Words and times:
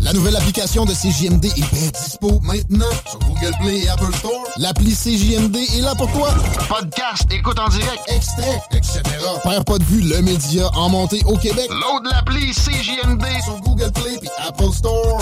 La 0.00 0.12
nouvelle 0.12 0.36
application 0.36 0.84
de 0.84 0.92
CJMD 0.92 1.46
est 1.46 1.74
bien 1.74 1.90
dispo 1.92 2.40
maintenant 2.42 2.90
sur 3.08 3.18
Google 3.20 3.52
Play 3.60 3.78
et 3.80 3.88
Apple 3.88 4.14
Store. 4.14 4.44
L'appli 4.58 4.94
CJMD 4.94 5.56
est 5.56 5.80
là 5.80 5.94
pour 5.94 6.10
toi. 6.12 6.32
Podcast, 6.68 7.26
écoute 7.30 7.58
en 7.58 7.68
direct, 7.68 8.02
extrait, 8.08 8.62
etc. 8.72 9.02
Père 9.42 9.64
pas 9.64 9.78
de 9.78 9.84
vue, 9.84 10.02
le 10.02 10.22
média 10.22 10.68
en 10.74 10.88
montée 10.88 11.22
au 11.26 11.36
Québec. 11.36 11.68
Load 11.70 12.04
l'appli 12.04 12.52
CJMD 12.52 13.24
sur 13.44 13.60
Google 13.60 13.90
Play 13.92 14.18
et 14.22 14.46
Apple 14.46 14.72
Store. 14.72 15.20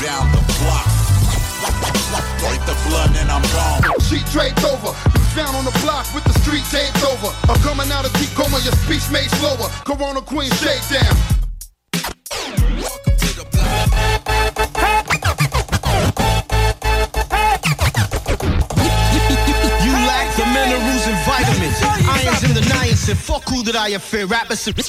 down 0.00 0.30
the 0.30 0.42
block. 0.62 0.86
Break 2.38 2.60
the 2.66 2.76
blood 2.88 3.10
and 3.16 3.30
I'm 3.30 3.42
gone. 3.52 4.00
Sheet 4.00 4.24
draped 4.32 4.64
over. 4.64 4.92
Found 5.34 5.56
on 5.56 5.64
the 5.64 5.76
block 5.82 6.06
with 6.14 6.24
the 6.24 6.32
street 6.40 6.64
taped 6.70 7.02
over. 7.04 7.34
I'm 7.50 7.60
coming 7.62 7.90
out 7.92 8.04
of 8.06 8.12
deep 8.14 8.30
coma, 8.34 8.58
your 8.60 8.74
speech 8.84 9.10
made 9.10 9.30
slower. 9.38 9.68
Corona 9.84 10.20
Queen 10.22 10.50
shake 10.52 10.82
down. 10.88 11.37
Fuck 23.28 23.48
who 23.48 23.62
that 23.62 23.76
I 23.76 23.98
fear. 23.98 24.26
Rappers. 24.26 24.64
T'écoutes 24.64 24.84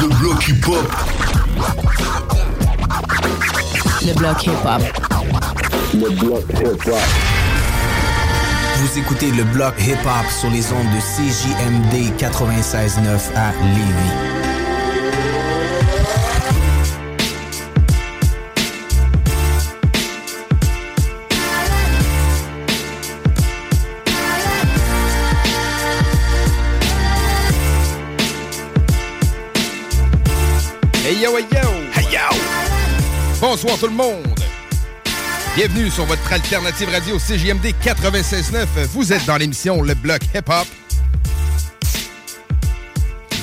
le 0.00 0.08
bloc 0.08 0.48
hip-hop. 0.48 0.86
Le 4.04 4.12
bloc 4.14 4.44
hip-hop. 4.44 4.82
Le 5.94 6.10
bloc 6.10 6.44
hip-hop. 6.50 7.47
Vous 8.80 8.96
écoutez 8.96 9.32
le 9.32 9.42
bloc 9.42 9.74
hip-hop 9.80 10.30
sur 10.30 10.50
les 10.50 10.72
ondes 10.72 10.86
de 10.94 11.00
CJMD 11.00 12.16
96.9 12.16 13.34
à 13.34 13.50
Lévis. 13.74 14.38
Hey 31.04 31.18
yo, 31.20 31.36
hey 31.36 31.46
yo! 31.50 31.68
Hey 31.96 32.04
yo! 32.12 32.38
Bonsoir 33.40 33.76
tout 33.76 33.88
le 33.88 33.94
monde! 33.94 34.37
Bienvenue 35.58 35.90
sur 35.90 36.04
votre 36.04 36.32
alternative 36.32 36.88
radio 36.88 37.18
CJMD 37.18 37.74
96.9. 37.84 38.64
Vous 38.92 39.12
êtes 39.12 39.24
dans 39.26 39.36
l'émission 39.36 39.82
Le 39.82 39.94
Bloc 39.94 40.20
Hip 40.32 40.42
Hop. 40.48 40.68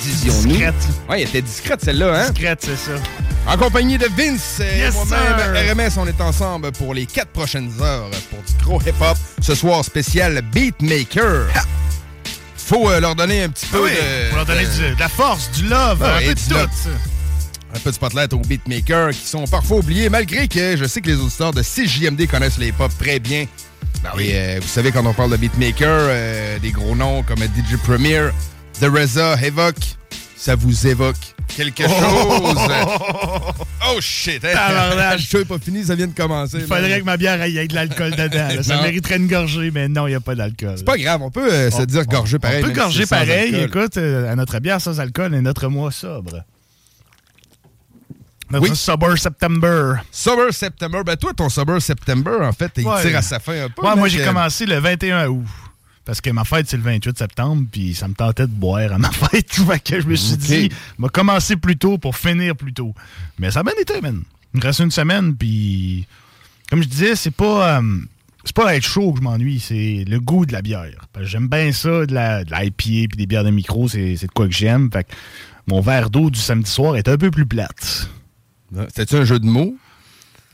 Disions-nous. 0.01 0.47
Discrète. 0.53 0.73
Ouais, 1.09 1.21
elle 1.23 1.27
était 1.27 1.41
discrète 1.41 1.81
celle-là, 1.83 2.21
hein? 2.27 2.29
Discrète, 2.31 2.59
c'est 2.63 2.77
ça. 2.77 2.91
En 3.45 3.57
compagnie 3.57 3.97
de 3.97 4.07
Vince 4.17 4.61
et 4.61 4.77
Yes, 4.77 4.93
moi-même, 4.95 5.73
RMS, 5.77 5.91
on 5.97 6.07
est 6.07 6.21
ensemble 6.21 6.71
pour 6.71 6.93
les 6.93 7.05
quatre 7.05 7.31
prochaines 7.31 7.69
heures 7.81 8.09
pour 8.29 8.39
du 8.43 8.63
gros 8.63 8.79
hip-hop. 8.81 9.17
Ce 9.41 9.53
soir, 9.53 9.83
spécial 9.83 10.41
Beatmaker. 10.53 11.47
Faut 12.55 12.89
euh, 12.91 13.01
leur 13.01 13.15
donner 13.15 13.43
un 13.43 13.49
petit 13.49 13.65
peu 13.65 13.77
Ah 13.77 13.83
oui, 13.83 13.91
de... 13.91 14.29
faut 14.29 14.35
leur 14.37 14.45
donner 14.45 14.63
de- 14.65 14.71
du- 14.71 14.95
de 14.95 14.99
la 15.01 15.09
force, 15.09 15.51
du 15.51 15.63
love, 15.67 15.99
Ah 16.01 16.15
un 16.15 16.19
peu 16.21 16.33
de 16.33 16.39
tout. 16.39 16.69
Un 17.75 17.79
peu 17.79 17.89
de 17.89 17.95
spotlight 17.95 18.31
aux 18.33 18.39
beatmakers 18.39 19.11
qui 19.11 19.27
sont 19.27 19.45
parfois 19.45 19.77
oubliés, 19.77 20.09
malgré 20.09 20.47
que 20.47 20.77
je 20.77 20.85
sais 20.85 21.01
que 21.01 21.07
les 21.07 21.17
auditeurs 21.17 21.51
de 21.53 21.61
CJMD 21.61 22.25
connaissent 22.27 22.57
les 22.57 22.71
pop 22.71 22.91
très 22.97 23.19
bien. 23.19 23.45
Et 24.19 24.31
euh, 24.35 24.59
vous 24.61 24.67
savez, 24.67 24.91
quand 24.91 25.05
on 25.05 25.13
parle 25.13 25.31
de 25.31 25.37
beatmakers, 25.37 25.87
euh, 25.89 26.59
des 26.59 26.71
gros 26.71 26.95
noms 26.95 27.23
comme 27.23 27.39
DJ 27.39 27.75
Premier, 27.83 28.29
The 28.79 28.85
Reza, 28.85 29.35
Evoque, 29.43 29.97
ça 30.37 30.55
vous 30.55 30.87
évoque 30.87 31.15
quelque 31.55 31.83
chose. 31.83 32.57
Oh 33.87 34.01
shit! 34.01 34.43
Hein? 34.43 35.15
Show 35.19 35.41
est 35.41 35.45
pas 35.45 35.59
fini, 35.59 35.83
ça 35.85 35.93
vient 35.93 36.07
de 36.07 36.15
commencer. 36.15 36.57
Il 36.59 36.65
faudrait 36.65 36.99
que 36.99 37.05
ma 37.05 37.17
bière 37.17 37.39
aille 37.39 37.59
avec 37.59 37.69
de 37.69 37.75
l'alcool 37.75 38.11
dedans. 38.11 38.47
là. 38.55 38.63
Ça 38.63 38.81
mériterait 38.81 39.17
une 39.17 39.27
gorgée, 39.27 39.69
mais 39.71 39.87
non, 39.87 40.07
il 40.07 40.11
n'y 40.11 40.15
a 40.15 40.19
pas 40.19 40.33
d'alcool. 40.33 40.73
C'est 40.77 40.85
pas 40.85 40.97
grave, 40.97 41.21
on 41.21 41.29
peut 41.29 41.53
euh, 41.53 41.69
se 41.69 41.83
dire 41.83 42.03
gorger 42.07 42.39
pareil. 42.39 42.63
On 42.63 42.67
peut 42.67 42.73
si 42.73 42.79
gorger 42.79 43.05
pareil. 43.05 43.55
Écoute, 43.55 43.97
euh, 43.97 44.31
à 44.31 44.35
notre 44.35 44.57
bière 44.59 44.81
sans 44.81 44.99
alcool 44.99 45.35
et 45.35 45.41
notre 45.41 45.67
mois 45.67 45.91
sobre. 45.91 46.43
Notre 48.55 48.69
Oui. 48.69 48.75
Sober 48.75 49.17
September. 49.17 49.93
Sober 50.11 50.51
September. 50.51 51.01
Ben 51.05 51.15
toi, 51.15 51.33
ton 51.33 51.49
Sober 51.49 51.79
September, 51.79 52.37
en 52.41 52.51
fait, 52.53 52.71
il 52.77 52.85
Ouais. 52.87 53.01
tire 53.01 53.17
à 53.17 53.21
sa 53.21 53.39
fin 53.39 53.65
un 53.65 53.69
peu. 53.69 53.85
Ouais, 53.85 53.95
moi, 53.95 54.07
j'ai 54.07 54.21
Euh, 54.21 54.25
commencé 54.25 54.65
le 54.65 54.77
21 54.79 55.27
août. 55.29 55.45
Parce 56.05 56.21
que 56.21 56.29
ma 56.29 56.43
fête, 56.43 56.69
c'est 56.69 56.77
le 56.77 56.83
28 56.83 57.17
septembre, 57.17 57.63
puis 57.71 57.95
ça 57.95 58.07
me 58.07 58.13
tentait 58.13 58.43
de 58.45 58.51
boire 58.51 58.93
à 58.93 58.97
ma 58.99 59.09
fête. 59.11 59.49
que 59.83 59.99
je 60.01 60.07
me 60.07 60.15
suis 60.15 60.37
dit, 60.37 60.69
m'a 60.99 61.09
commencé 61.09 61.55
plus 61.55 61.77
tôt 61.77 61.97
pour 61.97 62.15
finir 62.15 62.55
plus 62.55 62.73
tôt. 62.73 62.93
Mais 63.39 63.49
ça 63.49 63.61
a 63.61 63.63
bien 63.63 63.73
été, 63.79 63.99
man. 64.01 64.21
Il 64.53 64.59
me 64.59 64.65
reste 64.65 64.79
une 64.81 64.91
semaine, 64.91 65.35
puis 65.35 66.07
comme 66.69 66.81
je 66.83 66.87
disais, 66.87 67.15
c'est 67.15 67.31
pas. 67.31 67.77
euh, 67.79 67.81
c'est 68.43 68.55
pas 68.55 68.75
être 68.75 68.85
chaud 68.85 69.11
que 69.13 69.17
je 69.17 69.23
m'ennuie, 69.23 69.59
c'est 69.59 70.05
le 70.07 70.19
goût 70.19 70.45
de 70.45 70.53
la 70.53 70.61
bière. 70.61 71.07
J'aime 71.21 71.47
bien 71.47 71.71
ça, 71.71 72.05
de 72.05 72.13
la, 72.13 72.43
de 72.43 72.51
la 72.51 72.63
IPA 72.65 72.73
puis 72.77 73.07
des 73.17 73.25
bières 73.25 73.43
de 73.43 73.49
micro, 73.49 73.87
c'est 73.87 74.15
c'est 74.17 74.27
de 74.27 74.31
quoi 74.31 74.45
que 74.47 74.53
j'aime. 74.53 74.91
Fait 74.93 75.03
que 75.05 75.09
mon 75.65 75.81
verre 75.81 76.11
d'eau 76.11 76.29
du 76.29 76.39
samedi 76.39 76.69
soir 76.69 76.95
est 76.95 77.07
un 77.07 77.17
peu 77.17 77.31
plus 77.31 77.47
plate. 77.47 78.07
C'était-tu 78.87 79.15
un 79.15 79.25
jeu 79.25 79.39
de 79.39 79.45
mots? 79.45 79.75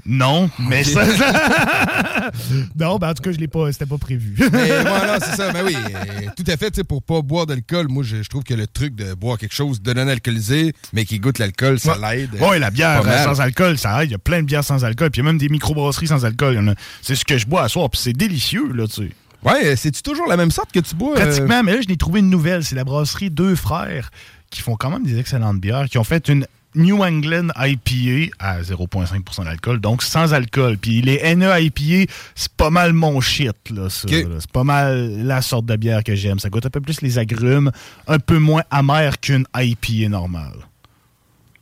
Non, 0.06 0.50
mais 0.58 0.84
ça. 0.84 1.04
non, 2.80 2.98
ben 2.98 3.10
en 3.10 3.14
tout 3.14 3.22
cas, 3.22 3.32
je 3.32 3.38
l'ai 3.38 3.48
pas. 3.48 3.72
C'était 3.72 3.86
pas 3.86 4.00
prévu. 4.00 4.36
Mais 4.52 4.82
voilà, 4.82 5.20
c'est 5.20 5.36
ça. 5.36 5.52
Mais 5.54 5.62
oui, 5.62 5.76
euh, 5.76 6.28
tout 6.36 6.44
à 6.48 6.58
fait, 6.58 6.72
tu 6.72 6.78
sais, 6.78 6.84
pour 6.84 7.04
pas 7.04 7.22
boire 7.22 7.46
d'alcool, 7.46 7.88
moi, 7.88 8.04
je, 8.04 8.24
je 8.24 8.30
trouve 8.30 8.44
que 8.44 8.54
le 8.56 8.66
truc 8.66 8.96
de 8.96 9.14
boire 9.14 9.38
quelque 9.38 9.54
chose 9.54 9.80
de 9.82 9.94
non 9.94 10.08
alcoolisé, 10.08 10.74
mais 10.94 11.06
qui 11.06 11.20
goûte 11.20 11.38
l'alcool, 11.38 11.80
ça 11.80 11.98
l'aide. 12.02 12.32
Oui, 12.40 12.58
la 12.58 12.72
bière 12.72 13.04
euh, 13.06 13.24
sans 13.26 13.42
alcool, 13.42 13.78
ça 13.78 14.02
aide. 14.04 14.10
Il 14.10 14.14
y 14.14 14.16
a 14.16 14.20
plein 14.20 14.42
de 14.42 14.46
bières 14.48 14.64
sans 14.64 14.84
alcool. 14.84 15.12
Puis 15.12 15.22
il 15.22 15.26
y 15.26 15.28
a 15.28 15.30
même 15.32 15.38
des 15.40 15.50
microbrasseries 15.50 16.08
sans 16.08 16.26
alcool. 16.26 16.54
Il 16.54 16.58
y 16.58 16.60
en 16.60 16.68
a- 16.70 16.76
C'est 17.04 17.16
ce 17.16 17.24
que 17.26 17.38
je 17.38 17.46
bois 17.46 17.64
à 17.64 17.70
soir. 17.70 17.90
Puis 17.90 18.02
c'est 18.04 18.14
délicieux, 18.14 18.72
là, 18.74 18.88
tu 18.88 18.94
sais. 19.04 19.10
Ouais, 19.44 19.66
euh, 19.68 19.76
c'est-tu 19.76 20.02
toujours 20.02 20.28
la 20.28 20.38
même 20.38 20.52
sorte 20.52 20.72
que 20.72 20.80
tu 20.80 20.96
bois? 20.96 21.16
euh? 21.18 21.22
Pratiquement, 21.26 21.62
mais 21.64 21.76
là, 21.76 21.82
je 21.82 21.88
n'ai 21.88 21.98
trouvé 21.98 22.22
une 22.22 22.30
nouvelle. 22.30 22.64
C'est 22.64 22.76
la 22.76 22.84
brasserie 22.84 23.30
Deux 23.30 23.56
Frères 23.56 24.10
qui 24.50 24.62
font 24.62 24.76
quand 24.76 24.90
même 24.90 25.04
des 25.04 25.18
excellentes 25.20 25.60
bières, 25.60 25.88
qui 25.90 25.98
ont 25.98 26.04
fait 26.04 26.28
une 26.28 26.46
New 26.76 27.04
England 27.04 27.50
IPA 27.58 28.34
à 28.40 28.62
0,5% 28.62 29.44
d'alcool, 29.44 29.80
donc 29.82 30.04
sans 30.04 30.34
alcool. 30.34 30.78
Puis 30.78 31.02
les 31.02 31.36
NE 31.36 31.48
IPA, 31.60 32.12
c'est 32.36 32.52
pas 32.54 32.70
mal 32.70 32.94
mon 32.94 33.20
shit, 33.22 33.56
là, 33.70 33.90
ça, 33.90 34.08
là. 34.24 34.36
C'est 34.40 34.52
pas 34.52 34.64
mal 34.64 35.24
la 35.26 35.42
sorte 35.42 35.66
de 35.66 35.76
bière 35.76 36.04
que 36.04 36.16
j'aime. 36.16 36.40
Ça 36.40 36.50
goûte 36.50 36.66
un 36.66 36.70
peu 36.70 36.82
plus 36.82 37.02
les 37.02 37.18
agrumes, 37.18 37.72
un 38.08 38.20
peu 38.20 38.38
moins 38.40 38.64
amer 38.72 39.20
qu'une 39.20 39.46
IPA 39.56 40.10
normale. 40.10 40.54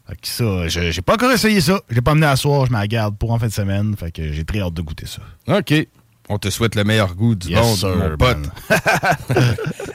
Fait 0.07 0.15
que 0.15 0.27
ça, 0.27 0.67
je- 0.67 0.91
j'ai 0.91 1.01
pas 1.01 1.13
encore 1.13 1.31
essayé 1.31 1.61
ça. 1.61 1.79
J'ai 1.89 2.01
pas 2.01 2.11
amené 2.11 2.25
à 2.25 2.35
soir, 2.35 2.65
je 2.65 2.71
me 2.71 2.77
la 2.77 2.87
garde 2.87 3.15
pour 3.17 3.31
en 3.31 3.37
fin 3.39 3.47
de 3.47 3.51
semaine. 3.53 3.95
Fait 3.95 4.11
que 4.11 4.31
j'ai 4.33 4.43
très 4.43 4.59
hâte 4.59 4.73
de 4.73 4.81
goûter 4.81 5.05
ça. 5.05 5.21
OK. 5.57 5.87
On 6.31 6.37
te 6.37 6.51
souhaite 6.51 6.75
le 6.75 6.83
meilleur 6.83 7.15
goût 7.15 7.33
du 7.33 7.49
Yes, 7.49 7.59
monde, 7.59 7.77
sir, 7.77 7.95
mon 7.95 8.15
pote. 8.15 8.37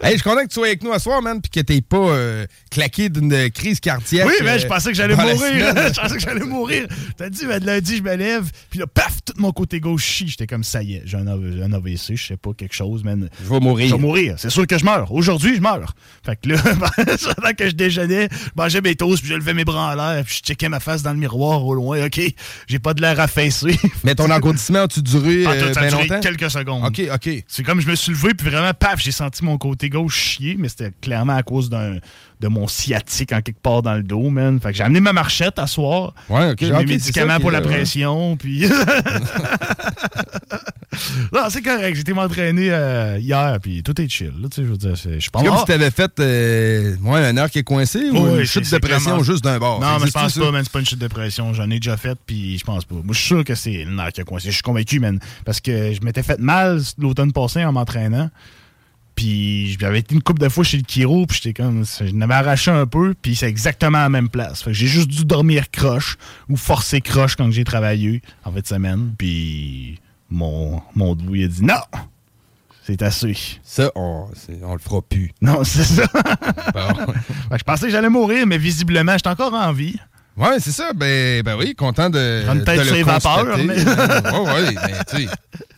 hey, 0.02 0.10
je 0.10 0.10
suis 0.14 0.22
content 0.22 0.42
que 0.42 0.48
tu 0.48 0.54
sois 0.54 0.66
avec 0.66 0.82
nous 0.82 0.92
à 0.92 0.98
soir, 0.98 1.22
man, 1.22 1.40
puis 1.40 1.48
que 1.48 1.60
t'aies 1.60 1.80
pas 1.80 1.96
euh, 1.96 2.44
claqué 2.72 3.08
d'une 3.08 3.50
crise 3.50 3.78
cardiaque. 3.78 4.26
Oui, 4.26 4.34
mais 4.42 4.50
euh, 4.50 4.58
je 4.62 4.66
pensais 4.66 4.90
que 4.90 4.96
j'allais 4.96 5.14
mourir. 5.14 5.38
je 5.38 6.00
pensais 6.00 6.16
que 6.16 6.20
j'allais 6.20 6.44
mourir. 6.44 6.88
T'as 7.16 7.30
dit, 7.30 7.46
ben, 7.46 7.64
lundi, 7.64 7.98
je 7.98 8.02
me 8.02 8.16
lève, 8.16 8.50
puis 8.68 8.80
là, 8.80 8.88
paf, 8.88 9.18
tout 9.24 9.34
mon 9.36 9.52
côté 9.52 9.78
gauche 9.78 10.02
chie. 10.02 10.26
J'étais 10.26 10.48
comme, 10.48 10.64
ça 10.64 10.82
y 10.82 10.94
est, 10.94 11.02
j'ai 11.04 11.18
un, 11.18 11.28
un 11.28 11.72
AVC, 11.72 12.16
je 12.16 12.26
sais 12.26 12.36
pas, 12.36 12.50
quelque 12.52 12.74
chose, 12.74 13.04
man. 13.04 13.28
Je 13.40 13.48
vais 13.48 13.60
mourir. 13.60 13.88
Je 13.88 13.94
vais 13.94 14.00
mourir. 14.00 14.34
C'est 14.36 14.50
sûr 14.50 14.66
que 14.66 14.76
je 14.76 14.84
meurs. 14.84 15.12
Aujourd'hui, 15.12 15.54
je 15.54 15.60
meurs. 15.60 15.94
Fait 16.26 16.34
que 16.34 16.48
là, 16.48 16.56
pendant 17.36 17.54
que 17.56 17.68
je 17.68 17.76
déjeunais, 17.76 18.28
je 18.32 18.50
mangeais 18.56 18.80
mes 18.80 18.96
toasts, 18.96 19.22
puis 19.22 19.30
je 19.30 19.36
levais 19.36 19.54
mes 19.54 19.64
bras 19.64 19.92
en 19.92 19.94
l'air, 19.94 20.24
puis 20.24 20.38
je 20.38 20.48
checkais 20.48 20.68
ma 20.68 20.80
face 20.80 21.04
dans 21.04 21.12
le 21.12 21.18
miroir 21.18 21.64
au 21.64 21.74
loin. 21.74 22.04
OK, 22.04 22.20
j'ai 22.66 22.78
pas 22.80 22.92
de 22.92 23.02
l'air 23.02 23.20
affaissé. 23.20 23.78
Mais 24.02 24.16
ton 24.16 24.28
engourdissement, 24.32 24.80
as-tu 24.80 25.00
duré 25.00 25.46
euh, 25.46 25.72
ben 25.72 25.90
longtemps? 25.90 26.23
Quelques 26.24 26.50
secondes. 26.50 26.84
OK, 26.84 27.02
OK. 27.12 27.44
C'est 27.46 27.62
comme 27.62 27.80
je 27.80 27.88
me 27.88 27.94
suis 27.94 28.12
levé, 28.12 28.34
puis 28.34 28.48
vraiment, 28.48 28.72
paf, 28.72 29.00
j'ai 29.00 29.12
senti 29.12 29.44
mon 29.44 29.58
côté 29.58 29.90
gauche 29.90 30.16
chier, 30.16 30.56
mais 30.58 30.68
c'était 30.68 30.90
clairement 31.02 31.36
à 31.36 31.42
cause 31.42 31.68
d'un 31.68 31.98
de 32.44 32.48
mon 32.48 32.68
sciatique 32.68 33.32
en 33.32 33.40
quelque 33.40 33.60
part 33.62 33.80
dans 33.80 33.94
le 33.94 34.02
dos, 34.02 34.28
man. 34.28 34.60
Fait 34.60 34.70
que 34.72 34.76
j'ai 34.76 34.82
amené 34.84 35.00
ma 35.00 35.14
marchette 35.14 35.58
à 35.58 35.66
soir. 35.66 36.12
Ouais. 36.28 36.54
J'ai 36.60 36.70
mes 36.72 36.84
médicaments 36.84 37.40
pour 37.40 37.50
la 37.50 37.60
ouais. 37.60 37.66
pression, 37.66 38.36
puis... 38.36 38.66
non, 41.32 41.40
c'est 41.48 41.62
correct. 41.62 41.98
Été 41.98 42.12
m'entraîner 42.12 42.68
euh, 42.70 43.18
hier, 43.18 43.58
puis 43.62 43.82
tout 43.82 43.98
est 44.00 44.08
chill. 44.08 44.32
Là, 44.40 44.48
tu 44.50 44.56
sais, 44.56 44.62
je 44.64 44.70
veux 44.70 44.76
dire, 44.76 44.96
c'est- 44.96 45.18
je 45.20 45.30
C'est 45.34 45.44
comme 45.44 45.56
si 45.58 45.64
t'avais 45.64 45.90
fait 45.90 46.12
euh, 46.20 46.96
ouais, 47.02 47.20
un 47.26 47.36
heure 47.38 47.50
qui 47.50 47.58
est 47.60 47.64
coincé 47.64 48.10
ou 48.10 48.18
Oui, 48.18 48.40
une 48.40 48.44
chute 48.44 48.70
de 48.70 48.78
pression 48.78 49.00
clairement- 49.00 49.22
juste 49.22 49.42
d'un 49.42 49.58
bord. 49.58 49.80
Non, 49.80 49.98
mais 50.00 50.06
je 50.06 50.12
pense 50.12 50.38
pas, 50.38 50.50
man. 50.50 50.62
C'est 50.64 50.72
pas 50.72 50.80
une 50.80 50.86
chute 50.86 50.98
de 50.98 51.08
pression. 51.08 51.52
J'en 51.54 51.70
ai 51.70 51.80
déjà 51.80 51.96
fait, 51.96 52.18
puis 52.26 52.58
je 52.58 52.64
pense 52.64 52.84
pas. 52.84 52.96
Moi, 52.96 53.04
je 53.12 53.18
suis 53.18 53.26
sûr 53.28 53.42
que 53.44 53.54
c'est 53.54 53.84
le 53.84 53.90
nerf 53.92 54.12
qui 54.12 54.20
a 54.20 54.24
coincé. 54.24 54.48
Je 54.48 54.54
suis 54.54 54.62
convaincu, 54.62 55.00
man. 55.00 55.18
Parce 55.46 55.60
que 55.60 55.92
je 55.94 56.00
m'étais 56.02 56.22
fait 56.22 56.38
mal 56.38 56.80
l'automne 56.98 57.32
passé 57.32 57.64
en 57.64 57.72
m'entraînant. 57.72 58.28
Puis 59.14 59.76
j'avais 59.78 60.00
été 60.00 60.14
une 60.14 60.22
couple 60.22 60.42
de 60.42 60.48
fois 60.48 60.64
chez 60.64 60.76
le 60.76 60.82
chiro, 60.86 61.26
puis 61.26 61.40
j'étais 61.42 61.62
comme. 61.62 61.84
Je 61.84 62.12
n'avais 62.12 62.34
arraché 62.34 62.70
un 62.70 62.86
peu, 62.86 63.14
puis 63.20 63.36
c'est 63.36 63.48
exactement 63.48 63.98
à 63.98 64.02
la 64.02 64.08
même 64.08 64.28
place. 64.28 64.62
Fait 64.62 64.70
que 64.70 64.76
j'ai 64.76 64.86
juste 64.86 65.08
dû 65.08 65.24
dormir 65.24 65.70
croche 65.70 66.16
ou 66.48 66.56
forcer 66.56 67.00
croche 67.00 67.36
quand 67.36 67.50
j'ai 67.50 67.64
travaillé 67.64 68.22
en 68.44 68.52
fin 68.52 68.60
de 68.60 68.66
semaine. 68.66 69.14
Puis 69.16 70.00
mon, 70.30 70.82
mon 70.94 71.14
doux, 71.14 71.34
il 71.34 71.44
a 71.44 71.48
dit 71.48 71.64
non! 71.64 71.74
C'est 72.86 73.00
assez. 73.00 73.34
Ça, 73.62 73.90
on, 73.94 74.26
on 74.62 74.72
le 74.74 74.78
fera 74.78 75.00
plus. 75.00 75.32
Non, 75.40 75.64
c'est 75.64 75.84
ça. 75.84 76.02
Bon. 76.74 77.12
Je 77.56 77.62
pensais 77.62 77.86
que 77.86 77.92
j'allais 77.92 78.10
mourir, 78.10 78.46
mais 78.46 78.58
visiblement, 78.58 79.12
j'étais 79.14 79.30
encore 79.30 79.54
en 79.54 79.72
vie. 79.72 79.96
Ouais, 80.36 80.58
c'est 80.58 80.72
ça. 80.72 80.92
Ben, 80.94 81.42
ben 81.42 81.56
oui, 81.56 81.74
content 81.76 82.10
de. 82.10 82.42
Une 82.52 82.64
tête 82.64 82.82
sur 82.84 82.94
les 82.94 83.02
vapeurs, 83.04 83.56
mais- 83.58 83.76
ouais, 83.84 84.40
ouais, 84.40 84.74
mais 84.74 84.92
tu 85.08 85.16
sais. 85.26 85.28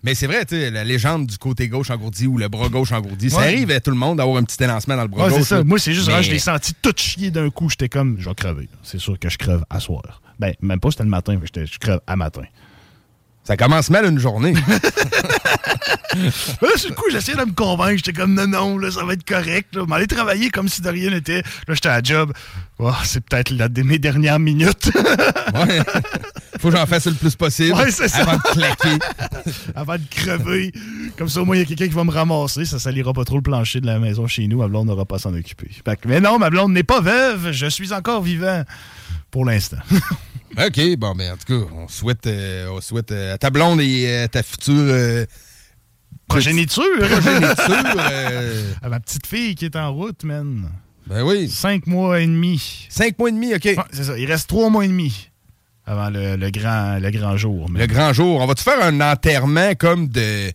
Mais 0.03 0.15
c'est 0.15 0.27
vrai, 0.27 0.45
tu 0.47 0.55
sais, 0.57 0.71
la 0.71 0.83
légende 0.85 1.27
du 1.27 1.37
côté 1.37 1.69
gauche 1.69 1.91
engourdi 1.91 2.27
ou 2.27 2.39
le 2.39 2.49
bras 2.49 2.69
gauche 2.69 2.93
engourdi, 2.93 3.29
ça 3.29 3.39
Ouais. 3.39 3.45
arrive 3.49 3.71
à 3.73 3.81
tout 3.81 3.91
le 3.91 3.97
monde 3.97 4.17
d'avoir 4.19 4.39
un 4.39 4.45
petit 4.45 4.63
élancement 4.63 4.97
dans 4.97 5.03
le 5.03 5.09
bras 5.09 5.27
Ouais, 5.27 5.31
gauche. 5.39 5.43
ça. 5.49 5.63
Moi, 5.63 5.79
c'est 5.79 5.93
juste, 5.93 6.09
Mais- 6.09 6.23
je 6.23 6.31
l'ai 6.31 6.39
senti 6.39 6.73
tout 6.81 6.93
chier 6.97 7.31
d'un 7.31 7.51
coup. 7.51 7.69
J'étais 7.69 7.89
comme, 7.91 8.17
je 8.19 8.29
vais 8.29 8.35
crever. 8.35 8.69
C'est 8.83 8.99
sûr 8.99 9.19
que 9.19 9.29
je 9.29 9.37
crève 9.37 9.65
à 9.69 9.79
soir. 9.81 10.23
Ben, 10.39 10.55
même 10.63 10.81
pas, 10.81 10.91
c'était 10.91 11.03
le 11.05 11.11
matin, 11.11 11.39
je 11.55 11.79
crève 11.79 12.01
à 12.07 12.17
matin. 12.17 12.43
Ça 13.47 13.57
commence 13.57 13.91
mal 13.91 14.05
une 14.07 14.19
journée. 14.19 14.55
Là, 16.17 16.69
sur 16.77 16.89
le 16.91 16.95
coup, 16.95 17.05
j'essayais 17.11 17.37
de 17.37 17.45
me 17.45 17.53
convaincre. 17.53 17.97
J'étais 17.99 18.13
comme, 18.15 18.33
non, 18.35 18.47
non, 18.47 18.79
là, 18.79 18.91
ça 18.91 19.05
va 19.05 19.13
être 19.13 19.25
correct. 19.25 19.75
Là. 19.75 19.85
M'aller 19.87 20.07
travailler 20.07 20.51
comme 20.51 20.69
si 20.69 20.81
de 20.81 20.89
rien 20.89 21.11
n'était. 21.11 21.43
Là, 21.69 21.75
j'étais 21.75 21.89
à 21.89 21.97
la 21.97 22.03
job. 22.03 22.33
Oh, 22.79 22.91
c'est 23.05 23.21
peut-être 23.25 23.51
la 23.51 23.69
de 23.69 23.83
mes 23.83 23.99
dernières 23.99 24.39
minutes. 24.39 24.91
ouais. 25.55 25.81
Faut 26.59 26.71
que 26.71 26.77
j'en 26.77 26.87
fasse 26.87 27.07
le 27.07 27.13
plus 27.13 27.37
possible 27.37 27.75
Ouais, 27.77 27.91
c'est 27.91 28.09
ça. 28.09 28.23
avant 28.23 28.37
de 28.37 28.43
claquer. 28.53 28.99
Avant 29.75 29.95
de 29.97 30.03
crever. 30.11 30.73
Comme 31.19 31.29
ça, 31.29 31.43
au 31.43 31.45
moins, 31.45 31.57
il 31.57 31.61
y 31.61 31.63
a 31.63 31.67
quelqu'un 31.67 31.87
qui 31.89 31.95
va 31.95 32.05
me 32.05 32.11
ramasser. 32.11 32.65
Ça 32.65 32.79
salira 32.79 33.13
pas 33.13 33.25
trop 33.25 33.37
le 33.37 33.43
plancher 33.43 33.81
de 33.81 33.87
la 33.87 33.99
maison 33.99 34.27
chez 34.27 34.47
nous. 34.47 34.59
Ma 34.59 34.69
blonde 34.69 34.87
n'aura 34.87 35.05
pas 35.05 35.17
à 35.17 35.19
s'en 35.19 35.35
occuper. 35.35 35.69
Fait 35.85 35.97
que- 36.01 36.09
mais 36.09 36.21
non, 36.21 36.39
ma 36.39 36.49
blonde 36.51 36.73
n'est 36.73 36.83
pas 36.83 37.01
veuve. 37.01 37.53
Je 37.53 37.67
suis 37.67 37.93
encore 37.93 38.23
vivant. 38.23 38.63
Pour 39.31 39.45
l'instant. 39.45 39.77
OK, 40.59 40.97
bon, 40.97 41.15
ben 41.15 41.33
en 41.33 41.37
tout 41.37 41.61
cas, 41.61 41.67
on 41.75 41.89
souhaite, 41.89 42.27
euh, 42.27 42.69
on 42.71 42.81
souhaite 42.81 43.13
euh, 43.13 43.35
à 43.35 43.39
ta 43.39 43.51
blonde 43.51 43.81
et 43.81 44.17
à 44.23 44.29
ta 44.29 44.43
future 44.43 44.75
euh, 44.77 45.27
Progéniture. 46.29 46.83
progéniture. 46.99 47.97
euh, 48.11 48.73
À 48.83 48.89
ma 48.89 49.01
petite 49.01 49.27
fille 49.27 49.55
qui 49.55 49.65
est 49.67 49.77
en 49.77 49.93
route, 49.93 50.25
man. 50.25 50.69
ben 51.07 51.23
oui. 51.23 51.49
Cinq 51.49 51.87
mois 51.87 52.21
et 52.21 52.27
demi. 52.27 52.87
Cinq 52.89 53.19
mois 53.19 53.29
et 53.29 53.33
demi, 53.33 53.55
OK. 53.55 53.65
Ouais, 53.65 53.77
c'est 53.93 54.05
ça. 54.05 54.19
Il 54.19 54.27
reste 54.27 54.49
trois 54.49 54.71
mois 54.71 54.85
et 54.85 54.89
demi 54.89 55.31
avant 55.85 56.11
le, 56.11 56.35
le 56.37 56.51
grand, 56.51 56.99
le 56.99 57.11
grand 57.11 57.37
jour. 57.37 57.69
Le 57.73 57.87
grand 57.87 58.13
jour. 58.13 58.41
On 58.41 58.47
va 58.47 58.55
te 58.55 58.61
faire 58.63 58.83
un 58.83 59.01
enterrement 59.01 59.75
comme 59.77 60.09
de, 60.09 60.51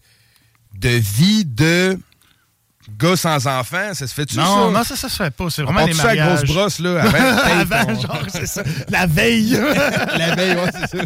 de 0.77 0.89
vie 0.89 1.45
de 1.45 1.97
gars 2.99 3.15
sans 3.15 3.47
enfants. 3.47 3.93
Ça 3.93 4.07
se 4.07 4.13
fait-tu, 4.13 4.35
ça? 4.35 4.43
Non, 4.43 4.71
non, 4.71 4.83
ça, 4.83 4.95
ça 4.95 5.09
se 5.09 5.15
fait 5.15 5.31
pas. 5.31 5.49
C'est 5.49 5.63
vraiment 5.63 5.85
des 5.85 5.93
ça 5.93 6.03
à 6.03 6.05
mariages. 6.15 6.43
grosse 6.43 6.55
brosse, 6.55 6.79
là, 6.79 7.01
avant 7.01 7.17
Avant, 7.77 7.91
on- 7.93 7.99
genre, 8.01 8.25
c'est 8.29 8.45
ça. 8.47 8.63
La 8.89 9.05
veille. 9.07 9.51
La 10.17 10.35
veille, 10.35 10.55
ouais, 10.55 10.71
c'est 10.88 10.97
ça. 10.97 11.03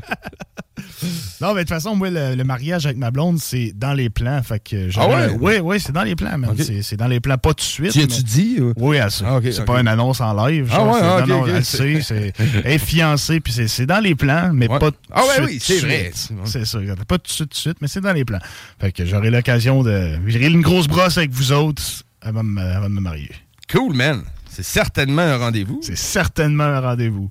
non, 1.41 1.49
mais 1.53 1.63
de 1.63 1.67
toute 1.67 1.69
façon, 1.69 1.95
moi, 1.95 2.09
le, 2.09 2.35
le 2.35 2.43
mariage 2.43 2.85
avec 2.85 2.97
ma 2.97 3.11
blonde, 3.11 3.39
c'est 3.39 3.71
dans 3.75 3.93
les 3.93 4.09
plans. 4.09 4.41
Fait 4.43 4.59
que 4.59 4.89
Ah 4.97 5.07
ouais? 5.07 5.37
Oui, 5.39 5.53
oui, 5.63 5.79
c'est 5.79 5.91
dans 5.91 6.03
les 6.03 6.15
plans, 6.15 6.37
man. 6.37 6.51
Ok. 6.51 6.57
C'est- 6.63 6.81
C'est 6.81 6.97
dans 6.97 7.07
les 7.07 7.19
plans, 7.19 7.37
pas 7.37 7.49
tout 7.49 7.55
de 7.57 7.61
suite. 7.61 7.91
Tu 7.91 7.99
mais- 7.99 8.07
dit? 8.07 8.57
ou- 8.61 8.73
Oui, 8.77 8.97
elle 8.97 9.11
sait. 9.11 9.23
Ah, 9.27 9.39
c'est 9.43 9.65
pas 9.65 9.79
une 9.79 9.87
annonce 9.87 10.21
en 10.21 10.33
live. 10.47 10.69
Ah 10.71 10.83
ouais, 10.83 10.93
c'est- 10.93 10.99
ah, 11.05 11.25
non, 11.27 11.45
non, 11.45 11.47
elle 11.47 11.65
sait. 11.65 12.01
C'est, 12.01 12.33
elle 12.63 12.71
est 12.73 12.77
fiancée, 12.77 13.39
puis 13.39 13.53
c'est, 13.53 13.67
c'est 13.67 13.85
dans 13.85 13.99
les 13.99 14.15
plans, 14.15 14.51
mais 14.53 14.67
Ouais. 14.69 14.79
pas 14.79 14.91
tout 14.91 14.97
Ah 15.11 15.21
ouais, 15.21 15.45
oui, 15.45 15.57
c'est 15.61 15.79
vrai. 15.79 16.11
C'est 16.45 16.65
ça. 16.65 16.79
Pas 17.07 17.17
tout 17.17 17.27
de 17.27 17.31
suite, 17.31 17.49
tout 17.49 17.53
de 17.53 17.59
suite, 17.59 17.77
mais 17.81 17.87
c'est 17.87 18.01
dans 18.01 18.13
les 18.13 18.25
plans. 18.25 18.39
Fait 18.79 18.91
que 18.91 19.05
j'aurai 19.05 19.29
l'occasion 19.29 19.83
de. 19.83 20.17
J'aurai 20.27 20.47
une 20.47 20.61
grosse 20.61 20.87
brosse 20.87 21.17
avec 21.17 21.31
vous 21.31 21.51
autres 21.51 21.74
avant 22.21 22.43
de 22.43 22.49
me, 22.49 22.61
avant 22.61 22.89
de 22.89 22.93
me 22.95 23.01
marier. 23.01 23.31
Cool, 23.71 23.93
man. 23.95 24.23
C'est 24.49 24.63
certainement 24.63 25.21
un 25.23 25.37
rendez-vous. 25.37 25.79
C'est 25.83 25.97
certainement 25.97 26.63
un 26.63 26.79
rendez-vous. 26.79 27.29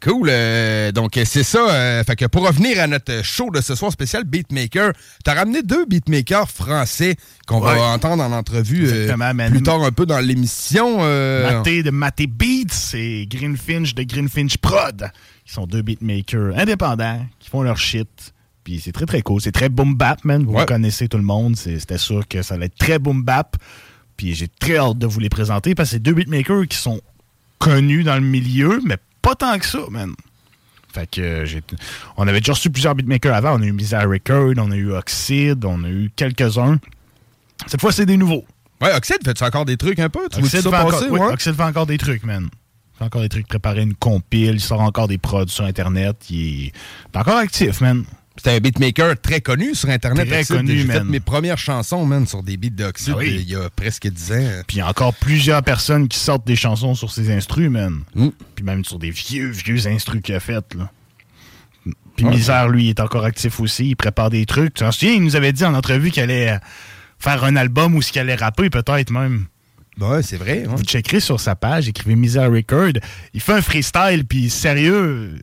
Cool. 0.00 0.28
euh, 0.30 0.92
donc, 0.92 1.16
euh, 1.16 1.24
c'est 1.26 1.42
ça. 1.42 1.58
euh, 1.74 2.04
fait 2.04 2.14
que 2.14 2.26
pour 2.26 2.46
revenir 2.46 2.78
à 2.80 2.86
notre 2.86 3.24
show 3.24 3.50
de 3.50 3.60
ce 3.60 3.74
soir 3.74 3.90
spécial 3.90 4.22
Beatmaker, 4.22 4.92
t'as 5.24 5.34
ramené 5.34 5.62
deux 5.62 5.86
beatmakers 5.86 6.48
français 6.48 7.16
qu'on 7.48 7.60
Ouais. 7.60 7.74
va 7.74 7.82
entendre 7.88 8.22
en 8.22 8.30
entrevue 8.30 8.86
euh, 8.88 9.12
plus 9.50 9.62
tard 9.64 9.82
un 9.82 9.90
peu 9.90 10.06
dans 10.06 10.20
l'émission. 10.20 10.98
Maté 10.98 11.82
de 11.82 11.90
Maté 11.90 12.28
Beats 12.28 12.94
et 12.94 13.26
Greenfinch 13.26 13.96
de 13.96 14.04
Greenfinch 14.04 14.58
Prod, 14.58 15.10
qui 15.44 15.52
sont 15.52 15.66
deux 15.66 15.82
beatmakers 15.82 16.56
indépendants 16.56 17.26
qui 17.40 17.50
font 17.50 17.62
leur 17.62 17.78
shit. 17.78 18.32
Puis 18.68 18.80
c'est 18.84 18.92
très 18.92 19.06
très 19.06 19.22
cool. 19.22 19.40
C'est 19.40 19.50
très 19.50 19.70
boom 19.70 19.94
bap, 19.94 20.22
man. 20.26 20.44
Vous 20.44 20.52
Ouais. 20.52 20.66
connaissez 20.66 21.08
tout 21.08 21.16
le 21.16 21.22
monde. 21.22 21.56
C'était 21.56 21.96
sûr 21.96 22.28
que 22.28 22.42
ça 22.42 22.52
allait 22.56 22.66
être 22.66 22.76
très 22.76 22.98
boom 22.98 23.22
bap. 23.22 23.56
Puis 24.18 24.34
j'ai 24.34 24.46
très 24.46 24.76
hâte 24.76 24.98
de 24.98 25.06
vous 25.06 25.20
les 25.20 25.30
présenter 25.30 25.74
parce 25.74 25.88
que 25.88 25.92
c'est 25.94 26.00
deux 26.02 26.12
beatmakers 26.12 26.66
qui 26.68 26.76
sont 26.76 27.00
connus 27.58 28.04
dans 28.04 28.16
le 28.16 28.20
milieu, 28.20 28.78
mais 28.84 28.98
pas 29.22 29.34
tant 29.34 29.58
que 29.58 29.64
ça, 29.64 29.78
man. 29.90 30.12
Fait 30.92 31.08
que 31.10 31.20
euh, 31.22 31.46
j'ai- 31.46 31.62
on 32.18 32.28
avait 32.28 32.40
déjà 32.40 32.52
reçu 32.52 32.68
plusieurs 32.68 32.94
beatmakers 32.94 33.34
avant. 33.34 33.58
On 33.58 33.62
a 33.62 33.64
eu 33.64 33.72
Misère 33.72 34.06
Record, 34.06 34.52
on 34.58 34.70
a 34.70 34.76
eu 34.76 34.92
Oxide, 34.92 35.64
on 35.64 35.82
a 35.84 35.88
eu 35.88 36.10
quelques-uns. 36.14 36.78
Cette 37.68 37.80
fois, 37.80 37.90
c'est 37.90 38.04
des 38.04 38.18
nouveaux. 38.18 38.44
Ouais, 38.82 38.94
Oxide, 38.94 39.20
fais-tu 39.24 39.44
encore 39.44 39.64
des 39.64 39.78
trucs 39.78 39.98
un 39.98 40.10
peu? 40.10 40.28
Tu 40.30 40.40
Oxide 40.40 40.60
fait, 40.60 40.66
encore, 40.68 41.02
oui? 41.10 41.20
Oxide 41.32 41.54
fait 41.54 41.62
encore 41.62 41.86
des 41.86 41.96
trucs, 41.96 42.22
man. 42.22 42.50
Il 42.52 42.98
fait 42.98 43.04
encore 43.04 43.22
des 43.22 43.30
trucs, 43.30 43.48
préparer 43.48 43.80
une 43.80 43.94
compile, 43.94 44.56
il 44.56 44.60
sort 44.60 44.82
encore 44.82 45.08
des 45.08 45.16
prods 45.16 45.46
sur 45.48 45.64
Internet. 45.64 46.16
Il 46.28 46.66
est 46.66 46.72
encore 47.16 47.38
actif, 47.38 47.80
man. 47.80 48.04
C'est 48.42 48.54
un 48.56 48.60
beatmaker 48.60 49.20
très 49.20 49.40
connu 49.40 49.74
sur 49.74 49.88
Internet. 49.90 50.28
Très 50.28 50.44
connu, 50.44 50.78
J'ai 50.78 50.86
fait 50.86 51.04
mes 51.04 51.20
premières 51.20 51.58
chansons, 51.58 52.04
man, 52.06 52.26
sur 52.26 52.42
des 52.42 52.56
beats 52.56 52.70
d'Oxide 52.70 53.14
Ah 53.16 53.18
oui. 53.18 53.38
il 53.42 53.50
y 53.50 53.56
a 53.56 53.68
presque 53.70 54.06
10 54.08 54.32
ans. 54.32 54.62
Puis 54.66 54.76
il 54.76 54.78
y 54.78 54.82
a 54.82 54.88
encore 54.88 55.14
plusieurs 55.14 55.62
personnes 55.62 56.08
qui 56.08 56.18
sortent 56.18 56.46
des 56.46 56.56
chansons 56.56 56.94
sur 56.94 57.10
ses 57.12 57.30
instrus, 57.32 57.68
man. 57.70 58.00
Mm. 58.14 58.28
Puis 58.54 58.64
même 58.64 58.84
sur 58.84 58.98
des 58.98 59.10
vieux, 59.10 59.48
vieux 59.50 59.86
instrus 59.86 60.22
qu'il 60.22 60.34
a 60.34 60.40
fait, 60.40 60.64
là. 60.74 60.90
Puis 62.16 62.24
Ouais. 62.26 62.32
Misère, 62.32 62.68
lui, 62.68 62.88
est 62.88 62.98
encore 63.00 63.24
actif 63.24 63.60
aussi. 63.60 63.90
Il 63.90 63.96
prépare 63.96 64.28
des 64.30 64.44
trucs. 64.44 64.74
Tu 64.74 64.82
t'en 64.82 64.90
souviens, 64.90 65.14
il 65.14 65.22
nous 65.22 65.36
avait 65.36 65.52
dit 65.52 65.64
en 65.64 65.74
entrevue 65.74 66.10
qu'il 66.10 66.22
allait 66.24 66.50
euh, 66.50 66.58
faire 67.18 67.44
un 67.44 67.54
album 67.54 67.94
ou 67.94 68.00
qu'il 68.00 68.20
allait 68.20 68.34
rapper, 68.34 68.70
peut-être 68.70 69.10
même. 69.12 69.46
Ouais, 70.00 70.22
c'est 70.22 70.36
vrai. 70.36 70.60
ouais. 70.66 70.74
Vous 70.76 70.82
checkerez 70.84 71.20
sur 71.20 71.38
sa 71.40 71.54
page, 71.56 71.88
écrivez 71.88 72.16
Misère 72.16 72.50
Record. 72.50 72.92
Il 73.34 73.40
fait 73.40 73.52
un 73.52 73.62
freestyle, 73.62 74.24
puis 74.28 74.50
sérieux, 74.50 75.38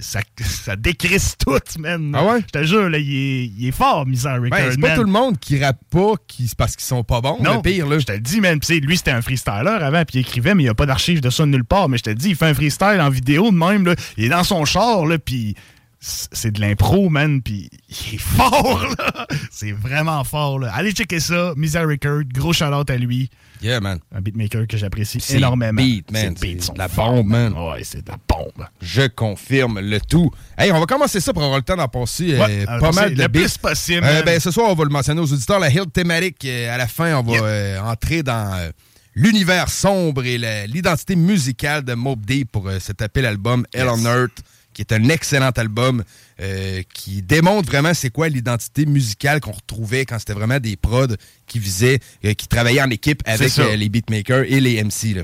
ça, 0.00 0.20
ça 0.38 0.76
décrisse 0.76 1.36
tout, 1.38 1.60
man. 1.78 2.12
Ah 2.16 2.24
ouais? 2.24 2.40
Je 2.40 2.58
te 2.58 2.64
jure, 2.64 2.88
là, 2.88 2.98
il, 2.98 3.14
est, 3.14 3.44
il 3.58 3.68
est 3.68 3.72
fort, 3.72 4.06
Misère 4.06 4.40
Ben, 4.40 4.70
c'est 4.70 4.80
pas 4.80 4.94
tout 4.94 5.04
le 5.04 5.10
monde 5.10 5.38
qui 5.38 5.62
rappe 5.62 5.80
pas 5.90 6.14
qui, 6.26 6.50
parce 6.56 6.76
qu'ils 6.76 6.86
sont 6.86 7.04
pas 7.04 7.20
bons. 7.20 7.38
Non, 7.40 7.56
le 7.56 7.62
pire, 7.62 7.86
là. 7.86 7.98
je 7.98 8.06
te 8.06 8.12
le 8.12 8.20
dis, 8.20 8.40
man. 8.40 8.60
Sais, 8.62 8.80
lui, 8.80 8.96
c'était 8.96 9.10
un 9.10 9.22
freestyler 9.22 9.78
avant, 9.80 10.04
puis 10.04 10.18
il 10.18 10.20
écrivait, 10.20 10.54
mais 10.54 10.62
il 10.62 10.66
n'y 10.66 10.70
a 10.70 10.74
pas 10.74 10.86
d'archives 10.86 11.20
de 11.20 11.30
ça 11.30 11.46
nulle 11.46 11.64
part. 11.64 11.88
Mais 11.88 11.98
je 11.98 12.04
te 12.04 12.10
le 12.10 12.16
dis, 12.16 12.30
il 12.30 12.36
fait 12.36 12.46
un 12.46 12.54
freestyle 12.54 13.00
en 13.00 13.10
vidéo 13.10 13.50
de 13.50 13.56
même, 13.56 13.84
là. 13.84 13.94
Il 14.16 14.24
est 14.24 14.28
dans 14.28 14.44
son 14.44 14.64
char, 14.64 15.06
là, 15.06 15.18
puis 15.18 15.54
c'est 16.02 16.50
de 16.50 16.60
l'impro, 16.62 17.10
man, 17.10 17.42
puis 17.42 17.68
il 17.90 18.14
est 18.14 18.18
fort, 18.18 18.86
là. 18.98 19.26
C'est 19.50 19.72
vraiment 19.72 20.24
fort, 20.24 20.58
là. 20.58 20.72
Allez 20.74 20.92
checker 20.92 21.20
ça. 21.20 21.52
Miser 21.56 21.80
Record, 21.80 22.22
gros 22.32 22.54
shout 22.54 22.64
à 22.64 22.96
lui. 22.96 23.28
Yeah, 23.62 23.80
man. 23.80 23.98
Un 24.10 24.22
beatmaker 24.22 24.66
que 24.66 24.78
j'apprécie 24.78 25.22
énormément. 25.36 25.82
Beat, 25.82 26.10
man. 26.10 26.34
C'est 26.34 26.40
beat, 26.40 26.72
de 26.72 26.78
la 26.78 26.88
bombe, 26.88 27.26
man. 27.26 27.52
Ouais, 27.52 27.84
c'est 27.84 28.02
de 28.02 28.10
la 28.10 28.16
bombe. 28.26 28.66
Je 28.80 29.06
confirme 29.08 29.80
le 29.80 30.00
tout. 30.00 30.30
Hey, 30.56 30.72
on 30.72 30.80
va 30.80 30.86
commencer 30.86 31.20
ça 31.20 31.34
pour 31.34 31.42
avoir 31.42 31.58
le 31.58 31.64
temps 31.64 31.76
d'en 31.76 31.88
passer 31.88 32.34
euh, 32.40 32.64
pas 32.64 32.92
mal 32.92 33.14
de 33.14 33.20
le 33.22 33.28
beats. 33.28 33.40
plus 33.40 33.58
possible, 33.58 34.06
Euh, 34.06 34.22
ben, 34.22 34.40
ce 34.40 34.50
soir, 34.50 34.70
on 34.70 34.74
va 34.74 34.84
le 34.84 34.90
mentionner 34.90 35.20
aux 35.20 35.30
auditeurs. 35.30 35.60
La 35.60 35.68
Hill 35.68 35.84
thématique, 35.92 36.42
euh, 36.46 36.74
à 36.74 36.78
la 36.78 36.86
fin, 36.88 37.14
on 37.16 37.22
va 37.22 37.84
entrer 37.84 38.22
dans 38.22 38.70
l'univers 39.14 39.68
sombre 39.68 40.24
et 40.24 40.38
l'identité 40.66 41.14
musicale 41.14 41.84
de 41.84 41.92
Mob 41.92 42.24
Deep 42.24 42.50
pour 42.50 42.70
se 42.80 42.92
taper 42.92 43.20
l'album 43.20 43.66
Hell 43.74 43.88
on 43.88 44.02
Earth, 44.06 44.40
qui 44.72 44.82
est 44.82 44.92
un 44.92 45.08
excellent 45.08 45.50
album 45.50 46.04
euh, 46.40 46.82
qui 46.94 47.22
démontre 47.22 47.68
vraiment 47.68 47.94
c'est 47.94 48.10
quoi 48.10 48.28
l'identité 48.28 48.86
musicale 48.86 49.40
qu'on 49.40 49.52
retrouvait 49.52 50.04
quand 50.04 50.18
c'était 50.18 50.32
vraiment 50.32 50.58
des 50.60 50.76
prods 50.76 51.16
qui 51.46 51.58
visaient, 51.58 51.98
euh, 52.24 52.34
qui 52.34 52.48
travaillaient 52.48 52.82
en 52.82 52.90
équipe 52.90 53.22
avec 53.26 53.58
euh, 53.58 53.76
les 53.76 53.88
beatmakers 53.88 54.44
et 54.48 54.60
les 54.60 54.82
MC. 54.82 55.14
là. 55.14 55.22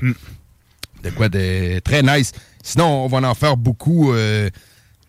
De 1.03 1.09
quoi 1.11 1.29
de 1.29 1.79
très 1.79 2.01
nice. 2.01 2.31
Sinon, 2.63 3.05
on 3.05 3.07
va 3.07 3.29
en 3.29 3.35
faire 3.35 3.55
beaucoup. 3.55 4.13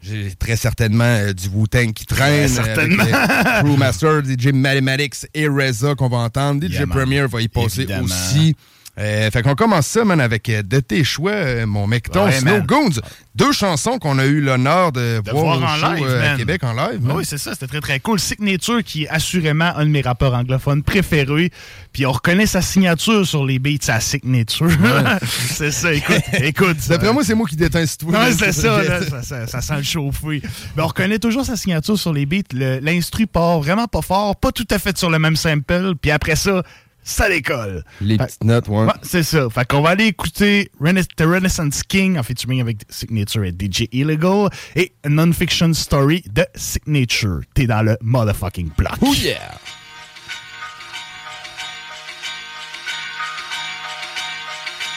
j'ai 0.02 0.34
très 0.38 0.56
certainement 0.56 1.32
du 1.32 1.48
Wu-Tang 1.48 1.92
qui 1.92 2.06
traîne. 2.06 2.48
Très 2.52 2.62
certainement. 2.64 3.02
Avec, 3.02 4.38
DJ 4.38 4.52
Mathematics 4.52 5.26
et 5.34 5.48
Reza 5.48 5.94
qu'on 5.94 6.08
va 6.08 6.18
entendre. 6.18 6.64
DJ 6.64 6.72
Yeah. 6.74 6.86
Premier 6.86 7.26
va 7.26 7.40
y 7.40 7.48
passer 7.48 7.80
Évidemment. 7.80 8.04
aussi. 8.04 8.54
Euh, 8.98 9.30
fait 9.30 9.42
qu'on 9.42 9.54
commence 9.54 9.86
ça, 9.86 10.04
man, 10.04 10.20
avec 10.20 10.48
euh, 10.48 10.62
de 10.62 10.80
tes 10.80 11.04
choix, 11.04 11.30
euh, 11.30 11.66
mon 11.66 11.86
mec. 11.86 12.10
Ton 12.10 12.24
Ouais, 12.26 12.32
Snow. 12.32 12.62
Goons. 12.62 12.90
Deux 13.36 13.52
chansons 13.52 13.98
qu'on 14.00 14.18
a 14.18 14.26
eu 14.26 14.40
l'honneur 14.40 14.90
de, 14.90 15.20
de 15.24 15.30
voir, 15.30 15.56
voir, 15.56 15.60
au 15.60 15.62
en 15.62 15.76
show, 15.76 15.94
live, 15.94 16.04
euh, 16.08 16.34
à. 16.34 16.36
Québec 16.36 16.64
en 16.64 16.72
live. 16.72 17.00
man. 17.00 17.16
Oui, 17.16 17.24
c'est 17.24 17.38
ça, 17.38 17.52
c'était 17.52 17.68
très 17.68 17.80
très 17.80 18.00
cool. 18.00 18.18
Signature 18.18 18.82
qui 18.82 19.04
est 19.04 19.08
assurément 19.08 19.72
un 19.76 19.84
de 19.84 19.90
mes 19.90 20.00
rappeurs 20.00 20.34
anglophones 20.34 20.82
préférés. 20.82 21.52
Puis 21.92 22.04
on 22.06 22.10
reconnaît 22.12 22.46
sa 22.46 22.60
signature 22.60 23.24
sur 23.24 23.44
les 23.46 23.60
beats, 23.60 23.76
sa 23.82 24.00
signature. 24.00 24.68
c'est 25.22 25.70
ça, 25.70 25.92
écoute, 25.92 26.16
écoute. 26.42 26.76
D'après 26.88 27.12
moi, 27.12 27.22
c'est 27.22 27.34
moi 27.34 27.46
qui 27.48 27.54
déteins 27.54 27.86
ce 27.86 27.96
tout. 27.98 28.10
Non, 28.10 28.18
c'est 28.36 28.50
ça, 28.52 28.82
là, 28.82 29.00
ça, 29.08 29.22
ça- 29.22 29.46
ça 29.46 29.60
sent 29.60 29.76
le 29.76 29.82
chauffer. 29.84 30.42
Mais 30.76 30.82
on 30.82 30.86
reconnaît 30.88 31.20
toujours 31.20 31.44
sa 31.44 31.54
signature 31.56 31.96
sur 31.96 32.12
les 32.12 32.26
beats. 32.26 32.42
L'instru 32.52 33.28
part 33.28 33.60
vraiment 33.60 33.86
pas 33.86 34.02
fort, 34.02 34.34
pas 34.34 34.50
tout 34.50 34.66
à 34.70 34.80
fait 34.80 34.98
sur 34.98 35.10
le 35.10 35.20
même 35.20 35.36
sample. 35.36 35.92
Puis 36.02 36.10
après 36.10 36.34
ça, 36.34 36.64
ça 37.02 37.28
décolle. 37.28 37.84
Les 38.00 38.16
petites 38.18 38.44
notes, 38.44 38.68
ouais. 38.68 38.84
Ouais, 38.84 38.92
c'est 39.02 39.22
ça. 39.22 39.48
Fait 39.50 39.66
qu'on 39.66 39.80
va 39.82 39.90
aller 39.90 40.06
écouter 40.06 40.70
Rena- 40.80 41.02
The 41.16 41.22
Renaissance 41.22 41.82
King 41.82 42.18
en 42.18 42.22
featuring 42.22 42.60
avec 42.60 42.78
Signature 42.90 43.44
et 43.44 43.52
DJ 43.52 43.88
Illegal 43.92 44.50
et 44.76 44.92
A 45.04 45.08
Non-Fiction 45.08 45.72
Story 45.74 46.22
de 46.32 46.44
Signature. 46.54 47.40
T'es 47.54 47.66
dans 47.66 47.82
le 47.82 47.96
motherfucking 48.02 48.70
block. 48.76 48.96
Oh 49.00 49.14
yeah! 49.14 49.58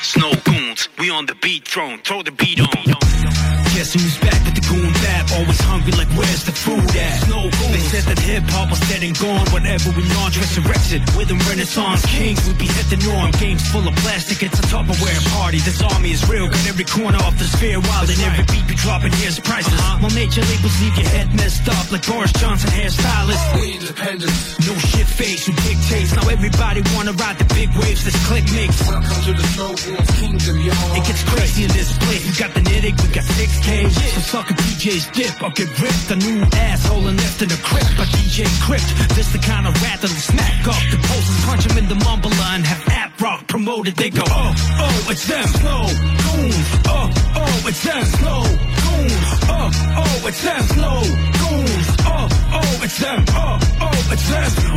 Snow 0.02 0.32
goons, 0.44 0.90
we 1.00 1.10
on 1.12 1.26
the 1.26 1.36
beat 1.42 1.66
throne, 1.68 2.00
throw 2.04 2.22
the 2.24 2.32
beat 2.32 2.60
on. 2.60 3.51
Guess 3.72 3.96
who's 3.96 4.20
back 4.20 4.36
with 4.44 4.60
the 4.60 4.66
goon 4.68 4.92
bap? 5.00 5.32
Always 5.32 5.62
hungry, 5.64 5.96
like 5.96 6.12
where's 6.12 6.44
the 6.44 6.52
food 6.52 6.84
at? 6.92 7.24
Snow 7.24 7.48
goons. 7.48 7.72
They 7.72 7.80
said 7.80 8.04
that 8.12 8.20
hip 8.20 8.44
hop 8.52 8.68
was 8.68 8.84
dead 8.92 9.00
and 9.00 9.16
gone. 9.16 9.48
Whatever 9.56 9.96
we 9.96 10.04
launch, 10.20 10.36
resurrected. 10.36 11.08
With 11.16 11.32
them 11.32 11.40
Renaissance 11.48 12.04
kings, 12.04 12.44
we 12.44 12.52
be 12.60 12.68
hit 12.68 12.92
the 12.92 13.00
norm. 13.08 13.32
Games 13.40 13.64
full 13.72 13.88
of 13.88 13.96
plastic, 14.04 14.44
it's 14.44 14.60
a 14.60 14.66
Tupperware 14.68 15.24
party. 15.32 15.64
This 15.64 15.80
army 15.80 16.12
is 16.12 16.20
real, 16.28 16.52
got 16.52 16.68
every 16.68 16.84
corner 16.84 17.16
off 17.24 17.40
the 17.40 17.48
sphere 17.48 17.80
wild, 17.80 18.12
and 18.12 18.20
every 18.28 18.44
beat 18.52 18.68
be 18.68 18.76
dropping. 18.76 19.16
Here's 19.24 19.40
prices. 19.40 19.72
While 19.72 20.04
uh-huh. 20.04 20.20
nature 20.20 20.44
labels 20.44 20.76
leave 20.84 20.96
your 21.00 21.08
head 21.08 21.32
messed 21.32 21.64
up, 21.72 21.88
like 21.96 22.04
Boris 22.04 22.36
Johnson 22.36 22.76
hairstylist. 22.76 23.40
We 23.56 23.80
independent. 23.80 24.36
No 24.68 24.76
shit 24.92 25.08
face 25.08 25.48
who 25.48 25.56
dictates. 25.64 26.12
Now 26.12 26.28
everybody 26.28 26.84
wanna 26.92 27.16
ride 27.16 27.40
the 27.40 27.48
big 27.56 27.72
waves 27.80 28.04
this 28.04 28.20
click 28.28 28.44
makes. 28.52 28.84
Welcome 28.84 29.20
to 29.26 29.32
the 29.32 29.46
Snow 29.56 29.72
Goons 29.80 30.12
Kingdom, 30.20 30.60
yo. 30.60 30.76
It 31.00 31.08
gets 31.08 31.24
crazy 31.24 31.64
in 31.64 31.72
this 31.72 31.96
place. 32.04 32.28
We 32.28 32.36
got 32.36 32.52
the 32.52 32.62
Nittick, 32.68 33.00
we 33.00 33.08
got 33.16 33.24
6K. 33.62 33.90
So 33.92 34.22
sucker 34.22 34.54
DJ's 34.54 35.08
dip, 35.12 35.42
I'll 35.42 35.52
get 35.52 35.70
ripped. 35.80 36.12
A 36.12 36.16
new 36.16 36.42
asshole 36.54 37.08
and 37.08 37.18
left 37.18 37.42
in 37.42 37.50
the 37.50 37.60
crypt 37.64 37.98
by 37.98 38.06
DJ 38.06 38.46
Crypt. 38.62 39.16
This 39.16 39.32
the 39.32 39.40
kind 39.40 39.68
of 39.68 39.74
rat 39.82 40.02
that'll 40.02 40.16
smack 40.16 40.68
up 40.68 40.82
the 40.92 40.98
posters, 41.08 41.46
punch 41.46 41.66
him 41.66 41.78
in 41.78 41.88
the 41.88 41.96
mumbler 41.96 42.32
and 42.54 42.66
have 42.66 42.88
App 42.90 43.22
Rock 43.22 43.48
promoted. 43.48 43.96
They 43.96 44.10
go, 44.10 44.24
oh, 44.26 44.54
oh, 44.56 45.12
it's 45.12 45.28
them, 45.28 45.48
slow 45.48 45.88
goons. 45.88 46.68
Oh, 46.88 47.10
oh, 47.36 47.68
it's 47.68 47.84
them, 47.84 48.06
slow 48.06 48.44
goons. 48.82 49.30
Oh, 49.50 49.70
oh, 49.98 50.28
it's 50.28 50.44
them, 50.44 50.64
slow 50.76 51.02
goons. 51.42 51.88
Oh, 52.06 52.28
oh, 52.54 52.84
it's 52.84 53.00
them, 53.00 53.26
oh, 53.30 53.60
oh, 53.82 54.12
it's 54.12 54.30
them. 54.30 54.72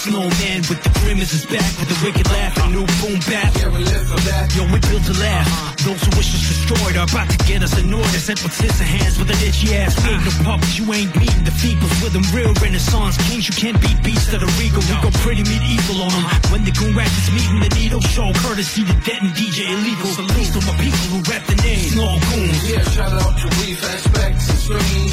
The 0.00 0.16
snowman 0.16 0.64
with 0.64 0.80
the 0.80 0.88
grimace 1.04 1.36
is 1.36 1.44
back 1.44 1.68
with 1.76 1.92
the 1.92 1.98
wicked 2.00 2.24
laugh 2.32 2.56
and 2.56 2.72
new 2.72 2.88
boom 3.04 3.20
bap. 3.28 3.52
Yeah, 3.52 3.68
we 3.68 3.84
live 3.84 4.08
for 4.08 4.16
that. 4.32 4.48
Yo, 4.56 4.64
we 4.72 4.80
built 4.88 5.04
to 5.04 5.12
laugh. 5.20 5.44
Uh-huh. 5.44 5.92
Those 5.92 6.00
who 6.00 6.10
wish 6.16 6.32
us 6.32 6.40
destroyed 6.48 6.96
are 6.96 7.04
about 7.04 7.28
to 7.28 7.36
get 7.44 7.60
us 7.60 7.76
annoyed. 7.76 8.00
order. 8.00 8.16
Sent 8.16 8.40
with 8.40 8.56
scissor 8.56 8.88
hands 8.88 9.20
with 9.20 9.28
an 9.28 9.36
itchy 9.44 9.76
ass. 9.76 10.00
We 10.00 10.16
ain't 10.16 10.24
no 10.24 10.32
puppets, 10.40 10.80
you 10.80 10.88
ain't 10.88 11.12
beating 11.12 11.44
the 11.44 11.52
peoples 11.60 11.92
with 12.00 12.16
them 12.16 12.24
real 12.32 12.48
renaissance 12.64 13.20
kings. 13.28 13.44
You 13.44 13.54
can't 13.60 13.76
beat 13.76 14.00
beasts 14.00 14.32
that 14.32 14.40
are 14.40 14.54
regal. 14.56 14.80
We 14.80 14.96
go 15.04 15.12
pretty 15.20 15.44
medieval 15.44 16.00
on 16.00 16.08
them. 16.16 16.24
Uh-huh. 16.24 16.48
When 16.48 16.64
the 16.64 16.72
goon 16.72 16.96
ratchets 16.96 17.28
meet 17.36 17.48
in 17.52 17.60
the 17.60 17.72
needle 17.76 18.00
show, 18.00 18.32
courtesy 18.40 18.88
to 18.88 18.96
Dead 19.04 19.20
and 19.20 19.36
DJ 19.36 19.68
Illegal. 19.68 20.16
Salute 20.16 20.48
to 20.56 20.60
my 20.64 20.80
people 20.80 21.04
who 21.12 21.20
rap 21.28 21.44
the 21.44 21.60
name. 21.60 21.92
Snow 21.92 22.16
goons. 22.32 22.56
Yeah, 22.64 22.80
shout 22.88 23.12
out 23.20 23.36
to 23.36 23.46
Reef 23.60 23.84
Aspects 23.84 24.48
and 24.48 24.60
Strange. 24.64 25.10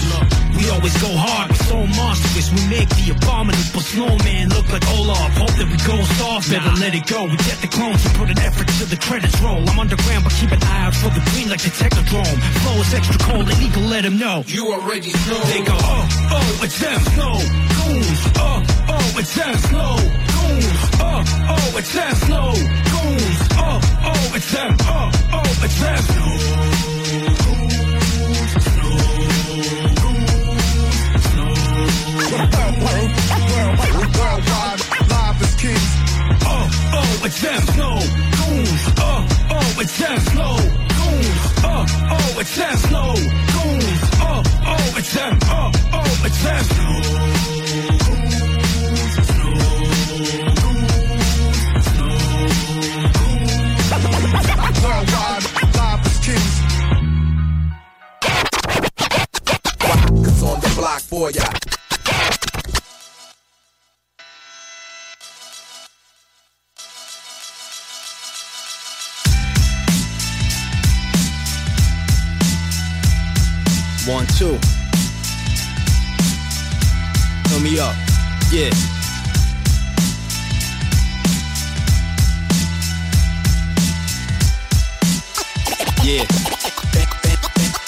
We 0.57 0.73
always 0.73 0.97
go 0.99 1.13
hard, 1.13 1.51
we're 1.51 1.69
so 1.69 1.79
monstrous. 1.85 2.49
We 2.51 2.61
make 2.67 2.89
the 2.89 3.13
abominable 3.13 3.79
snowman 3.79 4.49
look 4.49 4.67
like 4.73 4.76
Olaf. 4.85 5.31
Hope 5.37 5.55
that 5.57 5.67
we 5.69 5.77
go 5.81 5.95
soft, 6.19 6.49
better 6.49 6.73
let 6.81 6.93
it 6.93 7.05
go. 7.07 7.25
We 7.25 7.37
get 7.37 7.59
the 7.61 7.67
clones 7.67 8.05
and 8.05 8.13
put 8.15 8.29
an 8.29 8.39
effort 8.39 8.67
to 8.79 8.85
the 8.85 8.97
credits 8.97 9.39
roll. 9.41 9.61
I'm 9.69 9.79
underground, 9.79 10.23
but 10.23 10.33
keep 10.33 10.51
an 10.51 10.61
eye 10.63 10.85
out 10.87 10.95
for 10.95 11.09
the 11.09 11.23
green 11.31 11.49
like 11.49 11.61
the 11.61 11.71
Technodrome. 11.71 12.37
Flow 12.61 12.77
is 12.81 12.93
extra 12.93 13.17
cold, 13.19 13.49
illegal, 13.49 13.83
let 13.83 14.03
them 14.03 14.17
know. 14.17 14.43
You 14.47 14.73
already 14.73 15.11
know. 15.27 15.41
They 15.49 15.61
go, 15.63 15.75
oh, 15.77 16.03
oh, 16.35 16.65
it's 16.65 16.79
them, 16.79 16.99
snow 17.15 17.35
goons. 17.77 18.21
Oh, 18.37 18.59
oh, 18.93 19.19
it's 19.19 19.33
them, 19.35 19.55
snow 19.69 19.95
goons. 20.33 20.79
Oh, 20.99 21.23
oh, 21.53 21.77
it's 21.77 21.93
them, 21.93 22.15
snow 22.15 22.47
goons. 22.53 23.39
Oh, 23.57 23.79
oh, 24.03 24.35
it's 24.35 24.51
them, 24.51 24.75
oh, 24.81 25.11
oh, 25.33 25.63
it's 25.63 25.79
them. 25.79 26.26
Worldwide, 34.17 34.81
live 35.11 35.41
as 35.41 35.53
kings. 35.61 35.91
Oh, 36.45 36.65
oh, 36.97 37.25
it's 37.25 37.41
them, 37.41 37.61
snow 37.73 37.95
goons. 38.37 38.83
Oh, 38.97 39.25
oh, 39.51 39.81
it's 39.81 39.97
them, 39.99 40.19
snow 40.19 40.55
goons. 40.97 41.39
Oh, 41.63 41.85
oh, 42.11 42.39
it's 42.39 42.55
them, 42.57 42.77
snow 42.77 43.13
goons. 43.53 44.01
Oh, 44.19 44.41
oh, 44.65 44.97
it's 44.97 45.13
them, 45.13 45.39
oh, 45.43 45.71
oh, 45.93 46.25
it's 46.25 46.43
them. 46.43 46.65
Worldwide, 54.83 55.43
live 55.75 56.05
as 56.05 56.17
kings. 56.25 56.55
Cause 60.25 60.43
on 60.43 60.59
the 60.61 60.69
block 60.77 61.01
for 61.01 61.31
ya. 61.31 61.43
One, 74.07 74.25
two. 74.37 74.57
Fill 77.49 77.59
me 77.59 77.77
up. 77.77 77.93
Yeah. 78.49 78.71
Yeah. 86.05 87.06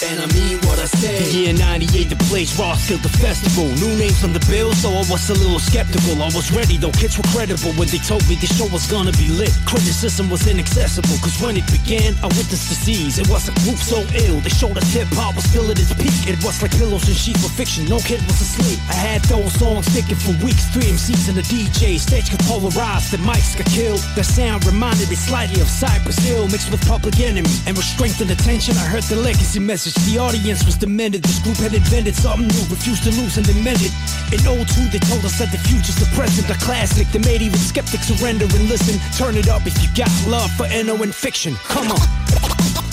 And 0.09 0.17
I 0.17 0.25
mean 0.33 0.57
what 0.65 0.81
I 0.81 0.89
say. 0.89 1.21
The 1.21 1.29
year 1.29 1.53
98, 1.53 2.09
the 2.09 2.17
place 2.33 2.57
Ross 2.57 2.89
killed 2.89 3.05
the 3.05 3.13
festival. 3.21 3.69
New 3.77 3.93
names 3.93 4.25
on 4.25 4.33
the 4.33 4.41
bill, 4.49 4.73
so 4.73 4.89
I 4.89 5.05
was 5.05 5.29
a 5.29 5.37
little 5.37 5.61
skeptical. 5.61 6.17
I 6.17 6.33
was 6.33 6.49
ready 6.49 6.81
though, 6.81 6.89
kids 6.97 7.13
were 7.13 7.29
credible 7.29 7.77
when 7.77 7.85
they 7.93 8.01
told 8.01 8.25
me 8.25 8.33
the 8.33 8.49
show 8.49 8.65
was 8.73 8.89
gonna 8.89 9.13
be 9.21 9.29
lit. 9.29 9.53
Criticism 9.69 10.25
was 10.33 10.49
inaccessible, 10.49 11.13
cause 11.21 11.37
when 11.37 11.61
it 11.61 11.67
began, 11.69 12.17
I 12.25 12.27
witnessed 12.33 12.73
disease. 12.73 13.21
It 13.21 13.29
was 13.29 13.53
a 13.53 13.55
group 13.61 13.77
so 13.77 14.01
ill, 14.25 14.41
they 14.41 14.49
showed 14.49 14.81
us 14.81 14.89
hip 14.89 15.13
hop 15.13 15.37
was 15.37 15.45
still 15.45 15.69
at 15.69 15.77
its 15.77 15.93
peak. 15.93 16.25
It 16.25 16.41
was 16.41 16.57
like 16.57 16.73
pillows 16.73 17.05
and 17.05 17.13
sheets 17.13 17.45
for 17.45 17.53
fiction, 17.53 17.85
no 17.85 18.01
kid 18.01 18.17
was 18.25 18.41
asleep. 18.41 18.81
I 18.89 18.97
had 18.97 19.21
those 19.29 19.53
songs 19.61 19.85
sticking 19.93 20.17
for 20.17 20.33
weeks, 20.41 20.65
three 20.73 20.89
MCs 20.89 21.29
and 21.29 21.37
a 21.37 21.45
DJ. 21.45 22.01
Stage 22.01 22.33
got 22.33 22.41
polarized, 22.49 23.13
the 23.13 23.21
mics 23.21 23.53
got 23.53 23.69
killed. 23.69 24.01
The 24.17 24.25
sound 24.25 24.65
reminded 24.65 25.05
me 25.05 25.17
slightly 25.21 25.61
of 25.61 25.69
Cypress 25.69 26.17
Hill 26.17 26.49
mixed 26.49 26.73
with 26.73 26.81
Public 26.89 27.21
Enemy. 27.21 27.53
And 27.69 27.77
with 27.77 27.85
strength 27.85 28.17
and 28.25 28.33
attention, 28.33 28.73
I 28.73 28.89
heard 28.89 29.05
the 29.05 29.15
legacy 29.21 29.61
message. 29.61 29.98
The 30.07 30.17
audience 30.17 30.63
was 30.65 30.77
demented. 30.77 31.23
This 31.23 31.39
group 31.39 31.57
had 31.57 31.73
invented 31.73 32.15
something 32.15 32.47
new, 32.47 32.65
refused 32.69 33.03
to 33.03 33.11
lose 33.11 33.37
and 33.37 33.45
meant 33.63 33.81
it. 33.81 33.93
In 34.31 34.39
02, 34.39 34.89
they 34.93 34.99
told 34.99 35.25
us 35.25 35.37
that 35.39 35.51
the 35.51 35.57
future's 35.57 35.97
the 35.97 36.07
present, 36.15 36.49
a 36.49 36.57
classic 36.63 37.07
that 37.09 37.25
made 37.25 37.41
even 37.41 37.59
skeptics 37.59 38.07
surrender 38.07 38.45
and 38.45 38.69
listen. 38.69 38.99
Turn 39.17 39.35
it 39.35 39.49
up 39.49 39.65
if 39.65 39.75
you 39.81 39.89
got 39.95 40.09
love 40.27 40.49
for 40.53 40.67
NO 40.69 41.01
and 41.03 41.13
fiction. 41.13 41.55
Come 41.67 41.91
on. 41.91 42.05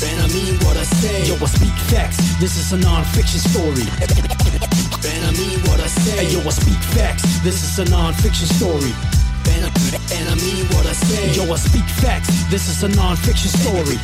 And 0.02 0.18
I 0.20 0.28
mean 0.28 0.56
what 0.66 0.76
I 0.76 0.84
say. 0.84 1.26
Yo, 1.28 1.34
I 1.36 1.46
speak 1.46 1.76
facts. 1.88 2.18
This 2.40 2.56
is 2.56 2.72
a 2.72 2.78
non-fiction 2.78 3.40
story. 3.40 3.86
And 5.06 5.22
I 5.24 5.32
mean 5.32 5.60
what 5.70 5.80
I 5.80 5.86
say. 5.86 6.26
Hey, 6.26 6.32
yo, 6.32 6.40
I 6.40 6.50
speak 6.50 6.80
facts. 6.92 7.24
This 7.40 7.62
is 7.62 7.78
a 7.78 7.90
non-fiction 7.90 8.46
story. 8.60 8.92
And 9.54 9.64
I, 9.64 9.70
and 10.16 10.28
I 10.28 10.34
mean 10.36 10.66
what 10.74 10.86
I 10.86 10.92
say. 10.92 11.32
Yo, 11.32 11.52
I 11.52 11.56
speak 11.56 11.84
facts. 12.02 12.28
This 12.50 12.68
is 12.68 12.82
a 12.82 12.88
non-fiction 12.88 13.50
story. 13.50 13.96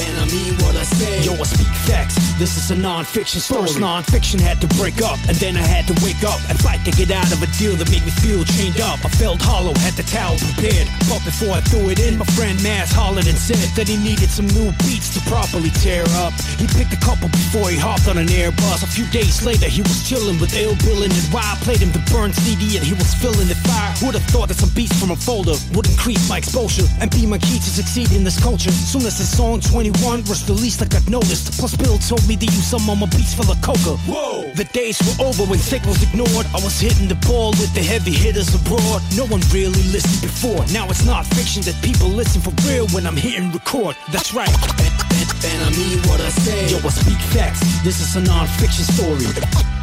And 0.00 0.16
I 0.16 0.24
mean 0.32 0.54
what 0.64 0.76
I 0.76 0.84
say. 0.84 1.22
Yo, 1.24 1.34
I 1.34 1.44
speak 1.44 1.68
facts. 1.84 2.16
This 2.40 2.56
is 2.56 2.70
a 2.70 2.76
non-fiction 2.76 3.40
story. 3.40 3.68
First 3.68 3.80
non-fiction 3.80 4.40
had 4.40 4.62
to 4.62 4.68
break 4.80 5.02
up, 5.02 5.20
and 5.28 5.36
then 5.36 5.60
I 5.60 5.66
had 5.66 5.84
to 5.92 5.94
wake 6.00 6.24
up 6.24 6.40
and 6.48 6.56
fight 6.58 6.80
to 6.88 6.90
get 6.92 7.10
out 7.12 7.28
of 7.28 7.42
a 7.44 7.48
deal 7.60 7.76
that 7.76 7.90
made 7.92 8.00
me 8.00 8.08
feel 8.08 8.40
chained 8.56 8.80
up. 8.80 8.96
I 9.04 9.12
felt 9.12 9.42
hollow, 9.42 9.76
had 9.84 9.92
the 10.00 10.06
towel 10.08 10.40
prepared, 10.40 10.88
but 11.04 11.20
before 11.20 11.52
I 11.52 11.60
threw 11.68 11.92
it 11.92 12.00
in, 12.00 12.16
my 12.16 12.24
friend 12.32 12.56
Mass 12.64 12.88
hollered 12.88 13.28
and 13.28 13.36
said 13.36 13.60
that 13.76 13.92
he 13.92 14.00
needed 14.00 14.32
some 14.32 14.48
new 14.56 14.72
beats 14.88 15.12
to 15.12 15.20
properly 15.28 15.68
tear 15.84 16.08
up. 16.24 16.32
He 16.56 16.64
picked 16.64 16.96
a 16.96 17.00
couple 17.04 17.28
before 17.28 17.68
he 17.68 17.76
hopped 17.76 18.08
on 18.08 18.16
an 18.16 18.32
Airbus. 18.32 18.80
A 18.80 18.88
few 18.88 19.04
days 19.12 19.44
later, 19.44 19.68
he 19.68 19.84
was 19.84 20.00
chilling 20.08 20.40
with 20.40 20.56
Ill 20.56 20.80
Billin' 20.80 21.12
and 21.12 21.26
Why 21.28 21.44
I 21.44 21.60
played 21.60 21.84
him 21.84 21.92
the 21.92 22.00
burn 22.08 22.32
CD, 22.32 22.80
and 22.80 22.86
he 22.88 22.96
was 22.96 23.12
feeling 23.12 23.52
the 23.52 23.58
fire. 23.68 23.92
Would 24.00 24.16
thought 24.28 24.48
that 24.48 24.58
some 24.58 24.70
beats 24.74 24.98
from 24.98 25.10
a 25.10 25.16
folder 25.16 25.56
would 25.72 25.88
increase 25.88 26.28
my 26.28 26.38
exposure 26.38 26.84
and 27.00 27.10
be 27.10 27.26
my 27.26 27.38
key 27.38 27.58
to 27.58 27.70
succeed 27.70 28.12
in 28.12 28.24
this 28.24 28.38
culture. 28.40 28.70
Soon 28.70 29.02
as 29.06 29.18
his 29.18 29.28
song 29.28 29.60
21 29.60 30.24
was 30.28 30.48
released, 30.48 30.82
I 30.82 30.86
got 30.86 31.08
noticed. 31.08 31.58
Plus, 31.58 31.76
Bill 31.76 31.98
told 31.98 32.26
me 32.28 32.36
to 32.36 32.46
use 32.46 32.66
some 32.66 32.88
on 32.90 32.98
my 33.00 33.06
beats 33.06 33.34
for 33.34 33.44
the 33.44 33.56
coca. 33.62 33.96
Whoa! 34.04 34.52
The 34.54 34.64
days 34.72 35.00
were 35.02 35.26
over 35.26 35.44
when 35.44 35.58
sick 35.58 35.84
was 35.84 36.02
ignored. 36.02 36.46
I 36.52 36.60
was 36.60 36.78
hitting 36.80 37.08
the 37.08 37.18
ball 37.26 37.50
with 37.56 37.72
the 37.74 37.82
heavy 37.82 38.12
hitters 38.12 38.54
abroad. 38.54 39.02
No 39.16 39.26
one 39.26 39.40
really 39.52 39.82
listened 39.90 40.20
before. 40.20 40.64
Now 40.72 40.88
it's 40.90 41.04
not 41.04 41.26
fiction 41.26 41.62
that 41.62 41.76
people 41.82 42.08
listen 42.08 42.40
for 42.40 42.52
real 42.68 42.86
when 42.88 43.06
I'm 43.06 43.16
hitting 43.16 43.50
record. 43.52 43.96
That's 44.12 44.34
right. 44.34 44.52
And, 44.80 44.92
and, 45.16 45.30
and 45.48 45.58
I 45.64 45.70
mean 45.76 45.98
what 46.08 46.20
I 46.20 46.30
say. 46.30 46.68
Yo, 46.68 46.78
I 46.78 46.90
speak 46.90 47.18
facts. 47.32 47.60
This 47.82 48.00
is 48.00 48.16
a 48.16 48.22
non-fiction 48.22 48.84
story. 48.84 49.79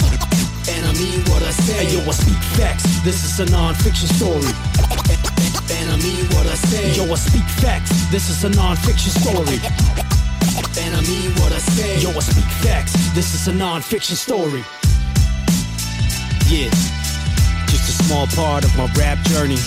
And 0.69 0.86
I 0.86 0.93
mean 0.93 1.21
what 1.31 1.43
I 1.43 1.51
say. 1.51 1.86
Hey, 1.86 1.93
yo, 1.95 2.00
I 2.01 2.12
speak 2.12 2.41
facts. 2.59 2.83
This 3.03 3.24
is 3.24 3.39
a 3.39 3.45
non-fiction 3.51 4.07
story. 4.09 4.51
And, 5.71 5.91
I 5.91 5.97
mean 5.97 6.25
what 6.36 6.47
I 6.47 6.55
say. 6.55 6.93
Yo, 6.95 7.03
I 7.12 7.15
speak 7.15 7.47
facts. 7.63 7.91
This 8.12 8.29
is 8.29 8.43
a 8.43 8.50
non-fiction 8.50 9.12
story. 9.12 9.59
And 10.79 10.95
I 10.95 11.01
mean 11.01 11.31
what 11.39 11.51
I 11.51 11.59
say. 11.59 12.00
Yo, 12.00 12.09
I 12.09 12.19
speak 12.19 12.50
facts. 12.63 12.93
This 13.13 13.33
is 13.33 13.47
a 13.47 13.53
non-fiction 13.53 14.15
story. 14.15 14.63
Yeah, 16.47 16.69
just 17.67 17.89
a 17.89 18.03
small 18.03 18.27
part 18.27 18.63
of 18.63 18.75
my 18.77 18.86
rap 18.95 19.17
journey. 19.27 19.59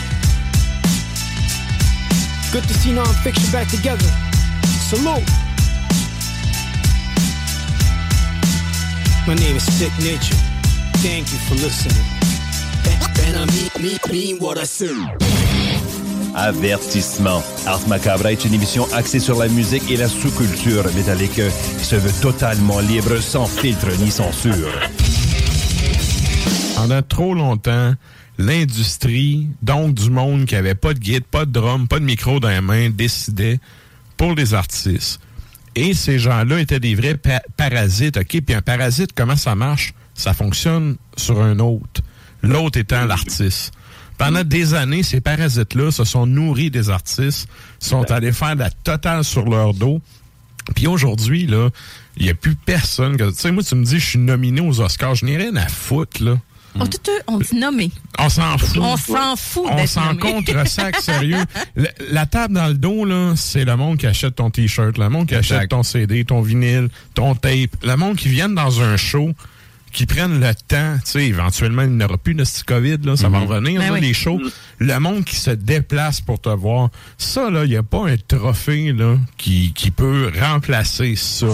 Good 2.52 2.64
to 2.64 2.75
see 2.75 2.92
non-fiction 2.92 3.50
back 3.52 3.69
together. 3.69 4.09
Salute. 4.88 5.28
My 9.26 9.35
name 9.35 9.57
is 9.57 9.78
Sick 9.78 9.92
Nature. 10.00 10.50
Thank 11.02 11.30
you 11.33 11.38
for 11.49 11.54
listening. 11.54 12.04
And, 13.26 13.37
I 13.37 13.45
mean, 13.47 13.71
mean, 13.80 13.99
mean 14.11 14.38
what 14.38 14.59
I 14.59 14.64
say. 14.64 14.90
Avertissement. 16.35 17.42
Ars 17.66 17.87
Macabre 17.88 18.26
est 18.26 18.45
une 18.45 18.54
émission 18.54 18.87
axée 18.95 19.19
sur 19.21 19.38
la 19.38 19.49
musique 19.49 19.90
et 19.90 19.97
la 19.97 20.09
sous-culture 20.09 20.85
métallique 20.95 21.40
qui 21.78 21.85
se 21.85 21.97
veut 21.97 22.12
totalement 22.21 22.80
libre, 22.80 23.19
sans 23.21 23.47
filtre 23.47 23.88
ni 24.00 24.11
censure. 24.11 24.71
Pendant 26.76 27.02
trop 27.02 27.35
longtemps, 27.35 27.95
l'industrie, 28.38 29.49
donc 29.62 29.95
du 29.95 30.11
monde 30.11 30.47
qui 30.47 30.54
avait 30.57 30.75
pas 30.75 30.95
de 30.95 30.99
guide, 30.99 31.25
pas 31.25 31.45
de 31.45 31.52
drum, 31.52 31.88
pas 31.88 31.99
de 31.99 32.04
micro 32.04 32.40
dans 32.40 32.49
les 32.49 32.61
mains, 32.61 32.90
décidait 32.90 33.59
pour 34.16 34.35
les 34.35 34.54
artistes. 34.54 35.21
Et 35.75 35.95
ces 35.95 36.19
gens-là 36.19 36.61
étaient 36.61 36.80
des 36.80 36.95
vrais 36.95 37.16
pa- 37.16 37.42
parasites, 37.57 38.16
OK? 38.16 38.40
Puis 38.45 38.54
un 38.54 38.62
parasite, 38.62 39.11
comment 39.14 39.37
ça 39.37 39.54
marche? 39.54 39.95
Ça 40.21 40.35
fonctionne 40.35 40.97
sur 41.17 41.41
un 41.41 41.59
autre. 41.61 42.03
L'autre 42.43 42.79
étant 42.79 43.07
l'artiste. 43.07 43.73
Pendant 44.19 44.45
des 44.45 44.75
années, 44.75 45.03
ces 45.03 45.23
parasites-là 45.23 45.91
se 45.91 46.05
sont 46.05 46.27
nourris 46.27 46.71
des 46.71 46.91
artistes, 46.91 47.49
sont 47.79 48.11
allés 48.11 48.33
faire 48.33 48.55
la 48.55 48.69
totale 48.71 49.25
sur 49.25 49.47
leur 49.49 49.73
dos. 49.73 50.03
Puis 50.77 50.87
aujourd'hui, 50.87 51.47
là, 51.47 51.71
il 52.19 52.25
n'y 52.25 52.31
a 52.31 52.35
plus 52.35 52.55
personne. 52.55 53.17
que- 53.17 53.31
Tu 53.31 53.37
sais, 53.37 53.50
moi, 53.50 53.62
tu 53.62 53.75
me 53.77 53.85
dis, 53.85 53.99
je 53.99 54.05
suis 54.07 54.19
nominé 54.19 54.61
aux 54.61 54.79
Oscars. 54.83 55.15
Je 55.15 55.25
n'ai 55.25 55.39
rien 55.39 55.57
à 55.57 55.67
foutre, 55.69 56.23
là. 56.23 56.37
On, 56.79 56.87
tout, 56.87 56.99
tout- 57.03 57.11
on 57.27 57.38
dit 57.38 57.57
nommé. 57.57 57.90
On 58.18 58.29
s'en 58.29 58.59
fout. 58.59 58.77
On 58.79 58.97
s'en 58.99 59.37
fout 59.37 59.64
On 59.71 59.87
s'en 59.87 60.14
contre 60.16 60.68
sac, 60.68 60.97
sérieux. 61.01 61.42
La, 61.77 61.88
la 62.11 62.27
table 62.27 62.55
dans 62.55 62.68
le 62.68 62.75
dos, 62.75 63.07
là, 63.07 63.33
c'est 63.37 63.64
le 63.64 63.75
monde 63.77 63.97
qui 63.97 64.07
achète 64.07 64.37
ton 64.37 64.51
T-shirt, 64.51 64.99
le 64.99 65.09
monde 65.09 65.27
qui 65.27 65.35
achète 65.35 65.71
ton 65.71 65.83
CD, 65.83 66.25
ton 66.27 66.42
vinyle, 66.42 66.88
ton 67.14 67.35
tape, 67.35 67.75
le 67.83 67.94
monde 67.97 68.16
qui 68.16 68.29
vient 68.29 68.51
dans 68.51 68.83
un 68.83 68.97
show, 68.99 69.33
qui 69.92 70.07
prennent 70.07 70.40
le 70.40 70.55
temps, 70.55 70.96
tu 71.05 71.11
sais, 71.12 71.26
éventuellement, 71.26 71.83
il 71.83 71.90
n'y 71.96 72.05
aura 72.05 72.18
plus 72.18 72.35
de 72.35 72.44
ce 72.44 72.62
COVID, 72.64 72.98
là, 73.05 73.16
ça 73.16 73.29
va 73.29 73.40
Mhm. 73.40 73.46
revenir, 73.46 73.81
Ben 73.81 73.87
là, 73.88 73.92
oui. 73.94 74.00
les 74.00 74.14
shows. 74.14 74.40
Le 74.79 74.98
monde 74.98 75.24
qui 75.24 75.37
se 75.37 75.50
déplace 75.50 76.20
pour 76.20 76.40
te 76.40 76.48
voir, 76.48 76.88
ça, 77.18 77.50
là, 77.50 77.64
il 77.64 77.70
n'y 77.70 77.76
a 77.76 77.83
pas 77.83 78.09
un 78.09 78.16
trophée, 78.16 78.92
là, 78.92 79.16
qui, 79.37 79.72
qui 79.74 79.90
peut 79.90 80.31
remplacer 80.40 81.14
ça. 81.16 81.46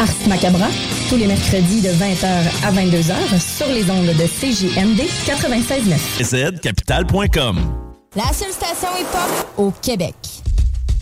Ars 0.00 0.28
Macabra, 0.28 0.68
tous 1.10 1.16
les 1.16 1.26
mercredis 1.26 1.82
de 1.82 1.90
20h 1.90 2.26
à 2.64 2.72
22h 2.72 3.38
sur 3.38 3.66
les 3.66 3.90
ondes 3.90 4.06
de 4.06 4.26
CJMD 4.26 5.02
96.9. 5.26 6.22
zcapital.com 6.22 7.58
La 8.16 8.32
seule 8.32 8.50
station 8.52 8.88
hip-hop 8.98 9.46
au 9.58 9.70
Québec. 9.82 10.14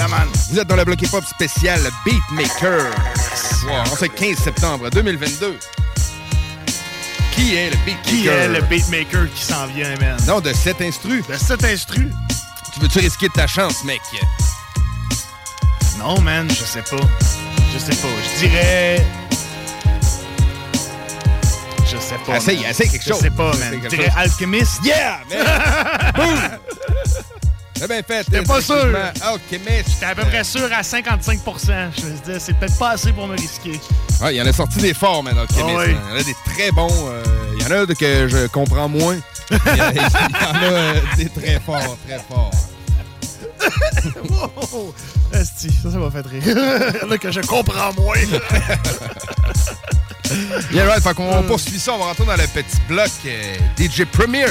Yeah, 0.00 0.08
man. 0.08 0.26
Vous 0.50 0.58
êtes 0.58 0.66
dans 0.66 0.76
le 0.76 0.84
bloc 0.86 1.02
hip-hop 1.02 1.22
spécial 1.26 1.78
Beatmaker. 2.06 2.90
Wow, 3.66 3.80
en 3.80 3.96
ce 3.96 4.06
15 4.06 4.38
septembre 4.38 4.88
2022. 4.88 5.58
Qui 7.32 7.56
est 7.56 7.68
le 7.68 7.76
Beatmaker? 7.84 8.02
Qui 8.04 8.28
est 8.28 8.48
le 8.48 8.62
beatmaker 8.62 9.30
qui 9.34 9.44
s'en 9.44 9.66
vient, 9.66 9.94
man? 10.00 10.16
Non, 10.26 10.40
de 10.40 10.54
7 10.54 10.80
instrus. 10.80 11.26
De 11.26 11.36
7 11.36 11.64
instrus? 11.64 12.08
Tu 12.72 12.80
veux-tu 12.80 13.00
risquer 13.00 13.28
ta 13.28 13.46
chance, 13.46 13.84
mec? 13.84 14.00
Non, 15.98 16.18
man, 16.22 16.48
je 16.48 16.64
sais 16.64 16.80
pas. 16.80 17.06
Je 17.74 17.78
sais 17.78 18.00
pas. 18.00 18.08
Je 18.24 18.46
dirais. 18.46 19.06
Je 21.84 21.98
sais 21.98 22.16
pas. 22.24 22.38
Essaye, 22.38 22.64
essaye 22.64 22.88
quelque 22.88 23.04
chose. 23.06 23.18
Je 23.18 23.24
sais 23.24 23.30
pas, 23.30 23.54
man. 23.54 23.80
Je 23.82 23.88
dirais. 23.88 24.10
Alchemist. 24.16 24.82
Yeah, 24.82 25.20
man! 25.28 26.12
Boom! 26.16 26.38
C'est 27.80 27.88
bien 27.88 28.02
fait. 28.02 28.24
T'es 28.24 28.42
pas 28.42 28.60
sûr? 28.60 28.76
effectivement. 28.76 29.32
Alchemist. 29.32 29.88
J'étais 29.90 30.06
à 30.06 30.14
peu 30.14 30.22
près 30.22 30.44
sûr 30.44 30.68
à 30.72 30.82
55% 30.82 31.90
Je 31.98 32.06
me 32.06 32.16
disais, 32.18 32.38
c'est 32.38 32.52
peut-être 32.58 32.78
pas 32.78 32.90
assez 32.90 33.12
pour 33.12 33.26
me 33.26 33.34
risquer. 33.36 33.80
Ouais, 34.20 34.34
il 34.34 34.36
y 34.36 34.42
en 34.42 34.46
a 34.46 34.52
sorti 34.52 34.78
des 34.80 34.92
forts, 34.94 35.22
man, 35.22 35.36
Alchemist. 35.38 35.64
Ah 35.66 35.74
oui. 35.78 35.84
Il 35.88 36.10
y 36.10 36.12
en 36.12 36.16
a 36.20 36.22
des 36.22 36.36
très 36.54 36.70
bons. 36.72 37.08
euh, 37.08 37.22
Il 37.58 37.62
y 37.62 37.66
en 37.66 37.70
a 37.70 37.86
de 37.86 37.94
que 37.94 38.28
je 38.28 38.46
comprends 38.48 38.88
moins. 38.88 39.16
Il 39.50 39.56
y, 39.76 39.80
a- 39.80 39.90
il 39.90 39.96
y 39.96 40.00
en 40.00 40.04
a 40.04 40.62
euh, 40.64 41.00
des 41.16 41.28
très 41.28 41.58
forts, 41.60 41.96
très 42.06 42.20
forts. 42.28 42.50
wow! 44.30 44.94
Esti, 45.32 45.70
ça, 45.82 45.90
ça 45.90 45.98
m'a 45.98 46.10
fait 46.10 46.24
rire. 46.26 46.56
Là 47.08 47.18
que 47.18 47.30
je 47.32 47.40
comprends 47.40 47.92
moins. 47.94 48.14
Yeah, 50.72 50.86
right. 50.86 51.02
Fait 51.02 51.14
qu'on 51.14 51.42
poursuit 51.44 51.78
ça. 51.78 51.92
On 51.94 51.98
va 51.98 52.04
rentrer 52.06 52.24
dans 52.26 52.36
le 52.36 52.46
petit 52.48 52.76
bloc 52.88 53.10
euh, 53.26 53.56
DJ 53.78 54.04
Premier. 54.10 54.44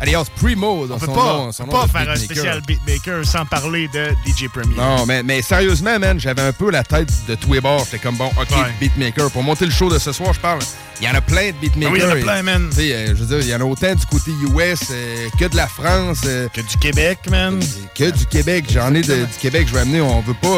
Alias 0.00 0.26
Primo. 0.36 0.86
Dans 0.86 0.94
On 0.94 0.98
peut 0.98 1.06
son 1.06 1.12
pas, 1.12 1.24
nom, 1.24 1.48
on 1.48 1.52
peut 1.52 1.64
nom 1.72 1.86
pas 1.86 1.98
faire 1.98 2.10
un 2.10 2.16
spécial 2.16 2.60
beatmaker 2.66 3.24
sans 3.24 3.44
parler 3.46 3.88
de 3.88 4.10
DJ 4.24 4.46
Premier. 4.48 4.76
Non, 4.76 5.04
mais, 5.06 5.22
mais 5.24 5.42
sérieusement, 5.42 5.98
man, 5.98 6.20
j'avais 6.20 6.42
un 6.42 6.52
peu 6.52 6.70
la 6.70 6.84
tête 6.84 7.08
de 7.28 7.34
tous 7.34 7.52
les 7.54 7.60
bords. 7.60 7.84
J'étais 7.86 7.98
comme, 7.98 8.14
bon, 8.16 8.26
OK, 8.40 8.50
Ouais. 8.50 8.72
beatmaker. 8.80 9.30
Pour 9.32 9.42
monter 9.42 9.64
le 9.64 9.72
show 9.72 9.90
de 9.90 9.98
ce 9.98 10.12
soir, 10.12 10.32
je 10.32 10.38
parle. 10.40 10.60
Il 11.00 11.06
y 11.06 11.10
en 11.10 11.14
a 11.14 11.20
plein 11.20 11.48
de 11.48 11.52
beatmakers. 11.60 11.88
Ah 11.90 11.92
oui, 11.92 11.98
il 12.00 12.02
y 12.02 12.06
en 12.06 12.10
a 12.10 12.16
plein, 12.34 12.42
man. 12.42 12.68
Tu 12.70 12.76
sais, 12.76 12.92
euh, 12.94 13.06
je 13.08 13.14
veux 13.24 13.26
dire, 13.26 13.38
il 13.40 13.48
y 13.48 13.54
en 13.54 13.60
a 13.60 13.64
autant 13.64 13.94
du 13.94 14.06
côté 14.06 14.30
US 14.30 14.80
euh, 14.92 15.28
que 15.38 15.44
de 15.46 15.56
la 15.56 15.66
France. 15.66 16.20
que 16.22 16.60
du 16.60 16.76
Québec, 16.80 17.18
man. 17.30 17.60
Que 17.96 18.10
du 18.10 18.26
Québec. 18.26 18.66
J'en 18.70 18.94
ai 18.94 19.02
de- 19.02 19.24
du 19.24 19.38
Québec, 19.40 19.66
je 19.68 19.74
vais 19.74 19.80
amener. 19.80 20.00
On 20.00 20.20
veut 20.20 20.34
pas... 20.34 20.48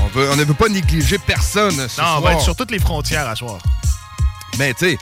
on, 0.00 0.06
veut, 0.08 0.30
on 0.30 0.36
ne 0.36 0.44
veut 0.44 0.54
pas 0.54 0.68
négliger 0.68 1.18
personne 1.18 1.72
ce 1.72 1.80
Non, 1.82 1.88
soir. 1.88 2.18
on 2.18 2.20
va 2.20 2.32
être 2.34 2.40
sur 2.40 2.56
toutes 2.56 2.70
les 2.70 2.78
frontières 2.78 3.28
à 3.28 3.34
soir. 3.36 3.58
Ben, 4.58 4.72
tu 4.78 4.90
sais, 4.90 4.98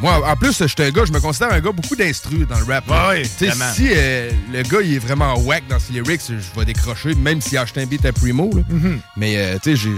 moi, 0.00 0.20
en 0.28 0.34
plus, 0.36 0.58
je 0.58 0.66
suis 0.66 0.82
un 0.82 0.90
gars, 0.90 1.04
je 1.06 1.12
me 1.12 1.20
considère 1.20 1.52
un 1.52 1.60
gars 1.60 1.70
beaucoup 1.70 1.94
d'instru 1.94 2.46
dans 2.46 2.58
le 2.58 2.64
rap. 2.64 2.84
Ouais, 2.90 3.22
si 3.74 3.88
euh, 3.92 4.30
le 4.52 4.62
gars, 4.62 4.78
il 4.82 4.94
est 4.94 4.98
vraiment 4.98 5.38
whack 5.38 5.62
dans 5.68 5.78
ses 5.78 5.92
lyrics, 5.92 6.22
je 6.28 6.58
vais 6.58 6.64
décrocher, 6.66 7.14
même 7.14 7.40
s'il 7.40 7.56
a 7.58 7.62
acheté 7.62 7.82
un 7.82 7.86
beat 7.86 8.04
à 8.04 8.12
Primo. 8.12 8.50
là. 8.54 8.62
Mais, 9.16 9.36
euh, 9.36 9.58
tu 9.62 9.76
sais, 9.76 9.90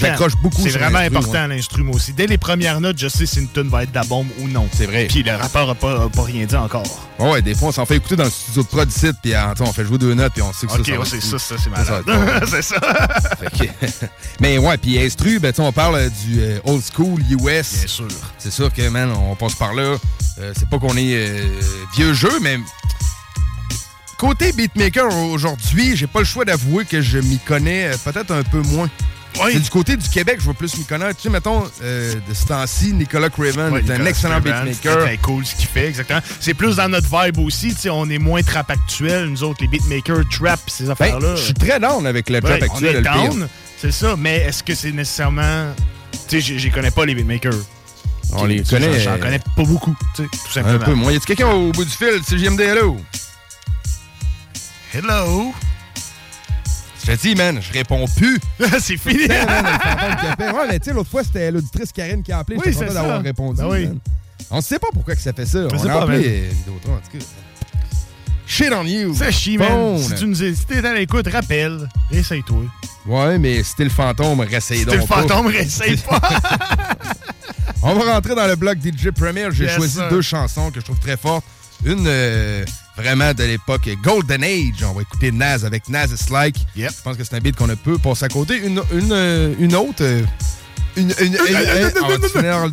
j'accroche 0.00 0.34
beaucoup 0.42 0.60
C'est 0.62 0.70
vraiment 0.78 0.98
important 0.98 1.46
l'instrument 1.46 1.92
aussi. 1.92 2.12
Dès 2.12 2.26
les 2.26 2.36
premières 2.38 2.80
notes, 2.80 2.98
je 2.98 3.08
sais 3.08 3.24
si 3.26 3.38
une 3.40 3.48
tune 3.48 3.68
va 3.68 3.84
être 3.84 3.90
de 3.90 3.94
la 3.96 4.04
bombe 4.04 4.26
ou 4.40 4.48
non. 4.48 4.68
C'est 4.72 4.86
vrai. 4.86 5.06
Puis 5.06 5.22
le 5.22 5.32
rappeur 5.34 5.70
a 5.70 5.74
pas, 5.74 6.04
a 6.04 6.08
pas 6.10 6.22
rien 6.24 6.44
dit 6.44 6.56
encore. 6.56 7.08
Ouais, 7.18 7.30
ouais, 7.32 7.42
des 7.42 7.54
fois, 7.54 7.68
on 7.68 7.72
s'en 7.72 7.86
fait 7.86 7.96
écouter 7.96 8.16
dans 8.16 8.24
le 8.24 8.30
studio 8.30 8.62
de 8.62 8.68
prod 8.68 8.88
ici, 8.88 9.08
puis 9.22 9.34
euh, 9.34 9.54
on 9.60 9.72
fait 9.72 9.84
jouer 9.84 9.98
deux 9.98 10.14
notes, 10.14 10.32
puis 10.34 10.42
on 10.42 10.52
sait 10.52 10.66
que 10.66 10.72
Ok, 10.72 10.86
ça, 10.86 10.92
ouais, 10.92 11.04
c'est 11.04 11.20
ça, 11.22 11.38
ça, 11.38 11.54
c'est 11.62 11.70
malade. 11.70 12.04
c'est 12.48 12.62
ça. 12.62 12.78
Que- 13.58 14.06
Mais 14.40 14.58
ouais, 14.58 14.76
puis 14.76 14.98
instru, 15.00 15.40
ben, 15.40 15.52
on 15.58 15.72
parle 15.72 16.10
du 16.24 16.40
euh, 16.40 16.58
old 16.64 16.82
school 16.94 17.20
US. 17.30 17.38
Bien 17.40 17.86
sûr. 17.86 18.06
C'est 18.48 18.62
sûr 18.62 18.72
que, 18.72 18.88
man, 18.88 19.10
on 19.10 19.34
passe 19.34 19.54
par 19.54 19.74
là. 19.74 19.98
Euh, 20.40 20.52
c'est 20.56 20.68
pas 20.70 20.78
qu'on 20.78 20.96
est 20.96 21.12
euh, 21.14 21.60
vieux 21.94 22.14
jeu, 22.14 22.30
mais 22.40 22.58
côté 24.16 24.52
beatmaker 24.52 25.14
aujourd'hui, 25.14 25.94
j'ai 25.96 26.06
pas 26.06 26.20
le 26.20 26.24
choix 26.24 26.46
d'avouer 26.46 26.86
que 26.86 27.02
je 27.02 27.18
m'y 27.18 27.38
connais 27.38 27.88
euh, 27.88 27.96
peut-être 28.02 28.30
un 28.30 28.42
peu 28.42 28.62
moins. 28.62 28.88
C'est 29.34 29.60
du 29.60 29.68
côté 29.68 29.98
du 29.98 30.08
Québec, 30.08 30.38
je 30.40 30.46
veux 30.46 30.54
plus 30.54 30.78
m'y 30.78 30.84
connaître. 30.84 31.16
Tu 31.16 31.24
sais, 31.24 31.28
mettons, 31.28 31.62
euh, 31.82 32.14
de 32.26 32.32
ce 32.32 32.46
temps-ci, 32.46 32.94
Nicolas 32.94 33.28
Craven 33.28 33.76
est 33.76 33.90
un 33.90 34.06
excellent 34.06 34.40
Craven, 34.40 34.64
beatmaker. 34.64 34.94
C'est 35.00 35.06
très 35.06 35.16
cool 35.18 35.44
ce 35.44 35.54
qu'il 35.54 35.66
fait, 35.66 35.88
exactement. 35.88 36.20
C'est 36.40 36.54
plus 36.54 36.76
dans 36.76 36.88
notre 36.88 37.08
vibe 37.08 37.38
aussi. 37.40 37.74
tu 37.74 37.82
sais, 37.82 37.90
On 37.90 38.08
est 38.08 38.18
moins 38.18 38.42
trap 38.42 38.70
actuel. 38.70 39.26
Nous 39.26 39.42
autres, 39.42 39.58
les 39.60 39.68
beatmakers, 39.68 40.24
trap, 40.30 40.58
ces 40.68 40.88
affaires-là. 40.88 41.34
Ben, 41.34 41.36
je 41.36 41.42
suis 41.42 41.54
très 41.54 41.78
down 41.78 42.06
avec 42.06 42.30
le 42.30 42.40
trap 42.40 42.62
Ouais, 42.62 42.64
actuel, 42.64 42.96
On 42.96 42.98
est 42.98 43.28
down, 43.28 43.48
c'est 43.76 43.92
ça. 43.92 44.16
Mais 44.16 44.38
est-ce 44.38 44.62
que 44.62 44.74
c'est 44.74 44.92
nécessairement. 44.92 45.74
Tu 46.28 46.40
sais, 46.40 46.54
les 46.54 46.70
connais 46.70 46.90
pas, 46.90 47.04
les 47.04 47.14
beatmakers. 47.14 47.54
On 48.32 48.44
les 48.44 48.62
connaît, 48.62 49.00
J'en 49.00 49.18
connais 49.18 49.38
pas 49.38 49.64
beaucoup, 49.64 49.96
tu 50.14 50.22
sais, 50.22 50.28
tout 50.30 50.52
simplement. 50.52 50.76
Un 50.76 50.84
peu 50.84 50.94
moins. 50.94 51.12
Y 51.12 51.16
a 51.16 51.20
quelqu'un 51.20 51.48
au 51.48 51.72
bout 51.72 51.84
du 51.84 51.90
fil? 51.90 52.20
C'est 52.24 52.38
JMD, 52.38 52.60
hello? 52.60 52.96
Hello? 54.92 55.52
Je 57.04 57.12
te 57.12 57.20
dis, 57.22 57.34
man, 57.34 57.58
je 57.60 57.72
réponds 57.72 58.04
plus. 58.16 58.38
c'est 58.80 58.96
fini. 58.98 59.20
Putain, 59.20 59.46
man, 59.46 59.64
le 59.64 59.78
fantôme 59.78 60.16
qui 60.20 60.26
appelle. 60.26 60.52
Ouais, 60.54 60.66
mais 60.68 60.78
tu 60.78 60.84
sais, 60.86 60.92
l'autre 60.94 61.10
fois, 61.10 61.24
c'était 61.24 61.50
l'auditrice 61.50 61.90
Karine 61.92 62.22
qui 62.22 62.32
a 62.32 62.38
appelé. 62.40 62.58
Oui, 62.64 62.74
c'est 62.74 62.92
d'avoir 62.92 63.22
répondu. 63.22 63.60
Ben 63.62 63.68
oui. 63.68 63.88
On 64.50 64.56
ne 64.56 64.62
sait 64.62 64.78
pas 64.78 64.88
pourquoi 64.92 65.14
que 65.14 65.20
ça 65.20 65.32
fait 65.32 65.46
ça. 65.46 65.68
Je 65.68 65.74
On 65.74 65.84
a 65.84 65.88
pas, 65.88 66.02
appelé 66.02 66.48
Vidéotron, 66.50 66.94
en 66.94 66.98
tout 66.98 67.18
cas. 67.18 67.24
Shit 68.46 68.72
on 68.72 68.84
you. 68.84 69.14
Ça 69.14 69.30
chie, 69.30 69.58
man. 69.58 69.98
Si 69.98 70.14
tu 70.14 70.26
nous 70.26 70.42
es- 70.42 70.54
si 70.54 70.64
t'es 70.64 70.84
à 70.86 70.94
l'écoute, 70.94 71.28
rappelle. 71.30 71.86
Réessaye-toi. 72.10 72.62
Ouais, 73.06 73.38
mais 73.38 73.62
c'était 73.62 73.84
le 73.84 73.90
fantôme, 73.90 74.40
réessaye 74.40 74.78
Si 74.78 74.84
donc 74.86 74.94
t'es 74.94 75.00
le 75.00 75.06
fantôme, 75.06 75.46
réessaye 75.48 75.96
pas. 75.98 76.20
On 77.90 77.94
va 77.98 78.14
rentrer 78.14 78.34
dans 78.34 78.46
le 78.46 78.56
bloc 78.56 78.78
DJ 78.78 79.10
Premier. 79.10 79.48
J'ai 79.50 79.64
Yes, 79.64 79.74
choisi 79.76 79.98
deux 80.10 80.20
chansons 80.22 80.70
que 80.70 80.80
je 80.80 80.84
trouve 80.84 80.98
très 80.98 81.16
fortes. 81.16 81.44
Une 81.84 82.04
euh, 82.06 82.64
vraiment 82.96 83.32
de 83.32 83.44
l'époque 83.44 83.88
Golden 84.02 84.42
Age. 84.44 84.82
On 84.84 84.92
va 84.92 85.02
écouter 85.02 85.30
Naz 85.32 85.64
avec 85.64 85.88
Naz 85.88 86.10
is 86.12 86.30
Like. 86.32 86.56
Je 86.76 86.86
pense 87.02 87.16
que 87.16 87.24
c'est 87.24 87.34
un 87.36 87.38
beat 87.40 87.56
qu'on 87.56 87.66
ne 87.68 87.76
peut 87.76 87.98
passer 87.98 88.24
à 88.24 88.28
côté. 88.28 88.56
Une, 88.58 88.82
une, 88.92 89.12
euh, 89.12 89.54
une 89.58 89.74
autre. 89.76 90.02
une, 90.96 91.14
une- 91.20 91.38
une-. 91.48 92.72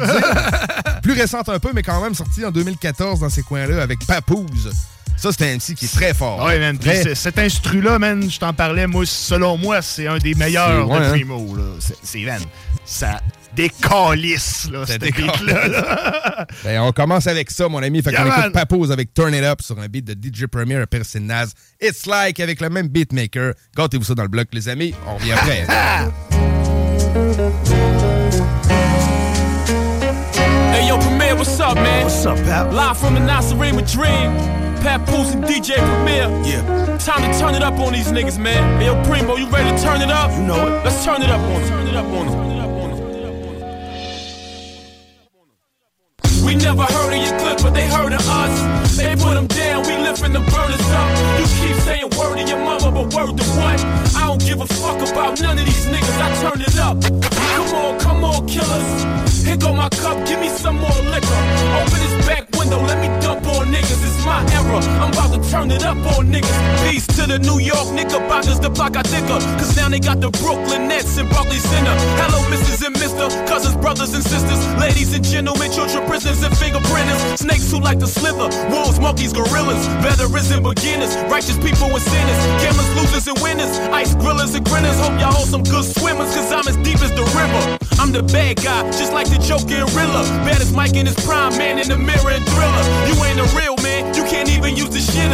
Plus 1.03 1.13
récente 1.13 1.49
un 1.49 1.59
peu, 1.59 1.69
mais 1.73 1.83
quand 1.83 2.01
même 2.01 2.15
sortie 2.15 2.43
en 2.43 2.51
2014 2.51 3.19
dans 3.19 3.29
ces 3.29 3.43
coins-là 3.43 3.81
avec 3.83 4.05
Papoose. 4.05 4.71
Ça, 5.17 5.29
c'est 5.31 5.49
un 5.49 5.55
MC 5.55 5.75
qui 5.75 5.85
est 5.85 5.93
très 5.93 6.13
fort. 6.13 6.43
Ouais, 6.43 6.59
man. 6.59 6.77
Très- 6.77 7.15
cet 7.15 7.39
instru-là, 7.39 7.99
man, 7.99 8.29
je 8.29 8.37
t'en 8.39 8.53
parlais, 8.53 8.85
moi, 8.87 9.05
selon 9.05 9.57
moi, 9.57 9.81
c'est 9.81 10.07
un 10.07 10.17
des 10.17 10.33
meilleurs 10.33 10.89
ouais, 10.89 10.99
de 10.99 11.05
hein. 11.05 11.09
Primo, 11.11 11.55
C'est, 12.03 12.19
man, 12.21 12.41
ça 12.85 13.21
décalisse, 13.55 14.69
là, 14.71 14.85
Ça 14.85 14.93
ce 14.93 14.97
décalisse. 14.99 15.31
beat-là. 15.39 15.67
là. 15.67 16.47
Ben, 16.63 16.79
on 16.81 16.91
commence 16.91 17.27
avec 17.27 17.49
ça, 17.51 17.67
mon 17.67 17.81
ami. 17.81 18.01
Fait 18.01 18.11
qu'on 18.13 18.25
Yeah, 18.25 18.39
écoute 18.41 18.53
Papose 18.53 18.91
avec 18.91 19.13
Turn 19.13 19.33
It 19.33 19.43
Up 19.43 19.61
sur 19.61 19.79
un 19.79 19.87
beat 19.87 20.05
de 20.05 20.13
DJ 20.13 20.45
Premier. 20.47 20.75
Après, 20.77 21.01
c'est 21.03 21.19
Naz. 21.19 21.53
It's 21.81 22.05
Like 22.05 22.39
avec 22.39 22.61
le 22.61 22.69
même 22.69 22.87
beatmaker. 22.87 23.53
Gâtez-vous 23.75 24.03
ça 24.03 24.15
dans 24.15 24.23
le 24.23 24.29
bloc, 24.29 24.47
les 24.53 24.69
amis. 24.69 24.93
On 25.07 25.15
revient 25.15 25.33
après. 25.33 25.65
Hey 30.73 30.87
yo, 30.87 30.97
Premier, 30.97 31.33
what's 31.33 31.59
up, 31.59 31.75
man? 31.75 32.03
What's 32.03 32.25
up, 32.25 32.37
Pap? 32.45 32.71
Live 32.73 32.97
from 32.97 33.13
the 33.15 33.21
Nasarima 33.21 33.81
Dream. 33.89 34.31
Pat 34.81 35.05
Poose 35.07 35.33
and 35.33 35.43
DJ 35.45 35.75
Premier. 35.77 36.27
Yeah. 36.45 36.97
Time 36.97 37.31
to 37.31 37.39
turn 37.39 37.55
it 37.55 37.63
up 37.63 37.79
on 37.79 37.93
these 37.93 38.07
niggas, 38.11 38.37
man. 38.37 38.79
Hey 38.79 38.87
yo, 38.87 39.01
Primo, 39.05 39.35
you 39.37 39.47
ready 39.49 39.69
to 39.75 39.81
turn 39.81 40.01
it 40.01 40.09
up? 40.11 40.31
You 40.31 40.43
know 40.43 40.67
it. 40.67 40.83
Let's 40.83 41.03
turn 41.05 41.21
it 41.21 41.29
up 41.29 41.39
on 41.41 41.61
them. 41.61 41.69
Turn 41.69 41.87
it 41.87 41.95
up 41.95 42.05
on 42.05 42.25
them. 42.27 42.74
We 46.45 46.53
never 46.53 46.83
heard 46.83 47.11
of 47.11 47.21
your 47.25 47.39
clip, 47.39 47.57
but 47.63 47.73
they 47.73 47.87
heard 47.87 48.13
of 48.13 48.21
us. 48.21 48.95
They 48.95 49.15
put 49.15 49.33
them 49.33 49.47
down, 49.47 49.81
we 49.87 49.97
lifting 49.97 50.33
the 50.33 50.39
burners 50.53 50.87
up. 50.93 51.09
You 51.39 51.45
keep 51.59 51.75
saying 51.81 52.09
word 52.17 52.37
to 52.37 52.43
your 52.47 52.59
mother, 52.59 52.91
but 52.91 53.13
word 53.13 53.35
to 53.35 53.45
what? 53.57 53.79
I 54.15 54.27
don't 54.27 54.39
give 54.39 54.61
a 54.61 54.67
fuck 54.67 55.01
about 55.09 55.41
none 55.41 55.57
of 55.57 55.65
these 55.65 55.85
niggas, 55.87 56.19
I 56.21 56.29
turn 56.43 56.61
it 56.61 56.77
up. 56.77 57.01
Come 57.01 57.75
on, 57.75 57.99
come 57.99 58.23
on, 58.23 58.47
killers. 58.47 59.43
Here 59.43 59.57
go 59.57 59.73
my 59.73 59.89
cup, 59.89 60.23
give 60.27 60.39
me 60.39 60.49
some 60.49 60.77
more 60.77 61.01
liquor. 61.13 61.41
Open 61.81 61.99
this 61.99 62.27
back 62.27 62.54
window, 62.65 62.81
let 62.85 62.99
me 62.99 63.07
dump 63.21 63.45
on 63.47 63.67
niggas. 63.67 64.01
It's 64.01 64.25
my 64.25 64.41
era, 64.53 64.79
I'm 65.01 65.11
about 65.11 65.33
to 65.33 65.49
turn 65.49 65.71
it 65.71 65.83
up 65.83 65.97
on 66.17 66.31
niggas. 66.31 66.57
Peace 66.89 67.07
to 67.17 67.27
the 67.27 67.39
New 67.39 67.59
York 67.59 67.93
Knickerbockers, 67.93 68.59
the 68.59 68.69
block 68.69 68.95
I 68.95 69.03
thicker. 69.03 69.39
Cause 69.57 69.75
now 69.75 69.89
they 69.89 69.99
got 69.99 70.19
the 70.19 70.29
Brooklyn 70.29 70.87
Nets 70.87 71.17
and 71.17 71.29
Barclays 71.29 71.63
Center. 71.63 71.95
Hello, 72.21 72.39
Mrs. 72.49 72.85
and 72.85 72.95
Mr. 72.95 73.29
Cousins, 73.47 73.75
brothers 73.77 74.13
and 74.13 74.23
sisters, 74.23 74.61
ladies 74.77 75.13
and 75.13 75.23
gentlemen, 75.23 75.71
children, 75.71 76.05
prisoners 76.07 76.43
and 76.43 76.53
fingerprinters. 76.55 77.37
Snakes 77.37 77.71
who 77.71 77.79
like 77.79 77.99
to 77.99 78.07
slither, 78.07 78.49
wolves, 78.69 78.99
monkeys, 78.99 79.33
gorillas, 79.33 79.85
veterans 80.01 80.51
and 80.51 80.63
beginners, 80.63 81.15
righteous 81.29 81.57
people 81.57 81.87
and 81.93 82.01
sinners, 82.01 82.39
gamblers, 82.61 82.89
losers 82.97 83.27
and 83.27 83.39
winners, 83.41 83.71
ice 83.93 84.15
grillers 84.15 84.55
and 84.55 84.65
grinners. 84.65 84.97
Hope 84.99 85.19
y'all 85.19 85.35
all 85.35 85.45
some 85.45 85.63
good 85.63 85.85
swimmers, 85.85 86.33
cause 86.33 86.51
I'm 86.51 86.67
as 86.67 86.77
deep 86.77 87.01
as 87.01 87.11
the 87.11 87.25
river. 87.37 87.84
I'm 87.99 88.11
the 88.11 88.23
bad 88.23 88.57
guy, 88.57 88.83
just 88.91 89.13
like 89.13 89.29
the 89.29 89.39
Joker 89.39 89.81
and 89.81 89.91
Rilla. 89.93 90.21
Bad 90.45 90.61
as 90.61 90.71
Mike 90.71 90.95
in 90.95 91.05
his 91.05 91.15
prime, 91.25 91.57
man 91.57 91.79
in 91.79 91.87
the 91.87 91.97
mirror 91.97 92.31
and 92.31 92.45
thriller. 92.45 92.83
You 93.07 93.15
ain't 93.25 93.39
a 93.39 93.47
real 93.55 93.75
man, 93.81 94.13
you 94.13 94.23
can't 94.23 94.49
even 94.49 94.75
use 94.75 94.89
the 94.89 94.99
shit. 94.99 95.25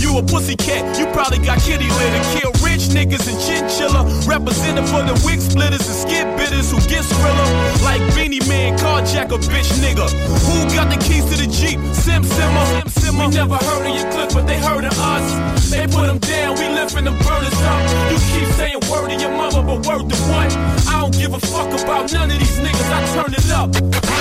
You 0.00 0.18
a 0.18 0.22
pussycat, 0.22 0.98
you 0.98 1.06
probably 1.12 1.38
got 1.38 1.60
kitty 1.60 1.86
litter. 1.86 2.22
Kill 2.34 2.52
rich 2.64 2.88
niggas 2.90 3.28
and 3.28 3.38
chinchilla. 3.38 4.02
Representing 4.26 4.86
for 4.86 5.04
the 5.04 5.14
wig 5.24 5.40
splitters 5.40 5.86
and 5.86 5.98
skid 6.02 6.26
bitters 6.36 6.70
who 6.72 6.80
get 6.88 7.04
thriller. 7.04 7.48
Like 7.84 8.02
Beanie 8.16 8.42
Man, 8.48 8.78
carjack 8.78 9.30
a 9.30 9.38
bitch 9.38 9.70
nigga. 9.78 10.08
Who 10.48 10.56
got 10.74 10.90
the 10.90 10.98
keys 11.04 11.24
to 11.30 11.36
the 11.36 11.46
Jeep? 11.46 11.78
Sim 11.94 12.24
Simmer. 12.24 12.66
Sim 12.80 12.88
Simmer. 12.88 13.28
We 13.28 13.34
never 13.34 13.56
heard 13.56 13.86
of 13.86 13.94
your 13.94 14.10
clip, 14.10 14.32
but 14.32 14.46
they 14.46 14.58
heard 14.58 14.84
of 14.84 14.98
us. 14.98 15.70
They 15.70 15.86
put 15.86 16.06
them 16.08 16.18
down, 16.18 16.56
we 16.56 16.68
lifting 16.74 17.04
the 17.04 17.14
burners 17.22 17.60
up. 17.62 17.80
You 18.10 18.18
keep 18.32 18.48
saying 18.56 18.80
word 18.90 19.10
to 19.10 19.16
your 19.20 19.30
mother, 19.30 19.62
but 19.62 19.86
word 19.86 20.08
to 20.08 20.16
what? 20.32 20.50
I 20.88 21.00
don't 21.00 21.14
give 21.14 21.34
a 21.34 21.40
fuck 21.40 21.70
about 21.70 22.05
none 22.12 22.30
of 22.30 22.38
these 22.38 22.58
niggas, 22.58 22.90
I 22.92 23.00
turn 23.14 23.34
it 23.34 23.50
up. 23.50 23.72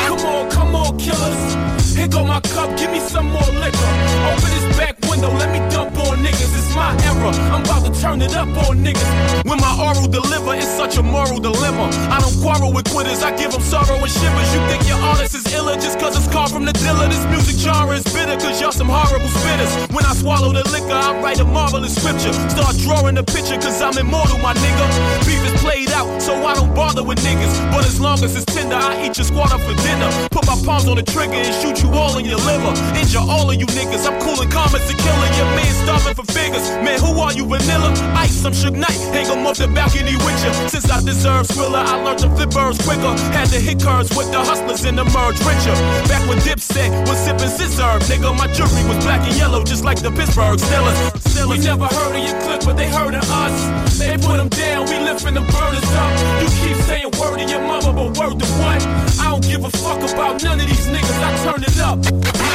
Come 0.07 0.19
on, 0.25 0.49
come 0.49 0.75
on, 0.75 0.97
killers. 0.97 1.75
Here 1.95 2.07
go 2.07 2.25
my 2.25 2.41
cup, 2.41 2.75
give 2.77 2.91
me 2.91 2.99
some 2.99 3.31
more 3.31 3.51
liquor. 3.63 3.91
Open 4.27 4.49
this 4.51 4.77
back 4.77 4.99
window, 5.09 5.31
let 5.31 5.51
me 5.51 5.59
dump 5.71 5.95
on 5.97 6.19
niggas. 6.19 6.51
It's 6.51 6.75
my 6.75 6.91
era, 7.07 7.31
I'm 7.53 7.63
about 7.63 7.85
to 7.85 8.01
turn 8.01 8.21
it 8.21 8.35
up 8.35 8.49
on 8.67 8.83
niggas. 8.83 9.45
When 9.45 9.59
my 9.59 9.73
oral 9.79 10.07
deliver, 10.07 10.55
it's 10.55 10.67
such 10.67 10.97
a 10.97 11.03
moral 11.03 11.39
dilemma. 11.39 11.89
I 12.11 12.19
don't 12.19 12.35
quarrel 12.41 12.73
with 12.73 12.89
quitters, 12.89 13.23
I 13.23 13.35
give 13.37 13.51
them 13.51 13.61
sorrow 13.61 13.95
and 13.95 14.11
shivers. 14.11 14.53
You 14.53 14.59
think 14.67 14.87
your 14.87 14.99
artist 14.99 15.35
is 15.35 15.45
iller 15.53 15.75
just 15.75 15.99
cause 15.99 16.17
it's 16.17 16.27
carved 16.33 16.53
from 16.53 16.65
the 16.65 16.73
dealer. 16.73 17.07
This 17.07 17.25
music 17.27 17.55
genre 17.55 17.95
is 17.95 18.03
bitter 18.11 18.35
cause 18.35 18.59
y'all 18.59 18.71
some 18.71 18.89
horrible 18.89 19.29
spitters. 19.29 19.71
When 19.95 20.05
I 20.05 20.13
swallow 20.13 20.51
the 20.51 20.67
liquor, 20.69 20.91
I 20.93 21.21
write 21.21 21.39
a 21.39 21.45
marvelous 21.45 21.95
scripture. 21.95 22.33
Start 22.49 22.75
drawing 22.77 23.17
a 23.17 23.23
picture 23.23 23.55
cause 23.55 23.81
I'm 23.81 23.97
immortal, 23.97 24.39
my 24.39 24.53
nigga. 24.53 24.85
Beef 25.25 25.41
is 25.47 25.61
played 25.61 25.91
out, 25.91 26.21
so 26.21 26.33
I 26.45 26.53
don't 26.55 26.75
bother 26.75 27.03
with 27.03 27.19
niggas. 27.23 27.74
But 27.75 27.83
as 27.85 27.99
long 27.99 28.23
as 28.23 28.31
it's 28.39 28.45
tender, 28.45 28.79
I 28.79 29.03
eat 29.03 29.17
your 29.19 29.27
squad 29.27 29.51
up 29.51 29.59
for 29.59 29.75
dinner. 29.83 30.07
Put 30.31 30.47
my 30.47 30.55
palms 30.63 30.87
on 30.87 30.95
the 30.95 31.03
trigger 31.03 31.35
and 31.35 31.53
shoot 31.59 31.83
you 31.83 31.91
all 31.91 32.17
in 32.17 32.23
your 32.23 32.39
liver. 32.47 32.71
Injure 32.95 33.19
all 33.19 33.51
of 33.51 33.55
you 33.59 33.67
niggas. 33.75 34.07
I'm 34.07 34.15
cool 34.23 34.39
and 34.39 34.49
calm 34.49 34.71
as 34.71 34.87
a 34.87 34.95
killer. 34.95 35.29
Your 35.35 35.49
man 35.59 35.73
starving 35.83 36.15
for 36.15 36.23
figures. 36.31 36.63
Man, 36.79 37.03
who 37.03 37.19
are 37.19 37.33
you, 37.35 37.43
vanilla? 37.45 37.91
Ice, 38.15 38.45
I'm 38.45 38.53
Suge 38.53 38.79
Knight. 38.79 38.95
Hang 39.11 39.27
'em 39.27 39.45
off 39.45 39.57
the 39.57 39.67
balcony 39.67 40.15
with 40.23 40.39
ya. 40.43 40.51
Since 40.71 40.89
I 40.89 41.03
deserve 41.03 41.47
Skrilla, 41.51 41.83
I 41.83 41.95
learned 42.01 42.19
to 42.23 42.29
flip 42.35 42.51
birds 42.51 42.79
quicker. 42.79 43.13
Had 43.35 43.51
to 43.51 43.59
hit 43.59 43.83
curves 43.83 44.09
with 44.15 44.31
the 44.31 44.39
hustlers 44.39 44.85
and 44.85 44.97
emerge 44.97 45.37
richer. 45.43 45.75
Back 46.07 46.23
when 46.29 46.39
Dipset 46.47 46.89
was 47.09 47.19
sipping 47.19 47.51
scissor, 47.57 47.99
nigga, 48.07 48.31
my 48.37 48.47
jewelry 48.55 48.83
was 48.87 49.03
black 49.03 49.21
and 49.27 49.35
yellow, 49.35 49.61
just 49.63 49.83
like 49.83 49.99
the 49.99 50.11
Pittsburgh 50.11 50.59
Steelers. 50.59 50.97
We 51.45 51.57
never 51.59 51.87
heard 51.87 52.15
of 52.15 52.23
your 52.23 52.39
clique, 52.41 52.63
but 52.65 52.77
they 52.77 52.89
heard 52.89 53.15
of 53.15 53.29
us. 53.29 53.55
They 53.99 54.17
put 54.17 54.37
them 54.37 54.49
down, 54.49 54.85
we 54.89 54.97
lifting 55.09 55.35
the 55.35 55.41
burners 55.53 55.89
up. 56.03 56.11
You 56.41 56.47
keep 56.63 56.77
saying 56.87 57.11
word 57.19 57.37
to 57.39 57.45
your 57.45 57.64
mother, 57.67 57.93
but 57.93 58.17
word 58.17 58.39
to 58.39 58.47
what? 58.61 58.81
I 59.19 59.31
don't 59.31 59.43
give 59.43 59.63
a 59.65 59.69
fuck 59.69 60.01
about 60.11 60.43
none 60.43 60.59
of 60.59 60.67
these 60.67 60.87
niggas, 60.87 61.19
I 61.27 61.29
turn 61.43 61.63
it 61.63 61.79
up. 61.79 61.99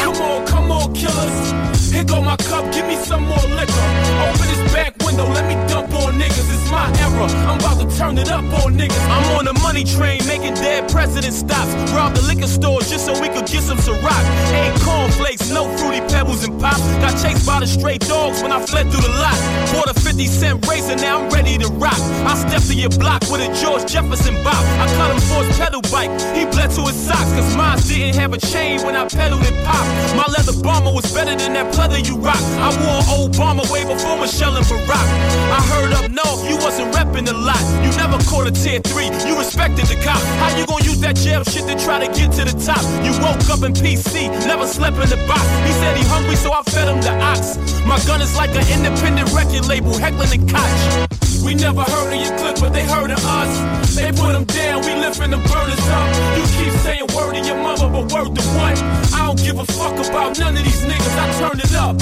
Come 0.02 0.16
on, 0.22 0.46
come 0.46 0.70
on, 0.70 0.94
killers. 0.94 1.90
Here 1.92 2.04
go 2.04 2.22
my 2.22 2.36
cup, 2.36 2.72
give 2.72 2.86
me 2.86 2.96
some 2.96 3.24
more 3.26 3.46
liquor. 3.58 3.86
Open 4.26 4.46
this 4.52 4.72
back 4.72 4.96
window, 5.04 5.26
let 5.26 5.44
me 5.50 5.54
dump 5.68 5.92
on 5.94 5.99
niggas. 6.20 6.52
It's 6.52 6.70
my 6.70 6.86
era. 7.00 7.24
I'm 7.48 7.58
about 7.58 7.80
to 7.80 7.88
turn 7.96 8.18
it 8.18 8.30
up 8.30 8.44
on 8.60 8.76
niggas. 8.76 9.04
I'm 9.08 9.24
on 9.36 9.44
the 9.46 9.56
money 9.64 9.84
train, 9.84 10.20
making 10.28 10.54
dead 10.54 10.90
president 10.92 11.32
stops. 11.32 11.72
Rob 11.96 12.14
the 12.14 12.22
liquor 12.28 12.46
store 12.46 12.80
just 12.80 13.06
so 13.06 13.12
we 13.20 13.28
could 13.28 13.48
get 13.48 13.62
some 13.64 13.78
Ciroc. 13.78 14.24
Ain't 14.52 14.76
cornflakes, 14.82 15.48
no 15.50 15.64
fruity 15.78 16.00
pebbles 16.12 16.44
and 16.44 16.60
pop. 16.60 16.78
Got 17.00 17.16
chased 17.22 17.46
by 17.46 17.60
the 17.60 17.66
stray 17.66 17.96
dogs 17.98 18.42
when 18.42 18.52
I 18.52 18.60
fled 18.60 18.92
through 18.92 19.02
the 19.02 19.14
lot. 19.16 19.38
Bought 19.72 19.88
a 19.88 19.94
50 19.98 20.26
cent 20.26 20.66
razor, 20.68 20.96
now 20.96 21.22
I'm 21.22 21.30
ready 21.30 21.56
to 21.58 21.68
rock. 21.80 22.00
I 22.28 22.36
stepped 22.36 22.68
to 22.68 22.74
your 22.74 22.90
block 22.90 23.22
with 23.32 23.40
a 23.40 23.48
George 23.56 23.90
Jefferson 23.90 24.36
bop. 24.44 24.60
I 24.82 24.86
cut 24.96 25.10
him 25.10 25.20
for 25.24 25.40
his 25.44 25.56
pedal 25.56 25.82
bike. 25.90 26.12
He 26.36 26.44
bled 26.44 26.70
to 26.76 26.82
his 26.84 26.98
socks, 27.00 27.32
cause 27.32 27.56
mine 27.56 27.78
didn't 27.88 28.16
have 28.16 28.32
a 28.34 28.38
chain 28.38 28.82
when 28.84 28.94
I 28.94 29.08
pedaled 29.08 29.44
and 29.46 29.56
popped. 29.64 29.88
My 30.14 30.28
leather 30.36 30.52
bomber 30.60 30.92
was 30.92 31.08
better 31.14 31.34
than 31.34 31.54
that 31.54 31.72
pleather 31.72 32.00
you 32.04 32.16
rock. 32.18 32.42
I 32.60 32.68
wore 32.82 33.00
an 33.00 33.32
Obama 33.32 33.64
way 33.72 33.84
before 33.84 34.18
Michelle 34.18 34.56
and 34.56 34.66
Barack. 34.66 35.08
I 35.56 35.60
heard 35.72 35.92
up 35.94 36.09
north, 36.10 36.42
you 36.48 36.56
wasn't 36.56 36.92
repping 36.94 37.28
a 37.28 37.32
lot. 37.32 37.60
You 37.84 37.90
never 37.96 38.18
caught 38.24 38.46
a 38.46 38.52
tier 38.52 38.80
three, 38.80 39.08
you 39.26 39.38
respected 39.38 39.86
the 39.86 39.96
cop. 40.02 40.20
How 40.42 40.56
you 40.56 40.66
gonna 40.66 40.84
use 40.84 41.00
that 41.00 41.16
jail 41.16 41.44
shit 41.44 41.66
to 41.66 41.76
try 41.84 42.04
to 42.04 42.08
get 42.12 42.32
to 42.38 42.44
the 42.44 42.56
top? 42.60 42.82
You 43.04 43.12
woke 43.22 43.48
up 43.50 43.62
in 43.62 43.72
PC, 43.72 44.28
never 44.46 44.66
slept 44.66 44.96
in 44.96 45.08
the 45.08 45.20
box. 45.26 45.42
He 45.66 45.72
said 45.80 45.96
he 45.96 46.04
hungry, 46.04 46.36
so 46.36 46.52
I 46.52 46.62
fed 46.62 46.88
him 46.88 47.00
the 47.00 47.14
ox. 47.22 47.56
My 47.86 47.98
gun 48.06 48.20
is 48.20 48.36
like 48.36 48.50
an 48.50 48.66
independent 48.68 49.32
record 49.32 49.66
label, 49.66 49.96
heckling 49.96 50.32
and 50.32 50.50
koch. 50.50 51.29
We 51.44 51.54
never 51.54 51.82
heard 51.82 52.12
of 52.12 52.20
your 52.20 52.36
clique, 52.38 52.60
but 52.60 52.72
they 52.72 52.84
heard 52.84 53.10
of 53.10 53.24
us. 53.24 53.94
They 53.96 54.12
put 54.12 54.32
them 54.32 54.44
down, 54.44 54.82
we 54.82 54.94
lifting 54.94 55.30
the 55.30 55.38
burners 55.38 55.86
up. 55.88 56.08
You 56.36 56.44
keep 56.56 56.72
saying 56.84 57.06
word 57.14 57.34
to 57.34 57.40
your 57.40 57.56
mother, 57.56 57.88
but 57.88 58.12
word 58.12 58.34
to 58.36 58.42
what? 58.54 58.76
I 59.14 59.26
don't 59.26 59.38
give 59.38 59.58
a 59.58 59.64
fuck 59.64 59.96
about 59.98 60.38
none 60.38 60.56
of 60.56 60.64
these 60.64 60.82
niggas, 60.84 61.16
I 61.18 61.26
turn 61.40 61.58
it 61.60 61.74
up. 61.74 61.98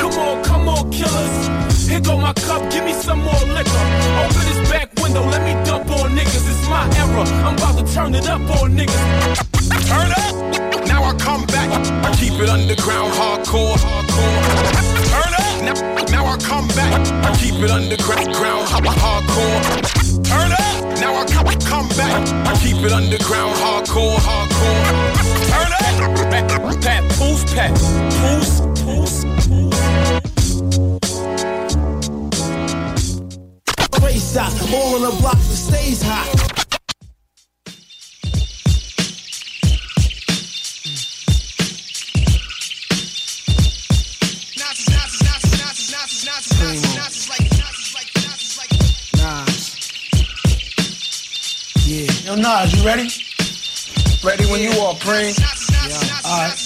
Come 0.00 0.14
on, 0.18 0.44
come 0.44 0.68
on, 0.68 0.90
killers. 0.90 1.88
Here 1.88 2.00
go 2.00 2.18
my 2.18 2.32
cup, 2.32 2.70
give 2.70 2.84
me 2.84 2.92
some 2.92 3.22
more 3.22 3.44
liquor. 3.54 3.84
Open 4.22 4.44
this 4.48 4.70
back 4.70 4.90
window, 5.02 5.24
let 5.24 5.42
me 5.42 5.52
dump 5.64 5.90
on 5.90 6.10
niggas. 6.16 6.44
It's 6.50 6.68
my 6.68 6.86
era. 6.98 7.22
I'm 7.46 7.54
about 7.54 7.78
to 7.78 7.94
turn 7.94 8.14
it 8.14 8.28
up 8.28 8.40
on 8.62 8.76
niggas. 8.76 9.02
Turn 9.86 10.10
up. 10.10 10.86
Now 10.86 11.04
I 11.04 11.14
come 11.18 11.44
back. 11.46 11.70
I 12.04 12.14
keep 12.16 12.32
it 12.34 12.48
underground, 12.48 13.12
hardcore. 13.12 13.76
hardcore. 13.76 15.10
Turn 15.10 15.34
up. 15.34 15.35
Now, 15.62 15.74
now 16.10 16.26
I 16.26 16.36
come 16.38 16.68
back. 16.68 16.92
I 17.24 17.34
keep 17.36 17.54
it 17.54 17.70
underground, 17.70 18.68
hardcore. 18.68 19.62
Turn 20.24 20.52
up. 20.52 20.98
Now 21.00 21.14
I 21.14 21.24
come, 21.26 21.46
come 21.60 21.88
back. 21.96 22.28
I 22.46 22.54
keep 22.58 22.76
it 22.84 22.92
underground, 22.92 23.54
hardcore, 23.56 24.16
hardcore. 24.16 24.84
Turn 25.50 25.72
up. 25.72 25.76
Pat, 26.82 27.02
poof, 27.18 27.46
pat, 27.54 27.72
poof, 28.14 28.60
poof. 28.84 29.24
Race 34.02 34.36
out, 34.36 34.52
all 34.72 34.94
on 34.96 35.02
the 35.02 35.16
block 35.20 35.34
that 35.34 35.56
stays 35.56 36.02
hot. 36.02 36.65
Yo, 52.26 52.34
Nas, 52.34 52.74
you 52.74 52.82
ready? 52.84 53.06
Ready 54.26 54.50
when 54.50 54.58
you 54.58 54.74
are, 54.82 54.98
Preem. 54.98 55.30
Yeah. 55.86 55.94
All 56.26 56.42
right. 56.42 56.58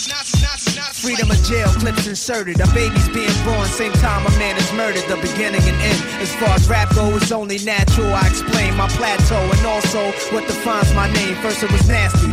Freedom 0.97 1.31
of 1.31 1.37
jail, 1.45 1.69
clips 1.77 2.07
inserted. 2.07 2.59
A 2.61 2.67
baby's 2.73 3.11
being 3.11 3.29
born, 3.45 3.67
same 3.67 3.93
time 3.93 4.25
a 4.25 4.31
man 4.39 4.57
is 4.57 4.73
murdered. 4.73 5.05
The 5.05 5.17
beginning 5.21 5.61
and 5.61 5.77
end. 5.85 6.01
As 6.25 6.35
far 6.37 6.57
as 6.57 6.67
rap 6.67 6.95
goes, 6.95 7.21
it's 7.21 7.33
only 7.33 7.59
natural. 7.59 8.09
I 8.15 8.27
explain 8.29 8.75
my 8.75 8.89
plateau 8.89 9.37
and 9.37 9.67
also 9.67 10.13
what 10.33 10.47
defines 10.49 10.95
my 10.95 11.13
name. 11.13 11.37
First 11.45 11.63
it 11.63 11.71
was 11.71 11.87
nasty, 11.87 12.33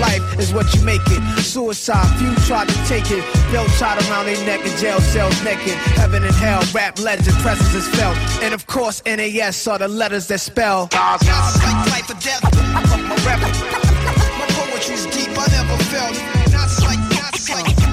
life 0.00 0.38
is 0.38 0.52
what 0.52 0.72
you 0.74 0.82
make 0.82 1.02
it. 1.06 1.22
Suicide, 1.40 2.06
few 2.18 2.34
tried 2.46 2.68
to 2.68 2.74
take 2.86 3.10
it. 3.10 3.24
Belt 3.52 3.68
tied 3.78 4.02
around 4.08 4.26
their 4.26 4.38
neck 4.46 4.64
in 4.64 4.76
jail 4.78 5.00
cells 5.00 5.42
naked. 5.42 5.74
Heaven 5.96 6.22
and 6.24 6.34
hell, 6.34 6.62
rap 6.74 6.98
legend, 6.98 7.36
presence 7.38 7.74
is 7.74 7.88
felt. 7.88 8.16
And 8.42 8.54
of 8.54 8.66
course, 8.66 9.02
NAS 9.04 9.66
are 9.66 9.78
the 9.78 9.88
letters 9.88 10.26
that 10.28 10.40
spell. 10.40 10.88
Like 10.92 11.22
life 11.92 12.10
or 12.10 12.18
death. 12.20 12.42
I'm. 12.74 13.02
My 14.38 14.46
poetry's 14.50 15.06
deep, 15.06 15.30
I 15.30 15.46
never 15.50 15.82
felt. 15.84 16.12
Is 16.12 16.82
like, 16.82 17.34
is 17.34 17.50
like 17.50 17.85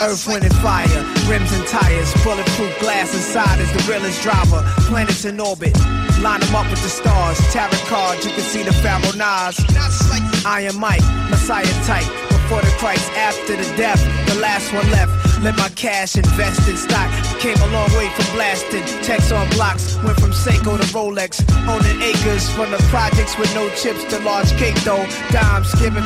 Earth, 0.00 0.28
wind, 0.28 0.44
and 0.44 0.54
fire, 0.56 0.86
rims 1.28 1.52
and 1.52 1.66
tires, 1.66 2.12
bulletproof 2.22 2.78
glass 2.78 3.12
inside 3.14 3.58
is 3.58 3.70
the 3.72 3.90
realest 3.90 4.22
driver. 4.22 4.62
Planets 4.86 5.24
in 5.24 5.40
orbit, 5.40 5.76
line 6.22 6.40
them 6.40 6.54
up 6.54 6.70
with 6.70 6.82
the 6.82 6.88
stars. 6.88 7.38
Tarot 7.52 7.70
cards, 7.86 8.24
you 8.24 8.30
can 8.30 8.42
see 8.42 8.62
the 8.62 8.70
Nas. 9.16 9.58
Iron 10.46 10.78
Mike, 10.78 11.02
Messiah 11.30 11.64
type. 11.84 12.06
Before 12.28 12.62
the 12.62 12.74
Christ, 12.78 13.10
after 13.12 13.56
the 13.56 13.76
death, 13.76 14.00
the 14.28 14.36
last 14.40 14.72
one 14.72 14.88
left. 14.90 15.12
Let 15.42 15.56
my 15.56 15.68
cash 15.70 16.16
invest 16.16 16.68
in 16.68 16.76
stock. 16.76 17.10
Came 17.40 17.58
a 17.58 17.66
long 17.68 17.90
way 17.92 18.08
from 18.10 18.34
blasting. 18.34 18.84
Checks 19.02 19.30
on 19.32 19.50
blocks. 19.50 19.96
Went 20.02 20.18
from 20.18 20.30
Seiko 20.30 20.78
to 20.78 20.86
Rolex. 20.94 21.42
Owning 21.68 22.02
acres 22.02 22.48
from 22.50 22.70
the 22.70 22.78
projects 22.88 23.36
with 23.36 23.52
no 23.54 23.68
chips 23.70 24.04
to 24.04 24.18
large 24.20 24.50
cake 24.56 24.76
though. 24.84 25.06
Dimes 25.30 25.74
giving 25.74 26.04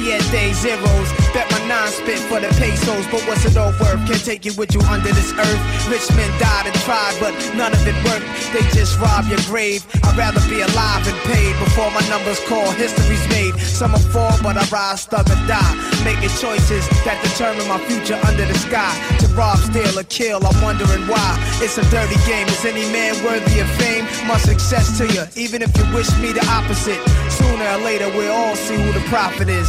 Siete 0.00 0.54
zeros. 0.54 1.08
Bet 1.34 1.44
my 1.52 1.60
nine 1.68 1.92
spit 1.92 2.18
for 2.24 2.40
the 2.40 2.48
pesos, 2.56 3.04
but 3.12 3.20
what's 3.28 3.44
it 3.44 3.56
all 3.56 3.70
worth? 3.76 4.00
Can't 4.08 4.24
take 4.24 4.44
you 4.46 4.54
with 4.56 4.72
you 4.74 4.80
under 4.88 5.12
this 5.12 5.30
earth. 5.36 5.62
Rich 5.92 6.08
men 6.16 6.30
died 6.40 6.66
and 6.66 6.74
tried, 6.88 7.14
but 7.20 7.36
none 7.54 7.72
of 7.72 7.84
it 7.86 7.94
worked. 8.08 8.24
They 8.52 8.64
just 8.72 8.98
rob 8.98 9.28
your 9.28 9.38
grave. 9.44 9.84
I'd 10.02 10.16
rather 10.16 10.40
be 10.48 10.64
alive 10.64 11.04
and 11.04 11.18
paid 11.28 11.52
before 11.60 11.90
my 11.92 12.00
numbers 12.08 12.40
call. 12.48 12.72
History's 12.80 13.22
made. 13.28 13.54
Some 13.60 13.92
will 13.92 14.00
fall, 14.08 14.32
but 14.42 14.56
I 14.56 14.64
rise, 14.72 15.04
thug 15.04 15.28
or 15.28 15.40
die. 15.44 15.74
Making 16.02 16.32
choices 16.40 16.88
that 17.04 17.20
determine 17.20 17.68
my 17.68 17.78
future 17.84 18.18
under 18.24 18.46
the 18.48 18.56
sky. 18.56 18.90
To 19.20 19.28
rob, 19.36 19.58
steal, 19.58 20.00
or 20.00 20.08
kill, 20.08 20.40
I'm 20.40 20.56
wondering 20.64 21.04
why. 21.12 21.36
It's 21.60 21.76
a 21.76 21.84
dirty 21.92 22.16
game. 22.24 22.48
Is 22.48 22.64
any 22.64 22.88
man 22.88 23.20
worthy 23.22 23.60
of 23.60 23.68
fame? 23.76 24.08
My 24.24 24.38
success 24.40 24.96
to 24.96 25.04
you, 25.12 25.28
even 25.36 25.60
if 25.60 25.76
you 25.76 25.84
wish 25.92 26.08
me 26.24 26.32
the 26.32 26.42
opposite. 26.48 26.98
Sooner 27.28 27.68
or 27.68 27.84
later, 27.84 28.08
we'll 28.16 28.32
all 28.32 28.56
see 28.56 28.80
who 28.80 28.90
the 28.96 29.04
prophet 29.12 29.48
is. 29.48 29.68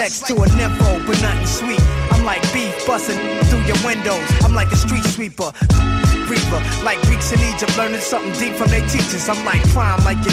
next 0.00 0.26
to 0.26 0.32
a 0.32 0.46
nympho, 0.56 1.06
but 1.06 1.20
nothing 1.20 1.46
sweet. 1.46 1.82
I'm 2.10 2.24
like 2.24 2.40
beef 2.54 2.72
busting 2.86 3.20
through 3.52 3.64
your 3.68 3.76
windows. 3.84 4.24
I'm 4.42 4.54
like 4.54 4.72
a 4.72 4.76
street 4.76 5.04
sweeper. 5.04 5.52
Reaper, 6.24 6.60
like 6.82 6.98
Greeks 7.02 7.32
in 7.32 7.40
Egypt, 7.52 7.76
learning 7.76 8.00
something 8.00 8.32
deep 8.40 8.54
from 8.54 8.68
their 8.68 8.86
teachers. 8.88 9.28
I'm 9.28 9.44
like 9.44 9.60
prime, 9.76 10.02
like 10.04 10.16
your 10.24 10.32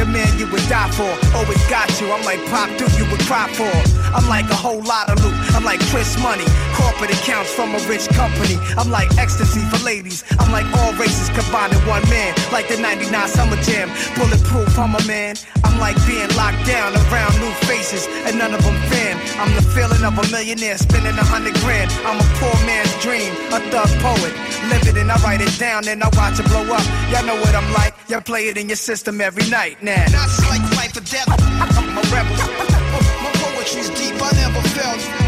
your 0.00 0.06
man 0.06 0.26
you 0.38 0.48
would 0.48 0.64
die 0.72 0.88
for, 0.96 1.12
always 1.36 1.60
got 1.68 1.88
you. 2.00 2.10
I'm 2.10 2.24
like 2.24 2.40
Pop 2.48 2.70
Duke, 2.78 2.96
you 2.96 3.04
would 3.10 3.20
cry 3.28 3.52
for. 3.52 3.68
I'm 4.16 4.26
like 4.28 4.48
a 4.48 4.56
whole 4.56 4.80
lot 4.80 5.10
of 5.10 5.22
loot. 5.22 5.34
I'm 5.52 5.64
like 5.64 5.80
Chris 5.92 6.16
Money, 6.22 6.48
corporate 6.76 7.10
accounts 7.10 7.50
from 7.52 7.74
a 7.74 7.80
rich 7.88 8.06
company. 8.12 8.60
I'm 8.76 8.90
like 8.90 9.08
ecstasy 9.16 9.64
for 9.72 9.80
ladies. 9.84 10.22
I'm 10.38 10.52
like 10.52 10.68
all 10.78 10.92
races 10.94 11.28
combined 11.32 11.72
in 11.72 11.80
one 11.88 12.04
man, 12.08 12.36
like 12.52 12.68
the 12.68 12.76
99 12.76 13.10
Summer 13.28 13.56
Jam. 13.64 13.88
Bulletproof, 14.14 14.78
I'm 14.78 14.94
a 14.94 15.02
man. 15.08 15.36
I'm 15.64 15.80
like 15.80 15.96
being 16.06 16.28
locked 16.36 16.64
down 16.68 16.92
around 17.08 17.32
new 17.40 17.52
faces, 17.64 18.06
and 18.28 18.38
none 18.38 18.52
of 18.52 18.62
them 18.62 18.76
fan. 18.92 19.16
I'm 19.40 19.52
the 19.56 19.64
feeling 19.72 20.04
of 20.04 20.14
a 20.20 20.24
millionaire 20.30 20.76
spending 20.78 21.16
a 21.16 21.24
hundred 21.24 21.54
grand. 21.64 21.90
I'm 22.04 22.20
a 22.20 22.28
poor 22.38 22.56
man's 22.68 22.92
dream, 23.00 23.32
a 23.56 23.58
thug 23.72 23.90
poet. 24.04 24.32
Live 24.68 24.84
it 24.86 24.96
and 25.00 25.10
I 25.10 25.16
write 25.24 25.40
it 25.40 25.52
down, 25.58 25.88
and 25.88 26.02
I 26.04 26.08
watch 26.12 26.38
it 26.38 26.46
blow 26.46 26.64
up. 26.68 26.84
Y'all 27.10 27.24
know 27.24 27.36
what 27.40 27.54
I'm 27.54 27.70
like. 27.72 27.94
Y'all 28.08 28.20
play 28.20 28.48
it 28.48 28.56
in 28.56 28.68
your 28.68 28.76
system 28.76 29.20
every 29.20 29.48
night 29.48 29.82
now. 29.82 30.04
Not 30.12 30.28
like 30.52 30.64
life 30.76 30.96
or 30.96 31.04
death. 31.04 31.28
I'm 31.28 31.96
a 31.96 32.04
rebel. 32.12 32.36
My 33.24 33.32
poetry's 33.40 33.90
deep. 33.90 34.20
I 34.20 34.30
never 34.36 34.60
felt. 34.76 35.25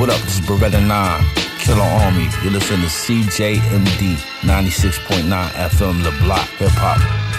What 0.00 0.08
up? 0.08 0.20
This 0.22 0.38
is 0.38 0.46
Beretta 0.46 0.80
9, 0.80 1.24
Killer 1.58 1.82
Army. 1.82 2.26
You 2.42 2.48
listen 2.48 2.80
to 2.80 2.86
CJMD 2.86 4.16
96.9 4.40 5.28
FM, 5.28 6.02
The 6.02 6.24
Block, 6.24 6.48
Hip 6.56 6.70
Hop. 6.72 7.29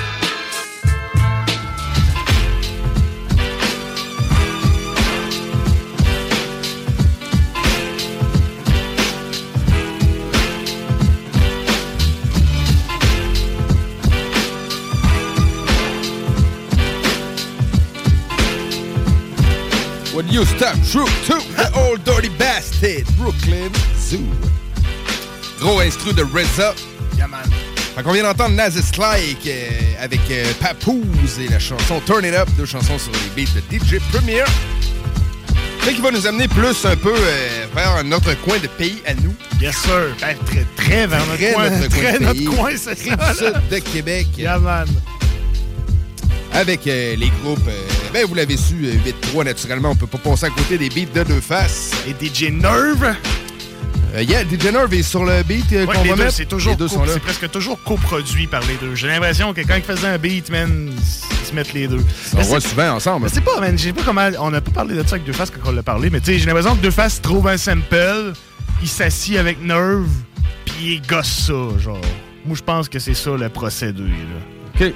You 20.31 20.45
step 20.45 20.75
through 20.83 21.07
to 21.27 21.35
the 21.55 21.69
old 21.75 22.03
dirty 22.03 22.29
bastard, 22.37 23.05
Brooklyn 23.17 23.71
Zoo. 23.97 24.23
Gros 25.59 25.79
instru 25.81 26.13
de 26.13 26.23
RZA. 26.23 26.73
Yeah, 27.17 27.27
man. 27.27 27.43
Fait 27.95 28.03
qu'on 28.03 28.13
vient 28.13 28.23
d'entendre 28.23 28.55
Nazis 28.55 28.97
Like 28.97 29.45
euh, 29.45 29.69
avec 30.01 30.21
euh, 30.31 30.45
Papoose 30.61 31.39
et 31.39 31.49
la 31.49 31.59
chanson 31.59 31.99
Turn 32.05 32.23
It 32.25 32.33
Up, 32.33 32.47
deux 32.57 32.65
chansons 32.65 32.97
sur 32.97 33.11
les 33.11 33.43
beats 33.45 33.51
de 33.53 33.77
DJ 33.77 33.99
Premier. 34.11 34.43
Fait 35.81 35.93
qu'il 35.93 36.01
va 36.01 36.11
nous 36.11 36.25
amener 36.25 36.47
plus 36.47 36.85
un 36.85 36.95
peu 36.95 37.13
euh, 37.13 37.65
vers 37.75 38.03
notre 38.05 38.33
coin 38.41 38.59
de 38.59 38.67
pays 38.67 39.01
à 39.05 39.13
nous. 39.15 39.35
Yes, 39.59 39.75
sir. 39.77 40.15
Ben, 40.21 40.35
très, 40.45 40.65
très 40.77 41.07
vers 41.07 41.25
notre 41.25 41.37
Très 41.37 41.51
coin. 41.53 41.69
notre 41.69 41.89
coin 41.89 42.03
Très 42.03 42.19
de 42.19 42.23
notre 42.23 42.33
pays. 42.39 42.45
coin, 42.45 42.71
c'est 42.77 42.97
ça. 42.97 43.51
Là. 43.51 43.61
de 43.69 43.77
Québec. 43.79 44.27
Yeah, 44.37 44.59
man. 44.59 44.87
Avec 46.53 46.87
euh, 46.87 47.15
les 47.15 47.31
groupes, 47.43 47.59
euh, 47.67 47.87
ben 48.13 48.25
vous 48.27 48.35
l'avez 48.35 48.57
su, 48.57 48.75
euh, 48.85 48.93
8-3 49.33 49.45
naturellement, 49.45 49.91
on 49.91 49.95
peut 49.95 50.07
pas 50.07 50.17
passer 50.17 50.45
à 50.45 50.49
côté 50.49 50.77
des 50.77 50.89
beats 50.89 51.11
de 51.13 51.23
deux 51.23 51.41
faces. 51.41 51.91
Et 52.07 52.11
DJ 52.25 52.51
Nerve? 52.51 53.15
Euh, 54.13 54.23
yeah, 54.23 54.43
DJ 54.43 54.65
Nerve 54.73 54.93
est 54.93 55.03
sur 55.03 55.23
le 55.23 55.41
beat 55.43 55.71
euh, 55.71 55.85
Ouais, 55.85 55.95
qu'on 55.95 56.03
va 56.03 56.15
deux, 56.15 56.23
mettre. 56.23 56.33
c'est 56.33 56.45
toujours 56.45 56.71
les 56.71 56.77
deux 56.77 56.87
co- 56.89 56.95
sont 56.95 57.05
là. 57.05 57.11
c'est 57.13 57.21
presque 57.21 57.49
toujours 57.49 57.81
coproduit 57.83 58.45
par 58.47 58.59
les 58.67 58.75
deux. 58.75 58.93
J'ai 58.95 59.07
l'impression 59.07 59.53
que 59.53 59.61
quand 59.61 59.75
ils 59.75 59.83
faisaient 59.83 60.07
un 60.07 60.17
beat, 60.17 60.49
man, 60.49 60.91
ils 60.91 61.47
se 61.47 61.53
mettent 61.55 61.71
les 61.73 61.87
deux. 61.87 62.03
On 62.35 62.41
voit 62.41 62.59
souvent 62.59 62.89
ensemble. 62.95 63.29
Je 63.29 63.35
sais 63.35 63.41
pas, 63.41 63.59
man. 63.61 63.77
Je 63.77 63.83
sais 63.85 63.93
pas 63.93 64.01
comment. 64.03 64.29
On 64.39 64.51
n'a 64.51 64.59
pas 64.59 64.71
parlé 64.71 64.95
de 64.95 65.03
ça 65.03 65.15
avec 65.15 65.23
Deux 65.23 65.31
Faces 65.33 65.49
quand 65.51 65.69
on 65.69 65.73
l'a 65.73 65.83
parlé, 65.83 66.09
mais 66.09 66.19
tu 66.19 66.33
sais, 66.33 66.39
j'ai 66.39 66.45
l'impression 66.47 66.75
que 66.75 66.81
Deux 66.81 66.91
Faces 66.91 67.21
trouve 67.21 67.47
un 67.47 67.55
sample, 67.57 68.33
il 68.81 68.87
s'assit 68.89 69.37
avec 69.37 69.61
Nerve, 69.63 70.09
puis 70.65 70.95
il 70.95 71.01
gosse 71.07 71.45
ça, 71.47 71.79
genre. 71.79 72.01
Moi, 72.45 72.57
je 72.57 72.63
pense 72.63 72.89
que 72.89 72.99
c'est 72.99 73.13
ça 73.13 73.31
le 73.37 73.47
procédé, 73.47 74.03
là. 74.03 74.87
OK. 74.87 74.93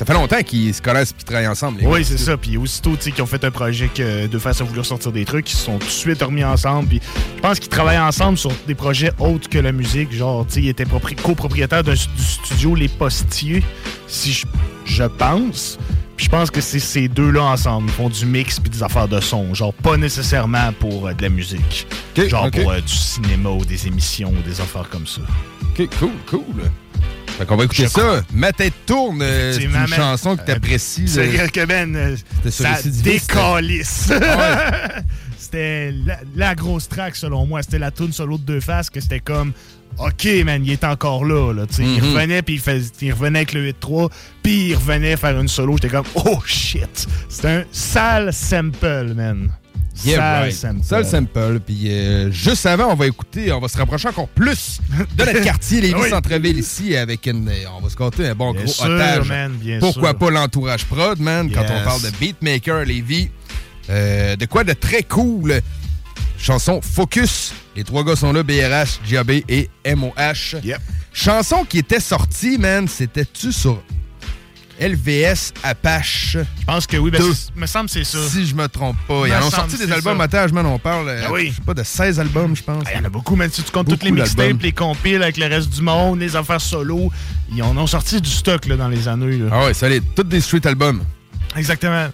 Ça 0.00 0.06
fait 0.06 0.14
longtemps 0.14 0.42
qu'ils 0.42 0.72
se 0.72 0.80
connaissent 0.80 1.10
et 1.10 1.14
qu'ils 1.14 1.24
travaillent 1.26 1.46
ensemble. 1.46 1.82
les 1.82 1.86
Oui, 1.86 2.02
c'est 2.06 2.16
ça. 2.16 2.34
Puis 2.38 2.56
aussitôt, 2.56 2.92
qu'ils 2.92 3.20
ont 3.20 3.26
fait 3.26 3.44
un 3.44 3.50
projet 3.50 3.90
que 3.94 4.28
Deux 4.28 4.38
Faces 4.38 4.62
a 4.62 4.64
voulu 4.64 4.78
ressortir 4.78 5.12
des 5.12 5.26
trucs, 5.26 5.52
ils 5.52 5.56
se 5.56 5.62
sont 5.66 5.76
tout 5.76 5.86
de 5.88 5.92
suite 5.92 6.22
remis 6.22 6.42
ensemble. 6.42 6.88
Puis 6.88 7.02
je 7.36 7.40
pense 7.42 7.60
qu'ils 7.60 7.68
travaillent 7.68 7.98
ensemble 7.98 8.38
sur 8.38 8.50
des 8.66 8.74
projets 8.74 9.12
autres 9.18 9.50
que 9.50 9.58
la 9.58 9.72
musique. 9.72 10.10
Genre, 10.10 10.46
tu 10.46 10.54
sais, 10.54 10.60
ils 10.62 10.68
étaient 10.70 10.86
propri- 10.86 11.20
copropriétaires 11.20 11.84
du 11.84 11.94
studio 11.94 12.74
Les 12.74 12.88
Postiers, 12.88 13.62
si 14.06 14.32
je, 14.32 14.46
je 14.86 15.04
pense. 15.04 15.76
Puis 16.16 16.24
je 16.24 16.30
pense 16.30 16.50
que 16.50 16.62
c'est 16.62 16.78
ces 16.80 17.06
deux-là 17.06 17.42
ensemble. 17.42 17.90
Ils 17.90 17.92
font 17.94 18.08
du 18.08 18.24
mix 18.24 18.58
puis 18.58 18.70
des 18.70 18.82
affaires 18.82 19.06
de 19.06 19.20
son. 19.20 19.52
Genre, 19.52 19.74
pas 19.74 19.98
nécessairement 19.98 20.72
pour 20.80 21.08
euh, 21.08 21.12
de 21.12 21.20
la 21.20 21.28
musique. 21.28 21.86
genre 22.16 22.50
pour 22.50 22.70
euh, 22.70 22.80
du 22.80 22.94
cinéma 22.94 23.50
ou 23.50 23.66
des 23.66 23.86
émissions 23.86 24.30
ou 24.30 24.48
des 24.48 24.62
affaires 24.62 24.88
comme 24.88 25.06
ça. 25.06 25.20
OK, 25.78 25.90
cool, 25.98 26.10
cool. 26.26 26.70
Fait 27.38 27.46
qu'on 27.46 27.56
va 27.56 27.64
écouter 27.64 27.84
Je 27.84 27.88
ça. 27.88 28.00
crois. 28.00 28.20
Ma 28.32 28.52
tête 28.52 28.74
tourne. 28.86 29.20
euh, 29.22 29.52
C'est 29.52 29.64
une 29.64 29.86
chanson 29.86 30.36
que 30.36 30.44
t'apprécies. 30.44 31.08
C'est 31.08 31.32
là. 31.32 31.48
que 31.48 31.64
Ben, 31.64 31.94
euh, 31.96 32.16
sur 32.42 32.52
ça 32.52 32.76
c'était- 32.76 33.12
décalisse. 33.18 34.12
Ah 34.22 35.00
c'était 35.38 35.92
la, 36.06 36.18
la 36.36 36.54
grosse 36.54 36.88
track 36.88 37.16
selon 37.16 37.46
moi. 37.46 37.62
C'était 37.62 37.78
la 37.78 37.90
tune 37.90 38.12
solo 38.12 38.36
de 38.38 38.42
deux 38.42 38.60
faces 38.60 38.90
que 38.90 39.00
c'était 39.00 39.20
comme 39.20 39.52
OK, 39.98 40.26
man, 40.44 40.64
il 40.64 40.70
est 40.72 40.84
encore 40.84 41.24
là. 41.24 41.52
Il 41.78 41.84
Mhm. 41.84 41.98
revenait, 42.14 42.42
puis 42.42 42.54
il, 42.54 42.60
fais- 42.60 42.80
il 43.02 43.12
revenait 43.12 43.40
avec 43.40 43.52
le 43.52 43.60
8-3, 43.72 44.08
puis 44.42 44.68
il 44.68 44.74
revenait 44.76 45.16
faire 45.16 45.38
une 45.40 45.48
solo. 45.48 45.74
J'étais 45.76 45.88
comme 45.88 46.06
Oh 46.14 46.38
shit. 46.46 47.06
C'était 47.28 47.48
un 47.48 47.64
sale 47.72 48.32
sample, 48.32 49.14
man. 49.16 49.50
Yeah, 50.04 50.16
sale 50.16 50.42
right. 50.44 50.52
sample. 50.54 50.84
Sale 50.84 51.04
sample. 51.06 51.60
Puis 51.66 51.90
euh, 51.90 52.30
juste 52.30 52.64
avant, 52.64 52.86
on 52.92 52.94
va 52.94 53.06
écouter, 53.06 53.52
on 53.52 53.60
va 53.60 53.68
se 53.68 53.76
rapprocher 53.76 54.08
encore 54.08 54.28
plus 54.28 54.80
de 55.16 55.24
notre 55.24 55.40
quartier, 55.44 55.80
les 55.82 55.92
Oui. 55.94 56.08
Centre-Ville 56.08 56.58
ici, 56.58 56.96
avec 56.96 57.26
une. 57.26 57.48
euh, 57.48 57.64
On 57.76 57.82
va 57.82 57.90
se 57.90 57.96
compter 57.96 58.26
un 58.28 58.34
bon 58.34 58.52
Bien 58.52 58.62
gros 58.64 58.72
sûr, 58.72 58.84
otage. 58.86 59.28
man, 59.28 59.52
bien 59.52 59.78
Pourquoi 59.78 60.10
sûr. 60.10 60.18
pas 60.18 60.30
l'entourage 60.30 60.84
prod, 60.86 61.18
man, 61.20 61.50
quand 61.52 61.64
on 61.68 61.84
parle 61.84 62.00
de 62.02 62.10
beatmaker, 62.18 62.84
Lévis. 62.84 63.28
Euh, 63.90 64.36
de 64.36 64.46
quoi 64.46 64.64
de 64.64 64.72
très 64.72 65.02
cool? 65.02 65.60
Chanson 66.38 66.80
Focus. 66.80 67.52
Les 67.76 67.84
trois 67.84 68.02
gars 68.04 68.16
sont 68.16 68.32
là, 68.32 68.42
BRH, 68.42 69.00
JAB 69.06 69.30
et 69.48 69.68
MOH. 69.84 70.56
Chanson 71.12 71.64
qui 71.68 71.78
était 71.78 72.00
sortie, 72.00 72.56
man, 72.56 72.88
c'était-tu 72.88 73.52
sur 73.52 73.82
LVS 74.80 75.52
Apache? 75.62 76.36
Je 76.60 76.64
pense 76.66 76.86
que 76.86 76.96
oui, 76.96 77.10
ben, 77.10 77.22
me 77.56 77.66
semble 77.66 77.88
c'est 77.88 78.04
ça. 78.04 78.18
Si 78.28 78.46
je 78.46 78.54
me 78.54 78.66
trompe 78.68 78.96
pas. 79.06 79.26
Ils 79.26 79.32
ont 79.34 79.50
sorti 79.50 79.76
des 79.76 79.92
albums 79.92 80.18
ça. 80.18 80.24
otages, 80.24 80.52
man. 80.52 80.66
On 80.66 80.78
parle, 80.78 81.10
Ah 81.24 81.30
oui. 81.32 81.48
je 81.50 81.56
sais 81.56 81.62
pas, 81.62 81.74
de 81.74 81.82
16 81.82 82.18
albums, 82.20 82.56
je 82.56 82.62
pense. 82.62 82.84
Il 82.92 82.96
y 82.96 83.00
en 83.00 83.04
a 83.04 83.08
beaucoup, 83.10 83.36
même 83.36 83.50
si 83.50 83.62
tu 83.62 83.70
comptes 83.70 83.86
Beaucoup 83.86 83.98
toutes 83.98 84.04
les 84.04 84.12
mixtapes, 84.12 84.62
les 84.62 84.72
compiles 84.72 85.22
avec 85.22 85.36
le 85.36 85.46
reste 85.46 85.70
du 85.70 85.82
monde, 85.82 86.20
les 86.20 86.34
affaires 86.36 86.60
solo. 86.60 87.10
Ils 87.54 87.62
en 87.62 87.76
ont 87.76 87.86
sorti 87.86 88.20
du 88.20 88.30
stock 88.30 88.66
là, 88.66 88.76
dans 88.76 88.88
les 88.88 89.06
années. 89.08 89.36
là. 89.38 89.46
Ah 89.52 89.64
ouais, 89.66 89.74
solide. 89.74 90.04
Tous 90.16 90.22
des 90.24 90.40
street 90.40 90.66
albums. 90.66 91.02
Exactement. 91.56 92.06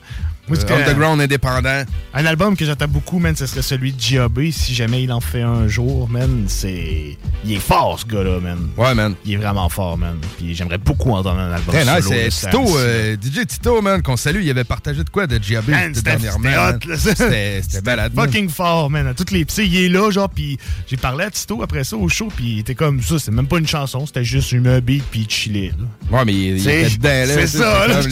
Moi, 0.48 0.56
Euh, 0.58 0.76
underground 0.78 1.20
indépendant. 1.20 1.82
Un 2.14 2.24
album 2.26 2.56
que 2.56 2.64
j'attends 2.64 2.88
beaucoup, 2.88 3.18
man, 3.18 3.34
ce 3.34 3.46
serait 3.46 3.62
celui 3.62 3.92
de 3.92 4.00
G.A.B. 4.00 4.50
Si 4.52 4.74
jamais 4.74 5.02
il 5.02 5.10
en 5.12 5.20
fait 5.20 5.42
un 5.42 5.66
jour, 5.68 6.08
man, 6.08 6.44
c'est... 6.46 7.16
Il 7.44 7.52
est 7.52 7.58
fort, 7.60 7.98
ce 8.00 8.06
gars-là, 8.06 8.40
man. 8.40 8.68
Ouais, 8.76 8.94
man. 8.94 9.14
Il 9.24 9.34
est 9.34 9.36
vraiment 9.36 9.68
fort, 9.68 9.96
man. 9.98 10.16
Puis 10.38 10.54
j'aimerais 10.54 10.78
beaucoup 10.78 11.10
entendre 11.12 11.40
un 11.40 11.52
album 11.52 11.74
nice. 11.74 12.30
C'est 12.30 12.46
Tito, 12.50 12.78
euh, 12.78 13.16
DJ 13.16 13.46
Tito, 13.46 13.80
man, 13.82 14.02
qu'on 14.02 14.16
salue. 14.16 14.40
Il 14.42 14.50
avait 14.50 14.64
partagé 14.64 15.02
de 15.04 15.10
quoi 15.10 15.26
de 15.26 15.36
c'était 15.36 16.02
dernièrement. 16.02 16.78
c'était 16.96 17.56
là. 17.56 17.62
C'était 17.62 17.80
balade. 17.82 18.12
fucking 18.14 18.48
fort, 18.48 18.90
man. 18.90 19.06
À 19.08 19.14
toutes 19.14 19.30
les. 19.30 19.44
Tu 19.44 19.54
sais, 19.54 19.66
il 19.66 19.76
est 19.84 19.88
là, 19.88 20.10
genre, 20.10 20.28
puis 20.28 20.58
j'ai 20.88 20.96
parlé 20.96 21.24
à 21.24 21.30
Tito 21.30 21.62
après 21.62 21.84
ça 21.84 21.96
au 21.96 22.08
show, 22.08 22.28
puis 22.34 22.44
il 22.54 22.58
était 22.60 22.74
comme 22.74 23.00
ça. 23.02 23.18
C'est 23.18 23.30
même 23.30 23.46
pas 23.46 23.58
une 23.58 23.66
chanson, 23.66 24.06
c'était 24.06 24.24
juste 24.24 24.52
une 24.52 24.80
beat, 24.80 25.04
puis 25.10 25.26
là. 25.52 26.18
Ouais, 26.18 26.24
mais 26.24 26.32
il, 26.32 26.40
il 26.56 26.60
C'est- 26.60 26.82
était 26.82 26.96
dedans, 26.96 27.08
là. 27.08 27.26
c'est 27.26 27.46
ça, 27.46 27.86
là, 27.88 27.94
comme 28.00 28.10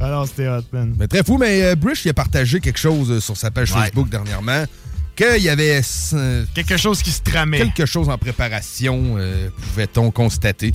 Alors, 0.00 0.26
c'était 0.26 0.48
hot, 0.48 0.62
man. 0.72 0.94
Mais 0.98 1.06
très 1.08 1.22
fou, 1.22 1.36
mais 1.38 1.62
euh, 1.62 1.74
Bruce, 1.74 2.04
il 2.04 2.08
a 2.10 2.14
partagé 2.14 2.60
quelque 2.60 2.78
chose 2.78 3.10
euh, 3.10 3.20
sur 3.20 3.36
sa 3.36 3.50
page 3.50 3.70
Ouais. 3.72 3.82
Facebook 3.82 4.08
dernièrement. 4.08 4.64
Qu'il 5.14 5.42
y 5.42 5.48
avait. 5.50 5.82
euh, 6.14 6.44
Quelque 6.54 6.76
chose 6.78 7.02
qui 7.02 7.10
se 7.10 7.20
tramait. 7.20 7.58
Quelque 7.58 7.84
chose 7.84 8.08
en 8.08 8.16
préparation, 8.16 9.16
euh, 9.18 9.50
pouvait-on 9.60 10.10
constater. 10.10 10.72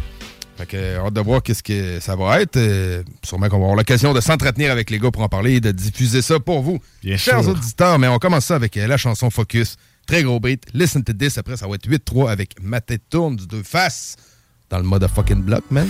Fait 0.58 0.66
que, 0.68 0.98
hâte 0.98 1.14
de 1.14 1.22
voir 1.22 1.42
qu'est-ce 1.42 1.64
que 1.64 2.00
ça 2.00 2.16
va 2.16 2.40
être. 2.42 2.56
Euh, 2.58 3.04
sûrement 3.24 3.50
qu'on 3.50 3.58
va 3.58 3.64
avoir 3.64 3.76
l'occasion 3.76 4.14
de 4.14 4.22
s'entretenir 4.22 4.72
avec 4.72 4.90
les 4.92 5.00
gars 5.00 5.10
pour 5.12 5.24
en 5.24 5.28
parler 5.30 5.54
et 5.56 5.60
de 5.62 5.72
diffuser 5.72 6.22
ça 6.22 6.40
pour 6.40 6.62
vous. 6.62 6.80
Bien 7.04 7.18
Chers 7.18 7.42
sûr. 7.42 7.52
auditeurs, 7.54 7.98
mais 8.00 8.08
on 8.08 8.20
commence 8.20 8.46
ça 8.46 8.56
avec 8.56 8.78
euh, 8.78 8.86
la 8.88 8.98
chanson 8.98 9.30
Focus. 9.32 9.76
Très 10.06 10.22
gros 10.22 10.40
beat. 10.40 10.64
Listen 10.74 11.04
to 11.04 11.14
this. 11.14 11.38
Après, 11.40 11.58
ça 11.58 11.68
va 11.68 11.74
être 11.76 11.90
8-3 11.90 12.30
avec 12.30 12.52
Ma 12.62 12.80
tête 12.80 13.02
tourne 13.10 13.36
du 13.38 13.48
deux 13.48 13.64
faces. 13.64 14.16
dans 14.70 14.78
le 14.78 14.84
mode 14.84 15.08
fucking 15.08 15.42
block, 15.42 15.64
man. 15.72 15.88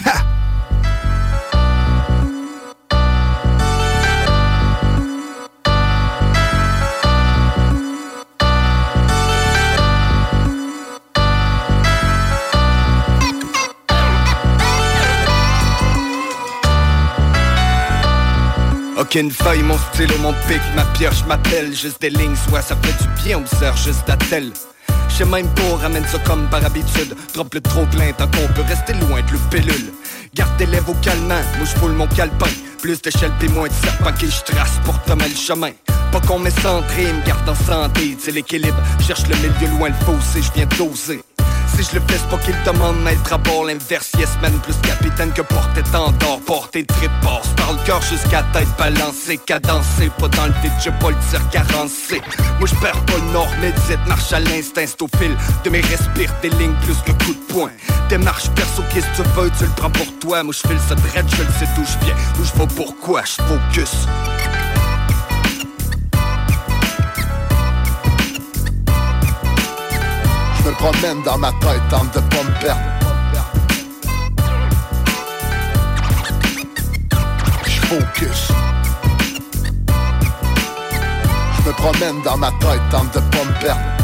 Aucune 18.97 19.29
feuille, 19.29 19.61
mon 19.61 19.77
stylo, 19.77 20.17
mon 20.19 20.31
pic, 20.47 20.61
ma 20.73 20.85
pioche 20.85 21.25
m'appelle 21.27 21.75
Juste 21.75 21.99
des 21.99 22.09
lignes, 22.09 22.35
soit 22.47 22.61
ça 22.61 22.77
fait 22.81 23.03
du 23.03 23.09
bien, 23.23 23.39
on 23.43 23.57
sert 23.57 23.75
juste 23.75 24.09
à 24.09 24.15
tel 24.15 24.51
Je 25.17 25.25
même 25.25 25.47
pas, 25.49 25.75
ramène 25.81 26.05
ça 26.05 26.17
comme 26.19 26.47
par 26.49 26.65
habitude. 26.65 27.13
Drop 27.33 27.53
le 27.53 27.59
trop 27.59 27.85
plein 27.87 28.13
tant 28.13 28.27
qu'on 28.27 28.47
peut 28.53 28.61
rester 28.67 28.93
loin 28.93 29.21
de 29.21 29.31
le 29.33 29.39
pilule. 29.49 29.91
Garde 30.33 30.55
tes 30.57 30.65
lèvres 30.65 30.91
au 30.91 30.93
calmant, 31.03 31.43
moi 31.57 31.65
j'foule 31.65 31.91
mon 31.91 32.07
calepin. 32.07 32.49
Plus 32.81 33.01
d'échelle 33.01 33.33
pis 33.39 33.49
moins 33.49 33.67
de 33.67 33.73
serpent 33.73 34.13
qui 34.13 34.27
je 34.27 34.41
trace 34.43 34.79
pour 34.85 34.97
tomber 35.03 35.27
le 35.27 35.35
chemin. 35.35 35.71
Pas 36.13 36.21
qu'on 36.21 36.39
m'est 36.39 36.61
centré, 36.61 37.11
me 37.11 37.25
garde 37.25 37.49
en 37.49 37.55
santé 37.55 38.15
C'est 38.17 38.31
l'équilibre, 38.31 38.77
cherche 39.05 39.27
le 39.27 39.35
milieu 39.35 39.77
loin 39.77 39.89
le 39.89 40.05
fossé, 40.05 40.41
je 40.41 40.51
viens 40.53 40.67
doser 40.77 41.21
si 41.75 41.83
je 41.83 41.99
le 41.99 42.01
fais, 42.07 42.19
pas 42.29 42.37
qu'il 42.37 42.55
demande 42.63 43.03
d'être 43.03 43.33
à 43.33 43.37
bord. 43.37 43.65
L'inverse, 43.65 44.11
yes 44.17 44.29
man, 44.41 44.53
plus 44.59 44.75
capitaine 44.81 45.31
que 45.31 45.41
porter 45.41 45.83
tendor 45.91 46.39
Porter 46.45 46.85
trip 46.85 47.11
passe 47.21 47.47
par 47.57 47.73
le 47.73 47.79
cœur 47.85 48.01
jusqu'à 48.01 48.43
tête 48.53 48.67
balancée. 48.77 49.37
Cadencée, 49.45 50.11
pas 50.17 50.27
dans 50.29 50.47
le 50.47 50.53
vide, 50.61 50.71
j'ai 50.83 50.91
pas 50.91 51.09
le 51.09 51.17
tir 51.29 51.41
carencé. 51.49 52.21
Moi 52.59 52.67
je 52.67 52.75
perds 52.75 53.03
pas 53.05 53.17
le 53.17 53.33
nord, 53.33 53.49
médite, 53.61 54.07
marche 54.07 54.31
à 54.33 54.39
l'instinct 54.39 54.85
C'est 54.85 55.01
au 55.01 55.09
fil 55.17 55.35
de 55.63 55.69
mes 55.69 55.81
respires, 55.81 56.33
des 56.41 56.49
lignes 56.49 56.75
plus 56.83 56.97
que 57.05 57.11
coup 57.23 57.33
de 57.33 57.53
poing. 57.53 57.71
Démarche 58.09 58.49
perso, 58.51 58.83
qu'est-ce 58.93 59.07
que 59.07 59.23
tu 59.23 59.29
veux, 59.35 59.51
tu 59.57 59.63
le 59.65 59.71
prends 59.75 59.91
pour 59.91 60.19
toi. 60.19 60.43
Moi 60.43 60.53
je 60.53 60.67
file 60.67 60.79
ce 60.87 60.93
dread, 60.93 61.25
je 61.29 61.43
le 61.43 61.49
sais 61.59 61.67
d'où 61.75 61.83
je 61.83 62.05
viens. 62.05 62.15
Où 62.39 62.43
je 62.43 62.59
vais 62.59 62.67
pourquoi, 62.75 63.23
je 63.23 63.41
focus 63.43 64.07
me 70.65 70.71
promène 70.71 71.21
dans 71.23 71.37
ma 71.37 71.51
tête, 71.51 71.81
tente 71.89 72.13
de 72.15 72.19
pas 72.19 72.43
me 72.43 72.59
perdre. 72.59 72.81
Je 77.65 77.81
focus. 77.81 78.51
Je 81.57 81.67
me 81.67 81.73
promène 81.73 82.21
dans 82.23 82.37
ma 82.37 82.49
tête, 82.51 82.81
tente 82.89 83.13
de 83.13 83.19
pas 83.19 83.45
me. 83.45 83.94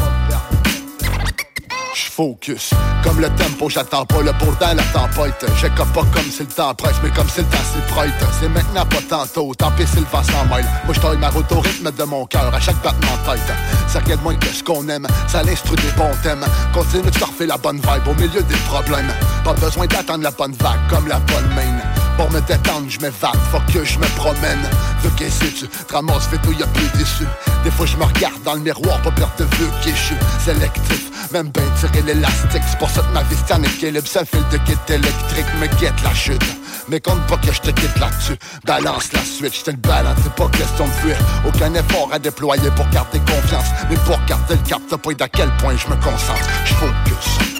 Focus. 2.14 2.74
Comme 3.02 3.20
le 3.20 3.28
tempo, 3.30 3.70
j'attends 3.70 4.04
pas 4.04 4.20
le 4.20 4.32
temps, 4.32 4.74
la 4.76 4.82
tempête. 4.92 5.46
Je 5.56 5.66
pas 5.66 5.84
comme 6.12 6.30
si 6.30 6.40
le 6.40 6.46
temps 6.46 6.74
presse, 6.74 6.96
mais 7.02 7.08
comme 7.08 7.28
si 7.28 7.40
le 7.40 7.46
temps 7.46 7.56
s'y 7.72 7.80
prête. 7.90 8.12
C'est 8.38 8.50
maintenant, 8.50 8.84
pas 8.84 9.00
tantôt. 9.08 9.54
Tant 9.54 9.70
pis 9.70 9.86
si 9.86 9.96
le 9.96 10.04
vent 10.12 10.22
s'en 10.22 10.44
mêle. 10.54 10.66
Moi, 10.84 10.94
je 10.94 11.16
ma 11.16 11.30
route 11.30 11.50
au 11.52 11.60
rythme 11.60 11.90
de 11.90 12.04
mon 12.04 12.26
cœur, 12.26 12.54
à 12.54 12.60
chaque 12.60 12.82
battement 12.82 13.16
de 13.24 13.32
tête. 13.32 13.56
Ça 13.88 14.00
regarde 14.00 14.22
moins 14.22 14.34
que 14.34 14.48
ce 14.48 14.62
qu'on 14.62 14.86
aime. 14.90 15.06
Ça 15.26 15.42
l'instru 15.42 15.74
des 15.76 15.92
bons 15.96 16.14
thèmes. 16.22 16.44
Continue 16.74 17.10
de 17.10 17.16
surfer 17.16 17.46
la 17.46 17.56
bonne 17.56 17.78
vibe 17.78 18.06
au 18.06 18.14
milieu 18.14 18.42
des 18.42 18.56
problèmes. 18.66 19.10
Pas 19.42 19.54
besoin 19.54 19.86
d'attendre 19.86 20.22
la 20.22 20.32
bonne 20.32 20.52
vague 20.52 20.80
comme 20.90 21.08
la 21.08 21.18
bonne 21.18 21.48
main. 21.54 21.91
Me 22.32 22.40
détendre, 22.40 22.88
je 22.88 22.98
m'évade, 22.98 23.36
faut 23.50 23.60
que 23.70 23.84
je 23.84 23.98
me 23.98 24.06
promène. 24.16 24.62
Veux 25.02 25.10
que 25.10 25.24
tu 25.24 25.68
te 25.68 25.92
ramasses, 25.92 26.26
fais 26.28 26.38
tout, 26.38 26.52
y'a 26.52 26.66
plus 26.68 26.88
déçu. 26.98 27.26
Des 27.62 27.70
fois, 27.70 27.84
je 27.84 27.98
me 27.98 28.04
regarde 28.04 28.42
dans 28.42 28.54
le 28.54 28.60
miroir, 28.60 29.02
pas 29.02 29.10
perdre 29.10 29.34
de 29.36 29.44
vue, 29.44 29.68
qui 29.82 29.90
je 29.90 29.96
suis 29.96 30.16
sélectif. 30.42 31.10
Même 31.30 31.50
ben 31.50 31.62
tirer 31.78 32.02
l'élastique, 32.02 32.62
c'est 32.66 32.78
pour 32.78 32.88
ça 32.88 33.02
que 33.02 33.12
ma 33.12 33.22
vie 33.24 33.36
c'est 33.46 33.52
en 33.52 33.62
équilibre. 33.62 34.06
Ça 34.06 34.24
file 34.24 34.44
de 34.50 34.56
kit 34.58 34.78
électrique, 34.88 35.46
me 35.60 35.66
guette 35.78 36.02
la 36.02 36.14
chute. 36.14 36.42
Mais 36.88 37.00
compte 37.00 37.20
pas 37.26 37.36
que 37.36 37.52
je 37.52 37.60
te 37.60 37.70
quitte 37.70 37.98
là-dessus. 37.98 38.38
Balance 38.64 39.12
la 39.12 39.20
suite, 39.20 39.54
je 39.54 39.64
te 39.64 39.70
le 39.70 39.76
balance, 39.76 40.16
c'est 40.22 40.32
pas 40.34 40.48
question 40.48 40.86
de 40.86 40.92
fuir. 40.92 41.16
Aucun 41.46 41.74
effort 41.74 42.08
à 42.12 42.18
déployer 42.18 42.70
pour 42.76 42.88
garder 42.88 43.18
confiance. 43.20 43.66
Mais 43.90 43.96
pour 43.96 44.18
garder 44.24 44.54
le 44.54 44.68
cap, 44.68 44.80
t'as 44.88 44.96
pas 44.96 45.10
à 45.20 45.28
quel 45.28 45.50
point 45.58 45.76
je 45.76 45.86
me 45.86 45.96
concentre. 45.96 46.48
Je 46.64 46.74
focus. 46.74 47.51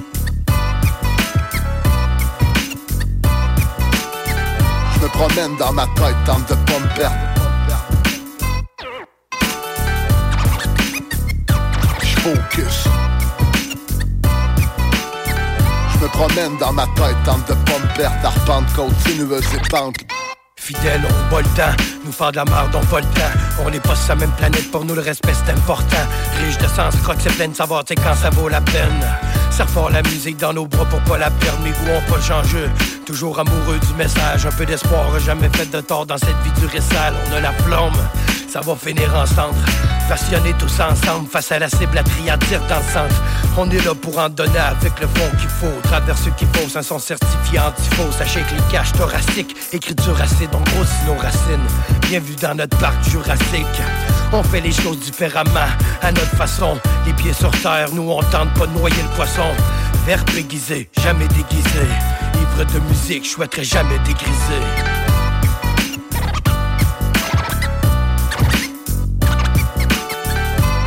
Promène 5.12 5.56
dans 5.56 5.72
ma 5.72 5.86
tête, 5.86 6.16
tente 6.24 6.48
de 6.48 6.54
pas 6.54 6.78
me 6.78 6.96
perdre. 6.96 7.16
Je 12.02 12.20
focus. 12.20 12.84
Je 15.92 15.98
me 15.98 16.08
promène 16.08 16.56
dans 16.58 16.72
ma 16.72 16.86
tête, 16.86 17.16
tente 17.24 17.46
de 17.48 17.54
pas 17.54 17.78
me 17.78 17.96
perdre. 17.96 18.16
Arpente 18.24 18.72
continueuse 18.74 19.44
et 19.54 19.68
pente. 19.68 19.96
Fidèle, 20.56 21.02
on 21.04 21.34
bat 21.34 21.40
le 21.40 21.48
temps, 21.56 21.76
nous 22.04 22.12
faire 22.12 22.30
de 22.30 22.36
la 22.36 22.44
merde, 22.44 22.72
on 22.74 22.84
pas 22.86 23.00
le 23.00 23.06
temps. 23.06 23.64
On 23.64 23.70
n'est 23.70 23.80
pas 23.80 23.96
sur 23.96 24.10
la 24.10 24.20
même 24.20 24.30
planète, 24.32 24.70
pour 24.70 24.84
nous 24.84 24.94
le 24.94 25.00
respect 25.00 25.32
c'est 25.34 25.50
important. 25.52 26.06
Riche 26.44 26.58
de 26.58 26.68
sens, 26.68 26.94
croque 27.02 27.16
c'est 27.18 27.34
plein 27.34 27.48
de 27.48 27.56
savoir, 27.56 27.82
c'est 27.86 27.96
quand 27.96 28.14
ça 28.14 28.30
vaut 28.30 28.48
la 28.48 28.60
peine. 28.60 29.04
Fort 29.52 29.90
la 29.90 30.02
musique 30.02 30.38
dans 30.38 30.52
nos 30.52 30.66
bras 30.66 30.84
pour 30.84 31.00
pas 31.02 31.16
la 31.16 31.30
perdre, 31.30 31.60
mes 31.62 31.70
goûts 31.70 31.96
ont 31.96 32.12
pas 32.12 32.20
changé. 32.20 32.68
Toujours 33.06 33.38
amoureux 33.38 33.78
du 33.78 33.94
message, 33.94 34.44
un 34.44 34.50
peu 34.50 34.66
d'espoir, 34.66 35.18
jamais 35.20 35.48
fait 35.54 35.70
de 35.70 35.80
tort 35.80 36.04
dans 36.04 36.18
cette 36.18 36.36
vie 36.42 36.50
du 36.60 36.66
sale. 36.78 37.14
On 37.30 37.36
a 37.36 37.40
la 37.40 37.52
flamme, 37.52 37.92
ça 38.48 38.60
va 38.60 38.74
finir 38.74 39.14
ensemble. 39.16 39.56
Passionnés 40.08 40.54
tous 40.58 40.80
ensemble, 40.80 41.28
face 41.30 41.52
à 41.52 41.58
la 41.58 41.70
cible, 41.70 41.94
la 41.94 42.02
triade 42.02 42.40
dans 42.68 42.76
le. 42.76 43.14
On 43.56 43.70
est 43.70 43.82
là 43.84 43.94
pour 43.94 44.18
en 44.18 44.28
donner 44.28 44.58
avec 44.58 44.98
le 45.00 45.06
fond 45.06 45.30
qu'il 45.38 45.48
faut. 45.48 45.80
Travers 45.84 46.18
ceux 46.18 46.32
qui 46.32 46.44
faussent 46.52 46.76
un 46.76 46.82
son 46.82 46.98
certifié 46.98 47.60
anti-faux. 47.60 48.10
Sachez 48.10 48.40
que 48.40 48.54
les 48.54 48.72
caches 48.72 48.92
thoraciques, 48.92 49.56
écriture 49.72 50.20
acide, 50.20 50.50
on 50.52 50.60
grossit 50.70 51.06
nos 51.06 51.14
racines. 51.14 51.66
Bienvenue 52.08 52.36
dans 52.42 52.54
notre 52.54 52.76
parc 52.78 53.02
jurassique. 53.08 53.80
On 54.34 54.42
fait 54.42 54.62
les 54.62 54.72
choses 54.72 54.98
différemment, 54.98 55.68
à 56.00 56.10
notre 56.10 56.36
façon. 56.36 56.78
Les 57.06 57.12
pieds 57.12 57.34
sur 57.34 57.50
terre, 57.60 57.88
nous 57.92 58.10
on 58.10 58.22
tente 58.22 58.52
pas 58.54 58.66
de 58.66 58.72
noyer 58.78 59.02
le 59.02 59.14
poisson. 59.14 59.41
Verbe 60.06 60.30
aiguisé, 60.36 60.90
jamais 61.00 61.28
déguisé. 61.28 61.86
Ivre 62.34 62.64
de 62.64 62.80
musique, 62.88 63.24
je 63.24 63.30
souhaiterais 63.30 63.64
jamais 63.64 63.98
dégriser. 64.00 64.62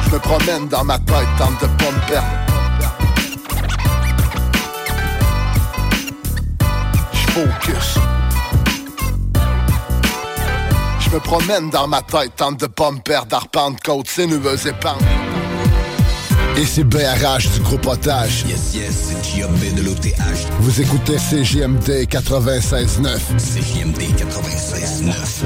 Je 0.03 0.09
me 0.11 0.19
promène 0.19 0.67
dans 0.67 0.83
ma 0.83 0.99
tête, 0.99 1.27
tente 1.37 1.61
de 1.61 1.67
pas 1.67 1.91
me 1.91 2.09
perdre. 2.09 2.27
Je 7.13 7.27
focus. 7.31 7.95
Je 10.99 11.09
me 11.09 11.19
promène 11.19 11.69
dans 11.69 11.87
ma 11.87 12.01
tête, 12.01 12.35
tente 12.35 12.59
de 12.59 12.67
pas 12.67 12.91
me 12.91 12.99
perdre. 12.99 13.35
Arpente, 13.35 13.81
côte 13.81 14.09
sinueuse 14.09 14.73
pente. 14.81 15.24
Et 16.57 16.65
c'est 16.65 16.85
BRH 16.85 17.49
du 17.53 17.59
groupe 17.59 17.85
Otage. 17.85 18.45
Yes, 18.47 18.73
yes, 18.73 19.09
c'est 19.09 19.35
J.O.B. 19.35 19.75
de 19.75 19.81
l'OTH. 19.81 20.47
Vous 20.61 20.81
écoutez 20.81 21.17
CJMD 21.17 22.07
96.9. 22.07 23.19
CJMD 23.37 24.01
96.9. 24.15 25.45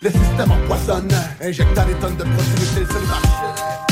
Le 0.00 0.10
système 0.10 0.50
empoisonne, 0.50 1.12
injectant 1.42 1.84
des 1.84 1.94
tonnes 1.94 2.16
de 2.16 2.22
produits 2.22 2.66
c'est 2.74 2.80
le 2.80 3.06
marché. 3.06 3.91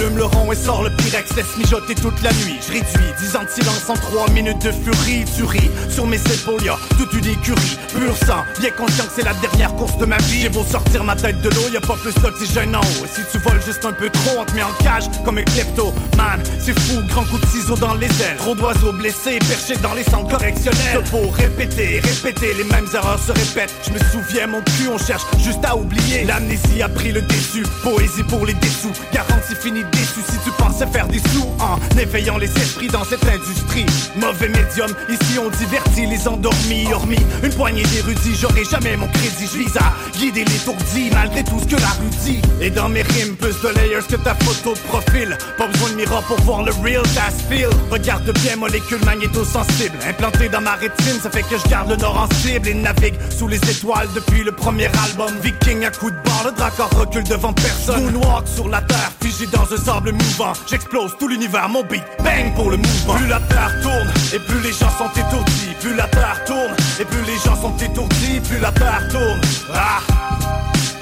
J'allume 0.00 0.16
le 0.16 0.24
rond 0.24 0.50
et 0.50 0.56
sors 0.56 0.82
le 0.82 0.88
pyrex, 0.96 1.36
laisse 1.36 1.58
mijoter 1.58 1.94
toute 1.94 2.22
la 2.22 2.32
nuit. 2.32 2.58
Je 2.66 2.72
réduis 2.72 3.12
10 3.18 3.36
ans 3.36 3.44
de 3.44 3.50
silence 3.50 3.90
en 3.90 3.94
3 3.94 4.30
minutes 4.30 4.64
de 4.64 4.72
furie. 4.72 5.26
Tu 5.36 5.44
ris 5.44 5.70
sur 5.90 6.06
mes 6.06 6.16
épaules, 6.16 6.62
y'a 6.64 6.78
toute 6.96 7.12
une 7.12 7.26
écurie. 7.26 7.78
Pur 7.94 8.16
sang, 8.16 8.42
bien 8.58 8.70
conscient 8.70 9.04
que 9.04 9.12
c'est 9.14 9.24
la 9.24 9.34
dernière 9.34 9.74
course 9.74 9.98
de 9.98 10.06
ma 10.06 10.16
vie. 10.16 10.40
J'ai 10.40 10.48
beau 10.48 10.64
sortir 10.64 11.04
ma 11.04 11.16
tête 11.16 11.42
de 11.42 11.50
l'eau, 11.50 11.68
y'a 11.70 11.82
pas 11.82 11.96
plus 11.96 12.14
d'oxygène 12.14 12.74
en 12.74 12.80
haut. 12.80 13.04
Et 13.04 13.08
si 13.14 13.20
tu 13.30 13.36
voles 13.38 13.60
juste 13.62 13.84
un 13.84 13.92
peu 13.92 14.08
trop, 14.08 14.38
on 14.38 14.44
te 14.46 14.54
met 14.54 14.62
en 14.62 14.72
cage 14.82 15.04
comme 15.22 15.36
un 15.36 15.42
klepto. 15.42 15.92
Man, 16.16 16.40
c'est 16.58 16.78
fou, 16.78 17.02
grand 17.08 17.24
coup 17.24 17.38
de 17.38 17.46
ciseaux 17.46 17.76
dans 17.76 17.94
les 17.94 18.06
ailes. 18.06 18.38
Trop 18.38 18.54
d'oiseaux 18.54 18.92
blessés, 18.92 19.38
perchés 19.40 19.76
dans 19.82 19.92
les 19.92 20.04
centres 20.04 20.30
correctionnels. 20.30 21.04
faut 21.04 21.28
répéter, 21.28 22.00
répéter, 22.00 22.54
les 22.54 22.64
mêmes 22.64 22.88
erreurs 22.94 23.20
se 23.20 23.32
répètent. 23.32 23.74
Je 23.86 23.92
me 23.92 23.98
souviens, 23.98 24.46
mon 24.46 24.62
cul, 24.62 24.88
on 24.90 24.98
cherche 24.98 25.24
juste 25.38 25.62
à 25.62 25.76
oublier. 25.76 26.24
L'amnésie 26.24 26.80
a 26.80 26.88
pris 26.88 27.12
le 27.12 27.20
déçu, 27.20 27.64
poésie 27.82 28.22
pour 28.22 28.46
les 28.46 28.54
dessous. 28.54 28.92
Garantie 29.12 29.54
finie 29.54 29.84
déçu 29.90 30.20
si 30.28 30.38
tu 30.44 30.50
pensais 30.58 30.86
faire 30.86 31.08
des 31.08 31.18
sous 31.18 31.46
en 31.60 31.78
éveillant 31.98 32.38
les 32.38 32.50
esprits 32.56 32.88
dans 32.88 33.04
cette 33.04 33.24
industrie. 33.24 33.86
Mauvais 34.16 34.48
médium, 34.48 34.90
ici 35.08 35.38
on 35.38 35.50
divertit 35.50 36.06
les 36.06 36.26
endormis. 36.26 36.92
Hormis 36.92 37.18
une 37.42 37.52
poignée 37.52 37.82
d'érudits, 37.84 38.36
j'aurai 38.40 38.64
jamais 38.64 38.96
mon 38.96 39.08
crédit. 39.08 39.48
Je 39.52 39.58
vise 39.58 39.76
à 39.76 39.92
guider 40.18 40.44
l'étourdi 40.44 41.10
malgré 41.12 41.44
tout 41.44 41.58
ce 41.60 41.66
que 41.66 41.80
la 41.80 41.88
rue 41.88 42.10
dit. 42.24 42.42
Et 42.60 42.70
dans 42.70 42.88
mes 42.88 43.02
rimes, 43.02 43.36
plus 43.36 43.60
de 43.62 43.68
layers 43.76 44.06
que 44.08 44.16
ta 44.16 44.34
photo 44.34 44.74
de 44.74 44.80
profil. 44.88 45.36
Pas 45.58 45.66
besoin 45.66 45.90
de 45.90 45.94
miroir 45.94 46.22
pour 46.22 46.40
voir 46.42 46.62
le 46.62 46.72
real 46.82 47.02
das 47.14 47.34
feel. 47.48 47.68
Regarde 47.90 48.30
bien, 48.40 48.56
molécule 48.56 49.04
magnéto-sensible. 49.04 49.96
Implanté 50.08 50.48
dans 50.48 50.60
ma 50.60 50.74
rétine, 50.74 51.20
ça 51.22 51.30
fait 51.30 51.42
que 51.42 51.56
je 51.62 51.68
garde 51.68 51.90
le 51.90 51.96
nord 51.96 52.18
en 52.18 52.34
cible 52.36 52.68
et 52.68 52.74
navigue 52.74 53.14
sous 53.36 53.48
les 53.48 53.58
étoiles 53.58 54.08
depuis 54.14 54.44
le 54.44 54.52
premier 54.52 54.86
album. 55.04 55.32
Viking 55.42 55.84
à 55.84 55.90
coup 55.90 56.10
de 56.10 56.16
barre, 56.24 56.44
le 56.46 56.52
dracor 56.52 56.90
recule 56.98 57.24
devant 57.24 57.52
personne. 57.52 58.12
Moonwalk 58.12 58.46
sur 58.48 58.68
la 58.68 58.80
terre, 58.82 59.12
figé 59.22 59.46
dans 59.46 59.69
un 59.72 59.76
sable 59.76 60.12
mouvant. 60.12 60.52
J'explose 60.66 61.16
tout 61.18 61.28
l'univers, 61.28 61.68
mon 61.68 61.82
beat, 61.84 62.02
bang 62.24 62.52
pour 62.54 62.70
le 62.70 62.76
mouvement. 62.76 63.14
Plus 63.14 63.26
la 63.28 63.40
terre 63.40 63.72
tourne 63.82 64.10
et 64.32 64.38
plus 64.38 64.60
les 64.60 64.72
gens 64.72 64.90
sont 64.98 65.10
étourdis. 65.10 65.74
Plus 65.80 65.94
la 65.94 66.08
terre 66.08 66.42
tourne 66.44 66.74
et 66.98 67.04
plus 67.04 67.22
les 67.22 67.38
gens 67.38 67.56
sont 67.60 67.76
étourdis. 67.76 68.40
Plus 68.48 68.58
la 68.58 68.72
terre 68.72 69.06
tourne. 69.10 69.40
Ah! 69.74 70.00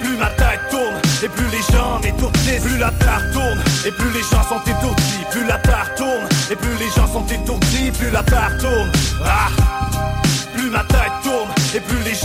Plus 0.01 0.17
ma 0.17 0.27
tête 0.31 0.61
tourne 0.71 1.01
et 1.23 1.29
plus 1.29 1.47
les 1.51 1.75
gens 1.75 1.99
m'étourdissent. 2.03 2.63
Plus 2.63 2.79
la 2.79 2.91
terre 2.91 3.23
tourne 3.33 3.63
et 3.87 3.91
plus 3.91 4.11
les 4.13 4.23
gens 4.23 4.43
sont 4.49 4.61
étourdis. 4.61 5.25
Plus 5.31 5.47
la 5.47 5.59
terre 5.59 5.95
tourne 5.97 6.29
et 6.51 6.57
plus 6.57 6.77
les 6.79 6.91
gens 6.91 7.07
sont 7.13 7.27
étourdis. 7.27 7.91
Plus 7.99 8.11
la 8.11 8.23
terre 8.23 8.53
tourne. 8.59 8.93
Ah! 9.25 9.49
Plus 10.55 10.71
ma 10.71 10.85
tête 10.85 10.98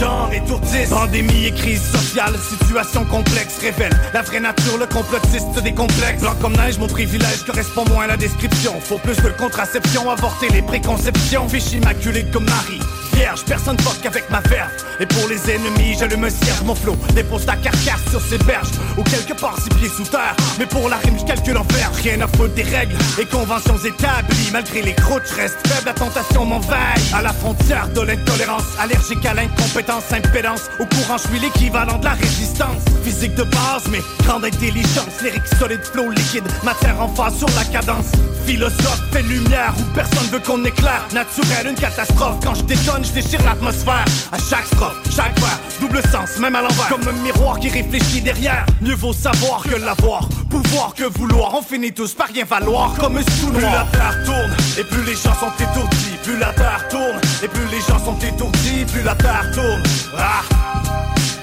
gens 0.03 0.27
m'étourdissent. 0.29 0.89
Pandémie 0.89 1.45
et 1.45 1.51
crise 1.51 1.81
sociale, 1.81 2.33
situation 2.37 3.05
complexe 3.05 3.59
révèle 3.61 3.93
la 4.13 4.21
vraie 4.21 4.39
nature, 4.39 4.77
le 4.77 4.85
complotiste 4.85 5.61
des 5.63 5.73
complexes. 5.73 6.21
Blanc 6.21 6.35
comme 6.41 6.55
neige, 6.55 6.77
mon 6.77 6.87
privilège 6.87 7.43
correspond 7.45 7.85
moins 7.89 8.05
à 8.05 8.07
la 8.07 8.17
description. 8.17 8.73
Faut 8.81 8.97
plus 8.97 9.17
de 9.17 9.29
contraception, 9.29 10.09
avorter 10.09 10.49
les 10.49 10.61
préconceptions. 10.61 11.47
Fiche 11.47 11.73
immaculé 11.73 12.25
comme 12.31 12.45
Marie. 12.45 12.79
Vierge, 13.13 13.43
personne 13.45 13.77
fuck 13.79 14.05
avec 14.05 14.29
ma 14.29 14.39
verve. 14.41 14.69
Et 14.99 15.05
pour 15.05 15.27
les 15.27 15.49
ennemis, 15.49 15.97
je 15.99 16.05
le 16.05 16.17
me 16.17 16.29
cierge 16.29 16.61
mon 16.63 16.75
flot. 16.75 16.95
Dépose 17.13 17.45
ta 17.45 17.55
carcasse 17.55 18.09
sur 18.09 18.21
ces 18.21 18.37
berges 18.39 18.71
ou 18.97 19.03
quelque 19.03 19.33
part 19.39 19.57
six 19.59 19.69
pieds 19.69 19.89
sous 19.89 20.03
terre. 20.03 20.35
Mais 20.59 20.65
pour 20.65 20.89
la 20.89 20.97
rime, 20.97 21.17
je 21.19 21.25
calcule 21.25 21.57
en 21.57 21.63
fer. 21.63 21.91
Rien 22.03 22.21
à 22.21 22.27
foutre 22.27 22.53
des 22.53 22.63
règles 22.63 22.95
et 23.19 23.25
conventions 23.25 23.77
établies. 23.77 24.49
Malgré 24.51 24.81
les 24.81 24.93
croûtes, 24.93 25.23
je 25.29 25.35
reste 25.35 25.57
faible, 25.67 25.85
la 25.85 25.93
tentation 25.93 26.45
m'envahit. 26.45 27.13
À 27.13 27.21
la 27.21 27.33
frontière 27.33 27.87
de 27.89 28.01
l'intolérance, 28.01 28.63
allergique 28.79 29.25
à 29.25 29.33
l'incompétence, 29.33 30.11
impédance. 30.11 30.69
Au 30.79 30.85
courant, 30.85 31.17
je 31.17 31.27
suis 31.29 31.39
l'équivalent 31.39 31.97
de 31.97 32.05
la 32.05 32.13
résistance. 32.13 32.81
Physique 33.03 33.35
de 33.35 33.43
base, 33.43 33.83
mais 33.91 34.01
grande 34.25 34.45
intelligence. 34.45 35.21
Lyrique 35.21 35.47
solide, 35.59 35.83
flow 35.83 36.09
liquide, 36.09 36.45
matière 36.63 37.01
en 37.01 37.07
phase 37.13 37.37
sur 37.37 37.49
la 37.55 37.65
cadence. 37.65 38.11
Philosophe, 38.45 39.01
fait 39.11 39.21
lumière 39.21 39.73
où 39.79 39.83
personne 39.95 40.27
veut 40.31 40.39
qu'on 40.39 40.63
éclaire. 40.65 41.05
Naturel, 41.13 41.67
une 41.69 41.75
catastrophe. 41.75 42.37
Quand 42.43 42.55
je 42.55 42.63
déconne, 42.63 43.02
je 43.03 43.11
déchire 43.11 43.41
l'atmosphère. 43.43 44.05
À 44.31 44.37
chaque 44.37 44.65
strophe, 44.67 44.97
chaque 45.15 45.37
vers, 45.39 45.59
double 45.79 46.01
sens, 46.11 46.37
même 46.39 46.55
à 46.55 46.61
l'envers. 46.61 46.87
Comme 46.89 47.07
un 47.07 47.23
miroir 47.23 47.59
qui 47.59 47.69
réfléchit 47.69 48.21
derrière. 48.21 48.65
Mieux 48.81 48.95
vaut 48.95 49.13
savoir 49.13 49.63
que 49.63 49.75
l'avoir. 49.75 50.27
Pouvoir 50.49 50.93
que 50.93 51.03
vouloir, 51.03 51.53
on 51.55 51.61
finit 51.61 51.91
tous 51.91 52.13
par 52.13 52.27
rien 52.27 52.45
valoir. 52.45 52.93
Comme 52.99 53.17
un 53.17 53.23
sous 53.39 53.51
Plus 53.51 53.61
la 53.61 53.85
terre 53.91 54.23
tourne 54.25 54.53
et 54.77 54.83
plus 54.83 55.03
les 55.03 55.13
gens 55.15 55.33
sont 55.35 55.53
étourdis. 55.59 56.17
Plus 56.23 56.37
la 56.37 56.53
terre 56.53 56.87
tourne 56.89 57.19
et 57.43 57.47
plus 57.47 57.65
les 57.71 57.81
gens 57.81 57.99
sont 58.03 58.17
étourdis. 58.19 58.85
Plus 58.91 59.03
la 59.03 59.15
terre 59.15 59.51
tourne. 59.53 59.83
Ah! 60.17 60.41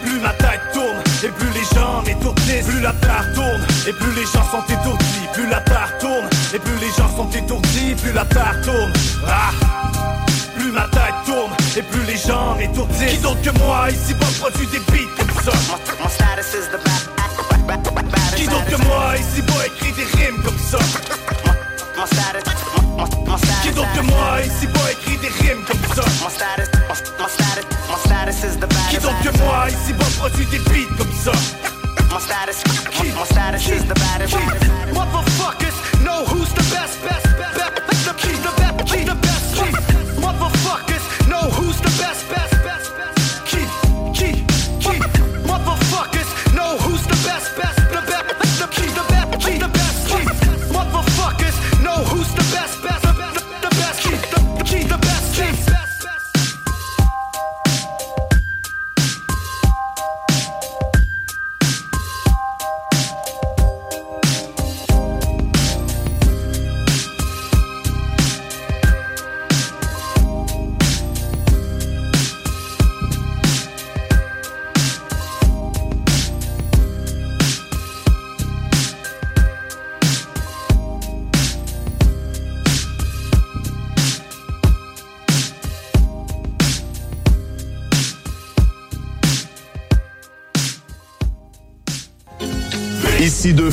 Plus 0.05 0.19
ma 0.21 0.31
tête 0.31 0.61
tourne 0.73 1.03
et 1.23 1.29
plus 1.29 1.51
les 1.53 1.77
gens 1.77 2.03
m'étourdissent. 2.07 2.67
Plus 2.67 2.81
la 2.81 2.93
terre 2.93 3.27
tourne 3.35 3.67
et 3.87 3.93
plus 3.93 4.13
les 4.15 4.25
gens 4.25 4.45
sont 4.51 4.65
étourdis. 4.73 5.29
Plus 5.35 5.49
la 5.49 5.61
terre 5.61 5.93
tourne 6.01 6.29
et 6.55 6.59
plus 6.59 6.77
les 6.81 6.93
gens 6.97 7.17
sont 7.17 7.31
étourdis. 7.31 7.95
Plus 8.03 8.13
la 8.13 8.25
terre 8.25 8.61
tourne. 8.65 8.93
Ah! 9.27 9.51
Plus 10.61 10.73
ma 10.73 10.87
tête 10.89 11.15
tourne 11.25 11.53
et 11.75 11.81
plus 11.81 12.05
les 12.05 12.19
gens 12.19 12.55
m'étourdissent. 12.55 13.13
Qui 13.13 13.17
d'autre 13.17 13.41
que 13.41 13.59
moi 13.61 13.89
ici 13.91 14.13
bas 14.13 14.27
produit 14.39 14.67
des 14.67 14.81
beats 14.93 15.09
comme 15.17 15.31
ça? 15.43 15.53
Mon 16.03 16.09
status 16.11 16.53
is 16.53 16.69
the 16.69 16.79
Qui 18.37 18.47
d'autre 18.47 18.67
que 18.67 18.77
moi 18.85 19.17
ici 19.17 19.41
bas 19.41 19.65
écrit 19.65 19.93
des 19.93 20.05
rimes 20.19 20.43
comme 20.45 20.59
ça? 20.59 20.79
Qui 23.63 23.71
d'autre 23.71 23.93
que 23.95 24.01
moi 24.03 24.43
ici 24.45 24.67
bas 24.67 24.91
écrit 24.93 25.17
des 25.17 25.33
rimes 25.41 25.65
comme 25.65 25.85
ça? 25.95 26.03
Qui 28.91 28.99
d'autre 28.99 29.23
que 29.25 29.39
moi 29.39 29.71
ici 29.71 29.93
bas 29.95 30.05
produit 30.19 30.45
des 30.47 30.59
beats 30.59 30.95
comme 30.99 31.15
ça? 31.25 31.33
Mon 32.11 32.19
status, 32.21 32.63
mon 33.17 33.25
status 33.25 33.69
is 33.69 33.85
the. 33.87 33.95
Motherfuckers 34.93 36.05
know 36.05 36.25
who's 36.27 36.53
the 36.53 36.63
best, 36.75 37.01
best, 37.03 37.30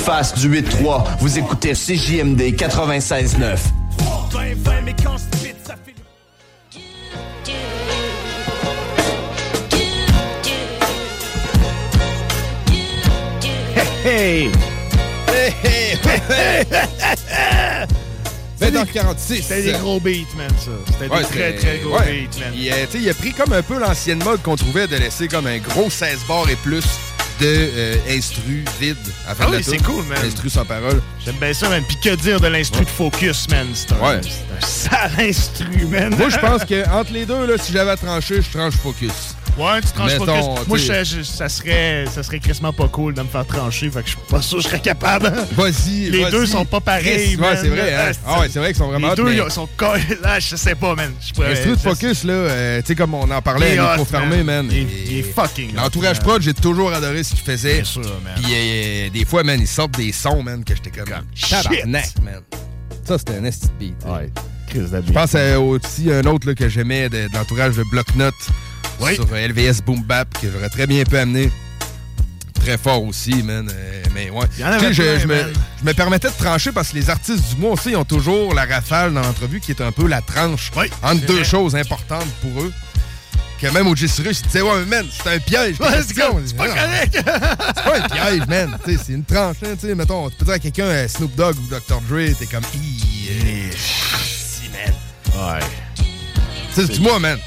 Du 0.08 0.50
8-3. 0.50 1.04
Vous 1.20 1.38
écoutez 1.38 1.74
CJMD 1.74 2.40
96.9. 2.40 3.58
20, 4.32 4.56
20, 4.56 4.82
mais 4.86 4.96
quand 5.04 5.18
je 5.18 5.38
spit, 5.38 5.54
ça 5.66 5.76
fait. 5.84 5.96
Hey! 14.08 14.50
Hey, 15.28 15.54
hey, 15.62 15.98
hey, 16.06 16.22
hey. 16.30 16.66
20h46. 18.62 19.42
C'était 19.42 19.62
des 19.62 19.72
gros 19.74 20.00
beats, 20.00 20.24
man, 20.38 20.50
ça. 20.58 20.72
C'était 20.86 21.18
des 21.18 21.24
très, 21.26 21.56
très 21.56 21.80
gros 21.80 21.98
ouais. 21.98 22.28
beats, 22.30 22.40
man. 22.40 22.54
Il, 22.56 22.72
euh, 22.72 22.86
il 22.96 23.10
a 23.10 23.14
pris 23.14 23.34
comme 23.34 23.52
un 23.52 23.62
peu 23.62 23.78
l'ancienne 23.78 24.24
mode 24.24 24.42
qu'on 24.42 24.56
trouvait 24.56 24.88
de 24.88 24.96
laisser 24.96 25.28
comme 25.28 25.48
un 25.48 25.58
gros 25.58 25.90
16 25.90 26.20
bars 26.30 26.50
et 26.50 26.56
plus 26.56 26.86
de 27.40 27.46
euh, 27.46 27.96
instru 28.10 28.64
vide 28.80 28.98
à 29.28 29.36
fin 29.36 29.46
Ah 29.48 29.52
oui, 29.52 29.64
c'est 29.64 29.82
cool, 29.84 30.04
man. 30.06 30.18
Instru 30.26 30.50
sans 30.50 30.66
parole. 30.66 31.02
J'aime 31.24 31.36
bien 31.36 31.54
ça, 31.54 31.70
man. 31.70 31.84
Puis 31.88 31.98
que 32.04 32.16
dire 32.16 32.40
de 32.40 32.48
l'instru 32.48 32.84
de 32.84 32.90
Focus, 32.90 33.48
man? 33.50 33.68
C'est 33.74 33.92
un, 33.94 33.98
Ouais. 34.00 34.22
un 34.62 34.66
sale 34.66 35.12
instru, 35.20 35.86
man. 35.90 36.16
Moi, 36.18 36.30
je 36.30 36.38
pense 36.40 36.66
que 36.70 36.88
entre 36.90 37.14
les 37.14 37.26
deux, 37.26 37.46
là, 37.46 37.58
si 37.58 37.72
j'avais 37.72 37.92
à 37.92 37.98
trancher, 37.98 38.42
je 38.42 38.50
tranche 38.58 38.74
Focus. 38.76 39.36
Ouais, 39.58 39.82
tu 39.82 39.88
tranches 39.88 40.12
Mettons, 40.20 40.56
Focus. 40.56 40.68
Moi, 40.68 40.78
t'sais- 40.78 41.06
je- 41.06 41.18
je- 41.18 41.24
ça 41.24 41.50
serait, 41.50 42.06
ça 42.14 42.22
serait 42.24 42.40
crissement 42.40 42.72
pas 42.74 42.88
cool 42.88 43.14
de 43.14 43.22
me 43.22 43.28
faire 43.28 43.46
trancher. 43.46 43.90
Fait 43.90 44.02
que 44.02 44.06
je 44.06 44.12
suis 44.12 44.20
pas 44.30 44.42
sûr 44.42 44.58
que 44.58 44.64
je 44.64 44.68
serais 44.70 44.80
capable. 44.80 45.32
Vas-y. 45.56 46.10
Les 46.12 46.30
deux 46.30 46.46
sont 46.46 46.66
pas 46.66 46.80
pareils, 46.80 47.28
Chris, 47.30 47.38
man. 47.38 47.52
Ouais, 47.52 47.58
c'est 47.62 47.70
vrai, 47.70 47.94
hein? 47.94 48.12
Ah 48.26 48.40
ouais, 48.40 48.48
c'est 48.52 48.60
vrai 48.60 48.68
qu'ils 48.70 48.78
sont 48.78 48.88
vraiment 48.88 49.10
Les 49.10 49.16
deux, 49.16 49.24
mais- 49.24 49.38
ils 49.38 49.52
sont 49.52 49.68
collés. 49.78 50.04
Là, 50.22 50.40
je 50.40 50.56
sais 50.56 50.76
pas, 50.76 50.94
man. 50.96 51.12
Je 51.26 51.34
pourrais- 51.34 51.56
je- 51.56 51.76
Focus, 51.76 52.24
là, 52.24 52.34
euh, 52.34 52.82
tu 52.82 52.88
sais, 52.88 52.96
comme 52.96 53.14
on 53.14 53.30
en 53.32 53.42
parlait 53.42 53.78
à 53.78 53.92
micro 53.92 54.06
fermé, 54.06 54.44
man. 54.44 54.68
Il 54.70 54.78
est- 54.78 54.88
il 55.10 55.18
est 55.20 55.24
fucking 55.24 55.76
L'entourage 55.76 56.20
prod, 56.20 56.42
j'ai 56.42 56.54
toujours 56.54 56.94
adoré 56.94 57.24
ce 57.24 57.32
qu'il 57.32 57.40
faisait. 57.44 57.76
Bien 57.76 57.84
sûr, 57.84 58.02
man. 58.02 58.34
Puis 58.36 58.54
euh, 58.54 59.10
des 59.10 59.26
fois, 59.26 59.44
man, 59.44 59.60
ils 59.60 59.68
sortent 59.68 59.98
des 59.98 60.12
sons, 60.12 60.44
man, 60.44 60.64
que 60.64 60.76
j'étais 60.76 60.92
comme. 60.92 61.08
Tabarnak, 61.50 62.10
man. 62.24 62.42
Ça, 63.08 63.18
c'était 63.18 63.36
un 63.38 63.44
esti 63.46 63.68
beat. 63.80 63.96
Ouais. 64.06 64.30
Chris 64.70 64.82
Je 65.08 65.14
pense 65.14 65.34
à 65.34 65.60
aussi 65.62 66.12
un 66.12 66.24
autre 66.26 66.46
là, 66.48 66.54
que 66.54 66.68
j'aimais 66.68 67.08
de, 67.08 67.28
de 67.28 67.34
l'entourage 67.34 67.78
de 67.78 67.84
Blocknot 67.90 68.32
Oui. 69.00 69.16
sur 69.16 69.28
euh, 69.32 69.48
LVS 69.48 69.82
Boom 69.86 70.02
Bap 70.04 70.28
que 70.42 70.52
j'aurais 70.52 70.70
très 70.70 70.88
bien 70.88 71.04
pu 71.04 71.18
amener. 71.18 71.52
Très 72.56 72.78
fort 72.78 73.04
aussi, 73.04 73.44
man. 73.44 73.70
Euh, 73.72 74.04
mais 74.14 74.30
ouais. 74.30 74.46
Il 74.58 74.62
y 74.62 74.66
en 74.66 74.68
avait 74.72 74.94
je, 74.94 75.02
plein, 75.02 75.20
je 75.20 75.28
me, 75.28 75.54
je 75.82 75.86
me 75.86 75.94
permettais 75.94 76.28
de 76.30 76.34
trancher 76.38 76.72
parce 76.72 76.90
que 76.90 76.96
les 76.96 77.10
artistes 77.10 77.56
du 77.56 77.62
mois 77.62 77.72
aussi, 77.74 77.92
ils 77.92 77.96
ont 77.96 78.04
toujours 78.06 78.54
la 78.54 78.66
rafale 78.66 79.14
dans 79.14 79.22
l'entrevue 79.22 79.60
qui 79.60 79.72
est 79.72 79.82
un 79.82 79.92
peu 79.92 80.08
la 80.08 80.22
tranche 80.22 80.72
Oui, 80.76 80.88
entre 81.04 81.26
deux 81.26 81.36
vrai. 81.36 81.44
choses 81.46 81.76
importantes 81.76 82.28
pour 82.42 82.62
eux. 82.64 82.74
Que 83.62 83.68
même 83.68 83.88
au 83.88 83.96
Cyrus, 83.96 84.42
il 84.42 84.46
disait, 84.48 84.62
ouais, 84.62 84.86
man, 84.86 85.06
c'est 85.12 85.34
un 85.34 85.40
piège. 85.40 85.80
Ouais, 85.80 85.88
c'est 86.06 86.16
pas 86.16 86.30
Non, 86.68 86.74
correct. 86.74 87.12
C'est 87.14 87.24
pas 87.24 87.98
un 87.98 88.08
piège, 88.10 88.48
man. 88.48 88.78
Tu 88.86 88.92
sais, 88.98 89.04
c'est 89.08 89.14
une 89.14 89.24
tranche, 89.24 89.56
hein, 89.64 89.76
tu 89.80 89.88
sais. 89.88 89.96
Mettons, 89.96 90.30
tu 90.30 90.36
peux 90.38 90.46
dire 90.46 90.54
à 90.56 90.60
quelqu'un 90.60 90.84
euh, 90.84 91.08
Snoop 91.08 91.34
Dogg 91.36 91.56
ou 91.58 91.68
Dr. 91.68 92.00
Dre, 92.08 92.36
t'es 92.38 92.46
comme, 92.46 92.64
euh, 92.64 93.72
si, 93.76 94.70
man. 94.70 95.60
Ouais. 95.60 96.86
Dis-moi, 96.86 97.18
man. 97.20 97.40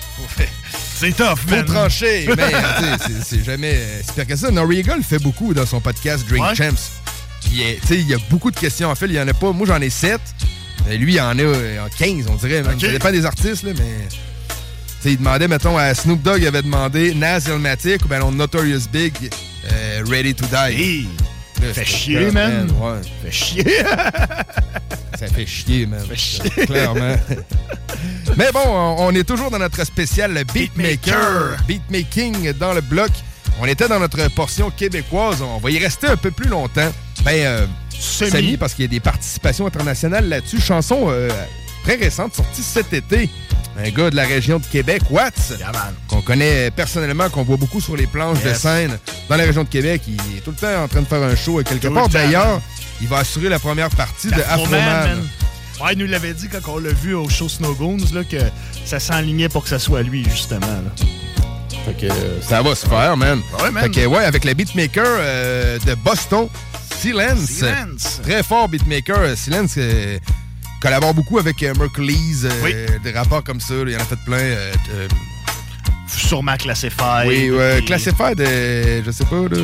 C'est 1.00 1.16
tough, 1.16 1.36
Faut 1.46 1.50
man. 1.56 1.64
trancher, 1.64 2.26
mais 2.36 2.50
sais, 2.50 3.12
c'est- 3.24 3.44
jamais 3.44 3.72
euh, 3.74 4.00
c'est 4.04 4.14
pire 4.14 4.26
que 4.26 4.36
ça. 4.36 4.50
Noriega 4.50 4.96
le 4.96 5.02
fait 5.02 5.18
beaucoup 5.18 5.54
dans 5.54 5.64
son 5.66 5.80
podcast 5.80 6.26
Drink 6.28 6.44
Ouais. 6.44 6.54
Champs. 6.54 6.64
Euh, 7.52 7.74
il 7.90 8.08
y 8.08 8.14
a 8.14 8.18
beaucoup 8.28 8.50
de 8.50 8.56
questions. 8.58 8.90
En 8.90 8.94
fait, 8.94 9.06
il 9.06 9.12
y 9.14 9.20
en 9.20 9.26
a 9.26 9.32
pas. 9.32 9.50
Moi, 9.52 9.66
j'en 9.66 9.80
ai 9.80 9.88
7. 9.90 10.20
lui, 10.98 11.14
il 11.14 11.20
en 11.20 11.38
a 11.38 11.42
euh, 11.42 11.86
15, 11.98 12.26
on 12.28 12.34
dirait. 12.34 12.62
même. 12.62 12.78
Ça 12.78 12.88
dépend 12.88 13.10
des 13.10 13.24
artistes, 13.24 13.62
là, 13.62 13.72
mais. 13.76 14.08
Il 15.06 15.16
demandait, 15.16 15.48
mettons, 15.48 15.78
à 15.78 15.94
Snoop 15.94 16.20
Dogg, 16.20 16.42
il 16.42 16.46
avait 16.46 16.60
demandé 16.60 17.14
Nas 17.14 17.38
Illmatic 17.48 18.04
ou 18.04 18.08
ben 18.08 18.18
non, 18.18 18.32
Notorious 18.32 18.82
Big, 18.92 19.14
euh, 19.72 20.02
Ready 20.06 20.34
to 20.34 20.44
Die. 20.46 21.08
Là, 21.60 21.74
Fait 21.74 21.84
chier, 21.84 22.30
man. 22.30 22.70
Ouais. 22.80 23.00
Fait 23.22 23.30
chier. 23.30 23.64
Ça 25.18 25.26
fait 25.26 25.46
chier, 25.46 25.86
man. 25.86 26.00
Fait 26.08 26.16
chier. 26.16 26.50
Clairement. 26.66 27.16
Mais 28.36 28.50
bon, 28.52 28.96
on 28.98 29.14
est 29.14 29.24
toujours 29.24 29.50
dans 29.50 29.58
notre 29.58 29.84
spécial 29.84 30.32
Beatmaker. 30.54 31.56
Beatmaking 31.66 32.52
dans 32.54 32.72
le 32.72 32.80
bloc. 32.80 33.10
On 33.60 33.66
était 33.66 33.88
dans 33.88 33.98
notre 34.00 34.28
portion 34.34 34.70
québécoise. 34.70 35.42
On 35.42 35.58
va 35.58 35.70
y 35.70 35.78
rester 35.78 36.06
un 36.06 36.16
peu 36.16 36.30
plus 36.30 36.48
longtemps. 36.48 36.90
Ben, 37.24 37.34
euh, 37.44 37.66
Semi. 37.90 38.30
semi, 38.30 38.56
parce 38.56 38.72
qu'il 38.72 38.86
y 38.86 38.88
a 38.88 38.90
des 38.90 39.00
participations 39.00 39.66
internationales 39.66 40.26
là-dessus. 40.28 40.60
Chanson 40.60 41.08
euh, 41.08 41.28
très 41.84 41.96
récente, 41.96 42.34
sortie 42.34 42.62
cet 42.62 42.94
été. 42.94 43.28
Un 43.78 43.88
gars 43.90 44.10
de 44.10 44.16
la 44.16 44.26
région 44.26 44.58
de 44.58 44.64
Québec, 44.66 45.02
Watts, 45.10 45.54
qu'on 46.08 46.20
connaît 46.22 46.70
personnellement, 46.70 47.28
qu'on 47.30 47.44
voit 47.44 47.56
beaucoup 47.56 47.80
sur 47.80 47.96
les 47.96 48.06
planches 48.06 48.42
de 48.42 48.52
scène 48.52 48.98
dans 49.28 49.36
la 49.36 49.44
région 49.44 49.64
de 49.64 49.68
Québec. 49.68 50.02
Il 50.06 50.14
est 50.36 50.40
tout 50.40 50.50
le 50.50 50.56
temps 50.56 50.82
en 50.84 50.88
train 50.88 51.00
de 51.00 51.06
faire 51.06 51.22
un 51.22 51.34
show 51.36 51.62
quelque 51.62 51.86
Tout 51.88 51.94
part. 51.94 52.08
D'ailleurs, 52.08 52.60
il 53.00 53.08
va 53.08 53.18
assurer 53.18 53.48
la 53.48 53.58
première 53.58 53.90
partie 53.90 54.28
de 54.28 54.34
Afroman, 54.42 54.74
Afroman. 54.74 55.16
man. 55.16 55.28
Ouais, 55.82 55.92
il 55.94 55.98
nous 55.98 56.06
l'avait 56.06 56.34
dit 56.34 56.48
quand 56.48 56.72
on 56.74 56.78
l'a 56.78 56.92
vu 56.92 57.14
au 57.14 57.28
show 57.30 57.48
Snowgoons, 57.48 57.98
là, 58.12 58.22
que 58.24 58.36
ça 58.84 59.00
s'enlignait 59.00 59.48
pour 59.48 59.62
que 59.62 59.70
ça 59.70 59.78
soit 59.78 60.02
lui, 60.02 60.24
justement. 60.24 60.66
Là. 60.66 61.06
Fait 61.86 61.94
que 62.06 62.12
euh, 62.12 62.42
ça 62.42 62.60
va 62.60 62.74
se 62.74 62.86
faire, 62.86 63.16
man. 63.16 63.40
Ouais, 63.62 63.70
man. 63.70 63.84
Fait 63.84 64.02
que, 64.02 64.06
ouais, 64.06 64.24
avec 64.24 64.44
le 64.44 64.52
beatmaker 64.52 65.06
euh, 65.06 65.78
de 65.86 65.94
Boston, 65.94 66.48
Silence. 66.98 67.38
Silence. 67.48 68.20
Très 68.22 68.42
fort 68.42 68.68
beatmaker. 68.68 69.18
euh, 69.20 69.34
Silence 69.36 69.74
euh, 69.78 70.18
collabore 70.80 71.14
beaucoup 71.14 71.38
avec 71.38 71.62
euh, 71.62 71.74
Mercury's, 71.78 72.44
euh, 72.44 72.98
des 73.02 73.12
rapports 73.12 73.44
comme 73.44 73.60
ça. 73.60 73.74
il 73.86 73.94
en 73.96 74.00
a 74.00 74.04
fait 74.04 74.18
plein. 74.24 74.36
euh, 74.38 74.72
euh, 74.94 75.08
Sûrement 76.08 76.56
Classified. 76.56 77.26
oui, 77.28 77.50
puis- 77.78 77.84
Classified, 77.86 78.38
je 78.38 79.10
sais 79.10 79.24
pas, 79.24 79.42
là. 79.50 79.58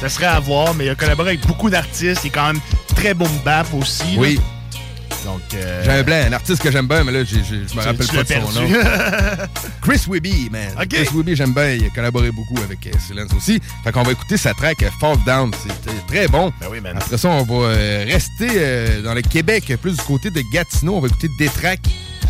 Ça 0.00 0.08
serait 0.08 0.26
à 0.26 0.40
voir, 0.40 0.74
mais 0.74 0.86
il 0.86 0.90
a 0.90 0.94
collaboré 0.96 1.30
avec 1.30 1.46
beaucoup 1.46 1.70
d'artistes. 1.70 2.22
Il 2.24 2.26
est 2.26 2.30
quand 2.30 2.48
même 2.52 2.60
très 2.96 3.14
boom 3.14 3.30
bap 3.44 3.66
aussi. 3.74 4.16
là. 4.36 4.42
Donc, 5.24 5.42
euh, 5.54 5.82
J'ai 5.84 5.90
un 5.90 6.02
blanc, 6.02 6.16
un 6.28 6.32
artiste 6.32 6.62
que 6.62 6.70
j'aime 6.70 6.86
bien, 6.86 7.04
mais 7.04 7.12
là, 7.12 7.24
je 7.24 7.36
me 7.74 7.82
rappelle 7.82 8.06
tu 8.06 8.16
pas 8.16 8.24
de 8.24 8.28
son 8.28 8.60
nom. 8.60 8.68
Chris 9.82 10.02
Webby, 10.08 10.48
man. 10.50 10.86
Chris 10.88 11.08
Webby, 11.14 11.36
j'aime 11.36 11.52
bien. 11.52 11.72
Il 11.72 11.86
a 11.86 11.90
collaboré 11.90 12.30
beaucoup 12.30 12.56
avec 12.62 12.86
euh, 12.86 12.90
Silence 13.06 13.30
aussi. 13.36 13.60
Fait 13.84 13.92
qu'on 13.92 14.02
va 14.02 14.12
écouter 14.12 14.36
sa 14.36 14.54
track 14.54 14.82
euh, 14.82 14.90
Fall 15.00 15.16
Down. 15.26 15.52
C'est 15.62 15.90
euh, 15.90 15.94
très 16.06 16.28
bon. 16.28 16.52
Ben 16.60 16.68
oui, 16.70 16.80
man. 16.80 16.96
Après 16.96 17.18
ça, 17.18 17.28
on 17.28 17.42
va 17.42 17.66
euh, 17.68 18.04
rester 18.06 19.02
dans 19.02 19.14
le 19.14 19.22
Québec, 19.22 19.72
plus 19.80 19.96
du 19.96 20.02
côté 20.02 20.30
de 20.30 20.42
Gatineau. 20.52 20.96
On 20.96 21.00
va 21.00 21.08
écouter 21.08 21.28
Détrac, 21.38 21.80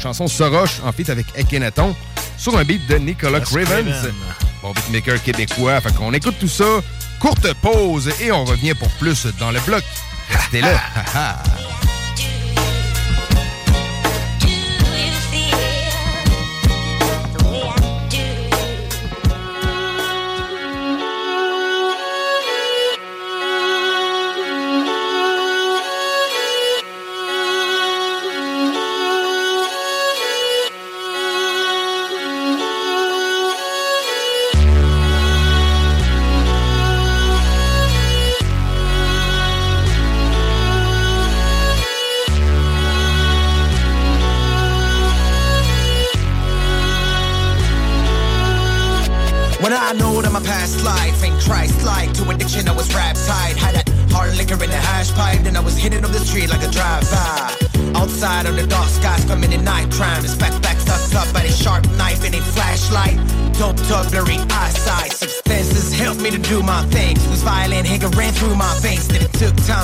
chanson 0.03 0.29
Soroche, 0.29 0.81
en 0.85 0.93
fait 0.93 1.09
avec 1.11 1.27
Akhenaton, 1.39 1.95
sur 2.37 2.57
un 2.57 2.65
beat 2.65 2.87
de 2.89 2.97
Nicolas 2.97 3.41
Cravens. 3.41 3.67
Craven. 3.67 4.15
Bon 4.63 4.73
beatmaker 4.73 5.23
québécois. 5.23 5.81
Fait 5.81 5.95
qu'on 5.95 6.13
écoute 6.13 6.37
tout 6.39 6.49
ça. 6.49 6.83
Courte 7.21 7.53
pause 7.63 8.11
et 8.21 8.33
on 8.33 8.45
revient 8.45 8.75
pour 8.75 8.89
plus 8.91 9.27
dans 9.39 9.51
le 9.51 9.61
bloc. 9.61 9.85
Restez 10.31 10.61
là. 10.61 10.81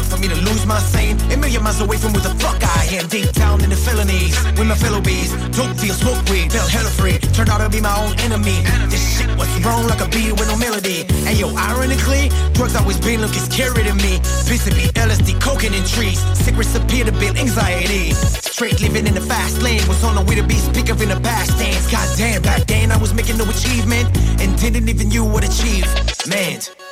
for 0.08 0.18
me 0.18 0.28
to 0.28 0.38
lose 0.48 0.64
my 0.66 0.78
sane. 0.78 1.20
A 1.32 1.36
million 1.36 1.62
miles 1.62 1.80
away 1.80 1.96
from 1.96 2.12
where 2.12 2.22
the 2.22 2.34
fuck 2.40 2.58
I 2.62 2.96
am. 2.96 3.06
Deep 3.08 3.30
down 3.32 3.62
in 3.62 3.70
the 3.70 3.76
felonies 3.76 4.36
With 4.56 4.68
my 4.68 4.74
fellow 4.74 5.00
bees. 5.00 5.30
Dope 5.52 5.76
deal, 5.76 5.94
smoke 5.94 6.24
weed, 6.30 6.50
felt 6.52 6.70
hella 6.70 6.90
free. 6.90 7.18
Turned 7.36 7.50
out 7.50 7.60
to 7.60 7.68
be 7.68 7.80
my 7.80 7.94
own 8.02 8.18
enemy. 8.20 8.58
This 8.88 9.04
shit 9.16 9.30
was 9.36 9.48
wrong 9.64 9.86
like 9.86 10.00
a 10.00 10.08
beat 10.08 10.32
with 10.32 10.48
no 10.48 10.56
melody. 10.56 11.04
And 11.28 11.38
yo, 11.38 11.54
ironically 11.56 12.32
Drugs 12.58 12.74
always 12.74 12.98
been 12.98 13.20
looking 13.20 13.44
scary 13.44 13.84
to 13.84 13.94
me. 13.94 14.18
Be 14.48 14.56
LSD, 14.98 15.40
cocaine 15.40 15.74
and 15.74 15.86
trees. 15.86 16.18
Secrets 16.34 16.74
appear 16.74 17.04
to 17.04 17.12
build 17.12 17.36
anxiety. 17.36 18.12
Straight 18.12 18.80
living 18.80 19.06
in 19.06 19.14
the 19.14 19.20
fast 19.20 19.62
lane. 19.62 19.86
Was 19.86 20.02
on 20.02 20.16
the 20.16 20.22
way 20.22 20.34
to 20.34 20.42
be 20.42 20.54
speaker 20.54 20.92
in 21.02 21.08
the 21.08 21.20
past 21.22 21.58
tense 21.58 21.90
Goddamn, 21.90 22.42
back 22.42 22.66
then 22.66 22.90
I 22.90 22.96
was 22.96 23.14
making 23.14 23.38
no 23.38 23.44
achievement. 23.44 24.08
And 24.40 24.58
didn't 24.58 24.88
even 24.88 25.10
you 25.10 25.24
would 25.24 25.44
achieve 25.44 25.86
Man, 26.26 26.60
man 26.60 26.87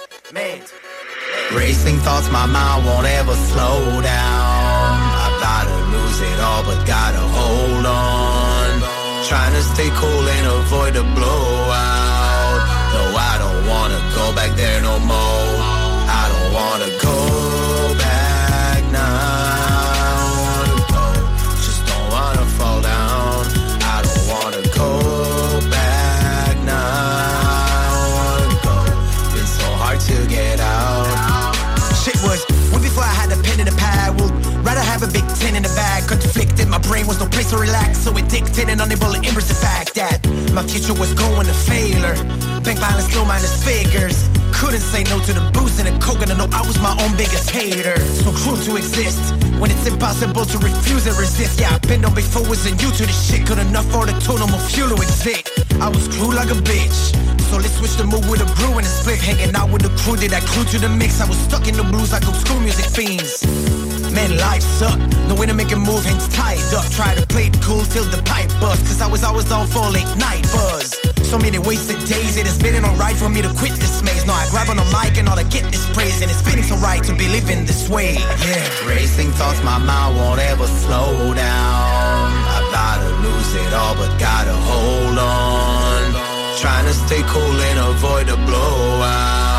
Racing 1.55 1.99
thoughts, 1.99 2.29
my 2.31 2.47
mind 2.47 2.85
won't 2.85 3.07
ever 3.07 3.35
slow 3.35 4.03
down. 4.03 4.93
I 5.25 5.27
gotta 5.41 5.77
lose 5.95 6.21
it 6.21 6.41
all, 6.41 6.65
but 6.65 6.85
gotta 6.87 7.19
hold 7.19 7.87
on. 7.87 8.83
Trying 9.29 9.55
to 9.55 9.63
stay 9.63 9.89
cool 9.95 10.29
and 10.29 10.47
avoid 10.47 10.95
the 10.95 11.05
blowout. 11.15 12.61
No, 12.95 13.03
I 13.31 13.35
don't 13.39 13.63
wanna 13.69 14.01
go 14.15 14.35
back 14.35 14.57
there 14.57 14.81
no 14.83 14.99
more. 14.99 15.49
I 16.21 16.25
don't 16.33 16.53
wanna 16.53 16.91
go 17.01 17.66
brain 36.87 37.07
was 37.07 37.19
no 37.19 37.27
place 37.27 37.51
to 37.51 37.59
relax. 37.59 37.99
So 37.99 38.17
addicted 38.17 38.69
and 38.71 38.81
unable 38.81 39.13
to 39.13 39.21
embrace 39.21 39.49
the 39.49 39.59
fact 39.59 39.95
that 39.95 40.23
my 40.55 40.63
future 40.63 40.95
was 40.95 41.13
going 41.15 41.47
to 41.47 41.55
failure. 41.55 42.15
Bank 42.63 42.81
balance, 42.81 43.15
low 43.15 43.25
minus 43.25 43.53
figures. 43.63 44.29
Couldn't 44.55 44.81
say 44.81 45.05
no 45.05 45.21
to 45.21 45.33
the 45.35 45.45
booze 45.53 45.79
and 45.79 45.87
the 45.87 45.95
coke, 46.01 46.23
and 46.23 46.33
I 46.33 46.37
know 46.39 46.49
I 46.51 46.63
was 46.65 46.79
my 46.81 46.95
own 47.03 47.13
biggest 47.17 47.51
hater. 47.51 47.99
So 48.23 48.33
cruel 48.33 48.57
to 48.57 48.77
exist 48.77 49.21
when 49.61 49.71
it's 49.71 49.87
impossible 49.87 50.47
to 50.47 50.59
refuse 50.59 51.07
and 51.07 51.17
resist. 51.19 51.61
Yeah, 51.61 51.75
I've 51.75 51.83
been 51.83 52.05
on 52.05 52.15
before, 52.15 52.43
wasn't 52.49 52.81
you 52.81 52.91
to 52.91 53.05
this 53.05 53.21
shit. 53.29 53.47
Good 53.47 53.59
enough 53.59 53.87
for 53.93 54.07
the 54.07 54.17
total 54.25 54.49
more 54.49 54.63
fuel 54.71 54.89
to 54.89 55.03
exist. 55.03 55.51
I 55.83 55.89
was 55.89 56.09
cruel 56.09 56.33
like 56.33 56.49
a 56.49 56.59
bitch. 56.65 57.13
So 57.51 57.59
let's 57.59 57.77
switch 57.77 57.95
the 57.95 58.05
mood 58.05 58.25
with 58.31 58.41
a 58.41 58.49
brew 58.57 58.79
and 58.79 58.87
a 58.87 58.91
split. 58.91 59.21
Hanging 59.21 59.55
out 59.55 59.71
with 59.71 59.83
the 59.83 59.93
crew, 60.03 60.17
did 60.17 60.33
I 60.33 60.41
crew 60.41 60.65
to 60.65 60.79
the 60.79 60.89
mix? 60.89 61.21
I 61.21 61.29
was 61.29 61.39
stuck 61.39 61.69
in 61.69 61.77
the 61.77 61.85
blues 61.85 62.13
like 62.13 62.23
those 62.23 62.41
school 62.41 62.61
music 62.61 62.87
fiends. 62.87 63.45
Man, 64.17 64.33
life 64.39 64.63
sucked. 64.63 65.13
No 65.29 65.35
way 65.35 65.45
to 65.45 65.53
make 65.53 65.71
a 65.73 65.77
move, 65.77 66.03
hands 66.03 66.27
tied 66.29 66.73
up. 66.73 66.89
Try 66.89 67.15
to 67.15 67.27
play 67.27 67.53
it 67.53 67.61
cool 67.61 67.85
till 67.85 68.09
the 68.09 68.23
pipe 68.25 68.49
bust. 68.65 68.81
Cause 68.89 69.03
I 69.03 69.09
was 69.13 69.23
always 69.23 69.53
on 69.53 69.67
for 69.67 69.85
late 69.93 70.09
night 70.17 70.41
buzz. 70.57 70.97
So 71.29 71.37
many 71.37 71.59
wasted 71.59 72.01
days, 72.09 72.39
it 72.41 72.47
has 72.47 72.57
been 72.57 72.83
alright 72.83 73.15
for 73.15 73.29
me 73.29 73.43
to 73.43 73.53
quit 73.61 73.73
this 73.77 74.03
maze. 74.03 74.25
Now 74.25 74.33
I 74.33 74.49
grab 74.49 74.71
on 74.71 74.79
a 74.79 74.89
mic 74.89 75.19
and 75.19 75.29
all 75.29 75.39
I 75.39 75.43
get 75.43 75.69
is 75.69 75.85
praise. 75.93 76.23
And 76.23 76.31
it's 76.31 76.41
feeling 76.41 76.65
so 76.65 76.77
right 76.77 77.05
to 77.05 77.13
be 77.13 77.29
living 77.29 77.67
this 77.67 77.91
way. 77.91 78.15
Yeah. 78.15 78.89
Racing 78.89 79.33
thoughts, 79.33 79.63
my 79.63 79.77
mind 79.77 80.17
won't 80.17 80.41
ever 80.41 80.67
slow 80.67 81.35
down. 81.35 82.33
I 82.57 82.59
gotta 82.73 83.11
lose 83.21 83.53
it 83.55 83.73
all, 83.75 83.97
but 84.01 84.17
gotta 84.19 84.57
hold 84.71 85.19
on. 85.19 86.57
Trying 86.57 86.87
to 86.89 86.95
stay 87.05 87.21
cool 87.29 87.57
and 87.69 87.79
avoid 87.93 88.31
a 88.31 88.37
blow 88.49 89.03
out. 89.05 89.47
No, 89.47 89.56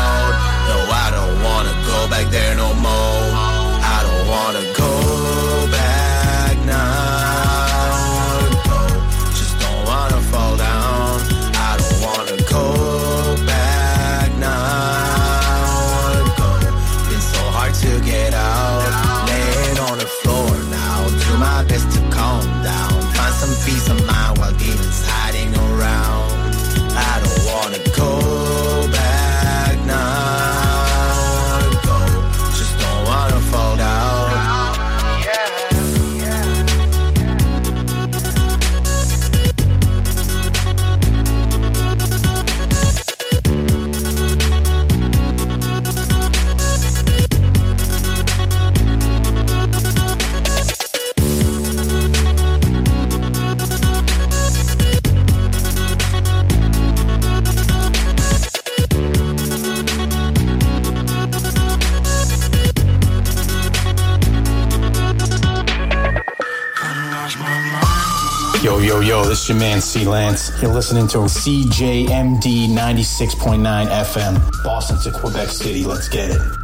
yo, 69.48 69.54
yo, 69.54 69.60
your 69.60 69.60
man 69.60 69.80
C 69.80 70.04
Lance. 70.04 70.50
You're 70.60 70.72
listening 70.72 71.08
to 71.08 71.18
CJMD 71.18 72.68
96.9 72.68 73.86
FM, 73.88 74.64
Boston 74.64 74.98
to 75.00 75.18
Quebec 75.18 75.48
City. 75.48 75.84
Let's 75.84 76.08
get 76.08 76.30
it. 76.30 76.57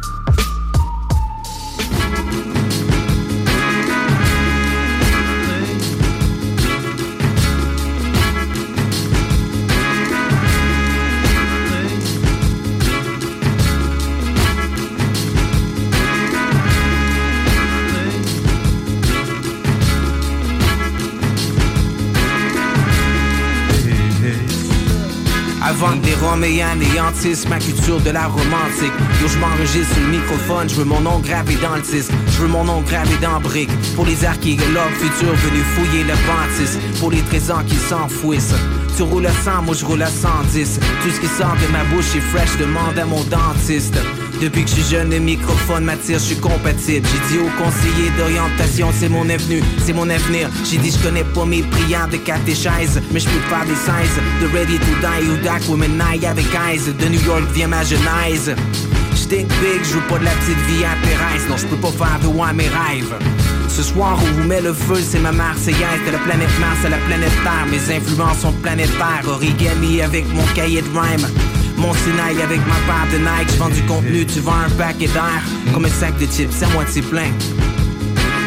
Anéantissent 26.43 27.47
ma 27.47 27.59
culture 27.59 28.01
de 28.01 28.09
la 28.09 28.27
romantique. 28.27 28.91
Yo 29.21 29.27
je 29.27 29.37
m'enregistre 29.37 29.93
sur 29.93 30.03
le 30.03 30.17
microphone, 30.17 30.69
je 30.69 30.75
veux 30.75 30.83
mon 30.83 30.99
nom 30.99 31.19
gravé 31.19 31.55
dans 31.61 31.75
le 31.75 31.81
disque. 31.81 32.11
Je 32.27 32.41
veux 32.41 32.47
mon 32.49 32.65
nom 32.65 32.81
gravé 32.81 33.15
dans 33.21 33.39
brique. 33.39 33.69
Pour 33.95 34.05
les 34.05 34.25
archéologues 34.25 34.95
futurs 34.99 35.33
venus 35.33 35.63
fouiller 35.75 36.03
le 36.03 36.13
bâtisse. 36.27 36.77
Pour 36.99 37.11
les 37.11 37.21
trésors 37.21 37.63
qui 37.65 37.75
s'enfouissent. 37.75 38.53
Tu 38.97 39.03
roules 39.03 39.27
à 39.27 39.31
100, 39.31 39.63
moi 39.63 39.75
je 39.75 39.85
roule 39.85 40.01
à 40.01 40.07
110 40.07 40.79
Tout 41.03 41.09
ce 41.09 41.19
qui 41.19 41.27
sort 41.27 41.55
de 41.55 41.71
ma 41.71 41.83
bouche 41.85 42.15
est 42.15 42.21
fresh, 42.21 42.57
demande 42.57 42.97
à 42.99 43.05
mon 43.05 43.23
dentiste 43.23 43.95
depuis 44.41 44.63
que 44.63 44.69
je 44.69 44.75
suis 44.75 44.95
jeune, 44.95 45.09
le 45.09 45.19
microphone 45.19 45.85
m'attire, 45.85 46.19
je 46.19 46.25
suis 46.25 46.39
compatible. 46.39 47.07
J'ai 47.07 47.37
dit 47.37 47.39
au 47.39 47.63
conseiller 47.63 48.09
d'orientation, 48.17 48.89
c'est 48.97 49.09
mon 49.09 49.29
avenue, 49.29 49.61
c'est 49.85 49.93
mon 49.93 50.09
avenir. 50.09 50.49
J'ai 50.69 50.77
dit, 50.77 50.91
je 50.91 51.03
connais 51.03 51.23
pas 51.23 51.45
mes 51.45 51.63
prières 51.63 52.07
de 52.07 52.17
catéchèse, 52.17 53.01
mais 53.11 53.19
je 53.19 53.29
peux 53.29 53.39
faire 53.49 53.65
des 53.65 53.75
16. 53.75 53.93
De 54.41 54.57
Ready 54.57 54.77
to 54.79 54.85
Die 55.01 55.29
ou 55.29 55.43
Dark 55.43 55.63
Women 55.69 55.97
Night 55.97 56.23
avec 56.25 56.45
Eyes. 56.45 56.93
De 56.99 57.07
New 57.07 57.21
York 57.25 57.43
vient 57.53 57.67
ma 57.67 57.83
genèse. 57.83 58.55
J'tink 59.15 59.47
big, 59.47 59.83
je 59.83 59.99
pas 60.09 60.19
de 60.19 60.25
la 60.25 60.31
petite 60.31 60.59
vie 60.67 60.83
à 60.83 60.95
Pérez. 61.01 61.49
Non, 61.49 61.57
je 61.57 61.67
peux 61.67 61.77
pas 61.77 61.91
faire 61.91 62.19
de 62.21 62.27
moi 62.27 62.51
mes 62.53 62.67
rêves. 62.67 63.15
Ce 63.69 63.83
soir, 63.83 64.17
on 64.21 64.41
vous 64.41 64.47
met 64.47 64.61
le 64.61 64.73
feu, 64.73 64.95
c'est 65.01 65.19
ma 65.19 65.33
Marseillaise 65.33 65.99
De 66.05 66.11
la 66.11 66.19
planète 66.19 66.59
Mars 66.61 66.85
à 66.85 66.89
la 66.89 66.97
planète 66.97 67.33
Terre 67.43 67.65
Mes 67.69 67.93
influences 67.93 68.39
sont 68.39 68.53
planétaires 68.53 69.23
Origami 69.27 70.01
avec 70.01 70.25
mon 70.33 70.45
cahier 70.53 70.81
de 70.81 70.87
rhyme 70.97 71.27
mon 71.85 71.93
Sinaï 71.93 72.41
avec 72.41 72.59
ma 72.67 72.75
part 72.87 73.07
de 73.11 73.17
Nike, 73.17 73.51
je 73.53 73.57
vends 73.57 73.69
du 73.69 73.81
contenu, 73.83 74.25
tu 74.25 74.39
vends 74.39 74.53
un 74.65 74.69
paquet 74.71 75.07
d'air 75.07 75.41
Comme 75.73 75.85
un 75.85 75.89
sac 75.89 76.17
de 76.17 76.25
chips, 76.25 76.63
à 76.63 76.67
moitié 76.69 77.01
plein 77.01 77.31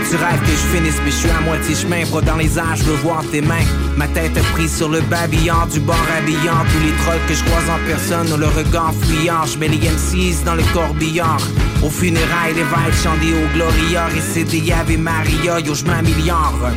tu 0.09 0.17
rêves 0.17 0.41
que 0.41 0.47
je 0.47 0.77
finisse, 0.79 0.99
mais 1.05 1.11
je 1.11 1.17
suis 1.17 1.29
à 1.29 1.41
moitié 1.43 1.75
chemin. 1.75 2.03
Bras 2.07 2.23
dans 2.23 2.37
les 2.37 2.57
airs, 2.57 2.77
je 2.77 2.85
veux 2.85 2.97
voir 2.97 3.23
tes 3.31 3.43
mains. 3.43 3.67
Ma 3.99 4.07
tête 4.07 4.37
est 4.37 4.53
prise 4.53 4.77
sur 4.77 4.89
le 4.89 5.01
babillard 5.01 5.67
du 5.67 5.81
bord 5.81 5.97
habillant. 6.17 6.65
Tous 6.73 6.87
les 6.87 6.93
trolls 7.03 7.27
que 7.27 7.35
je 7.35 7.43
croise 7.43 7.69
en 7.69 7.85
personne 7.85 8.33
ont 8.33 8.37
le 8.37 8.47
regard 8.47 8.95
fuyant. 9.03 9.45
Je 9.45 9.59
mets 9.59 9.67
les 9.67 9.77
M6 9.77 10.45
dans 10.45 10.55
le 10.55 10.63
corbillard. 10.73 11.43
Au 11.83 11.91
funérailles, 11.91 12.55
les 12.55 12.63
vibes 12.63 13.03
chantent 13.03 13.19
des 13.19 13.33
hauts 13.33 13.49
gloria. 13.55 14.07
Et 14.17 14.21
c'est 14.21 14.45
des 14.45 14.71
Ave 14.71 14.97
Maria, 14.99 15.59
yo, 15.59 15.75
je 15.75 15.85
m'améliore. 15.85 16.71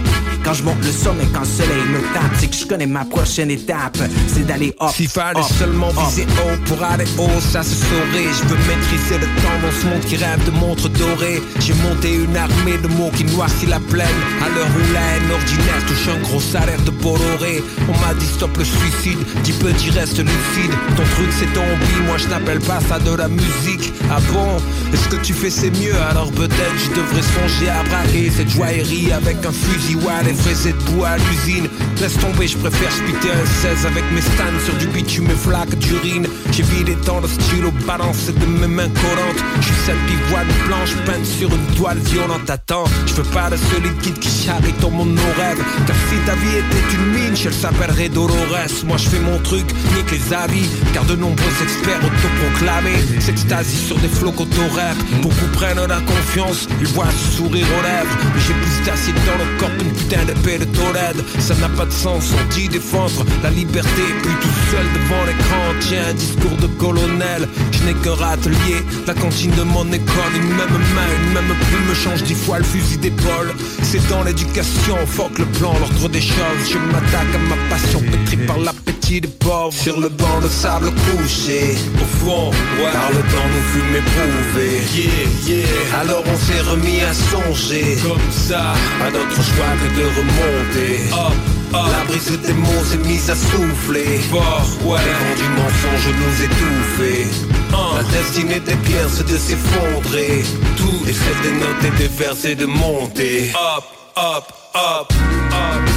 Quand 0.44 0.56
je 0.56 0.64
monte 0.64 0.84
le 0.84 0.92
sommet, 0.92 1.28
quand 1.32 1.42
le 1.42 1.46
soleil 1.46 1.84
me 1.94 2.00
tape, 2.14 2.34
c'est 2.40 2.48
que 2.48 2.56
je 2.56 2.66
connais 2.66 2.88
ma 2.88 3.06
prochaine 3.06 3.52
étape. 3.52 4.00
C'est 4.28 4.46
d'aller 4.48 4.74
hop. 4.80 4.90
S'il 4.92 5.08
fallait 5.08 5.44
seulement 5.44 5.90
viser 5.90 6.24
haut 6.24 6.58
pour 6.66 6.84
aller 6.84 7.06
haut, 7.20 7.40
ça 7.40 7.62
se 7.62 7.76
saurait. 7.76 8.34
Je 8.34 8.48
veux 8.48 8.58
maîtriser 8.68 9.20
le 9.20 9.28
temps 9.42 9.60
dans 9.62 9.72
ce 9.72 9.86
monde 9.86 10.04
qui 10.08 10.16
rêve 10.16 10.44
de 10.46 10.52
montres 10.52 10.90
dorées. 10.90 11.44
J'ai 11.60 11.76
monté 11.76 12.16
une 12.16 12.36
armée 12.36 12.80
de 12.82 12.88
mots 12.88 13.12
qui 13.16 13.24
noircit 13.26 13.68
la 13.68 13.80
plaine. 13.80 14.08
À 14.44 14.50
l'heure 14.50 14.68
où 14.76 14.94
la 14.94 15.00
haine 15.00 15.32
ordinaire 15.32 15.86
touche 15.88 16.08
un 16.08 16.20
gros 16.22 16.42
salaire 16.42 16.82
de 16.82 16.92
On 17.14 18.00
m'a 18.00 18.14
dit 18.14 18.26
stop 18.26 18.56
le 18.58 18.64
suicide, 18.64 19.18
dis 19.44 19.52
petit 19.54 19.90
reste 19.90 20.20
lucide. 20.20 20.72
Ton 20.96 21.04
truc 21.16 21.30
c'est 21.32 21.52
ton 21.54 21.62
hobby, 21.62 22.08
moi 22.08 22.18
je 22.18 22.28
n'appelle 22.28 22.60
pas 22.60 22.80
ça 22.80 23.00
de 23.00 23.12
la 23.12 23.28
musique. 23.28 23.94
Ah 24.10 24.20
bon? 24.32 24.58
Est-ce 24.94 25.10
que 25.10 25.18
tu 25.18 25.34
fais 25.34 25.50
c'est 25.50 25.72
mieux? 25.72 25.96
Alors 26.10 26.32
peut-être 26.32 26.78
je 26.78 26.90
devrais 26.90 27.22
songer 27.22 27.70
à 27.70 27.84
braquer 27.84 28.32
cette 28.36 28.50
joaillerie 28.50 29.12
avec 29.12 29.46
un 29.46 29.52
fusil 29.52 29.96
ou 29.96 30.08
à 30.08 30.24
les 30.24 30.34
fraiser 30.34 30.74
debout 30.74 31.04
à 31.04 31.18
l'usine. 31.18 31.68
Laisse 32.00 32.18
tomber, 32.18 32.48
je 32.48 32.58
préfère 32.58 32.92
spiter 32.92 33.30
un 33.32 33.46
16 33.46 33.86
avec 33.86 34.04
mes 34.14 34.22
stands 34.22 34.64
sur 34.66 34.76
du 34.76 34.88
bitume 34.88 35.30
et 35.30 35.36
flaques 35.36 35.76
d'urine. 35.80 36.28
J'ai 36.52 36.64
vidé 36.64 36.96
tant 37.06 37.22
de 37.22 37.28
stylo 37.28 37.72
balancé 37.88 38.34
de 38.34 38.46
mes 38.46 38.68
mains 38.68 38.90
collantes. 38.90 39.44
Je 39.62 39.68
suis 39.68 40.18
voit 40.30 40.44
une 40.44 40.68
planche 40.68 40.96
peinte 41.06 41.26
sur 41.26 41.50
une 41.50 41.66
toile 41.78 41.98
violente. 42.00 42.50
Attends, 42.50 42.84
je 43.06 43.14
veux 43.14 43.30
pas 43.32 43.50
de 43.50 43.56
ce 43.56 43.82
liquide 43.82 44.20
qui 44.20 44.30
charrie 44.30 44.74
ton 44.82 44.92
mon 44.92 45.06
nos 45.06 45.34
rêves. 45.38 45.64
Car 45.88 45.96
si 46.10 46.18
ta 46.26 46.36
vie 46.36 46.58
était 46.58 46.96
une 46.96 47.06
mine, 47.14 47.36
je 47.36 47.50
s'appellerait 47.50 48.10
Dolores. 48.10 48.84
Moi 48.86 48.98
je 48.98 49.10
fais 49.10 49.20
mon 49.20 49.40
truc, 49.40 49.66
nique 49.96 50.12
les 50.12 50.34
avis. 50.34 50.70
Car 50.94 51.06
de 51.06 51.16
nombreux 51.16 51.56
experts 51.64 52.02
autoproclamés 52.04 53.22
s'extasient 53.22 53.88
sur 53.88 53.98
des 54.00 54.10
flots 54.10 54.34
rap 54.76 54.98
Beaucoup 55.22 55.48
prennent 55.54 55.86
la 55.86 56.02
confiance, 56.02 56.68
ils 56.80 56.88
voient 56.88 57.12
ce 57.12 57.38
sourire 57.38 57.68
aux 57.80 57.84
lèvres. 57.84 58.18
Mais 58.34 58.42
j'ai 58.42 58.54
plus 58.54 58.86
d'acide 58.86 59.16
dans 59.26 59.38
le 59.38 59.58
corps 59.58 59.78
qu'une 59.78 59.94
putain 59.94 60.26
d'épée 60.26 60.58
de 60.58 60.66
Tolède. 60.66 61.24
Ça 61.40 61.56
n'a 61.56 61.70
pas 61.70 61.86
de 61.86 61.92
sens, 61.92 62.34
on 62.34 62.54
dit 62.54 62.68
défendre 62.68 63.26
la 63.42 63.50
liberté. 63.50 64.04
Puis 64.22 64.34
tout 64.42 64.72
seul 64.72 64.86
devant 64.94 65.24
l'écran, 65.26 65.64
tiens 65.80 66.04
un 66.10 66.14
discours 66.42 66.58
de 66.58 66.68
colonel. 66.80 67.48
Je 67.72 67.84
n'ai 67.86 67.94
qu'un 67.94 68.16
râtelier, 68.16 68.84
la 69.08 69.14
cantine 69.14 69.52
de 69.52 69.64
mon 69.64 69.86
école. 69.92 70.34
Une 70.36 70.50
même 70.50 70.70
main, 70.96 71.08
une 71.24 71.34
même 71.34 71.46
plume 71.46 71.88
me 71.90 71.94
change 71.94 72.24
dix 72.24 72.36
fois 72.36 72.60
le 72.60 72.64
fusil 72.64 72.98
d'épaule. 72.98 73.54
C'est 73.84 74.06
dans 74.10 74.24
l'éducation, 74.24 74.98
fuck 75.06 75.38
le 75.40 75.46
plan, 75.46 75.74
l'ordre 75.80 76.10
des 76.10 76.22
choses. 76.22 76.64
Je 76.72 76.78
m'attaque 76.78 77.36
à 77.36 77.38
ma 77.38 77.56
passion, 77.70 78.00
pétrie 78.00 78.46
par 78.46 78.58
l'appétit 78.60 79.22
des 79.22 79.28
pauvres. 79.28 79.74
Sur 79.74 80.00
le 80.00 80.10
banc 80.10 80.40
de 80.42 80.48
sable 80.48 80.92
couché, 80.92 81.76
au 81.96 82.26
fond, 82.26 82.50
ouais. 82.50 82.92
Par 82.92 83.10
le 83.10 83.20
temps 83.32 83.50
nous 83.54 83.66
fûmes 83.72 83.96
éprouvés. 83.96 84.82
Yeah, 84.96 85.56
yeah. 85.56 86.00
Alors 86.02 86.24
on 86.26 86.38
s'est 86.38 86.62
remis 86.62 87.02
à 87.02 87.14
songer, 87.14 87.98
comme 88.04 88.32
ça, 88.32 88.74
à 89.06 89.12
notre 89.12 89.36
choix 89.36 89.74
que 89.80 90.00
de 90.00 90.06
remonter. 90.06 91.61
La 91.72 92.04
brise 92.06 92.40
des 92.46 92.54
mots 92.54 92.84
s'est 92.84 92.98
mise 92.98 93.30
à 93.30 93.36
souffler. 93.36 94.18
Fort, 94.30 94.68
ouais. 94.86 95.00
Les 95.06 95.14
vents 95.14 95.38
du 95.42 95.50
mensonge 95.62 96.08
nous 96.20 96.44
étouffer. 96.44 97.28
La 97.72 98.04
destinée 98.04 98.60
des 98.60 98.76
pierres 98.76 99.10
c'est 99.10 99.28
de 99.28 99.38
s'effondrer. 99.38 100.44
Tout 100.76 101.08
est 101.08 101.14
fait 101.14 101.42
des 101.44 101.56
notes 101.60 101.84
et 101.86 101.98
des 101.98 102.08
vers 102.10 102.46
et 102.46 102.56
de 102.56 102.66
monter. 102.66 103.52
Hop, 103.56 103.86
hop, 104.16 104.54
hop, 104.74 105.14
hop. 105.52 105.90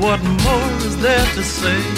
What 0.00 0.22
more 0.22 0.70
is 0.86 0.96
there 0.98 1.26
to 1.34 1.42
say? 1.42 1.95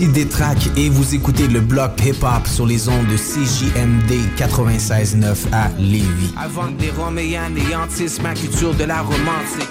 Détrac 0.00 0.56
et 0.76 0.88
vous 0.88 1.14
écoutez 1.14 1.46
le 1.46 1.60
bloc 1.60 1.92
hip-hop 2.02 2.46
sur 2.46 2.66
les 2.66 2.88
ondes 2.88 3.06
de 3.08 3.16
CJMD 3.16 4.10
96.9 4.38 5.36
à 5.52 5.68
Lévis. 5.78 6.32
Avant 6.36 6.68
que 6.68 6.80
des 6.80 6.90
Roméens 6.90 7.44
anéantissent 7.44 8.20
ma 8.22 8.32
culture 8.34 8.74
de 8.74 8.84
la 8.84 9.02
romantique. 9.02 9.68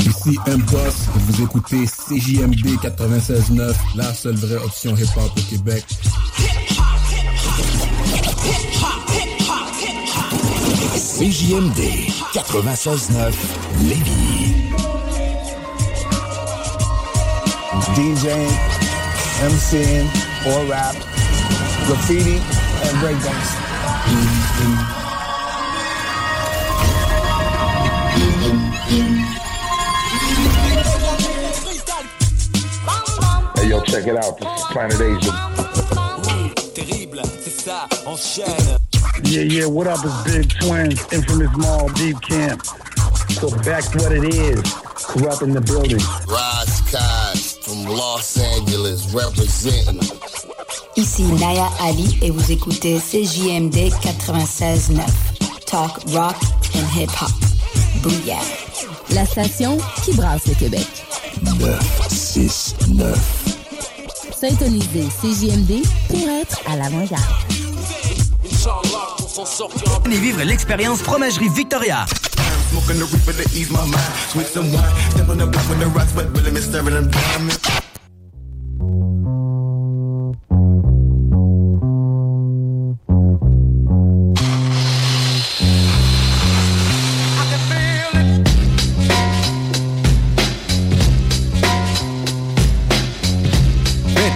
Ici 0.00 0.38
M-Boss, 0.46 0.94
vous 1.14 1.42
écoutez 1.42 1.86
CJMD 1.86 2.76
96.9, 2.82 3.74
la 3.96 4.12
seule 4.12 4.36
vraie 4.36 4.62
option 4.62 4.94
hip-hop 4.94 5.32
au 5.36 5.40
Québec. 5.50 5.84
CJMD 11.18 11.80
96.9 12.34 13.32
Lévis. 13.88 14.41
DJing, 17.94 18.48
MCing, 19.44 20.08
or 20.46 20.64
rap, 20.70 20.94
graffiti, 21.86 22.36
and 22.36 22.96
breakdance. 23.02 23.50
Hey, 33.56 33.68
yo, 33.68 33.82
check 33.82 34.06
it 34.06 34.16
out. 34.16 34.38
This 34.38 34.48
is 34.48 34.64
Planet 34.70 35.00
Asia. 35.00 35.32
Terrible, 36.74 37.22
c'est 37.42 37.60
ça, 37.60 37.88
enchaîne. 38.06 38.78
Yeah, 39.24 39.42
yeah, 39.42 39.66
what 39.66 39.86
up? 39.86 39.98
It's 40.02 40.22
Big 40.24 40.48
Twins, 40.60 41.12
Infamous 41.12 41.54
Mall, 41.58 41.88
Deep 41.90 42.18
Camp. 42.22 42.64
So 43.32 43.50
back 43.64 43.84
to 43.90 43.98
what 43.98 44.12
it 44.12 44.24
is. 44.24 44.62
Corrupt 44.94 45.42
in 45.42 45.52
the 45.52 45.60
building. 45.60 46.00
Rise 46.26 46.78
Skies 46.86 47.51
from 47.72 47.86
Los 47.86 48.36
Angeles 48.38 49.14
representing. 49.14 50.00
Ici 50.96 51.22
Naya 51.22 51.68
Ali 51.80 52.18
et 52.20 52.30
vous 52.30 52.52
écoutez 52.52 52.98
CJMD 52.98 53.90
96.9. 54.02 55.00
Talk, 55.66 55.92
rock 56.12 56.36
and 56.74 56.86
hip-hop. 56.94 57.32
Booyah. 58.02 58.42
La 59.14 59.24
station 59.24 59.78
qui 60.04 60.12
brasse 60.12 60.46
le 60.48 60.54
Québec. 60.54 60.86
969. 61.60 63.18
Syntonisez 64.38 65.08
CJMD 65.22 65.82
pour 66.08 66.28
être 66.28 66.60
à 66.66 66.76
l'avant-garde. 66.76 67.22
Venez 70.04 70.18
vivre 70.18 70.42
l'expérience 70.42 71.00
Fromagerie 71.00 71.48
Victoria. 71.48 72.04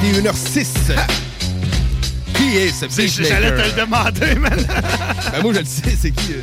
6 0.02 0.92
Qui 2.34 2.56
est 2.56 2.68
ce 2.70 2.86
beatmaker? 2.86 3.24
J'allais 3.28 3.50
te 3.50 3.76
le 3.76 3.80
demander, 3.80 4.34
man. 4.36 4.52
ben 5.32 5.42
moi, 5.42 5.52
je 5.54 5.58
le 5.60 5.64
sais, 5.64 5.96
c'est 6.00 6.10
qui? 6.10 6.32
euh? 6.32 6.42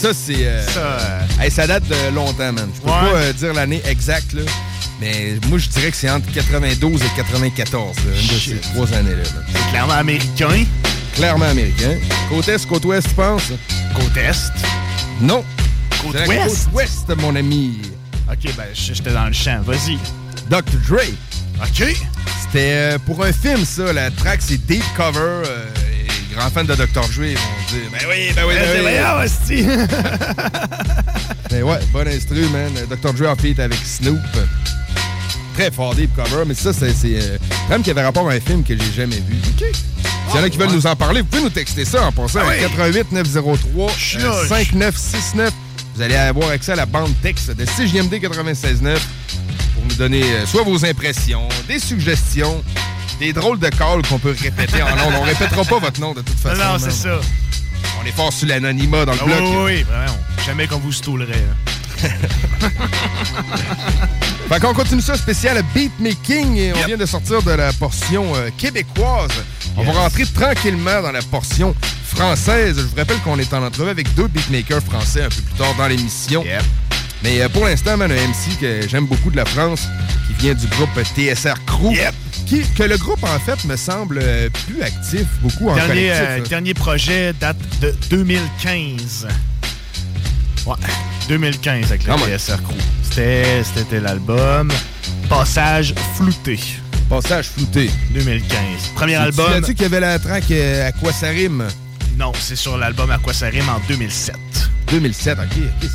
Ça, 0.00 0.10
c'est... 0.14 0.34
euh, 0.46 0.66
Ça, 0.68 0.80
euh, 0.80 1.20
hey, 1.40 1.50
ça 1.50 1.66
date 1.66 1.84
de 1.88 2.14
longtemps, 2.14 2.52
man. 2.52 2.68
Je 2.74 2.80
peux 2.80 2.88
Ouais. 2.88 2.94
pas 3.12 3.16
euh, 3.18 3.32
dire 3.32 3.52
l'année 3.54 3.82
exacte, 3.86 4.32
là. 4.32 4.42
Mais 5.00 5.34
moi, 5.48 5.58
je 5.58 5.68
dirais 5.68 5.90
que 5.90 5.96
c'est 5.96 6.10
entre 6.10 6.30
92 6.32 7.00
et 7.02 7.04
94, 7.16 7.96
là, 7.96 8.02
une 8.20 8.26
de 8.28 8.38
ces 8.40 8.56
trois 8.56 8.92
années-là. 8.92 9.22
C'est 9.52 9.70
clairement 9.70 9.92
américain. 9.94 10.64
Clairement 11.14 11.44
américain. 11.46 11.96
Côte 12.30 12.48
Est, 12.48 12.66
côte 12.66 12.84
Ouest, 12.86 13.08
tu 13.08 13.14
penses? 13.14 13.50
Côte 13.94 14.16
Est? 14.16 14.52
Non. 15.20 15.44
Côte 16.02 16.14
Ouest? 16.26 16.64
Côte 16.66 16.74
Ouest, 16.74 17.12
mon 17.20 17.36
ami. 17.36 17.80
Ok, 18.30 18.50
ben 18.56 18.64
j'étais 18.72 19.12
dans 19.12 19.26
le 19.26 19.32
champ. 19.32 19.60
Vas-y. 19.64 19.98
Dr. 20.48 20.62
Dre. 20.88 21.00
OK. 21.62 21.94
C'était 22.42 22.72
euh, 22.72 22.98
pour 23.06 23.22
un 23.24 23.32
film, 23.32 23.64
ça. 23.64 23.92
La 23.92 24.10
track, 24.10 24.40
c'est 24.42 24.64
Deep 24.66 24.84
Cover. 24.96 25.18
euh, 25.20 25.64
les 26.30 26.34
grands 26.36 26.50
fans 26.50 26.64
de 26.64 26.74
Dr. 26.74 26.86
Dre 26.92 27.02
vont 27.08 27.22
dire 27.22 27.90
Ben 27.92 28.06
oui, 28.08 28.32
ben 28.34 28.44
oui, 28.48 28.54
ben 28.54 28.68
oui. 28.74 28.80
voyons, 28.80 29.18
hostie. 29.22 29.66
Mais 31.50 31.62
ouais, 31.62 31.78
bon 31.92 32.06
instru, 32.08 32.40
man. 32.48 32.72
Dr. 32.90 33.12
Dre 33.14 33.30
en 33.30 33.36
feat 33.36 33.58
avec 33.60 33.78
Snoop. 33.84 34.18
Très 35.54 35.70
fort, 35.70 35.94
Deep 35.94 36.14
Cover. 36.16 36.44
Mais 36.46 36.54
ça, 36.54 36.72
c'est 36.72 36.86
euh, 37.04 37.38
quand 37.66 37.70
même 37.70 37.82
qu'il 37.82 37.88
y 37.88 37.90
avait 37.92 38.02
rapport 38.06 38.28
à 38.28 38.32
un 38.32 38.40
film 38.40 38.64
que 38.64 38.74
j'ai 38.76 38.92
jamais 38.92 39.16
vu. 39.16 39.36
OK. 39.60 39.64
S'il 40.30 40.38
y 40.40 40.42
en 40.42 40.44
a 40.46 40.50
qui 40.50 40.56
veulent 40.56 40.70
nous 40.72 40.86
en 40.86 40.96
parler, 40.96 41.20
vous 41.20 41.26
pouvez 41.26 41.42
nous 41.42 41.50
texter 41.50 41.84
ça 41.84 42.06
en 42.06 42.12
passant 42.12 42.40
Ah 42.42 42.50
à 42.50 42.54
oui. 42.54 42.60
88 42.62 43.12
903 43.12 43.90
Chioche. 43.92 44.24
euh, 44.24 44.48
5969. 44.48 45.52
Vous 45.94 46.00
allez 46.02 46.14
avoir 46.16 46.48
accès 46.50 46.72
à 46.72 46.76
la 46.76 46.86
bande 46.86 47.12
texte 47.22 47.50
de 47.50 47.64
CJMD 47.66 48.14
96.9 48.14 48.96
pour 49.82 49.88
nous 49.90 49.96
donner 49.96 50.22
euh, 50.22 50.46
soit 50.46 50.62
vos 50.62 50.84
impressions, 50.84 51.48
des 51.66 51.78
suggestions, 51.78 52.62
des 53.18 53.32
drôles 53.32 53.58
de 53.58 53.68
calls 53.68 54.02
qu'on 54.08 54.18
peut 54.18 54.34
répéter 54.40 54.82
en 54.82 54.86
ondes. 54.92 55.14
On 55.20 55.22
répétera 55.24 55.64
pas 55.64 55.78
votre 55.78 56.00
nom 56.00 56.12
de 56.14 56.20
toute 56.22 56.38
façon. 56.38 56.60
non, 56.62 56.78
c'est 56.78 56.92
ça. 56.92 57.20
On 58.02 58.06
est 58.06 58.12
fort 58.12 58.32
sur 58.32 58.46
l'anonymat 58.48 59.04
dans 59.04 59.12
le 59.12 59.18
Ah 59.22 59.24
bloc. 59.26 59.40
oui, 59.40 59.56
oui, 59.64 59.82
vraiment. 59.82 60.18
Jamais 60.46 60.66
qu'on 60.66 60.78
vous 60.78 60.92
stoulerait. 60.92 61.32
hein. 62.02 62.08
Fait 64.48 64.60
qu'on 64.60 64.74
continue 64.74 65.00
ça 65.00 65.16
spécial 65.16 65.62
beatmaking 65.74 66.56
et 66.56 66.72
on 66.74 66.86
vient 66.86 66.96
de 66.96 67.06
sortir 67.06 67.42
de 67.42 67.52
la 67.52 67.72
portion 67.72 68.34
euh, 68.36 68.50
québécoise. 68.58 69.30
On 69.76 69.84
va 69.84 69.92
rentrer 69.92 70.24
tranquillement 70.26 71.00
dans 71.02 71.12
la 71.12 71.22
portion 71.22 71.74
française. 72.06 72.76
Je 72.76 72.82
vous 72.82 72.96
rappelle 72.96 73.18
qu'on 73.20 73.38
est 73.38 73.52
en 73.54 73.62
entrevue 73.64 73.90
avec 73.90 74.12
deux 74.14 74.26
beatmakers 74.28 74.82
français 74.82 75.22
un 75.22 75.28
peu 75.28 75.40
plus 75.40 75.54
tard 75.54 75.74
dans 75.78 75.86
l'émission. 75.86 76.44
Mais 77.22 77.40
euh, 77.40 77.48
pour 77.48 77.64
l'instant, 77.64 77.96
man, 77.96 78.10
un 78.10 78.14
MC 78.14 78.58
que 78.60 78.88
j'aime 78.88 79.06
beaucoup 79.06 79.30
de 79.30 79.36
la 79.36 79.44
France, 79.44 79.86
qui 80.26 80.34
vient 80.44 80.54
du 80.54 80.66
groupe 80.68 80.90
TSR 81.16 81.54
Crew. 81.66 81.92
Qui, 82.46 82.62
que 82.76 82.82
le 82.82 82.96
groupe, 82.98 83.22
en 83.22 83.38
fait, 83.38 83.64
me 83.64 83.76
semble 83.76 84.18
euh, 84.20 84.48
plus 84.66 84.82
actif, 84.82 85.24
beaucoup 85.40 85.68
en 85.70 85.74
Dernier, 85.74 86.08
collectif. 86.08 86.20
euh, 86.28 86.40
dernier 86.48 86.74
projet 86.74 87.32
date 87.38 87.56
de 87.80 87.94
2015. 88.10 89.28
Ouais, 90.66 90.74
2015 91.28 91.86
avec 91.92 92.04
le. 92.06 92.12
TSR 92.38 92.62
Crew. 92.62 92.74
C'était 93.10 94.00
l'album 94.00 94.70
Passage 95.28 95.94
flouté. 96.16 96.58
Passage 97.08 97.46
flouté. 97.48 97.90
2015. 98.12 98.56
Premier 98.94 99.14
album. 99.16 99.50
là-dessus 99.50 99.74
qu'il 99.74 99.82
y 99.82 99.86
avait 99.86 100.00
la 100.00 100.18
track 100.18 100.44
euh, 100.50 100.88
À 100.88 100.92
quoi 100.92 101.12
ça 101.12 101.28
rime? 101.28 101.66
Non, 102.18 102.32
c'est 102.38 102.56
sur 102.56 102.76
l'album 102.76 103.10
À 103.10 103.18
quoi 103.18 103.32
ça 103.32 103.46
rime 103.46 103.68
en 103.68 103.80
2007. 103.88 104.34
2007, 104.90 105.38
ok. 105.38 105.88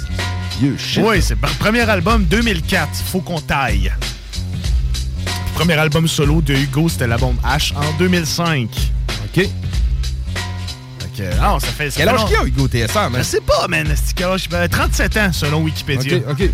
Vieux 0.59 0.75
shit. 0.77 1.03
Oui, 1.05 1.21
c'est 1.21 1.35
par- 1.35 1.51
premier 1.51 1.81
album 1.89 2.25
2004. 2.25 2.89
Faut 3.11 3.21
qu'on 3.21 3.39
taille. 3.41 3.91
Premier 5.55 5.73
album 5.73 6.07
solo 6.07 6.41
de 6.41 6.53
Hugo, 6.53 6.87
c'était 6.89 7.07
l'album 7.07 7.35
H 7.43 7.73
en 7.75 7.97
2005. 7.97 8.69
OK. 9.25 9.49
Que, 11.15 11.35
non, 11.41 11.59
ça 11.59 11.67
fait. 11.69 11.89
ça 11.89 11.97
Quel 11.97 12.09
âge 12.09 12.25
qu'il 12.25 12.35
a, 12.35 12.43
Hugo 12.45 12.67
TSR, 12.67 13.09
man? 13.09 13.15
Je 13.17 13.23
sais 13.23 13.41
pas, 13.41 13.67
man. 13.67 13.87
C'est 13.95 14.13
quel 14.15 14.27
âge? 14.27 14.47
Ben, 14.49 14.67
37 14.67 15.17
ans, 15.17 15.33
selon 15.33 15.63
Wikipédia. 15.63 16.17
OK, 16.17 16.23
OK. 16.41 16.49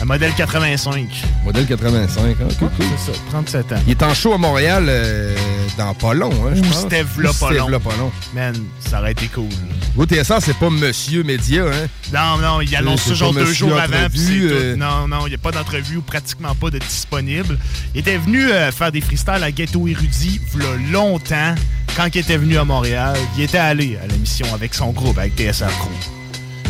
Un 0.00 0.04
modèle 0.04 0.32
85. 0.34 1.08
Modèle 1.44 1.66
85, 1.66 2.22
hein? 2.22 2.34
Cool, 2.58 2.68
cool. 2.76 2.86
C'est 2.98 3.12
ça, 3.12 3.18
37 3.30 3.72
ans. 3.72 3.76
Il 3.86 3.92
est 3.92 4.02
en 4.02 4.12
show 4.14 4.34
à 4.34 4.38
Montréal 4.38 4.84
euh, 4.88 5.34
dans 5.78 5.94
pas 5.94 6.12
long, 6.12 6.30
hein, 6.46 6.52
je 6.54 6.60
pense. 6.60 6.86
v'là 6.86 7.30
Ou 7.30 7.32
pas 7.32 7.48
c'était 7.48 7.58
long. 7.58 7.66
v'là 7.68 7.80
pas 7.80 7.96
long. 7.98 8.12
Man, 8.34 8.54
ça 8.80 9.00
aurait 9.00 9.12
été 9.12 9.26
cool. 9.28 9.48
Hugo 9.94 10.04
TSR, 10.06 10.36
c'est 10.40 10.56
pas 10.58 10.68
Monsieur 10.68 11.22
Média, 11.22 11.64
hein? 11.64 11.86
Non, 12.12 12.36
non, 12.42 12.60
il 12.60 12.76
annonce 12.76 13.02
ça 13.02 13.14
genre 13.14 13.32
deux 13.32 13.50
jours 13.52 13.78
avant, 13.78 14.08
tout. 14.12 14.20
euh. 14.30 14.76
Non, 14.76 15.08
non, 15.08 15.26
il 15.26 15.30
n'y 15.30 15.34
a 15.34 15.38
pas 15.38 15.50
d'entrevue 15.52 15.96
ou 15.96 16.02
pratiquement 16.02 16.54
pas 16.54 16.68
de 16.68 16.78
disponible. 16.78 17.58
Il 17.94 18.00
était 18.00 18.18
venu 18.18 18.50
euh, 18.50 18.70
faire 18.72 18.92
des 18.92 19.00
freestyles 19.00 19.42
à 19.42 19.50
Ghetto 19.50 19.88
Érudit 19.88 20.40
v'là 20.52 20.66
longtemps. 20.92 21.54
Quand 21.96 22.06
il 22.14 22.18
était 22.18 22.36
venu 22.36 22.58
à 22.58 22.64
Montréal, 22.64 23.16
il 23.38 23.44
était 23.44 23.56
allé 23.56 23.96
à 24.02 24.06
l'émission 24.06 24.46
avec 24.52 24.74
son 24.74 24.90
groupe, 24.90 25.16
avec 25.16 25.34
TSR 25.34 25.68
Crew. 25.78 25.88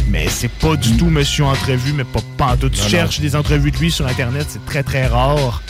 Mais 0.08 0.28
c'est 0.28 0.50
pas 0.50 0.76
du 0.76 0.96
tout 0.96 1.06
monsieur 1.06 1.44
entrevue, 1.44 1.92
mais 1.92 2.04
pas 2.04 2.20
pantoute. 2.36 2.72
Tu 2.72 2.78
Non, 2.78 2.84
non. 2.84 2.90
cherches 2.90 3.20
des 3.20 3.34
entrevues 3.34 3.70
de 3.70 3.78
lui 3.78 3.90
sur 3.90 4.06
Internet, 4.06 4.46
c'est 4.48 4.64
très 4.64 4.82
très 4.82 5.06
rare. 5.06 5.62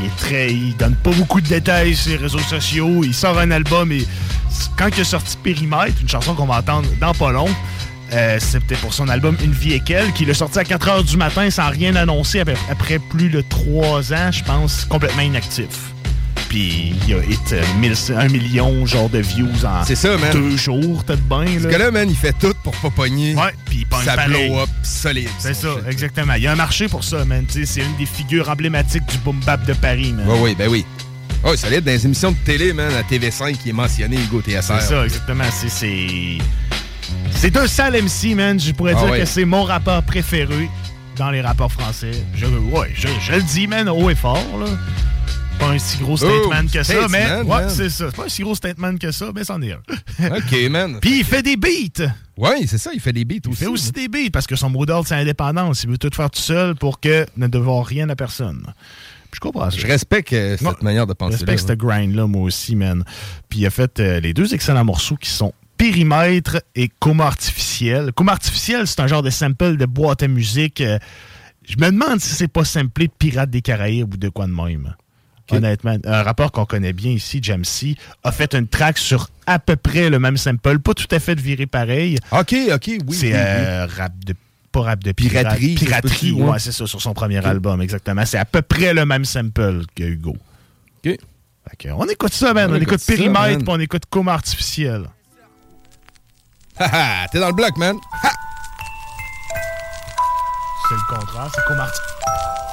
Il 0.00 0.06
est 0.06 0.16
très. 0.16 0.52
Il 0.52 0.76
donne 0.76 0.94
pas 0.96 1.10
beaucoup 1.12 1.40
de 1.40 1.46
détails 1.48 1.94
sur 1.94 2.10
les 2.12 2.16
réseaux 2.16 2.38
sociaux. 2.38 3.02
Il 3.04 3.14
sort 3.14 3.38
un 3.38 3.50
album 3.50 3.92
et 3.92 4.06
quand 4.76 4.88
il 4.96 5.00
a 5.00 5.04
sorti 5.04 5.36
Périmètre, 5.42 6.00
une 6.00 6.08
chanson 6.08 6.34
qu'on 6.34 6.46
va 6.46 6.58
entendre 6.58 6.88
dans 7.00 7.12
pas 7.12 7.30
long, 7.30 7.48
euh, 8.12 8.38
c'était 8.40 8.76
pour 8.76 8.94
son 8.94 9.08
album 9.08 9.36
Une 9.42 9.52
vie 9.52 9.74
et 9.74 9.80
qu'elle, 9.80 10.12
qu'il 10.12 10.30
a 10.30 10.34
sorti 10.34 10.58
à 10.58 10.64
4 10.64 10.88
h 10.88 11.04
du 11.04 11.16
matin 11.16 11.50
sans 11.50 11.68
rien 11.68 11.94
annoncer 11.96 12.40
après, 12.40 12.56
après 12.70 12.98
plus 12.98 13.28
de 13.28 13.42
3 13.42 14.12
ans, 14.14 14.32
je 14.32 14.42
pense, 14.44 14.84
complètement 14.86 15.22
inactif. 15.22 15.92
Puis 16.48 16.94
il 17.06 17.14
a 17.14 17.18
hit 17.18 17.52
euh, 17.52 17.62
mille- 17.78 17.94
un 18.16 18.28
million 18.28 18.86
genre 18.86 19.10
de 19.10 19.18
views 19.18 19.48
en 19.66 19.84
ça, 19.84 20.16
deux 20.32 20.56
jours, 20.56 21.04
peut-être 21.04 21.22
bien. 21.28 21.44
Ce 21.58 21.64
là. 21.64 21.70
gars-là, 21.72 21.90
man, 21.90 22.08
il 22.08 22.16
fait 22.16 22.32
tout 22.32 22.54
pour 22.64 22.74
pas 22.76 22.88
pogner. 22.90 23.34
Ouais, 23.34 23.52
puis 23.66 23.78
il 23.80 23.86
pogne 23.86 24.04
Ça 24.04 24.14
pareil. 24.16 24.48
blow 24.48 24.60
up 24.60 24.68
solide. 24.82 25.28
C'est 25.38 25.52
ça, 25.54 25.68
exactement. 25.88 26.32
Il 26.34 26.42
y 26.44 26.46
a 26.46 26.52
un 26.52 26.56
marché 26.56 26.88
pour 26.88 27.04
ça, 27.04 27.24
man. 27.26 27.44
C'est 27.50 27.80
une 27.82 27.96
des 27.98 28.06
figures 28.06 28.48
emblématiques 28.48 29.04
du 29.06 29.18
boom 29.18 29.38
bap 29.44 29.64
de 29.66 29.74
Paris, 29.74 30.12
man. 30.12 30.24
Oui, 30.28 30.38
oui, 30.42 30.54
ben 30.58 30.68
oui. 30.70 30.86
Oh, 31.44 31.54
solide. 31.54 31.84
Dans 31.84 31.92
les 31.92 32.04
émissions 32.06 32.32
de 32.32 32.36
télé, 32.44 32.72
man, 32.72 32.90
à 32.94 33.02
TV5, 33.02 33.56
qui 33.58 33.68
est 33.68 33.72
mentionné, 33.74 34.16
Hugo 34.16 34.40
TSR. 34.40 34.80
C'est 34.80 34.86
ça, 34.88 35.04
exactement. 35.04 35.44
C'est- 35.52 35.68
C'est. 35.68 36.38
C'est 37.30 37.56
un 37.56 37.66
sale 37.66 37.94
MC, 37.96 38.34
man. 38.34 38.58
Je 38.58 38.72
pourrais 38.72 38.94
Ah 38.96 39.00
dire 39.02 39.10
ouais. 39.10 39.20
que 39.20 39.24
c'est 39.26 39.44
mon 39.44 39.62
rappeur 39.64 40.02
préféré 40.02 40.68
dans 41.16 41.30
les 41.30 41.40
rapports 41.40 41.70
français. 41.72 42.10
Je, 42.34 42.46
ouais, 42.46 42.90
je, 42.94 43.08
je 43.20 43.32
le 43.32 43.42
dis, 43.42 43.66
man, 43.66 43.88
haut 43.88 44.10
et 44.10 44.14
fort, 44.14 44.42
là. 44.58 44.66
Pas 45.58 45.70
un 45.70 45.78
si 45.78 45.98
gros 45.98 46.16
statement 46.16 46.38
Oh, 46.64 46.70
que 46.72 46.82
ça, 46.82 47.08
mais. 47.08 47.24
statement, 47.24 47.54
Ouais, 47.56 47.68
c'est 47.68 47.90
ça. 47.90 48.06
C'est 48.10 48.16
pas 48.16 48.24
un 48.24 48.28
si 48.28 48.42
gros 48.42 48.54
statement 48.54 48.96
que 48.96 49.10
ça, 49.10 49.30
mais 49.34 49.42
c'en 49.44 49.60
est 49.62 49.72
un. 49.72 49.80
OK, 50.36 50.70
man. 50.70 50.98
Puis 51.00 51.18
il 51.20 51.24
fait 51.24 51.42
des 51.42 51.56
beats. 51.56 52.12
Oui, 52.36 52.66
c'est 52.68 52.78
ça, 52.78 52.90
il 52.94 53.00
fait 53.00 53.12
des 53.12 53.24
beats 53.24 53.36
Il 53.44 53.50
aussi. 53.50 53.58
fait 53.60 53.66
aussi 53.66 53.90
des 53.92 54.06
beats 54.08 54.30
parce 54.32 54.46
que 54.46 54.54
son 54.56 54.70
mot 54.70 54.86
d'ordre, 54.86 55.08
c'est 55.08 55.16
indépendance. 55.16 55.82
Il 55.82 55.90
veut 55.90 55.98
tout 55.98 56.10
faire 56.14 56.30
tout 56.30 56.40
seul 56.40 56.74
pour 56.76 57.00
que 57.00 57.26
ne 57.36 57.48
devoir 57.48 57.84
rien 57.84 58.08
à 58.08 58.14
personne. 58.16 58.62
Puis 59.30 59.36
je 59.36 59.40
comprends 59.40 59.70
ça. 59.70 59.76
Je 59.76 59.86
respecte 59.86 60.32
euh, 60.32 60.56
cette 60.56 60.82
manière 60.82 61.06
de 61.06 61.12
Je 61.12 61.16
penser. 61.16 61.34
respecte 61.36 61.68
ce 61.68 61.72
grind-là, 61.74 62.26
moi 62.26 62.42
aussi, 62.42 62.76
man. 62.76 63.04
Puis 63.48 63.60
il 63.60 63.66
a 63.66 63.70
fait 63.70 63.98
euh, 64.00 64.20
les 64.20 64.32
deux 64.34 64.54
excellents 64.54 64.84
morceaux 64.84 65.16
qui 65.16 65.28
sont 65.30 65.52
Périmètre 65.76 66.62
et 66.74 66.88
Coma 67.00 67.26
Artificiel. 67.26 68.12
Coma 68.14 68.32
Artificiel, 68.32 68.86
c'est 68.86 69.00
un 69.00 69.06
genre 69.06 69.22
de 69.22 69.30
sample 69.30 69.76
de 69.76 69.86
boîte 69.86 70.22
à 70.22 70.28
musique. 70.28 70.80
euh, 70.80 70.98
je 71.68 71.76
me 71.76 71.90
demande 71.90 72.20
si 72.20 72.34
c'est 72.34 72.48
pas 72.48 72.64
samplé 72.64 73.08
de 73.08 73.12
Pirates 73.18 73.50
des 73.50 73.60
Caraïbes 73.60 74.14
ou 74.14 74.16
de 74.16 74.28
quoi 74.30 74.46
de 74.46 74.52
même. 74.52 74.94
Honnêtement, 75.56 75.96
un 76.04 76.22
rapport 76.22 76.52
qu'on 76.52 76.66
connaît 76.66 76.92
bien 76.92 77.10
ici, 77.12 77.40
Jamsey, 77.42 77.94
a 78.24 78.32
fait 78.32 78.54
une 78.54 78.68
track 78.68 78.98
sur 78.98 79.28
à 79.46 79.58
peu 79.58 79.76
près 79.76 80.10
le 80.10 80.18
même 80.18 80.36
sample, 80.36 80.78
pas 80.78 80.94
tout 80.94 81.06
à 81.10 81.18
fait 81.18 81.34
de 81.34 81.40
viré 81.40 81.66
pareil. 81.66 82.18
OK, 82.32 82.54
OK, 82.72 82.86
oui. 82.86 83.02
C'est 83.10 83.26
oui, 83.28 83.32
euh, 83.34 83.86
rap 83.86 84.12
de 84.24 84.34
pas 84.70 84.82
rap 84.82 85.02
de 85.02 85.12
pirate- 85.12 85.44
Piraterie, 85.56 85.74
Piraterie, 85.74 86.32
ouais. 86.32 86.42
ouais, 86.50 86.58
c'est 86.58 86.72
ça, 86.72 86.86
sur 86.86 87.00
son 87.00 87.14
premier 87.14 87.44
album, 87.44 87.80
exactement. 87.80 88.26
C'est 88.26 88.36
à 88.38 88.44
peu 88.44 88.60
près 88.60 88.92
le 88.92 89.06
même 89.06 89.24
sample 89.24 89.84
que 89.94 90.02
Hugo. 90.04 90.36
OK. 90.36 91.04
Fait 91.70 91.76
que 91.78 91.88
on 91.90 92.04
écoute 92.06 92.32
ça, 92.34 92.52
man. 92.52 92.70
On 92.70 92.74
On, 92.74 92.76
écoute 92.76 92.88
écoute 92.88 93.00
ça, 93.00 93.12
Périmètre, 93.14 93.58
puis 93.58 93.66
on 93.68 93.80
écoute 93.80 94.02
Coma 94.10 94.34
Artificiel. 94.34 95.04
Haha, 96.78 97.26
t'es 97.32 97.40
dans 97.40 97.48
le 97.48 97.54
bloc, 97.54 97.76
man. 97.78 97.96
Ha! 98.22 98.30
C'est 100.88 100.94
le 100.94 101.16
contraire, 101.16 101.50
c'est 101.54 101.62
Coma 101.66 101.82
Artificiel. 101.84 102.67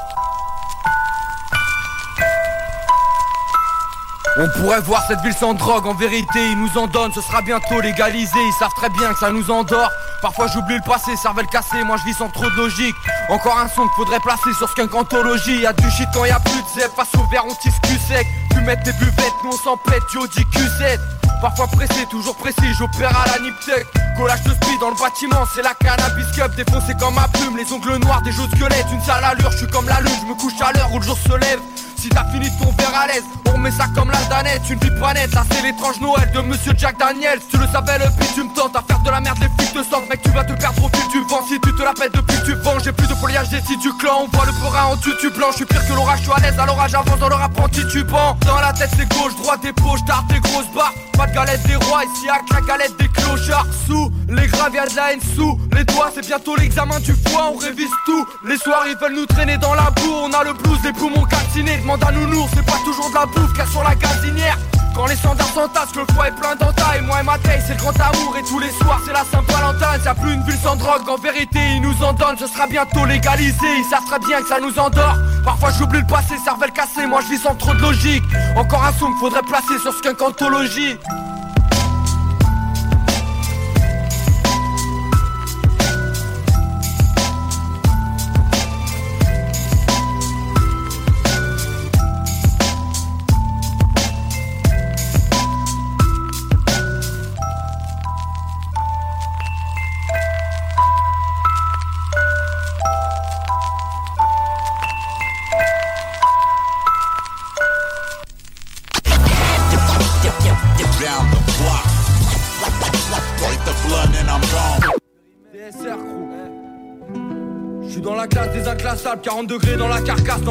On 4.38 4.50
pourrait 4.50 4.82
voir 4.82 5.02
cette 5.08 5.22
ville 5.22 5.34
sans 5.34 5.54
drogue, 5.54 5.88
en 5.88 5.94
vérité 5.94 6.26
ils 6.36 6.60
nous 6.60 6.78
en 6.78 6.88
donnent, 6.88 7.14
ce 7.14 7.22
sera 7.22 7.42
bientôt 7.42 7.80
légalisé, 7.80 8.36
ils 8.36 8.54
savent 8.60 8.74
très 8.76 8.90
bien 8.90 9.14
que 9.14 9.20
ça 9.20 9.32
nous 9.32 9.50
endort. 9.50 9.90
Parfois 10.22 10.48
j'oublie 10.48 10.76
le 10.76 10.82
passé, 10.82 11.16
cervelle 11.16 11.48
cassée, 11.48 11.82
moi 11.86 11.96
je 11.98 12.04
vis 12.04 12.18
sans 12.18 12.28
trop 12.28 12.50
de 12.50 12.56
logique. 12.56 12.96
Encore 13.30 13.58
un 13.58 13.70
son 13.70 13.84
qu'il 13.84 13.96
faudrait 13.96 14.20
placer 14.20 14.54
sur 14.58 14.68
Skunk 14.70 14.94
Anthologie 14.94 15.62
Y'a 15.62 15.72
du 15.72 15.90
shit 15.90 16.08
quand 16.14 16.26
y'a 16.26 16.40
plus 16.40 16.62
de 16.62 16.82
zep, 16.82 16.92
face 16.96 17.16
au 17.16 17.26
verre 17.32 17.46
on 17.46 17.56
tisse 17.56 17.80
cul 17.82 17.98
sec 17.98 18.28
mettre 18.66 18.84
des 18.84 18.94
buvettes, 18.94 19.34
nous 19.44 19.52
on 19.52 19.58
s'en 19.58 19.78
pète, 19.78 20.04
du 20.12 20.18
dit 20.30 20.46
Q7 20.52 21.00
Parfois 21.42 21.68
pressé, 21.68 22.06
toujours 22.10 22.36
précis, 22.36 22.74
j'opère 22.78 23.16
à 23.16 23.26
la 23.28 23.44
Niptech 23.44 23.86
Collage 24.18 24.42
de 24.44 24.52
speed 24.52 24.80
dans 24.80 24.90
le 24.90 24.96
bâtiment, 24.96 25.46
c'est 25.54 25.62
la 25.62 25.74
cannabis 25.74 26.26
cup. 26.34 26.56
Défoncé 26.56 26.94
comme 27.00 27.14
ma 27.16 27.28
plume, 27.28 27.58
les 27.58 27.72
ongles 27.72 27.98
noirs, 27.98 28.22
des 28.22 28.32
jeux 28.32 28.48
squelettes 28.56 28.88
Une 28.92 29.02
sale 29.02 29.24
allure, 29.24 29.52
je 29.52 29.58
suis 29.58 29.68
comme 29.68 29.88
la 29.88 30.00
lune, 30.02 30.16
je 30.22 30.28
me 30.28 30.34
couche 30.34 30.60
à 30.62 30.72
l'heure 30.72 30.92
où 30.94 31.00
le 31.00 31.06
jour 31.06 31.18
se 31.18 31.38
lève. 31.38 31.60
Si 31.98 32.10
t'as 32.10 32.26
fini 32.32 32.50
ton 32.60 32.72
verre 32.78 32.96
à 32.96 33.08
l'aise, 33.08 33.24
on 33.48 33.54
remet 33.54 33.72
ça 33.72 33.86
comme 33.96 34.12
la 34.12 34.22
danette, 34.30 34.62
une 34.70 34.80
vie 34.80 35.00
pas 35.00 35.14
nette, 35.14 35.34
là 35.34 35.44
c'est 35.52 35.62
l'étrange 35.62 36.00
Noël 36.00 36.30
de 36.34 36.42
Monsieur 36.42 36.74
Jack 36.78 36.98
Daniels. 36.98 37.40
Tu 37.50 37.58
le 37.58 37.68
savais, 37.68 37.98
le 38.00 38.06
pire, 38.18 38.34
tu 38.34 38.44
me 38.44 38.54
tentes 38.54 38.76
à 38.76 38.84
faire 38.88 39.00
de 39.00 39.10
la 39.10 39.22
merde, 39.22 39.38
les 39.42 39.50
flics 39.58 39.74
te 39.74 39.84
sentent, 39.84 40.08
mec, 40.10 40.22
tu 40.22 40.30
vas 40.32 40.44
te 40.44 40.54
perdre 40.54 40.84
au 40.84 40.90
fil 40.90 41.08
du 41.10 41.20
vent. 41.28 41.42
Si 41.48 41.60
tu 41.60 41.74
te 41.74 41.84
la 41.84 41.94
pètes 41.94 42.14
depuis 42.14 42.38
que 42.38 42.46
tu 42.46 42.54
vends, 42.56 42.80
j'ai 42.84 42.92
plus 42.92 43.08
de 43.08 43.16
foliage 43.16 43.50
des 43.50 43.62
du 43.62 43.92
clan, 44.00 44.24
on 44.24 44.36
voit 44.36 44.46
le 44.46 44.52
beurre 44.54 44.90
en 44.92 44.98
tutu 44.98 45.30
blanc, 45.32 45.48
je 45.52 45.58
suis 45.58 45.66
pire 45.66 45.86
que 45.88 45.94
l'orage, 45.94 46.20
je 46.20 46.24
suis 46.24 46.34
à 46.34 46.40
l'aise, 46.40 46.56
l'orage 46.66 46.94
avance 46.96 47.20
dans 47.20 47.30
leur 47.30 47.42
apprenti 47.42 47.86
tubant. 47.88 48.38
La 48.62 48.74
tête 48.74 48.90
c'est 48.98 49.08
gauche, 49.10 49.36
droite 49.36 49.62
des 49.62 49.74
poches, 49.74 50.04
d'art 50.06 50.24
des 50.24 50.40
grosses 50.40 50.68
barres, 50.74 50.94
pas 51.16 51.28
de 51.28 51.36
galette 51.36 51.62
des 51.68 51.76
rois, 51.76 52.04
ici 52.04 52.28
à 52.28 52.40
la 52.52 52.62
galette 52.62 52.98
des 52.98 53.08
clochards. 53.10 53.68
Sous 53.86 54.12
les 54.28 54.48
graves, 54.48 54.72
de 54.72 54.96
la 54.96 55.14
haine 55.14 55.20
sous 55.36 55.60
les 55.72 55.84
doigts, 55.84 56.10
c'est 56.14 56.26
bientôt 56.26 56.56
l'examen 56.56 57.00
du 57.00 57.14
foie, 57.14 57.52
on 57.54 57.58
révise 57.58 57.92
tout. 58.08 58.26
Les 58.48 58.58
soirs 58.58 58.86
ils 58.88 58.98
veulent 58.98 59.16
nous 59.16 59.28
traîner 59.28 59.58
dans 59.60 59.76
la 59.76 59.92
boue, 59.92 60.14
on 60.24 60.34
a 60.34 60.44
le 60.44 60.54
blues, 60.54 60.80
les 60.84 60.94
poumons 60.94 61.26
calcinés, 61.26 61.78
demande 61.78 62.04
à 62.04 62.12
nounours, 62.12 62.50
c'est 62.56 62.66
pas 62.66 62.80
toujours 62.84 63.10
de 63.10 63.16
la 63.16 63.26
bouffe, 63.28 63.54
car 63.56 63.68
sur 63.68 63.84
la 63.84 63.94
gazinière. 63.94 64.58
Quand 64.96 65.08
les 65.08 65.16
standards 65.18 65.54
s'entassent, 65.54 65.96
le 65.96 66.06
foie 66.14 66.30
est 66.30 66.36
plein 66.36 66.56
d'entailles. 66.56 67.02
Moi 67.02 67.20
et 67.20 67.24
ma 67.24 67.38
taille, 67.38 67.62
c'est 67.68 67.74
le 67.74 67.80
grand 67.80 68.00
amour. 68.00 68.38
Et 68.38 68.44
tous 68.44 68.60
les 68.60 68.72
soirs, 68.72 69.02
c'est 69.06 69.12
la 69.12 69.26
Saint-Valentin. 69.26 69.98
Y'a 70.06 70.16
plus 70.16 70.34
une 70.34 70.44
ville 70.44 70.58
sans 70.64 70.78
drogue, 70.78 71.10
en 71.10 71.18
vérité, 71.18 71.60
ils 71.76 71.82
nous 71.82 72.02
en 72.02 72.14
donnent. 72.14 72.38
Ce 72.40 72.48
sera 72.48 72.66
bientôt 72.66 73.06
légalisé, 73.06 73.68
ils 73.78 73.90
savent 73.90 74.06
très 74.06 74.20
bien 74.20 74.42
que 74.42 74.48
ça 74.48 74.60
nous 74.62 74.80
endort. 74.80 75.18
Parfois 75.44 75.72
j'oublie 75.78 76.00
le 76.00 76.08
passé, 76.08 76.36
cervelle 76.44 76.72
cassée. 76.72 77.06
Moi 77.08 77.20
je 77.22 77.36
vis 77.36 77.42
sans 77.42 77.56
trop 77.56 77.74
de 77.74 77.82
logique. 77.82 78.24
Encore 78.56 78.86
un 78.86 78.94
son 78.94 79.12
faudrait 79.20 79.44
placer 79.44 79.78
sur 79.82 79.94
Skunk 79.94 80.22
Anthologie 80.22 80.96
Down 80.96 81.45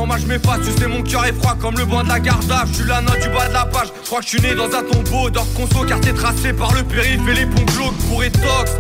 moi 0.03 0.17
je 0.19 0.27
m'efface, 0.27 0.61
tu 0.65 0.73
sais 0.73 0.89
mon 0.89 1.03
cœur 1.03 1.25
est 1.25 1.33
froid 1.33 1.55
comme 1.61 1.79
le 1.79 1.85
banc 1.85 2.03
de 2.03 2.09
la 2.09 2.21
garde. 2.21 2.45
Je 2.67 2.75
suis 2.75 2.85
la 2.85 3.01
note 3.01 3.21
du 3.21 3.29
bas 3.29 3.49
de 3.49 3.53
la 3.53 3.65
page, 3.65 3.89
crois 4.05 4.19
que 4.19 4.25
je 4.25 4.31
suis 4.31 4.41
né 4.41 4.55
dans 4.55 4.67
un 4.67 4.83
tombeau 4.83 5.31
d'or 5.31 5.47
conso 5.55 5.85
car 5.85 6.01
t'es 6.01 6.13
tracé 6.13 6.53
par 6.53 6.73
le 6.75 6.83
périph' 6.83 7.29
et 7.29 7.35
les 7.35 7.47
ponts 7.47 7.65
glauques 7.65 7.97
pour 8.09 8.23
tox 8.23 8.73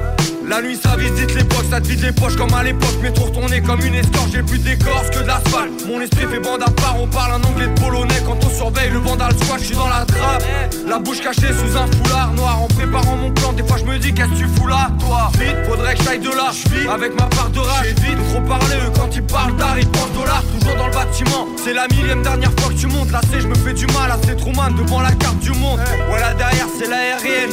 la 0.48 0.62
nuit 0.62 0.78
ça 0.80 0.96
visite 0.96 1.34
l'époque, 1.34 1.64
ça 1.70 1.80
te 1.80 1.88
vide 1.88 2.02
les 2.02 2.12
poches 2.12 2.36
comme 2.36 2.52
à 2.54 2.62
l'époque. 2.62 2.96
Mais 3.02 3.10
trop 3.12 3.26
retourné 3.26 3.62
comme 3.62 3.80
une 3.80 3.94
escorte, 3.94 4.28
j'ai 4.32 4.42
plus 4.42 4.58
d'écorce 4.58 5.10
que 5.10 5.20
de 5.20 5.26
l'asphalte. 5.26 5.86
Mon 5.86 6.00
esprit 6.00 6.26
fait 6.26 6.40
bande 6.40 6.62
à 6.62 6.70
part, 6.70 6.96
on 7.00 7.06
parle 7.06 7.40
un 7.40 7.44
anglais 7.44 7.66
de 7.66 7.80
polonais. 7.80 8.20
Quand 8.26 8.38
on 8.44 8.50
surveille 8.50 8.90
le 8.90 8.98
vandal 8.98 9.32
squat, 9.42 9.58
je 9.60 9.66
suis 9.66 9.74
dans 9.74 9.88
la 9.88 10.04
trappe. 10.04 10.44
La 10.86 10.98
bouche 10.98 11.20
cachée 11.20 11.52
sous 11.52 11.76
un 11.76 11.86
foulard 11.86 12.32
noir. 12.34 12.62
En 12.62 12.68
préparant 12.68 13.16
mon 13.16 13.30
plan, 13.32 13.52
des 13.52 13.62
fois 13.62 13.76
je 13.78 13.84
me 13.84 13.98
dis 13.98 14.12
qu'est-ce 14.12 14.30
que 14.30 14.36
tu 14.36 14.48
fous 14.56 14.66
là 14.66 14.90
Toi, 15.00 15.30
vite, 15.38 15.56
faudrait 15.68 15.94
que 15.94 16.02
j'aille 16.02 16.20
de 16.20 16.30
là. 16.30 16.50
Je 16.52 16.88
avec 16.88 17.14
ma 17.14 17.26
part 17.26 17.50
de 17.50 17.60
rage, 17.60 17.86
vite 17.86 18.18
trop 18.30 18.40
parlé 18.42 18.76
Eux 18.86 18.90
quand 18.94 19.08
ils 19.14 19.22
parlent 19.22 19.56
d'art, 19.56 19.78
ils 19.78 19.88
pensent 19.88 20.12
dollars 20.12 20.42
Toujours 20.58 20.76
dans 20.76 20.86
le 20.86 20.92
bâtiment, 20.92 21.46
c'est 21.62 21.72
la 21.72 21.86
millième 21.88 22.22
dernière 22.22 22.52
fois 22.58 22.72
que 22.72 22.78
tu 22.78 22.86
montes. 22.86 23.10
Là 23.10 23.20
c'est 23.30 23.40
je 23.40 23.46
me 23.46 23.54
fais 23.54 23.72
du 23.72 23.86
mal, 23.86 24.08
là 24.08 24.18
c'est 24.24 24.36
trop 24.36 24.52
man 24.52 24.74
devant 24.74 25.00
la 25.00 25.12
carte 25.12 25.38
du 25.38 25.50
monde. 25.52 25.80
Voilà 26.08 26.34
derrière 26.34 26.66
c'est 26.78 26.88
l'aérienne 26.88 27.50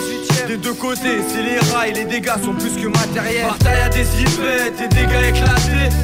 Des 0.48 0.58
deux 0.58 0.74
côtés, 0.74 1.22
c'est 1.28 1.44
les 1.44 1.60
rails, 1.74 1.94
les 1.94 2.06
dégâts 2.06 2.42
sont 2.44 2.54
plus 2.54 2.81
que 2.82 2.88
matériels 2.88 3.46
Bataille 3.48 3.82
à 3.82 3.90
des 3.90 4.22
hypettes, 4.22 4.78
des 4.78 4.88
dégâts 4.88 5.30
éclatés. 5.30 5.96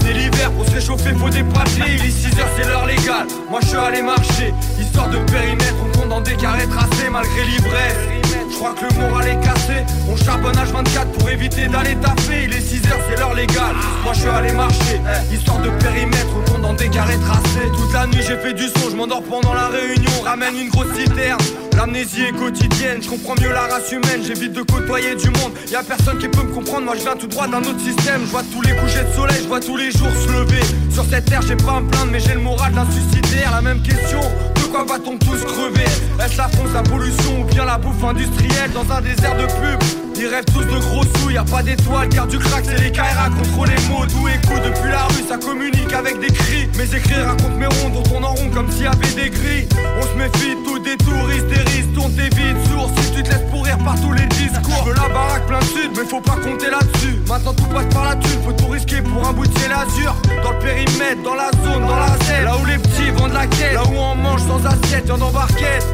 C'est 0.00 0.12
l'hiver, 0.12 0.50
pour 0.52 0.66
se 0.66 0.72
réchauffer 0.72 1.12
faut 1.14 1.28
des 1.28 1.44
papiers. 1.44 1.84
Il 1.98 2.04
est 2.04 2.10
6 2.10 2.26
heures, 2.38 2.48
c'est 2.56 2.66
l'heure 2.66 2.86
légale. 2.86 3.26
Moi 3.48 3.60
je 3.62 3.68
suis 3.68 3.76
allé 3.76 4.02
marcher, 4.02 4.52
histoire 4.80 5.08
de 5.08 5.18
périmètre 5.30 5.74
On 5.84 5.98
compte 5.98 6.08
dans 6.08 6.20
des 6.20 6.34
carrés 6.34 6.66
tracés 6.66 7.10
malgré 7.10 7.44
l'ivresse 7.44 8.15
Je 8.56 8.60
crois 8.62 8.72
que 8.72 8.86
le 8.86 8.98
moral 8.98 9.28
est 9.28 9.40
cassé. 9.44 9.84
On 10.10 10.16
charbonne 10.16 10.54
H24 10.54 11.10
pour 11.18 11.28
éviter 11.28 11.68
d'aller 11.68 11.94
taper 11.96 12.44
Il 12.44 12.54
est 12.54 12.60
6 12.62 12.90
heures, 12.90 13.00
c'est 13.06 13.20
l'heure 13.20 13.34
légale. 13.34 13.76
Moi 14.02 14.14
je 14.14 14.20
suis 14.20 14.28
allé 14.30 14.52
marcher, 14.52 14.98
histoire 15.30 15.58
de 15.58 15.68
périmètre 15.68 16.28
On 16.34 16.50
compte 16.50 16.62
dans 16.62 16.72
des 16.72 16.88
carrés 16.88 17.18
tracés. 17.18 17.68
Toute 17.76 17.92
la 17.92 18.06
nuit 18.06 18.22
j'ai 18.26 18.38
fait 18.38 18.54
du 18.54 18.66
son, 18.68 18.88
je 18.90 18.96
m'endors 18.96 19.22
pendant 19.24 19.52
la 19.52 19.68
réunion. 19.68 20.22
Ramène 20.24 20.56
une 20.56 20.70
grosse 20.70 20.90
citerne. 20.96 21.38
L'amnésie 21.76 22.22
est 22.22 22.32
quotidienne, 22.32 23.02
je 23.02 23.10
comprends 23.10 23.34
mieux 23.38 23.52
la 23.52 23.66
race 23.66 23.92
humaine. 23.92 24.22
J'évite 24.26 24.54
de 24.54 24.62
côtoyer 24.62 25.14
du 25.16 25.28
monde, 25.28 25.52
y 25.70 25.74
a 25.74 25.82
personne 25.82 26.16
qui 26.16 26.28
peut 26.28 26.42
me 26.42 26.54
comprendre. 26.54 26.86
Moi 26.86 26.94
je 26.96 27.02
viens 27.02 27.16
tout 27.16 27.26
droit 27.26 27.48
d'un 27.48 27.60
autre 27.60 27.80
système. 27.80 28.22
Je 28.24 28.30
vois 28.30 28.42
tous 28.50 28.62
les 28.62 28.74
couchers 28.74 29.04
de 29.04 29.14
soleil, 29.14 29.36
je 29.42 29.48
vois 29.48 29.60
tous 29.60 29.76
les 29.76 29.90
jours 29.90 30.08
se 30.16 30.32
lever. 30.32 30.62
Sur 30.90 31.04
cette 31.04 31.26
terre 31.26 31.42
j'ai 31.46 31.56
pas 31.56 31.78
me 31.78 31.90
plaindre 31.90 32.10
mais 32.10 32.20
j'ai 32.20 32.32
le 32.32 32.40
moral 32.40 32.72
d'un 32.72 32.90
suicidaire. 32.90 33.50
La 33.50 33.60
même 33.60 33.82
question, 33.82 34.20
de 34.66 34.72
quoi 34.72 34.84
va-t-on 34.84 35.18
crever? 35.18 35.84
Est-ce 36.24 36.38
la 36.38 36.48
fonce, 36.48 36.72
la 36.72 36.82
pollution 36.82 37.40
ou 37.40 37.44
bien 37.44 37.64
la 37.64 37.78
bouffe 37.78 38.02
industrielle 38.02 38.70
Dans 38.72 38.90
un 38.92 39.00
désert 39.00 39.36
de 39.36 39.46
pub 39.46 40.05
ils 40.18 40.26
rêvent 40.28 40.44
tous 40.46 40.64
de 40.64 40.78
gros 40.78 41.04
sous, 41.18 41.30
y 41.30 41.36
a 41.36 41.44
pas 41.44 41.62
d'étoiles 41.62 42.08
car 42.08 42.26
du 42.26 42.38
crack 42.38 42.64
c'est 42.64 42.82
les 42.82 42.90
KRA 42.90 43.28
contre 43.28 43.70
les 43.70 43.80
mots. 43.88 44.06
Tout 44.06 44.28
écho 44.28 44.54
depuis 44.64 44.90
la 44.90 45.04
rue, 45.04 45.24
ça 45.28 45.36
communique 45.36 45.92
avec 45.92 46.18
des 46.20 46.32
cris. 46.32 46.68
Mes 46.78 46.94
écrits 46.94 47.20
racontent 47.20 47.56
mes 47.56 47.66
ronds 47.66 47.90
dont 47.90 48.16
on 48.16 48.22
en 48.22 48.34
rond 48.34 48.50
comme 48.54 48.70
s'il 48.70 48.84
y 48.84 48.86
avait 48.86 49.14
des 49.14 49.30
grilles. 49.30 49.68
On 49.98 50.02
se 50.02 50.14
méfie 50.16 50.56
tout 50.64 50.78
des 50.78 50.96
touristes, 50.96 51.46
des 51.48 51.70
risques, 51.70 51.86
des 52.16 52.28
vides 52.36 52.56
sourd 52.70 52.90
si 52.96 53.12
tu 53.12 53.22
te 53.22 53.28
laisses 53.30 53.50
pourrir 53.50 53.76
par 53.78 54.00
tous 54.00 54.12
les 54.12 54.26
discours. 54.26 54.84
Je 54.86 54.92
la 54.92 55.08
baraque 55.08 55.46
plein 55.46 55.60
sud, 55.60 55.90
mais 55.96 56.04
faut 56.04 56.20
pas 56.20 56.36
compter 56.36 56.70
là-dessus. 56.70 57.20
Maintenant 57.28 57.52
tout 57.52 57.66
passe 57.66 57.92
par 57.92 58.04
la 58.04 58.16
thune, 58.16 58.42
faut 58.44 58.52
tout 58.52 58.68
risquer 58.68 59.02
pour 59.02 59.26
un 59.28 59.32
bout 59.32 59.46
de 59.46 59.58
ciel 59.58 59.72
azur. 59.72 60.14
Dans 60.42 60.52
le 60.52 60.58
périmètre, 60.58 61.22
dans 61.22 61.34
la 61.34 61.50
zone, 61.64 61.86
dans 61.86 61.96
la 61.96 62.16
zèle 62.24 62.44
là 62.44 62.56
où 62.56 62.64
les 62.64 62.78
petits 62.78 63.10
vendent 63.16 63.32
la 63.34 63.46
quête, 63.46 63.74
là 63.74 63.84
où 63.84 63.96
on 63.96 64.14
mange 64.14 64.42
sans 64.42 64.64
assiette, 64.64 65.08
y'en 65.08 65.20
embarquette. 65.20 65.86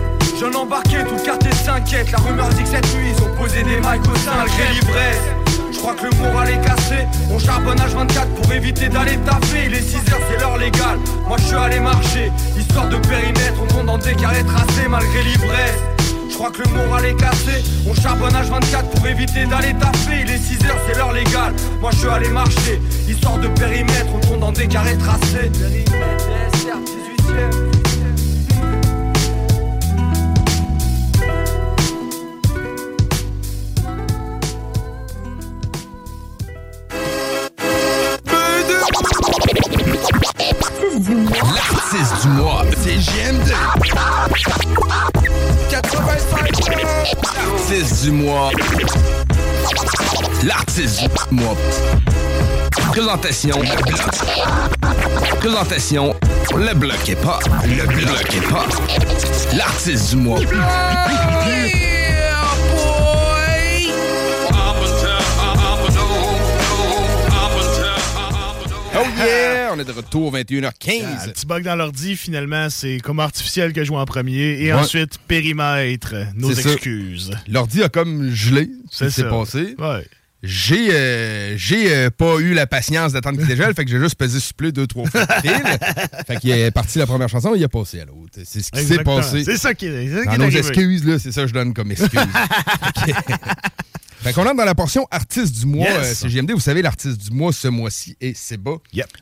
J'en 0.43 0.59
embarqué, 0.59 0.97
tout 1.09 1.15
le 1.15 1.23
quartier 1.23 1.53
s'inquiète. 1.53 2.11
La 2.11 2.19
rumeur 2.19 2.49
dit 2.49 2.65
que 2.65 2.71
cette 2.71 2.95
nuit 2.97 3.13
ils 3.17 3.23
ont 3.23 3.33
posé 3.37 3.63
des 3.63 3.77
mics 3.77 4.03
au 4.13 4.17
sein 4.17 4.33
malgré 4.37 4.73
l'ivresse. 4.73 5.23
Je 5.73 5.79
crois 5.79 5.95
que 5.95 6.07
le 6.07 6.17
moral 6.19 6.51
est 6.51 6.61
cassé. 6.61 7.07
On 7.31 7.39
charbonne 7.39 7.79
H24 7.79 8.27
pour 8.43 8.53
éviter 8.53 8.89
d'aller 8.89 9.19
taper. 9.19 9.67
Il 9.67 9.75
est 9.75 9.89
6h, 9.89 10.13
c'est 10.29 10.41
l'heure 10.41 10.59
légale. 10.59 10.99
Moi 11.29 11.37
je 11.39 11.45
suis 11.45 11.55
allé 11.55 11.79
marcher, 11.79 12.33
histoire 12.59 12.89
de 12.89 12.97
périmètre. 12.97 13.55
On 13.63 13.67
tombe 13.67 13.87
dans 13.87 13.99
des 13.99 14.15
carrés 14.15 14.43
tracés 14.43 14.89
malgré 14.89 15.23
l'ivresse. 15.23 15.79
Je 16.29 16.35
crois 16.35 16.51
que 16.51 16.63
le 16.63 16.71
moral 16.71 17.05
est 17.05 17.15
cassé. 17.15 17.63
On 17.89 17.95
charbonne 17.95 18.33
H24 18.33 18.89
pour 18.97 19.07
éviter 19.07 19.47
d'aller 19.47 19.75
taper. 19.75 20.23
Il 20.23 20.31
est 20.31 20.39
6h, 20.39 20.73
c'est 20.89 20.99
l'heure 20.99 21.13
légale. 21.13 21.55
Moi 21.81 21.93
je 21.93 21.99
suis 21.99 22.09
allé 22.09 22.29
marcher, 22.31 22.83
histoire 23.09 23.39
de 23.39 23.47
périmètre. 23.47 24.13
On 24.13 24.19
tombe 24.19 24.41
dans 24.41 24.51
des 24.51 24.67
carrés 24.67 24.99
tracés. 24.99 25.53
Périmètre, 25.53 26.27
SR, 41.13 41.19
18ème. 41.19 41.29
L'artiste 41.55 42.23
du 42.23 42.29
mois, 42.29 42.65
c'est 42.83 42.97
GMD. 42.97 43.53
85 45.71 46.51
L'artiste 47.35 48.05
du 48.05 48.11
mois. 48.13 48.51
L'artiste 50.45 51.01
du 51.03 51.35
mois. 51.35 51.57
Présentation, 52.91 53.61
le 53.61 53.83
bloc. 53.85 54.01
Présentation, 55.39 56.15
le 56.57 56.75
bloc 56.75 57.09
est 57.09 57.17
pas. 57.17 57.39
Le 57.65 57.87
bloc 57.87 58.35
est 58.35 58.49
pas. 58.51 58.67
L'artiste 59.57 60.11
du 60.11 60.17
mois. 60.17 60.39
Oh 69.05 69.09
yeah! 69.19 69.71
On 69.75 69.79
est 69.81 69.85
de 69.85 69.93
retour 69.93 70.33
21h15. 70.35 71.03
Un 71.25 71.29
petit 71.29 71.47
bug 71.47 71.63
dans 71.65 71.75
l'ordi, 71.77 72.17
finalement, 72.17 72.69
c'est 72.71 72.99
comme 73.03 73.21
artificiel 73.21 73.73
que 73.73 73.81
je 73.81 73.87
joue 73.87 73.97
en 73.97 74.05
premier. 74.05 74.61
Et 74.63 74.73
Ouais. 74.73 74.79
ensuite, 74.81 75.19
périmètre, 75.27 76.15
nos 76.37 76.53
excuses. 76.53 77.31
L'ordi 77.49 77.83
a 77.83 77.89
comme 77.89 78.31
gelé, 78.33 78.69
C'est 78.91 79.11
ça. 79.11 79.25
passé. 79.25 79.75
Ouais. 79.79 80.07
J'ai 80.45 80.89
euh, 80.93 81.57
j'ai 81.57 81.95
euh, 81.95 82.11
pas 82.11 82.39
eu 82.41 82.53
la 82.53 82.67
patience 82.67 83.13
d'attendre 83.13 83.39
qu'il 83.39 83.47
dégèle, 83.47 83.75
fait 83.75 83.85
que 83.85 83.91
j'ai 83.93 84.01
juste 84.01 84.17
pesé 84.17 84.41
sur 84.41 84.55
play 84.55 84.73
deux, 84.73 84.89
trois 84.89 85.07
fois 85.09 85.25
fait 86.27 86.37
qu'il 86.41 86.51
est 86.51 86.73
parti 86.73 86.99
la 86.99 87.07
première 87.07 87.29
chanson, 87.29 87.55
il 87.55 87.63
a 87.63 87.69
passé 87.69 88.01
à 88.01 88.07
l'autre. 88.07 88.41
C'est 88.45 88.61
ce 88.61 88.73
qui 88.73 88.83
s'est 88.83 89.05
passé. 89.05 89.45
C'est 89.45 89.57
ça 89.57 89.73
qui 89.73 89.87
est, 89.87 90.25
Dans 90.25 90.33
est 90.33 90.39
nos 90.39 90.45
arrivé. 90.47 90.59
excuses, 90.59 91.05
là, 91.07 91.21
c'est 91.21 91.31
ça 91.31 91.43
que 91.43 91.47
je 91.47 91.53
donne 91.55 91.73
comme 91.73 91.93
excuse. 91.93 92.19
fait 94.23 94.33
qu'on 94.33 94.47
entre 94.47 94.57
dans 94.57 94.65
la 94.65 94.75
portion 94.75 95.07
artiste 95.11 95.59
du 95.61 95.67
mois. 95.67 95.89
Yes. 95.89 95.99
euh, 95.99 96.15
CGMD, 96.29 96.53
vous 96.53 96.61
savez, 96.61 96.83
l'artiste 96.83 97.19
du 97.19 97.31
mois 97.31 97.53
ce 97.53 97.69
mois-ci 97.69 98.17
est 98.21 98.37
Seba. 98.37 98.73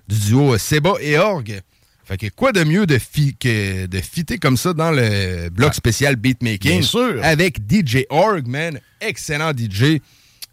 Du 0.09 0.19
duo 0.19 0.55
euh, 0.55 0.59
Seba 0.59 0.93
et 1.01 1.19
Org. 1.19 1.61
Fait 2.05 2.17
que 2.17 2.27
quoi 2.29 2.51
de 2.53 2.65
mieux 2.65 2.87
de, 2.87 2.99
fi- 2.99 3.37
que 3.39 3.87
de 3.87 4.01
fitter 4.01 4.39
comme 4.39 4.57
ça 4.57 4.73
dans 4.73 4.91
le 4.91 5.49
bloc 5.49 5.75
spécial 5.75 6.17
beatmaking? 6.17 6.71
Ah. 6.73 6.79
Bien 6.79 6.83
sûr. 6.83 7.21
Avec 7.25 7.59
DJ 7.71 8.05
Org, 8.11 8.47
man. 8.49 8.81
Excellent 9.01 9.53
DJ. 9.57 10.01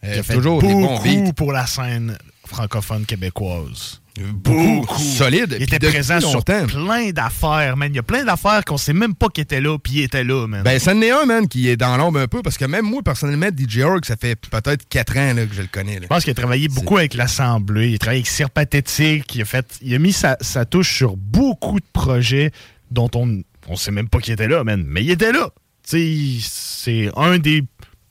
Euh, 0.04 0.20
a 0.20 0.24
fait 0.24 0.36
toujours 0.36 0.62
des 0.62 0.68
bons 0.72 1.02
beats. 1.02 1.16
beaucoup 1.16 1.34
pour 1.34 1.52
la 1.52 1.66
scène 1.66 2.16
francophone 2.46 3.06
québécoise. 3.06 4.00
Beaucoup. 4.22 5.02
Solide. 5.02 5.56
Il 5.60 5.64
était 5.64 5.80
présent 5.80 6.20
sur 6.20 6.44
plein 6.44 7.12
d'affaires, 7.12 7.78
man. 7.78 7.92
Il 7.92 7.96
y 7.96 8.00
a 8.00 8.04
plein 8.04 8.24
d'affaires 8.24 8.64
qu'on 8.66 8.78
sait 8.78 8.94
même 8.94 9.16
pas 9.16 9.30
qu'il 9.30 9.44
était 9.44 9.62
là, 9.62 9.78
puis 9.78 9.94
il 9.94 10.02
était 10.04 10.24
là, 10.24 10.48
man. 10.48 10.64
Ben, 10.64 10.80
ça 10.80 10.94
en 10.94 11.02
est 11.02 11.12
un, 11.12 11.26
man, 11.26 11.48
qui 11.48 11.70
est 11.70 11.78
dans 11.78 11.96
l'ombre 11.98 12.20
un 12.20 12.28
peu, 12.28 12.42
parce 12.42 12.58
que 12.58 12.66
même 12.66 12.86
moi, 12.86 13.02
personnellement, 13.04 13.50
DJ 13.56 13.80
Org, 13.80 14.06
ça 14.06 14.16
fait 14.16 14.36
peut-être 14.36 14.88
4 14.88 15.18
ans 15.18 15.34
là, 15.34 15.46
que 15.46 15.54
je 15.54 15.62
le 15.62 15.70
connais. 15.72 15.96
là. 15.96 16.02
Je 16.04 16.08
pense 16.08 16.24
qu'il 16.24 16.32
a 16.32 16.36
travaillé 16.36 16.68
beaucoup 16.68 16.98
avec 16.98 17.14
l'Assemblée. 17.14 17.92
Il 17.92 17.96
a 17.96 17.98
travaillé 18.00 18.20
avec 18.20 18.28
Cire 18.28 18.50
Pathétique. 18.50 19.36
Il 19.36 19.42
a, 19.42 19.46
fait, 19.46 19.66
il 19.82 19.94
a 19.94 20.00
mis 20.00 20.14
sa, 20.14 20.38
sa 20.42 20.66
touche 20.66 20.96
sur 20.96 21.18
beaucoup 21.18 21.80
de 21.80 21.86
projets 21.94 22.52
dont 22.92 23.10
on 23.16 23.42
on 23.68 23.76
sait 23.76 23.92
même 23.92 24.10
pas 24.10 24.20
qu'il 24.20 24.34
était 24.34 24.48
là, 24.48 24.64
man. 24.64 24.84
Mais 24.88 25.04
il 25.04 25.12
était 25.12 25.32
là. 25.32 25.50
C'est 25.84 27.10
un 27.16 27.38
des 27.38 27.64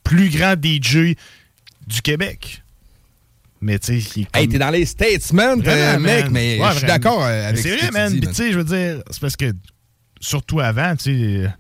plus 0.05 0.31
grands 0.31 0.55
DJ 0.55 1.17
du 1.87 2.03
Québec. 2.03 2.63
Mais 3.61 3.79
tu 3.79 4.01
sais, 4.01 4.27
Hey, 4.35 4.49
t'es 4.49 4.59
dans 4.59 4.71
les 4.71 4.85
States, 4.85 5.33
man, 5.33 5.61
Vraiment, 5.61 5.95
euh, 5.95 5.99
mec, 5.99 6.31
mais 6.31 6.61
Ouais, 6.61 6.69
je 6.73 6.79
suis 6.79 6.87
d'accord 6.87 7.25
euh, 7.25 7.49
avec 7.49 7.61
C'est 7.63 7.79
ce 7.79 7.83
vrai, 7.87 7.91
man. 7.91 8.21
tu 8.21 8.35
sais, 8.35 8.53
je 8.53 8.59
veux 8.59 8.65
dire, 8.65 9.03
c'est 9.11 9.21
parce 9.21 9.37
que, 9.37 9.53
surtout 10.21 10.61
avant, 10.61 10.95
tu 10.97 11.43
sais, 11.45 11.51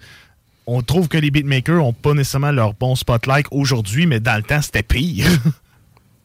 on 0.66 0.82
trouve 0.82 1.09
que 1.09 1.16
les 1.16 1.30
beatmakers 1.30 1.82
ont 1.84 1.92
pas 1.92 2.12
nécessairement 2.12 2.51
leur 2.53 2.74
bon 2.74 2.97
spotlight 2.97 3.47
aujourd'hui, 3.51 4.07
mais 4.07 4.20
dans 4.20 4.36
le 4.36 4.42
temps, 4.42 4.61
c'était 4.62 4.82
pire. 4.82 5.26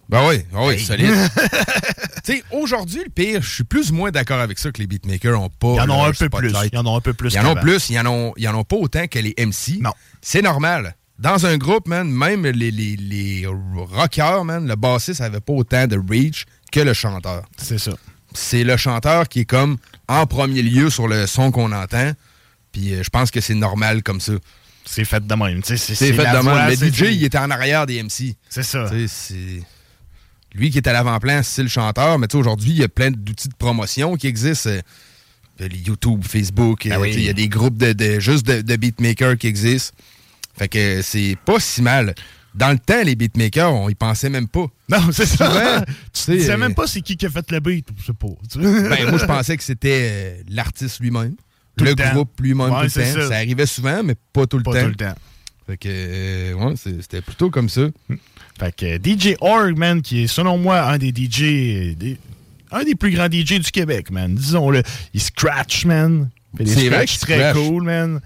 Ben 0.09 0.27
oui, 0.27 0.41
ben 0.51 0.59
oui, 0.67 0.73
Hey. 0.73 0.79
solide. 0.81 1.07
tu 2.25 2.33
sais, 2.33 2.43
aujourd'hui, 2.51 2.99
le 3.05 3.09
pire, 3.09 3.41
je 3.41 3.49
suis 3.49 3.63
plus 3.63 3.91
ou 3.91 3.95
moins 3.95 4.11
d'accord 4.11 4.41
avec 4.41 4.59
ça 4.59 4.69
que 4.69 4.79
les 4.81 4.85
beatmakers 4.87 5.39
ont 5.41 5.47
pas. 5.47 5.75
Ils 5.75 5.79
en 5.79 5.89
ont 5.89 6.03
un 6.03 6.11
peu 6.11 6.27
plus. 6.27 6.49
spotlight. 6.49 6.73
Ils 6.73 6.77
en 6.79 6.85
ont 6.85 6.97
un 6.97 6.99
peu 6.99 7.13
plus 7.13 7.33
Ils 7.33 7.39
en 7.39 7.51
ont 7.51 7.55
plus, 7.55 7.89
ils 7.89 7.97
en 7.97 8.05
ont, 8.07 8.33
ils 8.35 8.45
en 8.49 8.55
ont 8.55 8.65
pas 8.65 8.75
autant 8.75 9.07
que 9.07 9.19
les 9.19 9.33
MC. 9.39 9.79
Non. 9.79 9.91
C'est 10.21 10.41
normal. 10.41 10.95
Dans 11.21 11.45
un 11.45 11.57
groupe, 11.57 11.87
man, 11.87 12.09
même 12.11 12.45
les, 12.45 12.71
les, 12.71 12.95
les 12.97 13.45
rockers, 13.47 14.43
man, 14.43 14.67
le 14.67 14.75
bassiste 14.75 15.21
avait 15.21 15.39
pas 15.39 15.53
autant 15.53 15.85
de 15.87 15.95
reach 16.09 16.45
que 16.71 16.79
le 16.79 16.93
chanteur. 16.93 17.43
C'est 17.57 17.77
ça. 17.77 17.91
C'est 18.33 18.63
le 18.63 18.75
chanteur 18.75 19.29
qui 19.29 19.41
est 19.41 19.45
comme 19.45 19.77
en 20.07 20.25
premier 20.25 20.61
lieu 20.63 20.89
sur 20.89 21.07
le 21.07 21.27
son 21.27 21.51
qu'on 21.51 21.71
entend. 21.73 22.11
Puis 22.71 22.93
euh, 22.93 23.03
je 23.03 23.09
pense 23.09 23.29
que 23.29 23.39
c'est 23.41 23.53
normal 23.53 24.01
comme 24.03 24.19
ça. 24.21 24.33
C'est 24.85 25.05
fait 25.05 25.25
de 25.25 25.35
même. 25.35 25.61
C'est 25.63 25.77
c'est 25.77 25.93
fait 25.95 26.11
de 26.13 26.37
voix, 26.41 26.55
même. 26.69 26.79
Le 26.79 26.87
DJ, 26.91 27.01
il 27.11 27.23
était 27.23 27.37
en 27.37 27.51
arrière 27.51 27.85
des 27.85 28.01
MC. 28.01 28.35
C'est 28.49 28.63
ça. 28.63 28.89
C'est- 29.07 29.61
Lui 30.55 30.71
qui 30.71 30.77
est 30.79 30.87
à 30.87 30.93
l'avant-plan, 30.93 31.41
c'est 31.43 31.61
le 31.61 31.69
chanteur. 31.69 32.17
Mais 32.17 32.27
tu 32.27 32.31
sais, 32.33 32.37
aujourd'hui, 32.39 32.71
il 32.71 32.77
y 32.79 32.83
a 32.83 32.89
plein 32.89 33.11
d'outils 33.11 33.47
de 33.49 33.53
promotion 33.55 34.15
qui 34.15 34.27
existent. 34.27 34.69
euh, 34.71 34.81
YouTube, 35.85 36.23
Facebook, 36.27 36.87
Ben 36.87 36.93
euh, 36.93 37.01
oui. 37.01 37.11
il 37.13 37.21
y 37.23 37.29
a 37.29 37.33
des 37.33 37.47
groupes 37.47 37.77
de, 37.77 37.93
de- 37.93 38.19
juste 38.19 38.47
de, 38.47 38.61
de 38.61 38.75
beatmakers 38.77 39.37
qui 39.37 39.45
existent. 39.47 39.95
Fait 40.61 40.67
que 40.67 41.01
c'est 41.01 41.35
pas 41.43 41.59
si 41.59 41.81
mal. 41.81 42.13
Dans 42.53 42.69
le 42.69 42.77
temps, 42.77 43.01
les 43.03 43.15
beatmakers, 43.15 43.73
on 43.73 43.89
y 43.89 43.95
pensait 43.95 44.29
même 44.29 44.47
pas. 44.47 44.67
Non, 44.89 44.99
c'est 45.11 45.25
ça. 45.25 45.47
Souvent, 45.47 45.81
tu 45.85 45.93
sais, 46.13 46.39
sais 46.41 46.51
euh, 46.51 46.57
même 46.57 46.75
pas 46.75 46.85
c'est 46.85 47.01
qui 47.01 47.15
qui 47.17 47.25
a 47.25 47.29
fait 47.29 47.49
le 47.49 47.59
beat. 47.61 47.87
Je 47.97 48.05
sais 48.07 48.13
pas. 48.13 48.27
Ben, 48.57 49.09
moi, 49.09 49.17
je 49.17 49.25
pensais 49.25 49.55
que 49.57 49.63
c'était 49.63 50.09
euh, 50.11 50.43
l'artiste 50.49 50.99
lui-même. 50.99 51.33
Tout 51.77 51.85
le 51.85 51.95
groupe 51.95 52.39
lui-même 52.41 52.69
Ouais, 52.71 52.87
tout 52.89 52.99
le 52.99 53.03
temps. 53.05 53.21
ça. 53.21 53.29
Ça. 53.29 53.35
arrivait 53.37 53.65
souvent, 53.65 54.03
mais 54.03 54.15
pas 54.33 54.45
tout 54.45 54.57
le 54.57 54.63
Pas 54.63 54.73
temps. 54.73 54.81
tout 54.83 54.89
le 54.89 54.95
temps. 54.95 55.15
Fait 55.65 55.77
que, 55.77 55.87
euh, 55.89 56.53
ouais, 56.53 56.73
c'était 56.75 57.21
plutôt 57.21 57.49
comme 57.49 57.69
ça. 57.69 57.87
Fait 58.59 58.75
que 58.75 58.97
DJ 58.97 59.35
Org, 59.39 59.77
man, 59.77 60.01
qui 60.03 60.23
est 60.23 60.27
selon 60.27 60.57
moi 60.59 60.81
un 60.83 60.97
des 60.99 61.09
DJ, 61.15 61.95
des- 61.95 62.17
un 62.71 62.83
des 62.83 62.93
plus 62.95 63.11
grands 63.11 63.27
DJ 63.31 63.59
du 63.61 63.71
Québec, 63.71 64.11
man. 64.11 64.35
Disons-le. 64.35 64.83
Il 65.13 65.21
scratch, 65.21 65.85
man. 65.85 66.29
C'est 66.65 66.89
vrai 66.89 67.05
très 67.05 67.17
scratch. 67.37 67.55
cool, 67.55 67.83
man. 67.83 68.19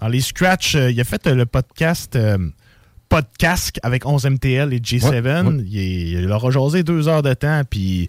Dans 0.00 0.08
les 0.08 0.20
scratch, 0.20 0.74
euh, 0.74 0.90
il 0.90 1.00
a 1.00 1.04
fait 1.04 1.26
euh, 1.26 1.34
le 1.34 1.46
podcast 1.46 2.14
euh, 2.16 2.36
Podcast 3.08 3.78
avec 3.82 4.04
11MTL 4.04 4.72
et 4.72 4.78
J7. 4.78 5.10
Ouais, 5.10 5.20
ouais. 5.20 5.42
Il, 5.66 5.78
est- 5.78 6.10
il 6.22 6.26
leur 6.26 6.46
a 6.46 6.50
jasé 6.52 6.84
deux 6.84 7.08
heures 7.08 7.22
de 7.22 7.34
temps, 7.34 7.62
puis 7.68 8.08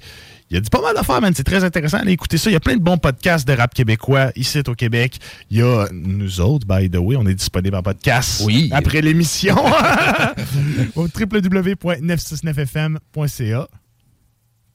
il 0.51 0.57
a 0.57 0.59
dit 0.59 0.69
pas 0.69 0.79
mal 0.81 0.93
d'affaires, 0.93 1.19
man. 1.19 1.33
C'est 1.35 1.43
très 1.43 1.63
intéressant. 1.63 1.97
Allez 1.97 2.11
écouter 2.11 2.37
ça. 2.37 2.51
Il 2.51 2.53
y 2.53 2.55
a 2.55 2.59
plein 2.59 2.75
de 2.75 2.83
bons 2.83 2.99
podcasts 2.99 3.47
de 3.47 3.53
rap 3.53 3.73
québécois 3.73 4.31
ici 4.35 4.61
au 4.67 4.75
Québec. 4.75 5.17
Il 5.49 5.57
y 5.57 5.63
a 5.63 5.87
nous 5.91 6.39
autres, 6.39 6.67
by 6.67 6.87
the 6.87 6.97
way, 6.97 7.15
on 7.15 7.25
est 7.25 7.33
disponible 7.33 7.75
en 7.77 7.81
podcast 7.81 8.43
Oui. 8.45 8.69
après 8.71 9.01
l'émission 9.01 9.55
au 10.95 11.05
www.969fm.ca. 11.07 13.67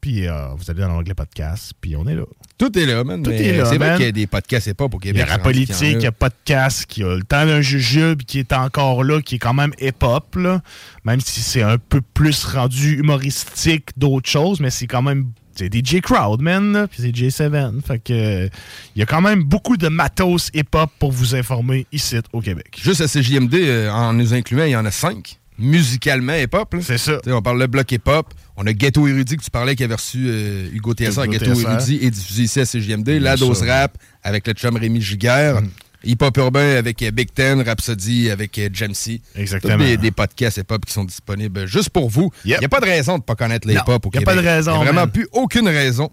Puis 0.07 0.29
euh, 0.29 0.51
vous 0.57 0.71
allez 0.71 0.83
dans 0.83 0.89
l'onglet 0.91 1.15
podcast, 1.15 1.73
puis 1.81 1.97
on 1.97 2.07
est 2.07 2.15
là. 2.15 2.23
Tout 2.59 2.79
est 2.79 2.87
là, 2.87 3.03
man. 3.03 3.25
Tout 3.25 3.33
est 3.33 3.57
là, 3.57 3.65
C'est 3.65 3.77
vrai 3.77 3.97
qu'il 3.97 4.07
y 4.07 4.09
a 4.09 4.13
des 4.13 4.29
podcasts 4.29 4.69
hip-hop 4.69 4.95
au 4.95 5.01
Il 5.03 5.09
y 5.09 5.13
Québec. 5.13 5.23
a 5.29 5.33
rap 5.33 5.41
c'est 5.43 5.49
rendu 5.49 5.59
qu'il 5.59 5.67
politique, 5.67 5.95
y 5.95 5.99
il 5.99 6.03
y 6.05 6.07
a 6.07 6.13
podcast, 6.13 6.87
qui 6.87 7.03
a 7.03 7.17
le 7.17 7.25
temps 7.25 7.45
d'un 7.45 7.61
jujube 7.61 8.23
qui 8.23 8.39
est 8.39 8.53
encore 8.53 9.03
là, 9.03 9.21
qui 9.21 9.35
est 9.35 9.39
quand 9.41 9.53
même 9.53 9.73
hip-hop, 9.81 10.37
là. 10.37 10.63
Même 11.05 11.21
si 11.21 11.41
c'est 11.41 11.63
un 11.63 11.77
peu 11.79 12.01
plus 12.15 12.45
rendu 12.45 13.01
humoristique 13.01 13.89
d'autres 13.97 14.31
choses, 14.31 14.61
mais 14.61 14.71
c'est 14.71 14.87
quand 14.87 15.03
même. 15.03 15.33
C'est 15.57 15.75
DJ 15.75 16.01
Crowd, 16.03 16.41
man, 16.41 16.87
puis 16.89 17.03
c'est 17.03 17.11
J7. 17.11 17.83
Fait 17.83 17.99
que. 17.99 18.13
euh, 18.13 18.49
Il 18.95 19.01
y 19.01 19.03
a 19.03 19.07
quand 19.07 19.21
même 19.23 19.43
beaucoup 19.43 19.77
de 19.77 19.89
matos 19.89 20.51
hip-hop 20.55 20.89
pour 21.01 21.11
vous 21.11 21.35
informer 21.35 21.85
ici 21.91 22.17
au 22.33 22.41
Québec. 22.41 22.79
Juste 22.81 23.01
à 23.01 23.09
CJMD, 23.09 23.55
euh, 23.55 23.91
en 23.91 24.13
nous 24.13 24.33
incluant, 24.35 24.67
il 24.67 24.71
y 24.71 24.77
en 24.77 24.85
a 24.85 24.93
cinq. 24.93 25.41
Musicalement 25.59 26.35
hip-hop. 26.35 26.75
là. 26.75 26.81
C'est 26.83 26.99
ça. 26.99 27.19
On 27.27 27.43
parle 27.43 27.61
de 27.61 27.67
bloc 27.67 27.91
hip-hop. 27.91 28.33
On 28.57 28.67
a 28.67 28.73
Ghetto 28.73 29.07
Érudit 29.07 29.37
que 29.37 29.43
tu 29.45 29.51
parlais 29.51 29.77
qui 29.77 29.85
avait 29.85 29.95
reçu 29.95 30.25
euh, 30.29 30.69
Hugo 30.73 30.95
TSR, 30.95 31.25
Hugo 31.25 31.33
Ghetto. 31.33 31.61
Érudit 31.61 31.99
et 32.03 32.11
diffusé 32.11 32.45
ici 32.45 32.61
à 32.61 32.65
CJMD. 32.65 33.09
La 33.21 33.37
dose 33.37 33.63
rap 33.63 33.97
avec 34.23 34.47
le 34.47 34.55
chum 34.55 34.77
Rémi 34.77 35.01
Giguère. 35.03 35.61
Hip-Hop 36.05 36.37
Urbain 36.37 36.77
avec 36.77 37.03
euh, 37.03 37.11
Big 37.11 37.33
Ten, 37.35 37.61
Rhapsody 37.63 38.31
avec 38.31 38.57
euh, 38.59 38.69
Jamsey. 38.73 39.21
Exactement. 39.35 39.77
Tous 39.77 39.83
des, 39.85 39.97
des 39.97 40.11
podcasts 40.13 40.57
hip-hop 40.59 40.85
qui 40.87 40.93
sont 40.93 41.05
disponibles 41.05 41.67
juste 41.67 41.91
pour 41.91 42.09
vous. 42.09 42.31
Il 42.45 42.51
Yep. 42.53 42.61
n'y 42.61 42.65
a 42.67 42.69
pas 42.69 42.81
de 42.81 42.85
raison 42.87 43.15
de 43.15 43.19
ne 43.19 43.23
pas 43.23 43.35
connaître 43.35 43.67
les 43.67 43.75
Non, 43.75 43.81
hip-hop 43.81 44.07
au 44.07 44.11
y 44.11 44.17
a 44.17 44.21
Québec. 44.21 44.25
pas 44.27 44.41
de 44.41 44.47
raison, 44.47 44.71
Il 44.73 44.75
n'y 44.75 44.81
a 44.83 44.85
vraiment 44.85 45.01
man. 45.03 45.11
plus 45.11 45.27
aucune 45.33 45.69
raison. 45.69 46.11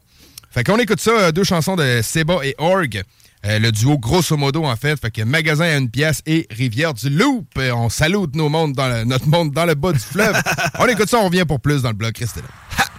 Fait 0.50 0.64
qu'on 0.64 0.78
écoute 0.80 1.00
ça, 1.00 1.32
deux 1.32 1.44
chansons 1.44 1.76
de 1.76 2.02
Seba 2.02 2.40
et 2.44 2.56
Org. 2.58 3.04
Euh, 3.46 3.60
le 3.60 3.72
duo 3.74 3.98
grosso 3.98 4.38
modo 4.38 4.64
en 4.64 4.76
fait, 4.78 4.98
fait 5.00 5.12
que 5.12 5.22
magasin 5.24 5.66
à 5.66 5.76
une 5.78 5.90
pièce 5.90 6.22
et 6.26 6.48
rivière 6.50 6.94
du 6.94 7.10
Loup. 7.10 7.46
Euh, 7.58 7.72
on 7.74 7.90
salue 7.90 8.16
nos 8.36 8.48
mondes 8.48 8.74
dans 8.74 8.88
le- 8.88 9.04
notre 9.04 9.28
monde 9.28 9.52
dans 9.52 9.66
le 9.66 9.76
bas 9.76 9.92
du 9.92 10.00
fleuve. 10.00 10.42
on 10.80 10.86
écoute 10.88 11.10
ça, 11.10 11.18
on 11.20 11.26
revient 11.26 11.44
pour 11.46 11.60
plus 11.60 11.82
dans 11.82 11.90
le 11.90 11.96
bloc. 11.96 12.18
Restez 12.18 12.40
là. 12.42 12.48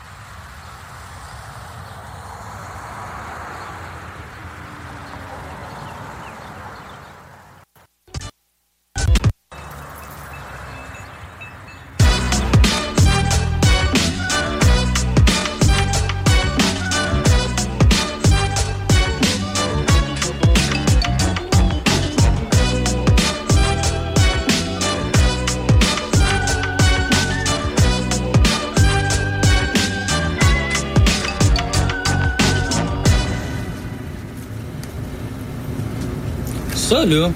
Ça, 36.95 37.05
là, 37.05 37.29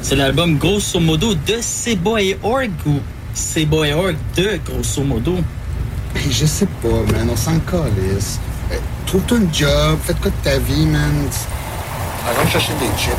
c'est 0.00 0.16
l'album 0.16 0.56
grosso 0.56 0.98
modo 0.98 1.34
de 1.34 1.58
Seba 1.60 2.22
et 2.22 2.38
Org 2.42 2.70
ou 2.86 3.00
Seba 3.34 3.86
et 3.86 3.92
Org 3.92 4.16
de 4.34 4.58
grosso 4.64 5.02
modo? 5.02 5.34
Ben, 6.14 6.22
je 6.30 6.46
sais 6.46 6.68
pas, 6.80 7.12
man. 7.12 7.28
On 7.30 7.36
s'en 7.36 7.58
calisse. 7.58 8.40
Euh, 8.72 8.76
Trouve-toi 9.04 9.36
une 9.40 9.54
job. 9.54 9.98
Fais 10.04 10.14
quoi 10.14 10.30
de 10.30 10.42
ta 10.42 10.56
vie, 10.56 10.86
man. 10.86 11.28
Arrête 12.26 12.46
de 12.46 12.50
chercher 12.50 12.72
des 12.80 12.86
chips. 12.98 13.12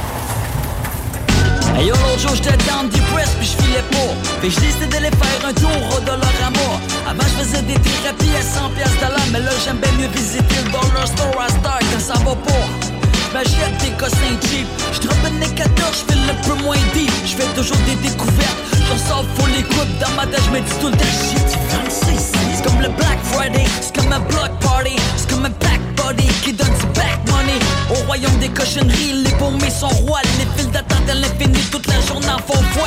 Hey 1.78 1.86
yo, 1.86 1.94
l'autre 1.94 2.20
jour, 2.20 2.34
j'étais 2.34 2.58
down 2.66 2.90
depressed 2.90 3.38
puis 3.38 3.46
je 3.48 3.64
filais 3.64 3.86
pas. 3.92 4.42
Fait 4.42 4.48
que 4.48 4.54
j'ai 4.56 4.62
décidé 4.62 4.88
d'aller 4.88 5.12
faire 5.12 5.50
un 5.50 5.54
tour 5.54 5.70
au 5.70 6.00
Dollarama. 6.00 6.82
Avant, 7.08 7.28
je 7.30 7.44
faisais 7.44 7.62
des 7.62 7.76
thérapies 7.76 8.36
à 8.36 8.42
100 8.42 8.70
piastres 8.76 8.96
de 8.96 9.02
l'heure, 9.02 9.28
mais 9.32 9.40
là, 9.40 9.52
j'aime 9.64 9.78
bien 9.78 9.92
mieux 10.00 10.10
visiter 10.16 10.56
le 10.66 10.72
Dollar 10.72 11.06
Store 11.06 11.44
à 11.44 11.50
Star 11.50 11.78
quand 11.78 12.00
ça 12.00 12.14
va 12.14 12.34
pas. 12.34 12.85
J'm'achète 13.36 13.78
des 13.82 13.92
cossins 13.98 14.40
cheap. 14.48 14.66
J'droppe 14.94 15.28
une 15.28 15.40
nécateur, 15.40 15.92
j'fais 15.92 16.16
le 16.16 16.34
peu 16.48 16.64
moins 16.64 16.78
deep. 16.94 17.12
J'fais 17.26 17.44
toujours 17.54 17.76
des 17.86 17.96
découvertes. 17.96 18.56
J'en 18.88 18.98
sors, 18.98 19.26
faut 19.36 19.48
les 19.48 19.64
coupes. 19.64 20.00
Dans 20.00 20.10
ma 20.12 20.26
tête, 20.26 20.42
j'me 20.46 20.62
dis 20.62 20.80
tout 20.80 20.88
le 20.88 20.98
shit. 20.98 21.60
C'est 21.90 22.64
comme 22.64 22.80
le 22.80 22.88
Black 22.88 23.20
Friday, 23.24 23.66
c'est 23.82 23.94
comme 23.94 24.14
un 24.14 24.22
block 24.22 24.52
party. 24.62 24.96
C'est 25.18 25.30
comme 25.30 25.44
un 25.44 25.50
pack 25.50 25.82
body 25.98 26.28
qui 26.46 26.54
donne 26.54 26.70
du 26.80 26.86
back 26.98 27.20
money. 27.28 27.60
Au 27.92 28.06
royaume 28.06 28.38
des 28.40 28.48
cochonneries, 28.48 29.24
les 29.26 29.32
paumés 29.32 29.70
sont 29.70 29.90
rois. 29.90 30.22
Les 30.40 30.48
files 30.58 30.72
d'attente 30.72 31.10
à 31.10 31.16
l'infini, 31.16 31.60
toute 31.72 31.88
la 31.88 32.00
journée 32.08 32.30
en 32.30 32.38
font 32.38 32.64
foi. 32.72 32.86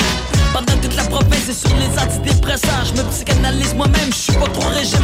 Pendant 0.52 0.76
toute 0.82 0.96
la 0.96 1.04
province 1.04 1.48
et 1.48 1.52
sur 1.52 1.74
les 1.76 1.98
antidépresseurs, 1.98 2.84
je 2.84 3.00
me 3.00 3.08
psychanalyse 3.10 3.74
moi-même, 3.74 4.10
je 4.10 4.16
suis 4.16 4.32
pas 4.32 4.48
trop 4.48 4.68
régime. 4.70 4.98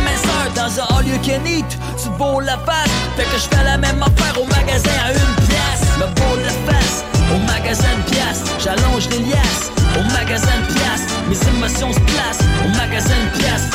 Dans 0.55 0.81
un 0.81 0.97
all 0.97 1.07
you 1.07 1.19
can 1.23 1.45
eat, 1.47 1.67
tu 2.03 2.09
beau 2.19 2.41
la 2.41 2.59
face. 2.59 2.91
Fait 3.17 3.25
que 3.25 3.37
je 3.37 3.57
fais 3.57 3.65
la 3.65 3.77
même 3.77 4.03
affaire 4.03 4.41
au 4.41 4.47
magasin 4.47 4.91
à 5.05 5.13
une 5.13 5.47
pièce. 5.47 5.83
Me 5.99 6.07
beau 6.15 6.37
la 6.43 6.73
face, 6.73 7.05
au 7.35 7.39
magasin 7.47 7.95
de 7.99 8.11
pièces. 8.11 8.43
J'allonge 8.63 9.09
les 9.11 9.19
liasses, 9.19 9.71
au 9.99 10.03
magasin 10.13 10.57
de 10.63 10.75
pièces. 10.75 11.07
Mes 11.29 11.49
émotions 11.57 11.93
se 11.93 12.01
placent, 12.01 12.45
au 12.65 12.69
magasin 12.77 13.15
de 13.25 13.39
pièces. 13.39 13.71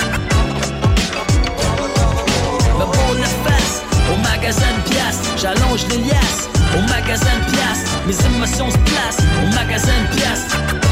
Me 2.78 2.86
beau 2.86 3.14
la 3.20 3.50
face, 3.50 3.84
au 4.12 4.18
magasin 4.22 4.72
de 4.78 4.90
pièces. 4.90 5.22
J'allonge 5.38 5.86
les 5.90 5.98
liasses, 5.98 6.50
au 6.78 6.82
magasin 6.90 7.36
de 7.40 7.52
pièces. 7.52 7.86
Mes 8.08 8.36
émotions 8.36 8.70
se 8.72 8.78
placent, 8.78 9.24
au 9.44 9.54
magasin 9.54 9.98
de 10.04 10.16
pièces. 10.16 10.89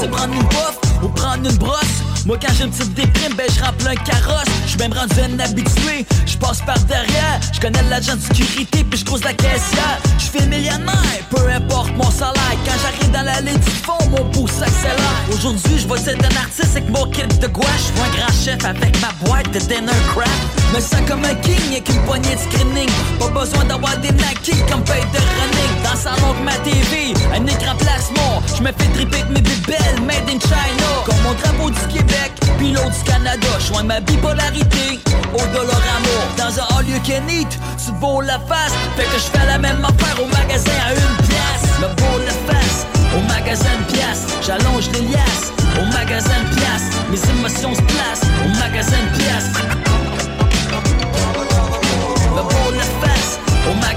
Se 0.00 0.06
prendre 0.06 0.32
une 0.32 0.42
bouffe 0.42 0.78
ou 1.02 1.08
prendre 1.08 1.50
une 1.50 1.56
brosse. 1.56 1.82
Moi 2.24 2.38
quand 2.40 2.52
j'ai 2.56 2.64
une 2.64 2.70
petite 2.70 2.94
déprime, 2.94 3.34
ben 3.36 3.46
je 3.52 3.62
remplis 3.62 3.88
un 3.88 3.94
carrosse. 3.96 4.46
Je 4.66 4.78
même 4.78 4.92
rendu 4.92 5.14
un 5.20 5.40
habitué. 5.40 6.06
Je 6.24 6.36
passe 6.36 6.60
par 6.62 6.78
derrière. 6.80 7.40
Je 7.52 7.60
connais 7.60 7.82
l'agent 7.84 8.14
de 8.14 8.20
sécurité 8.20 8.84
puis 8.84 9.00
je 9.00 9.04
cause 9.04 9.24
la 9.24 9.32
caissière. 9.32 9.98
Je 10.18 10.26
fais 10.26 10.46
millionnaire, 10.46 10.94
peu 11.30 11.48
importe 11.50 11.90
mon 11.96 12.10
salaire. 12.10 12.56
Quand 12.64 12.78
j'arrive 12.80 13.10
dans 13.10 13.22
l'allée 13.22 13.58
du 13.58 13.70
fond, 13.70 13.98
mon 14.10 14.24
pouce 14.30 14.52
s'accélère. 14.52 15.24
Aujourd'hui, 15.32 15.78
je 15.78 15.88
vais 15.88 16.12
être 16.12 16.24
un 16.24 16.36
artiste 16.36 16.76
avec 16.76 16.88
mon 16.90 17.06
kit 17.10 17.26
de 17.26 17.46
gouache. 17.48 17.90
Je 17.96 18.02
un 18.02 18.16
grand 18.16 18.32
chef 18.32 18.64
avec 18.64 19.00
ma 19.00 19.10
boîte 19.26 19.50
de 19.52 19.58
dinner 19.58 19.92
crap. 20.14 20.57
Me 20.74 20.80
sens 20.80 21.00
comme 21.08 21.24
un 21.24 21.34
king 21.36 21.60
avec 21.70 21.88
une 21.88 22.02
poignée 22.02 22.34
de 22.34 22.40
screening. 22.40 22.90
Pas 23.18 23.28
besoin 23.28 23.64
d'avoir 23.64 23.96
des 23.98 24.12
naquilles 24.12 24.64
comme 24.70 24.82
paye 24.84 25.04
de 25.12 25.18
running. 25.18 25.82
Dans 25.82 25.96
sa 25.96 26.10
longue 26.20 26.42
ma 26.44 26.52
TV, 26.58 27.14
un 27.34 27.46
écran 27.46 27.74
plasma. 27.76 28.42
Je 28.56 28.62
me 28.62 28.72
fais 28.72 28.88
dripper 28.94 29.20
avec 29.20 29.30
mes 29.30 29.40
bébelles 29.40 30.00
made 30.06 30.28
in 30.28 30.38
China. 30.38 30.88
Comme 31.06 31.20
mon 31.24 31.34
drapeau 31.34 31.70
du 31.70 31.80
Québec, 31.92 32.32
puis 32.58 32.72
du 32.72 33.04
Canada. 33.04 33.48
Je 33.58 33.82
ma 33.82 34.00
bipolarité 34.00 35.00
au 35.32 35.44
dollar 35.54 35.82
amour. 35.96 36.24
Dans 36.36 36.52
un 36.60 36.78
all 36.78 36.88
you 36.88 37.00
can 37.04 37.26
eat, 37.28 37.48
tu 37.78 37.92
te 37.92 38.26
la 38.26 38.38
face. 38.40 38.72
Fait 38.96 39.04
que 39.04 39.18
je 39.18 39.28
fais 39.32 39.46
la 39.46 39.58
même 39.58 39.84
affaire 39.84 40.22
au 40.22 40.26
magasin 40.26 40.78
à 40.86 40.92
une 40.92 41.16
pièce. 41.26 41.64
Me 41.80 41.88
beau 41.96 42.18
la 42.26 42.52
face, 42.52 42.86
au 43.16 43.20
magasin 43.28 43.74
de 43.80 43.92
pièces. 43.92 44.26
J'allonge 44.44 44.90
les 44.92 45.00
liasses, 45.00 45.52
au 45.80 45.84
magasin 45.92 46.40
de 46.44 46.54
pièces. 46.56 46.88
Mes 47.10 47.30
émotions 47.30 47.74
se 47.74 47.82
placent, 47.82 48.26
au 48.44 48.48
magasin 48.58 48.98
de 49.12 49.18
pièces. 49.18 49.97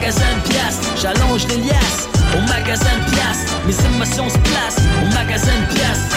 Magasin 0.02 0.36
de 0.36 0.49
pièces. 0.49 0.80
J'allonge 0.99 1.45
les 1.48 1.57
liasses, 1.57 2.10
au 2.36 2.41
magasin 2.49 2.90
de 3.06 3.11
pièces. 3.11 3.45
Mes 3.68 3.95
émotions 3.95 4.28
se 4.30 4.38
placent, 4.40 4.82
au 4.99 5.14
magasin 5.14 5.52
de 5.61 5.76
pièces. 5.76 6.10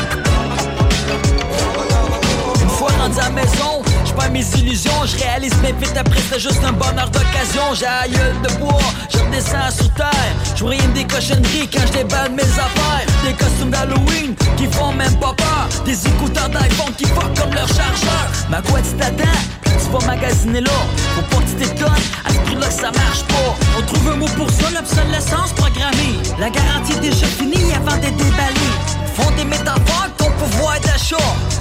Une 2.63 2.69
fois 2.71 2.91
rendu 2.99 3.19
à 3.21 3.31
maison, 3.31 3.74
perds 4.15 4.31
mes 4.31 4.45
illusions, 4.57 5.05
je 5.07 5.17
réalise 5.23 5.55
mes 5.63 5.73
vite 5.73 5.97
après 5.97 6.21
c'est 6.31 6.41
juste 6.41 6.63
un 6.65 6.73
bonheur 6.73 7.11
d'occasion. 7.11 7.75
J'ai 7.75 7.87
la 7.87 8.09
gueule 8.09 8.41
de 8.43 8.53
bois, 8.59 8.79
je 9.13 9.19
redescends 9.19 9.71
sur 9.71 9.93
terre. 9.95 10.35
Je 10.57 10.65
rien 10.65 10.89
des 10.95 11.05
cochonneries 11.05 11.69
quand 11.73 11.87
je 11.87 11.99
déballe 11.99 12.33
mes 12.33 12.43
affaires. 12.43 13.07
Des 13.25 13.33
costumes 13.35 13.71
d'Halloween 13.71 14.35
qui 14.57 14.67
font 14.67 14.93
même 14.93 15.15
pas 15.19 15.35
peur. 15.35 15.69
Des 15.85 16.07
écouteurs 16.07 16.49
d'iPhone 16.49 16.95
qui 16.97 17.05
fuck 17.07 17.33
comme 17.39 17.55
leur 17.55 17.69
chargeur. 17.69 18.27
Ma 18.49 18.63
quoi 18.63 18.81
tu 18.81 18.97
t'attends? 18.97 19.41
Tu 19.65 19.91
vas 19.91 20.07
magasiner 20.07 20.61
là, 20.61 20.71
faut 21.15 21.23
pas 21.23 21.43
que 21.43 21.51
tu 21.51 21.57
t'étonnes, 21.57 22.07
à 22.25 22.31
ce 22.31 22.39
prix-là 22.47 22.71
ça 22.71 22.91
marche 22.93 23.25
pas. 23.25 23.57
On 23.77 23.83
trouve 23.83 24.13
un 24.13 24.17
mot 24.17 24.29
pour 24.37 24.51
ça, 24.51 24.71
l'obsolescence 24.73 25.53
programmée. 25.53 26.15
La 26.39 26.49
garantie 26.49 26.93
est 26.93 27.01
déjà 27.01 27.27
finie 27.27 27.73
avant 27.75 27.97
d'être 27.99 28.17
déballée. 28.17 28.74
Font 29.17 29.31
des 29.37 29.45
métaphores 29.45 30.09
ton 30.19 30.31
pouvoir 30.33 30.79
d'achat. 30.81 31.17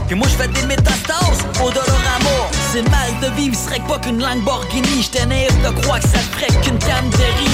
Puis 0.08 0.16
moi 0.16 0.28
je 0.30 0.36
fais 0.36 0.48
des 0.48 0.66
métastases 0.66 1.42
au 1.64 1.70
dollarama. 1.70 2.50
C'est 2.72 2.84
mal 2.90 3.10
de 3.22 3.36
vivre, 3.36 3.56
serait 3.56 3.82
pas 3.88 4.00
qu'une 4.00 4.20
Lamborghini? 4.20 5.04
J'étais 5.04 5.26
naïf 5.26 5.54
de 5.64 5.70
croire 5.82 6.00
que 6.00 6.08
ça 6.08 6.20
ferait 6.20 6.54
qu'une 6.62 6.80
canne. 6.80 7.10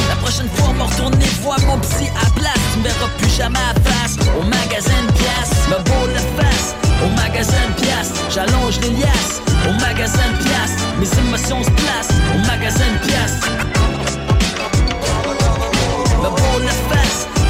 La 0.10 0.16
prochaine 0.16 0.50
fois, 0.56 0.74
va 0.78 0.86
retourner 0.86 1.26
voir 1.42 1.60
mon 1.68 1.78
psy 1.80 2.08
à 2.16 2.30
place. 2.40 2.64
Tu 2.74 2.80
me 2.80 2.84
verras 2.84 3.10
plus 3.18 3.30
jamais 3.30 3.60
à 3.60 3.74
face 3.90 4.18
au 4.40 4.44
magasin 4.44 5.02
de 5.08 5.12
pièces. 5.14 5.68
Me 5.70 5.78
beau 5.84 6.08
la 6.14 6.44
face 6.44 6.76
au 7.04 7.10
magasin 7.16 7.64
de 7.70 7.82
pièces. 7.82 8.14
J'allonge 8.34 8.80
les 8.82 8.92
liasses 8.92 9.42
au 9.68 9.74
magasin 9.82 10.28
de 10.32 10.44
pièces. 10.44 10.78
Mes 11.00 11.20
émotions 11.20 11.64
se 11.64 11.72
placent 11.72 12.16
au 12.34 12.38
magasin 12.48 12.90
de 12.94 13.08
pièces. 13.08 13.99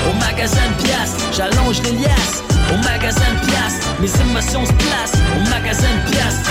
Au 0.07 0.13
magasin 0.13 0.67
de 0.77 0.83
pièces. 0.83 1.15
J'allonge 1.35 1.81
les 1.83 1.91
liasses 1.91 2.43
au 2.71 2.77
magasin 2.83 3.31
de 3.33 3.45
pièces. 3.45 3.79
Mes 3.99 4.21
émotions 4.21 4.65
se 4.65 4.73
placent 4.73 5.19
au 5.35 5.49
magasin 5.49 5.87
de 6.05 6.11
pièces. 6.11 6.43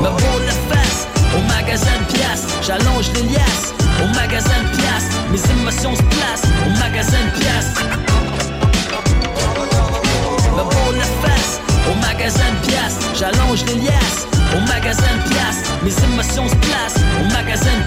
Me 0.00 0.08
beau 0.08 0.38
la 0.44 0.74
face 0.74 1.08
au 1.36 1.42
magasin 1.48 1.96
de 2.00 2.12
pièces. 2.12 2.46
J'allonge 2.62 3.10
les 3.14 3.22
liasses 3.22 3.74
au 4.02 4.06
magasin 4.14 4.60
de 4.64 4.76
pièces. 4.76 5.10
Mes 5.30 5.60
émotions 5.60 5.94
se 5.94 6.02
placent 6.02 6.48
au 6.66 6.70
magasin 6.78 7.22
de 7.26 7.38
pièces. 7.40 7.74
Me 10.52 10.62
beau 10.62 10.92
la 10.92 11.08
face 11.22 11.60
au 11.90 11.94
magasin 12.00 12.50
de 12.60 12.66
pièces. 12.66 12.98
J'allonge 13.18 13.64
les 13.66 13.74
liasses 13.74 14.26
au 14.54 14.60
magasin 14.66 15.12
de 15.16 15.28
pièces. 15.30 15.62
Mes 15.82 15.94
émotions 16.04 16.48
se 16.48 16.56
placent 16.56 17.00
au 17.20 17.24
magasin 17.32 17.76
de 17.80 17.86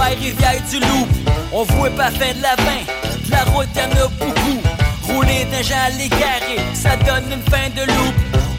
pièces. 0.00 0.18
Rivière-du-Loup. 0.20 1.06
On 1.52 1.64
voit 1.64 1.90
pas 1.90 2.10
fin 2.10 2.32
de 2.32 2.42
la 2.42 2.56
fin, 2.56 2.84
de 3.26 3.30
la 3.30 3.44
route 3.44 3.68
y'en 3.74 4.04
a 4.04 4.08
beaucoup. 4.08 4.60
Rouler 5.02 5.44
d'un 5.50 5.76
à 5.76 5.90
l'égaré, 5.90 6.58
ça 6.74 6.96
donne 6.96 7.24
une 7.32 7.42
fin 7.50 7.68
de 7.74 7.86
loup. 7.86 8.12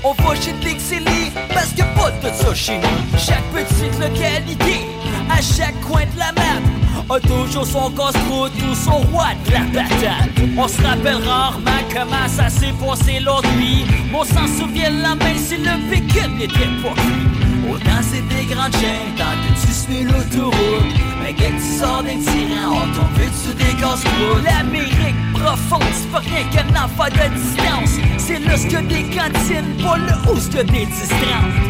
On 0.03 0.13
va 0.13 0.35
chez 0.35 0.53
Dixili, 0.61 1.31
parce 1.53 1.69
que 1.69 1.83
pas 1.97 2.11
de 2.11 2.33
ça 2.35 2.53
chez 2.53 2.77
nous. 2.77 3.17
Chaque 3.17 3.43
petite 3.53 3.99
localité, 3.99 4.85
à 5.29 5.41
chaque 5.41 5.79
coin 5.81 6.01
de 6.01 6.19
la 6.19 6.31
map, 6.33 7.15
a 7.15 7.19
toujours 7.19 7.65
son 7.65 7.91
casse-croûte 7.91 8.51
ou 8.69 8.75
son 8.75 8.97
roi 9.11 9.27
de 9.45 9.51
la 9.53 9.59
patate. 9.71 10.29
On 10.57 10.67
se 10.67 10.81
rappelle 10.81 11.23
rarement 11.25 11.71
comment 11.93 12.27
ça 12.27 12.49
s'est 12.49 12.73
passé 12.83 13.19
l'autre 13.19 13.49
nuit. 13.57 13.85
Mais 14.11 14.17
on 14.17 14.25
s'en 14.25 14.47
souvient 14.47 14.89
la 14.89 15.15
main 15.15 15.37
si 15.37 15.57
le 15.57 15.89
véhicule 15.89 16.35
n'était 16.37 16.71
pas 16.81 16.93
cuit. 16.95 17.50
Autant 17.71 18.01
c'est 18.01 18.27
des 18.27 18.45
grandes 18.53 18.73
chaînes, 18.73 19.15
tant 19.17 19.35
que 19.41 19.51
tu 19.61 19.71
suis 19.71 20.03
l'autoroute. 20.03 20.93
Mais 21.23 21.33
quand 21.33 21.55
tu 21.55 21.79
sors 21.79 22.03
des 22.03 22.17
tyrans, 22.19 22.75
on 22.75 22.87
tombe 22.93 23.15
dessus 23.17 23.55
des 23.55 23.73
casse-croûtes. 23.79 24.43
L'Amérique 24.43 25.15
profonde, 25.33 25.93
c'est 25.93 26.11
pas 26.11 26.19
rien 26.19 26.43
qu'un 26.51 26.69
enfant 26.83 27.05
de 27.05 27.25
distance. 27.33 27.93
C'est 28.17 28.39
là 28.39 28.57
ce 28.57 28.67
que 28.67 28.81
des 28.81 29.03
cantines, 29.15 29.73
pas 29.81 29.97
le 29.97 30.13
haut 30.29 30.39
ce 30.39 30.49
que 30.49 30.63
des 30.63 30.85
distances. 30.85 31.61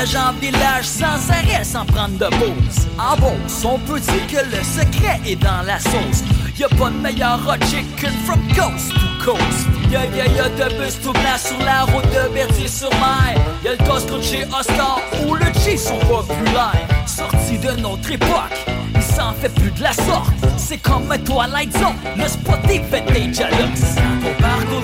De 0.00 0.06
village 0.06 0.16
en 0.16 0.32
village 0.40 0.84
sans 0.86 1.30
arrêt 1.30 1.62
sans 1.62 1.84
prendre 1.84 2.16
de 2.16 2.24
pause. 2.36 2.86
En 2.98 3.16
Beauce 3.16 3.64
on 3.66 3.78
peut 3.80 4.00
dire 4.00 4.26
que 4.28 4.56
le 4.56 4.62
secret 4.64 5.20
est 5.26 5.36
dans 5.36 5.60
la 5.66 5.78
sauce 5.78 6.24
Y'a 6.58 6.68
pas 6.68 6.88
de 6.88 6.96
meilleur 6.96 7.38
hot 7.46 7.62
chicken 7.66 8.10
from 8.24 8.40
coast 8.54 8.94
to 8.94 9.24
coast. 9.24 9.66
Y'a 9.90 10.06
y'a 10.06 10.26
y'a 10.26 10.48
de 10.48 10.74
bus 10.78 10.98
tout 11.02 11.12
blanc 11.12 11.36
sur 11.36 11.58
la 11.66 11.82
route 11.82 12.06
de 12.06 12.32
Berthier-sur-Mer 12.32 13.34
Y'a 13.62 13.72
le 13.72 13.86
Costco 13.86 14.22
chez 14.22 14.46
Oscar 14.46 15.00
où 15.26 15.34
le 15.34 15.52
G 15.62 15.76
sont 15.76 15.98
populaires 15.98 16.86
Sorti 17.06 17.58
de 17.58 17.72
notre 17.82 18.10
époque 18.10 18.70
il 19.00 19.02
s'en 19.02 19.32
fait 19.32 19.48
plus 19.54 19.70
de 19.70 19.82
la 19.82 19.92
sorte. 19.94 20.30
C'est 20.58 20.76
comme 20.76 21.10
un 21.10 21.18
Twilight 21.18 21.72
Zone 21.72 21.96
Le 22.18 22.28
spot 22.28 22.58
est 22.68 22.82
fait 22.90 23.00
des 23.12 23.32
jaloux 23.32 23.56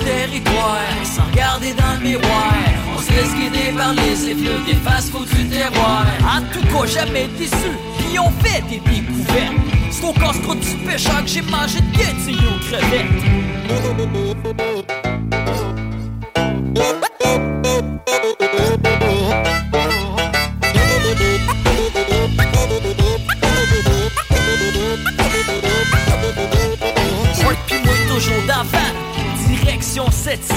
Territoire 0.04 1.04
Sans 1.04 1.24
regarder 1.30 1.72
dans 1.72 1.94
le 1.98 2.08
miroir. 2.08 2.54
On 2.96 3.00
se 3.00 3.10
laisse 3.10 3.34
guider 3.34 3.72
par 3.76 3.94
les 3.94 4.30
effluves 4.30 4.64
Des 4.66 4.74
fast-food 4.74 5.28
du 5.28 5.48
terroir. 5.48 6.04
En 6.22 6.42
tout 6.52 6.66
cas 6.66 6.86
jamais 6.86 7.28
déçu 7.38 7.70
Puis 7.98 8.18
on 8.18 8.30
fait 8.42 8.62
des 8.62 8.80
découvertes. 8.80 9.54
C'est 9.90 10.04
au 10.04 10.12
casse-croûte 10.12 10.60
du 10.60 10.76
pêcheur 10.84 11.22
Que 11.22 11.28
j'ai 11.28 11.42
mangé 11.42 11.80
de 11.80 11.96
guettilles 11.96 12.36
aux 12.36 12.58
crevettes 12.68 13.26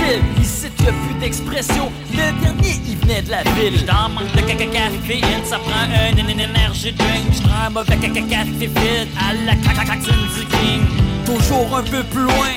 île, 0.09 0.41
ici 0.41 0.67
y'a 0.83 0.91
plus 0.91 1.19
d'expression. 1.19 1.91
Le 2.11 2.31
dernier 2.41 2.79
il 2.87 2.97
venait 2.97 3.21
de 3.21 3.31
la 3.31 3.43
ville. 3.43 3.85
Dans 3.85 4.09
manque 4.09 4.31
de 4.35 4.41
caca 4.41 4.65
caféine, 4.65 5.43
ça 5.43 5.57
prend 5.59 5.71
un, 5.71 6.17
énergie 6.17 6.93
drink 6.93 7.33
J'prends 7.33 7.67
un 7.67 7.69
mauvais 7.69 7.97
caca 7.97 8.21
café 8.21 8.67
vite 8.67 9.09
à 9.17 9.33
la 9.45 9.55
cacacacine 9.55 10.27
du 10.35 10.45
king. 10.45 10.81
Toujours 11.25 11.77
un 11.77 11.83
peu 11.83 12.03
plus 12.03 12.23
loin, 12.23 12.53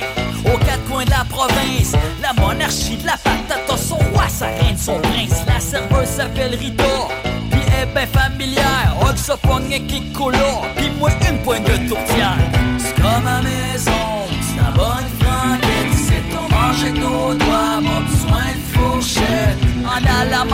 aux 0.47 0.59
quatre 0.59 0.85
coins 0.89 1.05
de 1.05 1.11
la 1.11 1.24
province. 1.29 1.93
La 2.23 2.33
monarchie 2.41 2.97
de 2.97 3.07
la 3.07 3.16
patate 3.16 3.70
a 3.70 3.77
son 3.77 3.97
roi, 3.97 4.29
sa 4.29 4.47
reine, 4.47 4.77
son 4.77 4.99
prince. 5.01 5.45
La 5.47 5.61
serveuse 5.61 6.09
s'appelle 6.09 6.55
Rita 6.55 6.85
Puis 7.51 7.61
elle 7.77 7.89
est 7.89 7.95
ben 7.95 8.07
familière, 8.07 8.97
on 9.01 9.16
se 9.16 9.33
pogne 9.33 9.87
qui 9.87 10.03
cola 10.12 10.62
Puis 10.77 10.91
moi 10.99 11.11
une 11.29 11.39
pointe 11.39 11.65
de 11.65 11.89
tourtière 11.89 12.39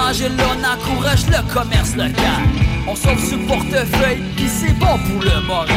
manger 0.09 0.29
là, 0.31 0.45
on 0.57 0.65
encourage 0.65 1.27
le 1.27 1.53
commerce 1.53 1.95
local. 1.95 2.43
On 2.87 2.95
sauve 2.97 3.23
sur 3.23 3.37
le 3.37 3.45
portefeuille, 3.45 4.23
puis 4.37 4.49
c'est 4.49 4.73
bon 4.79 4.99
pour 5.07 5.23
le 5.23 5.41
moral. 5.47 5.69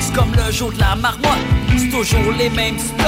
C'est 0.00 0.14
comme 0.14 0.32
le 0.34 0.52
jour 0.52 0.72
de 0.72 0.80
la 0.80 0.96
marmotte. 0.96 1.28
C'est 1.76 1.90
toujours 1.90 2.32
les 2.38 2.50
mêmes 2.50 2.78
stops, 2.78 3.06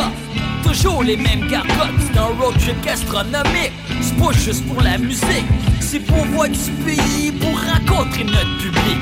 toujours 0.62 1.02
les 1.02 1.16
mêmes 1.16 1.48
gargotes. 1.48 1.98
C'est 2.00 2.18
un 2.18 2.26
road 2.40 2.54
trip 2.58 2.80
gastronomique, 2.84 3.72
pas 4.27 4.32
juste 4.32 4.66
pour 4.66 4.82
la 4.82 4.98
musique. 4.98 5.47
C'est 5.81 6.01
pour 6.01 6.24
voir 6.27 6.48
du 6.48 6.70
pays, 6.85 7.32
pour 7.32 7.53
rencontrer 7.53 8.24
notre 8.24 8.59
public. 8.59 8.98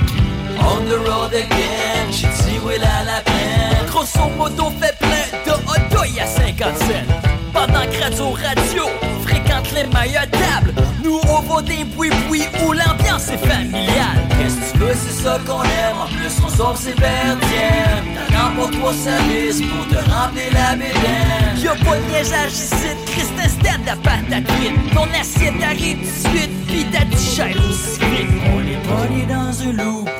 On 0.61 0.81
the 0.85 1.09
road 1.09 1.35
again, 1.35 2.11
j'ai 2.11 2.27
dit 2.27 2.59
oui 2.65 2.75
la 2.79 3.21
peine 3.21 3.87
Grosso 3.89 4.29
modo 4.39 4.73
fait 4.81 4.97
plein 4.99 5.39
de 5.47 5.53
hot 5.53 6.21
à 6.21 6.27
57 6.27 7.24
Pendant 7.55 7.87
Radio 8.03 8.31
Radio 8.33 8.85
fréquente 9.23 9.73
les 9.73 9.85
meilleures 9.85 10.29
tables 10.31 10.75
Nous 11.03 11.21
on 11.29 11.41
va 11.41 11.63
des 11.63 11.85
boui-boui 11.85 12.43
où 12.67 12.73
l'ambiance 12.73 13.29
est 13.29 13.39
familiale. 13.39 14.19
Qu'est-ce 14.31 14.73
que 14.73 14.79
tu 14.79 14.99
c'est 14.99 15.23
ça 15.23 15.39
qu'on 15.47 15.63
aime. 15.63 15.97
En 16.03 16.07
plus 16.07 16.35
on 16.45 16.49
sauve 16.49 16.77
ses 16.77 16.93
vertièmes 16.93 18.19
T'as 18.29 18.51
pour 18.57 18.71
toi 18.71 18.93
service 18.93 19.63
pour 19.63 19.87
te 19.87 20.11
remplir 20.11 20.53
la 20.53 20.75
bédaine. 20.75 21.57
Y'a 21.63 21.77
pas 21.77 21.97
de 21.97 22.13
liégeage 22.13 22.53
ici, 22.53 22.89
Christin 23.07 23.49
Stand 23.49 23.89
à 23.89 23.97
patate 23.97 24.45
Ton 24.93 25.07
assiette 25.19 25.63
arrive 25.63 25.99
tout 25.99 26.29
de 26.29 26.37
suite, 26.37 26.67
pis 26.67 26.85
ta 26.87 27.05
digère 27.05 27.57
aussi 27.71 28.01
vite 28.01 28.29
On 28.53 28.61
est 28.61 29.09
pogné 29.09 29.27
dans 29.27 29.53
une 29.53 29.77
loupe 29.77 30.11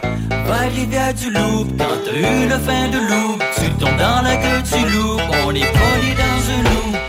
rivière 0.75 1.15
du 1.15 1.31
loup 1.31 1.67
Quand 1.79 1.85
t'as 2.05 2.17
eu 2.17 2.49
le 2.49 2.59
fin 2.59 2.89
de 2.89 2.99
loup 2.99 3.39
Tu 3.57 3.71
tombes 3.73 3.97
dans 3.97 4.23
la 4.23 4.37
gueule 4.37 4.63
du 4.63 4.95
loup. 4.95 5.19
On 5.47 5.51
est 5.51 5.73
pogné 5.73 6.15
dans 6.17 6.53
un 6.53 6.63
loup 6.63 7.04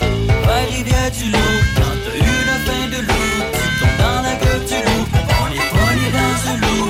rivière 1.06 1.12
du 1.12 1.32
loup. 1.32 1.38
Quand 1.76 1.96
t'as 2.04 2.18
eu 2.18 2.20
le 2.20 2.56
fin 2.66 2.88
de 2.88 3.00
loup 3.02 3.38
Tu 3.54 3.66
tombes 3.80 3.98
dans 4.00 4.22
la 4.22 4.36
gueule 4.36 4.66
du 4.66 4.78
loup. 4.86 5.06
On 5.42 5.48
est 5.52 5.70
pogné 5.70 6.08
dans 6.16 6.38
un 6.50 6.58
loup. 6.58 6.88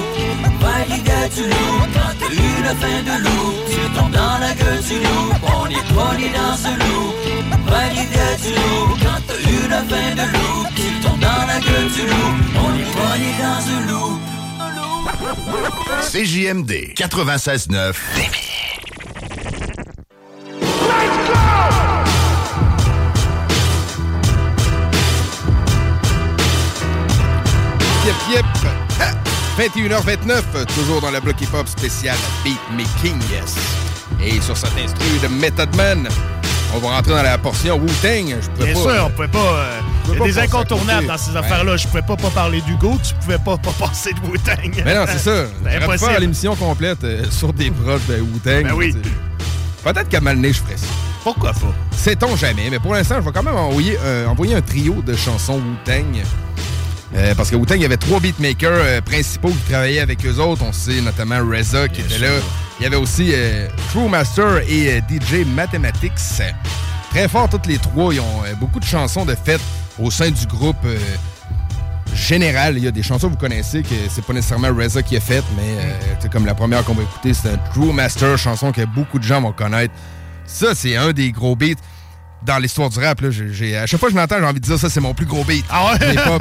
Rivière 0.90 1.30
du 1.30 1.44
loup. 1.44 1.78
Quand 1.94 2.14
t'as 2.20 2.32
eu 2.34 2.52
le 2.64 2.74
fin 2.82 3.00
de 3.04 3.16
loup 3.24 3.50
Tu 3.70 3.82
tombes 3.98 4.12
dans 4.12 4.38
la 4.40 4.52
gueule 4.54 4.84
du 4.84 4.96
loup. 5.00 5.28
On 5.44 5.68
est 5.70 5.88
pogné 5.94 6.28
dans 6.30 6.58
un 6.68 6.76
loup. 6.78 7.08
Rivière 7.68 8.38
du 8.44 8.52
loup. 8.54 8.86
Quand 9.04 9.22
t'as 9.28 9.40
eu 9.40 9.60
le 9.68 9.80
fin 9.90 10.10
de 10.16 10.26
loup 10.34 10.60
Tu 10.76 10.86
tombes 11.02 11.20
dans 11.20 11.46
la 11.48 11.60
gueule 11.60 11.90
du 11.92 12.04
loup. 12.08 12.32
On 12.64 12.72
est 12.80 12.90
pogné 12.98 13.30
dans 13.42 13.64
un 13.76 13.82
loup. 13.88 14.20
CJMD 16.02 16.72
96.9 16.96 18.55
Yep, 28.06 28.16
yep. 28.32 28.46
Ah, 29.02 29.12
21h29, 29.58 30.66
toujours 30.76 31.02
dans 31.02 31.12
la 31.12 31.20
bloc 31.20 31.40
hip-hop 31.42 31.68
spécial 31.68 32.16
Beat 32.44 32.60
Making, 32.76 33.20
yes. 33.32 33.56
Et 34.24 34.40
sur 34.42 34.56
cet 34.56 34.72
instru 34.78 35.06
de 35.24 35.28
Method 35.28 35.76
Man, 35.76 36.08
on 36.76 36.80
va 36.80 36.90
rentrer 36.90 37.14
dans 37.14 37.24
la 37.24 37.38
portion 37.38 37.78
Wu-Tang. 37.78 38.36
Bien 38.60 38.74
pas, 38.74 38.80
sûr, 38.80 38.88
euh, 38.90 39.02
on 39.06 39.10
pouvait 39.10 39.28
pas. 39.28 39.40
euh, 39.40 39.80
Il 40.14 40.20
y 40.20 40.22
a 40.22 40.26
des 40.26 40.40
incontournables 40.40 41.08
dans 41.08 41.18
ces 41.18 41.32
Ouais. 41.32 41.38
affaires-là. 41.38 41.78
Je 41.78 41.88
pouvais 41.88 42.02
pas, 42.04 42.16
pas 42.16 42.30
parler 42.30 42.62
d'Hugo, 42.62 42.98
tu 43.04 43.14
pouvais 43.16 43.40
pas, 43.40 43.58
pas 43.58 43.72
passer 43.72 44.12
de 44.14 44.20
Wu-Tang. 44.30 44.84
Mais 44.86 44.94
non, 44.96 45.06
c'est 45.08 45.18
ça. 45.20 45.46
C'est 45.64 45.82
J'aurais 45.82 45.98
pu 45.98 46.04
faire 46.06 46.20
l'émission 46.20 46.56
complète 46.56 47.04
euh, 47.04 47.24
sur 47.32 47.54
des 47.54 47.72
proches 47.72 48.06
de 48.08 48.20
Wu-Tang. 48.22 48.64
Ben 48.64 48.74
oui. 48.74 48.96
Peut-être 49.84 50.10
qu'à 50.10 50.22
Malné, 50.22 50.54
je 50.54 50.62
ferais 50.62 50.78
ça. 50.78 50.88
Pourquoi 51.24 51.54
pas? 51.54 51.74
Sait-on 51.92 52.36
jamais, 52.36 52.70
mais 52.70 52.78
pour 52.80 52.94
l'instant, 52.94 53.16
je 53.20 53.22
vais 53.26 53.32
quand 53.32 53.42
même 53.44 53.56
envoyer, 53.56 53.98
euh, 54.04 54.28
envoyer 54.28 54.54
un 54.56 54.62
trio 54.62 55.02
de 55.02 55.16
chansons 55.16 55.56
Wu-Tang. 55.60 56.22
Euh, 57.16 57.34
parce 57.34 57.50
que 57.50 57.56
Wu-Tang, 57.56 57.78
il 57.78 57.82
y 57.82 57.86
avait 57.86 57.98
trois 57.98 58.20
beatmakers 58.20 58.72
euh, 58.74 59.02
principaux 59.02 59.50
qui 59.50 59.72
travaillaient 59.72 60.02
avec 60.02 60.26
eux 60.26 60.38
autres. 60.40 60.64
On 60.64 60.74
sait 60.74 61.00
notamment 61.02 61.40
Reza 61.40 61.88
qui 61.88 62.02
était 62.02 62.20
là. 62.20 62.28
Il 62.80 62.84
y 62.84 62.86
avait 62.86 62.98
aussi 62.98 63.32
euh, 63.34 63.70
True 63.90 64.10
Master 64.10 64.58
et 64.68 64.98
euh, 64.98 65.00
DJ 65.10 65.46
Mathematics. 65.46 66.12
Très 67.12 67.28
fort, 67.30 67.48
toutes 67.48 67.68
les 67.68 67.78
trois. 67.78 68.14
Ils 68.14 68.20
ont 68.20 68.44
beaucoup 68.60 68.82
de 68.82 68.86
chansons 68.86 69.24
de 69.24 69.34
fête 69.34 69.62
au 69.98 70.12
sein 70.12 70.30
du 70.30 70.46
groupe. 70.46 70.76
général. 72.14 72.78
Il 72.78 72.84
y 72.84 72.88
a 72.88 72.92
des 72.92 73.04
chansons 73.04 73.28
que 73.28 73.34
vous 73.34 73.40
connaissez 73.40 73.82
que 73.82 73.96
c'est 74.10 74.26
pas 74.26 74.34
nécessairement 74.34 74.74
Reza 74.76 75.02
qui 75.02 75.16
a 75.16 75.22
fait, 75.22 75.44
mais 75.56 75.78
sais, 76.20 76.28
comme 76.28 76.46
la 76.46 76.56
première 76.56 76.84
qu'on 76.84 76.96
va 76.96 77.04
écouter, 77.04 77.34
c'est 77.34 77.50
un 77.50 77.58
True 77.74 77.94
Master, 77.94 78.38
chanson 78.38 78.74
que 78.74 78.86
beaucoup 78.86 79.20
de 79.20 79.24
gens 79.24 79.42
vont 79.42 79.54
connaître. 79.54 79.94
Ça, 80.46 80.76
c'est 80.76 80.98
un 80.98 81.14
des 81.14 81.32
gros 81.32 81.56
beats 81.56 81.76
dans 82.46 82.58
l'histoire 82.60 82.90
du 82.90 83.00
rap. 83.00 83.22
Là, 83.22 83.30
j'ai- 83.32 83.76
à 83.78 83.86
chaque 83.88 84.00
fois 84.00 84.10
que 84.10 84.16
je 84.16 84.20
l'entends, 84.20 84.38
j'ai 84.40 84.46
envie 84.46 84.60
de 84.60 84.66
dire 84.66 84.78
ça, 84.80 84.90
c'est 84.90 85.00
mon 85.02 85.14
plus 85.14 85.26
gros 85.26 85.44
beat. 85.44 85.66
Ah 85.70 85.94
ouais? 85.94 86.18
Euh, 86.18 86.32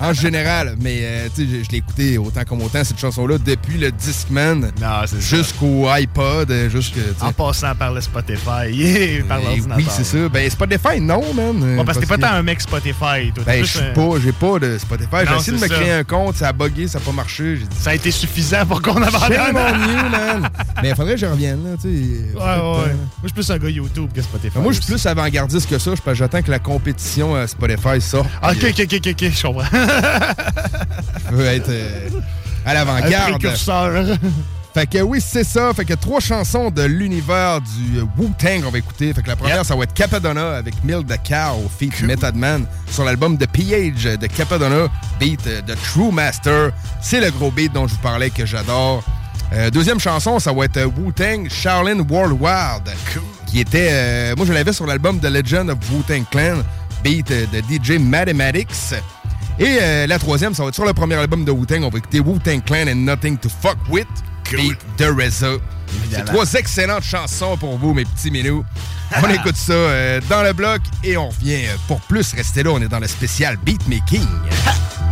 en 0.00 0.12
général. 0.12 0.74
Mais 0.80 0.98
euh, 1.02 1.28
tu 1.34 1.42
sais, 1.44 1.48
je, 1.60 1.64
je 1.64 1.70
l'ai 1.70 1.78
écouté 1.78 2.18
autant 2.18 2.44
comme 2.44 2.62
autant, 2.62 2.82
cette 2.84 2.98
chanson-là, 2.98 3.38
depuis 3.38 3.78
le 3.78 3.90
Discman 3.92 4.70
jusqu'au 5.20 5.88
iPod. 5.88 6.50
euh, 6.50 6.68
jusque. 6.70 6.94
En 7.20 7.32
passant 7.32 7.74
par 7.74 7.92
le 7.92 8.00
Spotify 8.00 8.42
par 9.28 9.38
Et 9.38 9.44
l'ordinateur. 9.44 9.76
Oui, 9.76 9.86
c'est 9.90 10.04
ça. 10.04 10.28
Ben, 10.28 10.48
Spotify, 10.50 11.00
non, 11.00 11.32
man. 11.34 11.60
euh, 11.62 11.76
Ouais, 11.78 11.84
parce 11.84 11.98
que 11.98 12.04
t'es 12.04 12.08
pas 12.08 12.18
tant 12.18 12.34
un 12.34 12.42
mec 12.42 12.60
Spotify. 12.60 13.32
Toi, 13.34 13.44
Ben, 13.46 13.64
je 13.64 13.70
suis 13.70 13.92
pas, 13.94 14.10
j'ai 14.22 14.32
pas 14.32 14.58
de 14.58 14.78
Spotify. 14.78 15.16
J'ai 15.28 15.36
essayé 15.36 15.56
de 15.56 15.62
me 15.62 15.68
créer 15.68 15.92
un 15.92 16.04
compte, 16.04 16.36
ça 16.36 16.48
a 16.48 16.52
bugué, 16.52 16.88
ça 16.88 16.98
a 16.98 17.00
pas 17.00 17.12
marché. 17.12 17.56
Dit, 17.56 17.66
Ça 17.80 17.90
a 17.90 17.94
été 17.94 18.10
suffisant 18.10 18.66
pour 18.66 18.82
qu'on 18.82 19.00
abandonne. 19.02 19.52
mon 19.52 19.78
mieux, 19.78 20.08
man. 20.10 20.48
Mais 20.82 20.90
il 20.90 20.94
faudrait 20.94 21.14
que 21.14 21.20
je 21.20 21.26
revienne, 21.26 21.62
là, 21.64 21.76
tu 21.80 21.82
sais. 21.82 21.88
Ouais, 22.34 22.40
ouais, 22.40 22.82
ouais. 22.82 22.94
Moi, 22.94 22.94
je 23.22 23.26
suis 23.28 23.34
plus 23.34 23.50
un 23.50 23.58
gars 23.58 23.68
YouTube 23.68 24.10
que 24.14 24.22
Spotify. 24.22 24.58
Moi, 24.58 24.72
je 24.72 24.80
suis 24.80 24.86
plus 24.92 25.06
avant-gardiste 25.28 25.68
que 25.68 25.78
ça. 25.78 25.90
Je- 25.94 26.14
J'attends 26.14 26.42
que 26.42 26.50
la 26.50 26.58
compétition 26.58 27.34
à 27.34 27.46
Spotify 27.46 28.00
sorte. 28.00 28.28
Ah, 28.42 28.50
Ok, 28.52 28.64
ok, 28.70 28.80
ok, 28.84 28.94
ok, 28.94 29.06
ok, 29.22 29.30
je 29.32 29.42
comprends. 29.42 29.64
Je 31.30 31.34
veux 31.34 31.44
être 31.46 31.68
euh, 31.68 32.08
à 32.64 32.74
l'avant-garde. 32.74 33.32
précurseur. 33.38 34.16
Fait 34.74 34.86
que 34.86 34.98
oui, 34.98 35.20
c'est 35.24 35.44
ça. 35.44 35.72
Fait 35.74 35.84
que 35.84 35.94
trois 35.94 36.20
chansons 36.20 36.70
de 36.70 36.82
l'univers 36.82 37.60
du 37.60 37.98
euh, 37.98 38.04
Wu-Tang 38.18 38.62
qu'on 38.62 38.70
va 38.70 38.78
écouter. 38.78 39.12
Fait 39.12 39.22
que 39.22 39.28
la 39.28 39.34
première, 39.36 39.64
ça 39.64 39.74
va 39.74 39.84
être 39.84 39.94
Capadonna 39.94 40.56
avec 40.56 40.74
Mill 40.84 41.04
the 41.06 41.18
Cow, 41.26 41.68
feat 41.78 42.00
Method 42.02 42.34
Man, 42.36 42.64
sur 42.90 43.04
l'album 43.04 43.36
de 43.36 43.46
PH 43.46 44.18
de 44.18 44.26
Capadonna, 44.26 44.88
beat 45.18 45.46
euh, 45.46 45.60
de 45.62 45.74
True 45.74 46.12
Master. 46.12 46.70
C'est 47.02 47.20
le 47.20 47.30
gros 47.30 47.50
beat 47.50 47.72
dont 47.72 47.86
je 47.88 47.94
vous 47.94 48.00
parlais 48.00 48.30
que 48.30 48.44
j'adore. 48.46 49.02
Euh, 49.52 49.70
deuxième 49.70 49.98
chanson, 50.00 50.38
ça 50.38 50.52
va 50.52 50.66
être 50.66 50.76
euh, 50.76 50.86
Wu-Tang 50.86 51.48
Shaolin 51.50 52.00
Worldwide, 52.08 52.88
qui 53.48 53.60
était, 53.60 53.88
euh, 53.90 54.34
moi 54.36 54.46
je 54.46 54.52
l'avais 54.52 54.72
sur 54.72 54.86
l'album 54.86 55.18
The 55.20 55.24
Legend 55.24 55.70
of 55.70 55.78
Wu-Tang 55.90 56.24
Clan, 56.30 56.58
beat 57.02 57.30
euh, 57.30 57.46
de 57.46 57.60
DJ 57.60 57.98
Mathematics. 57.98 58.94
Et 59.58 59.78
euh, 59.82 60.06
la 60.06 60.18
troisième, 60.18 60.54
ça 60.54 60.62
va 60.62 60.68
être 60.68 60.74
sur 60.74 60.84
le 60.84 60.92
premier 60.92 61.16
album 61.16 61.44
de 61.44 61.50
Wu-Tang. 61.50 61.82
On 61.82 61.88
va 61.88 61.98
écouter 61.98 62.20
Wu-Tang 62.20 62.62
Clan 62.64 62.86
and 62.88 62.96
Nothing 62.96 63.38
to 63.38 63.48
Fuck 63.48 63.78
With, 63.88 64.06
beat 64.52 64.78
de 64.98 65.04
RZA. 65.06 65.56
C'est 66.10 66.24
trois 66.24 66.52
excellentes 66.54 67.02
chansons 67.02 67.56
pour 67.56 67.76
vous, 67.78 67.94
mes 67.94 68.04
petits 68.04 68.30
minous. 68.30 68.64
On 69.22 69.28
écoute 69.30 69.56
ça 69.56 69.72
euh, 69.72 70.20
dans 70.28 70.42
le 70.42 70.52
bloc 70.52 70.82
et 71.02 71.16
on 71.16 71.30
revient 71.30 71.64
pour 71.86 71.98
plus. 72.02 72.34
Restez 72.34 72.62
là, 72.62 72.70
on 72.72 72.82
est 72.82 72.88
dans 72.88 73.00
le 73.00 73.06
spécial 73.06 73.56
Beatmaking. 73.56 74.26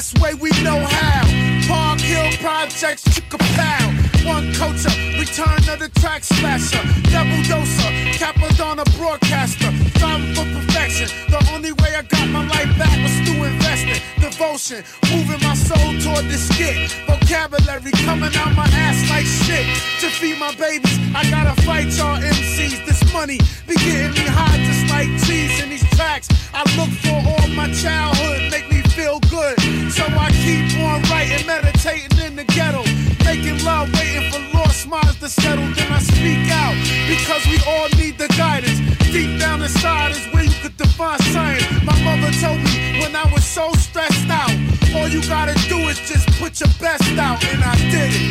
best 0.00 0.18
way 0.18 0.32
we 0.32 0.48
know 0.62 0.80
how. 0.80 1.20
Park 1.68 2.00
Hill 2.00 2.32
Projects, 2.40 3.04
chick 3.14 3.34
a 3.34 3.38
pow. 3.38 3.84
One 4.24 4.50
culture, 4.54 4.88
return 5.20 5.60
of 5.68 5.78
the 5.78 5.90
track 6.00 6.24
slasher. 6.24 6.82
Double 7.12 7.42
doser, 7.44 7.90
Capadonna 8.16 8.84
broadcaster. 8.96 9.70
Striving 9.96 10.34
for 10.34 10.46
perfection. 10.56 11.08
The 11.28 11.40
only 11.52 11.72
way 11.72 11.90
I 12.00 12.02
got 12.02 12.26
my 12.30 12.46
life 12.48 12.72
back 12.78 12.96
was 13.04 13.12
through 13.28 13.44
investing. 13.44 14.19
Devotion, 14.60 14.84
moving 15.10 15.40
my 15.40 15.54
soul 15.54 15.90
toward 16.00 16.28
the 16.28 16.36
skit. 16.36 16.92
Vocabulary 17.06 17.92
coming 18.04 18.34
out 18.36 18.54
my 18.54 18.68
ass 18.74 19.08
like 19.08 19.24
shit. 19.24 19.64
To 20.00 20.10
feed 20.10 20.38
my 20.38 20.54
babies, 20.56 20.98
I 21.14 21.24
gotta 21.30 21.54
fight 21.62 21.86
y'all 21.96 22.20
MCs. 22.20 22.84
This 22.84 23.00
money 23.12 23.38
be 23.66 23.74
getting 23.76 24.12
me 24.12 24.28
high 24.28 24.58
just 24.58 24.90
like 24.90 25.08
cheese 25.24 25.62
in 25.62 25.70
these 25.70 25.88
tracks. 25.96 26.28
I 26.52 26.60
look 26.76 26.90
for 27.00 27.16
all 27.16 27.48
my 27.54 27.72
childhood, 27.72 28.50
make 28.50 28.68
me 28.70 28.82
feel 28.82 29.20
good. 29.30 29.58
So 29.92 30.04
I 30.04 30.30
keep 30.44 30.76
on 30.80 31.00
writing, 31.08 31.46
meditating 31.46 32.18
in 32.18 32.36
the 32.36 32.44
ghetto. 32.44 32.84
Making 33.24 33.64
love, 33.64 33.88
waiting 33.94 34.30
for 34.30 34.40
lost 34.52 34.59
minds 34.86 35.18
to 35.20 35.28
settle. 35.28 35.66
Then 35.74 35.92
I 35.92 35.98
speak 35.98 36.50
out 36.50 36.76
because 37.08 37.44
we 37.46 37.58
all 37.66 37.88
need 37.96 38.18
the 38.18 38.28
guidance. 38.36 38.78
Deep 39.12 39.38
down 39.40 39.62
inside 39.62 40.12
is 40.12 40.24
where 40.32 40.44
you 40.44 40.54
could 40.62 40.76
define 40.76 41.18
science. 41.34 41.66
My 41.84 41.96
mother 42.02 42.30
told 42.40 42.58
me 42.58 43.00
when 43.00 43.14
I 43.16 43.26
was 43.32 43.44
so 43.44 43.72
stressed 43.74 44.30
out, 44.30 44.52
all 44.94 45.08
you 45.08 45.22
gotta 45.28 45.54
do 45.68 45.76
is 45.88 45.98
just 46.08 46.28
put 46.38 46.60
your 46.60 46.70
best 46.78 47.10
out, 47.18 47.42
and 47.44 47.62
I 47.64 47.74
did 47.90 48.10
it. 48.14 48.24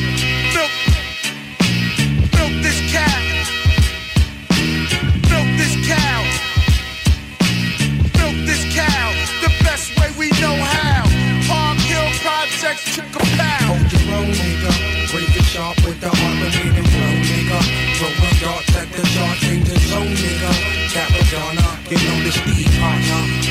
Milk, 0.56 0.72
milk 2.38 2.54
this 2.64 2.80
cow. 2.94 3.20
Milk 5.32 5.50
this 5.60 5.76
cow. 5.88 6.20
Milk 8.20 8.38
this 8.48 8.64
cow 8.74 9.08
the 9.44 9.52
best 9.64 9.92
way 10.00 10.10
we 10.18 10.30
know 10.42 10.56
how. 10.56 11.04
Park 11.48 11.78
Hill 11.90 12.10
Projects, 12.24 12.98
a 12.98 13.04
pow. 13.38 13.60
Hold 13.68 13.92
your 13.92 14.16
own 14.16 14.59
in 20.02 20.12
the 20.12 20.16
zone, 20.16 20.16
nigga. 20.16 20.52
Capadonna, 20.94 21.92
you 21.92 21.98
know 21.98 22.24
the 22.24 22.32
Steve 22.32 22.80
partner. 22.80 23.49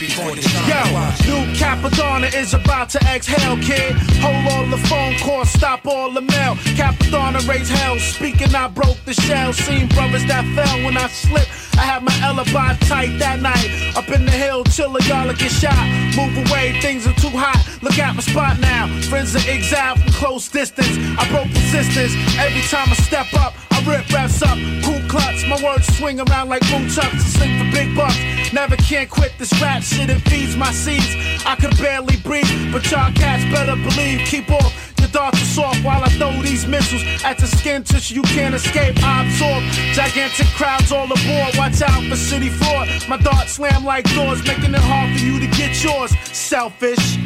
Before 0.00 0.34
the 0.34 0.40
Yo, 0.64 0.80
new 1.28 1.52
Capadonna 1.52 2.34
is 2.34 2.54
about 2.54 2.88
to 2.88 2.98
exhale, 3.00 3.58
kid. 3.58 3.92
Hold 4.24 4.50
all 4.50 4.66
the 4.66 4.78
phone 4.88 5.14
calls, 5.18 5.50
stop 5.50 5.86
all 5.86 6.10
the 6.10 6.22
mail. 6.22 6.54
Capadonna 6.72 7.46
raise 7.46 7.68
hell, 7.68 7.98
speaking, 7.98 8.54
I 8.54 8.68
broke 8.68 8.96
the 9.04 9.12
shell. 9.12 9.52
Seen 9.52 9.88
brothers 9.88 10.24
that 10.24 10.46
fell 10.56 10.84
when 10.86 10.96
I 10.96 11.06
slipped. 11.08 11.50
I 11.76 11.82
had 11.82 12.02
my 12.02 12.16
alibi 12.22 12.76
tight 12.88 13.18
that 13.18 13.40
night. 13.40 13.68
Up 13.94 14.08
in 14.08 14.24
the 14.24 14.32
hill, 14.32 14.64
chiller, 14.64 15.00
y'all 15.02 15.28
get 15.34 15.50
shot. 15.50 15.76
Move 16.16 16.48
away, 16.48 16.80
things 16.80 17.06
are 17.06 17.14
too 17.20 17.36
hot. 17.36 17.60
Look 17.82 17.98
at 17.98 18.14
my 18.14 18.22
spot 18.22 18.58
now. 18.58 18.88
Friends 19.10 19.36
are 19.36 19.50
exiled 19.50 20.00
from 20.00 20.12
close 20.12 20.48
distance. 20.48 20.96
I 21.18 21.28
broke 21.28 21.48
resistance. 21.48 22.16
Every 22.38 22.62
time 22.72 22.88
I 22.88 22.94
step 22.94 23.32
up, 23.34 23.52
I 23.70 23.84
rip 23.84 24.08
reps 24.10 24.40
up. 24.42 24.56
Cool 24.82 25.00
clutch, 25.08 25.46
my 25.46 25.60
words 25.62 25.86
swing 25.98 26.20
around 26.20 26.48
like 26.48 26.62
boom 26.70 26.88
chucks. 26.88 27.24
Sing 27.36 27.52
for 27.58 27.70
big 27.76 27.94
bucks. 27.94 28.16
Never 28.52 28.76
can't 28.76 29.08
quit 29.08 29.32
this 29.38 29.52
rap 29.60 29.82
shit, 29.90 30.10
it 30.10 30.20
feeds 30.28 30.56
my 30.56 30.70
seeds. 30.72 31.16
I 31.44 31.56
could 31.56 31.76
barely 31.78 32.16
breathe, 32.18 32.72
but 32.72 32.88
y'all 32.90 33.12
cats 33.12 33.44
better 33.52 33.76
believe. 33.76 34.26
Keep 34.26 34.50
off 34.50 34.90
your 35.00 35.08
darts 35.08 35.40
are 35.40 35.44
soft 35.44 35.84
while 35.84 36.04
I 36.04 36.08
throw 36.10 36.30
these 36.42 36.66
missiles 36.66 37.02
at 37.24 37.38
the 37.38 37.46
skin 37.46 37.82
tissue 37.82 38.16
you 38.16 38.22
can't 38.22 38.54
escape. 38.54 38.96
I 39.02 39.24
absorb 39.24 39.62
gigantic 39.94 40.46
crowds 40.58 40.92
all 40.92 41.06
aboard. 41.06 41.56
Watch 41.56 41.80
out 41.82 42.04
for 42.04 42.16
city 42.16 42.50
fraud. 42.50 42.88
My 43.08 43.16
darts 43.16 43.52
slam 43.52 43.84
like 43.84 44.04
doors, 44.14 44.44
making 44.44 44.74
it 44.74 44.84
hard 44.84 45.18
for 45.18 45.24
you 45.24 45.40
to 45.40 45.46
get 45.56 45.82
yours. 45.82 46.12
Selfish. 46.32 47.16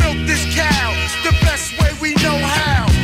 Milk 0.00 0.18
this 0.26 0.44
cow 0.56 0.90
the 1.22 1.32
best 1.44 1.78
way 1.80 1.90
we 2.00 2.14
know 2.22 2.38
how. 2.38 2.97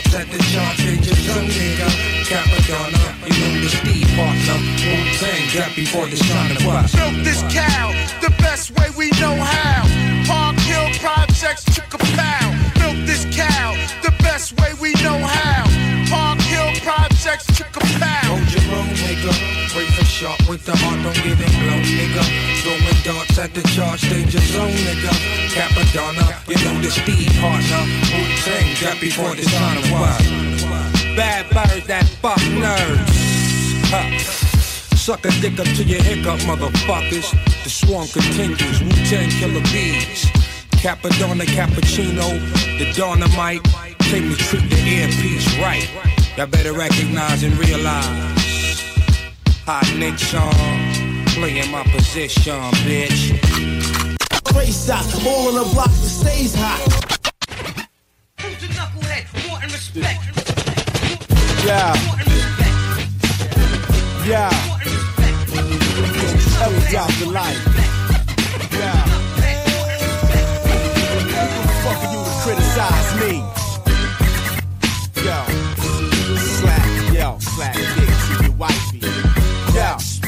Darts 0.00 0.14
at 0.14 0.30
the 0.30 0.38
charts 0.38 0.80
in 0.80 1.02
your 1.02 1.14
zone, 1.14 1.48
nigga. 1.48 1.88
Capadonna, 2.24 3.04
you 3.26 3.36
know 3.36 3.60
the 3.60 3.68
Steve 3.68 4.08
partner. 4.16 4.56
Wu-Tang, 4.80 5.44
got 5.52 5.76
before 5.76 6.06
the 6.06 6.16
sun 6.16 6.56
to 6.56 6.66
rise. 6.66 6.94
Milk 6.94 7.24
this 7.24 7.42
cow 7.52 7.92
the 8.20 8.30
best 8.38 8.70
way 8.78 8.88
we 8.96 9.10
know 9.20 9.36
how. 9.36 9.84
Park 10.26 10.56
Hill 10.60 10.88
Projects, 11.00 11.64
chick 11.74 11.92
a 11.92 11.98
pow. 12.16 12.48
Milk 12.80 12.96
this 13.06 13.26
cow 13.36 13.76
the 14.02 14.12
best 14.22 14.58
way 14.60 14.72
we 14.80 14.92
know 15.02 15.18
how. 15.18 15.64
Park 16.08 16.40
Hill 16.48 16.72
Projects, 16.80 17.46
chick 17.56 17.76
a 17.76 17.80
pow. 18.00 18.32
Hold 18.32 18.48
your 18.52 18.64
own 18.76 18.88
nigga. 19.04 19.32
Razor 19.76 20.04
sharp 20.04 20.48
with 20.48 20.64
the 20.64 20.76
heart, 20.76 21.02
don't 21.02 21.14
get 21.24 21.40
it. 21.40 21.69
At 23.40 23.54
the 23.54 23.62
charge, 23.74 24.02
danger 24.02 24.38
zone, 24.38 24.68
nigga. 24.68 25.08
Capadonna, 25.48 26.28
you 26.46 26.56
know 26.62 26.78
the 26.82 26.90
Steve 26.90 27.32
partner. 27.40 27.74
Uh. 27.74 28.12
Wu-Tang, 28.12 28.76
got 28.82 29.00
before 29.00 29.34
the 29.34 29.44
sun 29.44 29.80
to 29.80 29.94
rise. 29.94 31.16
Bad 31.16 31.48
birds 31.48 31.86
that 31.86 32.04
fuck. 32.20 32.38
Huh. 33.88 34.18
Suck 34.94 35.24
a 35.24 35.30
dick 35.40 35.58
up 35.58 35.64
to 35.76 35.84
your 35.84 36.02
hiccup, 36.02 36.38
motherfuckers. 36.40 37.32
The 37.64 37.70
swarm 37.70 38.08
continues. 38.08 38.82
Wu 38.82 38.90
Tang 39.08 39.30
killer 39.30 39.64
bees. 39.72 40.26
Capadonna 40.82 41.46
cappuccino. 41.46 42.28
The 42.78 42.92
dynamite. 42.92 43.64
Take 44.10 44.24
me 44.24 44.34
treat 44.34 44.68
the 44.68 44.76
earpiece 44.76 45.48
right. 45.58 45.88
Y'all 46.36 46.46
better 46.46 46.74
recognize 46.74 47.42
and 47.42 47.56
realize. 47.56 48.82
Hot 49.64 49.90
Nick 49.96 50.18
Sean. 50.18 50.89
Playing 51.40 51.70
my 51.70 51.82
position, 51.84 52.60
bitch. 52.84 53.32
Race 54.54 54.90
out, 54.90 55.06
all 55.26 55.48
on 55.48 55.54
the 55.54 55.64
block 55.72 55.86
that 55.86 55.94
stays 55.94 56.54
hot. 56.54 56.80
Yeah. 61.64 61.94
Yeah. 64.26 64.50
Ever 66.60 66.80
drop 66.90 67.10
the 67.14 67.26
light. 67.32 67.58
Yeah. 68.72 69.00
Who 71.24 71.44
the 71.56 71.72
fuck 71.80 72.00
are 72.04 72.12
you 72.12 72.20
to 72.20 72.34
criticize 72.44 73.10
me? 73.18 73.32
Yo. 75.24 75.38
Slack, 76.36 76.84
yo, 77.14 77.38
slack 77.38 77.74
dick 77.74 78.12
to 78.28 78.44
your 78.44 78.54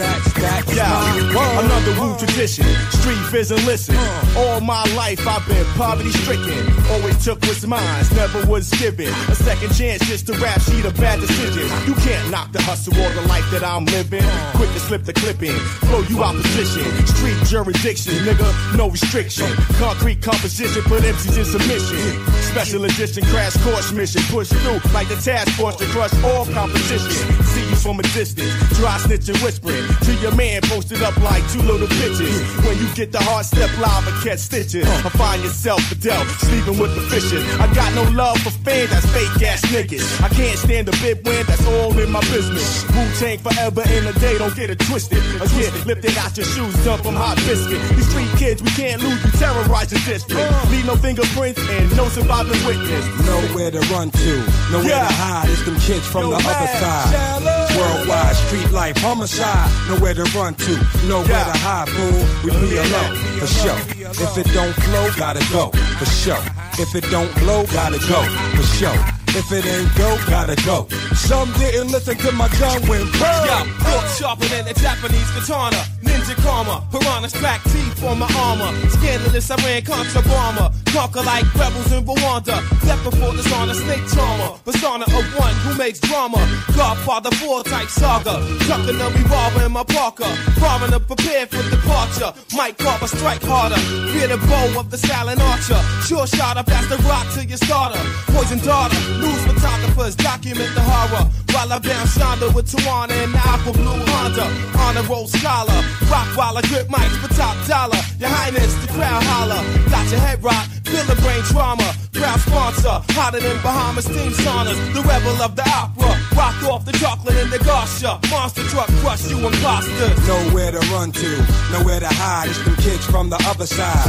wifey. 0.02 0.40
Yeah. 0.42 0.62
Yeah. 0.74 1.60
Another 1.60 2.00
Wu 2.00 2.16
tradition. 2.18 2.64
Street 2.90 3.22
vision, 3.30 3.56
listen. 3.66 3.96
All 4.36 4.60
my 4.60 4.84
life 4.94 5.26
I've 5.26 5.46
been 5.46 5.64
poverty 5.76 6.10
stricken. 6.10 6.58
Always 6.90 7.22
took 7.24 7.40
what's 7.42 7.66
mine, 7.66 8.04
never 8.14 8.44
was 8.46 8.70
given. 8.70 9.08
A 9.28 9.34
second 9.34 9.74
chance 9.74 10.06
just 10.06 10.26
to 10.26 10.32
rap 10.38 10.60
sheet 10.60 10.84
a 10.84 10.92
bad 10.92 11.20
decision. 11.20 11.64
You 11.86 11.94
can't 11.94 12.30
knock 12.30 12.52
the 12.52 12.62
hustle 12.62 12.94
or 12.94 13.10
the 13.12 13.22
life 13.28 13.48
that 13.50 13.64
I'm 13.64 13.84
living. 13.86 14.24
Quick 14.54 14.70
to 14.72 14.80
slip 14.80 15.04
the 15.04 15.12
clip 15.12 15.42
in, 15.42 15.56
blow 15.88 16.02
you 16.02 16.22
opposition. 16.22 16.84
Street 17.06 17.38
jurisdiction, 17.46 18.14
nigga, 18.24 18.76
no 18.76 18.88
restriction. 18.88 19.50
Concrete 19.78 20.22
composition, 20.22 20.82
put 20.84 21.02
MCs 21.02 21.38
in 21.38 21.44
submission. 21.44 21.98
Special 22.42 22.84
edition 22.84 23.24
crash 23.26 23.56
course 23.62 23.92
mission, 23.92 24.22
push 24.28 24.48
through 24.48 24.80
like 24.92 25.08
the 25.08 25.16
task 25.16 25.50
force 25.58 25.76
to 25.76 25.86
crush 25.86 26.12
all 26.24 26.46
competition. 26.46 27.10
See 27.44 27.68
you 27.68 27.76
from 27.76 28.00
a 28.00 28.02
distance, 28.14 28.52
dry 28.76 28.96
snitching, 28.98 29.42
whispering 29.42 29.91
to 30.04 30.14
your 30.16 30.34
man 30.34 30.60
posted 30.62 31.02
up 31.02 31.16
like 31.18 31.42
two 31.52 31.62
little 31.62 31.86
bitches. 31.86 32.40
When 32.66 32.76
you 32.78 32.88
get 32.94 33.12
the 33.12 33.20
hard 33.20 33.44
step 33.46 33.70
live 33.78 34.06
and 34.06 34.16
catch 34.22 34.38
stitches, 34.40 34.86
I 34.88 35.08
find 35.10 35.42
yourself 35.42 35.80
a 35.90 35.94
Fidel, 35.94 36.24
sleeping 36.40 36.78
with 36.78 36.94
the 36.94 37.02
fishes. 37.12 37.44
I 37.60 37.66
got 37.74 37.92
no 37.94 38.04
love 38.16 38.38
for 38.38 38.50
fans, 38.64 38.90
that's 38.90 39.06
fake 39.12 39.42
ass 39.42 39.62
niggas. 39.66 40.22
I 40.22 40.28
can't 40.28 40.58
stand 40.58 40.88
the 40.88 40.92
big 41.02 41.24
win, 41.26 41.44
that's 41.46 41.64
all 41.66 41.96
in 41.98 42.10
my 42.10 42.20
business. 42.32 42.84
Wu 42.94 43.02
Tang 43.18 43.38
forever 43.38 43.82
in 43.92 44.06
a 44.06 44.12
day, 44.18 44.38
don't 44.38 44.54
get 44.56 44.70
it 44.70 44.78
twisted. 44.80 45.18
A 45.40 45.46
kid 45.48 45.72
lifting 45.86 46.16
out 46.18 46.36
your 46.36 46.46
shoes, 46.46 46.74
dump 46.84 47.02
them 47.02 47.14
hot 47.14 47.36
biscuit. 47.46 47.80
These 47.96 48.08
street 48.10 48.30
kids, 48.38 48.62
we 48.62 48.70
can't 48.70 49.02
lose, 49.02 49.22
we 49.24 49.30
terrorize 49.38 49.90
the 49.90 50.00
district. 50.06 50.48
Leave 50.70 50.86
no 50.86 50.96
fingerprints 50.96 51.60
and 51.68 51.96
no 51.96 52.08
surviving 52.08 52.58
witness. 52.66 53.04
Nowhere 53.26 53.70
to 53.70 53.80
run 53.92 54.10
to, 54.10 54.32
nowhere 54.70 54.88
Yeah. 54.88 55.08
to 55.08 55.14
hide. 55.14 55.48
It's 55.50 55.62
them 55.64 55.78
kids 55.80 56.06
from 56.06 56.22
Yo, 56.22 56.30
the 56.30 56.36
other 56.36 56.66
side. 56.80 57.10
shallow. 57.12 57.61
Worldwide 57.76 58.36
street 58.36 58.70
life, 58.70 58.96
homicide. 58.98 59.70
Nowhere 59.88 60.14
to 60.14 60.24
run 60.36 60.54
to, 60.54 60.72
nowhere 61.06 61.44
to 61.44 61.56
hide, 61.64 61.88
fool. 61.88 62.22
We 62.44 62.50
be 62.68 62.76
alone, 62.76 63.16
for 63.38 63.46
sure. 63.46 63.78
If 64.10 64.38
it 64.38 64.52
don't 64.52 64.74
flow, 64.74 65.10
gotta 65.16 65.44
go, 65.52 65.70
for 65.98 66.06
sure. 66.06 66.42
If 66.78 66.94
it 66.94 67.10
don't 67.10 67.32
blow, 67.36 67.64
gotta 67.66 67.98
go, 68.08 68.22
for 68.56 68.62
sure. 68.76 69.21
If 69.34 69.50
it 69.50 69.64
ain't 69.64 69.88
go, 69.96 70.18
gotta 70.28 70.56
go. 70.66 70.86
Some 71.14 71.50
didn't 71.54 71.90
listen 71.90 72.18
to 72.18 72.32
my 72.32 72.48
gun 72.60 72.82
when 72.86 73.08
bro. 73.16 73.32
Yeah, 73.48 73.64
thought 73.80 74.08
sharper 74.18 74.44
than 74.52 74.68
a 74.68 74.74
Japanese 74.74 75.30
katana. 75.32 75.80
Ninja 76.04 76.36
karma, 76.44 76.84
piranhas 76.92 77.32
crack 77.32 77.62
teeth 77.64 78.04
on 78.04 78.18
my 78.18 78.28
armor. 78.36 78.70
Scandalous, 78.90 79.50
I 79.50 79.56
ran 79.64 79.82
contra 79.84 80.20
bomber. 80.22 80.70
Conquer 80.92 81.22
like 81.22 81.48
rebels 81.54 81.90
in 81.92 82.04
Rwanda. 82.04 82.60
Left 82.84 83.04
before 83.04 83.32
the 83.32 83.42
dishonor, 83.42 83.72
snake 83.72 84.04
charmer. 84.12 84.58
Persona 84.66 85.04
of 85.04 85.24
one 85.38 85.54
who 85.64 85.78
makes 85.78 85.98
drama. 86.00 86.36
Godfather 86.76 87.30
4 87.36 87.62
type 87.64 87.88
saga. 87.88 88.36
Tucking 88.68 89.00
a 89.00 89.08
revolver 89.16 89.64
in 89.64 89.72
my 89.72 89.84
Parker. 89.84 90.28
Foreigner 90.60 90.98
prepared 90.98 91.48
for 91.48 91.62
departure. 91.70 92.32
Might 92.54 92.76
carve 92.76 93.02
a 93.02 93.08
strike 93.08 93.42
harder. 93.42 93.80
Fear 94.12 94.28
the 94.28 94.36
bow 94.46 94.78
of 94.80 94.90
the 94.90 94.98
silent 94.98 95.40
archer. 95.40 95.80
Sure 96.04 96.26
shot 96.26 96.58
up 96.58 96.68
as 96.68 96.86
the 96.90 96.98
rock 97.08 97.26
to 97.32 97.44
your 97.46 97.56
starter. 97.56 97.98
Poison 98.28 98.58
daughter. 98.58 99.21
News 99.22 99.42
photographers 99.46 100.16
document 100.16 100.74
the 100.74 100.82
horror. 100.82 101.30
While 101.54 101.72
I 101.72 101.78
bounce 101.78 102.18
Shonda 102.18 102.52
with 102.54 102.66
Tawana 102.66 103.14
and 103.22 103.32
the 103.32 103.38
Apple 103.38 103.72
Blue 103.72 104.02
Honda. 104.10 104.46
Honor 104.82 105.06
roll 105.06 105.28
scholar. 105.28 105.78
Rock 106.10 106.26
while 106.36 106.58
I 106.58 106.62
grip 106.62 106.88
mics 106.88 107.16
for 107.22 107.32
top 107.34 107.56
dollar. 107.68 108.00
Your 108.18 108.30
Highness, 108.30 108.74
the 108.82 108.88
crowd 108.92 109.22
holler. 109.22 109.62
Got 109.90 110.10
your 110.10 110.18
head 110.18 110.42
rock. 110.42 110.66
Feel 110.84 111.04
the 111.04 111.14
brain 111.22 111.42
trauma. 111.44 111.86
Proud 112.12 112.40
sponsor. 112.40 113.00
Hotter 113.14 113.40
than 113.40 113.56
Bahamas 113.62 114.04
steam 114.04 114.32
saunas. 114.32 114.76
The 114.94 115.02
rebel 115.02 115.40
of 115.42 115.56
the 115.56 115.66
opera. 115.68 116.12
Rock 116.36 116.62
off 116.64 116.84
the 116.84 116.92
chocolate 116.92 117.36
in 117.38 117.50
the 117.50 117.58
gosha. 117.58 118.20
Monster 118.30 118.62
truck 118.64 118.88
crush 119.00 119.28
you 119.30 119.38
imposters. 119.38 120.16
Nowhere 120.28 120.72
to 120.72 120.80
run 120.92 121.12
to, 121.12 121.30
nowhere 121.72 122.00
to 122.00 122.08
hide. 122.08 122.48
It's 122.48 122.62
them 122.64 122.76
kids 122.76 123.04
from 123.06 123.30
the 123.30 123.40
other 123.48 123.66
side. 123.66 124.06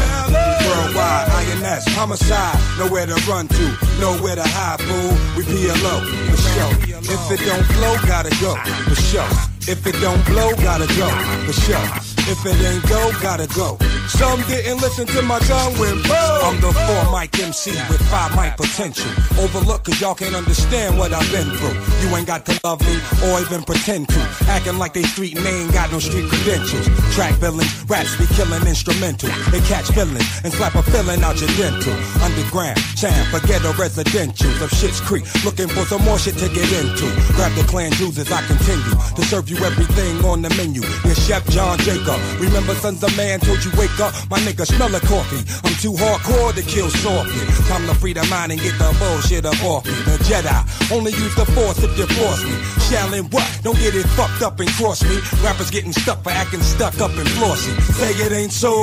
Worldwide, 0.68 1.30
INS, 1.30 1.86
homicide. 1.96 2.60
Nowhere 2.78 3.06
to 3.06 3.16
run 3.30 3.48
to, 3.48 3.66
nowhere 4.00 4.36
to 4.36 4.44
hide, 4.44 4.82
fool. 4.82 5.12
We 5.38 5.44
PLO, 5.44 5.96
for 6.30 6.38
sure. 6.38 6.72
If 7.06 7.32
it 7.32 7.46
don't 7.46 7.66
flow, 7.76 7.96
gotta 8.08 8.32
go, 8.42 8.56
for 8.90 8.96
sure. 8.96 9.53
If 9.65 9.88
it 9.88 9.95
don't 10.02 10.23
blow, 10.26 10.52
gotta 10.56 10.88
go, 10.99 11.07
for 11.45 11.53
sure. 11.53 12.14
If 12.27 12.45
it 12.45 12.56
ain't 12.64 12.84
go, 12.88 13.11
gotta 13.22 13.48
go. 13.56 13.77
Some 14.07 14.41
didn't 14.44 14.81
listen 14.81 15.07
to 15.07 15.22
my 15.22 15.40
tongue 15.40 15.73
when 15.80 15.95
boom. 16.03 16.40
I'm 16.44 16.60
the 16.60 16.72
four 16.72 17.03
mic 17.18 17.40
MC 17.40 17.72
with 17.88 18.02
five 18.11 18.35
mic 18.35 18.57
potential. 18.57 19.10
Overlook 19.40 19.85
cause 19.85 19.99
y'all 20.02 20.15
can't 20.15 20.35
understand 20.35 20.98
what 20.98 21.14
I've 21.14 21.30
been 21.31 21.48
through. 21.56 21.76
You 22.03 22.15
ain't 22.15 22.27
got 22.27 22.45
to 22.48 22.60
love 22.64 22.81
me 22.81 22.99
or 23.27 23.40
even 23.40 23.64
pretend 23.64 24.10
to. 24.10 24.19
Acting 24.48 24.77
like 24.77 24.94
they 24.94 25.03
street 25.03 25.38
and 25.38 25.45
they 25.45 25.64
ain't 25.64 25.73
got 25.73 25.91
no 25.91 25.99
street 25.99 26.30
credentials. 26.30 26.88
Track 27.15 27.35
villains, 27.40 27.72
raps 27.88 28.15
be 28.18 28.27
killing 28.35 28.68
instrumental. 28.68 29.30
They 29.52 29.61
catch 29.61 29.88
feelings 29.91 30.27
and 30.44 30.52
slap 30.52 30.76
a 30.76 30.84
feeling 30.84 31.23
out 31.23 31.40
your 31.40 31.52
dental. 31.56 31.95
Underground, 32.19 32.80
champ, 32.99 33.15
forget 33.31 33.61
the 33.64 33.72
residentials 33.80 34.61
of 34.61 34.72
Shit's 34.72 34.99
Creek. 34.99 35.23
Looking 35.44 35.68
for 35.68 35.88
some 35.88 36.03
more 36.03 36.19
shit 36.19 36.35
to 36.40 36.48
get 36.52 36.68
into. 36.72 37.07
Grab 37.35 37.56
the 37.56 37.64
clan 37.68 37.91
juice 37.94 38.19
as 38.19 38.31
I 38.31 38.44
continue 38.48 38.95
to 39.15 39.22
serve 39.23 39.49
you 39.49 39.53
everything 39.62 40.24
on 40.26 40.42
the 40.42 40.50
menu. 40.56 40.82
Your 41.06 41.16
chef 41.16 41.46
John 41.50 41.78
Jacob. 41.80 42.20
Remember, 42.40 42.74
sons 42.76 43.04
of 43.04 43.16
man 43.18 43.40
told 43.40 43.64
you 43.64 43.72
wake 43.78 44.00
up. 44.00 44.14
My 44.30 44.40
nigga 44.40 44.66
smell 44.66 44.94
of 44.94 45.02
coffee. 45.04 45.44
I'm 45.64 45.76
too 45.78 45.94
hardcore 45.94 46.54
to 46.56 46.62
kill 46.64 46.90
softly. 46.90 47.46
Time 47.68 47.86
to 47.88 47.96
free 47.96 48.14
the 48.14 48.24
mind 48.26 48.52
and 48.52 48.62
get 48.62 48.78
the 48.78 48.96
bullshit 49.00 49.46
up 49.46 49.62
off 49.64 49.86
me. 49.86 49.94
The 50.06 50.18
Jedi 50.24 50.58
only 50.92 51.12
use 51.12 51.36
the 51.36 51.46
force 51.54 51.82
if 51.84 51.98
you 51.98 52.08
force 52.08 52.44
me. 52.44 52.56
Shallin' 52.88 53.32
what? 53.32 53.48
Don't 53.64 53.78
get 53.78 53.96
it 53.96 54.08
fucked 54.18 54.42
up 54.42 54.60
and 54.60 54.70
cross 54.72 55.04
me. 55.04 55.20
Rappers 55.44 55.72
getting 55.72 55.94
stuck 55.94 56.24
for 56.24 56.32
acting 56.32 56.62
stuck 56.62 57.00
up 57.00 57.12
and 57.12 57.28
flossy. 57.30 57.72
Say 57.94 58.12
it 58.12 58.32
ain't 58.32 58.52
so. 58.52 58.74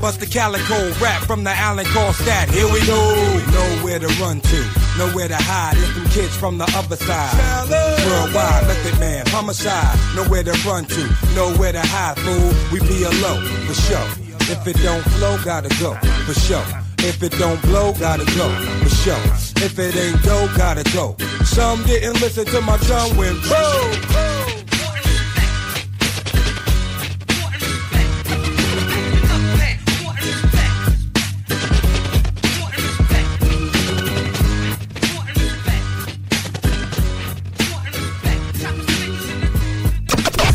Bust 0.00 0.20
the 0.20 0.26
calico 0.26 0.92
rap 1.00 1.22
from 1.22 1.44
the 1.44 1.50
Allen 1.50 1.86
call 1.86 2.12
stat. 2.12 2.50
Here 2.50 2.70
we 2.72 2.84
go. 2.86 3.00
Nowhere 3.52 3.98
to 3.98 4.08
run 4.20 4.40
to, 4.40 4.60
nowhere 4.98 5.28
to 5.28 5.36
hide. 5.36 5.76
It's 5.76 5.94
them 5.94 6.04
kids 6.10 6.36
from 6.36 6.58
the 6.58 6.70
other 6.76 6.96
side. 6.96 7.68
Worldwide, 7.70 8.66
method 8.66 9.00
man, 9.00 9.26
homicide. 9.28 9.83
Nowhere 10.14 10.44
to 10.44 10.52
run 10.66 10.84
to, 10.84 11.02
nowhere 11.34 11.72
to 11.72 11.80
hide, 11.80 12.16
fool. 12.18 12.52
We 12.72 12.80
be 12.80 13.02
alone, 13.04 13.44
for 13.66 13.74
sure. 13.74 14.08
If 14.46 14.66
it 14.66 14.76
don't 14.82 15.02
flow, 15.16 15.38
gotta 15.44 15.68
go, 15.80 15.94
for 16.26 16.34
sure. 16.34 16.64
If 16.98 17.22
it 17.22 17.32
don't 17.32 17.60
blow, 17.62 17.92
gotta 17.94 18.24
go, 18.36 18.48
for 18.82 18.88
sure. 18.88 19.20
If 19.64 19.78
it 19.78 19.96
ain't 19.96 20.22
go, 20.22 20.48
gotta 20.56 20.84
go. 20.92 21.16
Some 21.44 21.82
didn't 21.84 22.20
listen 22.20 22.46
to 22.46 22.60
my 22.60 22.76
tongue 22.78 23.16
when 23.16 23.34
boom. 23.42 24.43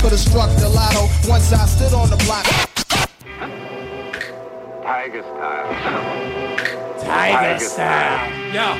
Could 0.10 0.18
have 0.18 0.27
struck 0.27 0.49
the 0.57 0.69
lotto 0.69 1.02
once 1.30 1.53
I 1.53 1.68
stood 1.68 1.94
on 1.94 2.10
the 2.10 2.18
block. 2.26 2.44
Tiger 4.81 5.22
style. 5.22 5.69
Tiger 6.99 7.60
style. 7.60 8.18
Yo. 8.49 8.73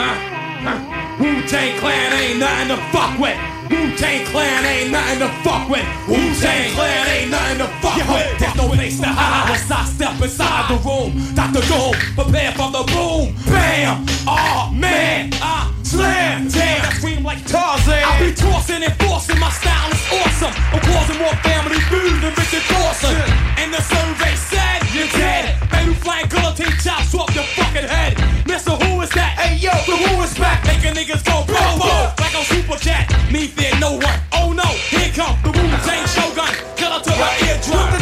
Huh. 0.00 0.16
Huh. 0.64 1.20
Wu-Tang 1.20 1.78
Clan 1.78 2.12
ain't 2.14 2.38
nothing 2.38 2.68
to 2.68 2.78
fuck 2.88 3.18
with. 3.20 3.36
Wu-Tang 3.68 4.24
Clan 4.32 4.64
ain't 4.64 4.90
nothing 4.92 5.18
to 5.18 5.28
fuck 5.44 5.68
with. 5.68 5.84
Wu-Tang 6.08 6.72
Clan 6.72 7.06
ain't 7.06 7.30
nothing 7.30 7.58
to 7.58 7.68
fuck 7.84 8.08
with. 8.08 8.38
There's 8.38 8.56
no 8.56 8.68
place 8.68 8.98
to 9.00 9.08
hide 9.08 9.50
once 9.50 9.70
I 9.70 9.84
step 9.84 10.22
inside 10.22 10.70
the 10.72 10.78
room. 10.88 11.34
Dr. 11.34 11.60
Doom, 11.68 11.92
prepare 12.16 12.52
for 12.52 12.70
the 12.72 12.82
boom. 12.88 13.36
Bam! 13.44 14.06
Oh 14.26 14.72
man, 14.72 15.34
I 15.34 15.70
Slam, 15.92 16.48
damn, 16.48 16.88
I 16.88 16.90
scream 16.96 17.22
like 17.22 17.44
Tarzan. 17.44 17.92
I 17.92 18.16
be 18.16 18.32
tossing 18.32 18.82
and 18.82 18.96
forcing, 18.96 19.38
my 19.38 19.50
style 19.50 19.92
is 19.92 20.00
awesome. 20.08 20.54
I'm 20.72 20.80
causing 20.80 21.18
more 21.20 21.36
family 21.44 21.76
feud 21.92 22.16
than 22.24 22.32
Richard 22.32 22.64
Dawson. 22.64 23.12
And 23.60 23.68
the 23.68 23.82
survey 23.84 24.32
said 24.32 24.80
you're 24.96 25.12
dead. 25.12 25.52
Baby 25.68 25.92
flying 26.00 26.28
guillotine 26.32 26.72
chops 26.80 27.12
off 27.14 27.28
your 27.36 27.44
fucking 27.44 27.84
head. 27.84 28.16
Mister, 28.48 28.72
who 28.72 29.02
is 29.02 29.10
that? 29.10 29.36
Hey 29.36 29.60
yo, 29.60 29.72
the 29.84 29.92
who 30.08 30.22
is 30.22 30.32
back? 30.38 30.64
Making 30.64 30.96
niggas 30.96 31.28
go 31.28 31.44
boom 31.44 31.78
like 32.16 32.32
a 32.40 32.42
super 32.48 32.80
jet. 32.80 33.12
Me 33.30 33.46
fear 33.46 33.76
no 33.78 33.92
one. 34.00 34.18
Oh 34.32 34.56
no, 34.56 34.64
here 34.88 35.12
come 35.12 35.36
the 35.44 35.52
Wu 35.52 35.64
Tang 35.84 36.08
Shogun. 36.08 36.56
Killer 36.74 37.04
to 37.04 37.10
my 37.20 37.36
eardrum. 37.44 38.01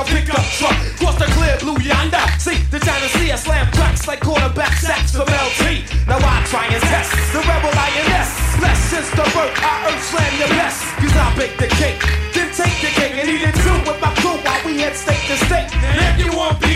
A 0.00 0.04
pickup 0.04 0.44
truck. 0.56 0.76
Cross 0.96 1.16
the 1.20 1.28
clear 1.36 1.56
blue 1.60 1.76
yonder. 1.84 2.24
See, 2.38 2.56
the 2.72 2.80
see 2.80 3.32
I 3.32 3.36
slam 3.36 3.70
tracks 3.72 4.08
like 4.08 4.20
quarterback 4.20 4.72
sacks 4.78 5.12
from 5.12 5.28
LT. 5.28 5.84
Now 6.08 6.16
I 6.16 6.40
try 6.48 6.64
and 6.66 6.82
test 6.82 7.12
the 7.32 7.40
rebel 7.44 7.72
INS. 7.72 8.28
Less 8.60 8.80
since 8.88 9.10
the 9.10 9.24
birth, 9.36 9.52
I 9.60 9.92
earth 9.92 10.02
slam 10.08 10.32
your 10.40 10.48
best. 10.56 10.80
Cause 11.00 11.16
I 11.16 11.26
bake 11.36 11.56
the 11.58 11.68
cake, 11.80 12.00
then 12.32 12.48
take 12.52 12.76
the 12.80 12.90
cake 12.96 13.16
and 13.20 13.28
eat 13.28 13.42
it 13.44 13.54
too 13.60 13.78
with 13.84 14.00
my 14.00 14.12
crew 14.20 14.36
while 14.40 14.62
we 14.64 14.80
head 14.80 14.96
state 14.96 15.20
to 15.28 15.36
state. 15.44 15.68
And 15.68 15.96
if 16.08 16.24
you 16.24 16.32
want 16.36 16.69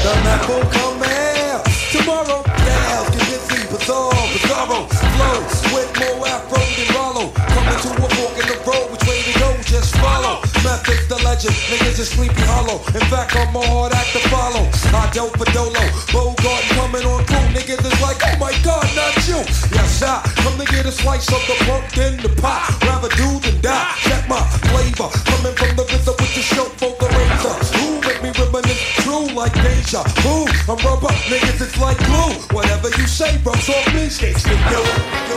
The 0.00 0.16
apple 0.32 0.64
come 0.72 1.02
out 1.04 1.60
tomorrow. 1.92 2.40
Now 2.40 3.04
can 3.12 3.20
get 3.28 3.42
me 3.52 3.60
bizarre, 3.68 4.16
bizarro 4.32 4.88
flows 4.88 5.60
with 5.76 5.92
more 6.00 6.24
afro 6.24 6.56
than 6.56 6.88
Rollo. 6.96 7.28
Coming 7.36 7.78
to 7.84 7.90
a 8.00 8.08
fork 8.16 8.34
in 8.40 8.46
the 8.48 8.56
road, 8.64 8.88
which 8.92 9.04
way 9.04 9.20
to 9.28 9.38
go? 9.38 9.52
Just 9.68 9.94
follow. 10.00 10.40
Method 10.64 11.04
the 11.12 11.20
legend, 11.20 11.52
niggas 11.68 12.00
is 12.00 12.08
sleepy 12.08 12.40
hollow. 12.48 12.80
In 12.96 13.04
fact, 13.12 13.36
I'm 13.36 13.54
a 13.54 13.60
hard 13.60 13.92
act 13.92 14.16
to 14.16 14.20
follow. 14.32 14.64
I 14.96 15.10
dope 15.12 15.36
for 15.36 15.44
dolo, 15.52 15.84
Bogart 16.08 16.64
coming 16.72 17.04
on 17.04 17.20
crew. 17.28 17.44
Niggas 17.52 17.84
is 17.84 18.00
like, 18.00 18.24
oh 18.24 18.36
my 18.40 18.56
god, 18.64 18.88
not 18.96 19.12
you. 19.28 19.44
Yes, 19.76 20.02
I 20.02 20.24
come 20.40 20.56
to 20.56 20.64
get 20.64 20.86
a 20.86 20.92
slice 20.92 21.28
of 21.28 21.44
the 21.44 21.56
pumpkin, 21.68 22.16
the 22.24 22.32
pot. 22.40 22.79
Like 29.92 30.14
deja? 30.22 30.46
I'm 30.68 30.76
rubber, 30.86 31.08
niggas, 31.28 31.60
it's 31.60 31.78
like 31.78 31.98
glue. 31.98 32.56
Whatever 32.56 32.88
you 32.90 33.06
say, 33.06 33.36
rubs 33.44 33.68
off 33.68 33.94
me, 33.94 34.08
to 34.44 34.50
you. 34.50 35.29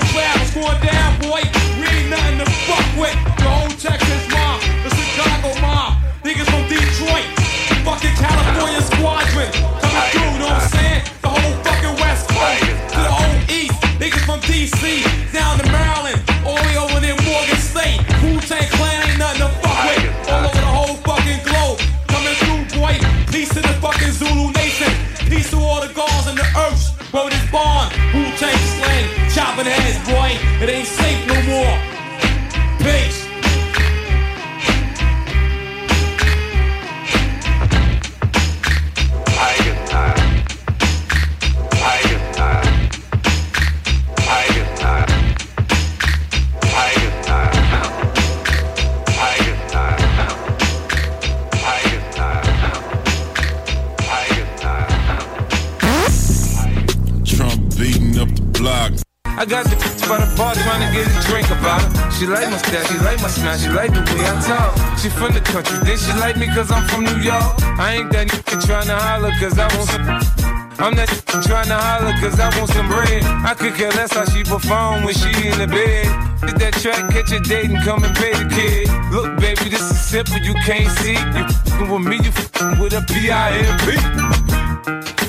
True. 0.00 0.06
My 0.06 0.06
nigga 0.06 0.12
Travis 0.12 0.54
going 0.54 0.80
down, 0.80 1.07
She 62.18 62.26
like 62.26 62.50
my 62.50 62.56
style, 62.56 62.84
she 62.90 62.98
like 62.98 63.22
my 63.22 63.28
smile, 63.28 63.56
she 63.58 63.68
like 63.68 63.94
the 63.94 64.02
way 64.02 64.26
I 64.26 64.34
talk. 64.42 64.98
She 64.98 65.08
from 65.08 65.30
the 65.34 65.40
country, 65.40 65.78
then 65.86 65.96
she 65.96 66.10
like 66.18 66.36
me 66.36 66.48
cause 66.48 66.68
I'm 66.68 66.82
from 66.88 67.04
New 67.04 67.22
York. 67.22 67.62
I 67.78 67.94
ain't 67.94 68.10
that 68.10 68.26
nigga 68.26 68.58
trying 68.66 68.90
to 68.90 68.98
holler 68.98 69.30
cause 69.38 69.56
I 69.56 69.70
want 69.70 69.86
some. 69.86 70.02
I'm 70.82 70.96
that 70.98 71.06
to 71.06 71.74
holler 71.78 72.14
cause 72.18 72.40
I 72.40 72.50
want 72.58 72.70
some 72.74 72.88
bread. 72.88 73.22
I 73.22 73.54
could 73.54 73.74
care 73.74 73.92
less 73.94 74.14
how 74.14 74.24
she 74.24 74.42
perform 74.42 75.04
when 75.04 75.14
she 75.14 75.30
in 75.46 75.62
the 75.62 75.70
bed. 75.70 76.10
Hit 76.42 76.58
that 76.58 76.74
track, 76.82 77.06
catch 77.14 77.30
a 77.30 77.38
date 77.38 77.70
and 77.70 77.78
come 77.86 78.02
and 78.02 78.10
pay 78.16 78.34
the 78.34 78.50
kid. 78.50 78.90
Look, 79.14 79.38
baby, 79.38 79.70
this 79.70 79.86
is 79.86 80.00
simple, 80.02 80.38
you 80.42 80.54
can't 80.66 80.90
see. 80.98 81.14
You 81.14 81.46
fing 81.78 81.86
with 81.86 82.02
me, 82.02 82.16
you 82.18 82.32
fing 82.34 82.82
with 82.82 82.98
a 82.98 83.02
P-I-M-P. 83.06 83.94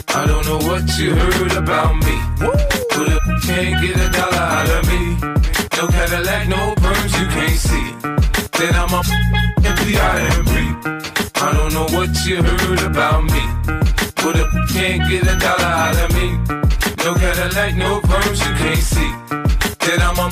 I 0.10 0.26
don't 0.26 0.42
know 0.42 0.58
what 0.66 0.90
you 0.98 1.14
heard 1.14 1.54
about 1.54 2.02
me. 2.02 2.18
But 2.42 2.58
if 2.74 3.22
you 3.30 3.38
can't 3.46 3.78
get 3.78 3.94
a 3.94 4.10
dollar 4.10 4.42
out 4.42 4.70
of 4.74 4.90
me, 4.90 5.39
no 5.80 5.88
Cadillac, 5.88 6.48
no 6.50 6.76
perms, 6.76 7.14
you 7.20 7.28
can't 7.36 7.58
see. 7.58 7.88
Then 8.58 8.76
I'm 8.76 8.94
a 8.94 9.02
don't 11.54 11.74
know 11.74 11.98
what 11.98 12.10
you 12.26 12.44
heard 12.44 12.82
about 12.84 13.24
me. 13.24 13.44
But 14.16 14.36
you 14.36 14.48
can't 14.74 15.10
get 15.10 15.24
a 15.24 15.36
dollar 15.40 15.74
out 15.84 15.96
of 15.96 16.12
me, 16.16 16.28
no 17.04 17.14
Cadillac, 17.16 17.76
no 17.76 18.02
perms, 18.02 18.40
you 18.46 18.54
can't 18.62 18.84
see. 18.92 19.12
Then 19.86 20.02
I'm 20.02 20.20
a 20.20 20.28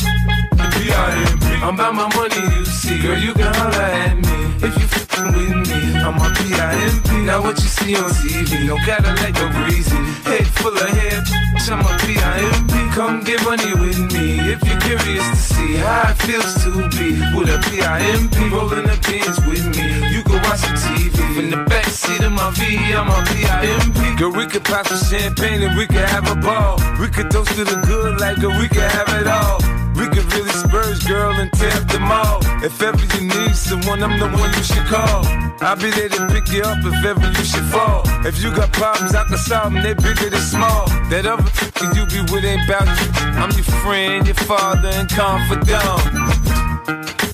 M-P-I-M-P. 0.64 1.46
I'm 1.64 1.76
about 1.76 1.96
my 1.96 2.08
money, 2.14 2.56
you 2.56 2.66
see. 2.66 3.02
Girl, 3.02 3.18
you 3.18 3.34
can 3.34 3.54
holler 3.54 3.88
at 4.04 4.16
me 4.16 4.68
if 4.68 4.74
you 4.78 4.86
f***ing 4.86 5.28
with 5.34 5.56
me. 5.56 5.67
I'm 6.08 6.16
a 6.24 6.34
P-I-M-P. 6.40 7.26
Now 7.26 7.42
what 7.42 7.60
you 7.60 7.68
see 7.68 7.94
on 7.98 8.10
TV, 8.12 8.66
no 8.66 8.78
Cadillac, 8.78 9.34
no 9.36 9.52
breezy. 9.52 9.94
Head 10.24 10.48
full 10.48 10.72
of 10.72 10.88
hair, 10.88 11.20
I'm 11.68 11.84
a 11.84 11.98
P-I-M-P. 12.00 12.96
Come 12.96 13.26
get 13.26 13.44
money 13.44 13.74
with 13.74 14.00
me 14.16 14.40
if 14.40 14.64
you're 14.64 14.80
curious 14.80 15.28
to 15.28 15.36
see 15.36 15.76
how 15.76 16.12
it 16.12 16.16
feels 16.24 16.64
to 16.64 16.72
be 16.96 17.20
with 17.36 17.50
a 17.50 17.60
a 17.60 17.70
P-I-M-P. 17.70 18.38
Rolling 18.56 18.88
the 18.88 18.98
pins 19.04 19.36
with 19.52 19.68
me. 19.76 20.16
You 20.16 20.24
can 20.24 20.40
watch 20.48 20.62
the 20.64 20.80
TV 20.80 21.44
in 21.44 21.50
the 21.50 21.66
back 21.68 21.88
seat 21.92 22.24
of 22.24 22.32
my 22.32 22.52
V. 22.52 22.64
I'm 22.96 23.12
a 23.12 23.20
P-I-M-P. 23.28 24.16
Girl, 24.16 24.32
we 24.32 24.48
could 24.48 24.64
pop 24.64 24.88
some 24.88 25.04
champagne 25.12 25.62
and 25.62 25.76
we 25.76 25.88
could 25.88 26.08
have 26.08 26.32
a 26.32 26.40
ball. 26.40 26.80
We 27.02 27.10
could 27.10 27.30
toast 27.30 27.52
to 27.58 27.66
the 27.66 27.84
good 27.86 28.22
like 28.22 28.40
girl, 28.40 28.58
we 28.58 28.70
could 28.70 28.90
have 28.96 29.10
it 29.10 29.28
all. 29.28 29.77
We 29.98 30.06
could 30.14 30.32
really 30.34 30.52
spurge, 30.52 31.08
girl, 31.08 31.32
and 31.42 31.52
tear 31.54 31.74
up 31.74 31.88
the 31.90 32.00
mall. 32.00 32.40
If 32.64 32.82
ever 32.82 33.04
you 33.18 33.28
need 33.28 33.56
someone, 33.56 34.04
I'm 34.04 34.20
the 34.20 34.30
one 34.30 34.54
you 34.54 34.64
should 34.64 34.86
call. 34.86 35.26
I'll 35.60 35.76
be 35.76 35.90
there 35.90 36.10
to 36.10 36.28
pick 36.28 36.48
you 36.54 36.62
up 36.62 36.78
if 36.86 37.04
ever 37.04 37.28
you 37.28 37.44
should 37.44 37.66
fall. 37.74 38.04
If 38.26 38.44
you 38.44 38.54
got 38.54 38.72
problems, 38.74 39.16
I 39.16 39.24
can 39.26 39.38
solve 39.38 39.74
them, 39.74 39.82
they 39.82 39.96
bigger 39.96 40.30
than 40.30 40.40
small. 40.40 40.86
That 41.10 41.26
other 41.26 41.50
you 41.98 42.06
be 42.06 42.22
with 42.32 42.46
ain't 42.46 42.62
about 42.70 42.86
you. 42.86 43.10
I'm 43.42 43.50
your 43.58 43.70
friend, 43.82 44.26
your 44.28 44.36
father, 44.46 44.90
and 44.90 45.10
confidant. 45.10 45.82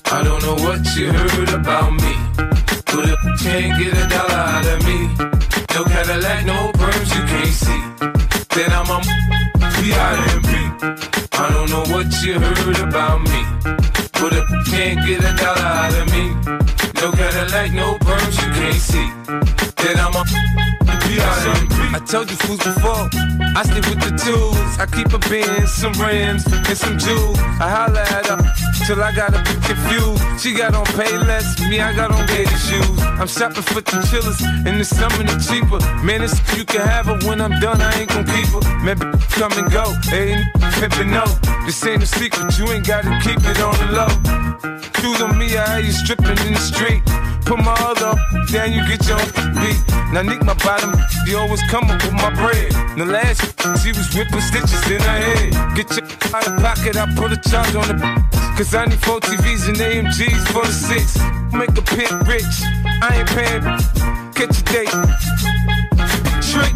I 0.08 0.22
don't 0.24 0.42
know 0.42 0.56
what 0.64 0.80
you 0.96 1.12
heard 1.12 1.52
about 1.52 1.92
me. 1.92 2.14
But 2.88 3.12
if 3.12 3.20
can't 3.44 3.76
get 3.78 3.92
a 3.92 4.08
dollar 4.08 4.40
out 4.40 4.66
of 4.66 4.80
me, 4.88 5.12
no 5.76 5.84
Cadillac, 5.84 6.46
no 6.46 6.72
perms, 6.80 7.10
you 7.12 7.22
can't 7.28 7.52
see. 7.52 7.82
Then 8.56 8.72
I'm 8.72 8.88
a. 8.88 9.24
I 11.36 11.50
don't 11.52 11.68
know 11.68 11.84
what 11.92 12.06
you 12.22 12.38
heard 12.38 12.78
about 12.88 13.20
me. 13.22 13.40
But 14.12 14.32
a 14.34 14.44
can't 14.70 15.04
get 15.06 15.20
a 15.20 15.34
dollar 15.36 15.60
out 15.60 15.94
of 15.94 16.06
me. 16.12 16.24
No 17.00 17.10
Cadillac, 17.12 17.72
no 17.72 17.98
perms, 17.98 18.36
you 18.40 18.52
can't 18.52 18.80
see. 18.80 19.08
That 19.82 19.96
I'm 19.98 20.14
a 20.14 20.83
I 21.06 22.00
told 22.06 22.30
you 22.30 22.36
fools 22.36 22.64
before, 22.64 23.08
I 23.54 23.62
stick 23.62 23.84
with 23.86 24.00
the 24.00 24.16
tools. 24.16 24.78
I 24.78 24.86
keep 24.86 25.12
a 25.12 25.18
bin, 25.28 25.66
some 25.66 25.92
rims, 26.00 26.46
and 26.46 26.76
some 26.76 26.98
jewels. 26.98 27.38
I 27.60 27.68
holla 27.68 28.00
at 28.00 28.26
her 28.26 28.40
till 28.86 29.02
I 29.02 29.12
got 29.14 29.34
a 29.34 29.42
bit 29.44 29.60
confused. 29.62 30.22
She 30.40 30.54
got 30.54 30.74
on 30.74 30.86
pay 30.96 31.16
less, 31.16 31.60
me 31.68 31.80
I 31.80 31.94
got 31.94 32.10
on 32.10 32.26
gator 32.26 32.56
shoes. 32.56 32.98
I'm 33.20 33.28
shopping 33.28 33.62
for 33.62 33.80
the 33.80 34.00
chillers, 34.10 34.40
and 34.40 34.80
the 34.80 34.84
summer 34.84 35.22
the 35.22 35.36
cheaper. 35.44 35.78
Man, 36.02 36.22
it's 36.22 36.40
you 36.56 36.64
can 36.64 36.80
have 36.80 37.06
her 37.06 37.18
when 37.28 37.40
I'm 37.40 37.60
done, 37.60 37.80
I 37.80 38.00
ain't 38.00 38.08
gon' 38.08 38.24
keep 38.24 38.48
her. 38.48 38.64
Man, 38.80 38.98
come 39.36 39.52
and 39.52 39.70
go, 39.70 39.84
ain't 40.10 40.40
pimpin' 40.80 41.12
no. 41.12 41.24
This 41.66 41.84
ain't 41.86 42.02
a 42.02 42.06
secret, 42.06 42.58
you 42.58 42.66
ain't 42.72 42.86
gotta 42.86 43.12
keep 43.22 43.38
it 43.44 43.60
on 43.60 43.76
the 43.76 43.88
low. 43.92 44.12
Shoes 45.04 45.20
on 45.20 45.36
me, 45.36 45.54
I 45.56 45.76
hear 45.76 45.86
you 45.86 45.92
stripping 45.92 46.38
in 46.48 46.54
the 46.54 46.64
street. 46.64 47.02
Put 47.44 47.58
my 47.58 47.76
other 47.84 48.16
down, 48.50 48.72
you 48.72 48.80
get 48.88 49.06
your 49.06 49.20
beat. 49.60 49.76
Now 50.12 50.22
nick 50.22 50.42
my 50.42 50.54
bottom, 50.64 50.93
you 51.26 51.38
always 51.38 51.62
come 51.70 51.90
up 51.90 52.02
with 52.02 52.12
my 52.12 52.30
bread. 52.34 52.72
The 52.96 53.06
last 53.06 53.40
she 53.82 53.90
was 53.90 54.08
whipping 54.14 54.40
stitches 54.40 54.84
in 54.90 55.00
her 55.00 55.20
head. 55.28 55.76
Get 55.76 55.90
your 55.96 56.04
out 56.36 56.46
of 56.46 56.56
pocket, 56.62 56.96
I 56.96 57.06
put 57.14 57.32
a 57.32 57.36
charge 57.36 57.74
on 57.74 57.88
the 57.88 57.96
Cause 58.56 58.74
I 58.74 58.86
need 58.86 59.00
four 59.00 59.18
TVs 59.20 59.68
and 59.68 59.76
AMGs 59.76 60.46
for 60.52 60.64
the 60.64 60.72
six. 60.72 61.18
Make 61.52 61.74
a 61.76 61.82
pimp 61.82 62.26
rich, 62.28 62.54
I 63.02 63.18
ain't 63.18 63.28
paying. 63.34 63.62
Catch 64.34 64.60
a 64.60 64.64
date. 64.70 64.94
Trick. 66.50 66.74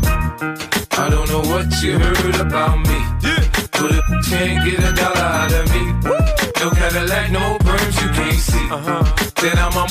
I 0.98 1.08
don't 1.08 1.28
know 1.30 1.42
what 1.52 1.70
you 1.80 1.98
heard 1.98 2.40
about 2.40 2.78
me. 2.78 2.98
Yeah. 3.22 3.48
But 3.78 3.92
a 3.92 4.02
can't 4.28 4.64
get 4.64 4.80
a 4.82 4.92
dollar 4.92 5.28
out 5.38 5.52
of 5.52 5.70
me. 5.70 5.84
No 6.58 6.70
Cadillac, 6.70 7.30
no 7.30 7.58
perms, 7.58 8.02
you 8.02 8.08
can't 8.10 8.40
see. 8.40 8.68
Uh-huh. 8.70 9.04
Then 9.40 9.56
I'm 9.56 9.76
a 9.78 9.86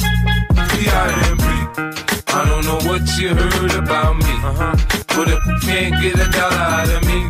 P.I.M.P. 0.75 2.06
I 2.29 2.45
don't 2.45 2.65
know 2.65 2.79
what 2.89 3.03
you 3.17 3.29
heard 3.29 3.75
about 3.75 4.17
me. 4.17 4.33
Uh-huh. 4.43 4.75
But 5.15 5.29
a 5.29 5.39
can't 5.61 6.01
get 6.01 6.15
a 6.15 6.29
dollar 6.31 6.55
out 6.55 6.89
of 6.89 7.03
me. 7.05 7.29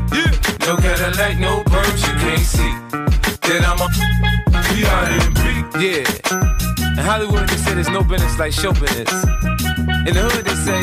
No 0.67 0.75
Cadillac, 0.75 1.39
no 1.39 1.63
perms, 1.63 2.01
you 2.05 2.13
can't 2.19 2.41
see. 2.41 2.71
Then 3.47 3.63
I'm 3.63 3.79
a 3.79 3.87
P.I.M.P. 4.67 5.41
Yeah. 5.79 6.97
In 6.97 7.03
Hollywood, 7.05 7.47
they 7.47 7.57
say 7.57 7.73
there's 7.73 7.89
no 7.89 8.03
business 8.03 8.37
like 8.37 8.51
show 8.51 8.73
business. 8.73 9.11
In 10.07 10.13
the 10.13 10.27
hood, 10.27 10.45
they 10.45 10.55
say 10.55 10.81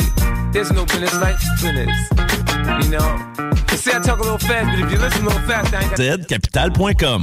there's 0.51 0.71
no 0.71 0.85
business 0.85 1.13
like 1.21 1.37
business. 1.61 1.95
You 2.83 2.91
know? 2.91 3.55
They 3.67 3.77
say 3.77 3.95
I 3.95 3.99
talk 3.99 4.19
a 4.19 4.23
little 4.23 4.39
fast, 4.39 4.71
but 4.71 4.79
if 4.85 4.91
you 4.91 4.97
listen 4.97 5.21
a 5.23 5.29
little 5.29 5.47
fast, 5.47 5.73
I 5.73 5.81
ain't 5.81 5.91
got... 5.91 5.99
zcapital.com. 5.99 7.21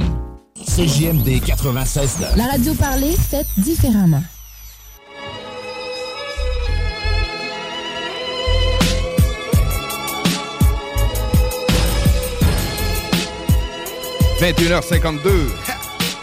CJMD 0.55 1.41
96.9. 1.41 2.37
La 2.37 2.47
radio 2.47 2.73
parlée, 2.75 3.15
faite 3.17 3.47
différemment.– 3.57 4.23
21h52. 14.43 15.21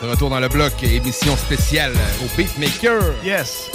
De 0.02 0.06
retour 0.06 0.28
dans 0.28 0.40
le 0.40 0.48
bloc, 0.48 0.72
émission 0.82 1.34
spéciale 1.38 1.92
au 2.22 2.36
Beatmaker. 2.36 3.00
Yes. 3.24 3.70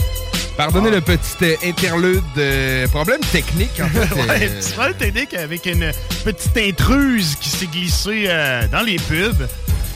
Pardonnez 0.55 0.91
le 0.91 1.01
petit 1.01 1.19
euh, 1.41 1.55
interlude. 1.63 2.21
euh, 2.37 2.87
problème 2.89 3.21
technique, 3.31 3.71
en 3.81 3.87
fait. 3.87 4.13
ouais, 4.15 4.43
euh, 4.47 4.59
petit 4.61 4.71
problème 4.73 4.93
technique 4.97 5.33
avec 5.33 5.65
une 5.65 5.91
petite 6.23 6.55
intruse 6.57 7.35
qui 7.41 7.49
s'est 7.49 7.65
glissée 7.65 8.25
euh, 8.27 8.67
dans 8.67 8.81
les 8.81 8.97
pubs. 8.97 9.47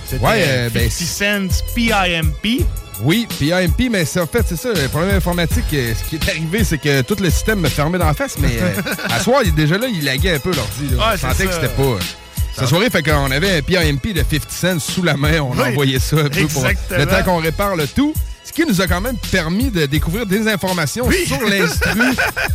C'était 0.09 0.25
Ouais, 0.25 0.43
euh, 0.47 0.69
ben, 0.71 0.89
50 0.89 1.51
Cent 1.51 1.63
PIMP. 1.75 2.65
Oui, 3.01 3.27
puis 3.37 3.53
AMP, 3.53 3.87
mais 3.91 4.03
c'est 4.03 4.19
en 4.19 4.25
fait, 4.27 4.43
c'est 4.49 4.57
ça, 4.57 4.69
le 4.73 4.87
problème 4.87 5.15
informatique, 5.15 5.65
ce 5.71 6.09
qui 6.09 6.15
est 6.15 6.27
arrivé, 6.27 6.63
c'est 6.63 6.79
que 6.79 7.01
tout 7.03 7.15
le 7.21 7.29
système 7.29 7.59
me 7.59 7.69
fermait 7.69 7.99
dans 7.99 8.07
la 8.07 8.13
face, 8.15 8.35
mais 8.39 8.57
à 9.09 9.19
soir, 9.19 9.41
il- 9.45 9.53
déjà 9.53 9.77
là, 9.77 9.85
il 9.87 10.03
laguait 10.03 10.33
un 10.33 10.39
peu 10.39 10.51
l'ordi. 10.53 10.95
Ouais, 10.95 11.15
Je 11.15 11.21
sentais 11.21 11.45
que 11.45 11.53
c'était 11.53 11.67
pas... 11.67 11.99
Cette 12.59 12.67
soirée, 12.67 12.89
fait 12.89 13.03
qu'on 13.03 13.31
avait 13.31 13.57
un 13.57 13.61
PIMP 13.61 14.13
de 14.13 14.23
50 14.29 14.51
cents 14.51 14.79
sous 14.79 15.03
la 15.03 15.15
main, 15.17 15.39
on 15.39 15.51
Oui, 15.51 15.69
envoyait 15.69 15.99
ça 15.99 16.17
un 16.17 16.29
peu 16.29 16.45
pour 16.47 16.65
le 16.65 17.05
temps 17.05 17.23
qu'on 17.23 17.37
répare 17.37 17.75
le 17.75 17.87
tout. 17.87 18.13
Ce 18.43 18.51
qui 18.51 18.65
nous 18.65 18.81
a 18.81 18.87
quand 18.87 18.99
même 18.99 19.15
permis 19.31 19.69
de 19.69 19.85
découvrir 19.85 20.25
des 20.25 20.47
informations 20.47 21.07
sur 21.11 21.39
l'instru 21.47 21.99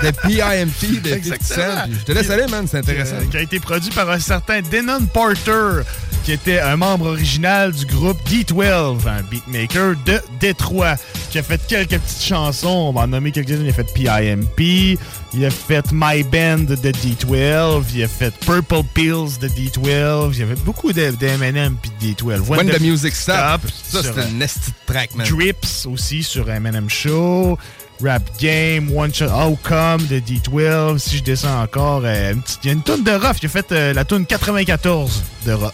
de 0.03 0.11
PIMP 0.11 1.01
de 1.03 1.09
50 1.11 1.17
Exactement. 1.17 1.65
Cent. 1.65 1.83
Puis 1.85 1.97
Je 2.01 2.05
te 2.05 2.13
laisse 2.13 2.31
aller, 2.31 2.47
man, 2.49 2.67
c'est 2.69 2.79
intéressant. 2.79 3.15
Euh, 3.15 3.27
qui 3.31 3.37
a 3.37 3.43
été 3.43 3.61
produit 3.61 3.91
par 3.93 4.11
un 4.11 4.19
certain 4.19 4.61
Denon 4.61 5.07
Porter, 5.13 5.83
qui 6.25 6.33
était 6.33 6.59
un 6.59 6.77
membre 6.77 7.07
original 7.07 7.71
du 7.73 7.87
groupe 7.87 8.19
D12, 8.29 9.07
un 9.07 9.23
beatmaker 9.23 9.95
de 10.05 10.21
Détroit, 10.41 10.97
qui 11.31 11.39
a 11.39 11.45
fait 11.45 11.61
quelques 11.69 11.99
petites 11.99 12.25
chansons. 12.25 12.69
On 12.69 12.93
va 12.93 13.03
en 13.03 13.07
nommer 13.07 13.31
quelques-unes. 13.31 13.63
Il 13.65 13.71
a 13.71 13.73
fait 13.73 13.87
PIMP, 13.95 14.99
il 15.37 15.45
a 15.45 15.51
fait 15.51 15.85
My 15.93 16.23
Band 16.23 16.65
de 16.65 16.77
D12, 16.77 17.85
il 17.95 18.03
a 18.05 18.09
fait 18.09 18.33
Purple 18.41 18.83
Pills 18.95 19.39
de 19.41 19.49
D12, 19.49 20.33
il 20.37 20.43
a 20.43 20.47
fait 20.47 20.61
beaucoup 20.65 20.93
de, 20.93 21.11
de 21.11 21.27
M&M 21.27 21.77
puis 21.81 21.91
de 22.01 22.15
D12. 22.15 22.41
When 22.49 22.69
the 22.71 22.81
Music 22.81 23.15
Stop, 23.15 23.63
ça, 23.85 24.03
c'était 24.03 24.21
euh, 24.21 24.29
une 24.29 24.39
nasty 24.39 24.73
track, 24.87 25.15
man. 25.15 25.27
Drips 25.29 25.87
aussi 25.87 26.23
sur 26.23 26.51
M&M 26.51 26.89
Show. 26.89 27.59
Rap 28.03 28.23
Game, 28.41 28.91
One 28.95 29.15
Shot 29.15 29.27
Outcome 29.27 30.05
de 30.09 30.19
D12. 30.19 30.99
Si 30.99 31.19
je 31.19 31.23
descends 31.23 31.63
encore, 31.63 32.03
euh, 32.05 32.33
une 32.33 32.43
petite- 32.43 32.59
il 32.65 32.67
y 32.67 32.71
a 32.71 32.73
une 32.73 32.83
tonne 32.83 33.05
de 33.05 33.13
Ruff. 33.13 33.37
Il 33.41 33.47
a 33.47 33.49
fait 33.49 33.71
euh, 33.71 33.93
la 33.93 34.05
tune 34.05 34.27
94 34.27 35.23
de 35.47 35.53
Ruff. 35.53 35.73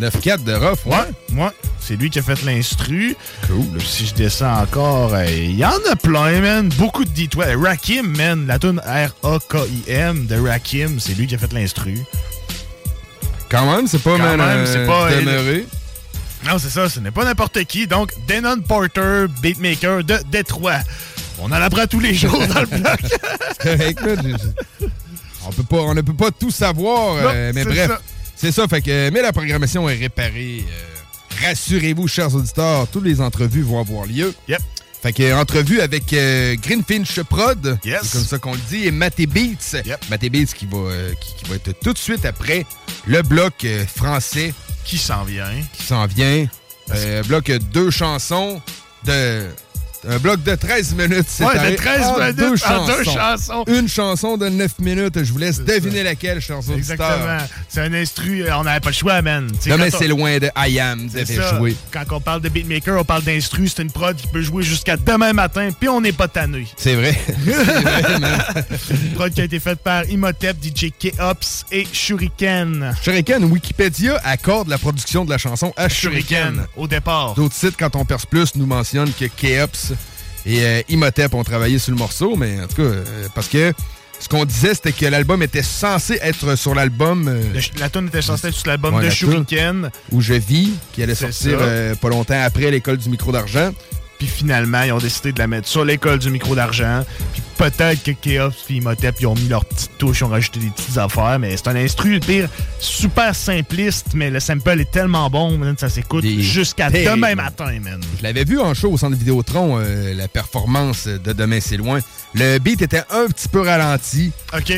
9-4 0.00 0.44
de 0.44 0.52
Ruff, 0.52 0.84
ouais. 0.86 0.94
Ouais, 1.40 1.50
C'est 1.80 1.96
lui 1.96 2.10
qui 2.10 2.18
a 2.18 2.22
fait 2.22 2.42
l'instru. 2.42 3.16
Cool. 3.46 3.80
Si 3.80 4.06
je 4.06 4.14
descends 4.14 4.54
encore, 4.62 5.14
euh, 5.14 5.24
il 5.26 5.56
y 5.56 5.64
en 5.64 5.78
a 5.90 5.96
plein, 5.96 6.40
man. 6.40 6.68
Beaucoup 6.76 7.04
de 7.04 7.10
D12. 7.10 7.56
Rakim, 7.62 8.16
man. 8.16 8.46
La 8.46 8.58
tune 8.58 8.80
R-A-K-I-M 8.84 10.26
de 10.26 10.36
Rakim, 10.48 10.98
c'est 11.00 11.14
lui 11.14 11.26
qui 11.26 11.34
a 11.34 11.38
fait 11.38 11.52
l'instru. 11.52 11.98
Quand 13.48 13.70
même, 13.76 13.86
c'est 13.86 14.02
pas, 14.02 14.16
Quand 14.16 14.36
même, 14.36 14.40
euh, 14.40 14.66
c'est 14.66 14.86
pas... 14.86 15.10
demeuré. 15.10 15.66
Non, 16.46 16.58
c'est 16.58 16.68
ça, 16.70 16.88
ce 16.88 17.00
n'est 17.00 17.10
pas 17.12 17.24
n'importe 17.24 17.62
qui. 17.64 17.86
Donc, 17.86 18.10
Denon 18.28 18.60
Porter, 18.60 19.26
beatmaker 19.40 20.04
de 20.04 20.18
Détroit. 20.30 20.80
On 21.38 21.46
en 21.46 21.52
apprend 21.52 21.86
tous 21.86 22.00
les 22.00 22.14
jours 22.14 22.46
dans 22.48 22.60
le 22.60 22.66
bloc. 22.78 23.00
correct, 23.60 24.00
On, 25.46 25.52
peut 25.52 25.62
pas, 25.62 25.76
on 25.78 25.94
ne 25.94 26.00
peut 26.02 26.14
pas 26.14 26.30
tout 26.30 26.50
savoir, 26.50 27.14
Non, 27.14 27.30
euh, 27.32 27.52
mais 27.54 27.64
bref. 27.64 27.88
ça. 27.88 28.00
C'est 28.36 28.52
ça, 28.52 28.66
fait 28.68 28.82
que, 28.82 29.10
mais 29.10 29.22
la 29.22 29.32
programmation 29.32 29.88
est 29.88 29.96
réparée. 29.96 30.64
euh, 30.68 31.46
Rassurez-vous, 31.46 32.06
chers 32.08 32.34
auditeurs, 32.34 32.86
toutes 32.88 33.04
les 33.04 33.20
entrevues 33.20 33.62
vont 33.62 33.80
avoir 33.80 34.06
lieu. 34.06 34.34
Yep. 34.48 34.60
Fait 35.02 35.12
que, 35.12 35.34
entrevue 35.34 35.80
avec 35.80 36.12
euh, 36.12 36.54
Greenfinch 36.56 37.20
Prod, 37.22 37.78
Yes. 37.84 38.00
c'est 38.04 38.12
comme 38.12 38.24
ça 38.26 38.38
qu'on 38.38 38.52
le 38.54 38.60
dit, 38.70 38.86
et 38.86 38.90
Maté 38.90 39.26
Beats. 39.26 39.82
Maté 40.10 40.30
Beats 40.30 40.52
qui 40.54 40.66
va, 40.66 40.78
euh, 40.78 41.12
qui, 41.20 41.34
qui 41.36 41.50
va 41.50 41.56
être 41.56 41.72
tout 41.80 41.92
de 41.92 41.98
suite 41.98 42.24
après 42.24 42.64
le 43.06 43.20
bloc 43.22 43.52
euh, 43.64 43.84
français. 43.86 44.54
Qui 44.84 44.96
s'en 44.98 45.24
vient. 45.24 45.50
Qui 45.74 45.82
s'en 45.82 46.06
vient. 46.06 46.46
Euh, 46.94 47.22
bloc 47.24 47.50
euh, 47.50 47.58
deux 47.58 47.90
chansons 47.90 48.60
de... 49.04 49.46
Un 50.08 50.18
bloc 50.18 50.42
de 50.42 50.54
13 50.54 50.94
minutes. 50.94 51.26
c'est 51.28 51.44
Ouais, 51.44 51.54
de 51.54 51.58
arrêt 51.58 51.74
13 51.76 52.00
en 52.06 52.18
minutes 52.18 52.36
deux 52.36 52.64
en 52.64 52.86
deux 52.86 53.04
chansons. 53.04 53.64
Une 53.68 53.88
chanson 53.88 54.36
de 54.36 54.48
9 54.48 54.78
minutes. 54.80 55.22
Je 55.24 55.32
vous 55.32 55.38
laisse 55.38 55.60
deviner 55.60 56.02
laquelle, 56.02 56.38
auditeurs. 56.38 56.76
Exactement. 56.76 57.38
C'est 57.68 57.80
un 57.80 57.92
instru, 57.94 58.42
euh, 58.42 58.56
on 58.58 58.64
n'avait 58.64 58.80
pas 58.80 58.90
le 58.90 58.94
choix, 58.94 59.22
man. 59.22 59.50
Non, 59.66 59.78
mais 59.78 59.90
c'est 59.90 60.08
loin 60.08 60.38
de 60.38 60.50
I 60.56 60.78
Am 60.80 61.08
ça. 61.10 61.56
jouer. 61.56 61.76
Quand 61.90 62.04
on 62.12 62.20
parle 62.20 62.40
de 62.42 62.48
beatmaker, 62.48 63.00
on 63.00 63.04
parle 63.04 63.22
d'instru. 63.22 63.68
C'est 63.68 63.82
une 63.82 63.90
prod 63.90 64.16
qui 64.16 64.26
peut 64.26 64.42
jouer 64.42 64.62
jusqu'à 64.62 64.96
demain 64.96 65.32
matin, 65.32 65.70
puis 65.78 65.88
on 65.88 66.00
n'est 66.00 66.12
pas 66.12 66.28
tanné. 66.28 66.66
C'est 66.76 66.94
vrai. 66.94 67.16
C'est 67.44 67.52
vrai, 67.52 68.18
man. 68.18 68.64
Une 68.90 69.10
prod 69.14 69.32
qui 69.32 69.40
a 69.40 69.44
été 69.44 69.58
faite 69.60 69.80
par 69.80 70.08
Imhotep, 70.08 70.56
DJ 70.62 70.90
K-Ops 70.98 71.64
et 71.72 71.86
Shuriken. 71.92 72.94
Shuriken, 73.02 73.44
Wikipédia 73.44 74.20
accorde 74.24 74.68
la 74.68 74.78
production 74.78 75.24
de 75.24 75.30
la 75.30 75.38
chanson 75.38 75.72
à 75.76 75.88
Shuriken, 75.88 76.38
Shuriken. 76.54 76.66
au 76.76 76.86
départ. 76.86 77.34
D'autres 77.34 77.54
sites, 77.54 77.76
quand 77.78 77.96
on 77.96 78.04
perce 78.04 78.26
plus, 78.26 78.54
nous 78.56 78.66
mentionnent 78.66 79.12
que 79.12 79.24
Keops 79.26 79.93
et 80.46 80.64
euh, 80.64 80.82
Imhotep 80.88 81.34
ont 81.34 81.44
travaillé 81.44 81.78
sur 81.78 81.92
le 81.92 81.98
morceau, 81.98 82.36
mais 82.36 82.60
en 82.60 82.66
tout 82.66 82.76
cas, 82.76 82.82
euh, 82.82 83.28
parce 83.34 83.48
que 83.48 83.72
ce 84.20 84.28
qu'on 84.28 84.44
disait, 84.44 84.74
c'était 84.74 84.92
que 84.92 85.06
l'album 85.06 85.42
était 85.42 85.62
censé 85.62 86.18
être 86.22 86.54
sur 86.56 86.74
l'album 86.74 87.26
euh, 87.28 87.42
La 87.78 87.90
tune 87.90 88.06
était 88.06 88.22
censée 88.22 88.48
être 88.48 88.54
sur 88.54 88.68
l'album 88.68 88.94
Ouais, 88.94 89.00
de 89.02 89.06
la. 89.06 89.12
Shuriken. 89.12 89.90
où 90.12 90.20
je 90.20 90.34
vis, 90.34 90.70
qui 90.92 91.02
allait 91.02 91.14
sortir 91.14 91.58
euh, 91.60 91.94
pas 91.94 92.08
longtemps 92.08 92.40
après 92.42 92.70
l'école 92.70 92.96
du 92.98 93.08
micro 93.10 93.32
d'argent. 93.32 93.70
Puis 94.18 94.28
finalement, 94.28 94.82
ils 94.82 94.92
ont 94.92 94.98
décidé 94.98 95.32
de 95.32 95.38
la 95.40 95.48
mettre 95.48 95.66
sur 95.66 95.84
l'école 95.84 96.20
du 96.20 96.30
micro 96.30 96.54
d'argent. 96.54 97.04
Puis 97.32 97.42
Peut-être 97.56 98.02
que 98.02 98.10
Keops 98.10 98.56
et 98.70 98.74
Imhotep 98.74 99.16
ils 99.20 99.26
ont 99.26 99.34
mis 99.34 99.48
leurs 99.48 99.64
petites 99.64 99.96
touches, 99.98 100.20
ils 100.20 100.24
ont 100.24 100.28
rajouté 100.28 100.60
des 100.60 100.70
petites 100.70 100.98
affaires, 100.98 101.38
mais 101.38 101.56
c'est 101.56 101.68
un 101.68 101.76
instru, 101.76 102.18
pire, 102.20 102.48
super 102.80 103.34
simpliste, 103.34 104.08
mais 104.14 104.30
le 104.30 104.40
sample 104.40 104.80
est 104.80 104.90
tellement 104.90 105.30
bon, 105.30 105.56
man, 105.58 105.74
ça 105.78 105.88
s'écoute 105.88 106.24
jusqu'à 106.40 106.90
demain 107.04 107.34
matin, 107.34 107.70
man. 107.82 108.00
Je 108.18 108.22
l'avais 108.22 108.44
vu 108.44 108.58
en 108.60 108.74
show 108.74 108.90
au 108.92 108.98
centre 108.98 109.16
Vidéotron, 109.16 109.78
euh, 109.78 110.14
la 110.14 110.28
performance 110.28 111.06
de 111.06 111.32
Demain 111.32 111.58
c'est 111.60 111.76
loin. 111.76 112.00
Le 112.34 112.58
beat 112.58 112.82
était 112.82 113.02
un 113.10 113.26
petit 113.28 113.48
peu 113.48 113.60
ralenti. 113.60 114.32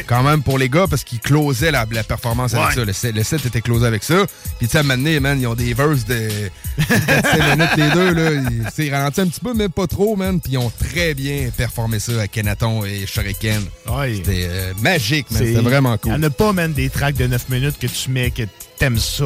Quand 0.06 0.22
même 0.22 0.42
pour 0.42 0.58
les 0.58 0.68
gars, 0.68 0.86
parce 0.88 1.04
qu'ils 1.04 1.20
closaient 1.20 1.70
la, 1.70 1.86
la 1.90 2.04
performance 2.04 2.52
avec 2.54 2.74
ça. 2.74 2.84
Le 2.84 2.92
set, 2.92 3.14
le 3.14 3.22
set 3.22 3.46
était 3.46 3.62
closé 3.62 3.86
avec 3.86 4.04
ça. 4.04 4.26
Puis 4.58 4.66
tu 4.68 4.72
sais, 4.72 4.78
à 4.78 4.80
un 4.80 4.82
moment 4.84 4.96
donné, 4.98 5.20
man, 5.20 5.40
ils 5.40 5.46
ont 5.46 5.54
des 5.54 5.72
verses 5.72 6.04
de 6.04 6.28
4 6.88 7.56
minutes 7.56 7.76
les 7.76 7.90
deux. 7.90 8.12
Là. 8.12 8.32
Ils- 8.50 8.62
C'est 8.74 8.90
ralenti 8.90 9.20
un 9.22 9.26
petit 9.28 9.40
peu, 9.40 9.54
mais 9.54 9.68
pas 9.70 9.86
trop, 9.86 10.16
man. 10.16 10.38
Puis 10.40 10.52
ils 10.52 10.58
ont 10.58 10.70
très 10.70 11.14
bien 11.14 11.48
performé 11.56 11.98
ça 11.98 12.20
à 12.20 12.28
Kenaton 12.28 12.65
et 12.84 13.06
Shuriken. 13.06 13.62
C'était 14.14 14.46
euh, 14.48 14.72
magique, 14.80 15.30
man. 15.30 15.44
C'était 15.44 15.60
vraiment 15.60 15.96
cool. 15.98 16.12
Il 16.12 16.18
n'y 16.18 16.24
en 16.24 16.28
a 16.28 16.30
pas, 16.30 16.52
man, 16.52 16.72
des 16.72 16.90
tracks 16.90 17.16
de 17.16 17.26
9 17.26 17.48
minutes 17.48 17.78
que 17.78 17.86
tu 17.86 18.10
mets, 18.10 18.30
que 18.30 18.42
t'aimes 18.78 18.98
ça 18.98 19.24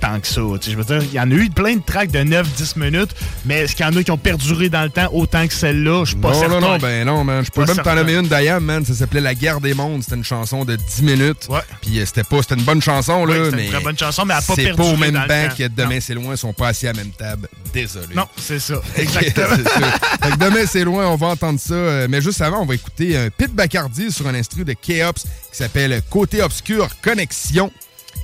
tant 0.00 0.20
que 0.20 0.26
ça. 0.26 0.40
Je 0.66 0.76
veux 0.76 0.84
dire, 0.84 1.02
il 1.02 1.12
y 1.12 1.20
en 1.20 1.30
a 1.30 1.34
eu 1.34 1.50
plein 1.50 1.76
de 1.76 1.82
tracks 1.82 2.10
de 2.10 2.20
9-10 2.20 2.78
minutes, 2.78 3.10
mais 3.44 3.60
est-ce 3.60 3.74
qu'il 3.76 3.84
y 3.84 3.88
en 3.88 3.96
a 3.96 4.02
qui 4.02 4.10
ont 4.10 4.18
perduré 4.18 4.68
dans 4.68 4.82
le 4.82 4.90
temps 4.90 5.08
autant 5.12 5.46
que 5.46 5.52
celle-là? 5.54 6.04
Je 6.04 6.10
suis 6.10 6.16
pas 6.16 6.32
non, 6.32 6.40
certain. 6.40 6.60
non, 6.60 6.72
non, 6.72 6.78
ben 6.78 7.06
non, 7.06 7.24
man. 7.24 7.44
Je 7.44 7.50
peux 7.50 7.64
même 7.64 7.76
t'en 7.76 7.94
nommer 7.94 8.14
une 8.14 8.28
d'Ayam, 8.28 8.62
man. 8.64 8.84
Ça 8.84 8.94
s'appelait 8.94 9.20
La 9.20 9.34
guerre 9.34 9.60
des 9.60 9.74
mondes. 9.74 10.02
C'était 10.02 10.16
une 10.16 10.24
chanson 10.24 10.64
de 10.64 10.76
10 10.76 11.02
minutes. 11.02 11.46
Ouais. 11.48 11.60
Puis 11.80 11.98
euh, 12.00 12.06
c'était 12.06 12.24
pas, 12.24 12.42
c'était 12.42 12.54
une 12.56 12.64
bonne 12.64 12.82
chanson, 12.82 13.24
là. 13.26 13.34
Oui, 13.38 13.44
c'était 13.50 13.64
une 13.64 13.70
très 13.70 13.80
bonne 13.82 13.98
chanson, 13.98 14.24
mais 14.24 14.34
elle 14.34 14.38
a 14.38 14.42
pas 14.42 14.54
C'est 14.54 14.64
perduré 14.64 14.88
pas 14.88 14.94
au 14.94 14.96
même 14.96 15.14
banc 15.28 15.54
que 15.56 15.68
Demain 15.68 15.98
c'est 16.00 16.14
loin, 16.14 16.34
ils 16.34 16.38
sont 16.38 16.52
pas 16.52 16.68
assis 16.68 16.86
à 16.86 16.92
la 16.92 16.98
même 16.98 17.10
table. 17.12 17.48
Désolé. 17.72 18.14
Non, 18.14 18.26
c'est 18.36 18.58
ça. 18.58 18.74
C'est 18.94 19.02
Exactement. 19.02 19.56
ça. 19.56 19.98
Fait 20.22 20.30
que 20.32 20.36
demain, 20.38 20.66
c'est 20.66 20.84
loin, 20.84 21.06
on 21.08 21.16
va 21.16 21.28
entendre 21.28 21.58
ça. 21.58 21.72
Euh, 21.74 22.06
Mais 22.08 22.20
juste 22.20 22.40
avant, 22.42 22.60
on 22.62 22.66
va 22.66 22.74
écouter 22.74 23.16
un 23.16 23.30
Pit 23.30 23.52
Bacardi 23.52 24.12
sur 24.12 24.26
un 24.26 24.34
instru 24.34 24.64
de 24.64 24.72
K-Ops 24.74 25.22
qui 25.22 25.28
s'appelle 25.56 26.02
Côté 26.10 26.42
Obscur 26.42 26.88
Connexion. 27.02 27.70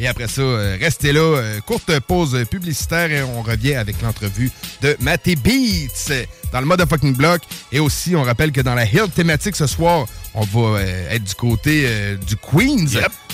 Et 0.00 0.06
après 0.06 0.28
ça, 0.28 0.42
euh, 0.42 0.76
restez 0.80 1.12
là. 1.12 1.20
euh, 1.20 1.60
courte 1.60 1.98
pause 2.00 2.44
publicitaire 2.50 3.10
et 3.10 3.22
on 3.22 3.42
revient 3.42 3.74
avec 3.74 4.00
l'entrevue 4.02 4.50
de 4.82 4.96
Maté 5.00 5.34
Beats 5.34 6.24
dans 6.52 6.60
le 6.60 6.66
motherfucking 6.66 7.14
block. 7.16 7.42
Et 7.72 7.80
aussi, 7.80 8.14
on 8.14 8.22
rappelle 8.22 8.52
que 8.52 8.60
dans 8.60 8.74
la 8.74 8.84
Hill 8.84 9.08
thématique 9.14 9.56
ce 9.56 9.66
soir, 9.66 10.06
on 10.34 10.42
va 10.42 10.78
euh, 10.78 11.10
être 11.10 11.24
du 11.24 11.34
côté 11.34 11.82
euh, 11.86 12.16
du 12.16 12.36
Queens 12.36 12.86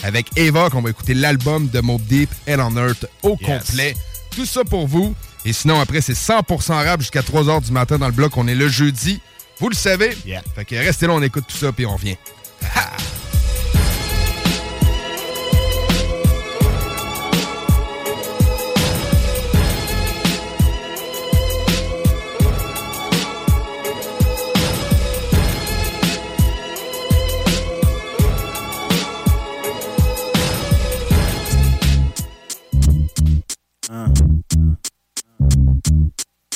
avec 0.02 0.26
Eva, 0.36 0.70
qu'on 0.70 0.80
va 0.80 0.90
écouter 0.90 1.12
l'album 1.14 1.68
de 1.68 1.80
Mob 1.80 2.00
Deep, 2.06 2.30
Hell 2.46 2.60
on 2.60 2.74
Earth 2.76 3.06
au 3.22 3.36
Yes. 3.40 3.46
complet. 3.46 3.94
Tout 4.34 4.46
ça 4.46 4.64
pour 4.64 4.86
vous. 4.86 5.14
Et 5.44 5.52
sinon, 5.52 5.78
après, 5.80 6.00
c'est 6.00 6.14
100% 6.14 6.72
rap 6.72 7.00
jusqu'à 7.00 7.22
3 7.22 7.42
h 7.44 7.64
du 7.66 7.72
matin 7.72 7.98
dans 7.98 8.06
le 8.06 8.12
bloc. 8.12 8.34
On 8.38 8.48
est 8.48 8.54
le 8.54 8.68
jeudi. 8.68 9.20
Vous 9.60 9.68
le 9.68 9.74
savez. 9.74 10.16
Fait 10.56 10.64
que 10.64 10.74
restez 10.76 11.06
là, 11.06 11.12
on 11.12 11.22
écoute 11.22 11.44
tout 11.46 11.56
ça, 11.58 11.70
puis 11.72 11.84
on 11.84 11.94
revient. 11.96 12.16
Hein. 12.64 12.80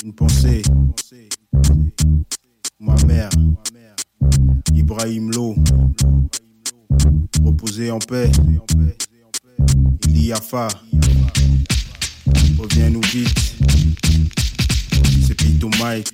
Une 0.03 0.13
pensée. 0.13 0.61
Ma 2.79 2.95
mère. 3.05 3.29
Ibrahim 4.73 5.31
Lo. 5.31 5.55
Reposer 7.43 7.91
en 7.91 7.99
paix. 7.99 8.31
Iliafa. 10.07 10.67
Reviens-nous 12.57 13.01
vite. 13.11 13.55
C'est 15.25 15.35
Pito 15.35 15.69
Mike. 15.79 16.11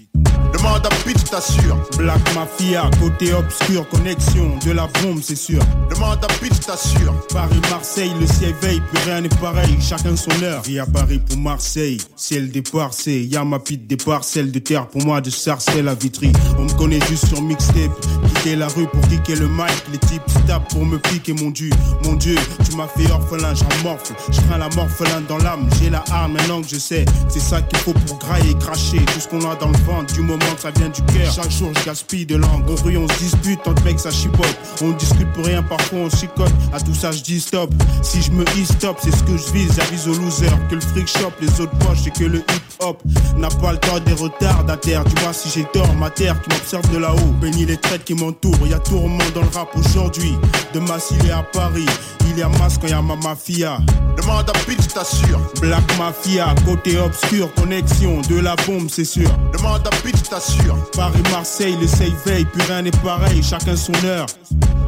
Demande 0.53 0.85
à 0.85 0.89
Pitch, 1.03 1.23
t'assure. 1.29 1.77
Black 1.97 2.21
Mafia, 2.33 2.89
côté 2.99 3.33
obscur, 3.33 3.87
connexion 3.89 4.57
de 4.65 4.71
la 4.71 4.87
bombe, 5.01 5.19
c'est 5.21 5.35
sûr. 5.35 5.59
Demande 5.89 6.23
à 6.23 6.27
Pitch, 6.27 6.59
t'assure. 6.65 7.13
Paris, 7.29 7.59
Marseille, 7.69 8.11
le 8.19 8.25
ciel 8.25 8.53
veille, 8.61 8.81
plus 8.91 9.03
rien 9.05 9.21
n'est 9.21 9.29
pareil, 9.29 9.77
chacun 9.81 10.15
son 10.15 10.31
heure. 10.43 10.61
Vie 10.63 10.79
à 10.79 10.85
Paris 10.85 11.19
pour 11.19 11.37
Marseille, 11.37 11.97
ciel 12.15 12.51
départ, 12.51 12.93
c'est 12.93 13.23
y'a 13.23 13.43
ma 13.43 13.59
pite 13.59 13.87
départ, 13.87 14.23
celle 14.23 14.51
de 14.51 14.59
terre 14.59 14.87
pour 14.87 15.03
moi 15.05 15.21
de 15.21 15.29
Sarcelles 15.29 15.87
à 15.87 15.93
Vitry. 15.93 16.31
On 16.57 16.63
me 16.63 16.73
connaît 16.77 17.01
juste 17.09 17.27
sur 17.27 17.41
mixtape, 17.41 17.91
quitter 18.27 18.55
la 18.55 18.67
rue 18.67 18.87
pour 18.87 19.01
kicker 19.07 19.35
le 19.35 19.47
mic, 19.47 19.83
les 19.91 19.97
types 19.99 20.21
tapent 20.47 20.69
pour 20.69 20.85
me 20.85 20.97
piquer 20.97 21.33
mon 21.33 21.51
dieu. 21.51 21.69
Mon 22.03 22.13
dieu, 22.13 22.35
tu 22.69 22.75
m'as 22.75 22.87
fait 22.87 23.11
orphelin, 23.11 23.53
j'en 23.53 23.83
morfle, 23.83 24.13
je 24.31 24.39
la 24.57 24.69
morphelin 24.69 25.21
dans 25.27 25.37
l'âme, 25.37 25.67
j'ai 25.79 25.89
la 25.89 26.03
arme 26.11 26.33
maintenant 26.33 26.61
que 26.61 26.69
je 26.69 26.77
sais, 26.77 27.05
c'est 27.27 27.39
ça 27.39 27.61
qu'il 27.61 27.77
faut 27.79 27.93
pour 27.93 28.17
grailler 28.19 28.51
et 28.51 28.55
cracher 28.75 29.05
tout 29.05 29.19
ce 29.19 29.27
qu'on 29.27 29.49
a 29.49 29.55
dans 29.55 29.69
le 29.69 29.77
ventre, 29.79 30.13
du 30.13 30.21
moment 30.21 30.53
que 30.55 30.61
ça 30.61 30.71
vient 30.71 30.89
du 30.89 31.01
cœur. 31.03 31.31
Chaque 31.33 31.51
jour 31.51 31.71
je 31.79 31.85
gaspille 31.85 32.25
de 32.25 32.35
langue, 32.35 32.69
en 32.69 32.83
rue 32.83 32.97
on 32.97 33.07
se 33.07 33.17
dispute, 33.19 33.59
entre 33.65 33.83
mecs 33.83 33.99
ça 33.99 34.11
chipote, 34.11 34.55
on 34.81 34.91
discute 34.91 35.31
pour 35.33 35.45
rien, 35.45 35.63
parfois 35.63 35.99
on 35.99 36.09
chicote, 36.09 36.51
à 36.73 36.79
tout 36.79 36.93
ça 36.93 37.11
je 37.11 37.21
dis 37.21 37.39
stop. 37.39 37.73
Si 38.01 38.21
je 38.21 38.31
me 38.31 38.43
hisse 38.57 38.73
stop, 38.73 38.97
c'est 39.01 39.15
ce 39.15 39.23
que 39.23 39.37
je 39.37 39.51
vise, 39.53 39.71
j'avise 39.75 40.07
aux 40.07 40.19
losers, 40.19 40.57
que 40.69 40.75
le 40.75 40.81
fric 40.81 41.07
shop, 41.07 41.31
les 41.41 41.61
autres 41.61 41.77
poches 41.79 42.07
et 42.07 42.11
que 42.11 42.25
le 42.25 42.39
hip 42.39 42.63
hop 42.79 43.01
n'a 43.37 43.47
pas 43.47 43.71
le 43.71 43.77
temps 43.77 43.99
des 43.99 44.13
retardataires. 44.13 45.03
Dis-moi 45.05 45.33
si 45.33 45.49
j'ai 45.49 45.65
tort, 45.65 45.93
ma 45.95 46.09
terre 46.09 46.35
qui 46.41 46.49
m'observe 46.49 46.91
de 46.91 46.97
là-haut, 46.97 47.33
bénis 47.39 47.65
les 47.65 47.77
traites 47.77 48.03
qui 48.03 48.13
m'entourent, 48.13 48.67
y 48.67 48.73
a 48.73 48.79
tourment 48.79 49.23
dans 49.33 49.41
le 49.41 49.49
rap 49.53 49.69
aujourd'hui. 49.75 50.33
Demain 50.73 50.99
s'il 50.99 51.25
est 51.25 51.31
à 51.31 51.43
Paris, 51.43 51.85
il 52.27 52.37
y 52.37 52.41
a 52.41 52.49
masque 52.49 52.81
quand 52.81 52.87
y 52.87 52.93
a 52.93 53.01
ma 53.01 53.15
mafia. 53.15 53.77
Demande 54.17 54.49
à 54.49 54.53
Pitch, 54.65 54.87
t'assure. 54.93 55.39
Black 55.61 55.83
Mafia, 55.97 56.55
côté 56.65 56.97
obscur, 56.97 57.53
connexion 57.53 58.21
de 58.29 58.39
la 58.39 58.55
c'est 58.89 59.05
sûr. 59.05 59.29
Demande 59.53 59.85
à 59.85 59.89
Pitch, 60.03 60.23
t'assure. 60.29 60.75
Paris, 60.93 61.21
Marseille, 61.31 61.75
le 61.79 61.87
save 61.87 62.13
veille, 62.25 62.45
plus 62.45 62.61
rien 62.63 62.81
n'est 62.81 62.91
pareil, 62.91 63.43
chacun 63.43 63.75
son 63.75 63.93
heure. 64.05 64.25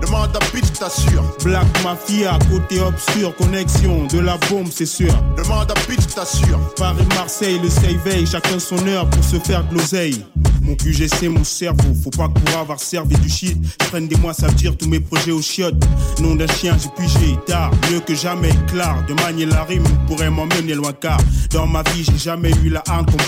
Demande 0.01 0.35
à 0.35 0.39
Pitch, 0.51 0.71
t'assure. 0.79 1.23
Black 1.43 1.65
Mafia, 1.83 2.39
côté 2.49 2.79
obscur, 2.81 3.35
connexion 3.35 4.05
de 4.07 4.19
la 4.19 4.37
bombe, 4.49 4.69
c'est 4.71 4.85
sûr. 4.85 5.13
Demande 5.37 5.71
à 5.71 5.75
Pitch, 5.87 6.07
t'assure. 6.15 6.59
Paris, 6.75 7.05
Marseille, 7.15 7.59
le 7.61 7.69
save 7.69 8.25
chacun 8.25 8.59
son 8.59 8.85
heure 8.87 9.07
pour 9.09 9.23
se 9.23 9.37
faire 9.37 9.63
de 9.67 9.75
l'oseille. 9.75 10.25
Mon 10.67 10.75
QGC, 10.75 11.29
mon 11.29 11.45
cerveau, 11.45 11.93
faut 12.03 12.09
pas 12.09 12.27
que 12.27 12.57
avoir 12.57 12.77
servi 12.77 13.15
du 13.19 13.29
shit, 13.29 13.57
je 13.81 13.87
prenne 13.87 14.09
des 14.09 14.17
mois, 14.17 14.33
ça 14.33 14.51
tire 14.51 14.75
tous 14.75 14.89
mes 14.89 14.99
projets 14.99 15.31
aux 15.31 15.41
chiottes. 15.41 15.81
Nom 16.19 16.35
d'un 16.35 16.47
chien, 16.47 16.75
j'ai 16.77 16.89
pigé 17.01 17.37
tard, 17.45 17.71
mieux 17.89 18.01
que 18.01 18.13
jamais, 18.13 18.51
clair. 18.67 19.01
De 19.07 19.13
manier 19.13 19.45
la 19.45 19.63
rime 19.63 19.85
pourrait 20.07 20.29
m'emmener 20.29 20.73
loin 20.73 20.91
car 20.91 21.17
dans 21.51 21.67
ma 21.67 21.83
vie, 21.83 22.03
j'ai 22.03 22.17
jamais 22.17 22.51
eu 22.65 22.69
la 22.69 22.83
haine 22.89 23.05
comme 23.05 23.25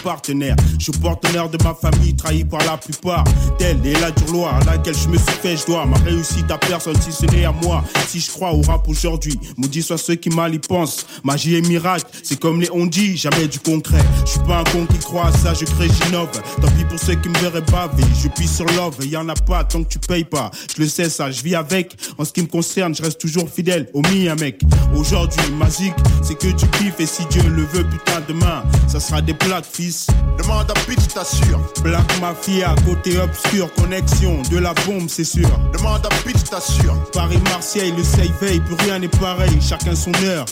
Je 0.78 0.84
suis 0.84 0.92
partenaire 1.02 1.50
de 1.50 1.62
ma 1.64 1.74
famille, 1.74 2.16
trahi 2.16 2.44
par 2.44 2.64
la 2.66 2.78
plupart. 2.78 3.24
Telle 3.58 3.86
est 3.86 4.00
la 4.00 4.12
dure 4.12 4.32
loi 4.32 4.54
à 4.54 4.64
laquelle 4.66 4.96
je 4.96 5.08
me 5.10 5.18
suis 5.18 5.38
fait, 5.42 5.58
je 5.58 5.66
dois 5.66 5.86
ma 5.86 5.98
réussite 5.98 6.50
à 6.50 6.58
personne 6.58 6.96
si 7.02 7.12
ce 7.12 7.26
n'est 7.26 7.46
à 7.46 7.52
moi. 7.52 7.84
Si 8.08 8.20
je 8.20 8.32
crois 8.32 8.54
au 8.54 8.62
rap 8.62 8.88
aujourd'hui, 8.88 9.40
maudit 9.58 9.82
soit 9.82 9.98
ceux 9.98 10.16
qui 10.16 10.30
mal 10.30 10.54
y 10.54 10.60
pensent. 10.60 11.06
Magie 11.24 11.56
et 11.56 11.62
miracle, 11.62 12.06
c'est 12.24 12.40
comme 12.40 12.62
les 12.62 12.70
on 12.72 12.86
dit, 12.86 13.18
jamais 13.18 13.48
du 13.48 13.60
concret. 13.60 14.04
Je 14.26 14.32
suis 14.32 14.40
pas 14.42 14.60
un 14.60 14.64
con 14.66 14.86
qui 14.86 14.98
croit 15.00 15.28
à 15.28 15.32
ça, 15.32 15.54
je 15.54 15.66
crée, 15.66 15.88
j'innove. 15.90 16.30
Tant 16.62 16.68
pis 16.72 16.86
pour 16.86 17.00
ceux 17.00 17.16
qui 17.16 17.30
me 17.30 17.38
verraient 17.40 17.62
baver, 17.62 18.04
je 18.22 18.28
pisse 18.30 18.58
sur 18.58 18.66
love, 18.66 18.96
y 19.06 19.18
en 19.18 19.28
a 19.30 19.34
pas 19.34 19.64
tant 19.64 19.84
que 19.84 19.90
tu 19.90 20.00
payes 20.00 20.24
pas. 20.24 20.52
Je 20.76 20.82
le 20.82 20.88
sais 20.88 21.10
ça, 21.10 21.32
je 21.32 21.42
vis 21.42 21.56
avec. 21.56 21.96
En 22.18 22.26
ce 22.26 22.32
qui 22.32 22.42
me 22.42 22.48
concerne, 22.48 22.96
je 22.96 23.02
reste 23.02 23.20
toujours 23.20 23.50
fidèle 23.50 23.88
au 23.94 24.02
mien, 24.02 24.36
mec. 24.36 24.62
Aujourd'hui, 24.96 25.42
ma 25.58 25.70
c'est 26.22 26.38
que 26.38 26.48
tu 26.48 26.68
kiffes 26.68 27.00
et 27.00 27.06
si 27.06 27.26
Dieu 27.30 27.44
le 27.44 27.64
veut, 27.64 27.84
putain, 27.84 28.22
demain, 28.28 28.64
ça 28.88 29.00
sera 29.00 29.22
des 29.22 29.34
plaques, 29.34 29.66
fils. 29.72 30.08
Demande 30.38 30.72
à 30.72 30.74
Pitch, 30.88 31.08
t'assure. 31.14 31.60
Black 31.84 32.20
Mafia, 32.22 32.74
côté 32.86 33.18
obscur, 33.20 33.74
connexion 33.74 34.42
de 34.50 34.58
la 34.58 34.74
bombe, 34.86 35.08
c'est 35.10 35.24
sûr. 35.24 35.50
Demande 35.74 36.06
à 36.06 36.10
Pitch, 36.24 36.44
t'assure. 36.50 36.96
Paris, 37.14 37.40
Marseille, 37.46 37.94
le 37.96 38.04
save 38.04 38.32
veille, 38.42 38.60
plus 38.62 38.76
rien 38.86 39.00
n'est 39.00 39.08
pareil, 39.08 39.58
chacun 39.62 39.96
son 39.96 40.12
heure. 40.26 40.46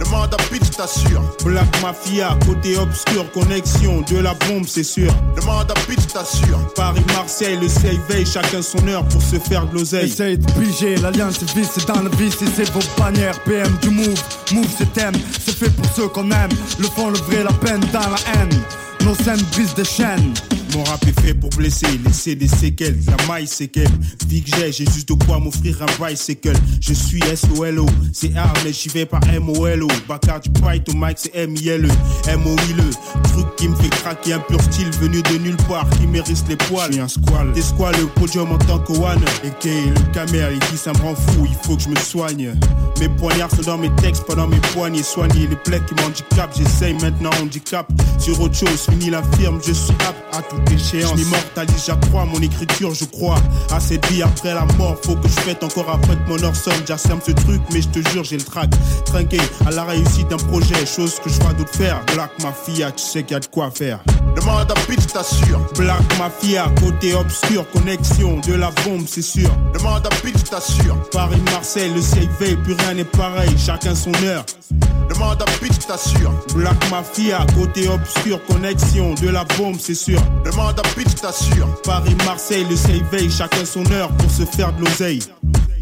Demande 0.00 0.34
à 0.34 0.36
Pitch, 0.50 0.70
t'assure. 0.76 1.22
Black 1.44 1.82
Mafia, 1.82 2.36
côté 2.46 2.76
obscur, 2.78 3.30
connexion 3.32 4.00
de 4.10 4.18
la 4.18 4.34
bombe, 4.34 4.64
c'est 4.66 4.82
sûr. 4.84 5.12
Demande 5.36 5.70
à 5.70 5.74
Pitch, 5.74 6.06
t'assure. 6.12 6.58
Paris, 6.74 7.04
Marseille, 7.14 7.58
le 7.60 7.68
save 7.68 8.00
veille, 8.08 8.26
chacun 8.26 8.62
son 8.62 8.86
heure 8.88 9.04
pour 9.06 9.22
se 9.22 9.38
faire 9.38 9.66
de 9.66 9.74
l'oseille. 9.74 10.10
Essaye 10.10 10.38
de 10.38 10.52
piger, 10.52 10.96
l'alliance 10.96 11.36
c'est 11.38 11.50
vice, 11.58 11.70
c'est 11.74 11.86
dans 11.86 12.02
le 12.02 12.10
vice 12.16 12.40
et 12.42 12.46
c'est 12.54 12.70
vos 12.70 12.80
bannières. 12.98 13.38
PM 13.40 13.72
du 13.82 13.90
move, 13.90 14.20
move 14.52 14.66
c'est 14.76 14.92
thème, 14.92 15.14
c'est 15.44 15.54
fait 15.56 15.70
pour 15.70 15.86
ceux 15.94 16.08
qu'on 16.08 16.30
aime. 16.30 16.50
Le 16.78 16.86
fond, 16.86 17.10
le 17.10 17.18
vrai, 17.18 17.44
la 17.44 17.52
peine 17.52 17.80
dans 17.92 18.00
la 18.00 18.40
haine. 18.40 18.62
Nos 19.04 19.14
scènes 19.14 19.42
brisent 19.52 19.74
des 19.74 19.84
chaînes. 19.84 20.32
Mon 20.74 20.84
rap 20.84 21.04
est 21.06 21.20
fait 21.20 21.34
pour 21.34 21.50
blesser, 21.50 21.86
laisser 22.04 22.36
des 22.36 22.46
séquelles. 22.46 22.98
La 23.06 23.26
maille 23.26 23.46
séquelle. 23.46 23.90
Vie 24.28 24.42
que 24.42 24.50
j'ai, 24.56 24.70
j'ai 24.70 24.84
juste 24.84 25.08
de 25.08 25.14
quoi 25.24 25.38
m'offrir 25.40 25.76
un 25.82 26.06
bicycle. 26.06 26.52
Je 26.80 26.94
suis 26.94 27.20
SOLO, 27.34 27.86
c'est 28.12 28.36
A, 28.36 28.52
mais 28.64 28.72
j'y 28.72 28.88
vais 28.88 29.06
par 29.06 29.20
MOLO. 29.26 29.88
Bacard 30.08 30.40
du 30.40 30.50
Bright 30.50 30.88
au 30.88 30.92
mic, 30.94 31.16
c'est 31.16 31.34
M-I-L-E. 31.34 31.88
M-O-I-L-E. 32.28 32.90
Truc 33.32 33.56
qui 33.56 33.68
me 33.68 33.74
fait 33.74 33.88
craquer, 33.88 34.34
un 34.34 34.38
pur 34.38 34.60
style 34.62 34.90
venu 35.00 35.22
de 35.22 35.38
nulle 35.38 35.56
part, 35.68 35.88
qui 35.90 36.06
mérite 36.06 36.44
les 36.48 36.56
poils. 36.56 36.86
Je 36.88 36.92
suis 36.92 37.00
un 37.00 37.08
squal. 37.08 37.52
Des 37.52 37.62
squales, 37.62 37.96
le 37.98 38.06
podium 38.06 38.52
en 38.52 38.58
tant 38.58 38.78
que 38.78 38.92
one. 38.92 39.20
Et 39.42 39.50
que 39.60 39.68
le 39.68 40.14
caméra, 40.14 40.50
il 40.52 40.58
dit 40.58 40.78
ça 40.78 40.92
me 40.92 40.98
rend 40.98 41.16
fou, 41.16 41.46
il 41.46 41.56
faut 41.66 41.76
que 41.76 41.82
je 41.82 41.88
me 41.88 41.96
soigne. 41.96 42.54
Mes 43.00 43.08
poignards 43.08 43.50
sont 43.50 43.62
dans 43.62 43.78
mes 43.78 43.90
textes, 43.96 44.24
pas 44.24 44.36
dans 44.36 44.46
mes 44.46 44.60
poignets. 44.72 45.02
Soigner 45.02 45.48
les 45.48 45.56
plaies 45.56 45.82
qui 45.88 45.94
m'handicapent, 45.94 46.54
j'essaye 46.56 46.94
maintenant 46.94 47.30
handicap. 47.42 47.90
Sur 48.18 48.40
autre 48.40 48.54
chose, 48.54 48.86
fini 48.90 49.10
la 49.10 49.22
firme, 49.36 49.60
je 49.66 49.72
suis 49.72 49.94
apte 50.06 50.22
à 50.32 50.42
toute 50.42 50.70
échéance. 50.70 51.12
Je 51.16 51.24
m'immortalise, 51.24 51.84
j'accrois 51.86 52.24
mon 52.24 52.40
écriture, 52.40 52.94
je 52.94 53.04
crois. 53.04 53.38
À 53.70 53.80
cette 53.80 54.06
vie 54.06 54.22
après 54.22 54.54
la 54.54 54.64
mort, 54.78 54.96
faut 55.02 55.16
que 55.16 55.28
je 55.28 55.40
fête 55.40 55.62
encore 55.62 55.90
après 55.90 56.16
que 56.16 56.28
mon 56.28 56.42
heure 56.42 56.56
sonne. 56.56 56.82
J'asserme 56.86 57.20
ce 57.24 57.32
truc, 57.32 57.60
mais 57.72 57.82
je 57.82 57.88
te 57.88 58.08
jure, 58.10 58.24
j'ai 58.24 58.36
le 58.36 58.42
trac. 58.42 58.70
Trinqué 59.06 59.40
à 59.66 59.70
la 59.70 59.84
réussite 59.84 60.28
d'un 60.28 60.36
projet, 60.36 60.86
chose 60.86 61.20
que 61.22 61.30
je 61.30 61.40
vois 61.40 61.52
d'autres 61.52 61.74
faire. 61.74 62.00
Black 62.14 62.30
Mafia, 62.42 62.90
tu 62.92 63.04
sais 63.04 63.22
qu'il 63.22 63.32
y 63.32 63.36
a 63.36 63.40
de 63.40 63.46
quoi 63.46 63.70
faire. 63.70 64.00
Demande 64.36 64.70
à 64.70 64.74
bitch, 64.88 65.06
t'assure. 65.06 65.60
Black 65.76 66.18
Mafia, 66.18 66.66
côté 66.80 67.14
obscur, 67.14 67.68
connexion 67.70 68.40
de 68.46 68.54
la 68.54 68.70
bombe, 68.84 69.04
c'est 69.06 69.22
sûr. 69.22 69.50
Demande 69.74 70.06
à 70.06 70.24
bitch, 70.24 70.44
t'assure. 70.44 70.96
Paris, 71.12 71.42
Marseille, 71.52 71.92
le 71.94 72.00
veille, 72.38 72.56
plus 72.56 72.74
rien 72.74 72.94
n'est 72.94 73.04
pareil, 73.04 73.50
chacun 73.58 73.94
son 73.94 74.12
heure. 74.24 74.44
Demande 75.20 75.42
à 75.42 75.62
bitch, 75.62 75.86
t'assure. 75.86 76.32
Black 76.54 76.90
Mafia, 76.90 77.44
côté 77.54 77.86
obscur, 77.88 78.42
connexion 78.46 79.12
de 79.12 79.28
la 79.28 79.44
bombe, 79.58 79.76
c'est 79.78 79.94
sûr. 79.94 80.18
Demande 80.46 80.80
à 80.80 80.82
bitch, 80.98 81.14
t'assure. 81.20 81.68
Paris, 81.82 82.16
Marseille, 82.24 82.64
le 82.70 82.74
ciel 82.74 83.04
veille, 83.12 83.30
chacun 83.30 83.66
son 83.66 83.84
heure 83.92 84.08
pour 84.16 84.30
se 84.30 84.46
faire 84.46 84.72
de 84.72 84.80
l'oseille. 84.80 85.20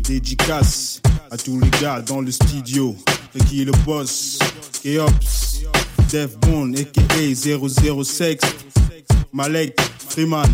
Dédicace 0.00 1.00
à 1.30 1.36
tous 1.36 1.60
les 1.60 1.70
gars 1.80 2.00
dans 2.00 2.20
le 2.20 2.32
studio. 2.32 2.96
Et 3.36 3.38
qui 3.44 3.62
est 3.62 3.64
le 3.66 3.70
boss? 3.86 4.40
Keops, 4.82 5.62
Def 6.10 6.36
Bond, 6.40 6.72
a.k.a. 6.74 8.04
006, 8.04 8.38
Malek, 9.32 9.80
Freeman. 10.08 10.50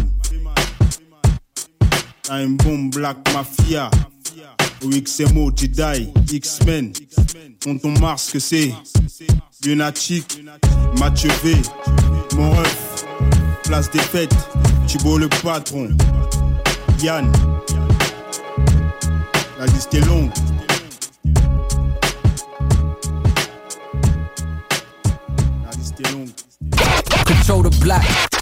Time 2.23 2.59
Boom, 2.59 2.91
Black 2.91 3.17
Mafia. 3.33 3.91
OXMO, 4.85 5.51
Jedi, 5.57 6.09
X-Men. 6.31 6.93
Tonton 7.61 7.95
Mars, 8.01 8.31
que 8.31 8.39
c'est? 8.39 8.73
Lunatic, 9.65 10.45
Mathieu 10.99 11.31
V, 11.43 11.57
Mon 12.37 12.51
ref, 12.51 13.07
Place 13.65 13.91
des 13.91 13.99
fêtes, 13.99 14.35
Thibaut 14.87 15.17
le 15.17 15.29
patron, 15.29 15.89
Yann. 17.03 17.33
La 19.59 19.67
liste 19.67 19.95
est 19.95 20.07
longue. 20.07 20.31
La 25.65 25.71
liste 25.79 26.01
est 26.01 26.13
longue. 26.13 26.31
Control 27.25 27.71
the 27.71 27.81
black. 27.81 28.34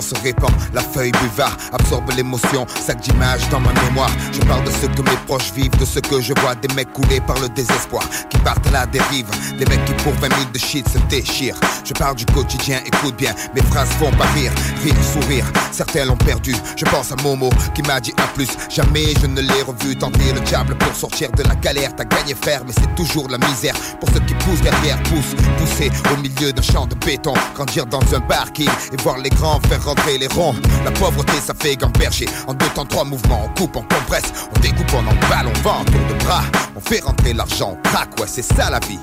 Se 0.00 0.14
répand, 0.22 0.50
la 0.72 0.80
feuille 0.80 1.12
buvard 1.12 1.56
absorbe 1.72 2.10
l'émotion, 2.16 2.66
sac 2.84 3.00
d'images 3.00 3.48
dans 3.50 3.60
ma 3.60 3.72
mémoire. 3.84 4.10
Je 4.32 4.40
parle 4.40 4.64
de 4.64 4.70
ce 4.70 4.86
que 4.86 5.02
mes 5.02 5.16
proches 5.26 5.52
vivent, 5.52 5.76
de 5.78 5.84
ce 5.84 6.00
que 6.00 6.20
je 6.20 6.32
vois, 6.40 6.54
des 6.54 6.72
mecs 6.74 6.92
coulés 6.92 7.20
par 7.20 7.38
le 7.40 7.48
désespoir, 7.48 8.04
qui 8.30 8.38
partent 8.38 8.66
à 8.68 8.70
la 8.70 8.86
dérive, 8.86 9.26
des 9.58 9.66
mecs 9.66 9.84
qui 9.84 9.92
pour 9.94 10.12
20 10.14 10.28
000 10.28 10.50
de 10.52 10.58
shit 10.58 10.88
se 10.88 10.98
déchirent. 11.08 11.58
Je 11.84 11.92
parle 11.92 12.16
du 12.16 12.26
quotidien, 12.26 12.80
écoute 12.84 13.16
bien, 13.16 13.34
mes 13.54 13.62
phrases 13.62 13.90
font 13.98 14.10
pas 14.12 14.26
rire, 14.34 14.52
rire, 14.82 14.94
sourire. 15.12 15.44
Certains 15.72 16.04
l'ont 16.04 16.16
perdu, 16.16 16.54
je 16.76 16.84
pense 16.86 17.12
à 17.12 17.16
Momo 17.22 17.50
qui 17.74 17.82
m'a 17.82 18.00
dit 18.00 18.12
un 18.18 18.26
plus. 18.34 18.48
Jamais 18.70 19.14
je 19.20 19.26
ne 19.26 19.40
l'ai 19.40 19.62
revu 19.62 19.96
tenter 19.96 20.32
le 20.32 20.40
diable 20.40 20.76
pour 20.76 20.94
sortir 20.94 21.30
de 21.32 21.42
la 21.42 21.54
galère. 21.56 21.94
T'as 21.96 22.04
gagné 22.04 22.34
faire, 22.34 22.62
mais 22.66 22.72
c'est 22.72 22.94
toujours 22.94 23.28
la 23.28 23.38
misère. 23.38 23.74
Pour 24.00 24.08
ceux 24.10 24.20
qui 24.20 24.34
poussent 24.34 24.60
derrière, 24.60 25.02
poussent, 25.04 25.34
pousser 25.58 25.90
au 26.12 26.16
milieu 26.20 26.52
d'un 26.52 26.62
champ 26.62 26.86
de 26.86 26.94
béton, 26.94 27.34
grandir 27.54 27.86
dans 27.86 28.02
un 28.14 28.20
parking 28.20 28.68
et 28.92 29.02
voir 29.02 29.18
les 29.18 29.30
grands 29.30 29.60
faire 29.68 29.83
rentrer 29.84 30.18
les 30.18 30.26
ronds. 30.28 30.54
La 30.84 30.90
pauvreté, 30.90 31.34
ça 31.44 31.54
fait 31.54 31.76
gamberger. 31.76 32.26
En 32.46 32.54
deux 32.54 32.68
temps, 32.68 32.86
trois 32.86 33.04
mouvements, 33.04 33.44
on 33.44 33.58
coupe, 33.58 33.76
on 33.76 33.82
compresse, 33.82 34.32
on 34.56 34.60
découpe, 34.60 34.92
on 34.94 34.98
emballe, 35.00 35.46
on 35.46 35.62
vend, 35.62 35.84
tour 35.84 36.00
de 36.08 36.24
bras. 36.24 36.42
On 36.74 36.80
fait 36.80 37.00
rentrer 37.00 37.32
l'argent, 37.32 37.76
on 37.78 37.88
craque, 37.88 38.18
ouais, 38.18 38.26
c'est 38.26 38.42
ça 38.42 38.70
la 38.70 38.80
vie. 38.80 38.98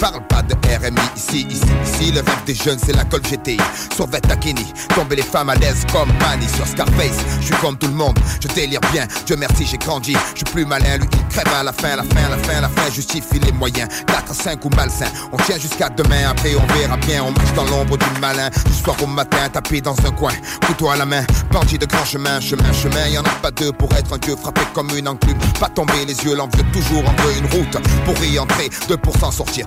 Parle 0.00 0.26
pas 0.26 0.42
de 0.42 0.54
RMI 0.54 1.00
ici, 1.16 1.46
ici, 1.48 1.62
ici. 1.84 2.12
Le 2.12 2.20
rêve 2.20 2.44
des 2.46 2.54
jeunes, 2.54 2.78
c'est 2.84 2.94
la 2.94 3.04
Golf 3.04 3.30
GTI. 3.30 3.58
Sur 3.94 4.08
Takini, 4.10 4.66
tomber 4.94 5.16
les 5.16 5.22
femmes 5.22 5.50
à 5.50 5.54
l'aise 5.54 5.84
comme 5.92 6.08
Manny 6.20 6.46
sur 6.48 6.66
Scarface. 6.66 7.18
Je 7.40 7.46
suis 7.46 7.54
comme 7.56 7.76
tout 7.76 7.86
le 7.86 7.94
monde, 7.94 8.18
je 8.40 8.48
délire 8.48 8.80
bien. 8.92 9.06
Dieu 9.26 9.36
merci, 9.36 9.66
j'ai 9.66 9.78
grandi. 9.78 10.16
Je 10.32 10.38
suis 10.38 10.44
plus 10.52 10.66
malin, 10.66 10.98
lui 10.98 11.08
il 11.12 11.28
crève 11.28 11.52
à 11.54 11.62
la 11.62 11.72
fin, 11.72 11.96
la 11.96 12.02
fin, 12.02 12.28
la 12.28 12.38
fin, 12.38 12.60
la 12.60 12.68
fin. 12.68 12.90
Justifie 12.90 13.38
les 13.38 13.52
moyens. 13.52 13.88
4 14.06 14.30
à 14.30 14.34
5 14.34 14.64
ou 14.64 14.70
malsain. 14.70 15.06
On 15.32 15.36
tient 15.38 15.58
jusqu'à 15.58 15.88
demain, 15.88 16.28
après 16.30 16.54
on 16.54 16.74
verra 16.74 16.96
bien. 16.98 17.24
On 17.24 17.30
marche 17.30 17.52
dans 17.54 17.64
l'ombre 17.64 17.96
du 17.96 18.20
malin. 18.20 18.50
Du 18.66 18.72
soir 18.72 18.96
au 19.02 19.06
matin, 19.06 19.48
tapé 19.52 19.80
dans 19.80 19.96
un 20.06 20.10
coin. 20.12 20.32
Couteau 20.66 20.88
à 20.88 20.96
la 20.96 21.06
main, 21.06 21.24
bandit 21.50 21.78
de 21.78 21.86
grand 21.86 22.04
chemin, 22.04 22.40
chemin, 22.40 22.72
chemin. 22.72 23.06
Y 23.08 23.18
en 23.18 23.22
a 23.22 23.34
pas 23.42 23.50
deux 23.50 23.72
pour 23.72 23.92
être 23.94 24.12
un 24.12 24.18
dieu 24.18 24.36
frappé 24.36 24.62
comme 24.74 24.90
une 24.96 25.08
enclume. 25.08 25.38
Pas 25.60 25.68
tomber 25.68 26.04
les 26.06 26.24
yeux, 26.24 26.34
l'envieux 26.34 26.64
toujours 26.72 27.04
en 27.08 27.22
veut 27.22 27.36
une 27.38 27.46
route. 27.46 27.76
Pour 28.04 28.24
y 28.24 28.38
entrer, 28.38 28.70
deux 28.88 28.96
pour 28.96 29.16
s'en 29.16 29.30
sortir. 29.30 29.66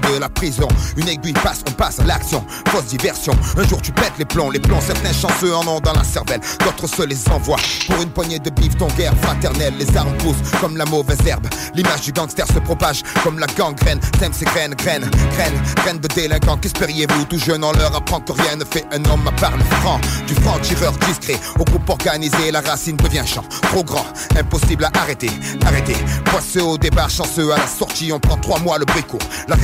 de 0.00 0.18
la 0.18 0.28
prison. 0.28 0.68
Une 0.96 1.08
aiguille 1.08 1.32
passe, 1.32 1.62
on 1.68 1.72
passe 1.72 2.00
à 2.00 2.04
l'action. 2.04 2.44
Fausse 2.68 2.86
diversion. 2.86 3.32
Un 3.56 3.66
jour 3.66 3.80
tu 3.82 3.92
pètes 3.92 4.12
les 4.18 4.24
plombs, 4.24 4.50
les 4.50 4.60
plombs. 4.60 4.80
Certains 4.80 5.12
chanceux 5.12 5.54
en 5.54 5.66
ont 5.66 5.80
dans 5.80 5.92
la 5.92 6.04
cervelle. 6.04 6.40
D'autres 6.60 6.86
se 6.86 7.02
les 7.02 7.28
envoient. 7.28 7.58
Pour 7.88 8.02
une 8.02 8.10
poignée 8.10 8.38
de 8.38 8.50
bif, 8.50 8.76
ton 8.76 8.88
guerre 8.88 9.14
fraternelle. 9.22 9.74
Les 9.78 9.96
armes 9.96 10.16
poussent 10.18 10.50
comme 10.60 10.76
la 10.76 10.84
mauvaise 10.84 11.18
herbe. 11.26 11.46
L'image 11.74 12.02
du 12.02 12.12
gangster 12.12 12.46
se 12.46 12.58
propage 12.58 13.02
comme 13.22 13.38
la 13.38 13.46
gangrène. 13.46 14.00
T'aimes 14.18 14.32
ces 14.32 14.44
graines, 14.44 14.74
graines, 14.74 15.08
graines, 15.34 15.62
graines 15.76 15.98
de 15.98 16.08
délinquants. 16.08 16.56
Qu'espériez-vous 16.56 17.24
Tout 17.24 17.38
jeune, 17.38 17.64
on 17.64 17.72
leur 17.72 17.94
apprend 17.94 18.20
que 18.20 18.32
rien 18.32 18.56
ne 18.56 18.64
fait 18.64 18.84
un 18.92 19.04
homme 19.10 19.26
à 19.26 19.32
part 19.32 19.56
le 19.56 19.64
franc. 19.64 20.00
Du 20.26 20.34
franc 20.34 20.58
tireur 20.60 20.92
discret 21.06 21.38
au 21.58 21.64
groupe 21.64 21.88
organisé, 21.88 22.50
la 22.50 22.60
racine 22.60 22.96
devient 22.96 23.24
champ. 23.26 23.44
Trop 23.62 23.84
grand, 23.84 24.06
impossible 24.38 24.84
à 24.84 24.90
arrêter, 24.98 25.30
arrêter. 25.66 25.96
Poisseux 26.24 26.62
au 26.62 26.78
départ, 26.78 27.10
chanceux 27.10 27.52
à 27.52 27.58
la 27.58 27.66
sortie, 27.66 28.12
on 28.12 28.20
prend 28.20 28.36
trois 28.36 28.58
mois 28.60 28.78
le 28.78 28.84
bricot. 28.84 29.18
La 29.48 29.56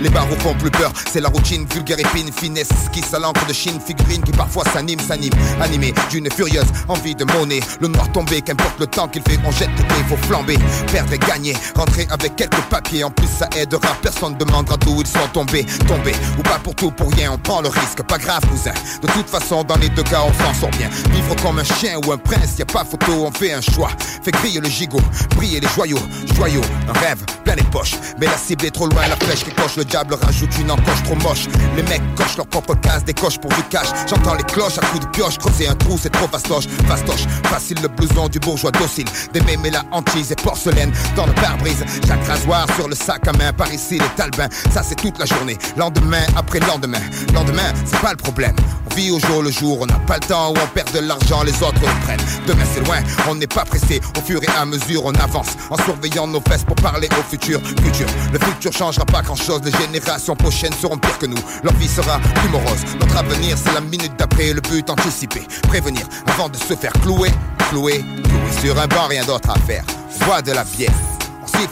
les 0.00 0.10
barreaux 0.10 0.36
font 0.40 0.54
plus 0.54 0.70
peur. 0.70 0.92
C'est 1.10 1.20
la 1.20 1.28
routine, 1.28 1.66
vulgaire 1.72 1.98
épine, 1.98 2.30
finesse, 2.32 2.68
esquisse 2.70 3.14
à 3.14 3.18
l'encre 3.18 3.46
de 3.46 3.52
Chine, 3.52 3.78
figurine 3.84 4.22
qui 4.22 4.32
parfois 4.32 4.64
s'anime, 4.72 4.98
s'anime. 5.00 5.32
Animé 5.60 5.94
d'une 6.10 6.30
furieuse 6.30 6.66
envie 6.88 7.14
de 7.14 7.24
monnaie. 7.24 7.60
Le 7.80 7.88
noir 7.88 8.10
tombé, 8.12 8.42
qu'importe 8.42 8.78
le 8.80 8.86
temps 8.86 9.08
qu'il 9.08 9.22
fait, 9.22 9.38
on 9.44 9.50
jette 9.52 9.70
l'épée, 9.76 9.94
faut 10.08 10.16
flamber. 10.26 10.58
Perdre 10.90 11.12
et 11.12 11.18
gagner, 11.18 11.56
rentrer 11.76 12.06
avec 12.10 12.36
quelques 12.36 12.60
papiers. 12.70 13.04
En 13.04 13.10
plus, 13.10 13.28
ça 13.28 13.48
aidera, 13.56 13.96
personne 14.02 14.36
demandera 14.36 14.76
d'où 14.78 15.00
ils 15.00 15.06
sont 15.06 15.28
tombés. 15.32 15.64
Tombés, 15.86 16.14
ou 16.38 16.42
pas 16.42 16.58
pour 16.58 16.74
tout, 16.74 16.90
pour 16.90 17.10
rien, 17.12 17.32
on 17.32 17.38
prend 17.38 17.60
le 17.60 17.68
risque, 17.68 18.02
pas 18.02 18.18
grave, 18.18 18.44
cousin. 18.50 18.74
De 19.02 19.06
toute 19.08 19.28
façon, 19.28 19.62
dans 19.64 19.76
les 19.76 19.88
deux 19.90 20.02
cas, 20.02 20.22
on 20.26 20.32
s'en 20.44 20.60
sort 20.60 20.70
bien. 20.70 20.88
Vivre 21.10 21.36
comme 21.42 21.58
un 21.58 21.64
chien 21.64 21.98
ou 22.04 22.12
un 22.12 22.18
prince, 22.18 22.58
y 22.58 22.62
a 22.62 22.66
pas 22.66 22.84
photo, 22.84 23.12
on 23.12 23.32
fait 23.32 23.52
un 23.52 23.60
choix. 23.60 23.90
Fait 24.22 24.32
crier 24.32 24.60
le 24.60 24.68
gigot, 24.68 25.00
briller 25.36 25.60
les 25.60 25.68
joyaux, 25.68 26.02
joyaux, 26.34 26.62
un 26.88 26.98
rêve, 26.98 27.24
plein 27.44 27.54
les 27.54 27.62
poches. 27.62 27.94
Mais 28.18 28.26
la 28.26 28.36
cible 28.36 28.66
est 28.66 28.70
trop 28.70 28.83
loin, 28.86 29.06
la 29.08 29.16
flèche 29.16 29.44
qui 29.44 29.52
coche, 29.52 29.76
le 29.76 29.84
diable 29.84 30.14
rajoute 30.20 30.50
une 30.58 30.70
encoche 30.70 31.02
trop 31.04 31.16
moche. 31.16 31.46
Les 31.76 31.82
mecs 31.84 32.02
cochent 32.14 32.36
leur 32.36 32.46
propre 32.46 32.74
case, 32.74 33.04
des 33.04 33.14
coches 33.14 33.38
pour 33.38 33.50
du 33.50 33.62
cash. 33.64 33.86
J'entends 34.08 34.34
les 34.34 34.44
cloches 34.44 34.78
à 34.78 34.86
coups 34.86 35.04
de 35.04 35.10
pioche, 35.10 35.38
creuser 35.38 35.68
un 35.68 35.74
trou, 35.74 35.98
c'est 36.00 36.10
trop 36.10 36.28
fastoche. 36.28 36.66
Fastoche, 36.88 37.26
facile 37.46 37.78
le 37.82 37.88
blouson 37.88 38.28
du 38.28 38.38
bourgeois 38.38 38.70
docile. 38.72 39.06
Des 39.32 39.40
mémés 39.40 39.70
la 39.70 39.84
hantise 39.92 40.32
et 40.32 40.36
porcelaine 40.36 40.92
dans 41.16 41.26
le 41.26 41.32
pare-brise. 41.34 41.84
Chaque 42.06 42.26
rasoir 42.26 42.66
sur 42.76 42.88
le 42.88 42.94
sac 42.94 43.26
à 43.28 43.32
main, 43.32 43.52
par 43.52 43.72
ici 43.72 43.98
les 43.98 44.08
talbins. 44.16 44.48
Ça 44.72 44.82
c'est 44.82 44.96
toute 44.96 45.18
la 45.18 45.26
journée, 45.26 45.58
lendemain 45.76 46.24
après 46.36 46.60
lendemain. 46.60 47.00
Lendemain, 47.32 47.72
c'est 47.84 48.00
pas 48.00 48.10
le 48.10 48.16
problème. 48.16 48.56
On 48.90 48.94
vie 48.94 49.10
au 49.10 49.18
jour 49.18 49.42
le 49.42 49.50
jour. 49.50 49.78
On 49.80 49.86
n'a 49.86 49.98
pas 50.06 50.16
le 50.16 50.26
temps 50.26 50.50
où 50.50 50.54
on 50.62 50.66
perd 50.74 50.92
de 50.92 51.00
l'argent, 51.00 51.42
les 51.42 51.54
autres 51.62 51.80
le 51.80 52.04
prennent. 52.04 52.20
Demain 52.46 52.64
c'est 52.72 52.84
loin, 52.84 52.98
on 53.28 53.34
n'est 53.34 53.46
pas 53.46 53.64
pressé. 53.64 54.00
Au 54.18 54.20
fur 54.20 54.42
et 54.42 54.48
à 54.58 54.64
mesure, 54.64 55.04
on 55.04 55.14
avance 55.14 55.56
en 55.70 55.76
surveillant 55.76 56.26
nos 56.26 56.40
fesses 56.40 56.64
pour 56.64 56.76
parler 56.76 57.08
au 57.18 57.22
futur. 57.30 57.60
Futur, 57.82 58.06
le 58.32 58.38
futur 58.38 58.72
changera 58.76 59.04
pas 59.04 59.22
grand 59.22 59.36
chose. 59.36 59.60
Les 59.64 59.70
générations 59.72 60.36
prochaines 60.36 60.72
seront 60.72 60.98
pires 60.98 61.18
que 61.18 61.26
nous. 61.26 61.42
Leur 61.62 61.72
vie 61.74 61.88
sera 61.88 62.18
plus 62.18 62.48
morose. 62.48 62.84
Notre 63.00 63.16
avenir, 63.16 63.56
c'est 63.56 63.72
la 63.72 63.80
minute 63.80 64.12
d'après. 64.18 64.52
Le 64.52 64.60
but 64.60 64.88
anticipé, 64.90 65.42
prévenir 65.68 66.06
avant 66.26 66.48
de 66.48 66.56
se 66.56 66.74
faire 66.74 66.92
clouer, 66.92 67.30
clouer, 67.70 68.04
clouer 68.24 68.52
sur 68.60 68.78
un 68.78 68.86
banc, 68.86 69.06
rien 69.08 69.24
d'autre 69.24 69.50
à 69.50 69.58
faire. 69.60 69.84
Bois 70.26 70.42
de 70.42 70.52
la 70.52 70.64
bière. 70.64 70.92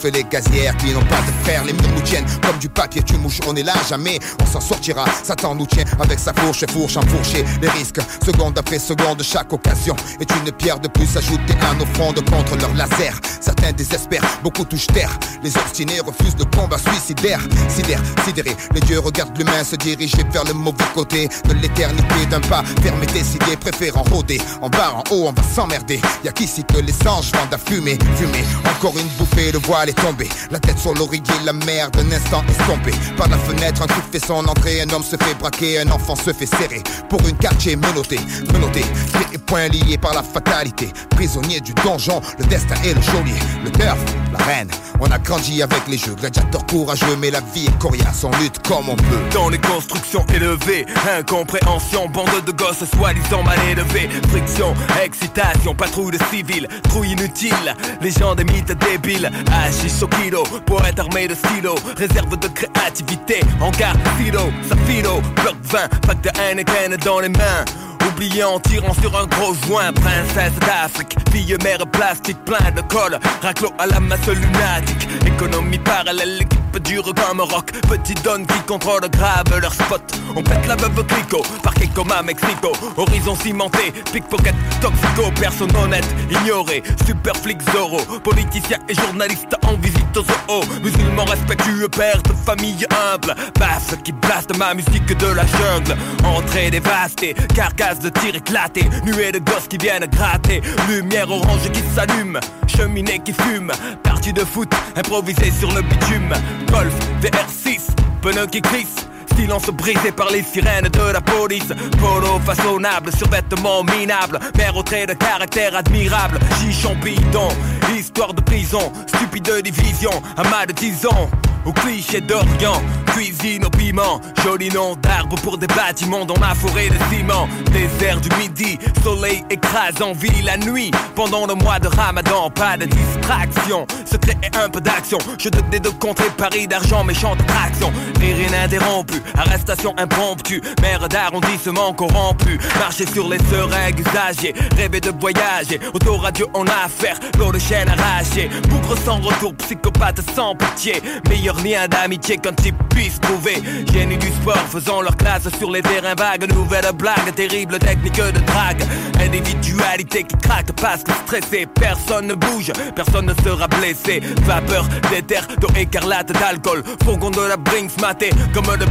Les 0.05 0.25
gazières 0.25 0.77
qui 0.79 0.93
n'ont 0.93 1.05
pas 1.05 1.21
de 1.21 1.45
frères, 1.45 1.65
les 1.65 1.73
murs 1.73 1.89
nous 1.95 2.01
tiennent 2.01 2.27
comme 2.45 2.59
du 2.59 2.69
papier, 2.69 3.03
tu 3.03 3.17
mouches, 3.19 3.39
on 3.47 3.55
est 3.55 3.63
là 3.63 3.75
jamais, 3.89 4.19
on 4.43 4.47
s'en 4.47 4.61
sortira, 4.61 5.05
Satan 5.23 5.55
nous 5.55 5.67
tient 5.67 5.85
avec 6.01 6.19
sa 6.19 6.33
fourche 6.35 6.65
et 6.65 6.67
fourche 6.67 6.97
enfourchée, 6.97 7.45
les 7.61 7.69
risques, 7.69 8.01
seconde 8.25 8.59
après 8.59 8.81
seconde, 8.81 9.23
chaque 9.23 9.53
occasion 9.53 9.95
est 10.19 10.29
une 10.35 10.51
pierre 10.53 10.81
de 10.81 10.89
plus 10.89 11.17
ajoutée 11.17 11.55
à 11.63 11.75
nos 11.75 11.87
frondes 11.87 12.21
contre 12.29 12.57
leur 12.57 12.75
laser, 12.75 13.15
certains 13.41 13.73
désespèrent, 13.73 14.25
beaucoup 14.43 14.65
touchent 14.65 14.89
terre, 14.89 15.17
les 15.43 15.57
obstinés 15.57 16.01
refusent 16.01 16.37
le 16.37 16.47
combat 16.47 16.79
suicidaire, 16.79 17.41
sidère, 17.69 18.01
sidéré, 18.25 18.57
les 18.75 18.81
dieux 18.81 18.99
regardent 18.99 19.39
l'humain 19.39 19.63
se 19.63 19.77
diriger 19.77 20.25
vers 20.33 20.45
le 20.45 20.55
mauvais 20.55 20.85
côté 20.95 21.29
de 21.49 21.55
l'éternité 21.55 22.27
d'un 22.29 22.41
pas 22.41 22.65
fermé 22.83 23.07
décidé, 23.07 23.57
préférant 23.57 24.03
rôder, 24.11 24.41
en 24.61 24.69
bas, 24.69 24.95
en 24.97 25.15
haut, 25.15 25.29
on 25.29 25.33
va 25.33 25.43
s'emmerder, 25.55 26.01
y'a 26.25 26.33
qu'ici 26.33 26.65
que 26.65 26.81
les 26.81 26.95
anges 27.07 27.31
vendent 27.33 27.55
à 27.55 27.59
fumer, 27.59 27.99
fumer, 28.17 28.45
encore 28.69 28.99
une 28.99 29.09
bouffée, 29.19 29.53
le 29.53 29.61
est 29.81 30.51
la 30.51 30.59
tête 30.59 30.79
sur 30.79 30.95
l'oreiller, 30.95 31.23
la 31.45 31.53
mer 31.53 31.91
d'un 31.91 32.11
instant 32.13 32.45
estompée. 32.49 32.93
Par 33.17 33.29
la 33.29 33.39
fenêtre, 33.39 33.83
un 33.83 33.87
coup 33.87 34.03
fait 34.11 34.25
son 34.25 34.47
entrée, 34.47 34.83
un 34.83 34.93
homme 34.93 35.03
se 35.03 35.17
fait 35.17 35.35
braquer, 35.39 35.81
un 35.81 35.91
enfant 35.91 36.15
se 36.15 36.33
fait 36.33 36.47
serrer. 36.47 36.83
Pour 37.09 37.27
une 37.27 37.37
quartier 37.37 37.77
menottée, 37.77 38.21
menottée, 38.53 38.85
pieds 39.13 39.27
et 39.33 39.39
poings 39.39 39.69
liés 39.69 39.99
par 39.99 40.15
la 40.15 40.23
fatalité. 40.23 40.93
Prisonnier 41.11 41.61
du 41.61 41.73
donjon, 41.75 42.21
le 42.39 42.45
destin 42.45 42.75
est 42.85 42.95
le 42.95 43.01
geôlier, 43.01 43.39
le 43.65 43.71
turf, 43.71 43.99
la 44.33 44.45
reine. 44.45 44.71
On 45.01 45.11
a 45.11 45.19
grandi 45.19 45.63
avec 45.63 45.89
les 45.89 45.97
jeux, 45.97 46.15
gladiateurs 46.15 46.67
courageux, 46.67 47.17
mais 47.19 47.31
la 47.31 47.41
vie 47.41 47.67
est 47.67 47.79
coriace, 47.79 48.25
on 48.25 48.31
lutte 48.39 48.67
comme 48.67 48.89
on 48.89 48.97
peut. 48.97 49.23
Dans 49.33 49.49
les 49.49 49.59
constructions 49.59 50.25
élevées, 50.35 50.87
incompréhension, 51.19 52.09
bande 52.09 52.45
de 52.47 52.53
gosses 52.53 52.85
soi-disant 52.95 53.43
mal 53.43 53.59
élevés, 53.71 54.09
friction, 54.29 54.75
excitation, 55.03 55.75
patrouille 55.75 56.13
de 56.13 56.19
civils, 56.31 56.69
trou 56.85 57.05
inutile, 57.05 57.75
les 58.01 58.11
gens 58.11 58.35
des 58.35 58.45
mythes 58.45 58.73
débiles, 58.73 59.31
agissent 59.53 60.03
au 60.03 60.09
kilo, 60.09 60.43
poète 60.67 60.99
armé 60.99 61.29
de 61.29 61.35
stylo, 61.35 61.75
réserve 61.97 62.37
de 62.39 62.49
créativité, 62.49 63.41
en 63.61 63.71
garde 63.71 64.01
philo, 64.19 64.53
safilo, 64.69 65.21
bloc 65.37 65.57
20, 65.63 65.89
pack 66.07 66.21
de 66.23 66.31
Heineken 66.41 66.97
dans 67.05 67.21
les 67.21 67.29
mains. 67.29 67.65
Oublié 68.09 68.43
en 68.43 68.59
tirant 68.59 68.95
sur 68.95 69.17
un 69.17 69.27
gros 69.27 69.55
joint, 69.67 69.93
princesse 69.93 70.55
d'Afrique, 70.61 71.17
fille 71.31 71.57
mère 71.63 71.87
plastique, 71.87 72.39
plein 72.45 72.71
de 72.73 72.81
colle, 72.83 73.19
raclo 73.43 73.71
à 73.79 73.87
la 73.87 74.01
masse 74.01 74.27
lunatique, 74.27 75.09
économie 75.27 75.79
parallèle, 75.79 76.41
dure 76.81 77.05
comme 77.15 77.41
rock, 77.41 77.73
petit 77.89 78.15
donne 78.15 78.47
qui 78.47 78.59
contrôle 78.67 79.09
grave 79.11 79.59
leur 79.61 79.73
spot. 79.73 80.03
On 80.35 80.43
pète 80.43 80.67
la 80.67 80.77
veuve 80.77 81.05
clico, 81.07 81.43
parquet 81.63 81.89
comme 81.95 82.11
à 82.13 82.23
Mexico, 82.23 82.73
horizon 82.97 83.35
cimenté, 83.37 83.93
pickpocket, 84.13 84.55
toxico, 84.81 85.31
personne 85.39 85.75
honnête, 85.77 86.07
ignoré, 86.31 86.83
super 87.07 87.37
flic 87.37 87.59
Zorro, 87.73 88.01
politicien 88.23 88.79
et 88.89 88.95
journaliste 88.95 89.57
en 89.67 89.75
visite 89.75 90.17
au 90.17 90.23
zoo, 90.23 90.65
musulman 90.83 91.25
respectueux, 91.25 91.89
père 91.89 92.23
de 92.23 92.33
famille 92.33 92.87
humble, 93.13 93.35
basse 93.59 93.97
qui 94.05 94.13
blaste 94.13 94.57
ma 94.57 94.75
musique 94.75 95.17
de 95.17 95.27
la 95.27 95.45
jungle, 95.47 95.97
entrée 96.25 96.71
dévastée, 96.71 97.35
carcasse 97.55 97.99
de 98.01 98.09
tir 98.09 98.35
éclaté, 98.35 98.89
nuée 99.05 99.33
de 99.33 99.39
gosses 99.39 99.69
qui 99.69 99.79
viennent 99.79 100.07
gratter, 100.07 100.63
lumière 100.89 101.31
orange 101.31 101.71
qui 101.73 101.83
s'allume, 101.95 102.39
cheminée 102.67 103.21
qui 103.25 103.33
fume, 103.33 103.73
partie 104.03 104.33
de 104.33 104.45
foot 104.45 104.73
improvisée 104.97 105.51
sur 105.51 105.71
le 105.73 105.83
bitume, 105.83 106.33
golf, 106.63 106.95
VR6, 107.21 107.95
pneus 108.21 108.47
qui 108.47 108.61
crissent. 108.63 109.12
Silence 109.37 109.67
brisé 109.67 110.13
par 110.13 110.31
les 110.31 110.43
sirènes 110.43 110.89
de 110.89 111.13
la 111.13 111.21
police. 111.21 111.69
Polo 111.99 112.39
façonnable, 112.45 113.11
survêtement 113.17 113.83
minable. 113.85 114.39
Mère 114.57 114.77
au 114.77 114.83
trait 114.83 115.07
de 115.07 115.15
caractère 115.15 115.75
admirable. 115.77 116.39
Chichon 116.61 116.95
bidon, 116.97 117.49
histoire 117.97 118.35
de 118.35 118.41
prison. 118.41 118.93
Stupide 119.07 119.63
division, 119.63 120.11
amas 120.37 120.67
de 120.67 120.73
tisons 120.73 121.29
au 121.65 121.73
cliché 121.73 122.21
d'Orient, 122.21 122.83
cuisine 123.07 123.65
au 123.65 123.71
piment, 123.71 124.21
joli 124.43 124.69
nom 124.71 124.97
d'arbre 124.97 125.37
pour 125.43 125.59
des 125.59 125.67
bâtiments 125.69 126.25
dans 126.25 126.39
ma 126.39 126.55
forêt 126.55 126.89
de 126.89 126.97
ciment, 127.11 127.49
désert 127.71 128.21
du 128.21 128.29
midi, 128.37 128.79
soleil 129.03 129.45
écrase 129.51 130.01
en 130.03 130.13
vie 130.13 130.43
la 130.43 130.57
nuit, 130.57 130.91
pendant 131.15 131.47
le 131.47 131.55
mois 131.55 131.79
de 131.79 131.89
ramadan, 131.89 132.51
pas 132.51 132.77
de 132.77 132.87
distraction, 132.87 133.87
secret 134.05 134.37
et 134.43 134.57
un 134.57 134.69
peu 134.69 134.81
d'action, 134.81 135.19
je 135.39 135.49
te 135.49 135.79
deux 135.79 135.91
contrées 135.93 136.31
Paris 136.37 136.67
d'argent, 136.67 137.05
méchante 137.05 137.41
attraction, 137.43 137.93
rire 138.21 138.41
ininterrompu, 138.41 139.22
arrestation 139.37 139.95
impromptue, 139.99 140.61
mère 140.81 141.09
d'arrondissement 141.09 141.93
corrompu, 141.93 142.59
marcher 142.79 143.07
sur 143.07 143.29
les 143.29 143.39
seringues 143.51 144.01
exagées, 144.01 144.55
rêver 144.77 145.01
de 145.01 145.13
voyager, 145.19 145.81
autoradio 145.93 146.49
en 146.55 146.67
affaire, 146.67 147.19
l'eau 147.39 147.53
de 147.53 147.59
chaîne 147.59 147.89
arrachée, 147.89 148.51
bougre 148.69 148.97
sans 149.05 149.21
retour, 149.21 149.55
psychopathe 149.57 150.21
sans 150.35 150.55
pitié, 150.55 151.03
meilleur 151.29 151.57
lien 151.57 151.89
d'amitié 151.89 152.39
qu'un 152.39 152.53
type 152.53 152.77
puisse 152.91 153.21
trouver. 153.21 153.57
Génie 153.93 154.17
du 154.17 154.29
sport 154.29 154.65
faisant 154.71 155.01
leur 155.01 155.17
classe 155.17 155.49
sur 155.59 155.71
les 155.71 155.83
terrains 155.83 156.15
vagues. 156.15 156.53
Nouvelle 156.53 156.91
blague, 156.95 157.35
terrible 157.35 157.79
technique 157.79 158.17
de 158.17 158.41
drague. 158.47 158.83
Individualité 159.21 160.25
qui 160.25 160.37
craque 160.37 160.73
parce 160.81 161.03
que 161.03 161.13
stressé, 161.25 161.67
personne 161.67 162.27
ne 162.27 162.35
bouge, 162.35 162.73
personne 162.95 163.27
ne 163.27 163.35
sera 163.43 163.69
blessé. 163.69 164.21
Vapeur 164.43 164.87
d'éther, 165.11 165.47
d'eau 165.59 165.69
écarlate, 165.77 166.33
d'alcool. 166.33 166.83
Fourgon 167.05 167.31
de 167.31 167.43
la 167.43 167.57
Brinks 167.57 168.01
maté 168.01 168.31
comme 168.53 168.67
le 168.79 168.87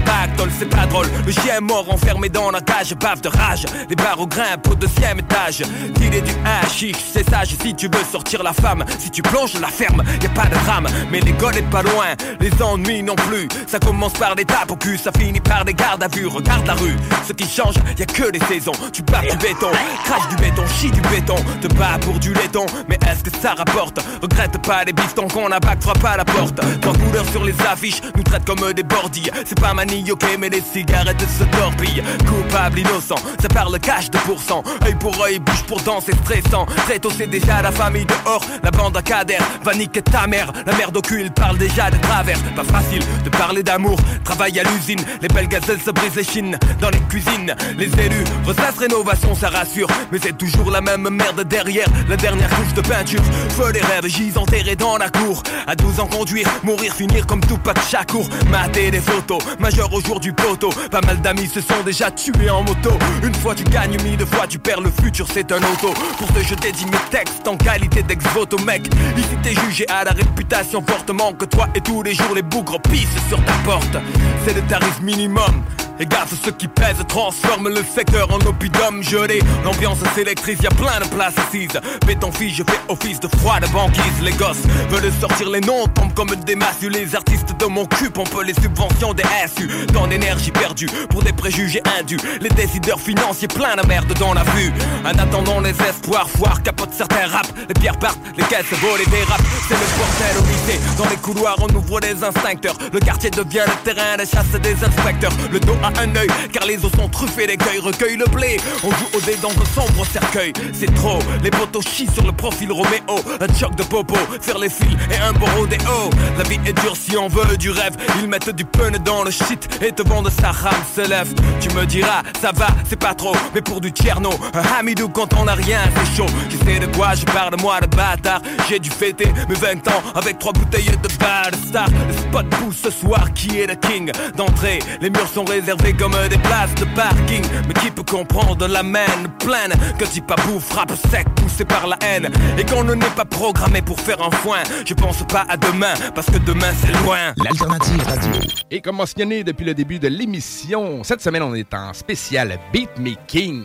c'est 0.60 0.69
pas 0.69 0.85
drôle. 0.85 1.07
Le 1.26 1.31
chien 1.31 1.60
mort 1.61 1.85
enfermé 1.91 2.30
dans 2.30 2.52
la 2.52 2.61
cage, 2.61 2.93
bave 2.95 3.22
de 3.22 3.30
rage. 3.30 3.65
Les 3.89 3.95
barreaux 3.95 4.27
grimpent 4.27 4.68
au 4.69 4.76
deuxième 4.76 5.19
étage. 5.19 5.64
Qu'il 5.95 6.14
est 6.14 6.22
du 6.22 6.34
hashish, 6.45 6.95
c'est 7.14 7.27
sage 7.30 7.56
si 7.61 7.76
tu 7.76 7.88
veux 7.88 8.03
sortir 8.11 8.43
la 8.43 8.53
femme. 8.53 8.84
Si 8.99 9.10
tu 9.10 9.22
plonges 9.22 9.60
la 9.60 9.68
ferme, 9.68 10.03
y 10.22 10.26
a 10.26 10.30
pas 10.30 10.45
de 10.45 10.56
drame. 10.65 10.88
Mais 11.11 11.19
l'école 11.19 11.57
est 11.57 11.69
pas 11.69 11.81
loin, 11.81 12.07
les 12.39 12.52
ennuis 12.61 13.03
non 13.03 13.15
plus. 13.15 13.48
Ça 13.68 13.80
commence 13.80 14.14
par 14.14 14.35
des 14.35 14.45
tapes 14.45 14.72
au 14.72 14.76
cul, 14.76 14.98
ça 14.98 15.11
finit 15.18 15.39
par 15.39 15.65
des 15.65 15.73
gardes 15.73 16.03
à 16.03 16.07
vue. 16.07 16.27
Regarde 16.27 16.65
la 16.65 16.73
rue, 16.73 16.95
ce 17.27 17.34
qui 17.34 17.48
change, 17.48 17.76
y 17.98 18.02
a 18.02 18.06
que 18.06 18.31
les 18.31 18.39
saisons. 18.39 18.73
Tu 18.93 19.02
bats 19.03 19.22
du 19.22 19.38
béton, 19.38 19.72
crache 20.06 20.27
du 20.30 20.35
béton, 20.38 20.64
chie 20.80 20.91
du 20.91 21.02
béton. 21.02 21.35
Te 21.61 21.68
bats 21.73 21.98
pour 22.02 22.19
du 22.19 22.34
laiton, 22.34 22.65
mais 22.88 22.98
est-ce 23.10 23.23
que 23.23 23.38
ça 23.41 23.53
rapporte? 23.53 23.99
Regrette 24.22 24.61
pas 24.61 24.84
les 24.84 24.93
bifs 24.93 25.15
tant 25.15 25.27
qu'on 25.27 25.52
a 25.52 25.60
bac, 25.60 25.81
frappe 25.81 26.03
à 26.06 26.18
la 26.18 26.26
porte. 26.26 26.60
Trois 26.81 26.93
couleurs 26.93 27.30
sur 27.31 27.43
les 27.43 27.56
affiches, 27.61 28.02
nous 28.15 28.23
traitent 28.23 28.45
comme 28.45 28.73
des 28.73 28.84
bordilles. 28.84 29.31
C'est 29.45 29.60
pas 29.60 29.73
manioqué, 30.11 30.38
mais 30.38 30.49
les 30.49 30.61
cigarettes 30.61 31.21
se 31.21 31.43
torpillent. 31.55 32.03
Coupable, 32.27 32.79
innocent, 32.79 33.15
ça 33.41 33.47
parle 33.47 33.79
cash 33.79 34.09
de 34.09 34.17
pourcent. 34.19 34.63
Œil 34.85 34.95
pour 34.95 35.19
œil, 35.23 35.39
bouche 35.39 35.63
pour 35.63 35.81
dent, 35.81 35.99
c'est 36.01 36.15
stressant. 36.15 36.65
Très 36.85 36.99
tôt, 36.99 37.11
déjà 37.11 37.61
la 37.61 37.71
famille 37.71 38.05
dehors. 38.05 38.43
La 38.63 38.71
bande 38.71 38.97
à 38.97 39.01
cadère 39.01 39.43
va 39.63 39.73
niquer 39.73 40.01
ta 40.01 40.27
mère. 40.27 40.51
La 40.65 40.73
merde 40.73 40.97
au 40.97 41.01
cul, 41.01 41.21
il 41.21 41.31
parle 41.31 41.57
déjà 41.57 41.89
de 41.89 41.97
travers. 41.97 42.39
Pas 42.55 42.63
facile 42.63 43.03
de 43.23 43.29
parler 43.29 43.63
d'amour, 43.63 43.97
travail 44.23 44.59
à 44.59 44.63
l'usine. 44.63 44.99
Les 45.21 45.27
belles 45.27 45.47
gazelles 45.47 45.81
se 45.81 45.91
brisent 45.91 46.15
les 46.15 46.23
chines 46.23 46.57
dans 46.79 46.89
les 46.89 46.99
cuisines. 47.01 47.55
Les 47.77 47.88
élus 47.99 48.23
ressassent 48.45 48.79
rénovation, 48.79 49.35
ça 49.35 49.49
rassure. 49.49 49.88
Mais 50.11 50.19
c'est 50.21 50.38
toujours 50.38 50.71
la 50.71 50.81
même 50.81 51.09
merde 51.09 51.43
derrière 51.43 51.88
la 52.09 52.17
dernière 52.17 52.49
couche 52.49 52.73
de 52.73 52.81
peinture. 52.81 53.23
Feu 53.49 53.71
les 53.71 53.81
rêves, 53.81 54.07
gis 54.07 54.33
enterrés 54.38 54.75
dans 54.75 54.97
la 54.97 55.09
cour. 55.09 55.43
À 55.67 55.75
12 55.75 55.99
ans 55.99 56.07
conduire, 56.07 56.47
mourir, 56.63 56.93
finir 56.93 57.25
comme 57.27 57.41
tout 57.41 57.57
pas 57.57 57.73
de 57.73 57.81
chacour. 57.81 58.27
Mater 58.49 58.91
des 58.91 58.99
photos, 59.01 59.41
majeur 59.59 59.93
au 59.93 60.01
jour 60.06 60.19
du 60.19 60.34
poteau. 60.34 60.69
Pas 60.90 61.02
mal 61.02 61.22
d'amis 61.22 61.48
se 61.48 61.61
sont 61.61 61.82
déjà 61.86 62.11
tués 62.11 62.49
en 62.49 62.64
moto. 62.64 62.91
Une 63.23 63.36
fois 63.36 63.56
tu 63.56 63.64
gagnes, 63.64 63.98
mille 64.03 64.26
fois 64.26 64.48
tu 64.48 64.60
perds, 64.60 64.82
le 64.82 64.91
futur 64.91 65.28
c'est 65.32 65.52
un 65.52 65.57
auto. 65.57 65.94
Pour 66.18 66.32
te 66.34 66.40
jeter 66.41 66.72
dit 66.72 66.86
mes 66.86 67.10
textes 67.10 67.48
en 67.48 67.57
qualité 67.57 68.03
d'ex-voto, 68.03 68.57
mec. 68.60 68.88
Ici 69.18 69.38
t'es 69.44 69.53
jugé 69.65 69.88
à 69.90 70.03
la 70.03 70.11
réputation 70.11 70.84
fortement 70.88 71.34
que 71.34 71.45
toi 71.45 71.68
et 71.76 71.82
tous 71.82 72.03
les 72.03 72.14
jours 72.14 72.34
les 72.36 72.41
bougres 72.41 72.82
pissent 72.82 73.28
sur 73.30 73.44
ta 73.45 73.53
porte. 73.64 73.98
C'est 74.45 74.53
le 74.53 74.61
tarif 74.64 75.02
minimum. 75.02 75.64
Et 76.02 76.06
garde 76.07 76.30
ceux 76.44 76.52
qui 76.52 76.68
pèsent, 76.68 77.03
transforme 77.07 77.69
le 77.69 77.84
secteur 77.84 78.28
en 78.34 78.40
oppidum 78.48 79.03
gelé. 79.03 79.40
L'ambiance 79.64 79.99
s'électrise, 80.15 80.57
y 80.64 80.65
a 80.65 80.72
plein 80.72 80.99
de 80.99 81.06
places 81.06 81.38
assises. 81.38 81.80
Béton 82.07 82.32
fille, 82.32 82.49
je 82.49 82.64
fais 82.64 82.80
office 82.88 83.19
de 83.19 83.28
froid 83.28 83.60
de 83.60 83.68
banquise. 83.68 84.19
Les 84.23 84.32
gosses 84.32 84.65
veulent 84.90 85.11
sortir 85.22 85.52
les 85.52 85.61
noms, 85.61 85.86
tombent 85.94 86.15
comme 86.15 86.36
des 86.44 86.56
masses. 86.56 86.82
Les 86.82 87.15
artistes 87.15 87.56
de 87.60 87.65
mon 87.68 87.86
cul 87.86 88.10
pompent 88.10 88.41
les 88.44 88.56
subventions 88.56 89.14
des 89.14 89.22
SU. 89.56 89.69
Dans 89.94 90.07
l'énergie 90.07 90.49
perdue 90.49 90.88
pour 91.11 91.22
des 91.22 91.34
préjugés 91.34 91.84
indus. 91.99 92.18
Les 92.41 92.49
décideurs 92.49 92.99
financiers 92.99 93.48
plein 93.48 93.76
de 93.76 93.86
merde 93.86 94.11
dans 94.18 94.34
la 94.34 94.41
vue. 94.41 94.73
En 95.06 95.15
attendant 95.19 95.60
les 95.60 95.76
espoirs, 95.88 96.28
foire 96.32 96.64
capote 96.64 96.94
certains 96.94 97.28
rap. 97.28 97.45
Les 97.68 97.76
pierres 97.76 97.99
partent, 97.99 98.22
les 98.38 98.44
caisses 98.45 98.73
volent 98.82 99.03
et 99.06 99.10
dérapent. 99.11 99.44
C'est 99.68 99.76
le 99.76 99.86
bordel 99.99 100.38
au 100.40 100.48
lycée. 100.48 100.80
Dans 100.98 101.10
les 101.10 101.18
couloirs, 101.18 101.57
on 101.60 101.76
ouvre 101.76 101.99
des 101.99 102.23
instincteurs. 102.23 102.76
Le 102.91 102.99
quartier 102.99 103.30
devient 103.30 103.65
le 103.68 103.94
terrain 103.94 104.18
de 104.18 104.26
chasse 104.26 104.60
des 104.64 104.84
inspecteurs. 104.84 105.34
Le 105.52 105.60
dos 105.60 105.78
à 105.84 105.90
un 105.99 106.15
œil, 106.15 106.27
car 106.51 106.65
les 106.65 106.84
os 106.85 106.91
sont 106.91 107.07
truffés 107.07 107.47
d'écueils, 107.47 107.80
recueille 107.80 108.18
le 108.18 108.26
blé. 108.26 108.57
On 108.84 108.91
joue 108.91 109.18
au 109.18 109.22
dé 109.22 109.35
dans 109.41 109.49
un 109.49 109.65
sombre 109.76 110.05
cercueil, 110.05 110.53
c'est 110.73 110.93
trop. 110.95 111.19
Les 111.43 111.51
poteaux 111.51 111.81
chient 111.81 112.09
sur 112.13 112.26
le 112.26 112.31
profil 112.31 112.72
Roméo, 112.72 113.19
un 113.39 113.53
choc 113.59 113.76
de 113.76 113.84
popo, 113.84 114.15
faire 114.41 114.57
les 114.57 114.69
fils 114.69 114.97
et 115.11 115.18
un 115.18 115.34
beau 115.34 115.45
rodéo. 115.57 116.09
La 116.38 116.43
vie 116.43 116.59
est 116.65 116.73
dure 116.81 116.95
si 116.95 117.18
on 117.18 117.27
veut 117.27 117.57
du 117.57 117.72
rêve, 117.72 117.95
ils 118.22 118.27
mettent 118.27 118.49
du 118.49 118.65
pun 118.65 118.91
dans 119.03 119.23
le 119.23 119.31
shit 119.31 119.68
et 119.81 119.91
te 119.91 120.07
vendent 120.07 120.30
sa 120.30 120.51
rame 120.51 120.73
se 120.95 121.01
lève. 121.01 121.34
Tu 121.59 121.69
me 121.76 121.85
diras, 121.85 122.23
ça 122.41 122.51
va, 122.53 122.68
c'est 122.88 122.99
pas 122.99 123.13
trop, 123.13 123.35
mais 123.53 123.61
pour 123.61 123.81
du 123.81 123.91
tierno, 123.91 124.31
un 124.53 124.80
hamidou 124.80 125.09
quand 125.09 125.34
on 125.34 125.47
a 125.47 125.53
rien, 125.53 125.80
c'est 125.95 126.18
chaud. 126.18 126.30
Tu 126.49 126.57
sais 126.57 126.80
de 126.80 126.88
quoi 126.95 127.15
je 127.15 127.26
parle, 127.26 127.55
moi 127.61 127.80
de 127.80 127.88
bâtard. 127.88 128.41
J'ai 128.69 128.80
dû 128.80 128.89
fêter 128.89 129.31
mes 129.49 129.55
20 129.55 129.88
ans 129.89 130.03
avec 130.15 130.39
trois 130.39 130.53
bouteilles 130.53 130.91
de 131.01 131.09
bad 131.19 131.55
star. 131.68 131.88
Le 132.07 132.13
spot 132.13 132.49
pousse 132.49 132.81
ce 132.84 132.91
soir, 132.91 133.34
qui 133.34 133.59
est 133.59 133.68
le 133.68 133.76
king 133.76 134.11
d'entrée 134.35 134.80
Les 135.01 135.09
murs 135.09 135.27
sont 135.27 135.45
réservés 135.45 135.81
comme 135.98 136.16
des 136.30 136.38
places 136.38 136.74
de 136.76 136.86
parking. 136.95 137.44
Mais 137.68 137.74
qui 137.74 137.91
peut 137.91 138.03
comprendre 138.03 138.68
la 138.68 138.84
main 138.84 139.06
pleine 139.40 139.74
que 139.98 140.06
si 140.06 140.22
pas 140.22 140.36
bouffe, 140.48 140.66
frappe 140.66 140.94
sec, 141.10 141.28
poussé 141.36 141.66
par 141.66 141.88
la 141.88 141.98
haine. 142.02 142.30
Et 142.58 142.64
qu'on 142.64 142.84
ne 142.84 142.94
n'est 142.94 143.06
pas 143.16 143.26
programmé 143.26 143.82
pour 143.82 143.99
faire 143.99 144.22
un 144.22 144.32
foin. 144.32 144.60
Je 144.86 144.94
pense 144.94 145.26
pas 145.28 145.45
à 145.49 145.58
demain, 145.58 145.94
parce 146.16 146.28
que 146.28 146.38
demain 146.38 146.72
c'est 146.82 146.94
loin. 147.03 147.34
L'alternative 147.38 148.03
radio. 148.03 148.32
Et 148.70 148.82
comme 148.82 148.98
mentionné 148.98 149.44
depuis 149.44 149.66
le 149.66 149.74
début 149.74 149.99
de 149.99 150.08
l'émission, 150.08 151.03
cette 151.03 151.22
semaine, 151.22 151.44
on 151.44 151.56
est 151.56 151.74
en 151.74 151.94
spécial 151.94 152.58
beatmaking. 152.72 153.64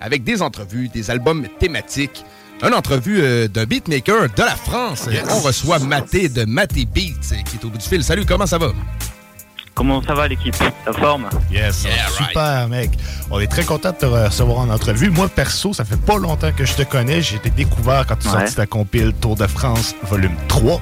Avec 0.00 0.24
des 0.24 0.42
entrevues, 0.42 0.88
des 0.88 1.10
albums 1.10 1.46
thématiques. 1.58 2.24
Une 2.62 2.72
entrevue 2.72 3.20
euh, 3.20 3.48
d'un 3.48 3.64
beatmaker 3.64 4.28
de 4.34 4.42
la 4.42 4.56
France. 4.56 5.08
Yes. 5.10 5.24
On 5.30 5.40
reçoit 5.40 5.78
Maté 5.78 6.30
de 6.30 6.44
Maté 6.46 6.86
Beats 6.86 7.32
euh, 7.32 7.42
qui 7.44 7.56
est 7.56 7.64
au 7.64 7.68
bout 7.68 7.76
du 7.76 7.86
fil. 7.86 8.02
Salut, 8.02 8.24
comment 8.24 8.46
ça 8.46 8.56
va? 8.56 8.72
Comment 9.76 10.02
ça 10.02 10.14
va 10.14 10.26
l'équipe? 10.26 10.56
La 10.86 10.92
forme? 10.94 11.28
Yes, 11.52 11.86
super, 12.16 12.66
mec. 12.68 12.90
On 13.30 13.38
est 13.38 13.46
très 13.46 13.62
content 13.62 13.90
de 13.90 13.96
te 13.96 14.06
recevoir 14.06 14.60
en 14.60 14.70
entrevue. 14.70 15.10
Moi, 15.10 15.28
perso, 15.28 15.74
ça 15.74 15.84
fait 15.84 16.00
pas 16.00 16.16
longtemps 16.16 16.50
que 16.56 16.64
je 16.64 16.72
te 16.72 16.82
connais. 16.82 17.20
J'ai 17.20 17.36
été 17.36 17.50
découvert 17.50 18.06
quand 18.06 18.16
tu 18.16 18.26
Ouais. 18.28 18.32
sortis 18.32 18.54
ta 18.54 18.64
compile 18.66 19.12
Tour 19.20 19.36
de 19.36 19.46
France, 19.46 19.94
volume 20.04 20.34
3. 20.48 20.80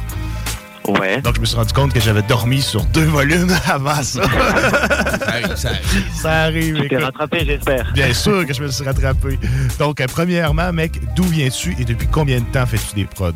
Ouais. 0.87 1.21
Donc, 1.23 1.35
je 1.35 1.41
me 1.41 1.45
suis 1.47 1.57
rendu 1.57 1.73
compte 1.73 1.93
que 1.93 1.99
j'avais 1.99 2.23
dormi 2.23 2.63
sur 2.63 2.85
deux 2.85 3.05
volumes 3.07 3.53
avant 3.69 4.01
ça. 4.03 4.23
ça 4.23 5.29
arrive, 5.29 5.57
ça 5.57 5.69
arrive. 5.71 6.05
Ça 6.15 6.33
arrive, 6.43 6.81
Tu 6.83 6.89
t'es 6.89 6.99
rattrapé, 6.99 7.45
j'espère. 7.47 7.91
Bien 7.95 8.15
sûr 8.15 8.47
que 8.47 8.55
je 8.55 8.63
me 8.63 8.69
suis 8.69 8.85
rattrapé. 8.85 9.39
Donc, 9.81 10.01
euh, 10.01 10.07
premièrement, 10.07 10.73
mec, 10.73 11.01
d'où 11.17 11.25
viens-tu 11.25 11.75
et 11.81 11.85
depuis 11.85 12.07
combien 12.07 12.39
de 12.39 12.45
temps 12.47 12.67
fais-tu 12.67 12.95
des 12.95 13.07
prods? 13.07 13.33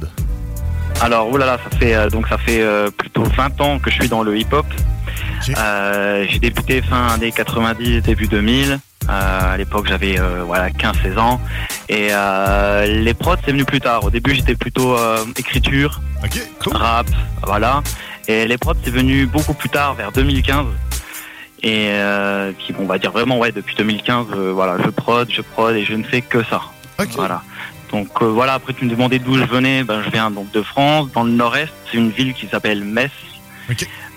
Alors, 1.01 1.31
oulala, 1.31 1.59
ça 1.59 1.77
fait 1.79 1.95
euh, 1.95 2.11
donc 2.11 2.27
ça 2.29 2.39
fait 2.39 2.61
euh, 2.61 2.91
plutôt 2.91 3.23
20 3.23 3.61
ans 3.61 3.79
que 3.79 3.91
je 3.91 4.01
suis 4.01 4.09
dans 4.09 4.23
le 4.23 4.37
hip-hop. 4.37 4.67
Euh, 5.57 6.27
j'ai 6.29 6.39
débuté 6.39 6.83
fin 6.83 7.17
des 7.19 7.31
90, 7.31 8.03
début 8.03 8.27
2000. 8.27 8.73
Euh, 8.73 9.55
à 9.55 9.57
l'époque, 9.57 9.87
j'avais 9.89 10.19
euh, 10.19 10.43
voilà 10.45 10.71
15-16 10.71 11.19
ans. 11.19 11.41
Et 11.89 12.09
euh, 12.11 12.87
les 12.87 13.15
prods, 13.15 13.37
c'est 13.45 13.53
venu 13.53 13.65
plus 13.65 13.81
tard. 13.81 14.05
Au 14.05 14.11
début, 14.11 14.35
j'étais 14.35 14.57
plutôt 14.57 14.97
euh, 14.97 15.25
écriture, 15.37 16.01
rap, 16.67 17.07
voilà. 17.47 17.83
Et 18.27 18.47
les 18.47 18.59
prods, 18.59 18.75
c'est 18.83 18.91
venu 18.91 19.27
beaucoup 19.27 19.55
plus 19.55 19.71
tard, 19.71 19.95
vers 19.95 20.13
2015. 20.13 20.67
Et 21.63 21.89
euh, 21.91 22.53
puis, 22.59 22.73
bon, 22.73 22.85
on 22.85 22.87
va 22.87 22.99
dire 22.99 23.13
vraiment, 23.13 23.39
ouais, 23.39 23.53
depuis 23.53 23.75
2015, 23.77 24.27
euh, 24.33 24.53
voilà, 24.53 24.77
je 24.85 24.91
prod, 24.91 25.29
je 25.31 25.41
prod 25.41 25.75
et 25.75 25.85
je 25.85 25.95
ne 25.95 26.03
fais 26.05 26.21
que 26.21 26.43
ça. 26.45 26.61
Voilà. 27.15 27.43
Donc 27.91 28.09
euh, 28.21 28.27
voilà, 28.27 28.55
après 28.55 28.75
tu 28.75 28.85
me 28.85 28.91
demandais 28.91 29.19
d'où 29.19 29.37
je 29.37 29.45
venais, 29.45 29.85
ben, 29.85 30.03
je 30.05 30.11
viens 30.11 30.31
donc 30.31 30.51
de 30.53 30.63
France, 30.63 31.09
dans 31.13 31.25
le 31.25 31.33
nord-est, 31.33 31.73
c'est 31.91 31.99
une 31.99 32.11
ville 32.11 32.35
qui 32.35 32.47
s'appelle 32.47 32.85
Metz. 32.85 33.11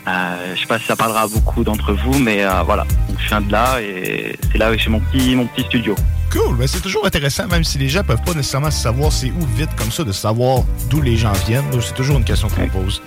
Euh, 0.08 0.56
je 0.56 0.60
sais 0.60 0.66
pas 0.66 0.80
si 0.80 0.86
ça 0.86 0.96
parlera 0.96 1.22
à 1.22 1.28
beaucoup 1.28 1.64
d'entre 1.64 1.94
vous, 1.94 2.18
mais 2.18 2.44
euh, 2.44 2.64
voilà, 2.64 2.86
donc, 3.08 3.20
je 3.20 3.28
viens 3.28 3.42
de 3.42 3.52
là 3.52 3.80
et 3.82 4.36
c'est 4.52 4.58
là 4.58 4.72
où 4.72 4.78
j'ai 4.78 4.90
mon 4.90 5.00
petit, 5.00 5.36
mon 5.36 5.46
petit 5.46 5.64
studio. 5.64 5.96
Cool, 6.32 6.58
ben, 6.58 6.68
c'est 6.68 6.82
toujours 6.82 7.06
intéressant, 7.06 7.48
même 7.48 7.64
si 7.64 7.78
les 7.78 7.90
gens 7.90 8.04
peuvent 8.04 8.24
pas 8.24 8.34
nécessairement 8.34 8.72
savoir 8.72 9.12
c'est 9.12 9.32
où 9.32 9.46
vite 9.56 9.70
comme 9.78 9.92
ça, 9.92 10.04
de 10.04 10.12
savoir 10.12 10.64
d'où 10.90 11.02
les 11.02 11.18
gens 11.18 11.34
viennent. 11.46 11.66
C'est 11.82 11.94
toujours 11.94 12.18
une 12.18 12.24
question 12.24 12.48
qu'on 12.50 12.68
pose. 12.68 13.02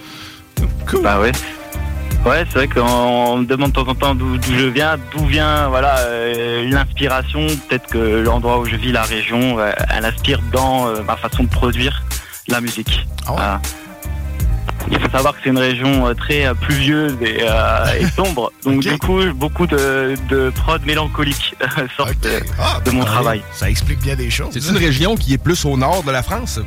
Cool. 0.86 1.03
Bah 1.03 1.20
ouais. 1.20 1.32
Ouais, 2.25 2.45
c'est 2.49 2.55
vrai 2.55 2.69
qu'on 2.69 3.39
me 3.39 3.45
demande 3.45 3.73
de 3.73 3.75
temps 3.75 3.89
en 3.89 3.95
temps 3.95 4.15
d'où 4.15 4.39
d'où 4.39 4.59
je 4.59 4.65
viens, 4.67 4.97
d'où 5.13 5.27
vient 5.27 5.69
voilà 5.69 5.99
euh, 5.99 6.67
l'inspiration. 6.71 7.47
Peut-être 7.69 7.87
que 7.89 7.99
l'endroit 7.99 8.59
où 8.61 8.65
je 8.65 8.77
vis, 8.77 8.93
la 8.93 9.03
région, 9.03 9.59
euh, 9.59 9.73
elle 9.91 10.07
inspire 10.07 10.41
dans 10.51 10.87
euh, 10.87 11.03
ma 11.07 11.17
façon 11.17 11.45
de 11.45 11.49
produire 11.51 12.03
la 12.49 12.63
musique. 12.63 13.07
Voilà. 13.27 13.61
Il 14.91 15.01
faut 15.01 15.11
savoir 15.11 15.35
que 15.35 15.41
c'est 15.43 15.51
une 15.51 15.59
région 15.59 16.07
euh, 16.07 16.15
très 16.15 16.47
euh, 16.47 16.55
pluvieuse 16.55 17.17
et, 17.21 17.39
euh, 17.43 18.01
et 18.01 18.07
sombre. 18.07 18.53
Donc 18.65 18.81
du 18.81 18.99
coup, 18.99 19.21
beaucoup 19.35 19.67
de, 19.67 20.15
de 20.29 20.51
prod 20.51 20.85
mélancoliques 20.85 21.55
sortent 21.97 22.21
de, 22.21 22.41
de 22.85 22.91
mon 22.91 23.05
travail. 23.05 23.43
Ça 23.53 23.71
explique 23.71 24.01
bien 24.01 24.17
des 24.17 24.31
choses. 24.31 24.49
C'est 24.53 24.69
une 24.69 24.77
région 24.77 25.17
qui 25.17 25.33
est 25.35 25.39
plus 25.39 25.65
au 25.65 25.77
nord 25.77 26.03
de 26.03 26.11
la 26.11 26.23
France? 26.23 26.61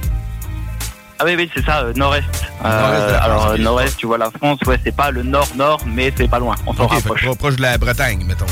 Ah 1.19 1.23
oui, 1.25 1.33
oui, 1.35 1.49
c'est 1.55 1.65
ça, 1.65 1.79
euh, 1.81 1.93
nord-est. 1.95 2.23
Euh, 2.63 3.19
alors, 3.21 3.57
nord-est, 3.57 3.97
tu 3.97 4.05
vois 4.05 4.17
la 4.19 4.29
France, 4.29 4.59
ouais, 4.67 4.79
c'est 4.83 4.95
pas 4.95 5.09
le 5.11 5.23
nord-nord, 5.23 5.79
mais 5.87 6.13
c'est 6.15 6.29
pas 6.29 6.39
loin. 6.39 6.55
On 6.67 6.73
s'en 6.73 6.83
Ok, 6.83 6.89
fait 6.91 6.95
rapproche. 6.97 7.25
que 7.25 7.35
proche 7.35 7.55
de 7.55 7.61
la 7.63 7.77
Bretagne, 7.77 8.23
mettons. 8.25 8.45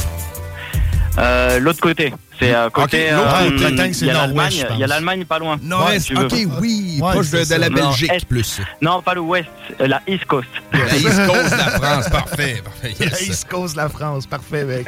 Euh, 1.17 1.59
L'autre 1.59 1.79
côté, 1.79 2.13
c'est 2.39 2.53
à 2.53 2.69
côté. 2.69 3.09
l'autre 3.11 3.33
euh, 3.39 3.49
côté. 3.51 3.63
Bretagne, 3.63 3.93
c'est 3.93 4.05
il 4.05 4.07
y 4.07 4.11
a 4.11 4.13
nord-ouest, 4.27 4.35
l'Allemagne, 4.35 4.67
il 4.73 4.79
y 4.79 4.83
a 4.83 4.87
l'Allemagne 4.87 5.25
pas 5.25 5.39
loin. 5.39 5.57
Nord-est, 5.61 5.93
Ouais, 5.93 5.99
si 5.99 6.05
tu 6.07 6.15
veux. 6.15 6.25
ok, 6.25 6.59
oui, 6.59 6.97
proche 6.99 7.29
de, 7.31 7.45
de 7.45 7.55
la 7.55 7.69
Belgique, 7.69 8.07
Nord-est. 8.09 8.25
plus. 8.27 8.61
Non, 8.81 9.01
pas 9.01 9.13
l'ouest, 9.13 9.47
la 9.79 10.01
East 10.07 10.25
Coast. 10.25 10.49
La 10.73 10.95
East 10.97 11.25
Coast 11.25 11.51
de 11.51 11.57
la 11.57 11.69
France, 11.79 12.09
parfait, 12.09 12.61
parfait. 12.65 12.95
La 12.99 13.21
East 13.21 13.47
Coast 13.47 13.75
de 13.75 13.81
la 13.81 13.87
France, 13.89 14.27
parfait, 14.27 14.65
mec. 14.65 14.87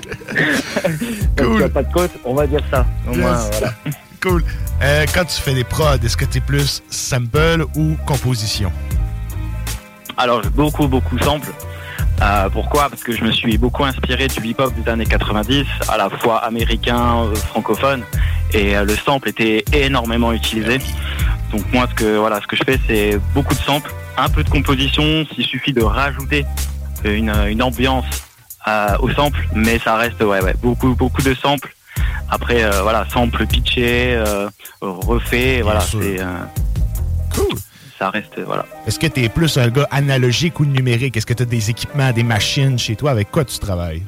Cool. 1.38 1.64
A 1.64 1.70
pas 1.70 1.84
de 1.84 1.94
côte, 1.94 2.12
on 2.26 2.34
va 2.34 2.46
dire 2.48 2.62
ça. 2.72 2.86
Au 3.10 3.16
moins, 3.16 3.38
Yes. 3.38 3.50
voilà. 3.60 3.74
Cool. 4.22 4.44
Euh, 4.82 5.06
quand 5.14 5.26
tu 5.26 5.42
fais 5.42 5.54
des 5.54 5.64
prods, 5.64 5.96
est-ce 6.04 6.18
que 6.18 6.26
tu 6.26 6.40
es 6.40 6.42
plus 6.42 6.82
sample 6.90 7.66
ou 7.76 7.96
composition? 8.06 8.72
Alors, 10.18 10.42
beaucoup, 10.56 10.88
beaucoup 10.88 11.18
sample. 11.20 11.52
Euh, 12.22 12.50
pourquoi? 12.50 12.90
Parce 12.90 13.04
que 13.04 13.12
je 13.12 13.24
me 13.24 13.32
suis 13.32 13.58
beaucoup 13.60 13.86
inspiré 13.86 14.28
du 14.28 14.48
hip-hop 14.48 14.74
des 14.74 14.90
années 14.90 15.06
90, 15.06 15.66
à 15.88 15.98
la 15.98 16.10
fois 16.10 16.38
américain, 16.44 17.26
euh, 17.26 17.36
francophone, 17.36 18.04
et 18.54 18.74
le 18.76 18.96
sample 18.96 19.30
était 19.30 19.64
énormément 19.72 20.32
utilisé. 20.34 20.80
Donc 21.52 21.62
moi, 21.72 21.86
ce 21.90 21.94
que 21.94 22.18
voilà, 22.18 22.42
ce 22.42 22.48
que 22.48 22.56
je 22.56 22.64
fais, 22.64 22.80
c'est 22.88 23.20
beaucoup 23.36 23.54
de 23.54 23.60
samples, 23.60 23.94
un 24.18 24.30
peu 24.30 24.44
de 24.44 24.50
composition. 24.50 25.26
S'il 25.34 25.46
suffit 25.46 25.74
de 25.74 25.84
rajouter 25.84 26.46
une, 27.04 27.32
une 27.48 27.62
ambiance 27.62 28.06
au 29.00 29.10
sample, 29.12 29.48
mais 29.54 29.80
ça 29.80 29.96
reste 29.96 30.22
ouais, 30.22 30.42
ouais, 30.42 30.56
beaucoup, 30.62 30.96
beaucoup 30.96 31.22
de 31.22 31.36
samples. 31.36 31.77
Après, 32.30 32.64
euh, 32.64 32.82
voilà, 32.82 33.06
sample 33.12 33.46
pitché, 33.48 34.16
euh, 34.16 34.50
refait, 34.82 35.62
voilà, 35.62 35.80
c'est. 35.82 36.20
euh, 36.20 36.26
Ça 38.00 38.10
reste, 38.12 38.40
voilà. 38.46 38.66
Est-ce 38.86 39.00
que 39.00 39.08
tu 39.08 39.24
es 39.24 39.30
plus 39.30 39.58
un 39.58 39.70
gars 39.70 39.88
analogique 39.92 40.60
ou 40.60 40.66
numérique? 40.66 41.18
Est-ce 41.18 41.26
que 41.26 41.34
tu 41.34 41.44
as 41.44 41.48
des 41.48 41.70
équipements, 41.70 42.12
des 42.12 42.24
machines 42.24 42.78
chez 42.78 42.96
toi? 42.96 43.12
Avec 43.12 43.32
quoi 43.32 43.44
tu 43.44 43.58
travailles? 43.58 44.04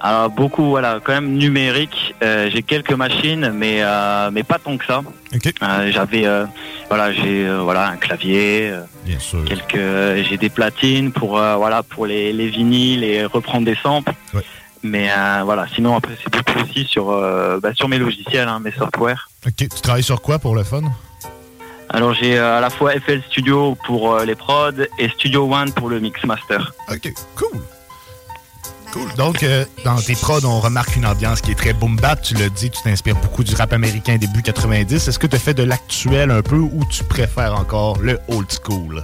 Alors 0.00 0.28
beaucoup, 0.30 0.66
voilà, 0.68 1.00
quand 1.02 1.14
même 1.14 1.32
numérique. 1.32 2.14
Euh, 2.22 2.50
j'ai 2.52 2.62
quelques 2.62 2.92
machines, 2.92 3.50
mais 3.54 3.78
euh, 3.82 4.30
mais 4.30 4.42
pas 4.42 4.58
tant 4.58 4.76
que 4.76 4.84
ça. 4.84 5.00
Euh, 5.62 5.90
J'avais, 5.90 6.26
euh, 6.26 6.44
voilà, 6.90 7.12
j'ai 7.12 7.46
euh, 7.46 7.62
voilà 7.62 7.88
un 7.88 7.96
clavier. 7.96 8.68
euh, 8.70 8.82
Bien 9.06 9.18
sûr. 9.18 9.42
Quelques, 9.46 10.28
j'ai 10.28 10.36
des 10.36 10.50
platines 10.50 11.10
pour 11.10 11.38
euh, 11.38 11.56
voilà 11.56 11.82
pour 11.82 12.04
les, 12.06 12.32
les 12.34 12.48
vinyles 12.48 13.02
et 13.02 13.24
reprendre 13.24 13.64
des 13.64 13.76
samples. 13.82 14.12
Mais 14.84 15.10
euh, 15.10 15.40
voilà, 15.44 15.66
sinon 15.74 15.96
après 15.96 16.12
c'est 16.22 16.30
beaucoup 16.30 16.62
aussi 16.62 16.84
sur 16.84 17.10
euh, 17.10 17.58
bah, 17.58 17.70
sur 17.74 17.88
mes 17.88 17.96
logiciels, 17.96 18.46
hein, 18.46 18.60
mes 18.60 18.70
softwares. 18.70 19.30
Ok, 19.46 19.54
tu 19.56 19.68
travailles 19.68 20.02
sur 20.02 20.20
quoi 20.20 20.38
pour 20.38 20.54
le 20.54 20.62
fun? 20.62 20.82
Alors 21.88 22.12
j'ai 22.12 22.38
euh, 22.38 22.58
à 22.58 22.60
la 22.60 22.68
fois 22.68 22.92
FL 22.92 23.22
Studio 23.30 23.78
pour 23.86 24.18
les 24.18 24.34
prods 24.34 24.72
et 24.98 25.08
Studio 25.08 25.50
One 25.50 25.72
pour 25.72 25.88
le 25.88 26.00
mix 26.00 26.22
master. 26.24 26.74
Ok, 26.92 27.10
cool. 27.34 27.60
Cool. 28.92 29.12
Donc, 29.16 29.44
dans 29.84 29.96
tes 29.96 30.14
prods, 30.14 30.44
on 30.44 30.60
remarque 30.60 30.94
une 30.94 31.04
ambiance 31.04 31.40
qui 31.40 31.50
est 31.50 31.56
très 31.56 31.72
boom 31.72 31.96
bap. 31.96 32.22
Tu 32.22 32.34
l'as 32.34 32.48
dit, 32.48 32.70
tu 32.70 32.80
t'inspires 32.80 33.16
beaucoup 33.16 33.42
du 33.42 33.52
rap 33.56 33.72
américain 33.72 34.18
début 34.18 34.40
90. 34.40 35.08
Est-ce 35.08 35.18
que 35.18 35.26
tu 35.26 35.36
fais 35.36 35.52
de 35.52 35.64
l'actuel 35.64 36.30
un 36.30 36.42
peu 36.42 36.58
ou 36.58 36.84
tu 36.88 37.02
préfères 37.02 37.58
encore 37.58 37.98
le 38.00 38.20
old 38.28 38.46
school? 38.52 39.02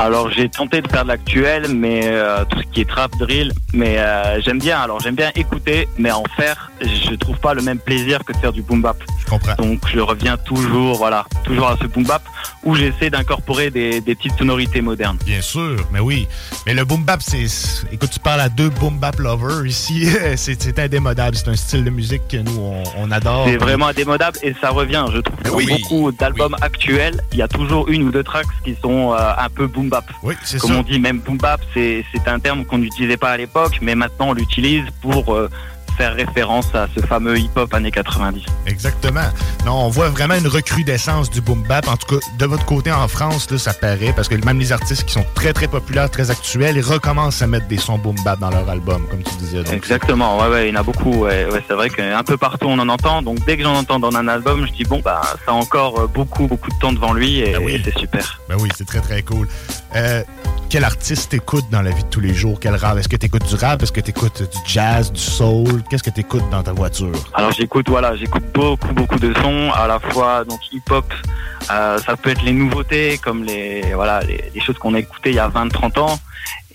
Alors 0.00 0.30
j'ai 0.30 0.48
tenté 0.48 0.80
de 0.80 0.88
faire 0.88 1.02
de 1.02 1.08
l'actuel, 1.08 1.66
mais 1.74 2.02
euh, 2.04 2.44
tout 2.44 2.58
ce 2.60 2.66
qui 2.68 2.82
est 2.82 2.88
trap 2.88 3.10
drill, 3.18 3.52
mais 3.72 3.98
euh, 3.98 4.40
j'aime 4.42 4.58
bien. 4.60 4.78
Alors 4.78 5.00
j'aime 5.00 5.16
bien 5.16 5.32
écouter, 5.34 5.88
mais 5.98 6.12
en 6.12 6.22
faire, 6.36 6.70
je 6.80 7.14
trouve 7.16 7.36
pas 7.38 7.52
le 7.52 7.62
même 7.62 7.78
plaisir 7.80 8.24
que 8.24 8.32
de 8.32 8.38
faire 8.38 8.52
du 8.52 8.62
boom 8.62 8.80
bap. 8.80 8.96
Je 9.18 9.26
comprends. 9.26 9.54
Donc 9.56 9.80
je 9.92 9.98
reviens 9.98 10.36
toujours, 10.36 10.96
voilà, 10.98 11.24
toujours 11.42 11.68
à 11.68 11.76
ce 11.80 11.86
boom 11.86 12.04
bap 12.04 12.22
où 12.62 12.74
j'essaie 12.76 13.10
d'incorporer 13.10 13.70
des, 13.70 14.00
des 14.00 14.14
petites 14.14 14.38
sonorités 14.38 14.80
modernes. 14.82 15.18
Bien 15.26 15.40
sûr, 15.40 15.76
mais 15.92 15.98
oui. 16.00 16.28
Mais 16.66 16.74
le 16.74 16.84
boom 16.84 17.02
bap, 17.04 17.20
c'est. 17.20 17.46
Écoute, 17.90 18.10
tu 18.10 18.20
parles 18.20 18.40
à 18.40 18.48
deux 18.48 18.68
boom 18.70 18.98
bap 18.98 19.18
lovers 19.18 19.66
ici. 19.66 20.06
c'est 20.36 20.62
c'est 20.62 20.78
indémodable. 20.78 21.36
C'est 21.36 21.48
un 21.48 21.56
style 21.56 21.82
de 21.82 21.90
musique 21.90 22.22
que 22.28 22.36
nous, 22.36 22.56
on, 22.60 22.82
on 22.98 23.10
adore. 23.10 23.46
C'est 23.48 23.56
vraiment 23.56 23.88
indémodable 23.88 24.38
et 24.44 24.54
ça 24.60 24.70
revient. 24.70 25.06
Je 25.12 25.18
trouve 25.18 25.38
que 25.42 25.50
Oui. 25.50 25.66
beaucoup 25.66 26.12
d'albums 26.12 26.56
actuels, 26.60 27.20
il 27.32 27.38
y 27.38 27.42
a 27.42 27.48
toujours 27.48 27.88
une 27.88 28.04
ou 28.04 28.10
deux 28.12 28.22
tracks 28.22 28.46
qui 28.64 28.76
sont 28.80 29.12
euh, 29.12 29.16
un 29.36 29.48
peu 29.48 29.66
boom 29.66 29.87
bap. 29.88 30.04
Oui, 30.22 30.34
c'est 30.44 30.58
Comme 30.58 30.70
ça. 30.70 30.76
on 30.78 30.82
dit, 30.82 30.98
même 31.00 31.18
boom 31.20 31.36
bap, 31.38 31.60
c'est 31.74 32.04
c'est 32.12 32.28
un 32.28 32.38
terme 32.38 32.64
qu'on 32.64 32.78
n'utilisait 32.78 33.16
pas 33.16 33.30
à 33.30 33.36
l'époque, 33.36 33.78
mais 33.82 33.94
maintenant 33.94 34.28
on 34.30 34.32
l'utilise 34.34 34.84
pour 35.00 35.34
euh, 35.34 35.48
faire 35.98 36.14
référence 36.14 36.72
à 36.74 36.86
ce 36.94 37.04
fameux 37.04 37.36
hip-hop 37.38 37.74
années 37.74 37.90
90. 37.90 38.42
Exactement. 38.66 39.28
Non, 39.66 39.72
on 39.86 39.88
voit 39.88 40.08
vraiment 40.08 40.36
une 40.36 40.46
recrudescence 40.46 41.28
du 41.28 41.40
boom 41.40 41.62
bap. 41.64 41.88
En 41.88 41.96
tout 41.96 42.16
cas, 42.16 42.26
de 42.38 42.46
votre 42.46 42.64
côté 42.64 42.92
en 42.92 43.08
France, 43.08 43.50
là, 43.50 43.58
ça 43.58 43.74
paraît 43.74 44.12
parce 44.14 44.28
que 44.28 44.36
même 44.44 44.60
les 44.60 44.72
artistes 44.72 45.04
qui 45.04 45.12
sont 45.12 45.26
très 45.34 45.52
très 45.52 45.66
populaires, 45.66 46.08
très 46.10 46.30
actuels, 46.30 46.76
ils 46.76 46.82
recommencent 46.82 47.42
à 47.42 47.48
mettre 47.48 47.66
des 47.66 47.78
sons 47.78 47.98
boom 47.98 48.14
bap 48.24 48.38
dans 48.38 48.50
leur 48.50 48.68
album, 48.68 49.06
comme 49.10 49.22
tu 49.24 49.34
disais. 49.36 49.64
Donc, 49.64 49.72
Exactement, 49.74 50.38
ouais, 50.38 50.48
ouais, 50.48 50.68
il 50.68 50.74
y 50.74 50.76
en 50.76 50.80
a 50.80 50.84
beaucoup. 50.84 51.24
Ouais, 51.24 51.46
ouais, 51.50 51.62
c'est 51.66 51.74
vrai 51.74 51.90
qu'un 51.90 52.22
peu 52.22 52.36
partout 52.36 52.66
on 52.68 52.78
en 52.78 52.88
entend. 52.88 53.22
Donc 53.22 53.44
dès 53.44 53.56
que 53.56 53.64
j'en 53.64 53.74
entends 53.74 53.98
dans 53.98 54.14
un 54.16 54.28
album, 54.28 54.66
je 54.66 54.72
dis 54.72 54.84
bon, 54.84 55.00
bah, 55.04 55.20
ça 55.44 55.50
a 55.50 55.54
encore 55.54 56.00
euh, 56.00 56.06
beaucoup, 56.06 56.46
beaucoup 56.46 56.70
de 56.70 56.78
temps 56.78 56.92
devant 56.92 57.12
lui 57.12 57.40
et, 57.40 57.50
et 57.50 57.82
c'est 57.84 57.98
super. 57.98 58.40
Ben 58.48 58.56
oui, 58.60 58.68
c'est 58.76 58.86
très 58.86 59.00
très 59.00 59.22
cool. 59.22 59.48
Euh, 59.96 60.22
quel 60.70 60.84
artiste 60.84 61.30
t'écoutes 61.30 61.70
dans 61.70 61.80
la 61.80 61.90
vie 61.90 62.02
de 62.02 62.08
tous 62.08 62.20
les 62.20 62.34
jours? 62.34 62.58
Quel 62.60 62.74
rap? 62.74 62.98
Est-ce 62.98 63.08
que 63.08 63.16
t'écoutes 63.16 63.46
du 63.46 63.54
rap? 63.54 63.82
Est-ce 63.82 63.92
que 63.92 64.00
t'écoutes 64.00 64.42
du 64.42 64.58
jazz, 64.66 65.10
du 65.10 65.20
soul? 65.20 65.82
Qu'est-ce 65.88 66.02
que 66.02 66.10
t'écoutes 66.10 66.48
dans 66.50 66.62
ta 66.62 66.72
voiture? 66.72 67.12
Alors 67.32 67.52
j'écoute 67.52 67.88
voilà, 67.88 68.14
j'écoute 68.16 68.44
beaucoup 68.52 68.92
beaucoup 68.92 69.18
de 69.18 69.32
sons, 69.34 69.70
à 69.72 69.86
la 69.86 69.98
fois 69.98 70.44
donc 70.44 70.60
hip-hop, 70.72 71.06
euh, 71.70 71.98
ça 71.98 72.16
peut 72.16 72.30
être 72.30 72.42
les 72.42 72.52
nouveautés 72.52 73.18
comme 73.18 73.44
les 73.44 73.94
voilà 73.94 74.20
les, 74.20 74.44
les 74.54 74.60
choses 74.60 74.76
qu'on 74.76 74.92
a 74.94 74.98
écoutées 74.98 75.30
il 75.30 75.36
y 75.36 75.38
a 75.38 75.48
20-30 75.48 75.98
ans. 76.00 76.18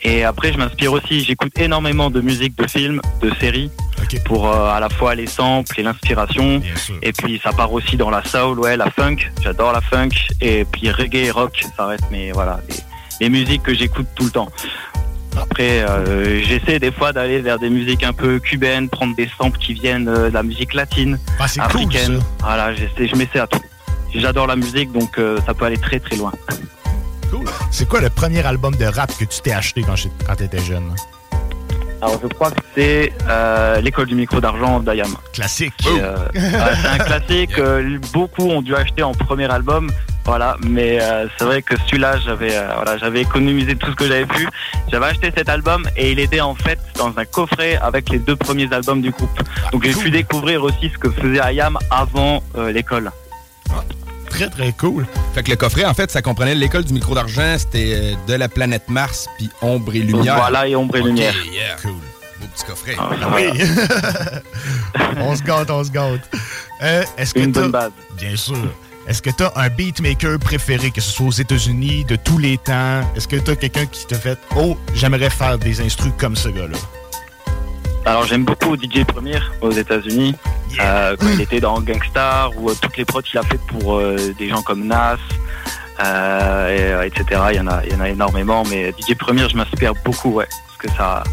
Et 0.01 0.23
après 0.23 0.51
je 0.51 0.57
m'inspire 0.57 0.91
aussi, 0.91 1.23
j'écoute 1.23 1.57
énormément 1.59 2.09
de 2.09 2.19
musique, 2.19 2.57
de 2.57 2.67
films, 2.67 2.99
de 3.21 3.31
séries 3.39 3.69
pour 4.25 4.47
euh, 4.47 4.69
à 4.69 4.79
la 4.79 4.89
fois 4.89 5.15
les 5.15 5.27
samples 5.27 5.79
et 5.79 5.83
l'inspiration. 5.83 6.61
Et 7.01 7.11
puis 7.13 7.39
ça 7.43 7.51
part 7.51 7.71
aussi 7.71 7.97
dans 7.97 8.09
la 8.09 8.23
soul, 8.23 8.59
ouais, 8.59 8.77
la 8.77 8.89
funk, 8.91 9.17
j'adore 9.41 9.71
la 9.71 9.81
funk 9.81 10.09
et 10.41 10.65
puis 10.65 10.91
reggae 10.91 11.25
et 11.25 11.31
rock, 11.31 11.63
ça 11.75 11.87
reste 11.87 12.05
mais 12.11 12.31
voilà 12.31 12.59
les, 12.69 12.75
les 13.21 13.29
musiques 13.29 13.63
que 13.63 13.73
j'écoute 13.73 14.07
tout 14.15 14.25
le 14.25 14.31
temps. 14.31 14.49
Après, 15.35 15.81
euh, 15.81 16.41
j'essaie 16.43 16.77
des 16.79 16.91
fois 16.91 17.11
d'aller 17.11 17.39
vers 17.41 17.57
des 17.57 17.69
musiques 17.69 18.03
un 18.03 18.13
peu 18.13 18.39
cubaines, 18.39 18.87
prendre 18.89 19.15
des 19.15 19.29
samples 19.37 19.57
qui 19.57 19.73
viennent 19.73 20.07
euh, 20.07 20.29
de 20.29 20.33
la 20.33 20.43
musique 20.43 20.73
latine, 20.75 21.17
Ah, 21.39 21.45
cool, 21.47 21.61
africaine. 21.61 22.19
voilà, 22.39 22.73
j'essaie, 22.75 23.07
je 23.07 23.15
m'essaie 23.15 23.39
à 23.39 23.47
tout. 23.47 23.59
J'adore 24.13 24.45
la 24.45 24.55
musique, 24.55 24.91
donc 24.91 25.17
euh, 25.17 25.39
ça 25.45 25.55
peut 25.55 25.65
aller 25.65 25.77
très 25.79 25.99
très 25.99 26.15
loin. 26.15 26.31
C'est 27.71 27.89
quoi 27.89 27.99
le 27.99 28.11
premier 28.11 28.45
album 28.45 28.75
de 28.75 28.85
rap 28.85 29.11
que 29.17 29.25
tu 29.25 29.41
t'es 29.41 29.53
acheté 29.53 29.81
quand, 29.81 29.95
quand 30.27 30.35
t'étais 30.35 30.59
jeune? 30.59 30.93
Alors 31.99 32.19
je 32.21 32.27
crois 32.27 32.51
que 32.51 32.59
c'est 32.75 33.11
euh, 33.27 33.81
l'école 33.81 34.07
du 34.07 34.13
micro 34.15 34.39
d'argent 34.39 34.79
d'Ayam. 34.81 35.15
Classique. 35.31 35.73
Euh, 35.87 36.15
ouais, 36.35 36.41
c'est 36.81 36.87
un 36.87 36.97
classique. 36.99 37.51
euh, 37.57 37.97
beaucoup 38.11 38.43
ont 38.49 38.61
dû 38.61 38.75
acheter 38.75 39.01
en 39.01 39.13
premier 39.13 39.49
album. 39.49 39.89
Voilà, 40.25 40.55
mais 40.61 41.01
euh, 41.01 41.27
c'est 41.37 41.43
vrai 41.43 41.61
que 41.61 41.75
celui-là, 41.85 42.17
j'avais 42.19 42.55
euh, 42.55 42.69
voilà, 42.75 42.97
j'avais 42.97 43.21
économisé 43.21 43.75
tout 43.75 43.91
ce 43.91 43.95
que 43.95 44.07
j'avais 44.07 44.25
pu. 44.25 44.47
J'avais 44.89 45.07
acheté 45.07 45.31
cet 45.35 45.49
album 45.49 45.85
et 45.97 46.11
il 46.11 46.19
était 46.19 46.39
en 46.41 46.55
fait 46.55 46.79
dans 46.95 47.13
un 47.17 47.25
coffret 47.25 47.77
avec 47.81 48.09
les 48.09 48.19
deux 48.19 48.35
premiers 48.37 48.71
albums 48.73 49.01
du 49.01 49.11
groupe. 49.11 49.37
Donc 49.73 49.83
j'ai 49.83 49.93
pu 49.93 50.09
découvrir 50.11 50.63
aussi 50.63 50.89
ce 50.93 50.97
que 50.97 51.09
faisait 51.09 51.41
Ayam 51.41 51.77
avant 51.89 52.41
euh, 52.57 52.71
l'école. 52.71 53.11
Très, 54.29 54.49
très 54.49 54.71
cool. 54.71 55.05
Fait 55.35 55.43
que 55.43 55.51
le 55.51 55.57
coffret, 55.57 55.85
en 55.85 55.93
fait, 55.93 56.09
ça 56.09 56.23
comprenait 56.23 56.55
l'école 56.55 56.85
du 56.85 56.93
micro 56.93 57.13
d'argent, 57.13 57.55
c'était 57.57 57.93
euh, 57.93 58.13
de 58.27 58.33
la 58.33 58.49
planète 58.49 58.89
Mars, 58.89 59.27
puis 59.37 59.49
Ombre 59.61 59.93
et 59.93 59.99
Lumière. 59.99 60.37
Voilà, 60.37 60.67
et 60.67 60.75
Ombre 60.75 60.95
et 60.97 61.01
Lumière. 61.03 61.35
yeah. 61.51 61.75
Cool. 61.81 61.91
Beau 62.39 62.47
petit 62.55 62.63
coffret. 62.65 62.95
Ah, 62.97 63.09
Oui. 63.35 63.51
on 65.17 65.35
se 65.35 65.43
gâte, 65.43 65.69
on 65.69 65.83
se 65.83 65.91
gâte. 65.91 66.27
Euh, 66.81 67.03
Est-ce 67.17 67.33
que 67.35 67.41
Une 67.41 67.51
bonne 67.51 67.69
base. 67.71 67.91
Bien 68.17 68.35
sûr. 68.35 68.55
Est-ce 69.05 69.21
que 69.21 69.29
tu 69.29 69.43
as 69.43 69.51
un 69.57 69.69
beatmaker 69.69 70.39
préféré, 70.39 70.89
que 70.89 71.01
ce 71.01 71.11
soit 71.11 71.27
aux 71.27 71.31
États-Unis, 71.31 72.05
de 72.05 72.15
tous 72.15 72.37
les 72.37 72.57
temps? 72.57 73.01
Est-ce 73.15 73.27
que 73.27 73.35
tu 73.35 73.51
as 73.51 73.55
quelqu'un 73.57 73.85
qui 73.85 74.07
t'a 74.07 74.17
fait 74.17 74.39
Oh, 74.55 74.77
j'aimerais 74.95 75.29
faire 75.29 75.57
des 75.57 75.81
instrus 75.81 76.13
comme 76.17 76.37
ce 76.37 76.47
gars-là? 76.47 76.77
Alors 78.05 78.25
j'aime 78.25 78.45
beaucoup 78.45 78.77
DJ 78.77 79.03
Premier 79.05 79.39
aux 79.61 79.71
États-Unis. 79.71 80.35
Euh, 80.79 81.15
quand 81.19 81.27
il 81.27 81.41
était 81.41 81.59
dans 81.59 81.79
Gangstar 81.81 82.51
ou 82.57 82.69
euh, 82.69 82.75
toutes 82.81 82.97
les 82.97 83.05
prods 83.05 83.21
qu'il 83.21 83.39
a 83.39 83.43
fait 83.43 83.59
pour 83.67 83.95
euh, 83.95 84.33
des 84.37 84.49
gens 84.49 84.61
comme 84.61 84.85
Nas, 84.87 85.17
et, 85.99 87.05
etc. 87.05 87.41
Il 87.51 87.57
y 87.57 87.59
en 87.59 87.67
a, 87.67 87.85
il 87.85 87.91
y 87.91 87.95
en 87.95 88.01
a 88.01 88.09
énormément, 88.09 88.63
mais 88.69 88.91
DJ 88.91 89.15
Premier, 89.15 89.47
je 89.49 89.55
m'inspire 89.55 89.93
beaucoup, 90.05 90.31
ouais, 90.31 90.47
parce 90.67 90.77
que 90.77 90.97
ça, 90.97 91.23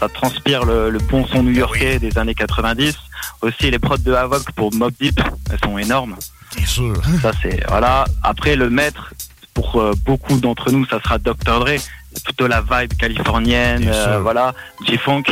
ça 0.00 0.08
transpire 0.08 0.64
le, 0.64 0.90
le 0.90 0.98
bon 0.98 1.26
son 1.26 1.42
new-yorkais 1.42 1.98
des 1.98 2.16
années 2.18 2.34
90. 2.34 2.96
Aussi 3.42 3.70
les 3.70 3.78
prods 3.78 3.98
de 3.98 4.12
Havoc 4.12 4.50
pour 4.52 4.74
Mob 4.74 4.92
Deep, 4.98 5.20
elles 5.50 5.60
sont 5.62 5.78
énormes. 5.78 6.16
Bien 6.56 6.66
sûr. 6.66 6.94
Ça 7.22 7.32
c'est 7.42 7.64
voilà. 7.68 8.04
Après 8.22 8.56
le 8.56 8.70
maître 8.70 9.12
pour 9.54 9.80
euh, 9.80 9.92
beaucoup 10.04 10.38
d'entre 10.38 10.70
nous, 10.70 10.86
ça 10.86 11.00
sera 11.02 11.18
Dr 11.18 11.34
Dre. 11.60 11.76
Plutôt 12.24 12.46
la 12.46 12.62
vibe 12.62 12.94
californienne, 12.94 13.88
euh, 13.92 14.18
voilà, 14.20 14.54
G-Funk. 14.86 15.24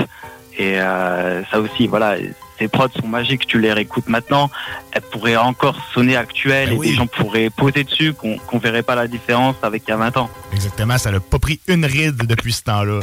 Et 0.58 0.80
euh, 0.80 1.42
ça 1.50 1.60
aussi, 1.60 1.86
voilà, 1.86 2.16
ces 2.58 2.68
prods 2.68 2.88
sont 3.00 3.06
magiques. 3.06 3.46
Tu 3.46 3.60
les 3.60 3.72
réécoutes 3.72 4.08
maintenant, 4.08 4.50
elles 4.92 5.02
pourraient 5.02 5.36
encore 5.36 5.76
sonner 5.92 6.16
actuelles 6.16 6.70
Ben 6.70 6.74
et 6.74 6.78
oui. 6.78 6.88
des 6.88 6.94
gens 6.94 7.06
pourraient 7.06 7.50
poser 7.50 7.84
dessus 7.84 8.14
qu'on 8.14 8.38
qu'on 8.38 8.58
verrait 8.58 8.82
pas 8.82 8.94
la 8.94 9.06
différence 9.06 9.56
avec 9.62 9.84
il 9.86 9.90
y 9.90 9.94
a 9.94 9.96
20 9.96 10.16
ans. 10.16 10.30
Exactement, 10.52 10.98
ça 10.98 11.10
n'a 11.10 11.20
pas 11.20 11.38
pris 11.38 11.60
une 11.66 11.84
ride 11.84 12.16
depuis 12.26 12.52
ce 12.52 12.62
temps-là. 12.64 13.00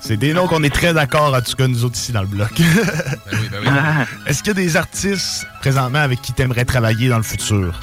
C'est 0.00 0.16
des 0.16 0.32
noms 0.32 0.46
qu'on 0.46 0.62
est 0.62 0.74
très 0.74 0.92
d'accord, 0.94 1.34
en 1.34 1.40
tout 1.40 1.54
cas, 1.54 1.66
nous 1.66 1.84
autres 1.84 1.96
ici 1.96 2.12
dans 2.12 2.22
le 2.22 2.26
bloc. 2.26 2.50
Est-ce 4.26 4.42
qu'il 4.42 4.48
y 4.48 4.50
a 4.50 4.54
des 4.54 4.76
artistes 4.76 5.46
présentement 5.60 6.00
avec 6.00 6.22
qui 6.22 6.32
tu 6.32 6.42
aimerais 6.42 6.64
travailler 6.64 7.08
dans 7.08 7.18
le 7.18 7.22
futur? 7.22 7.80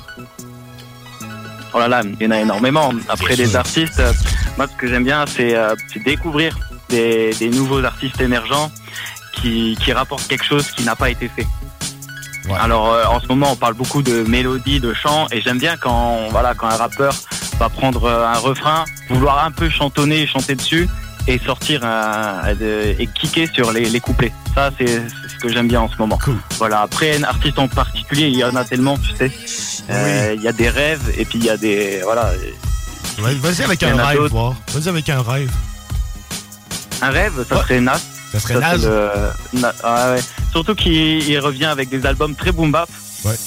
Oh 1.73 1.79
là 1.79 1.89
là, 1.89 2.03
il 2.03 2.23
y 2.23 2.27
en 2.27 2.31
a 2.31 2.39
énormément. 2.39 2.93
Après 3.09 3.35
les 3.35 3.57
artistes, 3.57 3.99
euh, 3.99 4.13
moi 4.57 4.65
ce 4.65 4.75
que 4.77 4.87
j'aime 4.87 5.03
bien, 5.03 5.25
c'est 5.27 5.55
euh, 5.55 5.75
découvrir 6.05 6.57
des, 6.87 7.33
des 7.33 7.49
nouveaux 7.49 7.83
artistes 7.83 8.21
émergents 8.21 8.71
qui, 9.33 9.77
qui 9.81 9.91
rapportent 9.91 10.25
quelque 10.25 10.45
chose 10.45 10.71
qui 10.71 10.83
n'a 10.83 10.95
pas 10.95 11.09
été 11.09 11.27
fait. 11.27 11.45
Alors 12.59 12.93
euh, 12.93 13.03
en 13.05 13.19
ce 13.19 13.27
moment, 13.27 13.51
on 13.51 13.55
parle 13.57 13.73
beaucoup 13.73 14.03
de 14.03 14.23
mélodie, 14.23 14.79
de 14.79 14.93
chant, 14.93 15.27
et 15.31 15.41
j'aime 15.41 15.57
bien 15.57 15.75
quand 15.75 16.29
voilà 16.29 16.53
quand 16.53 16.67
un 16.67 16.77
rappeur 16.77 17.13
va 17.59 17.67
prendre 17.67 18.09
un 18.09 18.37
refrain, 18.37 18.85
vouloir 19.09 19.43
un 19.43 19.51
peu 19.51 19.69
chantonner 19.69 20.21
et 20.21 20.27
chanter 20.27 20.55
dessus, 20.55 20.87
et 21.27 21.39
sortir 21.39 21.83
un, 21.83 22.41
et 22.61 23.07
kicker 23.07 23.47
sur 23.53 23.71
les, 23.71 23.85
les 23.85 23.99
couplets. 23.99 24.31
Ça, 24.53 24.71
c'est 24.77 24.85
ce 24.87 25.35
que 25.41 25.49
j'aime 25.51 25.67
bien 25.67 25.81
en 25.81 25.89
ce 25.89 25.97
moment. 25.97 26.17
Voilà. 26.57 26.81
Après, 26.81 27.17
un 27.17 27.23
artiste 27.23 27.57
en 27.59 27.67
particulier, 27.67 28.27
il 28.27 28.35
y 28.37 28.43
en 28.43 28.55
a 28.55 28.63
tellement, 28.63 28.97
tu 28.97 29.15
sais. 29.17 29.31
Euh, 29.89 30.33
Il 30.35 30.41
y 30.41 30.47
a 30.47 30.51
des 30.53 30.69
rêves, 30.69 31.11
et 31.17 31.25
puis 31.25 31.37
il 31.39 31.45
y 31.45 31.49
a 31.49 31.57
des 31.57 32.01
voilà. 32.03 32.31
Vas-y 33.17 33.61
avec 33.63 33.81
un 33.83 33.95
rêve. 33.95 34.29
Vas-y 34.73 34.89
avec 34.89 35.09
un 35.09 35.21
rêve. 35.21 35.51
Un 37.01 37.09
rêve, 37.09 37.45
ça 37.47 37.57
serait 37.61 37.81
Nas. 37.81 37.99
Ça 38.31 38.39
serait 38.39 38.77
le- 38.77 39.59
Na- 39.59 39.73
ah 39.83 40.11
ouais. 40.13 40.21
Surtout 40.51 40.75
qu'il 40.75 40.93
il 41.27 41.39
revient 41.39 41.65
avec 41.65 41.89
des 41.89 42.05
albums 42.05 42.35
très 42.35 42.51
boom 42.51 42.71
bap, 42.71 42.89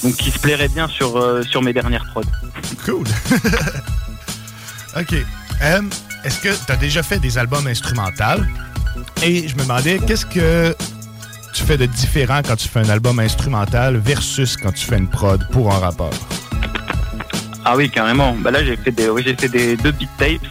donc 0.03 0.15
qui 0.15 0.31
se 0.31 0.39
plairait 0.39 0.67
bien 0.69 0.87
sur, 0.87 1.17
euh, 1.17 1.43
sur 1.43 1.61
mes 1.61 1.73
dernières 1.73 2.05
prods. 2.11 2.21
Cool. 2.85 3.03
OK. 4.99 5.15
Euh, 5.61 5.81
Est-ce 6.23 6.39
que 6.39 6.49
tu 6.65 6.71
as 6.71 6.75
déjà 6.75 7.03
fait 7.03 7.19
des 7.19 7.37
albums 7.37 7.67
instrumentaux? 7.67 8.43
Et 9.23 9.47
je 9.47 9.55
me 9.55 9.61
demandais, 9.63 9.99
qu'est-ce 10.05 10.25
que 10.25 10.75
tu 11.53 11.63
fais 11.63 11.77
de 11.77 11.85
différent 11.85 12.41
quand 12.45 12.55
tu 12.55 12.67
fais 12.67 12.79
un 12.79 12.89
album 12.89 13.19
instrumental 13.19 13.97
versus 13.97 14.57
quand 14.57 14.71
tu 14.71 14.85
fais 14.85 14.97
une 14.97 15.09
prod 15.09 15.47
pour 15.51 15.73
un 15.73 15.79
rappeur? 15.79 16.11
Ah 17.65 17.75
oui, 17.75 17.89
carrément. 17.89 18.35
Bah 18.39 18.51
là, 18.51 18.63
j'ai 18.63 18.75
fait 18.77 18.91
des, 18.91 19.09
j'ai 19.23 19.35
fait 19.35 19.49
des 19.49 19.77
deux 19.77 19.91
beat 19.91 20.09
tapes. 20.17 20.41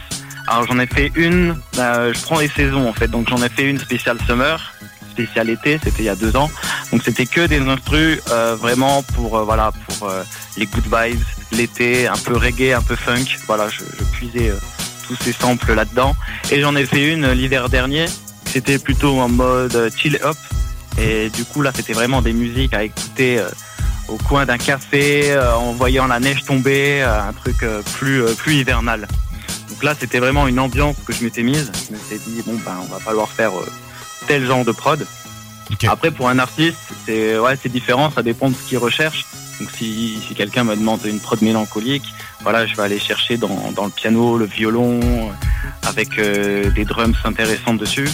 Alors 0.47 0.65
j'en 0.65 0.79
ai 0.79 0.87
fait 0.87 1.11
une. 1.15 1.55
euh, 1.77 2.13
je 2.13 2.21
prends 2.21 2.39
les 2.39 2.47
saisons 2.47 2.87
en 2.89 2.93
fait. 2.93 3.07
Donc 3.07 3.29
j'en 3.29 3.41
ai 3.43 3.49
fait 3.49 3.69
une 3.69 3.77
spéciale 3.77 4.17
summer, 4.25 4.73
spéciale 5.11 5.49
été. 5.49 5.79
C'était 5.83 6.03
il 6.03 6.05
y 6.05 6.09
a 6.09 6.15
deux 6.15 6.35
ans. 6.35 6.49
Donc 6.91 7.03
c'était 7.03 7.25
que 7.25 7.45
des 7.45 7.59
instrus 7.59 8.19
euh, 8.31 8.55
vraiment 8.55 9.03
pour 9.03 9.37
euh, 9.37 9.45
pour 9.87 10.09
euh, 10.09 10.23
les 10.57 10.65
good 10.65 10.85
vibes, 10.85 11.21
l'été, 11.51 12.07
un 12.07 12.17
peu 12.17 12.35
reggae, 12.35 12.73
un 12.75 12.81
peu 12.81 12.95
funk. 12.95 13.25
Voilà, 13.45 13.67
je, 13.69 13.83
puisais 14.05 14.51
tous 15.09 15.17
ces 15.23 15.33
samples 15.33 15.73
là-dedans. 15.73 16.15
Et 16.51 16.61
j'en 16.61 16.75
ai 16.75 16.85
fait 16.85 17.11
une 17.11 17.31
l'hiver 17.31 17.67
dernier. 17.69 18.05
C'était 18.45 18.77
plutôt 18.77 19.19
en 19.19 19.27
mode 19.27 19.75
euh, 19.75 19.89
chill 19.95 20.19
up. 20.23 20.37
Et 20.99 21.29
du 21.31 21.45
coup 21.45 21.61
là, 21.61 21.71
c'était 21.75 21.93
vraiment 21.93 22.21
des 22.21 22.33
musiques 22.33 22.73
à 22.73 22.83
écouter. 22.83 23.39
euh, 23.39 23.49
au 24.07 24.17
coin 24.17 24.43
d'un 24.47 24.57
café 24.57 25.31
euh, 25.33 25.53
en 25.53 25.73
voyant 25.73 26.07
la 26.07 26.19
neige 26.19 26.43
tomber, 26.43 27.03
un 27.03 27.31
truc 27.31 27.57
plus, 27.93 28.23
plus 28.37 28.55
hivernal. 28.55 29.07
Donc 29.69 29.83
là, 29.83 29.93
c'était 29.99 30.17
vraiment 30.17 30.47
une 30.47 30.59
ambiance 30.59 30.95
que 31.05 31.13
je 31.13 31.23
m'étais 31.23 31.43
mise. 31.43 31.71
Je 31.87 31.93
m'étais 31.93 32.17
dit, 32.25 32.41
bon, 32.43 32.57
ben, 32.65 32.75
on 32.81 32.91
va 32.91 32.99
falloir 32.99 33.29
faire 33.29 33.51
tel 34.25 34.47
genre 34.47 34.65
de 34.65 34.71
prod. 34.71 35.05
Après, 35.87 36.09
pour 36.09 36.27
un 36.27 36.39
artiste, 36.39 36.77
c'est 37.05 37.37
ouais, 37.37 37.55
c'est 37.61 37.69
différent, 37.69 38.09
ça 38.09 38.23
dépend 38.23 38.49
de 38.49 38.55
ce 38.55 38.67
qu'il 38.67 38.79
recherche. 38.79 39.27
Donc 39.59 39.69
si, 39.71 40.21
si 40.27 40.33
quelqu'un 40.35 40.63
me 40.63 40.75
demande 40.75 41.01
une 41.05 41.19
prod 41.19 41.41
mélancolique, 41.41 42.13
voilà, 42.41 42.65
je 42.65 42.75
vais 42.75 42.83
aller 42.83 42.99
chercher 42.99 43.37
dans, 43.37 43.71
dans 43.75 43.85
le 43.85 43.91
piano, 43.91 44.37
le 44.37 44.45
violon, 44.45 44.99
euh, 45.03 45.87
avec 45.87 46.17
euh, 46.17 46.71
des 46.71 46.85
drums 46.85 47.17
intéressants 47.25 47.73
dessus. 47.73 48.09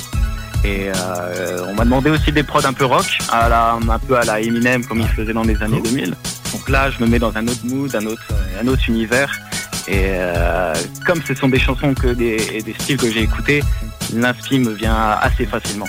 Et 0.63 0.89
euh, 0.89 1.65
on 1.69 1.75
m'a 1.75 1.83
demandé 1.83 2.09
aussi 2.09 2.31
des 2.31 2.41
prods 2.41 2.65
un 2.65 2.73
peu 2.73 2.85
rock, 2.85 3.05
à 3.31 3.49
la, 3.49 3.73
un 3.73 3.99
peu 3.99 4.17
à 4.17 4.23
la 4.23 4.41
Eminem 4.41 4.83
comme 4.83 4.99
il 4.99 5.07
faisait 5.07 5.33
dans 5.33 5.43
les 5.43 5.61
années 5.61 5.81
2000. 5.81 6.15
Donc 6.53 6.69
là, 6.69 6.89
je 6.89 7.03
me 7.03 7.07
mets 7.07 7.19
dans 7.19 7.35
un 7.37 7.47
autre 7.47 7.63
mood, 7.65 7.93
un 7.95 8.05
autre, 8.07 8.23
un 8.59 8.67
autre 8.67 8.81
univers. 8.87 9.31
Et 9.87 10.05
euh, 10.15 10.73
comme 11.05 11.21
ce 11.21 11.35
sont 11.35 11.49
des 11.49 11.59
chansons 11.59 11.93
que 11.93 12.07
des, 12.07 12.37
et 12.53 12.61
des 12.63 12.73
styles 12.73 12.97
que 12.97 13.11
j'ai 13.11 13.21
écoutés, 13.21 13.61
l'inspi 14.13 14.57
me 14.57 14.71
vient 14.71 14.95
assez 15.21 15.45
facilement. 15.45 15.87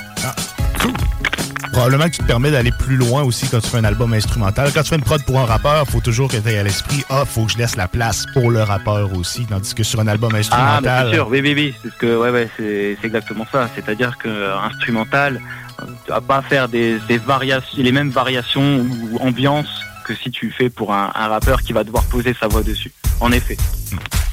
Probablement 1.72 2.04
que 2.04 2.10
tu 2.16 2.18
te 2.22 2.26
permets 2.26 2.50
d'aller 2.50 2.72
plus 2.72 2.96
loin 2.96 3.22
aussi 3.22 3.48
quand 3.48 3.60
tu 3.60 3.68
fais 3.68 3.78
un 3.78 3.84
album 3.84 4.12
instrumental. 4.14 4.70
Quand 4.72 4.82
tu 4.82 4.88
fais 4.90 4.96
une 4.96 5.02
prod 5.02 5.22
pour 5.24 5.38
un 5.38 5.44
rappeur, 5.44 5.86
faut 5.86 6.00
toujours 6.00 6.28
que 6.30 6.36
tu 6.36 6.48
aies 6.48 6.58
à 6.58 6.62
l'esprit, 6.62 7.04
ah, 7.10 7.24
faut 7.26 7.44
que 7.44 7.52
je 7.52 7.58
laisse 7.58 7.76
la 7.76 7.88
place 7.88 8.24
pour 8.32 8.50
le 8.50 8.62
rappeur 8.62 9.12
aussi. 9.14 9.44
Tandis 9.46 9.74
que 9.74 9.82
sur 9.82 10.00
un 10.00 10.06
album 10.06 10.30
Ah, 10.34 10.38
instrumental. 10.38 11.08
c'est 11.10 11.14
sûr, 11.16 11.28
oui, 11.28 11.40
oui, 11.42 11.52
oui, 11.54 11.74
c'est 11.82 11.90
ce 11.90 11.96
que, 11.96 12.16
ouais, 12.16 12.30
ouais, 12.30 12.48
c'est 12.56 12.96
exactement 13.02 13.46
ça. 13.50 13.68
C'est-à-dire 13.74 14.16
que 14.18 14.28
euh, 14.28 14.58
instrumental, 14.60 15.40
euh, 15.82 15.84
tu 16.04 16.10
vas 16.10 16.20
pas 16.20 16.42
faire 16.42 16.68
des, 16.68 16.98
des 17.08 17.18
variations, 17.18 17.82
les 17.82 17.92
mêmes 17.92 18.10
variations 18.10 18.78
ou 18.80 19.18
ambiances 19.20 19.82
que 20.04 20.14
si 20.14 20.30
tu 20.30 20.50
fais 20.50 20.70
pour 20.70 20.94
un, 20.94 21.10
un 21.14 21.28
rappeur 21.28 21.62
qui 21.62 21.72
va 21.72 21.82
devoir 21.84 22.04
poser 22.04 22.34
sa 22.38 22.46
voix 22.46 22.62
dessus. 22.62 22.92
En 23.20 23.32
effet. 23.32 23.56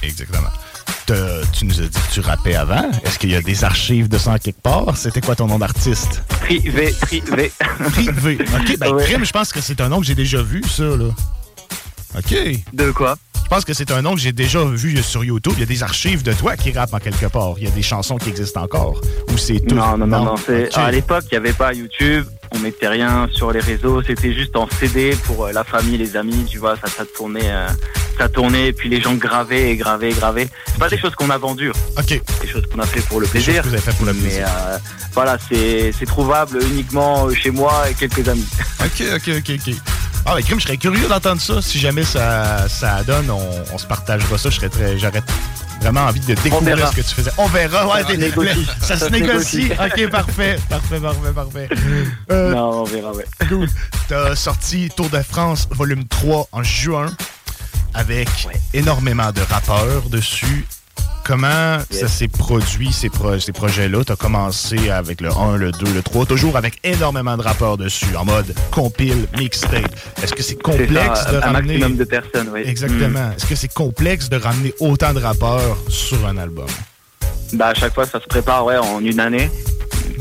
Exactement. 0.02 0.50
Tu 1.06 1.66
nous 1.66 1.80
as 1.82 1.84
dit 1.86 1.90
que 2.00 2.14
tu 2.14 2.20
rappais 2.22 2.56
avant. 2.56 2.90
Est-ce 3.04 3.20
qu'il 3.20 3.32
y 3.32 3.36
a 3.36 3.42
des 3.42 3.64
archives 3.64 4.08
de 4.08 4.18
ça 4.18 4.40
quelque 4.40 4.62
part? 4.62 4.96
C'était 4.96 5.22
quoi 5.22 5.36
ton 5.36 5.48
nom 5.48 5.60
d'artiste? 5.60 6.24
Privé, 6.30 6.94
privé. 7.02 7.52
Privé. 7.92 8.38
OK, 8.42 8.78
ben 8.78 8.94
Ouais. 8.94 9.04
crime, 9.04 9.26
je 9.26 9.32
pense 9.32 9.52
que 9.52 9.60
c'est 9.62 9.82
un 9.82 9.90
nom 9.90 10.00
que 10.00 10.06
j'ai 10.06 10.16
déjà 10.16 10.42
vu, 10.42 10.64
ça, 10.68 10.84
là. 10.84 11.10
OK. 12.18 12.36
De 12.74 12.92
quoi? 12.92 13.16
Je 13.44 13.50
pense 13.50 13.66
que 13.66 13.74
c'est 13.74 13.92
un 13.92 14.02
nom 14.02 14.16
que 14.16 14.22
j'ai 14.22 14.32
déjà 14.32 14.64
vu 14.66 14.98
sur 15.04 15.24
YouTube. 15.24 15.54
Il 15.58 15.60
y 15.60 15.64
a 15.64 15.68
des 15.68 15.84
archives 15.84 16.24
de 16.24 16.34
toi 16.34 16.56
qui 16.56 16.72
rappent 16.72 16.94
en 16.94 17.00
quelque 17.00 17.28
part. 17.28 17.54
Il 17.58 17.66
y 17.66 17.68
a 17.68 17.72
des 17.72 17.82
chansons 17.84 18.18
qui 18.18 18.30
existent 18.30 18.64
encore. 18.64 19.00
Ou 19.32 19.38
c'est 19.38 19.60
tout? 19.60 19.76
Non, 19.76 19.98
non, 19.98 20.08
non, 20.08 20.24
non. 20.26 20.36
À 20.76 20.92
l'époque, 20.92 21.26
il 21.32 21.34
n'y 21.34 21.38
avait 21.38 21.54
pas 21.54 21.74
YouTube, 21.74 22.26
on 22.52 22.60
mettait 22.60 22.88
rien 22.88 23.28
sur 23.34 23.52
les 23.52 23.60
réseaux, 23.60 24.02
c'était 24.02 24.34
juste 24.34 24.56
en 24.56 24.68
CD 24.80 25.16
pour 25.26 25.46
euh, 25.46 25.52
la 25.52 25.64
famille, 25.64 25.98
les 25.98 26.16
amis, 26.16 26.46
tu 26.50 26.58
vois, 26.58 26.76
ça, 26.78 26.88
ça 26.88 27.04
tournait, 27.06 27.42
euh, 27.52 27.68
ça 28.18 28.30
tournait, 28.30 28.68
et 28.70 28.74
puis 28.74 28.90
les 28.90 29.02
gens 29.02 29.16
gravaient 29.16 29.72
et 29.72 29.76
gravaient 29.76 30.12
et 30.12 30.14
gravaient. 30.14 30.50
C'est 30.68 30.80
pas 30.80 30.90
des 30.90 30.98
choses 30.98 31.14
qu'on 31.16 31.30
a 31.30 31.38
vendues. 31.38 31.72
OK. 31.98 32.22
Des 32.42 32.48
choses 32.48 32.64
qu'on 32.72 32.80
a 32.80 32.86
fait 32.88 33.02
pour 33.02 33.20
le 33.20 33.26
Des 33.28 33.32
plaisir. 33.34 33.56
choses 33.56 33.64
que 33.64 33.68
vous 33.70 33.74
avez 33.74 33.84
fait 33.84 33.96
pour 33.98 34.06
le 34.06 34.14
Mais 34.14 34.20
plaisir. 34.22 34.48
euh, 34.48 34.78
voilà, 35.14 35.38
c'est 35.50 36.06
trouvable 36.08 36.60
uniquement 36.64 37.30
chez 37.34 37.52
moi 37.52 37.90
et 37.90 37.94
quelques 37.94 38.28
amis. 38.28 38.48
OK, 38.80 39.04
OK, 39.16 39.30
OK, 39.38 39.52
OK. 39.68 39.76
Ah, 40.26 40.36
ben, 40.36 40.42
crime, 40.44 40.60
je 40.60 40.66
serais 40.66 40.78
curieux 40.78 41.08
d'entendre 41.08 41.42
ça. 41.42 41.62
Si 41.62 41.80
jamais 41.80 42.04
ça, 42.04 42.68
ça 42.70 43.04
donne, 43.04 43.30
on, 43.30 43.42
on 43.74 43.78
se 43.78 43.86
partagera 43.86 44.38
ça. 44.38 44.50
Je 44.50 44.56
serais 44.56 44.70
très, 44.70 44.98
j'aurais 44.98 45.22
vraiment 45.82 46.06
envie 46.06 46.22
de 46.22 46.34
découvrir 46.34 46.88
ce 46.90 46.96
que 46.96 47.02
tu 47.02 47.14
faisais. 47.16 47.32
On 47.38 47.48
verra. 47.48 47.88
Ouais, 47.88 48.04
Ça 48.04 48.16
négocie. 48.16 48.68
Ça, 48.82 48.98
se 48.98 49.06
négocie. 49.10 49.72
OK, 49.74 50.10
parfait. 50.10 50.58
Parfait, 50.70 51.00
parfait, 51.00 51.32
parfait. 51.36 51.70
Euh, 52.32 52.54
non, 52.54 52.82
on 52.82 52.84
verra, 52.86 53.12
ouais. 53.12 53.26
Cool. 53.50 53.68
T'as 54.08 54.36
sorti 54.36 54.90
Tour 54.96 55.10
de 55.10 55.22
France 55.22 55.68
volume 55.72 56.06
3 56.08 56.48
en 56.52 56.64
juin 56.64 57.08
avec 57.94 58.30
énormément 58.74 59.32
de 59.32 59.42
rappeurs 59.42 60.04
dessus. 60.10 60.66
Comment 61.26 61.78
ça 61.90 62.08
s'est 62.10 62.28
produit, 62.28 62.92
ces, 62.92 63.10
pro- 63.10 63.40
ces 63.40 63.54
projets-là? 63.54 64.04
T'as 64.06 64.18
commencé 64.18 64.90
avec 64.90 65.22
le 65.22 65.30
1, 65.32 65.56
le 65.58 65.72
2, 65.72 65.94
le 65.94 66.02
3, 66.04 66.26
toujours 66.26 66.58
avec 66.58 66.80
énormément 66.84 67.38
de 67.38 67.42
rappeurs 67.42 67.78
dessus, 67.78 68.14
en 68.18 68.26
mode 68.26 68.54
compile, 68.72 69.26
mixtape. 69.38 69.96
Est-ce 70.22 70.34
que 70.34 70.44
c'est 70.44 70.62
complexe 70.62 71.22
ça, 71.24 71.32
de 71.32 71.38
un 71.38 71.40
ramener... 71.40 71.78
maximum 71.78 71.96
de 71.98 72.04
personnes, 72.04 72.50
oui. 72.54 72.64
Exactement. 72.66 73.32
Est-ce 73.38 73.46
que 73.46 73.56
c'est 73.56 73.74
complexe 73.74 74.28
de 74.28 74.36
ramener 74.38 74.74
autant 74.82 75.14
de 75.14 75.20
rappeurs 75.22 75.78
sur 75.88 76.26
un 76.28 76.38
album? 76.38 76.68
Bah, 77.54 77.68
à 77.68 77.74
chaque 77.74 77.94
fois, 77.94 78.06
ça 78.06 78.20
se 78.20 78.26
prépare 78.28 78.66
ouais, 78.66 78.78
en 78.78 79.00
une 79.00 79.20
année. 79.22 79.50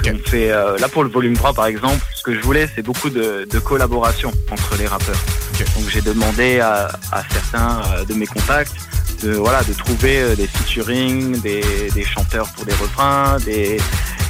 On 0.07 0.29
fait, 0.29 0.53
euh, 0.53 0.79
là, 0.79 0.89
pour 0.89 1.03
le 1.03 1.11
volume 1.11 1.35
3, 1.35 1.53
par 1.53 1.67
exemple, 1.67 2.01
ce 2.15 2.23
que 2.23 2.35
je 2.35 2.41
voulais, 2.41 2.69
c'est 2.75 2.83
beaucoup 2.83 3.11
de, 3.11 3.47
de 3.51 3.59
collaboration 3.59 4.31
entre 4.51 4.77
les 4.79 4.87
rappeurs. 4.87 5.19
Donc, 5.77 5.89
j'ai 5.89 6.01
demandé 6.01 6.61
à, 6.61 6.89
à 7.11 7.23
certains 7.31 7.81
euh, 7.97 8.05
de 8.05 8.15
mes 8.15 8.27
contacts 8.27 8.73
de, 9.23 9.33
voilà, 9.33 9.63
de 9.65 9.73
trouver 9.73 10.21
euh, 10.21 10.37
des 10.37 10.47
featuring, 10.47 11.41
des, 11.41 11.63
des 11.95 12.05
chanteurs 12.05 12.49
pour 12.53 12.65
des 12.65 12.75
refrains, 12.75 13.39
des, 13.45 13.79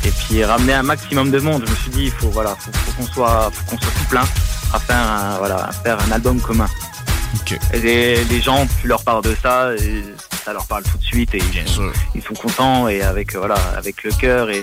et 0.04 0.10
puis 0.10 0.44
ramener 0.44 0.74
un 0.74 0.82
maximum 0.82 1.30
de 1.30 1.38
monde. 1.38 1.62
Je 1.66 1.70
me 1.70 1.76
suis 1.76 1.90
dit, 1.90 2.04
il 2.04 2.10
faut, 2.10 2.28
voilà, 2.28 2.56
faut, 2.58 2.72
faut 2.72 2.92
qu'on 3.02 3.06
soit, 3.06 3.50
qu'on 3.66 3.78
soit 3.78 3.92
tout 3.98 4.08
plein 4.10 4.24
à 4.72 4.78
faire 4.78 4.96
un, 4.96 5.38
voilà, 5.38 5.68
à 5.68 5.72
faire 5.72 5.98
un 6.08 6.12
album 6.12 6.40
commun. 6.40 6.68
Et 7.72 7.78
les, 7.80 8.24
les 8.24 8.40
gens, 8.40 8.66
tu 8.80 8.88
leur 8.88 9.02
parles 9.02 9.24
de 9.24 9.36
ça, 9.42 9.74
et 9.74 10.04
ça 10.44 10.52
leur 10.52 10.66
parle 10.66 10.82
tout 10.82 10.98
de 10.98 11.04
suite 11.04 11.34
et 11.34 11.38
ils, 11.38 11.68
sont, 11.68 11.90
ils 12.14 12.22
sont 12.22 12.34
contents 12.34 12.88
et 12.88 13.02
avec 13.02 13.34
voilà 13.36 13.54
avec 13.76 14.02
le 14.02 14.10
cœur 14.10 14.50
et, 14.50 14.62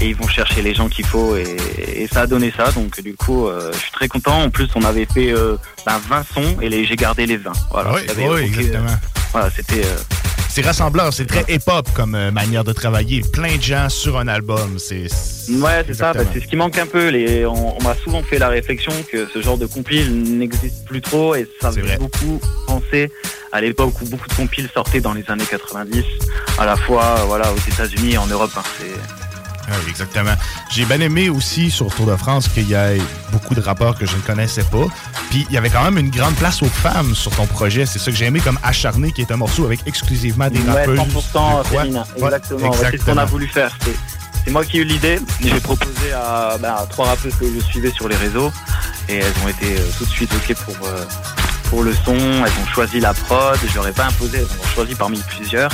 et 0.00 0.08
ils 0.08 0.16
vont 0.16 0.28
chercher 0.28 0.62
les 0.62 0.74
gens 0.74 0.88
qu'il 0.88 1.04
faut 1.06 1.36
et, 1.36 1.56
et 1.94 2.06
ça 2.06 2.22
a 2.22 2.26
donné 2.26 2.52
ça 2.56 2.70
donc 2.72 3.00
du 3.02 3.14
coup 3.14 3.46
euh, 3.46 3.70
je 3.72 3.78
suis 3.78 3.90
très 3.92 4.08
content. 4.08 4.42
En 4.44 4.50
plus 4.50 4.68
on 4.74 4.82
avait 4.84 5.06
fait 5.06 5.32
euh, 5.32 5.56
ben, 5.86 5.98
20 6.08 6.22
sons 6.34 6.56
et 6.60 6.84
j'ai 6.84 6.96
gardé 6.96 7.26
les 7.26 7.36
20. 7.36 7.52
Voilà. 7.70 7.92
Oui, 7.94 8.02
aucun- 8.26 8.36
exactement. 8.38 8.96
Voilà 9.32 9.50
c'était. 9.54 9.84
euh, 9.84 9.96
C'est 10.48 10.64
rassembleur, 10.64 11.12
c'est 11.12 11.26
très 11.26 11.44
hip-hop 11.48 11.88
comme 11.94 12.14
euh, 12.14 12.30
manière 12.30 12.64
de 12.64 12.72
travailler. 12.72 13.20
Plein 13.32 13.56
de 13.56 13.62
gens 13.62 13.88
sur 13.88 14.18
un 14.18 14.26
album, 14.28 14.78
c'est... 14.78 15.06
Ouais, 15.50 15.84
c'est 15.86 15.94
ça, 15.94 16.12
c'est 16.32 16.40
ce 16.40 16.46
qui 16.46 16.56
manque 16.56 16.76
un 16.78 16.86
peu. 16.86 17.08
Les, 17.08 17.44
on 17.46 17.76
on 17.78 17.82
m'a 17.82 17.94
souvent 17.94 18.22
fait 18.22 18.38
la 18.38 18.48
réflexion 18.48 18.92
que 19.12 19.26
ce 19.32 19.40
genre 19.42 19.56
de 19.58 19.66
compile 19.66 20.10
n'existe 20.38 20.84
plus 20.86 21.00
trop 21.00 21.34
et 21.34 21.46
ça 21.60 21.70
me 21.70 21.74
fait 21.82 21.98
beaucoup 21.98 22.40
penser 22.66 23.10
à 23.52 23.60
l'époque 23.60 23.94
où 24.02 24.04
beaucoup 24.06 24.28
de 24.28 24.34
compiles 24.34 24.68
sortaient 24.74 25.00
dans 25.00 25.12
les 25.14 25.24
années 25.30 25.46
90, 25.48 26.02
à 26.58 26.66
la 26.66 26.76
fois 26.76 27.04
euh, 27.04 27.24
voilà, 27.26 27.52
aux 27.52 27.70
États-Unis 27.72 28.14
et 28.14 28.18
en 28.18 28.26
Europe. 28.26 28.50
hein. 28.56 28.62
C'est- 28.78 29.27
Ah 29.70 29.74
Oui, 29.84 29.90
exactement. 29.90 30.32
J'ai 30.70 30.84
bien 30.84 31.00
aimé 31.00 31.28
aussi 31.28 31.70
sur 31.70 31.94
Tour 31.94 32.06
de 32.06 32.16
France 32.16 32.48
qu'il 32.48 32.68
y 32.68 32.74
ait 32.74 33.00
beaucoup 33.32 33.54
de 33.54 33.60
rappeurs 33.60 33.96
que 33.98 34.06
je 34.06 34.16
ne 34.16 34.20
connaissais 34.22 34.62
pas. 34.64 34.86
Puis 35.30 35.46
il 35.48 35.54
y 35.54 35.58
avait 35.58 35.70
quand 35.70 35.82
même 35.84 35.98
une 35.98 36.10
grande 36.10 36.34
place 36.36 36.62
aux 36.62 36.68
femmes 36.68 37.14
sur 37.14 37.30
ton 37.32 37.46
projet. 37.46 37.84
C'est 37.86 37.98
ça 37.98 38.10
que 38.10 38.16
j'ai 38.16 38.24
aimé 38.26 38.40
comme 38.40 38.58
Acharné, 38.62 39.12
qui 39.12 39.20
est 39.20 39.30
un 39.30 39.36
morceau 39.36 39.64
avec 39.66 39.80
exclusivement 39.86 40.48
des 40.48 40.60
Ouais, 40.60 40.72
rappeuses. 40.86 40.98
100% 40.98 41.04
de 41.64 41.68
quoi? 41.68 41.82
féminin. 41.82 42.04
Ouais, 42.16 42.24
exactement. 42.24 42.70
Ouais, 42.70 42.76
c'est 42.90 42.98
ce 42.98 43.04
qu'on 43.04 43.18
a 43.18 43.24
voulu 43.24 43.46
faire. 43.48 43.76
C'est- 43.84 44.50
moi 44.50 44.64
qui 44.64 44.78
ai 44.78 44.80
eu 44.80 44.84
l'idée. 44.84 45.20
J'ai 45.42 45.60
proposé 45.60 46.10
à, 46.14 46.56
bah, 46.58 46.78
à 46.82 46.86
trois 46.86 47.08
rappeuses 47.08 47.34
que 47.38 47.44
je 47.52 47.60
suivais 47.66 47.90
sur 47.90 48.08
les 48.08 48.16
réseaux 48.16 48.50
et 49.10 49.16
elles 49.16 49.34
ont 49.44 49.48
été 49.48 49.76
euh, 49.76 49.86
tout 49.98 50.06
de 50.06 50.10
suite 50.10 50.32
ok 50.34 50.54
pour 50.64 50.86
euh, 50.88 51.04
pour 51.70 51.82
le 51.82 51.92
son. 51.92 52.14
Elles 52.16 52.52
ont 52.62 52.66
choisi 52.74 53.00
la 53.00 53.14
prod. 53.14 53.58
Je 53.68 53.74
leur 53.74 53.86
ai 53.88 53.92
pas 53.92 54.06
imposé. 54.06 54.38
Elles 54.38 54.44
ont 54.44 54.74
choisi 54.74 54.94
parmi 54.94 55.18
plusieurs. 55.36 55.70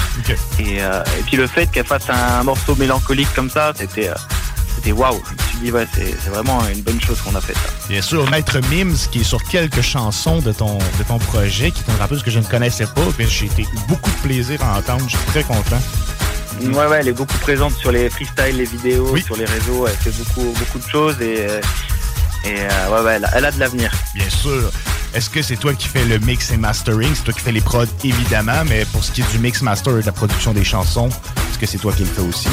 Et, 0.58 0.82
euh, 0.82 1.02
et 1.18 1.22
puis 1.22 1.36
le 1.36 1.46
fait 1.46 1.66
qu'elles 1.68 1.86
fassent 1.86 2.10
un 2.10 2.42
morceau 2.42 2.74
mélancolique 2.76 3.32
comme 3.34 3.50
ça, 3.50 3.72
c'était 3.76 4.08
euh, 4.08 4.14
c'était 4.76 4.92
waouh. 4.92 5.22
Je 5.26 5.32
me 5.32 5.48
suis 5.48 5.58
dit 5.58 5.72
ouais, 5.72 5.86
c'est 5.94 6.30
vraiment 6.30 6.60
une 6.68 6.82
bonne 6.82 7.00
chose 7.00 7.20
qu'on 7.22 7.34
a 7.34 7.40
fait 7.40 7.54
ça. 7.54 7.60
Bien 7.88 8.02
sûr, 8.02 8.28
Maître 8.30 8.58
Mims, 8.70 8.96
qui 9.10 9.20
est 9.20 9.24
sur 9.24 9.42
quelques 9.44 9.82
chansons 9.82 10.40
de 10.40 10.52
ton, 10.52 10.78
de 10.78 11.02
ton 11.06 11.18
projet, 11.18 11.70
qui 11.70 11.80
est 11.80 11.92
une 11.92 11.98
rappeuse 11.98 12.22
que 12.22 12.30
je 12.30 12.38
ne 12.40 12.44
connaissais 12.44 12.86
pas, 12.86 13.02
mais 13.18 13.26
j'ai 13.26 13.46
été 13.46 13.66
beaucoup 13.88 14.10
de 14.10 14.16
plaisir 14.16 14.60
à 14.62 14.78
entendre. 14.78 15.04
Je 15.08 15.16
suis 15.16 15.26
très 15.26 15.42
content. 15.44 15.80
Ouais, 16.60 16.86
ouais, 16.86 16.98
elle 17.00 17.08
est 17.08 17.12
beaucoup 17.12 17.36
présente 17.38 17.74
sur 17.76 17.90
les 17.92 18.08
freestyles, 18.10 18.56
les 18.56 18.64
vidéos, 18.64 19.16
sur 19.18 19.36
les 19.36 19.44
réseaux. 19.44 19.86
Elle 19.88 19.94
fait 19.96 20.16
beaucoup, 20.22 20.52
beaucoup 20.58 20.78
de 20.78 20.88
choses 20.88 21.20
et, 21.20 21.46
euh, 21.48 21.60
et 22.44 22.60
euh, 22.60 22.88
ouais, 22.90 23.04
ouais, 23.04 23.12
elle, 23.16 23.24
a- 23.24 23.30
elle 23.36 23.44
a 23.44 23.50
de 23.50 23.58
l'avenir. 23.60 23.90
Bien 24.14 24.30
sûr. 24.30 24.70
Est-ce 25.14 25.30
que 25.30 25.42
c'est 25.42 25.56
toi 25.56 25.72
qui 25.74 25.86
fais 25.86 26.04
le 26.04 26.18
mix 26.18 26.50
et 26.50 26.56
mastering? 26.56 27.14
C'est 27.14 27.22
toi 27.22 27.32
qui 27.32 27.40
fais 27.40 27.52
les 27.52 27.60
prods, 27.60 27.84
évidemment, 28.02 28.64
mais 28.66 28.84
pour 28.86 29.04
ce 29.04 29.12
qui 29.12 29.20
est 29.20 29.30
du 29.30 29.38
mix 29.38 29.62
master 29.62 29.96
et 29.96 30.00
de 30.00 30.06
la 30.06 30.12
production 30.12 30.52
des 30.52 30.64
chansons, 30.64 31.08
est-ce 31.08 31.56
que 31.56 31.66
c'est 31.66 31.78
toi 31.78 31.92
qui 31.92 32.00
le 32.00 32.08
fais 32.08 32.22
aussi? 32.22 32.48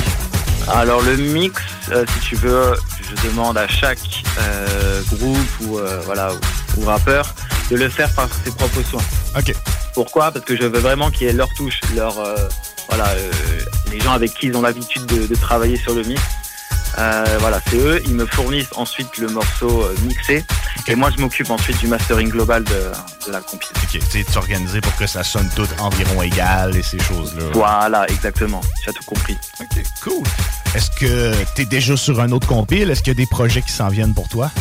Alors 0.67 1.01
le 1.01 1.17
mix, 1.17 1.59
euh, 1.89 2.05
si 2.13 2.19
tu 2.29 2.35
veux, 2.35 2.75
je 3.01 3.27
demande 3.27 3.57
à 3.57 3.67
chaque 3.67 4.23
euh, 4.37 5.01
groupe 5.11 5.59
ou 5.61 5.79
euh, 5.79 6.01
voilà 6.05 6.33
ou, 6.33 6.81
ou 6.81 6.85
rappeur 6.85 7.33
de 7.71 7.77
le 7.77 7.89
faire 7.89 8.13
par 8.13 8.27
ses 8.45 8.51
propres 8.51 8.83
soins. 8.87 9.01
Ok. 9.35 9.55
Pourquoi? 9.95 10.31
Parce 10.31 10.45
que 10.45 10.55
je 10.55 10.63
veux 10.63 10.79
vraiment 10.79 11.09
qu'il 11.09 11.25
y 11.25 11.29
ait 11.31 11.33
leur 11.33 11.49
touche, 11.55 11.81
leur 11.95 12.13
voilà 12.87 13.07
les 13.91 13.99
gens 13.99 14.13
avec 14.13 14.35
qui 14.35 14.47
ils 14.47 14.55
ont 14.55 14.61
l'habitude 14.61 15.05
de, 15.07 15.25
de 15.25 15.35
travailler 15.35 15.77
sur 15.77 15.95
le 15.95 16.03
mix. 16.03 16.21
Euh, 16.97 17.37
voilà, 17.39 17.59
c'est 17.67 17.77
eux. 17.77 18.01
Ils 18.05 18.13
me 18.15 18.25
fournissent 18.25 18.71
ensuite 18.75 19.17
le 19.17 19.27
morceau 19.29 19.83
euh, 19.83 19.95
mixé 20.03 20.43
et 20.87 20.95
moi 20.95 21.09
je 21.15 21.21
m'occupe 21.21 21.49
ensuite 21.49 21.79
du 21.79 21.87
mastering 21.87 22.29
global 22.29 22.63
de, 22.63 22.91
de 23.27 23.31
la 23.31 23.39
compil. 23.39 23.69
Ok, 23.83 23.99
tu 23.99 24.01
sais, 24.01 24.23
t'organiser 24.23 24.81
pour 24.81 24.95
que 24.95 25.07
ça 25.07 25.23
sonne 25.23 25.49
tout 25.55 25.67
environ 25.79 26.21
égal 26.21 26.75
et 26.75 26.83
ces 26.83 26.99
choses-là. 26.99 27.45
Voilà, 27.53 28.05
exactement. 28.09 28.61
Tu 28.83 28.89
as 28.89 28.93
tout 28.93 29.03
compris. 29.05 29.37
Ok, 29.59 29.83
cool. 30.03 30.23
Est-ce 30.75 30.91
que 30.91 31.33
t'es 31.55 31.65
déjà 31.65 31.95
sur 31.95 32.19
un 32.19 32.31
autre 32.31 32.47
compile? 32.47 32.89
Est-ce 32.91 33.01
qu'il 33.01 33.13
y 33.13 33.15
a 33.15 33.19
des 33.19 33.27
projets 33.29 33.61
qui 33.61 33.71
s'en 33.71 33.87
viennent 33.87 34.13
pour 34.13 34.27
toi? 34.27 34.51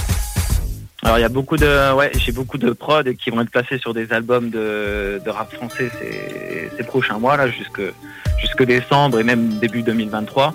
Alors 1.03 1.17
il 1.19 1.23
y 1.23 1.25
a 1.25 1.31
beaucoup 1.31 1.57
de 1.57 1.95
ouais 1.95 2.13
j'ai 2.15 2.31
beaucoup 2.31 2.59
de 2.59 2.73
prods 2.73 3.15
qui 3.19 3.31
vont 3.31 3.41
être 3.41 3.51
placés 3.51 3.79
sur 3.79 3.95
des 3.95 4.13
albums 4.13 4.51
de, 4.51 5.19
de 5.25 5.31
rap 5.31 5.51
français 5.51 5.91
ces, 5.99 6.71
ces 6.77 6.83
prochains 6.85 7.19
mois 7.19 7.39
là 7.39 7.49
jusque 7.49 7.81
jusque 8.39 8.63
décembre 8.65 9.19
et 9.19 9.25
même 9.25 9.59
début 9.61 9.83
2023. 9.83 10.55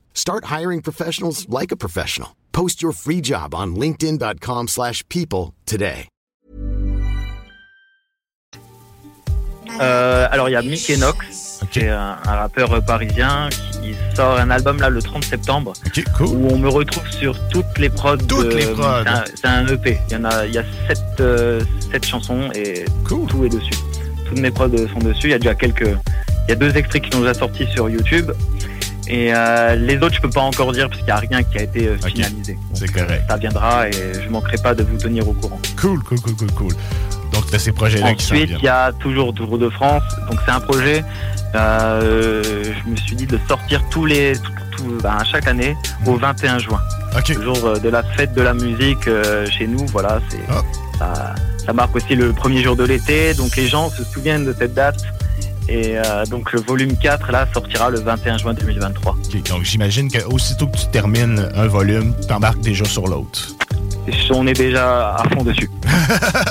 Start 0.13 0.45
hiring 0.45 0.81
professionals 0.81 1.45
like 1.49 1.71
a 1.73 1.77
professional. 1.77 2.29
Post 2.53 2.81
your 2.81 2.93
free 2.93 3.21
job 3.21 3.53
on 3.53 3.75
linkedin.com/people 3.75 4.67
slash 4.67 5.03
people 5.09 5.53
today. 5.65 6.07
Euh, 9.79 10.27
alors 10.29 10.49
il 10.49 10.51
y 10.51 10.55
a 10.55 10.61
Mick 10.61 10.89
Enox, 10.91 11.61
qui 11.71 11.79
est 11.79 11.89
un, 11.89 12.17
un 12.25 12.35
rappeur 12.35 12.83
parisien 12.85 13.49
qui 13.81 13.95
sort 14.15 14.37
un 14.37 14.49
album 14.51 14.79
là 14.79 14.89
le 14.89 15.01
30 15.01 15.23
septembre, 15.23 15.73
où 16.19 16.47
on 16.51 16.57
me 16.57 16.67
retrouve 16.67 17.09
sur 17.09 17.35
toutes 17.49 17.77
les 17.79 17.89
prods. 17.89 18.17
Toutes 18.17 18.49
de- 18.49 18.55
les 18.57 18.65
prods. 18.67 19.03
C'est 19.35 19.45
un, 19.47 19.65
un 19.65 19.67
EP. 19.67 19.97
Il 20.09 20.13
y 20.13 20.15
en 20.17 20.25
a, 20.25 20.45
il 20.45 20.53
y 20.53 20.57
a 20.57 20.63
sept, 20.87 20.99
euh, 21.21 21.61
sept 21.91 22.05
chansons 22.05 22.49
et 22.53 22.85
tout 23.07 23.25
est 23.45 23.49
dessus. 23.49 23.73
Toutes 24.27 24.39
mes 24.39 24.51
prods 24.51 24.69
sont 24.93 24.99
dessus. 24.99 25.27
Il 25.27 25.31
y 25.31 25.35
a 25.35 25.39
déjà 25.39 25.55
quelques, 25.55 25.87
il 25.87 26.49
y 26.49 26.51
a 26.51 26.55
deux 26.55 26.75
extraits 26.75 27.01
qui 27.03 27.09
sont 27.11 27.21
déjà 27.21 27.33
sortis 27.33 27.65
sur 27.73 27.89
YouTube. 27.89 28.31
Et 29.13 29.33
euh, 29.35 29.75
les 29.75 29.97
autres, 29.97 30.15
je 30.15 30.21
peux 30.21 30.29
pas 30.29 30.39
encore 30.41 30.71
dire 30.71 30.87
parce 30.87 30.97
qu'il 30.99 31.05
n'y 31.05 31.11
a 31.11 31.17
rien 31.17 31.43
qui 31.43 31.57
a 31.59 31.63
été 31.63 31.87
euh, 31.87 31.97
finalisé. 31.97 32.57
C'est 32.73 32.91
correct. 32.91 33.23
Ça 33.29 33.35
viendra 33.35 33.89
et 33.89 33.91
je 34.23 34.29
manquerai 34.29 34.57
pas 34.57 34.73
de 34.73 34.83
vous 34.83 34.97
tenir 34.97 35.27
au 35.27 35.33
courant. 35.33 35.59
Cool, 35.79 36.01
cool, 36.03 36.21
cool, 36.21 36.35
cool, 36.37 36.51
cool. 36.53 36.73
Donc, 37.33 37.43
t'as 37.51 37.59
ces 37.59 37.71
projets-là 37.73 38.07
Ensuite, 38.07 38.49
il 38.59 38.63
y 38.63 38.67
a 38.69 38.91
toujours 38.93 39.33
Tour 39.33 39.57
de 39.57 39.69
France. 39.69 40.03
Donc, 40.29 40.39
c'est 40.45 40.51
un 40.51 40.61
projet. 40.61 41.03
euh, 41.55 42.63
je 42.85 42.89
me 42.89 42.95
suis 42.95 43.15
dit 43.15 43.25
de 43.25 43.37
sortir 43.47 43.81
tous 43.91 44.05
les, 44.05 44.33
tout- 44.33 44.51
tout- 44.77 44.97
ben, 45.03 45.17
chaque 45.29 45.47
année 45.47 45.75
au 46.05 46.15
21 46.15 46.59
juin. 46.59 46.81
Le 47.35 47.43
jour 47.43 47.65
euh, 47.65 47.79
de 47.79 47.89
la 47.89 48.03
fête 48.03 48.33
de 48.33 48.41
la 48.41 48.53
musique 48.53 49.07
euh, 49.07 49.45
chez 49.47 49.67
nous. 49.67 49.85
Voilà, 49.87 50.21
c'est 50.29 50.39
ça, 50.99 51.35
ça 51.65 51.73
marque 51.73 51.95
aussi 51.95 52.15
le 52.15 52.31
premier 52.31 52.63
jour 52.63 52.75
de 52.77 52.85
l'été. 52.85 53.33
Donc, 53.33 53.55
les 53.57 53.67
gens 53.67 53.89
se 53.89 54.03
souviennent 54.05 54.45
de 54.45 54.55
cette 54.57 54.73
date. 54.73 55.01
Et 55.71 55.97
euh, 55.97 56.25
donc, 56.25 56.51
le 56.51 56.59
volume 56.59 56.97
4 56.97 57.31
là 57.31 57.47
sortira 57.53 57.89
le 57.89 58.01
21 58.01 58.37
juin 58.39 58.53
2023. 58.53 59.13
Ok, 59.13 59.49
Donc, 59.49 59.63
j'imagine 59.63 60.11
qu'aussitôt 60.11 60.67
que 60.67 60.77
tu 60.77 60.87
termines 60.87 61.49
un 61.55 61.67
volume, 61.67 62.13
t'embarques 62.27 62.59
déjà 62.59 62.83
sur 62.83 63.07
l'autre. 63.07 63.55
On 64.31 64.45
est 64.47 64.53
déjà 64.53 65.15
à 65.15 65.23
fond 65.29 65.43
dessus. 65.43 65.69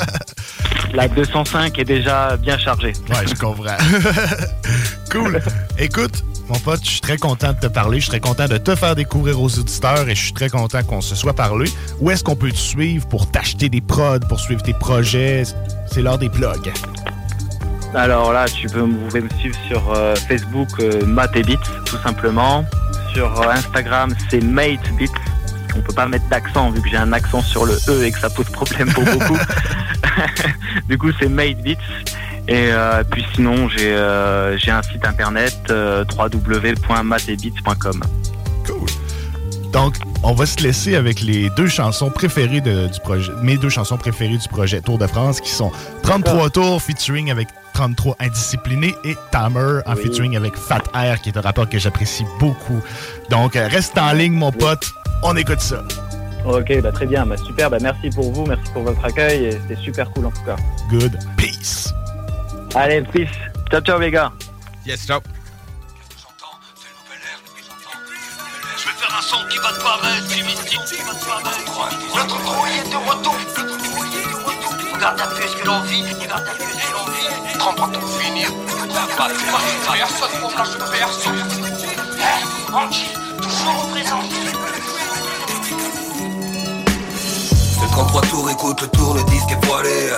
la 0.95 1.07
205 1.07 1.79
est 1.79 1.85
déjà 1.85 2.39
bien 2.39 2.57
chargée. 2.57 2.95
Ouais, 3.11 3.27
je 3.29 3.35
comprends. 3.35 3.77
cool. 5.11 5.43
Écoute, 5.79 6.25
mon 6.49 6.59
pote, 6.59 6.81
je 6.83 6.91
suis 6.91 7.01
très 7.01 7.19
content 7.19 7.53
de 7.53 7.59
te 7.59 7.67
parler. 7.67 7.99
Je 7.99 8.05
suis 8.05 8.11
très 8.11 8.21
content 8.21 8.49
de 8.49 8.57
te 8.57 8.75
faire 8.75 8.95
découvrir 8.95 9.39
aux 9.39 9.59
auditeurs 9.59 10.09
et 10.09 10.15
je 10.15 10.23
suis 10.23 10.33
très 10.33 10.49
content 10.49 10.83
qu'on 10.83 11.03
se 11.03 11.15
soit 11.15 11.35
parlé. 11.35 11.71
Où 12.01 12.11
est-ce 12.11 12.25
qu'on 12.25 12.37
peut 12.37 12.53
te 12.53 12.57
suivre 12.57 13.07
pour 13.07 13.31
t'acheter 13.31 13.69
des 13.69 13.83
prods, 13.83 14.21
pour 14.31 14.41
suivre 14.41 14.63
tes 14.63 14.75
projets? 14.75 15.43
C'est 15.93 16.01
l'heure 16.01 16.19
des 16.19 16.31
plugs. 16.31 16.73
Alors 17.95 18.33
là, 18.33 18.47
tu 18.47 18.67
peux, 18.69 18.81
vous 18.81 19.21
me 19.21 19.29
suivre 19.41 19.59
sur 19.67 19.93
euh, 19.93 20.15
Facebook, 20.15 20.69
euh, 20.79 21.01
tout 21.85 21.99
simplement. 21.99 22.65
Sur 23.13 23.41
euh, 23.41 23.51
Instagram, 23.51 24.15
c'est 24.31 24.41
Mate 24.43 24.89
Beats. 24.97 25.11
On 25.77 25.81
peut 25.81 25.93
pas 25.93 26.07
mettre 26.07 26.29
d'accent 26.29 26.71
vu 26.71 26.81
que 26.81 26.89
j'ai 26.89 26.97
un 26.97 27.13
accent 27.13 27.43
sur 27.43 27.67
le 27.67 27.77
E 27.89 28.05
et 28.05 28.13
que 28.13 28.19
ça 28.19 28.31
pose 28.31 28.49
problème 28.51 28.93
pour 28.93 29.05
beaucoup. 29.05 29.39
du 30.89 30.97
coup, 30.99 31.11
c'est 31.19 31.29
Mate 31.29 31.61
Beats. 31.63 31.75
Et 32.49 32.73
euh, 32.73 33.05
puis 33.11 33.27
sinon, 33.35 33.69
j'ai 33.69 33.93
un 33.93 34.83
site 34.83 35.05
internet 35.05 35.55
www.matebeats.com. 35.69 38.03
Donc, 39.73 39.97
on 40.23 40.33
va 40.35 40.47
se 40.47 40.59
laisser 40.63 40.97
avec 40.97 41.21
les 41.21 41.49
deux 41.51 41.69
chansons 41.69 42.11
préférées 42.11 42.61
de- 42.61 42.89
du 42.89 43.01
projet, 43.01 43.31
mes 43.43 43.57
deux 43.57 43.69
chansons 43.69 43.97
préférées 43.97 44.37
du 44.37 44.49
projet 44.49 44.81
Tour 44.81 44.99
de 44.99 45.07
France, 45.07 45.41
qui 45.41 45.51
sont 45.51 45.71
33 46.03 46.51
tours 46.51 46.83
featuring 46.83 47.31
avec 47.31 47.49
33 47.75 48.17
indisciplinés 48.19 48.95
et 49.05 49.15
Tamer 49.31 49.81
en 49.87 49.95
Oui. 49.95 50.03
featuring 50.03 50.37
avec 50.37 50.57
Fat 50.57 50.83
Air, 50.95 51.21
qui 51.21 51.29
est 51.29 51.37
un 51.37 51.41
rapport 51.41 51.69
que 51.69 51.79
j'apprécie 51.79 52.25
beaucoup. 52.41 52.81
Donc, 53.31 53.55
euh, 53.55 53.69
reste 53.69 53.97
en 53.97 54.13
ligne, 54.13 54.33
mon 54.33 54.51
pote. 54.51 54.91
On 55.23 55.37
écoute 55.37 55.61
ça. 55.61 55.85
Ok, 56.45 56.81
bah 56.83 56.91
très 56.91 57.07
bien, 57.07 57.25
bah 57.27 57.37
super, 57.37 57.69
bah 57.71 57.77
merci 57.81 58.09
pour 58.11 58.33
vous, 58.33 58.47
merci 58.47 58.65
pour 58.73 58.83
votre 58.83 59.05
accueil 59.05 59.45
et 59.45 59.61
c'est 59.69 59.79
super 59.79 60.11
cool 60.13 60.27
en 60.27 60.31
tout 60.31 60.43
cas. 60.45 60.57
Good. 60.91 61.17
Peace. 61.37 61.93
Allez, 62.75 63.03
peace. 63.03 63.29
Ciao, 63.71 63.81
ciao 63.83 64.01
les 64.01 64.11
gars. 64.11 64.33
Yes, 64.87 65.07
ciao. 65.07 65.21
Regarde 75.01 75.87
vit, 75.87 76.03
vit. 76.03 76.15
33 77.59 77.89
pour 77.89 78.21
finir. 78.21 78.53
Personne 83.33 83.71
représenté. 83.81 84.37
C'est 87.81 87.91
33 87.91 88.21
tours, 88.23 88.51
écoute 88.51 88.83
le 88.83 88.89
tour, 88.89 89.15
le 89.15 89.23
disque 89.25 89.51
est 89.51 89.65
voilé. 89.65 90.11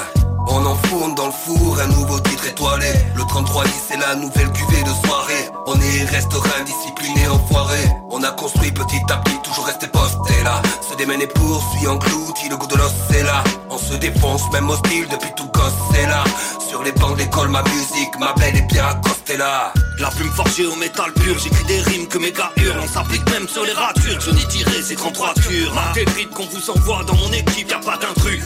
On 0.49 0.67
enfourne 0.67 1.15
dans 1.15 1.27
le 1.27 1.33
four 1.33 1.79
un 1.81 1.87
nouveau 1.87 2.19
titre 2.19 2.49
étoilé. 2.49 2.93
Le 3.15 3.23
33 3.23 3.65
10 3.65 3.71
c'est 3.89 3.99
la 3.99 4.17
nouvelle 4.17 4.51
cuvée 4.51 4.83
de 4.83 5.07
soirée. 5.07 5.49
On 5.67 5.81
est 5.81 6.05
restera 6.11 6.49
indiscipliné, 6.61 7.29
enfoiré. 7.29 7.79
On 8.11 8.21
a 8.25 8.33
construit 8.33 8.73
petit 8.73 9.01
à 9.11 9.19
petit, 9.19 9.39
toujours 9.45 9.67
resté 9.67 9.87
posté 9.87 10.43
là. 10.43 10.61
Se 10.91 10.97
démène 10.97 11.23
et 11.23 11.29
poursuit, 11.29 11.87
englouti, 11.87 12.49
le 12.49 12.57
goût 12.57 12.67
de 12.67 12.75
l'os 12.75 12.93
c'est 13.11 13.23
là. 13.23 13.45
On 13.75 13.79
se 13.79 13.95
défonce, 13.95 14.43
même 14.53 14.69
hostile 14.69 15.07
depuis 15.11 15.31
tout 15.35 15.49
gosse 15.49 15.73
c'est 15.95 16.07
là. 16.07 16.25
Sur 16.69 16.83
les 16.83 16.93
bancs 16.93 17.17
d'école, 17.17 17.49
ma 17.49 17.63
musique, 17.63 18.19
ma 18.21 18.35
belle 18.35 18.57
est 18.57 18.73
bien 18.73 18.85
accostée 18.85 19.39
là. 19.39 19.73
La 19.99 20.09
plume 20.09 20.31
forgée 20.31 20.67
au 20.67 20.77
métal 20.77 21.11
pur, 21.15 21.39
j'écris 21.39 21.65
des 21.65 21.81
rimes 21.81 22.07
que 22.07 22.19
mes 22.19 22.33
gars 22.33 22.53
hurlent. 22.57 22.81
On 22.83 22.89
s'applique 22.89 23.25
même 23.31 23.49
sur 23.49 23.65
les 23.65 23.73
ratures, 23.73 24.21
je 24.21 24.31
n'ai 24.31 24.45
tiré 24.49 24.83
ces 24.83 24.95
33 24.95 25.35
tures. 25.35 25.73
Marquez 25.75 26.05
vite 26.17 26.31
qu'on 26.31 26.45
vous 26.45 26.71
envoie 26.71 27.03
dans 27.05 27.15
mon 27.15 27.33
équipe, 27.33 27.71
y 27.71 27.73
a 27.73 27.79
pas 27.79 27.97
d'intrus. 27.97 28.43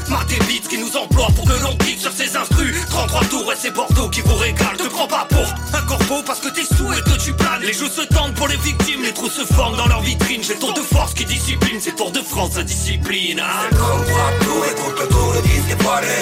Vite 0.48 0.68
qui 0.68 0.78
nous 0.78 0.96
emploie 0.96 1.28
pour 1.34 1.44
que 1.44 1.62
l'on 1.62 1.76
kick 1.78 1.98
sur 1.98 2.12
ces 2.12 2.36
instrus. 2.36 2.74
33 2.88 3.24
tours 3.24 3.52
et 3.52 3.56
c'est 3.58 3.70
Bordeaux 3.70 4.08
qui 4.08 4.20
vous 4.20 4.34
régale. 4.34 4.76
Te 4.76 4.88
prends 4.88 5.08
pas 5.08 5.26
pour 5.28 5.44
un 5.72 5.82
corbeau 5.82 6.22
parce 6.24 6.40
que 6.40 6.48
t'es 6.48 6.64
sous 6.64 6.92
et 6.92 7.00
que 7.00 7.18
tu 7.18 7.32
planes. 7.32 7.62
Les 7.62 7.72
jeux 7.72 7.88
se 7.88 8.02
tendent 8.02 8.34
pour 8.34 8.48
les 8.48 8.56
victimes, 8.58 9.02
les 9.02 9.12
trous 9.12 9.30
se 9.30 9.44
forment 9.44 9.76
dans 9.76 9.86
leur 9.86 10.02
vitrine. 10.02 10.42
J'ai 10.42 10.54
le 10.54 10.60
tour 10.60 10.74
de 10.74 10.80
force 10.80 11.14
qui 11.14 11.24
discipline, 11.24 11.78
c'est 11.80 11.96
Tour 11.96 12.12
de 12.12 12.20
France, 12.20 12.56
la 12.56 12.64
discipline. 12.64 13.40
Hein. 13.40 13.70
33 13.70 14.06
tours, 14.40 14.66
écoute 14.66 15.00
le 15.00 15.08
tour, 15.16 15.32
le 15.34 15.40
disque 15.42 15.70
étoilé. 15.72 16.18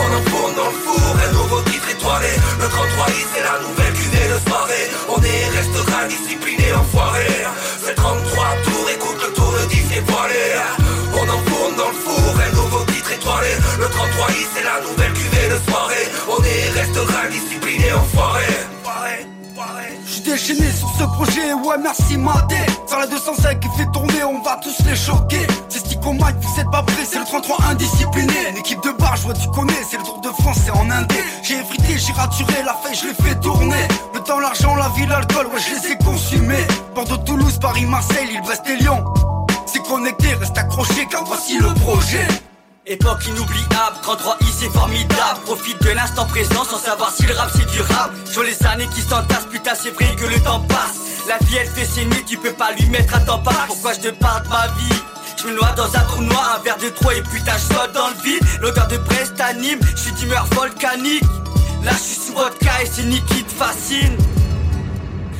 On 0.00 0.08
enfourne 0.18 0.54
dans 0.54 0.70
le 0.70 0.78
four 0.84 1.08
un 1.26 1.32
nouveau 1.38 1.60
titre 1.62 1.88
étoilé. 1.90 2.32
Le 2.62 2.68
33 2.68 3.06
10 3.06 3.26
c'est 3.34 3.44
la 3.50 3.56
nouvelle 3.64 3.94
cuvée 4.00 4.26
de 4.32 4.38
soirée. 4.46 4.86
On 5.14 5.20
est 5.22 5.44
restera 5.58 5.98
discipliné, 6.06 6.66
enfoiré. 6.72 7.26
C'est 7.84 7.94
33 7.94 8.14
tours, 8.64 8.88
écoute 8.96 9.20
le 9.26 9.30
tour, 9.34 9.52
le 9.58 9.64
disque 9.74 9.96
étoilé. 10.00 10.44
On 11.20 11.26
enfourne 11.36 11.74
dans 11.76 11.90
le 11.94 11.98
four 12.04 12.30
un 12.46 12.52
nouveau 12.60 12.82
titre 12.92 13.12
étoilé. 13.18 13.52
Le 13.82 13.86
33 13.88 14.26
10 14.28 14.46
c'est 14.54 14.66
la 14.70 14.78
nouvelle 14.86 15.14
cuvée 15.20 15.48
de 15.54 15.58
soirée. 15.68 16.06
On 16.34 16.40
est 16.42 16.64
restera 16.80 17.20
discipliné, 17.28 17.92
enfoiré. 17.92 18.46
Je 20.06 20.20
déchaîné 20.20 20.70
sur 20.70 20.88
ce 20.98 21.04
projet, 21.04 21.52
ouais 21.52 21.76
merci 21.82 22.16
Maté 22.16 22.56
Sur 22.86 22.98
la 22.98 23.06
205 23.06 23.60
qui 23.60 23.68
fait 23.76 23.90
tourner, 23.92 24.24
on 24.24 24.42
va 24.42 24.60
tous 24.62 24.84
les 24.84 24.96
choquer 24.96 25.46
Vous 26.40 26.60
êtes 26.60 26.70
pas 26.70 26.82
prêts, 26.82 27.04
c'est 27.04 27.18
le 27.18 27.24
33 27.24 27.56
indiscipliné. 27.70 28.52
L'équipe 28.54 28.82
de 28.82 28.90
bar, 28.92 29.16
je 29.16 29.22
vois 29.22 29.34
tu 29.34 29.48
connais, 29.48 29.82
c'est 29.88 29.98
le 29.98 30.04
Tour 30.04 30.20
de 30.20 30.28
France, 30.28 30.58
c'est 30.64 30.70
en 30.70 30.90
Indé 30.90 31.16
J'ai 31.42 31.58
effrité, 31.58 31.98
j'ai 31.98 32.12
raturé, 32.12 32.62
la 32.64 32.74
feuille, 32.74 32.94
je 32.94 33.08
l'ai 33.08 33.14
fait 33.14 33.40
tourner. 33.40 33.88
Le 34.14 34.20
temps, 34.20 34.40
l'argent, 34.40 34.74
la 34.76 34.88
vie, 34.90 35.06
l'alcool, 35.06 35.46
ouais 35.46 35.60
je 35.60 35.74
les 35.74 35.92
ai 35.92 35.98
consumés. 35.98 36.66
Bordeaux, 36.94 37.16
Toulouse, 37.18 37.58
Paris, 37.60 37.86
Marseille, 37.86 38.26
Lille, 38.28 38.42
Brest 38.42 38.62
et 38.68 38.76
Lyon 38.76 39.04
C'est 39.66 39.82
connecté, 39.82 40.34
reste 40.34 40.56
accroché 40.56 41.06
car 41.10 41.24
voici 41.24 41.58
le 41.58 41.72
projet. 41.74 42.26
Époque 42.84 43.24
inoubliable, 43.28 43.96
33 44.02 44.38
i 44.40 44.44
c'est 44.58 44.68
formidable. 44.70 45.40
Profite 45.44 45.80
de 45.82 45.90
l'instant 45.90 46.26
présent 46.26 46.64
sans 46.64 46.78
savoir 46.78 47.12
si 47.12 47.22
le 47.24 47.32
rap 47.32 47.48
c'est 47.54 47.70
durable 47.70 48.14
Sur 48.24 48.42
les 48.42 48.60
années 48.66 48.88
qui 48.92 49.02
s'entassent, 49.02 49.46
putain 49.50 49.72
c'est 49.80 49.90
vrai 49.90 50.16
que 50.16 50.24
le 50.26 50.40
temps 50.40 50.60
passe. 50.60 50.98
La 51.28 51.38
vie 51.46 51.58
elle 51.60 51.68
fait 51.68 51.84
saigner, 51.84 52.24
tu 52.26 52.36
peux 52.38 52.52
pas 52.52 52.72
lui 52.72 52.88
mettre 52.88 53.14
à 53.14 53.20
temps 53.20 53.38
pas 53.38 53.54
Pourquoi 53.68 53.92
je 53.92 54.00
te 54.00 54.08
parle 54.08 54.42
de 54.42 54.48
ma 54.48 54.66
vie? 54.66 55.02
Je 55.36 55.46
me 55.46 55.54
noie 55.54 55.72
dans 55.76 55.94
un 55.94 56.00
trou 56.00 56.22
noir, 56.22 56.58
un 56.58 56.62
verre 56.62 56.78
de 56.78 56.88
trop 56.88 57.10
et 57.10 57.22
putain 57.22 57.52
je 57.56 57.74
saute 57.74 57.92
dans 57.92 58.08
le 58.08 58.22
vide. 58.22 58.42
L'odeur 58.60 58.86
de 58.88 58.96
Brest 58.98 59.40
anime, 59.40 59.80
je 59.94 60.00
suis 60.02 60.12
d'humeur 60.12 60.46
volcanique. 60.52 61.24
Là 61.84 61.92
je 61.92 62.02
suis 62.02 62.20
sous 62.26 62.34
vodka 62.34 62.82
et 62.82 62.86
c'est 62.86 63.04
Nick 63.04 63.24
qui 63.26 63.42
te 63.44 63.52
fascine. 63.52 64.16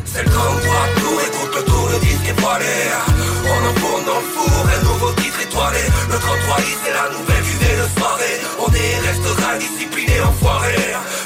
C'est 0.04 0.24
le 0.24 0.30
33 0.30 0.52
tours, 1.00 1.20
écoute 1.26 1.54
le 1.56 1.64
tour, 1.64 1.88
le 1.92 1.98
disque 2.00 2.28
étoilé 2.28 2.66
On 3.46 3.68
enfourne 3.70 4.04
dans 4.04 4.20
le 4.20 4.28
four 4.34 4.66
un 4.68 4.84
nouveau 4.84 5.12
titre 5.12 5.40
étoilé. 5.40 5.80
Le 6.10 6.18
33 6.18 6.56
10 6.58 6.76
c'est 6.84 6.92
la 6.92 7.08
nouvelle 7.16 7.44
cuvée 7.44 7.76
de 7.80 7.98
soirée. 7.98 8.36
On 8.60 8.72
est 8.72 9.08
restera 9.08 9.56
discipliné, 9.56 10.20
enfoiré. 10.20 10.76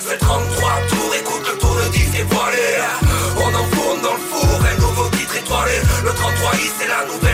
C'est 0.06 0.18
33 0.18 0.70
tours, 0.88 1.14
écoute 1.18 1.42
le 1.50 1.58
tour, 1.58 1.76
le 1.82 1.88
disque 1.90 2.14
étoilé 2.14 2.78
On 3.36 3.48
enfourne 3.48 4.00
dans 4.02 4.14
le 4.14 4.24
four 4.30 4.60
un 4.62 4.80
nouveau 4.80 5.08
titre 5.08 5.36
étoilé. 5.36 5.80
Le 6.04 6.12
33 6.12 6.52
10 6.52 6.72
c'est 6.78 6.88
la 6.88 7.04
nouvelle 7.06 7.25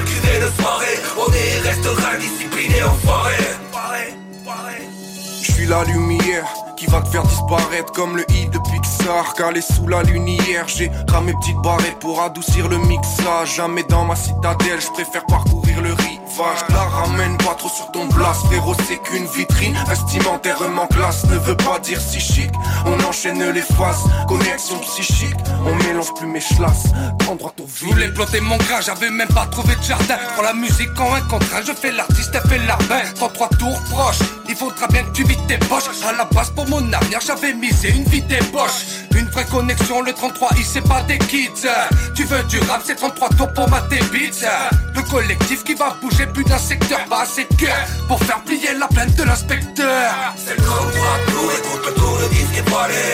Je 5.43 5.52
suis 5.52 5.66
la 5.66 5.85
lumière 5.85 6.44
qui 6.77 6.86
va 6.86 7.01
te 7.01 7.09
faire 7.09 7.23
disparaître 7.23 7.93
comme 7.93 8.16
le 8.16 8.24
i 8.31 8.47
de 8.47 8.59
Pixar 8.59 9.35
Calé 9.35 9.60
sous 9.60 9.86
la 9.86 10.02
lumière, 10.02 10.66
j'ai 10.66 10.90
ramé 11.09 11.32
petite 11.40 11.59
barrette 11.59 11.98
pour 12.01 12.20
adoucir 12.23 12.69
le 12.69 12.78
mixage. 12.78 13.56
Jamais 13.56 13.85
dans 13.85 14.05
ma 14.05 14.16
citadelle, 14.16 14.81
je 14.81 14.90
préfère 14.90 15.24
parcourir 15.27 15.81
le 15.82 15.94
Va, 16.38 16.54
je 16.56 16.74
la 16.74 16.82
ramène 16.82 17.36
pas 17.38 17.54
trop 17.54 17.68
sur 17.68 17.90
ton 17.92 18.06
blast. 18.06 18.46
Frérot 18.46 18.74
c'est 18.86 18.98
qu'une 19.02 19.26
vitrine. 19.26 19.76
Vestimentairement 19.88 20.86
classe 20.86 21.24
ne 21.26 21.36
veut 21.36 21.56
pas 21.56 21.78
dire 21.80 22.00
si 22.00 22.20
chic 22.20 22.50
On 22.86 22.98
enchaîne 23.04 23.42
les 23.50 23.60
phases. 23.60 24.04
Connexion 24.28 24.78
psychique. 24.78 25.36
On 25.66 25.74
mélange 25.84 26.12
plus 26.14 26.26
mes 26.26 26.40
chlasses. 26.40 26.86
Prends 27.18 27.36
droit 27.36 27.54
au 27.59 27.66
Je 27.74 27.86
voulais 27.86 28.09
planter 28.09 28.40
mon 28.40 28.56
gras, 28.56 28.80
j'avais 28.80 29.10
même 29.10 29.28
pas 29.28 29.46
trouvé 29.46 29.74
de 29.74 29.82
jardin. 29.82 30.16
Prends 30.34 30.42
la 30.42 30.54
musique 30.54 30.98
en 30.98 31.14
un 31.14 31.20
contrat, 31.22 31.62
je 31.66 31.72
fais 31.72 31.92
l'artiste, 31.92 32.30
elle 32.34 32.50
fait 32.50 32.66
l'arbin 32.66 33.00
33 33.14 33.48
tours 33.50 33.80
proches, 33.90 34.18
il 34.48 34.56
faudra 34.56 34.86
bien 34.88 35.04
que 35.04 35.12
tu 35.12 35.24
vides 35.24 35.46
tes 35.46 35.59
poches. 35.59 35.84
À 36.06 36.12
la 36.12 36.24
base 36.24 36.50
pour 36.50 36.68
mon 36.68 36.92
avenir, 36.92 37.20
j'avais 37.24 37.54
misé 37.54 37.90
une 37.90 38.04
vie 38.04 38.22
des 38.22 38.38
poches 38.52 39.06
Une 39.14 39.26
vraie 39.28 39.44
connexion, 39.44 40.02
le 40.02 40.12
33 40.12 40.50
il 40.56 40.64
c'est 40.64 40.80
pas 40.80 41.02
des 41.02 41.18
kids. 41.18 41.68
Tu 42.14 42.24
veux 42.24 42.42
du 42.44 42.59
rap, 42.60 42.82
c'est 42.84 42.96
33 42.96 43.28
tours 43.30 43.52
pour 43.52 43.68
mater 43.68 44.00
beats 44.12 44.48
Le 44.94 45.02
collectif 45.02 45.64
qui 45.64 45.74
va 45.74 45.96
bouger 46.00 46.21
plus 46.26 46.44
d'un 46.44 46.58
secteur 46.58 46.98
Pas 47.08 47.22
assez 47.22 47.44
de 47.44 47.54
cœur 47.54 47.86
pour 48.08 48.18
faire 48.22 48.42
plier 48.44 48.74
la 48.78 48.86
plainte 48.88 49.14
de 49.16 49.24
l'inspecteur. 49.24 50.12
C'est 50.36 50.56
le 50.56 50.62
33 50.62 50.82
tours, 51.26 51.52
écoute 51.58 51.86
le 51.86 51.94
tour, 51.94 52.18
le 52.20 52.28
disque 52.28 52.58
étoilé. 52.58 53.04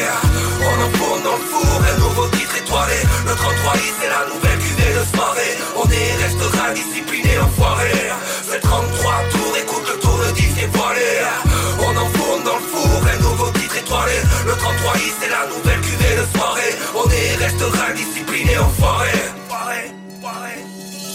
On 0.60 0.76
enfourne 0.84 1.22
dans 1.22 1.36
le 1.36 1.46
four, 1.50 1.80
un 1.82 1.98
nouveau 2.00 2.26
titre 2.28 2.56
étoilé. 2.56 2.98
Le 3.26 3.34
33 3.34 3.76
i 3.76 3.92
c'est 4.00 4.08
la 4.08 4.22
nouvelle 4.28 4.58
cuvée 4.58 4.92
de 4.98 5.16
soirée. 5.16 5.54
On 5.76 5.86
est 5.88 6.12
restera 6.22 6.70
discipliné 6.74 7.38
enfoiré. 7.38 7.92
C'est 8.46 8.56
le 8.56 8.60
33 8.60 9.12
tours, 9.32 9.56
écoute 9.56 9.86
le 9.88 9.98
tour, 10.00 10.18
le 10.18 10.32
disque 10.32 10.62
étoilé. 10.62 11.10
On 11.80 11.96
enfourne 11.96 12.42
dans 12.44 12.56
le 12.56 12.66
four, 12.72 13.00
un 13.06 13.18
nouveau 13.22 13.50
titre 13.52 13.76
étoilé. 13.78 14.18
Le 14.46 14.52
33 14.52 14.96
i 14.96 15.12
c'est 15.20 15.30
la 15.30 15.46
nouvelle 15.48 15.80
cuvée 15.80 16.14
de 16.20 16.26
soirée. 16.36 16.74
On 16.94 17.08
est 17.10 17.36
restera 17.36 17.92
discipliné 17.92 18.58
enfoiré 18.58 19.38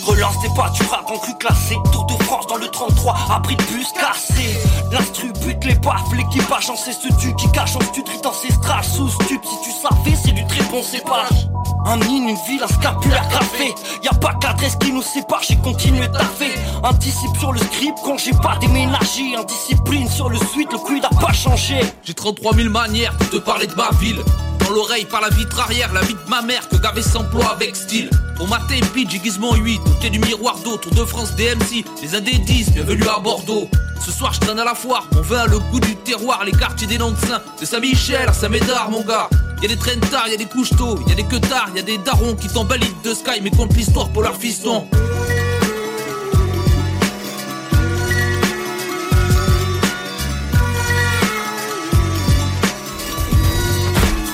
Relance 0.05 0.35
tes 0.41 0.49
pas, 0.49 0.69
tu 0.75 0.83
rap 0.83 1.09
en 1.09 1.17
cul 1.19 1.35
classé. 1.39 1.75
Tour 1.91 2.05
de 2.05 2.23
France 2.23 2.47
dans 2.47 2.57
le 2.57 2.67
33, 2.67 3.15
a 3.31 3.39
pris 3.39 3.55
le 3.55 3.63
bus 3.73 3.87
cassé. 3.93 4.59
L'instru 4.91 5.31
bute 5.33 5.63
les 5.65 5.75
baffes, 5.75 6.11
l'équipage 6.15 6.69
en 6.69 6.75
ce 6.75 6.89
tu 7.19 7.33
qui 7.35 7.51
cache 7.51 7.75
en 7.75 7.81
stud 7.81 8.03
ancestral 8.25 8.83
sous 8.83 9.09
stup. 9.09 9.41
Si 9.43 9.55
tu 9.63 9.71
savais, 9.71 10.17
c'est 10.23 10.31
du 10.31 10.45
très 10.47 10.63
bon 10.65 10.83
cépage. 10.83 11.47
Un 11.85 11.99
hymne, 12.01 12.29
une 12.29 12.37
ville, 12.47 12.63
un 12.63 12.67
scapulaire 12.67 13.27
gravé. 13.29 13.73
Y 14.03 14.07
a 14.07 14.13
pas 14.13 14.33
qu'adresse 14.35 14.75
qui 14.77 14.91
nous 14.91 15.01
sépare, 15.01 15.41
j'ai 15.47 15.57
continué 15.57 16.09
taffer. 16.11 16.53
Anticipe 16.83 17.37
sur 17.39 17.51
le 17.51 17.59
script 17.59 17.97
quand 18.03 18.17
j'ai 18.17 18.31
pas 18.31 18.57
déménagé. 18.59 19.35
Indiscipline 19.37 20.09
sur 20.09 20.29
le 20.29 20.37
suite, 20.37 20.71
le 20.71 20.79
quid 20.79 21.03
a 21.05 21.09
pas 21.15 21.33
changé. 21.33 21.79
J'ai 22.03 22.13
33 22.13 22.53
000 22.55 22.69
manières 22.69 23.13
de 23.31 23.39
parler 23.39 23.67
de 23.67 23.75
ma 23.75 23.89
ville. 23.99 24.21
Dans 24.59 24.69
l'oreille, 24.69 25.05
par 25.05 25.21
la 25.21 25.29
vitre 25.29 25.59
arrière, 25.59 25.91
la 25.93 26.01
vie 26.01 26.13
de 26.13 26.29
ma 26.29 26.41
mère 26.41 26.67
que 26.69 26.77
Gavé 26.77 27.01
s'emploie 27.01 27.51
avec 27.51 27.75
style. 27.75 28.09
Pour 28.37 28.47
ma 28.47 28.59
pitch, 28.59 29.13
aiguisement 29.13 29.55
8, 29.55 29.81
côté 29.93 30.09
du 30.09 30.19
miroir 30.19 30.57
d'eau, 30.63 30.77
Tour 30.77 30.93
de 30.93 31.05
France 31.05 31.35
DMC, 31.35 31.85
les 32.01 32.15
indés 32.15 32.37
10, 32.37 32.71
bienvenue 32.71 33.07
à 33.07 33.19
Bordeaux. 33.19 33.69
Ce 34.03 34.11
soir, 34.11 34.33
je 34.33 34.39
traîne 34.39 34.59
à 34.59 34.65
la 34.65 34.75
foire, 34.75 35.07
mon 35.13 35.21
vin 35.21 35.45
le 35.45 35.59
goût 35.59 35.79
du 35.79 35.95
terroir, 35.95 36.43
les 36.45 36.51
quartiers 36.51 36.87
des 36.87 36.97
noms 36.97 37.11
de 37.11 37.65
Saint-Michel 37.65 38.27
à 38.27 38.33
Saint-Médard, 38.33 38.89
mon 38.91 39.01
gars. 39.01 39.29
Y 39.61 39.65
a 39.65 39.69
des 39.69 39.77
trains 39.77 39.99
tard, 40.11 40.27
y 40.27 40.33
a 40.33 40.37
des 40.37 40.45
couches 40.45 40.75
tôt, 40.77 40.99
y 41.07 41.11
a 41.11 41.15
des 41.15 41.23
queutards, 41.23 41.69
y 41.75 41.79
a 41.79 41.81
des 41.81 41.97
darons 41.97 42.35
qui 42.35 42.47
t'emballent 42.47 42.79
de 43.03 43.13
Sky, 43.13 43.39
mais 43.41 43.51
comptent 43.51 43.75
l'histoire 43.75 44.09
pour 44.09 44.23
leur 44.23 44.35
fiston. 44.35 44.87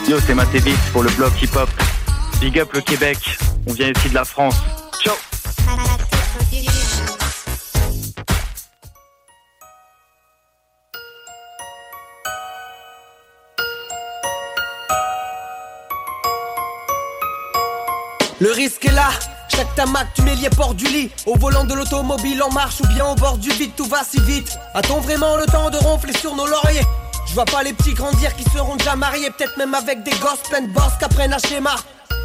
Yo, 0.07 0.18
c'est 0.26 0.34
Mathévis 0.34 0.73
pour 0.91 1.03
le 1.03 1.11
blog 1.11 1.31
hip-hop. 1.41 1.69
Big 2.41 2.60
up 2.60 2.73
le 2.73 2.81
Québec, 2.81 3.18
on 3.68 3.73
vient 3.73 3.91
ici 3.95 4.10
de 4.10 4.15
la 4.15 4.26
France. 4.26 4.56
Le 18.41 18.54
risque 18.54 18.86
est 18.86 18.91
là, 18.91 19.10
chaque 19.50 19.76
tamac 19.76 20.08
tu 20.14 20.22
mets 20.22 20.34
lié 20.34 20.50
port 20.50 20.74
du 20.74 20.86
lit. 20.86 21.12
Au 21.26 21.36
volant 21.36 21.66
de 21.66 21.74
l'automobile 21.74 22.41
en 22.41 22.50
marche 22.50 22.80
ou 22.80 22.88
bien 22.88 23.06
au 23.06 23.16
bord 23.16 23.38
du 23.38 23.50
vide 23.50 23.72
Tout 23.76 23.84
va 23.84 24.02
si 24.10 24.18
vite, 24.22 24.58
a-t-on 24.74 25.02
vraiment 25.02 25.36
le 25.36 25.46
temps 25.46 25.70
de 25.70 25.76
ronfler 25.76 26.14
sur 26.14 26.34
nos 26.36 26.48
lauriers? 26.48 26.86
Je 27.28 27.34
vois 27.34 27.44
pas 27.44 27.64
les 27.64 27.74
petits 27.74 27.94
grandir 27.94 28.34
qui 28.38 28.44
seront 28.50 28.78
déjà 28.78 28.96
mariés. 28.96 29.30
Peut-être 29.32 29.58
même 29.58 29.74
avec 29.74 30.04
des 30.04 30.12
gosses 30.12 30.41
pleins 30.50 30.62
de 30.62 30.72
boss 30.72 30.94
qu'apprennent 31.00 31.34
un 31.34 31.38
schéma 31.38 31.76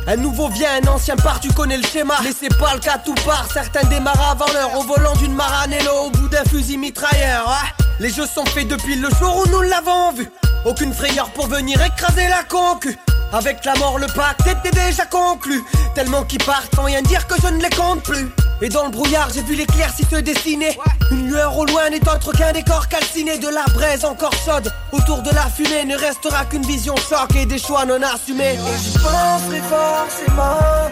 un 0.06 0.16
nouveau 0.16 0.48
vient, 0.48 0.70
un 0.82 0.88
ancien 0.88 1.16
part, 1.16 1.40
tu 1.40 1.52
connais 1.52 1.76
le 1.76 1.86
schéma 1.86 2.14
Mais 2.22 2.32
c'est 2.38 2.56
pas 2.58 2.74
le 2.74 2.80
cas, 2.80 2.98
tout 2.98 3.14
part, 3.26 3.46
certains 3.52 3.86
démarrent 3.88 4.30
avant 4.30 4.52
l'heure 4.52 4.78
Au 4.78 4.82
volant 4.82 5.14
d'une 5.16 5.34
Maranello, 5.34 6.06
au 6.06 6.10
bout 6.10 6.28
d'un 6.28 6.44
fusil 6.44 6.76
mitrailleur 6.76 7.46
ouais. 7.46 7.84
Les 8.00 8.10
jeux 8.10 8.26
sont 8.26 8.44
faits 8.46 8.68
depuis 8.68 8.96
le 8.96 9.08
jour 9.18 9.44
où 9.44 9.50
nous 9.50 9.62
l'avons 9.62 10.12
vu 10.12 10.30
Aucune 10.64 10.92
frayeur 10.92 11.30
pour 11.30 11.46
venir 11.46 11.80
écraser 11.82 12.28
la 12.28 12.42
concu 12.44 12.98
avec 13.34 13.64
la 13.64 13.74
mort, 13.74 13.98
le 13.98 14.06
pacte 14.06 14.46
était 14.46 14.70
déjà 14.70 15.06
conclu. 15.06 15.64
Tellement 15.96 16.22
qu'ils 16.22 16.44
partent 16.44 16.72
sans 16.72 16.84
rien 16.84 17.02
dire 17.02 17.26
que 17.26 17.34
je 17.42 17.48
ne 17.48 17.60
les 17.60 17.70
compte 17.70 18.00
plus. 18.04 18.28
Et 18.60 18.68
dans 18.68 18.84
le 18.84 18.90
brouillard, 18.90 19.28
j'ai 19.34 19.42
vu 19.42 19.54
l'éclaircie 19.54 20.04
se 20.10 20.16
dessiner. 20.16 20.78
Une 21.10 21.28
lueur 21.28 21.56
au 21.58 21.64
loin 21.66 21.90
n'est 21.90 22.08
autre 22.08 22.32
qu'un 22.32 22.52
décor 22.52 22.88
calciné. 22.88 23.38
De 23.38 23.48
la 23.48 23.64
braise 23.74 24.04
encore 24.04 24.34
chaude. 24.44 24.72
Autour 24.92 25.22
de 25.22 25.30
la 25.30 25.46
fumée 25.50 25.84
ne 25.84 25.96
restera 25.96 26.44
qu'une 26.44 26.64
vision 26.64 26.94
choc 26.96 27.34
et 27.36 27.46
des 27.46 27.58
choix 27.58 27.84
non 27.84 28.00
assumés. 28.02 28.54
Et 28.54 28.78
j'y 28.82 28.98
penserai 28.98 29.60
forcément. 29.68 30.90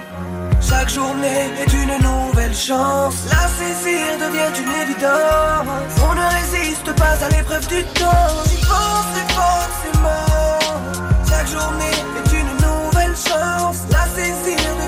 Chaque 0.61 0.91
journée 0.91 1.51
est 1.61 1.73
une 1.73 1.99
nouvelle 2.03 2.55
chance. 2.55 3.15
La 3.31 3.49
saisir 3.49 4.07
devient 4.21 4.53
une 4.59 4.83
évidence. 4.83 5.67
On 6.09 6.15
ne 6.15 6.27
résiste 6.35 6.93
pas 6.97 7.25
à 7.25 7.29
l'épreuve 7.31 7.67
du 7.69 7.83
temps. 7.95 8.29
J'y 8.49 8.57
penserai 8.57 9.25
forcément. 9.29 10.59
Chaque 11.29 11.49
journée 11.49 11.97
est 12.19 12.33
une 12.33 12.53
nouvelle 12.67 13.17
chance. 13.17 13.79
La 13.91 14.07
saisir 14.15 14.82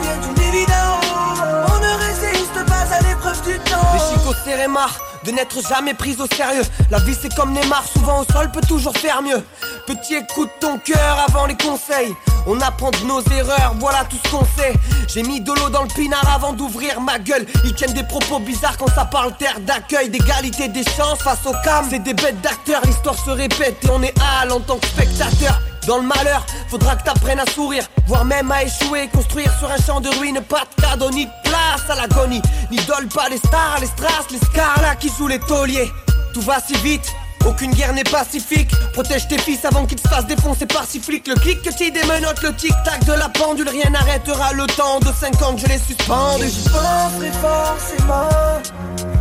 Les 3.46 4.16
chicots 4.16 4.34
serrés 4.44 4.68
marre 4.68 4.98
de 5.24 5.30
n'être 5.30 5.60
jamais 5.66 5.94
prise 5.94 6.20
au 6.20 6.26
sérieux. 6.26 6.62
La 6.90 6.98
vie 6.98 7.16
c'est 7.20 7.34
comme 7.34 7.52
Neymar, 7.52 7.84
souvent 7.86 8.20
au 8.20 8.32
sol 8.32 8.50
peut 8.50 8.60
toujours 8.66 8.96
faire 8.96 9.22
mieux. 9.22 9.42
Petit 9.86 10.14
écoute 10.14 10.50
ton 10.60 10.78
cœur 10.78 11.24
avant 11.28 11.46
les 11.46 11.56
conseils. 11.56 12.14
On 12.46 12.60
apprend 12.60 12.90
de 12.90 13.04
nos 13.06 13.22
erreurs, 13.22 13.74
voilà 13.78 14.04
tout 14.04 14.16
ce 14.24 14.30
qu'on 14.30 14.44
sait. 14.44 14.74
J'ai 15.08 15.22
mis 15.22 15.40
de 15.40 15.52
l'eau 15.52 15.68
dans 15.70 15.82
le 15.82 15.88
pinard 15.88 16.28
avant 16.34 16.52
d'ouvrir 16.52 17.00
ma 17.00 17.18
gueule. 17.18 17.46
Ils 17.64 17.74
tiennent 17.74 17.94
des 17.94 18.04
propos 18.04 18.38
bizarres 18.38 18.76
quand 18.76 18.92
ça 18.94 19.04
parle 19.04 19.36
terre 19.36 19.60
d'accueil, 19.60 20.08
d'égalité 20.08 20.68
des 20.68 20.84
chances 20.84 21.22
face 21.22 21.46
au 21.46 21.52
cam. 21.64 21.86
C'est 21.88 22.02
des 22.02 22.14
bêtes 22.14 22.40
d'acteurs, 22.40 22.82
l'histoire 22.84 23.18
se 23.18 23.30
répète 23.30 23.84
et 23.84 23.90
on 23.90 24.02
est 24.02 24.14
hal 24.40 24.52
en 24.52 24.60
tant 24.60 24.76
que 24.76 24.86
spectateur. 24.86 25.60
Dans 25.86 25.98
le 25.98 26.04
malheur, 26.04 26.46
faudra 26.68 26.96
que 26.96 27.04
t'apprennes 27.04 27.40
à 27.40 27.46
sourire, 27.50 27.84
voire 28.06 28.24
même 28.24 28.50
à 28.50 28.64
échouer, 28.64 29.08
construire 29.08 29.52
sur 29.58 29.70
un 29.70 29.76
champ 29.76 30.00
de 30.00 30.08
ruines, 30.18 30.40
pas 30.40 30.62
de 30.76 30.82
cadeau 30.82 31.10
ni 31.10 31.26
de 31.26 31.30
place 31.44 31.82
à 31.90 31.94
l'agonie, 31.94 32.40
n'idole 32.70 33.06
pas 33.08 33.28
les 33.28 33.36
stars, 33.36 33.78
les 33.80 33.86
strass, 33.86 34.30
les 34.30 34.38
scarlas 34.38 34.96
qui 34.96 35.10
jouent 35.10 35.28
les 35.28 35.40
tauliers. 35.40 35.90
Tout 36.32 36.40
va 36.40 36.58
si 36.60 36.74
vite, 36.78 37.12
aucune 37.46 37.72
guerre 37.72 37.92
n'est 37.92 38.04
pacifique. 38.04 38.70
Protège 38.92 39.28
tes 39.28 39.38
fils 39.38 39.64
avant 39.64 39.86
qu'ils 39.86 40.00
se 40.00 40.08
fassent 40.08 40.26
défoncer 40.26 40.66
par 40.66 40.84
six 40.84 41.00
flics. 41.00 41.26
Le 41.28 41.34
clic 41.34 41.62
que 41.62 41.70
tu 41.70 41.90
démenotes, 41.90 42.42
le 42.42 42.54
tic-tac 42.54 43.04
de 43.04 43.12
la 43.12 43.28
pendule, 43.28 43.68
rien 43.68 43.90
n'arrêtera 43.90 44.52
le 44.52 44.66
temps 44.66 45.00
de 45.00 45.12
50 45.12 45.58
je 45.58 45.66
les 45.66 45.78
suspendu. 45.78 46.48
J'y 46.48 46.68
penserai 46.68 47.30
forcément. 47.40 48.62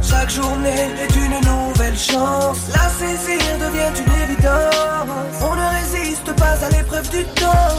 Chaque 0.02 0.30
journée 0.30 0.90
est 1.02 1.16
une 1.16 1.40
nouvelle 1.50 1.98
chance. 1.98 2.58
La 2.74 2.90
saisir 2.90 3.40
devient 3.60 3.92
une 3.98 4.32
évidence. 4.32 5.42
On 5.42 5.56
ne 5.56 5.68
résiste 5.80 6.34
pas 6.36 6.66
à 6.66 6.70
l'épreuve 6.70 7.10
du 7.10 7.24
temps. 7.26 7.74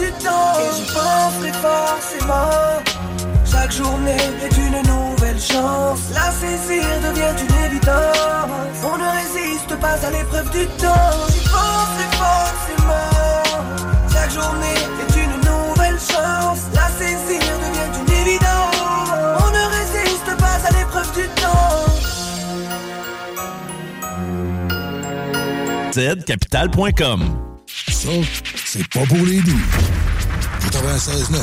Et 0.00 0.12
j'y 0.76 0.84
penserai 0.92 1.52
forcément. 1.52 2.82
Chaque 3.44 3.72
journée 3.72 4.16
est 4.44 4.56
une 4.56 4.80
nouvelle 4.86 5.40
chance. 5.40 6.00
La 6.14 6.30
saisir 6.30 6.84
devient 7.02 7.34
une 7.42 7.64
évidence. 7.66 8.78
On 8.84 8.96
ne 8.96 9.08
résiste 9.18 9.74
pas 9.80 9.98
à 10.06 10.10
l'épreuve 10.10 10.50
du 10.52 10.66
temps. 10.78 11.26
J'y 11.30 11.40
penserai 11.48 12.06
forcément. 12.12 13.10
Chaque 14.12 14.30
journée 14.30 14.78
est 15.02 15.16
une 15.16 15.36
nouvelle 15.50 15.98
chance. 15.98 16.60
La 16.74 16.88
saisir 16.98 17.42
devient 17.64 17.90
une 18.00 18.12
évidence. 18.26 18.76
On 19.40 19.50
ne 19.50 19.64
résiste 19.78 20.30
pas 20.38 20.58
à 20.64 20.70
l'épreuve 20.78 21.12
du 21.14 21.26
temps. 21.40 21.88
zcapital.com. 25.92 27.47
C'est 28.64 28.88
pas 28.88 29.04
pour 29.06 29.18
les 29.26 29.40
doux. 29.40 29.60
96.9. 30.70 31.38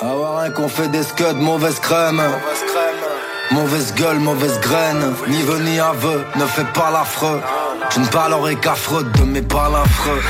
Avoir 0.00 0.38
un 0.38 0.50
qu'on 0.50 0.68
fait 0.68 0.88
des 0.88 1.04
scuds, 1.04 1.34
mauvaise 1.36 1.78
crème. 1.78 2.20
Mauvaise 3.52 3.94
gueule, 3.94 4.18
mauvaise 4.18 4.58
graine, 4.60 5.14
ni 5.28 5.42
vœu 5.42 5.60
ni 5.60 5.78
aveu, 5.78 6.24
ne 6.36 6.46
fais 6.46 6.64
pas 6.74 6.90
l'affreux. 6.90 7.40
Je 7.90 8.00
ne 8.00 8.06
parlerai 8.06 8.56
qu'affreux 8.56 9.04
de 9.04 9.22
mes 9.22 9.40
affreux 9.40 10.22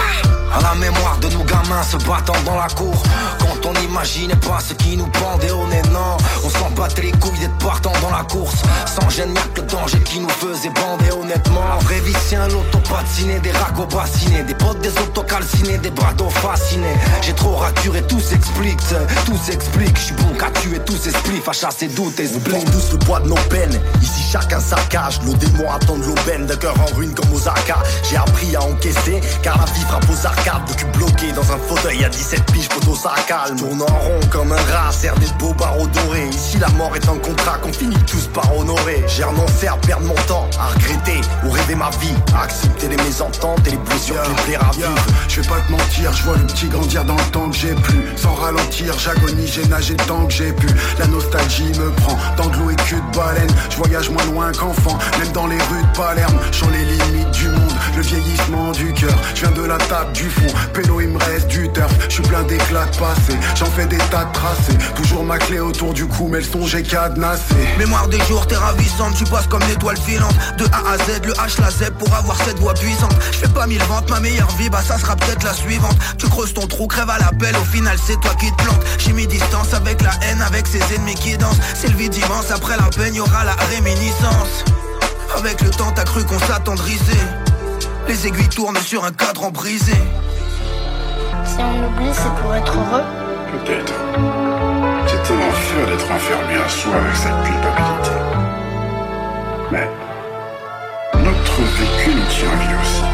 à 0.55 0.61
la 0.61 0.75
mémoire 0.75 1.19
de 1.19 1.29
nos 1.29 1.45
gamins 1.45 1.83
se 1.83 1.97
battant 1.99 2.41
dans 2.45 2.57
la 2.57 2.69
cour. 2.69 3.03
Quand 3.39 3.69
on 3.69 3.73
n'imaginait 3.81 4.37
pas 4.37 4.59
ce 4.61 4.75
qui 4.75 4.97
nous 4.97 5.07
pendait 5.07 5.51
au 5.51 5.67
nez 5.67 5.83
Non, 5.93 6.17
on 6.45 6.51
s'en 6.51 6.71
battait 6.71 7.03
les 7.03 7.13
couilles 7.13 7.39
d'être 7.39 7.57
partant 7.59 7.93
dans 8.03 8.11
la 8.11 8.25
course. 8.25 8.63
Sans 8.87 9.09
gêne, 9.09 9.35
que 9.55 9.61
le 9.61 9.67
danger 9.67 10.01
qui 10.01 10.21
nous 10.21 10.29
faisait 10.29 10.71
bander 10.71 11.11
honnêtement. 11.13 11.65
La 11.69 11.85
vraie 11.85 12.01
vie 12.01 12.15
c'est 12.29 12.37
un 12.37 12.49
loto 12.49 12.79
patiné, 12.91 13.41
des 13.41 13.53
ragots 13.53 13.87
bassinés 13.87 14.43
Des 14.43 14.55
potes, 14.55 14.81
des 14.81 14.97
autocalcinés, 15.01 15.79
des 15.79 15.91
bateaux 15.91 16.31
fascinés. 16.31 16.97
J'ai 17.23 17.35
trop 17.35 17.57
raturé, 17.57 18.03
tout 18.03 18.21
s'explique, 18.21 18.81
tout 19.27 19.39
s'explique. 19.43 19.97
Je 19.97 20.03
suis 20.03 20.15
bon 20.15 20.35
qu'à 20.39 20.51
tuer 20.61 20.81
tous 20.85 20.97
ces 20.97 21.11
spliffs, 21.11 21.49
à 21.49 21.53
chasser 21.53 21.89
doutes 21.89 22.21
et 22.21 22.29
On 22.35 22.71
tous 22.71 22.93
le 22.93 22.99
poids 22.99 23.21
de 23.21 23.29
nos 23.29 23.43
peines, 23.49 23.81
ici 24.03 24.23
chacun 24.31 24.61
saccage 24.61 25.21
Nos 25.23 25.35
démons 25.35 25.71
attendent 25.71 26.05
l'aubaine, 26.05 26.47
d'un 26.47 26.57
cœur 26.57 26.75
en 26.81 26.95
ruine 26.95 27.15
comme 27.15 27.33
Osaka 27.33 27.79
J'ai 28.09 28.17
appris 28.17 28.55
à 28.57 28.63
encaisser, 28.63 29.21
car 29.43 29.59
la 29.59 29.65
vie 29.73 29.81
frappe 29.83 30.05
aux 30.11 30.27
arcades 30.27 30.42
de 30.45 30.75
cul 30.75 30.87
bloqué 30.87 31.03
dans 31.03 31.12
un 31.53 31.59
fauteuil 31.59 32.05
à 32.05 32.09
17 32.09 32.53
piges, 32.53 32.69
photo 32.69 32.95
ça 32.95 33.15
calme. 33.27 33.57
Tourne 33.57 33.83
rond 33.83 34.21
comme 34.31 34.53
un 34.53 34.57
rat, 34.73 34.93
serre 34.93 35.15
des 35.17 35.27
beaux 35.39 35.53
barreaux 35.55 35.87
dorés. 35.87 36.29
Ici 36.29 36.59
la 36.59 36.69
mort 36.71 36.95
est 36.97 37.09
un 37.09 37.19
contrat 37.19 37.59
qu'on 37.59 37.73
finit 37.73 38.03
tous 38.07 38.29
par 38.29 38.57
honorer. 38.57 39.05
J'ai 39.07 39.25
renoncé 39.25 39.67
à 39.67 39.77
perdre 39.77 40.07
mon 40.07 40.15
temps, 40.27 40.49
à 40.59 40.69
regretter 40.69 41.21
ou 41.45 41.51
rêver 41.51 41.75
ma 41.75 41.91
vie. 41.91 42.15
Accepter 42.43 42.89
les 42.89 42.97
mésententes 42.97 43.67
et 43.67 43.73
les 43.73 43.77
blessures 43.77 44.15
yeah, 44.15 44.25
qui 44.25 44.43
plaira 44.45 44.71
yeah. 44.79 44.89
Je 45.29 45.41
vais 45.41 45.49
pas 45.49 45.61
te 45.61 45.73
mentir, 45.73 46.13
je 46.13 46.23
vois 46.25 46.37
le 46.37 46.47
petit 46.47 46.69
grandir 46.69 47.05
dans 47.05 47.17
le 47.17 47.31
temps 47.33 47.51
que 47.51 47.57
j'ai 47.57 47.75
plus. 47.75 48.05
Sans 48.17 48.35
ralentir, 48.35 48.99
j'agonie, 48.99 49.47
j'ai 49.47 49.67
nagé 49.67 49.97
tant 49.97 50.27
que 50.27 50.33
j'ai 50.33 50.53
pu. 50.53 50.69
La 50.99 51.07
nostalgie 51.07 51.73
me 51.79 51.91
prend, 51.91 52.17
d'anglo 52.37 52.71
et 52.71 52.77
cul 52.77 52.97
de 52.97 53.17
baleine. 53.17 53.51
Je 53.71 53.77
voyage 53.77 54.11
moins 54.11 54.25
loin 54.25 54.53
qu'enfant, 54.53 54.99
même 55.19 55.33
dans 55.33 55.47
les 55.47 55.59
rues 55.59 55.83
de 55.83 55.97
Palerme. 55.97 56.39
J'en 56.53 56.71
les 56.71 56.85
limites 56.85 57.31
du 57.33 57.49
monde, 57.49 57.73
le 57.97 58.03
vieillissement 58.03 58.73
du 58.73 58.93
cœur. 58.95 59.17
Je 59.35 59.47
viens 59.47 59.51
de 59.51 59.63
la 59.63 59.79
table 59.79 60.13
du 60.13 60.31
fond, 60.31 60.47
Pélo 60.73 61.01
il 61.01 61.09
me 61.09 61.19
reste 61.19 61.42
du 61.49 61.71
turf, 61.73 61.93
je 62.09 62.15
suis 62.15 62.23
plein 62.23 62.43
d'éclats 62.43 62.87
de 62.87 62.97
passé. 62.97 63.39
J'en 63.55 63.67
fais 63.67 63.87
des 63.87 63.99
tas 63.99 64.25
de 64.25 64.33
tracés. 64.33 64.79
Toujours 64.95 65.25
ma 65.25 65.39
clé 65.39 65.61
autour 65.61 65.93
du 65.93 66.07
cou 66.07 66.29
mais 66.29 66.39
le 66.39 66.45
son 66.45 66.67
j'ai 66.67 66.83
cadenassé. 66.83 67.55
Mémoire 67.79 68.09
des 68.09 68.21
jours 68.21 68.47
t'es 68.47 68.57
ravissante. 68.57 69.15
Tu 69.17 69.25
passes 69.25 69.47
comme 69.47 69.63
l'étoile 69.69 69.97
filante. 69.99 70.35
De 70.59 70.65
A 70.67 70.93
à 70.93 70.99
Z 70.99 71.25
le 71.25 71.33
H 71.33 71.61
la 71.61 71.71
Z 71.71 71.91
pour 71.99 72.15
avoir 72.15 72.37
cette 72.45 72.59
voix 72.59 72.75
puissante. 72.75 73.15
Je 73.33 73.39
fais 73.39 73.49
pas 73.49 73.67
mille 73.67 73.83
ventes 73.85 74.11
ma 74.11 74.21
meilleure 74.21 74.51
vie 74.57 74.71
bah 74.71 74.83
ça 74.87 74.99
sera 74.99 75.17
peut-être 75.17 75.45
la 75.45 75.55
suivante. 75.55 75.97
Tu 76.19 76.29
creuses 76.29 76.55
ton 76.55 76.67
trou 76.67 76.87
crève 76.87 77.11
à 77.11 77.19
l'appel 77.19 77.57
Au 77.57 77.65
final 77.65 77.97
c'est 78.05 78.21
toi 78.21 78.35
qui 78.35 78.51
te 78.51 78.63
plante 78.63 78.81
J'ai 78.99 79.13
mis 79.13 79.27
distance 79.27 79.75
avec 79.75 80.03
la 80.03 80.13
haine 80.23 80.43
avec 80.43 80.67
ses 80.67 80.83
ennemis 80.95 81.15
qui 81.15 81.37
dansent. 81.37 81.61
C'est 81.75 81.89
le 81.89 81.97
vide 81.97 82.15
immense 82.15 82.51
après 82.51 82.77
la 82.77 82.89
peine 82.97 83.15
y'aura 83.15 83.45
la 83.45 83.55
réminiscence. 83.75 84.65
Avec 85.37 85.61
le 85.63 85.71
temps 85.71 85.93
t'as 85.95 86.05
cru 86.05 86.25
qu'on 86.25 86.39
s'attendrissait. 86.39 87.27
Les 88.09 88.27
aiguilles 88.27 88.49
tournent 88.49 88.77
sur 88.79 89.05
un 89.05 89.13
cadre 89.13 89.51
brisé. 89.51 89.97
Si 91.45 91.59
on 91.59 91.87
oublie, 91.87 92.13
c'est 92.13 92.35
pour 92.41 92.55
être 92.55 92.75
heureux 92.77 93.05
Peut-être. 93.53 93.95
C'est 95.07 95.33
un 95.33 95.39
enfer 95.49 95.87
d'être 95.87 96.11
enfermé 96.11 96.55
à 96.55 96.69
soi 96.69 96.95
avec 96.95 97.17
cette 97.17 97.43
culpabilité. 97.45 98.17
Mais 99.71 99.89
notre 101.23 101.63
vécu 101.63 102.11
nous 102.15 102.27
tient 102.31 102.49
en 102.49 102.57
vie 102.57 102.75
aussi. 102.81 103.05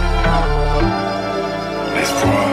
L'espoir, 1.97 2.45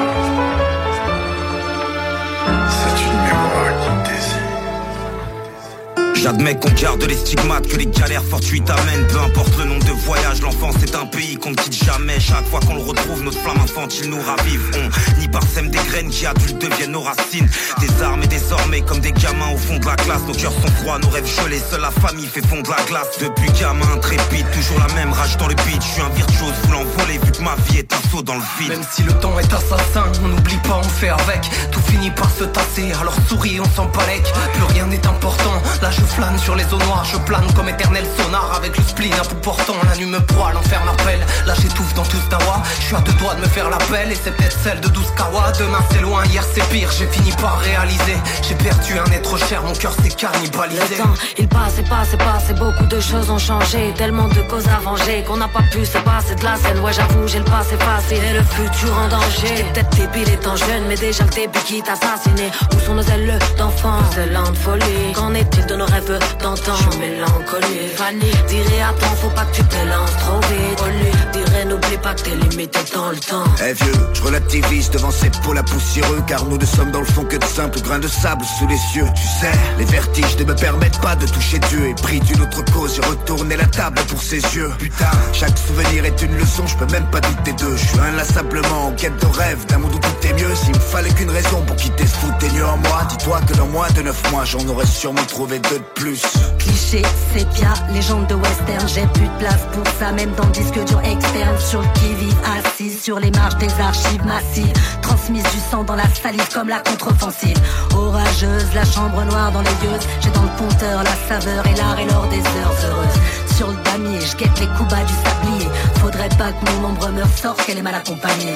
J'admets 6.16 6.56
qu'on 6.56 6.72
garde 6.72 7.04
les 7.04 7.16
stigmates, 7.16 7.68
que 7.68 7.78
les 7.78 7.86
galères 7.86 8.24
fortuites 8.24 8.70
amènent. 8.70 9.08
Peu 9.08 9.20
importe 9.20 9.58
le 9.58 9.66
nom 9.66 9.78
de 9.78 9.92
voyage, 10.06 10.42
l'enfance 10.42 10.76
est 10.84 10.96
un 10.96 11.06
pays 11.06 11.36
qu'on 11.36 11.52
ne 11.52 11.56
quitte 11.56 11.84
jamais. 11.84 12.20
Chaque 12.20 12.46
fois 12.48 12.60
qu'on 12.62 12.76
le 12.76 12.82
retrouve, 12.82 13.24
notre 13.24 13.40
flamme 13.40 13.60
infantile 13.60 14.10
nous 14.10 14.22
ravive. 14.22 14.72
On 14.76 15.20
n'y 15.20 15.28
parsème 15.28 15.70
des 15.70 15.80
graines 15.90 16.10
qui 16.10 16.26
adultes 16.26 16.60
deviennent 16.60 16.92
nos 16.92 17.02
racines. 17.02 17.48
Des 17.80 18.02
armes 18.02 18.24
et 18.24 18.28
désormais 18.28 18.82
comme 18.82 19.00
des 19.00 19.12
gamins 19.12 19.52
au 19.54 19.58
fond 19.58 19.78
de 19.78 19.86
la 19.86 19.96
classe. 19.96 20.22
Nos 20.28 20.34
cœurs 20.34 20.54
sont 20.54 20.74
froids, 20.82 21.00
nos 21.00 21.10
rêves 21.10 21.28
gelés. 21.28 21.62
Seule 21.70 21.82
la 21.82 21.92
famille 21.92 22.26
fait 22.26 22.46
fondre 22.48 22.70
la 22.76 22.84
glace. 22.86 23.20
Depuis 23.22 23.52
gamin 23.60 23.88
intrépide, 23.94 24.50
toujours 24.52 24.80
la 24.80 24.94
même 24.96 25.14
rage 25.14 25.38
dans 25.38 25.48
le 25.48 25.56
beat. 25.56 25.82
Je 25.82 25.88
suis 25.88 26.02
un 26.02 26.10
virtuose 26.10 26.54
voulant 26.64 26.84
voler 26.98 27.20
vu 27.24 27.32
que 27.32 27.44
ma 27.44 27.56
vie 27.68 27.80
est 27.80 27.94
un 27.94 28.10
saut 28.10 28.24
dans 28.24 28.36
le 28.36 28.44
vide. 28.60 28.70
Même 28.70 28.86
si 28.92 29.04
le 29.04 29.14
temps 29.14 29.38
est 29.40 29.54
assassin, 29.54 30.06
on 30.24 30.30
n'oublie 30.30 30.58
pas, 30.68 30.80
on 30.80 30.90
fait 30.90 31.10
avec. 31.10 31.42
Tout 31.72 31.82
finit 31.82 32.12
par 32.12 32.32
se 32.32 32.46
tasser, 32.46 32.92
alors 33.00 33.16
souris, 33.28 33.60
on 33.60 33.76
s'en 33.76 33.88
palèque. 33.88 34.32
Plus 34.54 34.64
rien 34.74 34.88
n'est 34.88 35.06
important, 35.06 35.62
je 35.92 36.05
flâne 36.06 36.38
sur 36.38 36.56
les 36.56 36.66
eaux 36.74 36.84
noires, 36.86 37.06
je 37.06 37.18
plane 37.18 37.46
comme 37.54 37.70
éternel 37.70 38.06
sonar 38.18 38.54
avec 38.56 38.78
le 38.78 38.84
spleen 38.84 39.14
à 39.14 39.24
bout 39.24 39.36
portant. 39.42 39.76
La 39.90 39.96
nuit 39.98 40.06
me 40.06 40.20
broie, 40.20 40.52
l'enfer 40.54 40.84
m'appelle. 40.86 41.20
Là 41.46 41.54
j'étouffe 41.60 41.94
dans 41.94 42.04
tout 42.04 42.18
ce 42.18 42.30
dawa. 42.30 42.62
Je 42.80 42.86
suis 42.86 42.96
à 42.96 43.00
deux 43.02 43.14
doigts 43.14 43.36
de 43.36 43.42
me 43.42 43.48
faire 43.48 43.70
l'appel 43.70 44.12
et 44.12 44.16
c'est 44.16 44.32
peut-être 44.36 44.58
celle 44.64 44.80
de 44.82 44.88
12 44.88 45.06
kawa. 45.18 45.52
Demain 45.60 45.80
c'est 45.92 46.02
loin, 46.02 46.24
hier 46.26 46.44
c'est 46.54 46.68
pire. 46.70 46.90
J'ai 46.98 47.08
fini 47.08 47.32
par 47.42 47.60
réaliser. 47.60 48.18
J'ai 48.48 48.56
perdu 48.56 49.00
un 49.00 49.12
être 49.12 49.38
cher, 49.38 49.64
mon 49.64 49.74
cœur 49.74 49.94
s'est 49.94 50.10
cannibalisé. 50.10 50.96
Le 50.98 51.04
temps, 51.04 51.14
il 51.38 51.48
passe 51.48 51.80
et 51.80 51.84
passe 51.84 52.14
et 52.14 52.18
passe 52.18 52.50
et 52.50 52.54
beaucoup 52.54 52.86
de 52.86 53.00
choses 53.00 53.30
ont 53.30 53.40
changé. 53.40 53.94
Tellement 53.98 54.28
de 54.28 54.42
causes 54.50 54.68
à 54.68 54.80
venger 54.80 55.24
qu'on 55.28 55.38
n'a 55.38 55.48
pas 55.48 55.64
pu 55.72 55.86
se 55.86 55.98
passer 56.00 56.36
de 56.36 56.44
la 56.44 56.56
scène. 56.56 56.80
Ouais, 56.80 56.94
j'avoue, 56.94 57.28
j'ai 57.28 57.40
le 57.40 57.46
passé 57.46 57.76
facile 57.78 58.24
et 58.24 58.34
le 58.34 58.44
futur 58.44 58.98
en 58.98 59.08
danger. 59.08 59.66
Peut-être 59.74 59.96
débile 59.96 60.30
étant 60.34 60.56
jeune, 60.56 60.86
mais 60.88 60.96
déjà 60.96 61.24
le 61.24 61.30
début 61.30 61.60
qui 61.66 61.82
t'a 61.82 61.94
assassiné. 61.94 62.52
Où 62.74 62.80
sont 62.80 62.94
nos 62.94 63.04
ailes 63.04 63.40
d'enfant, 63.58 64.00
nos 64.18 64.52
de 64.52 64.58
folie 64.58 65.14
Qu'en 65.14 65.34
est-il 65.34 65.66
de 65.66 65.76
nos 65.76 65.86
rêves 65.86 65.95
d'antan 66.02 66.76
Je 66.76 66.92
suis 66.92 67.00
mélancolique 67.00 67.96
Fanny 67.96 68.32
dirait 68.48 68.82
attends 68.82 69.16
faut 69.16 69.30
pas 69.30 69.46
que 69.46 69.56
tu 69.56 69.64
t'élances 69.64 70.18
trop 70.18 70.40
vite 70.42 71.45
dirait 71.56 71.66
n'oublie 71.66 71.98
pas 71.98 72.14
que 72.14 72.22
t'es 72.22 72.36
limité 72.36 72.80
dans 72.94 73.10
le 73.10 73.18
temps. 73.18 73.44
Eh 73.68 73.74
vieux, 73.74 73.94
je 74.14 74.22
relativise 74.22 74.90
devant 74.90 75.12
ces 75.12 75.30
pôles 75.30 75.62
poussiéreux 75.64 76.24
Car 76.28 76.46
nous 76.46 76.58
ne 76.58 76.66
sommes 76.66 76.92
dans 76.92 77.00
le 77.00 77.06
fond 77.06 77.24
que 77.24 77.38
de 77.38 77.44
simples 77.44 77.80
grains 77.82 78.00
de 78.00 78.08
sable 78.08 78.44
sous 78.60 78.68
les 78.68 78.78
cieux 78.78 79.06
Tu 79.16 79.24
sais, 79.24 79.52
les 79.78 79.86
vertiges 79.86 80.38
ne 80.38 80.46
me 80.46 80.56
permettent 80.56 81.00
pas 81.02 81.16
de 81.16 81.26
toucher 81.26 81.60
Dieu 81.70 81.90
Et 81.90 81.94
pris 81.96 82.20
d'une 82.22 82.42
autre 82.42 82.64
cause, 82.74 82.96
j'ai 82.96 83.08
retourné 83.08 83.56
la 83.56 83.66
table 83.66 84.00
pour 84.08 84.22
ses 84.22 84.40
yeux. 84.40 84.72
Putain, 84.80 85.12
chaque 85.34 85.58
souvenir 85.58 86.06
est 86.06 86.22
une 86.22 86.36
leçon, 86.38 86.66
je 86.68 86.76
peux 86.78 86.92
même 86.92 87.10
pas 87.10 87.22
douter 87.22 87.54
d'eux. 87.54 87.76
Je 87.78 87.86
suis 87.88 88.00
inlassablement 88.00 88.88
en 88.88 88.92
quête 88.92 89.20
de 89.22 89.28
rêve, 89.28 89.66
d'un 89.68 89.80
monde 89.80 89.94
où 89.96 90.00
tout 90.00 90.28
est 90.28 90.34
mieux. 90.34 90.56
S'il 90.56 90.76
me 90.76 90.80
fallait 90.80 91.14
qu'une 91.14 91.32
raison 91.32 91.62
pour 91.66 91.76
quitter 91.76 92.06
ce 92.06 92.16
foutu 92.16 92.64
en 92.64 92.78
moi 92.78 93.04
Dis-toi 93.10 93.42
que 93.48 93.54
dans 93.54 93.68
moins 93.68 93.90
de 93.92 94.02
neuf 94.02 94.32
mois, 94.32 94.46
j'en 94.46 94.66
aurais 94.68 94.86
sûrement 94.86 95.24
trouvé 95.28 95.60
deux 95.60 95.78
de 95.78 95.84
plus. 95.96 96.22
Cliché, 96.60 97.02
sépia, 97.34 97.74
légende 97.94 98.28
de 98.28 98.36
western 98.36 98.88
J'ai 98.88 99.06
plus 99.14 99.28
de 99.28 99.38
place 99.40 99.62
pour 99.74 99.84
ça, 100.00 100.12
même 100.12 100.32
dans 100.36 100.46
le 100.46 100.52
disque 100.52 100.84
dur 100.86 101.00
externe 101.00 101.55
Sur 101.60 101.82
le 101.82 101.88
qui-vive, 101.94 102.36
assise 102.58 103.02
sur 103.02 103.20
les 103.20 103.32
marges 103.32 103.58
des 103.58 103.72
archives 103.80 104.26
massives 104.26 104.74
Transmise 105.02 105.44
du 105.44 105.60
sang 105.72 105.84
dans 105.84 105.96
la 105.96 106.08
salive 106.10 106.48
comme 106.54 106.70
la 106.70 106.80
contre-offensive. 106.80 107.58
Orageuse, 107.96 108.74
la 108.74 108.86
chambre 108.86 109.24
noire 109.24 109.52
dans 109.52 109.62
les 109.62 109.70
yeux 109.70 110.00
J'ai 110.22 110.30
dans 110.32 110.44
le 110.44 110.58
compteur 110.58 111.04
la 111.04 111.16
saveur 111.28 111.66
et 111.68 111.76
l'art 111.76 112.00
et 112.00 112.06
l'or 112.06 112.28
des 112.28 112.40
heures 112.40 112.92
heureuses. 112.92 113.56
Sur 113.56 113.68
le 113.68 113.78
damier, 113.84 114.20
je 114.20 114.36
guette 114.38 114.60
les 114.60 114.68
coups 114.68 114.90
bas 114.90 115.04
du 115.04 115.14
sablier. 115.14 115.70
Faudrait 115.96 116.30
pas 116.38 116.52
que 116.52 116.72
mon 116.72 116.90
ombre 116.90 117.10
me 117.10 117.24
sorte 117.42 117.64
qu'elle 117.66 117.78
est 117.78 117.84
mal 117.84 117.96
accompagnée 117.96 118.56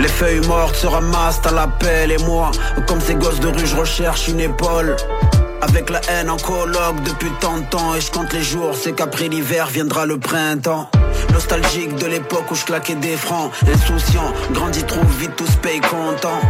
Les 0.00 0.08
feuilles 0.08 0.40
mortes 0.46 0.76
se 0.76 0.86
ramassent 0.86 1.44
à 1.44 1.52
l'appel 1.52 2.10
et 2.10 2.18
moi, 2.24 2.50
comme 2.86 3.02
ces 3.02 3.14
gosses 3.14 3.38
de 3.38 3.48
rue, 3.48 3.66
je 3.66 3.76
recherche 3.76 4.28
une 4.28 4.40
épaule. 4.40 4.96
Avec 5.62 5.90
la 5.90 6.00
haine 6.08 6.30
en 6.30 6.38
colloque 6.38 7.02
depuis 7.04 7.30
tant 7.40 7.58
de 7.58 7.64
temps 7.64 7.94
et 7.94 8.00
je 8.00 8.10
compte 8.10 8.32
les 8.32 8.42
jours, 8.42 8.74
c'est 8.74 8.92
qu'après 8.92 9.28
l'hiver 9.28 9.66
viendra 9.66 10.06
le 10.06 10.18
printemps. 10.18 10.90
Nostalgique 11.32 11.94
de 11.96 12.06
l'époque 12.06 12.50
où 12.50 12.54
je 12.54 12.64
claquais 12.64 12.94
des 12.94 13.16
francs, 13.16 13.52
insouciant, 13.72 14.32
grandit 14.52 14.84
trop 14.84 15.04
vite, 15.18 15.36
tous 15.36 15.54
paye 15.56 15.80
content. 15.80 16.40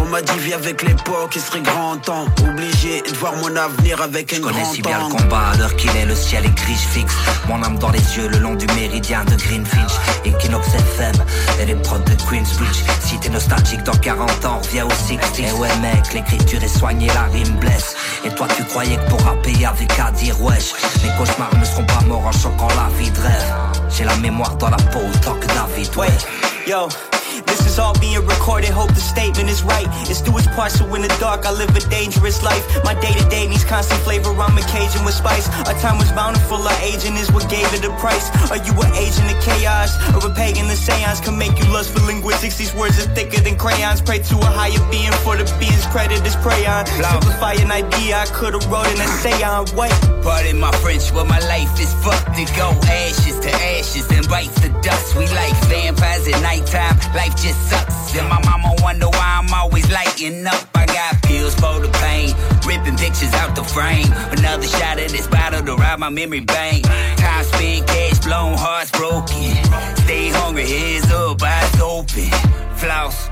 On 0.00 0.06
m'a 0.06 0.20
dit 0.22 0.38
vie 0.38 0.54
avec 0.54 0.82
l'époque, 0.82 1.32
il 1.34 1.40
serait 1.40 1.60
grand 1.60 1.96
temps. 1.96 2.26
Obligé 2.46 3.02
de 3.02 3.16
voir 3.16 3.34
mon 3.36 3.54
avenir 3.56 4.00
avec 4.02 4.32
un 4.32 4.36
Je 4.36 4.40
grand 4.40 4.50
connais 4.52 4.64
si 4.64 4.82
temps 4.82 4.90
bien 4.90 5.08
le 5.08 5.14
combat 5.14 5.50
à 5.52 5.56
l'heure 5.56 5.76
qu'il 5.76 5.90
est, 5.96 6.06
le 6.06 6.14
ciel 6.14 6.44
est 6.44 6.54
gris, 6.54 6.74
je 6.74 7.00
fixe 7.00 7.14
Mon 7.48 7.62
âme 7.62 7.78
dans 7.78 7.90
les 7.90 8.16
yeux 8.16 8.28
le 8.28 8.38
long 8.38 8.54
du 8.54 8.66
méridien 8.74 9.24
de 9.24 9.36
Greenwich. 9.36 9.94
Equinox 10.24 10.68
FM 10.74 11.14
et 11.60 11.66
les 11.66 11.74
prods 11.76 11.98
de 11.98 12.14
Queensbridge. 12.28 12.82
Si 13.00 13.18
t'es 13.18 13.28
nostalgique 13.28 13.82
dans 13.84 13.96
40 13.96 14.44
ans, 14.44 14.60
reviens 14.62 14.86
au 14.86 14.90
60 14.90 15.20
Eh 15.38 15.52
ouais 15.52 15.76
mec, 15.80 16.12
l'écriture 16.12 16.62
est 16.62 16.78
soignée, 16.78 17.08
la 17.08 17.24
rime 17.24 17.56
blesse. 17.60 17.94
Et 18.24 18.30
toi 18.30 18.46
tu 18.56 18.64
croyais 18.64 18.96
que 18.96 19.10
pour 19.10 19.20
rapper 19.22 19.52
y'avait 19.52 19.86
qu'à 19.86 20.10
dire 20.12 20.40
wesh. 20.42 20.72
Mes 21.02 21.10
cauchemars 21.18 21.54
ne 21.58 21.64
seront 21.64 21.84
pas 21.86 22.00
morts 22.06 22.26
en 22.26 22.32
choquant 22.32 22.68
la 22.68 22.88
vie 22.98 23.10
de 23.10 23.20
rêve. 23.20 23.54
J'ai 23.90 24.04
la 24.04 24.16
mémoire 24.16 24.56
dans 24.56 24.70
la 24.70 24.76
peau 24.76 25.00
autant 25.00 25.34
que 25.34 25.46
David, 25.46 25.96
ouais. 25.96 26.08
Yo, 26.66 26.88
This 27.46 27.66
is 27.66 27.78
all 27.78 27.98
being 27.98 28.24
recorded, 28.26 28.70
hope 28.70 28.88
the 28.90 29.00
statement 29.00 29.48
is 29.50 29.62
right. 29.62 29.86
It's 30.10 30.20
do 30.20 30.36
its 30.38 30.46
part, 30.48 30.72
so 30.72 30.84
in 30.94 31.02
the 31.02 31.14
dark 31.20 31.46
I 31.46 31.52
live 31.52 31.74
a 31.76 31.80
dangerous 31.88 32.42
life. 32.42 32.64
My 32.84 32.94
day 32.94 33.12
to 33.12 33.28
day 33.28 33.46
needs 33.46 33.64
constant 33.64 34.00
flavor, 34.02 34.30
I'm 34.30 34.56
occasion 34.58 35.04
with 35.04 35.14
spice. 35.14 35.48
Our 35.66 35.74
time 35.80 35.98
was 35.98 36.10
bountiful, 36.12 36.58
our 36.58 36.80
aging 36.80 37.16
is 37.16 37.30
what 37.32 37.48
gave 37.50 37.66
it 37.74 37.84
a 37.84 37.92
price. 37.98 38.30
Are 38.50 38.58
you 38.58 38.72
an 38.82 38.92
agent 38.94 39.30
of 39.30 39.38
chaos? 39.42 39.96
Or 40.14 40.30
a 40.30 40.34
pagan 40.34 40.68
the 40.68 40.76
seance 40.76 41.20
can 41.20 41.36
make 41.38 41.58
you 41.58 41.66
lust 41.72 41.92
for 41.92 42.04
linguistics? 42.06 42.56
These 42.58 42.74
words 42.74 42.98
are 42.98 43.08
thicker 43.14 43.40
than 43.40 43.56
crayons. 43.56 44.00
Pray 44.00 44.18
to 44.18 44.36
a 44.38 44.50
higher 44.50 44.82
being 44.90 45.12
for 45.24 45.36
the 45.36 45.44
being's 45.58 45.86
credit 45.86 46.24
is 46.26 46.36
pray 46.36 46.66
on. 46.66 46.86
Simplify 46.86 47.54
an 47.54 47.70
idea 47.70 48.18
I 48.18 48.26
could've 48.26 48.66
wrote 48.70 48.86
an 48.88 49.00
essay 49.00 49.42
on. 49.42 49.66
Wait. 49.76 49.92
Pardon 50.22 50.58
my 50.58 50.72
French, 50.80 51.12
but 51.12 51.26
my 51.26 51.38
life 51.50 51.72
is 51.78 51.92
fucked 52.04 52.34
to 52.36 52.44
go 52.56 52.70
ashes 52.88 53.38
to 53.40 53.50
ashes 53.52 54.10
and 54.10 54.26
bites 54.28 54.58
to 54.62 54.68
dust. 54.80 55.16
We 55.16 55.26
like 55.28 55.54
vampires 55.68 56.26
at 56.28 56.40
nighttime, 56.40 56.96
life 57.14 57.33
just 57.36 57.60
sucks. 57.70 58.16
And 58.16 58.28
my 58.28 58.40
mama 58.44 58.74
wonder 58.82 59.08
why 59.08 59.40
I'm 59.42 59.52
always 59.52 59.90
lighting 59.90 60.46
up. 60.46 60.68
I 60.74 60.86
got 60.86 61.22
pills 61.22 61.54
for 61.54 61.80
the 61.80 61.90
pain, 62.04 62.34
ripping 62.66 62.96
pictures 62.96 63.32
out 63.34 63.54
the 63.56 63.64
frame. 63.64 64.10
Another 64.36 64.66
shot 64.66 64.98
of 64.98 65.10
this 65.10 65.26
bottle 65.26 65.62
to 65.62 65.74
ride 65.76 65.98
my 65.98 66.10
memory 66.10 66.40
bank. 66.40 66.84
Time 66.84 67.44
spent, 67.44 67.86
cash 67.86 68.18
blown, 68.20 68.56
hearts 68.56 68.90
broken. 68.90 69.54
Stay 70.04 70.28
hungry, 70.30 70.66
heads 70.66 71.10
up, 71.12 71.42
eyes 71.42 71.80
open. 71.80 72.30
Floss. 72.76 73.30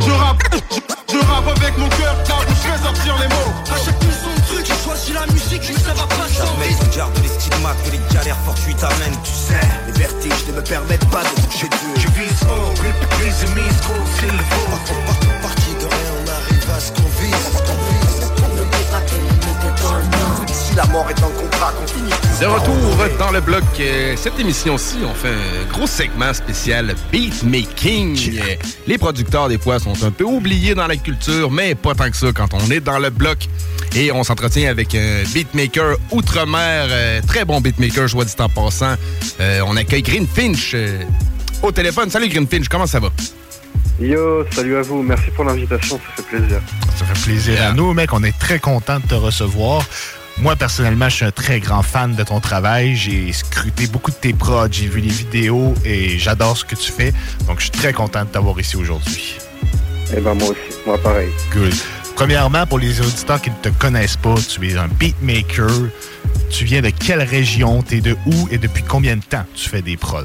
Je 0.00 0.10
rappe, 0.10 0.42
je, 1.06 1.18
rappe 1.18 1.48
avec 1.56 1.76
mon 1.76 1.88
cœur, 1.90 2.16
car 2.26 2.42
je 2.48 2.82
sortir 2.82 3.18
les 3.18 3.28
mots. 3.28 4.09
Choisi 5.00 5.12
la 5.12 5.26
musique, 5.32 5.62
mais 5.68 5.80
ça 5.80 5.94
va 5.94 6.06
pas 6.06 6.28
sans 6.28 6.56
Mais 6.58 6.68
tu 6.68 6.96
gardes 6.96 7.18
les 7.22 7.28
stigmates 7.28 7.82
que 7.84 7.90
les 7.90 8.14
galères 8.14 8.38
fortuites 8.44 8.82
amènent, 8.82 9.18
tu 9.22 9.32
sais. 9.32 9.60
Les 9.86 9.92
vertiges 9.92 10.46
ne 10.48 10.52
me 10.52 10.62
permettent 10.62 11.08
pas 11.10 11.22
de 11.22 11.42
toucher 11.42 11.68
Dieu. 11.68 11.94
Je 11.96 12.08
vise 12.20 12.42
haut, 12.44 12.72
brise 12.74 13.54
mise, 13.54 13.80
c'est 14.18 14.26
le 14.26 15.19
la 20.80 20.86
mort 20.86 21.10
est 21.10 21.22
en 21.22 21.28
contrat, 21.28 21.72
qu'on 21.72 21.86
finit 21.86 22.10
tous 22.10 22.40
De 22.40 22.46
retour 22.46 23.18
dans 23.18 23.30
le 23.30 23.40
bloc, 23.42 23.62
euh, 23.80 24.14
cette 24.16 24.38
émission-ci, 24.38 24.96
on 25.04 25.12
fait 25.12 25.28
un 25.28 25.70
gros 25.70 25.86
segment 25.86 26.32
spécial 26.32 26.94
beatmaking. 27.12 28.40
Les 28.86 28.96
producteurs, 28.96 29.48
des 29.48 29.58
fois, 29.58 29.78
sont 29.78 30.04
un 30.04 30.10
peu 30.10 30.24
oubliés 30.24 30.74
dans 30.74 30.86
la 30.86 30.96
culture, 30.96 31.50
mais 31.50 31.74
pas 31.74 31.94
tant 31.94 32.10
que 32.10 32.16
ça 32.16 32.28
quand 32.32 32.54
on 32.54 32.70
est 32.70 32.80
dans 32.80 32.98
le 32.98 33.10
bloc. 33.10 33.38
Et 33.94 34.10
on 34.10 34.24
s'entretient 34.24 34.70
avec 34.70 34.94
un 34.94 35.22
beatmaker 35.34 35.96
outre-mer, 36.12 36.86
euh, 36.88 37.20
très 37.26 37.44
bon 37.44 37.60
beatmaker, 37.60 38.08
je 38.08 38.14
vois 38.14 38.24
dit 38.24 38.32
en 38.38 38.48
passant. 38.48 38.94
Euh, 39.38 39.60
on 39.66 39.76
accueille 39.76 40.02
Green 40.02 40.26
Finch 40.26 40.72
euh, 40.72 41.02
au 41.62 41.72
téléphone. 41.72 42.08
Salut 42.08 42.28
Green 42.28 42.46
Finch, 42.46 42.68
comment 42.68 42.86
ça 42.86 43.00
va? 43.00 43.10
Yo, 44.00 44.46
salut 44.50 44.76
à 44.76 44.82
vous, 44.82 45.02
merci 45.02 45.30
pour 45.36 45.44
l'invitation, 45.44 45.98
ça 45.98 46.22
fait 46.22 46.38
plaisir. 46.38 46.60
Ça 46.96 47.04
fait 47.04 47.30
plaisir 47.30 47.62
à 47.62 47.72
nous, 47.74 47.92
mec. 47.92 48.14
On 48.14 48.24
est 48.24 48.38
très 48.38 48.58
content 48.58 48.98
de 48.98 49.06
te 49.06 49.14
recevoir. 49.14 49.84
Moi, 50.40 50.56
personnellement, 50.56 51.10
je 51.10 51.16
suis 51.16 51.24
un 51.26 51.30
très 51.30 51.60
grand 51.60 51.82
fan 51.82 52.14
de 52.14 52.22
ton 52.22 52.40
travail. 52.40 52.96
J'ai 52.96 53.30
scruté 53.32 53.86
beaucoup 53.86 54.10
de 54.10 54.16
tes 54.16 54.32
prods, 54.32 54.68
j'ai 54.70 54.86
vu 54.86 55.00
les 55.00 55.10
vidéos 55.10 55.74
et 55.84 56.18
j'adore 56.18 56.56
ce 56.56 56.64
que 56.64 56.74
tu 56.74 56.90
fais. 56.90 57.12
Donc, 57.46 57.58
je 57.58 57.64
suis 57.64 57.70
très 57.72 57.92
content 57.92 58.24
de 58.24 58.30
t'avoir 58.30 58.58
ici 58.58 58.76
aujourd'hui. 58.76 59.36
Eh 60.16 60.20
ben 60.20 60.34
moi 60.34 60.48
aussi, 60.48 60.58
moi 60.86 60.96
pareil. 60.98 61.28
Good. 61.52 61.74
Premièrement, 62.16 62.66
pour 62.66 62.78
les 62.78 63.00
auditeurs 63.00 63.40
qui 63.40 63.50
ne 63.50 63.56
te 63.56 63.68
connaissent 63.68 64.16
pas, 64.16 64.34
tu 64.48 64.66
es 64.68 64.76
un 64.76 64.88
beatmaker. 64.88 65.70
Tu 66.50 66.64
viens 66.64 66.80
de 66.80 66.90
quelle 66.90 67.22
région? 67.22 67.82
T'es 67.82 68.00
de 68.00 68.16
où 68.26 68.48
et 68.50 68.56
depuis 68.58 68.82
combien 68.82 69.16
de 69.16 69.22
temps 69.22 69.44
tu 69.54 69.68
fais 69.68 69.82
des 69.82 69.96
prods? 69.98 70.24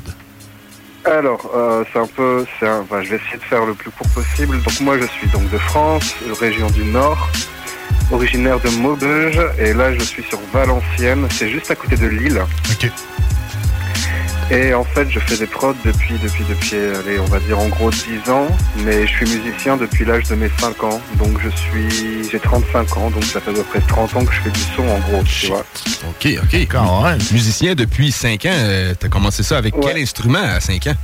Alors, 1.05 1.51
euh, 1.53 1.83
c'est 1.91 1.99
un 1.99 2.07
peu, 2.07 2.45
c'est 2.59 2.67
un- 2.67 2.79
enfin, 2.81 3.03
je 3.03 3.09
vais 3.09 3.15
essayer 3.17 3.37
de 3.37 3.43
faire 3.43 3.63
le 3.65 3.75
plus 3.75 3.91
court 3.91 4.07
possible. 4.09 4.59
Donc 4.63 4.79
moi, 4.81 4.97
je 4.97 5.05
suis 5.05 5.27
donc 5.27 5.47
de 5.51 5.57
France, 5.57 6.15
région 6.39 6.67
du 6.71 6.83
Nord, 6.85 7.29
originaire 8.11 8.59
de 8.59 8.69
Maubeuge, 8.69 9.39
et 9.59 9.73
là, 9.73 9.93
je 9.93 10.03
suis 10.03 10.23
sur 10.23 10.39
Valenciennes. 10.53 11.27
C'est 11.31 11.49
juste 11.49 11.69
à 11.71 11.75
côté 11.75 11.95
de 11.97 12.07
Lille. 12.07 12.41
Ok. 12.71 12.89
Et 14.51 14.75
en 14.75 14.83
fait, 14.83 15.09
je 15.09 15.19
fais 15.19 15.37
des 15.37 15.47
prods 15.47 15.73
depuis, 15.83 16.13
depuis, 16.23 16.43
depuis, 16.47 16.75
allez, 16.75 17.19
on 17.19 17.25
va 17.25 17.39
dire 17.39 17.57
en 17.57 17.67
gros 17.67 17.89
10 17.89 18.29
ans, 18.29 18.47
mais 18.83 19.07
je 19.07 19.11
suis 19.11 19.25
musicien 19.25 19.75
depuis 19.75 20.05
l'âge 20.05 20.27
de 20.29 20.35
mes 20.35 20.49
5 20.59 20.83
ans. 20.83 21.01
Donc 21.17 21.39
je 21.43 21.49
suis, 21.49 22.29
j'ai 22.29 22.39
35 22.39 22.95
ans, 22.97 23.09
donc 23.09 23.23
ça 23.23 23.41
fait 23.41 23.49
à 23.49 23.53
peu 23.53 23.63
près 23.63 23.79
30 23.81 24.15
ans 24.17 24.23
que 24.23 24.31
je 24.31 24.41
fais 24.41 24.51
du 24.51 24.59
son 24.75 24.83
en 24.83 24.99
gros, 24.99 25.23
tu 25.23 25.47
vois. 25.47 25.65
OK, 26.07 26.27
OK. 26.43 26.67
Musicien 27.31 27.73
depuis 27.73 28.11
5 28.11 28.45
ans. 28.45 28.49
euh, 28.53 28.93
T'as 28.99 29.09
commencé 29.09 29.41
ça 29.41 29.57
avec 29.57 29.73
quel 29.81 29.97
instrument 29.97 30.37
à 30.43 30.59
5 30.59 30.85
ans? 30.87 30.95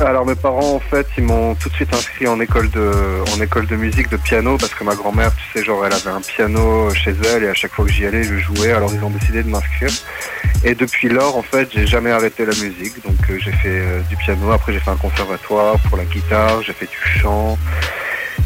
Alors 0.00 0.24
mes 0.24 0.36
parents 0.36 0.76
en 0.76 0.80
fait 0.80 1.08
ils 1.16 1.24
m'ont 1.24 1.56
tout 1.56 1.68
de 1.68 1.74
suite 1.74 1.92
inscrit 1.92 2.28
en 2.28 2.38
école 2.38 2.70
de 2.70 2.92
en 3.34 3.40
école 3.42 3.66
de 3.66 3.74
musique 3.74 4.08
de 4.08 4.16
piano 4.16 4.56
parce 4.56 4.72
que 4.72 4.84
ma 4.84 4.94
grand-mère 4.94 5.32
tu 5.34 5.42
sais 5.52 5.64
genre 5.64 5.84
elle 5.84 5.92
avait 5.92 6.10
un 6.10 6.20
piano 6.20 6.88
chez 6.94 7.14
elle 7.34 7.42
et 7.42 7.48
à 7.48 7.54
chaque 7.54 7.72
fois 7.72 7.84
que 7.84 7.90
j'y 7.90 8.06
allais 8.06 8.22
je 8.22 8.36
jouais. 8.36 8.70
Alors 8.72 8.92
ils 8.94 9.02
ont 9.02 9.10
décidé 9.10 9.42
de 9.42 9.48
m'inscrire. 9.48 9.90
Et 10.62 10.76
depuis 10.76 11.08
lors 11.08 11.36
en 11.36 11.42
fait 11.42 11.68
j'ai 11.72 11.86
jamais 11.86 12.12
arrêté 12.12 12.46
la 12.46 12.54
musique. 12.54 13.04
Donc 13.04 13.16
euh, 13.28 13.38
j'ai 13.40 13.50
fait 13.50 13.80
euh, 13.80 14.00
du 14.08 14.16
piano. 14.16 14.52
Après 14.52 14.72
j'ai 14.72 14.78
fait 14.78 14.90
un 14.90 14.96
conservatoire 14.96 15.76
pour 15.88 15.96
la 15.98 16.04
guitare 16.04 16.62
j'ai 16.62 16.74
fait 16.74 16.86
du 16.86 17.20
chant 17.20 17.58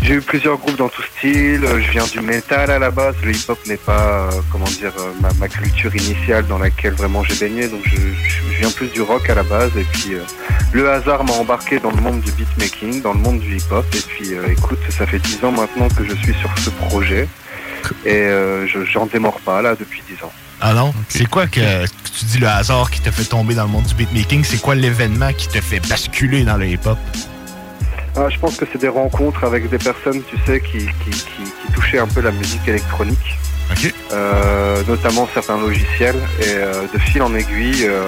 j'ai 0.02 0.14
eu 0.14 0.20
plusieurs 0.20 0.58
groupes 0.58 0.76
dans 0.76 0.88
tout 0.88 1.02
style. 1.16 1.64
Je 1.64 1.90
viens 1.90 2.06
du 2.06 2.20
métal 2.20 2.70
à 2.70 2.78
la 2.78 2.90
base. 2.90 3.14
Le 3.24 3.30
hip-hop 3.32 3.58
n'est 3.66 3.76
pas, 3.76 4.28
euh, 4.28 4.30
comment 4.50 4.64
dire, 4.64 4.92
euh, 4.98 5.12
ma, 5.20 5.32
ma 5.34 5.48
culture 5.48 5.94
initiale 5.94 6.46
dans 6.46 6.58
laquelle 6.58 6.94
vraiment 6.94 7.22
j'ai 7.24 7.36
baigné. 7.36 7.68
Donc 7.68 7.80
je, 7.84 7.96
viens 8.58 8.70
plus 8.70 8.88
du 8.88 9.02
rock 9.02 9.28
à 9.30 9.34
la 9.34 9.42
base. 9.42 9.70
Et 9.76 9.84
puis 9.84 10.14
euh, 10.14 10.22
le 10.72 10.90
hasard 10.90 11.24
m'a 11.24 11.32
embarqué 11.34 11.78
dans 11.78 11.90
le 11.90 12.00
monde 12.00 12.20
du 12.20 12.32
beatmaking, 12.32 13.02
dans 13.02 13.12
le 13.12 13.20
monde 13.20 13.40
du 13.40 13.56
hip-hop. 13.56 13.84
Et 13.94 14.00
puis 14.00 14.34
euh, 14.34 14.48
écoute, 14.50 14.78
ça 14.90 15.06
fait 15.06 15.18
10 15.18 15.44
ans 15.44 15.52
maintenant 15.52 15.88
que 15.88 16.04
je 16.04 16.14
suis 16.16 16.34
sur 16.34 16.50
ce 16.58 16.70
projet. 16.70 17.28
Et 18.04 18.14
euh, 18.14 18.66
je 18.66 18.84
j'en 18.84 19.06
démords 19.06 19.40
pas 19.40 19.62
là 19.62 19.74
depuis 19.74 20.02
10 20.08 20.24
ans. 20.24 20.32
Ah 20.60 20.74
non? 20.74 20.94
C'est 21.08 21.26
quoi 21.26 21.46
que 21.46 21.84
tu 21.86 22.24
dis 22.24 22.38
le 22.38 22.46
hasard 22.46 22.90
qui 22.90 23.00
t'a 23.00 23.10
fait 23.10 23.24
tomber 23.24 23.54
dans 23.54 23.64
le 23.64 23.70
monde 23.70 23.84
du 23.84 23.94
beatmaking? 23.94 24.44
C'est 24.44 24.60
quoi 24.60 24.74
l'événement 24.76 25.32
qui 25.32 25.48
te 25.48 25.60
fait 25.60 25.80
basculer 25.88 26.44
dans 26.44 26.56
le 26.56 26.66
hip-hop? 26.66 26.98
Ah, 28.14 28.28
je 28.28 28.38
pense 28.38 28.56
que 28.56 28.66
c'est 28.70 28.78
des 28.78 28.88
rencontres 28.88 29.44
avec 29.44 29.70
des 29.70 29.78
personnes, 29.78 30.22
tu 30.24 30.36
sais, 30.46 30.60
qui, 30.60 30.78
qui, 30.78 31.10
qui, 31.10 31.42
qui 31.44 31.72
touchaient 31.72 31.98
un 31.98 32.06
peu 32.06 32.20
la 32.20 32.30
musique 32.30 32.66
électronique. 32.68 33.38
Euh, 34.12 34.82
notamment 34.86 35.26
certains 35.32 35.58
logiciels. 35.58 36.18
Et 36.40 36.44
euh, 36.56 36.86
de 36.92 36.98
fil 36.98 37.22
en 37.22 37.34
aiguille. 37.34 37.86
euh, 37.86 38.06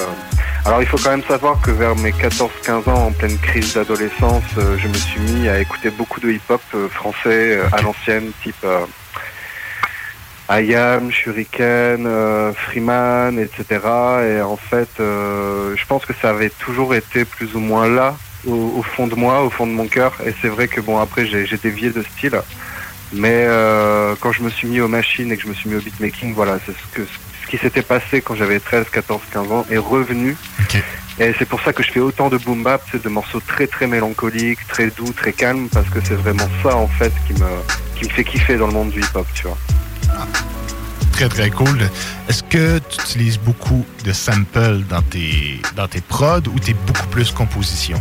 alors 0.66 0.80
il 0.82 0.86
faut 0.86 0.96
quand 0.98 1.10
même 1.10 1.24
savoir 1.24 1.60
que 1.60 1.70
vers 1.70 1.94
mes 1.96 2.10
14-15 2.10 2.88
ans, 2.88 3.06
en 3.06 3.12
pleine 3.12 3.38
crise 3.38 3.74
d'adolescence, 3.74 4.44
euh, 4.58 4.76
je 4.78 4.88
me 4.88 4.94
suis 4.94 5.20
mis 5.20 5.48
à 5.48 5.58
écouter 5.60 5.90
beaucoup 5.90 6.20
de 6.20 6.30
hip-hop 6.30 6.62
euh, 6.74 6.88
français 6.88 7.58
euh, 7.58 7.64
à 7.72 7.82
l'ancienne, 7.82 8.30
type 8.42 8.64
euh, 8.64 8.80
IAM, 10.50 11.10
Shuriken, 11.10 12.06
euh, 12.06 12.52
Freeman, 12.54 13.38
etc. 13.38 13.64
Et 14.26 14.40
en 14.40 14.56
fait, 14.56 14.88
euh, 15.00 15.74
je 15.76 15.86
pense 15.86 16.04
que 16.06 16.12
ça 16.20 16.30
avait 16.30 16.50
toujours 16.50 16.94
été 16.94 17.24
plus 17.24 17.54
ou 17.56 17.60
moins 17.60 17.86
là, 17.88 18.16
au, 18.46 18.78
au 18.78 18.82
fond 18.82 19.06
de 19.06 19.14
moi, 19.14 19.42
au 19.42 19.50
fond 19.50 19.66
de 19.66 19.72
mon 19.72 19.86
cœur. 19.86 20.14
Et 20.26 20.34
c'est 20.40 20.48
vrai 20.48 20.68
que 20.68 20.80
bon, 20.80 20.98
après, 20.98 21.26
j'ai 21.26 21.58
dévié 21.58 21.90
de 21.90 22.02
style. 22.02 22.40
Mais 23.12 23.44
euh, 23.46 24.14
quand 24.20 24.32
je 24.32 24.42
me 24.42 24.50
suis 24.50 24.66
mis 24.66 24.80
aux 24.80 24.88
machines 24.88 25.30
et 25.30 25.36
que 25.36 25.42
je 25.42 25.48
me 25.48 25.54
suis 25.54 25.70
mis 25.70 25.76
au 25.76 25.80
beatmaking, 25.80 26.34
voilà, 26.34 26.58
c'est 26.66 26.72
ce, 26.72 26.94
que, 26.94 27.02
ce 27.04 27.48
qui 27.48 27.58
s'était 27.58 27.82
passé 27.82 28.20
quand 28.20 28.34
j'avais 28.34 28.58
13, 28.58 28.86
14, 28.90 29.20
15 29.30 29.52
ans 29.52 29.66
est 29.70 29.78
revenu. 29.78 30.36
Et 31.20 31.32
c'est 31.38 31.44
pour 31.48 31.60
ça 31.62 31.72
que 31.72 31.84
je 31.84 31.92
fais 31.92 32.00
autant 32.00 32.28
de 32.28 32.38
boom 32.38 32.64
bap, 32.64 32.82
c'est 32.90 33.02
de 33.02 33.08
morceaux 33.08 33.40
très 33.40 33.68
très 33.68 33.86
mélancoliques, 33.86 34.66
très 34.66 34.88
doux, 34.88 35.12
très 35.12 35.32
calmes, 35.32 35.68
parce 35.72 35.88
que 35.88 36.00
c'est 36.02 36.14
vraiment 36.14 36.48
ça 36.62 36.76
en 36.76 36.88
fait 36.88 37.12
qui 37.28 37.34
me, 37.34 37.46
qui 37.94 38.06
me 38.06 38.10
fait 38.10 38.24
kiffer 38.24 38.56
dans 38.56 38.66
le 38.66 38.72
monde 38.72 38.90
du 38.90 38.98
hip-hop, 39.00 39.26
tu 39.32 39.46
vois. 39.46 39.58
Très, 41.14 41.28
très 41.28 41.50
cool. 41.50 41.78
Est-ce 42.28 42.42
que 42.42 42.78
tu 42.88 43.00
utilises 43.00 43.38
beaucoup 43.38 43.86
de 44.04 44.12
samples 44.12 44.80
dans 44.90 45.00
tes, 45.02 45.60
dans 45.76 45.86
tes 45.86 46.00
prods 46.00 46.40
ou 46.52 46.58
t'es 46.58 46.74
beaucoup 46.88 47.06
plus 47.06 47.30
composition? 47.30 48.00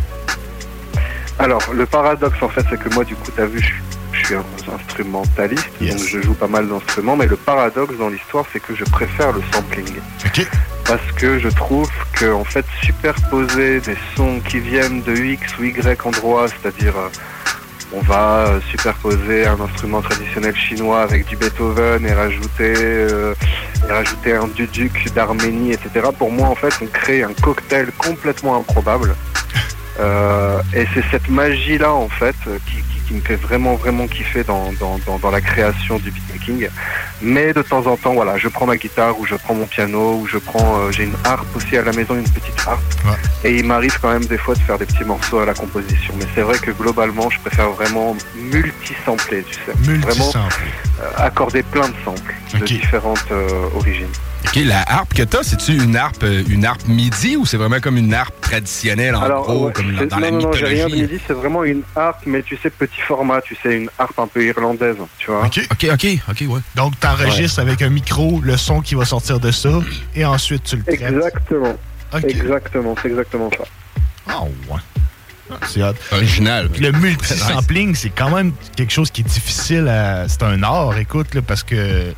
Alors, 1.38 1.62
le 1.72 1.86
paradoxe, 1.86 2.36
en 2.42 2.48
fait, 2.48 2.64
c'est 2.68 2.76
que 2.76 2.92
moi, 2.92 3.04
du 3.04 3.14
coup, 3.14 3.30
t'as 3.36 3.46
vu, 3.46 3.60
je, 3.60 3.66
suis- 3.66 3.82
je 4.12 4.26
suis 4.26 4.34
un 4.34 4.44
instrumentaliste, 4.74 5.68
donc 5.80 5.98
je 6.08 6.22
joue 6.22 6.34
pas 6.34 6.48
mal 6.48 6.68
d'instruments, 6.68 7.14
mais 7.16 7.26
le 7.26 7.36
paradoxe 7.36 7.94
dans 7.98 8.08
l'histoire, 8.08 8.44
c'est 8.52 8.60
que 8.60 8.74
je 8.74 8.84
préfère 8.84 9.30
le 9.32 9.42
sampling. 9.52 9.94
Parce 10.84 11.12
que 11.16 11.38
je 11.38 11.48
trouve 11.48 11.88
que, 12.14 12.32
en 12.32 12.44
fait, 12.44 12.66
superposer 12.82 13.78
des 13.80 13.96
sons 14.16 14.40
qui 14.46 14.58
viennent 14.58 15.02
de 15.02 15.14
X 15.16 15.56
ou 15.60 15.64
Y 15.64 16.04
endroit, 16.04 16.46
c'est-à-dire, 16.48 16.96
euh, 16.96 17.08
on 17.96 18.00
va 18.00 18.46
euh, 18.46 18.60
superposer 18.70 19.46
un 19.46 19.60
instrument 19.60 20.02
traditionnel 20.02 20.54
chinois 20.56 21.02
avec 21.02 21.26
du 21.26 21.36
Beethoven 21.36 22.04
et 22.04 22.12
rajouter, 22.12 22.74
euh, 22.76 23.34
et 23.86 23.92
rajouter 23.92 24.32
un 24.34 24.48
duduk 24.48 25.12
d'Arménie, 25.14 25.72
etc. 25.72 26.08
Pour 26.16 26.30
moi, 26.30 26.48
en 26.48 26.54
fait, 26.54 26.72
on 26.82 26.86
crée 26.86 27.22
un 27.22 27.32
cocktail 27.32 27.90
complètement 27.98 28.56
improbable. 28.56 29.14
Euh, 30.00 30.60
et 30.74 30.86
c'est 30.94 31.04
cette 31.10 31.28
magie-là, 31.28 31.92
en 31.92 32.08
fait, 32.08 32.34
euh, 32.46 32.58
qui, 32.66 32.76
qui- 32.76 32.94
qui 33.06 33.12
me 33.12 33.20
fait 33.20 33.36
vraiment, 33.36 33.74
vraiment 33.74 34.06
kiffer 34.06 34.44
dans, 34.44 34.72
dans, 34.80 34.98
dans, 35.06 35.18
dans 35.18 35.30
la 35.30 35.42
création 35.42 35.98
du 35.98 36.10
beatmaking. 36.10 36.68
Mais 37.20 37.52
de 37.52 37.60
temps 37.60 37.86
en 37.86 37.98
temps, 37.98 38.14
voilà, 38.14 38.38
je 38.38 38.48
prends 38.48 38.64
ma 38.64 38.78
guitare 38.78 39.20
ou 39.20 39.26
je 39.26 39.34
prends 39.34 39.54
mon 39.54 39.66
piano 39.66 40.20
ou 40.22 40.26
je 40.26 40.38
prends, 40.38 40.78
euh, 40.80 40.90
j'ai 40.90 41.04
une 41.04 41.14
harpe 41.22 41.54
aussi 41.54 41.76
à 41.76 41.82
la 41.82 41.92
maison, 41.92 42.14
une 42.14 42.24
petite 42.24 42.58
harpe. 42.66 42.80
Et 43.44 43.56
il 43.56 43.64
m'arrive 43.66 43.98
quand 44.00 44.10
même 44.10 44.24
des 44.24 44.38
fois 44.38 44.54
de 44.54 44.60
faire 44.60 44.78
des 44.78 44.86
petits 44.86 45.04
morceaux 45.04 45.38
à 45.40 45.44
la 45.44 45.52
composition. 45.52 46.14
Mais 46.18 46.24
c'est 46.34 46.40
vrai 46.40 46.56
que 46.58 46.70
globalement, 46.70 47.28
je 47.28 47.38
préfère 47.40 47.68
vraiment 47.70 48.16
multi-sampler, 48.36 49.44
tu 49.44 49.54
sais. 49.54 49.72
Vraiment 50.00 50.30
euh, 51.02 51.10
accorder 51.18 51.62
plein 51.62 51.88
de 51.88 51.94
samples 52.06 52.34
de 52.54 52.64
différentes 52.78 53.30
euh, 53.32 53.66
origines. 53.76 54.08
OK, 54.46 54.56
la 54.66 54.82
harpe 54.86 55.14
que 55.14 55.22
t'as, 55.22 55.42
c'est-tu 55.42 55.72
une 55.82 55.96
harpe, 55.96 56.22
euh, 56.22 56.42
une 56.48 56.64
harpe 56.64 56.86
midi 56.86 57.36
ou 57.36 57.44
c'est 57.46 57.56
vraiment 57.56 57.80
comme 57.80 57.96
une 57.96 58.12
harpe 58.14 58.40
traditionnelle 58.40 59.14
en 59.16 59.22
Alors, 59.22 59.44
gros, 59.44 59.66
ouais, 59.66 59.72
comme 59.72 59.94
dans 60.06 60.18
la 60.18 60.30
non, 60.30 60.38
non, 60.38 60.46
non, 60.46 60.52
j'ai 60.52 60.66
rien 60.66 60.84
de 60.86 60.92
mythologie? 60.94 61.12
midi, 61.12 61.24
c'est 61.26 61.32
vraiment 61.32 61.64
une 61.64 61.82
harpe, 61.96 62.22
mais 62.26 62.42
tu 62.42 62.56
sais, 62.56 62.70
petit 62.70 63.00
format, 63.00 63.40
tu 63.40 63.56
sais, 63.62 63.76
une 63.76 63.88
harpe 63.98 64.18
un 64.18 64.26
peu 64.26 64.44
irlandaise, 64.44 64.96
tu 65.18 65.30
vois. 65.30 65.46
OK. 65.46 65.60
OK, 65.72 65.86
OK, 65.92 66.06
OK, 66.30 66.44
ouais. 66.48 66.60
Donc, 66.76 67.00
t'enregistres 67.00 67.58
avec 67.58 67.82
un 67.82 67.88
micro 67.90 68.40
le 68.42 68.56
son 68.56 68.80
qui 68.80 68.94
va 68.94 69.04
sortir 69.04 69.40
de 69.40 69.50
ça 69.50 69.70
et 70.14 70.24
ensuite 70.24 70.62
tu 70.64 70.76
le 70.76 70.82
traites. 70.84 71.00
Exactement. 71.02 71.76
Exactement, 72.22 72.94
c'est 73.02 73.08
exactement 73.08 73.50
ça. 73.50 73.64
Ah 74.28 74.42
ouais. 74.42 74.80
Ah, 75.50 75.54
C'est 75.66 75.82
hot. 75.82 75.92
original. 76.12 76.70
Le 76.80 76.92
multi-sampling, 76.92 77.94
c'est 77.94 78.10
quand 78.10 78.30
même 78.30 78.52
quelque 78.76 78.92
chose 78.92 79.10
qui 79.10 79.20
est 79.22 79.24
difficile 79.24 79.88
à. 79.88 80.28
C'est 80.28 80.42
un 80.42 80.62
art, 80.62 80.96
écoute, 80.96 81.34
là, 81.34 81.42
parce 81.42 81.62
que 81.62 82.12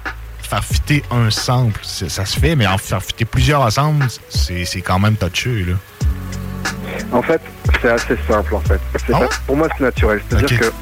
faire 0.46 0.64
fitter 0.64 1.02
un 1.10 1.30
sample, 1.30 1.80
ça 1.82 2.24
se 2.24 2.38
fait, 2.38 2.54
mais 2.56 2.66
en 2.66 2.78
faire 2.78 3.02
fitter 3.02 3.24
plusieurs 3.24 3.60
ensemble, 3.62 4.06
c'est 4.28 4.80
quand 4.80 4.98
même 4.98 5.16
touché, 5.16 5.64
là. 5.64 5.74
En 7.12 7.22
fait, 7.22 7.40
c'est 7.80 7.90
assez 7.90 8.16
simple, 8.28 8.54
en 8.54 8.60
fait. 8.60 8.80
Ah 9.12 9.18
pas- 9.20 9.28
pour 9.46 9.56
moi, 9.56 9.68
c'est 9.76 9.84
naturel. 9.84 10.22
C'est-à-dire 10.28 10.48
que 10.60 10.72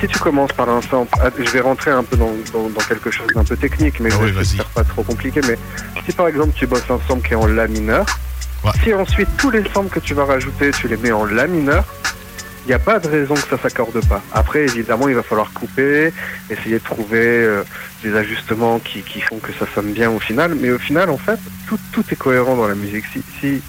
si 0.00 0.06
tu 0.08 0.18
commences 0.18 0.52
par 0.52 0.68
un 0.68 0.82
sample, 0.82 1.10
ah, 1.20 1.30
je 1.38 1.50
vais 1.50 1.60
rentrer 1.60 1.90
un 1.90 2.04
peu 2.04 2.16
dans, 2.16 2.32
dans- 2.52 2.68
dans 2.68 2.80
quelque 2.88 3.10
chose 3.10 3.26
d'un 3.34 3.44
peu 3.44 3.56
technique, 3.56 3.98
mais 4.00 4.10
je 4.10 4.16
vais 4.16 4.44
faire 4.56 4.64
pas 4.66 4.84
trop 4.84 5.02
compliqué. 5.02 5.40
Mais 5.48 5.58
si 6.04 6.12
par 6.12 6.28
exemple 6.28 6.50
tu 6.54 6.66
bosses 6.66 6.90
un 6.90 7.00
sample 7.08 7.26
qui 7.26 7.32
est 7.32 7.36
en 7.36 7.46
la 7.46 7.66
mineur, 7.66 8.04
si 8.82 8.92
ensuite 8.94 9.28
tous 9.38 9.50
les 9.50 9.62
samples 9.72 9.88
que 9.90 10.00
tu 10.00 10.12
vas 10.14 10.24
rajouter, 10.26 10.70
tu 10.72 10.88
les 10.88 10.96
mets 10.96 11.12
en 11.12 11.24
la 11.24 11.46
mineur, 11.46 11.84
il 12.66 12.70
n'y 12.70 12.74
a 12.74 12.80
pas 12.80 12.98
de 12.98 13.06
raison 13.06 13.34
que 13.34 13.48
ça 13.48 13.58
s'accorde 13.58 14.04
pas. 14.08 14.20
Après, 14.32 14.64
évidemment, 14.64 15.08
il 15.08 15.14
va 15.14 15.22
falloir 15.22 15.52
couper, 15.52 16.12
essayer 16.50 16.80
de 16.80 16.84
trouver 16.84 17.20
euh, 17.20 17.62
des 18.02 18.12
ajustements 18.16 18.80
qui, 18.80 19.20
font 19.20 19.38
que 19.38 19.52
ça 19.52 19.66
sonne 19.72 19.92
bien 19.92 20.10
au 20.10 20.18
final. 20.18 20.56
Mais 20.56 20.72
au 20.72 20.78
final, 20.78 21.10
en 21.10 21.16
fait, 21.16 21.38
tout, 21.68 22.04
est 22.10 22.16
cohérent 22.16 22.56
dans 22.56 22.66
la 22.66 22.74
musique. 22.74 23.04
Si, 23.12 23.22
si, 23.38 23.62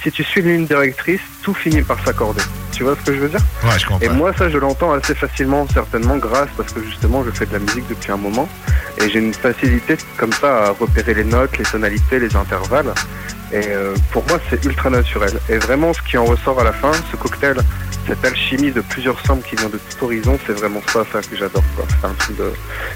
si 0.00 0.12
tu 0.12 0.22
suis 0.22 0.42
une 0.42 0.48
ligne 0.48 0.66
directrice, 0.66 1.22
tout 1.46 1.54
finit 1.54 1.82
par 1.82 2.04
s'accorder. 2.04 2.42
Tu 2.72 2.82
vois 2.82 2.96
ce 2.96 3.06
que 3.08 3.14
je 3.14 3.20
veux 3.20 3.28
dire 3.28 3.38
Ouais, 3.62 3.78
je 3.78 3.86
comprends. 3.86 4.04
Et 4.04 4.08
moi, 4.08 4.32
ça, 4.36 4.50
je 4.50 4.58
l'entends 4.58 4.92
assez 4.92 5.14
facilement, 5.14 5.64
certainement, 5.72 6.16
grâce 6.16 6.48
parce 6.56 6.72
que 6.72 6.82
justement, 6.82 7.22
je 7.24 7.30
fais 7.30 7.46
de 7.46 7.52
la 7.52 7.60
musique 7.60 7.86
depuis 7.88 8.10
un 8.10 8.16
moment 8.16 8.48
et 9.00 9.08
j'ai 9.08 9.20
une 9.20 9.32
facilité 9.32 9.96
comme 10.16 10.32
ça 10.32 10.64
à 10.66 10.70
repérer 10.70 11.14
les 11.14 11.22
notes, 11.22 11.56
les 11.56 11.64
tonalités, 11.64 12.18
les 12.18 12.34
intervalles. 12.34 12.92
Et 13.52 13.60
euh, 13.68 13.94
pour 14.10 14.24
moi, 14.28 14.40
c'est 14.50 14.64
ultra 14.64 14.90
naturel. 14.90 15.38
Et 15.48 15.58
vraiment, 15.58 15.92
ce 15.94 16.02
qui 16.02 16.18
en 16.18 16.24
ressort 16.24 16.58
à 16.60 16.64
la 16.64 16.72
fin, 16.72 16.90
ce 17.12 17.16
cocktail, 17.16 17.58
cette 18.08 18.24
alchimie 18.24 18.72
de 18.72 18.80
plusieurs 18.80 19.24
samples 19.24 19.48
qui 19.48 19.54
vient 19.54 19.68
de 19.68 19.78
tout 19.78 20.04
horizon, 20.04 20.36
c'est 20.46 20.52
vraiment 20.52 20.82
ça, 20.92 21.04
ça 21.12 21.20
que 21.20 21.36
j'adore. 21.36 21.62
quoi. 21.76 21.84
C'est 21.88 22.06
un 22.08 22.14
truc 22.14 22.36
de, 22.38 22.50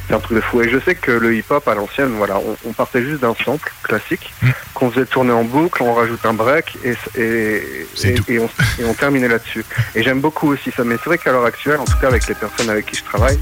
c'est 0.08 0.14
un 0.14 0.18
truc 0.18 0.36
de 0.38 0.42
fou. 0.42 0.60
Et 0.62 0.68
je 0.68 0.80
sais 0.80 0.96
que 0.96 1.12
le 1.12 1.36
hip-hop 1.36 1.66
à 1.68 1.74
l'ancienne, 1.76 2.10
voilà, 2.18 2.38
on, 2.38 2.56
on 2.68 2.72
partait 2.72 3.02
juste 3.02 3.20
d'un 3.20 3.34
sample 3.44 3.72
classique 3.84 4.32
qu'on 4.74 4.90
faisait 4.90 5.06
tourner 5.06 5.32
en 5.32 5.44
boucle, 5.44 5.82
on 5.84 5.94
rajoute 5.94 6.24
un 6.26 6.32
break 6.34 6.78
et, 6.84 6.94
et, 7.16 7.86
et, 8.02 8.14
et 8.28 8.38
on, 8.40 8.82
et 8.82 8.84
on 8.84 8.94
terminait 8.94 9.28
là-dessus. 9.28 9.64
Et 9.94 10.02
j'aime 10.02 10.20
beaucoup 10.20 10.52
aussi 10.52 10.70
ça. 10.70 10.84
Mais 10.84 10.96
c'est 10.96 11.06
vrai 11.06 11.18
qu'à 11.18 11.32
l'heure 11.32 11.44
actuelle, 11.44 11.80
en 11.80 11.84
tout 11.84 11.98
cas 12.00 12.08
avec 12.08 12.26
les 12.28 12.34
personnes 12.34 12.70
avec 12.70 12.86
qui 12.86 12.96
je 12.96 13.04
travaille, 13.04 13.38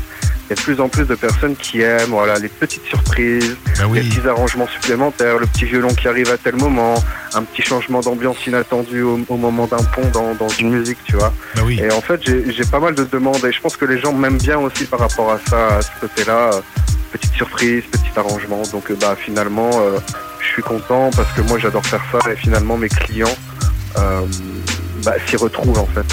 il 0.46 0.50
y 0.50 0.52
a 0.52 0.56
de 0.56 0.62
plus 0.62 0.80
en 0.80 0.88
plus 0.88 1.04
de 1.04 1.14
personnes 1.14 1.56
qui 1.56 1.82
aiment 1.82 2.08
voilà, 2.10 2.38
les 2.38 2.48
petites 2.48 2.84
surprises, 2.84 3.54
les 3.92 4.00
petits 4.00 4.26
arrangements 4.26 4.66
supplémentaires, 4.66 5.38
le 5.38 5.46
petit 5.46 5.66
violon 5.66 5.88
qui 5.88 6.08
arrive 6.08 6.30
à 6.30 6.38
tel 6.38 6.56
moment, 6.56 6.94
un 7.34 7.42
petit 7.42 7.60
changement 7.60 8.00
d'ambiance 8.00 8.46
inattendu 8.46 9.02
au, 9.02 9.20
au 9.28 9.36
moment 9.36 9.66
d'un 9.66 9.76
pont 9.76 10.08
dans, 10.12 10.34
dans 10.34 10.48
une 10.48 10.70
musique, 10.70 10.98
tu 11.04 11.16
vois. 11.16 11.34
Et 11.82 11.90
en 11.92 12.00
fait, 12.00 12.22
j'ai 12.24 12.64
pas 12.64 12.80
mal 12.80 12.94
de 12.94 13.04
demandes 13.04 13.44
et 13.44 13.52
je 13.52 13.60
pense 13.60 13.76
que 13.76 13.84
les 13.84 13.98
gens 13.98 14.14
m'aiment 14.14 14.38
bien 14.38 14.58
aussi 14.58 14.84
par 14.84 15.00
rapport 15.00 15.30
à 15.32 15.38
ça, 15.50 15.76
à 15.76 15.82
ce 15.82 15.90
côté-là. 16.00 16.50
Petite 17.12 17.32
surprise, 17.32 17.84
petit 17.90 18.18
arrangement. 18.18 18.62
Donc 18.70 18.90
euh, 18.90 18.96
bah 19.00 19.16
finalement, 19.18 19.70
euh, 19.74 19.98
je 20.40 20.46
suis 20.46 20.62
content 20.62 21.10
parce 21.16 21.32
que 21.32 21.40
moi 21.40 21.58
j'adore 21.58 21.84
faire 21.86 22.02
ça 22.12 22.30
et 22.30 22.36
finalement 22.36 22.76
mes 22.76 22.90
clients 22.90 23.34
euh, 23.96 24.20
bah, 25.04 25.14
s'y 25.26 25.36
retrouvent 25.36 25.78
en 25.78 25.86
fait. 25.86 26.06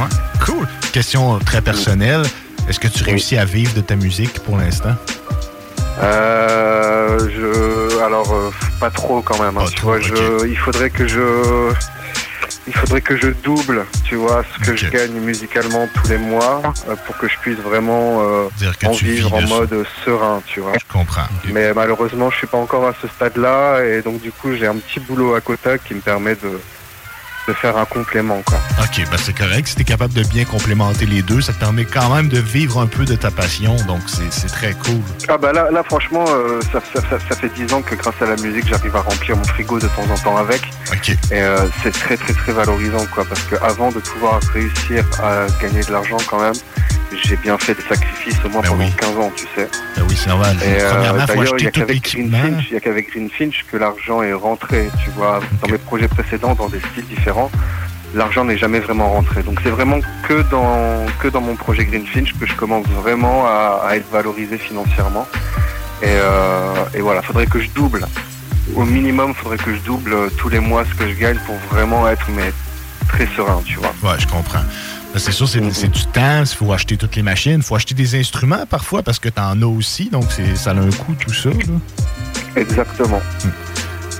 Ouais. 0.00 0.08
Cool. 0.44 0.66
Question 0.92 1.38
très 1.40 1.60
personnelle. 1.60 2.22
Est-ce 2.68 2.80
que 2.80 2.88
tu 2.88 3.02
réussis 3.04 3.36
à 3.38 3.44
vivre 3.44 3.72
de 3.74 3.80
ta 3.80 3.96
musique 3.96 4.38
pour 4.40 4.56
l'instant? 4.58 4.94
Euh, 6.00 7.18
je, 7.18 7.98
alors 8.04 8.32
euh, 8.32 8.50
pas 8.78 8.90
trop 8.90 9.20
quand 9.22 9.38
même. 9.42 9.58
hein, 9.58 9.64
tu 9.74 9.82
vois, 9.82 10.00
je, 10.00 10.46
il 10.46 10.56
faudrait 10.56 10.90
que 10.90 11.08
je, 11.08 11.72
il 12.68 12.72
faudrait 12.72 13.00
que 13.00 13.16
je 13.16 13.28
double, 13.42 13.84
tu 14.04 14.14
vois, 14.14 14.44
ce 14.54 14.64
que 14.64 14.76
je 14.76 14.86
gagne 14.90 15.12
musicalement 15.20 15.88
tous 15.94 16.08
les 16.10 16.18
mois 16.18 16.62
euh, 16.88 16.94
pour 17.06 17.16
que 17.18 17.26
je 17.28 17.36
puisse 17.40 17.58
vraiment 17.58 18.20
euh, 18.22 18.48
en 18.84 18.92
vivre 18.92 19.34
en 19.34 19.40
ça. 19.40 19.46
mode 19.46 19.84
serein, 20.04 20.40
tu 20.46 20.60
vois. 20.60 20.74
Je 20.74 20.92
comprends. 20.92 21.26
Mais 21.52 21.72
malheureusement, 21.74 22.30
je 22.30 22.36
suis 22.36 22.46
pas 22.46 22.58
encore 22.58 22.86
à 22.86 22.94
ce 23.02 23.08
stade-là 23.08 23.82
et 23.82 24.02
donc 24.02 24.20
du 24.20 24.30
coup, 24.30 24.54
j'ai 24.54 24.66
un 24.68 24.76
petit 24.76 25.00
boulot 25.00 25.34
à 25.34 25.40
côté 25.40 25.76
qui 25.84 25.94
me 25.94 26.00
permet 26.00 26.34
de, 26.36 26.60
de 27.48 27.54
faire 27.54 27.76
un 27.78 27.86
complément, 27.86 28.42
quoi. 28.46 28.58
OK, 28.82 29.04
ben 29.10 29.16
c'est 29.16 29.32
correct. 29.32 29.66
Si 29.68 29.74
tu 29.74 29.82
es 29.82 29.84
capable 29.84 30.12
de 30.12 30.22
bien 30.22 30.44
complémenter 30.44 31.06
les 31.06 31.22
deux, 31.22 31.40
ça 31.40 31.52
te 31.54 31.58
permet 31.58 31.86
quand 31.86 32.14
même 32.14 32.28
de 32.28 32.38
vivre 32.38 32.78
un 32.78 32.86
peu 32.86 33.04
de 33.06 33.14
ta 33.14 33.30
passion. 33.30 33.74
Donc, 33.86 34.02
c'est 34.06 34.48
très 34.48 34.72
cool. 34.74 35.00
Ah 35.28 35.38
bah 35.38 35.52
là, 35.52 35.70
là 35.70 35.82
franchement, 35.82 36.24
euh, 36.28 36.60
ça, 36.72 36.80
ça, 36.92 37.00
ça, 37.08 37.18
ça 37.18 37.36
fait 37.36 37.48
10 37.48 37.72
ans 37.72 37.82
que 37.82 37.94
grâce 37.94 38.20
à 38.20 38.26
la 38.26 38.36
musique, 38.36 38.66
j'arrive 38.68 38.94
à 38.94 39.00
remplir 39.00 39.36
mon 39.36 39.44
frigo 39.44 39.78
de 39.78 39.88
temps 39.88 40.06
en 40.12 40.18
temps 40.18 40.36
avec. 40.36 40.60
Ok. 40.92 41.08
Et 41.08 41.16
euh, 41.40 41.66
c'est 41.82 41.92
très 41.92 42.16
très 42.16 42.34
très 42.34 42.52
valorisant 42.52 43.06
quoi, 43.14 43.24
parce 43.24 43.42
que 43.42 43.56
avant 43.62 43.90
de 43.90 43.98
pouvoir 44.00 44.40
réussir 44.52 45.04
à 45.22 45.46
gagner 45.62 45.82
de 45.82 45.92
l'argent 45.92 46.18
quand 46.28 46.40
même, 46.40 46.54
j'ai 47.16 47.36
bien 47.36 47.58
fait 47.58 47.74
des 47.74 47.82
sacrifices 47.82 48.36
au 48.44 48.48
moins 48.48 48.62
pendant 48.62 48.90
15 48.90 49.16
ans, 49.16 49.32
tu 49.34 49.46
sais. 49.54 49.68
Ben 49.96 50.04
oui, 50.08 50.16
c'est 50.16 50.28
normal. 50.28 50.56
Et 50.62 50.80
euh, 50.80 51.26
d'ailleurs, 51.26 51.54
il 51.58 51.62
n'y 51.62 51.66
a 51.66 51.70
qu'avec 51.70 52.16
a 52.76 52.80
qu'avec 52.80 53.10
Greenfinch 53.10 53.64
que 53.70 53.76
l'argent 53.76 54.22
est 54.22 54.32
rentré, 54.32 54.88
tu 55.02 55.10
vois. 55.10 55.40
Dans 55.62 55.68
mes 55.68 55.78
projets 55.78 56.08
précédents, 56.08 56.54
dans 56.54 56.68
des 56.68 56.80
styles 56.80 57.06
différents, 57.06 57.50
l'argent 58.14 58.44
n'est 58.44 58.58
jamais 58.58 58.80
vraiment 58.80 59.10
rentré. 59.10 59.42
Donc 59.42 59.60
c'est 59.62 59.70
vraiment 59.70 60.00
que 60.26 60.42
dans 60.50 61.06
que 61.20 61.28
dans 61.28 61.40
mon 61.40 61.56
projet 61.56 61.84
Greenfinch 61.84 62.34
que 62.38 62.46
je 62.46 62.54
commence 62.54 62.86
vraiment 62.86 63.46
à, 63.46 63.82
à 63.86 63.96
être 63.96 64.10
valorisé 64.10 64.58
financièrement. 64.58 65.26
Et, 66.02 66.06
euh, 66.06 66.84
et 66.94 67.00
voilà, 67.00 67.22
faudrait 67.22 67.46
que 67.46 67.60
je 67.60 67.68
double. 67.70 68.06
Au 68.76 68.84
minimum, 68.84 69.34
faudrait 69.34 69.56
que 69.56 69.74
je 69.74 69.80
double 69.80 70.30
tous 70.36 70.48
les 70.48 70.60
mois 70.60 70.84
ce 70.84 70.94
que 70.94 71.08
je 71.08 71.14
gagne 71.14 71.38
pour 71.46 71.56
vraiment 71.72 72.08
être 72.08 72.26
mais 72.30 72.52
très 73.08 73.26
serein, 73.34 73.62
tu 73.64 73.78
vois. 73.78 73.92
Ouais, 74.02 74.18
je 74.18 74.26
comprends. 74.26 74.60
C'est 75.16 75.32
sûr, 75.32 75.48
c'est 75.48 75.60
c'est 75.72 75.88
du 75.88 76.04
temps, 76.06 76.40
il 76.42 76.46
faut 76.46 76.72
acheter 76.72 76.96
toutes 76.96 77.16
les 77.16 77.22
machines, 77.22 77.54
il 77.56 77.62
faut 77.62 77.74
acheter 77.74 77.94
des 77.94 78.14
instruments 78.18 78.64
parfois 78.68 79.02
parce 79.02 79.18
que 79.18 79.28
tu 79.28 79.40
en 79.40 79.60
as 79.62 79.66
aussi, 79.66 80.10
donc 80.10 80.24
c'est- 80.30 80.54
ça 80.56 80.70
a 80.70 80.74
un 80.74 80.90
coût 80.90 81.14
tout 81.18 81.32
ça. 81.34 81.48
là. 81.50 81.56
Exactement. 82.56 83.20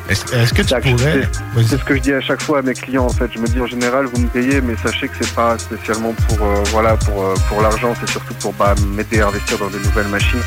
Est-ce 0.08 0.24
est-ce 0.34 0.54
que 0.54 0.62
tu 0.62 0.74
pourrais... 0.96 1.28
C'est 1.68 1.76
ce 1.78 1.84
que 1.84 1.94
je 1.96 2.00
dis 2.00 2.12
à 2.14 2.20
chaque 2.22 2.40
fois 2.42 2.60
à 2.60 2.62
mes 2.62 2.72
clients 2.72 3.04
en 3.04 3.10
fait. 3.10 3.30
Je 3.34 3.38
me 3.38 3.46
dis 3.46 3.60
en 3.60 3.66
général 3.66 4.06
vous 4.06 4.20
me 4.22 4.26
payez 4.28 4.60
mais 4.62 4.74
sachez 4.82 5.06
que 5.08 5.14
c'est 5.20 5.34
pas 5.34 5.58
spécialement 5.58 6.14
pour 6.26 6.38
euh, 6.46 6.62
voilà 6.72 6.96
pour 6.96 7.22
euh, 7.22 7.34
pour 7.48 7.60
l'argent, 7.60 7.94
c'est 8.00 8.08
surtout 8.08 8.32
pour 8.34 8.54
bah, 8.54 8.74
m'aider 8.96 9.20
à 9.20 9.28
investir 9.28 9.58
dans 9.58 9.68
de 9.68 9.78
nouvelles 9.78 10.08
machines. 10.08 10.40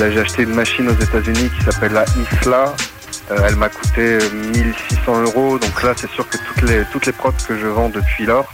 Là 0.00 0.10
j'ai 0.10 0.20
acheté 0.20 0.42
une 0.44 0.54
machine 0.54 0.88
aux 0.88 0.94
États-Unis 1.02 1.50
qui 1.58 1.64
s'appelle 1.64 1.92
la 1.92 2.06
Isla. 2.40 2.74
Euh, 3.30 3.36
elle 3.46 3.56
m'a 3.56 3.68
coûté 3.68 4.00
euh, 4.00 4.30
1600 4.54 5.22
euros. 5.24 5.58
Donc 5.58 5.82
là 5.82 5.92
c'est 5.96 6.10
sûr 6.12 6.26
que 6.28 6.38
toutes 6.38 6.68
les 6.68 6.82
toutes 6.90 7.04
les 7.06 7.12
prods 7.12 7.32
que 7.46 7.58
je 7.58 7.66
vends 7.66 7.90
depuis 7.90 8.24
lors 8.24 8.50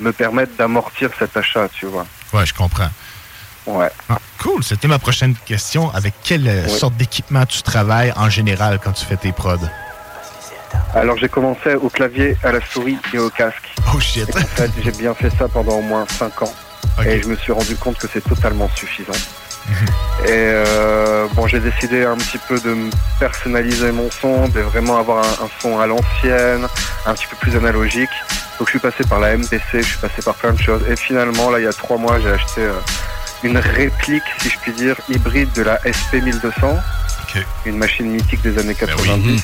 me 0.00 0.12
permettent 0.12 0.56
d'amortir 0.56 1.10
cet 1.18 1.36
achat, 1.36 1.68
tu 1.68 1.86
vois. 1.86 2.06
Ouais, 2.32 2.46
je 2.46 2.54
comprends. 2.54 2.90
Ouais. 3.66 3.90
Ah, 4.08 4.18
cool, 4.38 4.64
c'était 4.64 4.88
ma 4.88 4.98
prochaine 4.98 5.34
question. 5.44 5.90
Avec 5.90 6.14
quelle 6.22 6.48
euh, 6.48 6.68
sorte 6.68 6.96
d'équipement 6.96 7.44
tu 7.44 7.62
travailles 7.62 8.12
en 8.16 8.30
général 8.30 8.78
quand 8.82 8.92
tu 8.92 9.04
fais 9.04 9.16
tes 9.16 9.32
prods? 9.32 9.56
Alors 10.94 11.18
j'ai 11.18 11.28
commencé 11.28 11.74
au 11.74 11.88
clavier, 11.90 12.36
à 12.42 12.52
la 12.52 12.60
souris 12.60 12.98
et 13.12 13.18
au 13.18 13.30
casque. 13.30 13.68
Oh 13.94 14.00
shit. 14.00 14.28
En 14.34 14.40
fait, 14.40 14.70
j'ai 14.82 14.92
bien 14.92 15.14
fait 15.14 15.30
ça 15.38 15.48
pendant 15.48 15.74
au 15.74 15.82
moins 15.82 16.06
5 16.18 16.42
ans. 16.42 16.52
Et 17.04 17.22
je 17.22 17.28
me 17.28 17.36
suis 17.36 17.52
rendu 17.52 17.76
compte 17.76 17.98
que 17.98 18.06
c'est 18.12 18.22
totalement 18.22 18.68
suffisant. 18.74 19.12
Et 20.24 20.30
euh, 20.30 21.26
bon, 21.34 21.46
j'ai 21.46 21.60
décidé 21.60 22.04
un 22.04 22.16
petit 22.16 22.38
peu 22.48 22.58
de 22.58 22.74
personnaliser 23.20 23.92
mon 23.92 24.10
son, 24.10 24.48
de 24.48 24.60
vraiment 24.60 24.96
avoir 24.96 25.24
un, 25.24 25.44
un 25.44 25.48
son 25.60 25.78
à 25.78 25.86
l'ancienne, 25.86 26.66
un 27.06 27.14
petit 27.14 27.26
peu 27.26 27.36
plus 27.36 27.54
analogique. 27.54 28.08
Donc 28.58 28.66
je 28.68 28.70
suis 28.72 28.78
passé 28.80 29.04
par 29.08 29.20
la 29.20 29.36
MPC, 29.36 29.60
je 29.74 29.82
suis 29.82 29.98
passé 29.98 30.20
par 30.24 30.34
plein 30.34 30.52
de 30.52 30.60
choses. 30.60 30.82
Et 30.90 30.96
finalement, 30.96 31.50
là, 31.50 31.58
il 31.60 31.64
y 31.64 31.68
a 31.68 31.72
trois 31.72 31.96
mois, 31.96 32.18
j'ai 32.20 32.30
acheté 32.30 32.60
euh, 32.62 32.72
une 33.44 33.56
réplique, 33.58 34.24
si 34.40 34.50
je 34.50 34.58
puis 34.58 34.72
dire, 34.72 34.96
hybride 35.08 35.52
de 35.52 35.62
la 35.62 35.78
SP 35.86 36.18
1200, 36.22 36.76
une 37.66 37.76
machine 37.78 38.06
mythique 38.10 38.42
des 38.42 38.58
années 38.58 38.74
90, 38.74 39.42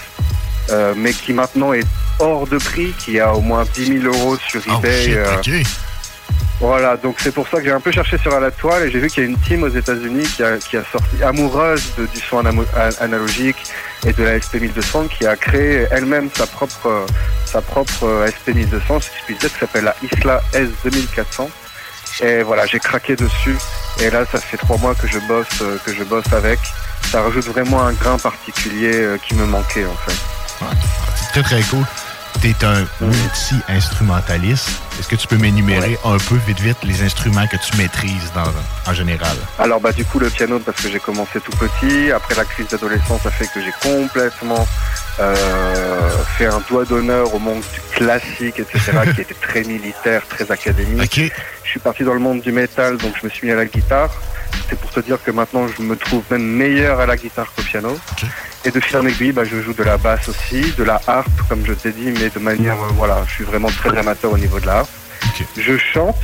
euh, 0.70 0.94
mais 0.97 1.12
qui 1.12 1.33
maintenant 1.33 1.73
est 1.73 1.86
hors 2.18 2.47
de 2.47 2.59
prix, 2.59 2.93
qui 2.99 3.20
a 3.20 3.33
au 3.34 3.41
moins 3.41 3.65
10 3.75 4.01
000 4.01 4.05
euros 4.15 4.36
sur 4.36 4.60
Oh 4.68 4.78
eBay. 4.78 5.02
shit, 5.05 5.17
euh. 5.17 5.36
Voilà, 6.60 6.97
donc 6.97 7.17
c'est 7.20 7.33
pour 7.34 7.47
ça 7.49 7.59
que 7.59 7.65
j'ai 7.65 7.73
un 7.73 7.81
peu 7.81 7.91
cherché 7.93 8.17
sur 8.18 8.39
la 8.41 8.51
toile 8.51 8.84
et 8.84 8.91
j'ai 8.91 8.99
vu 9.01 9.09
qu'il 9.09 9.23
y 9.25 9.26
a 9.26 9.28
une 9.28 9.39
team 9.39 9.65
aux 9.65 9.68
États-Unis 9.68 10.25
qui 10.36 10.43
a, 10.43 10.57
qui 10.57 10.76
a 10.76 10.84
sorti 10.91 11.23
amoureuse 11.23 11.93
de- 11.99 12.07
du 12.07 12.20
son 12.20 12.43
analogique 13.01 13.57
et 14.07 14.12
de 14.12 14.23
la 14.23 14.39
SP1200 14.39 15.08
qui 15.08 15.26
a 15.26 15.36
créé 15.36 15.86
elle-même 15.91 16.28
sa 16.34 16.47
propre 16.47 17.07
sa 17.47 17.62
propre 17.62 18.05
euh, 18.05 18.28
SP1200, 18.28 19.00
si 19.00 19.10
je 19.18 19.24
puis 19.26 19.36
dire, 19.36 19.52
qui 19.52 19.58
s'appelle 19.58 19.84
la 19.84 19.94
Isla 20.02 20.42
S2400. 20.52 21.49
Et 22.23 22.42
voilà, 22.42 22.66
j'ai 22.66 22.78
craqué 22.78 23.16
dessus 23.16 23.57
et 24.00 24.10
là 24.10 24.24
ça 24.31 24.39
fait 24.39 24.57
trois 24.57 24.76
mois 24.78 24.94
que 24.94 25.07
je 25.07 25.18
bosse 25.20 25.47
euh, 25.62 25.78
que 25.84 25.94
je 25.94 26.05
bosse 26.05 26.33
avec. 26.33 26.58
Ça 27.10 27.23
rajoute 27.23 27.47
vraiment 27.47 27.83
un 27.83 27.92
grain 27.92 28.18
particulier 28.18 28.94
euh, 28.94 29.18
qui 29.18 29.34
me 29.34 29.47
manquait 29.47 29.86
en 29.86 29.97
fait. 30.07 30.16
Très, 31.33 31.42
très 31.42 31.62
cool. 31.62 31.84
T'es 32.41 32.55
un 32.65 32.87
multi-instrumentaliste. 33.01 34.69
Est-ce 34.99 35.09
que 35.09 35.17
tu 35.17 35.27
peux 35.27 35.39
m'énumérer 35.39 35.99
un 36.05 36.19
peu, 36.19 36.37
vite, 36.47 36.61
vite, 36.61 36.77
les 36.85 37.03
instruments 37.03 37.47
que 37.47 37.57
tu 37.57 37.77
maîtrises 37.77 38.31
dans, 38.35 38.91
en 38.91 38.95
général? 38.95 39.37
Alors 39.59 39.81
bah 39.81 39.93
du 39.93 40.05
coup 40.05 40.19
le 40.19 40.29
piano 40.29 40.59
parce 40.59 40.83
que 40.83 40.91
j'ai 40.91 40.99
commencé 40.99 41.41
tout 41.41 41.53
petit. 41.53 42.13
Après 42.13 42.35
la 42.35 42.45
crise 42.45 42.69
d'adolescence, 42.69 43.23
ça 43.23 43.31
fait 43.31 43.47
que 43.47 43.63
j'ai 43.63 43.73
complètement 43.83 44.67
euh, 45.21 46.11
fait 46.37 46.47
un 46.47 46.61
doigt 46.69 46.85
d'honneur 46.85 47.35
au 47.35 47.39
monde 47.39 47.63
du 47.73 47.81
classique, 47.97 48.59
etc., 48.59 48.93
qui 49.15 49.23
était 49.23 49.35
très 49.35 49.63
militaire, 49.63 50.23
très 50.29 50.51
académique. 50.51 51.21
Je 51.63 51.71
suis 51.71 51.81
parti 51.81 52.05
dans 52.05 52.15
le 52.15 52.21
monde 52.21 52.41
du 52.41 52.53
métal, 52.53 52.99
donc 52.99 53.15
je 53.21 53.27
me 53.27 53.31
suis 53.31 53.47
mis 53.47 53.53
à 53.53 53.57
la 53.57 53.67
guitare. 53.67 54.11
C'est 54.68 54.78
pour 54.78 54.91
te 54.91 55.00
dire 55.00 55.23
que 55.23 55.31
maintenant 55.31 55.66
je 55.68 55.83
me 55.83 55.97
trouve 55.97 56.23
même 56.31 56.42
meilleur 56.44 57.00
à 57.00 57.07
la 57.07 57.16
guitare 57.16 57.47
qu'au 57.55 57.62
piano. 57.62 57.99
Et 58.65 58.70
de 58.70 58.81
fil 58.81 58.97
en 58.97 59.07
aiguille, 59.07 59.33
bah, 59.33 59.44
je 59.44 59.60
joue 59.60 59.74
de 59.74 59.83
la 59.83 59.99
basse 59.99 60.28
aussi, 60.28 60.73
de 60.78 60.84
la 60.84 61.00
harpe, 61.07 61.28
comme 61.49 61.65
je 61.66 61.74
t'ai 61.74 61.92
dit, 61.92 62.10
mais 62.18 62.31
de 62.31 62.39
manière, 62.39 62.74
euh, 62.83 62.89
voilà, 62.97 63.23
je 63.26 63.33
suis 63.33 63.44
vraiment 63.44 63.68
très 63.68 63.97
amateur 63.97 64.33
au 64.33 64.39
niveau 64.39 64.58
de 64.58 64.66
la 64.66 64.78
harpe. 64.78 64.91
Je 65.57 65.76
chante, 65.76 66.16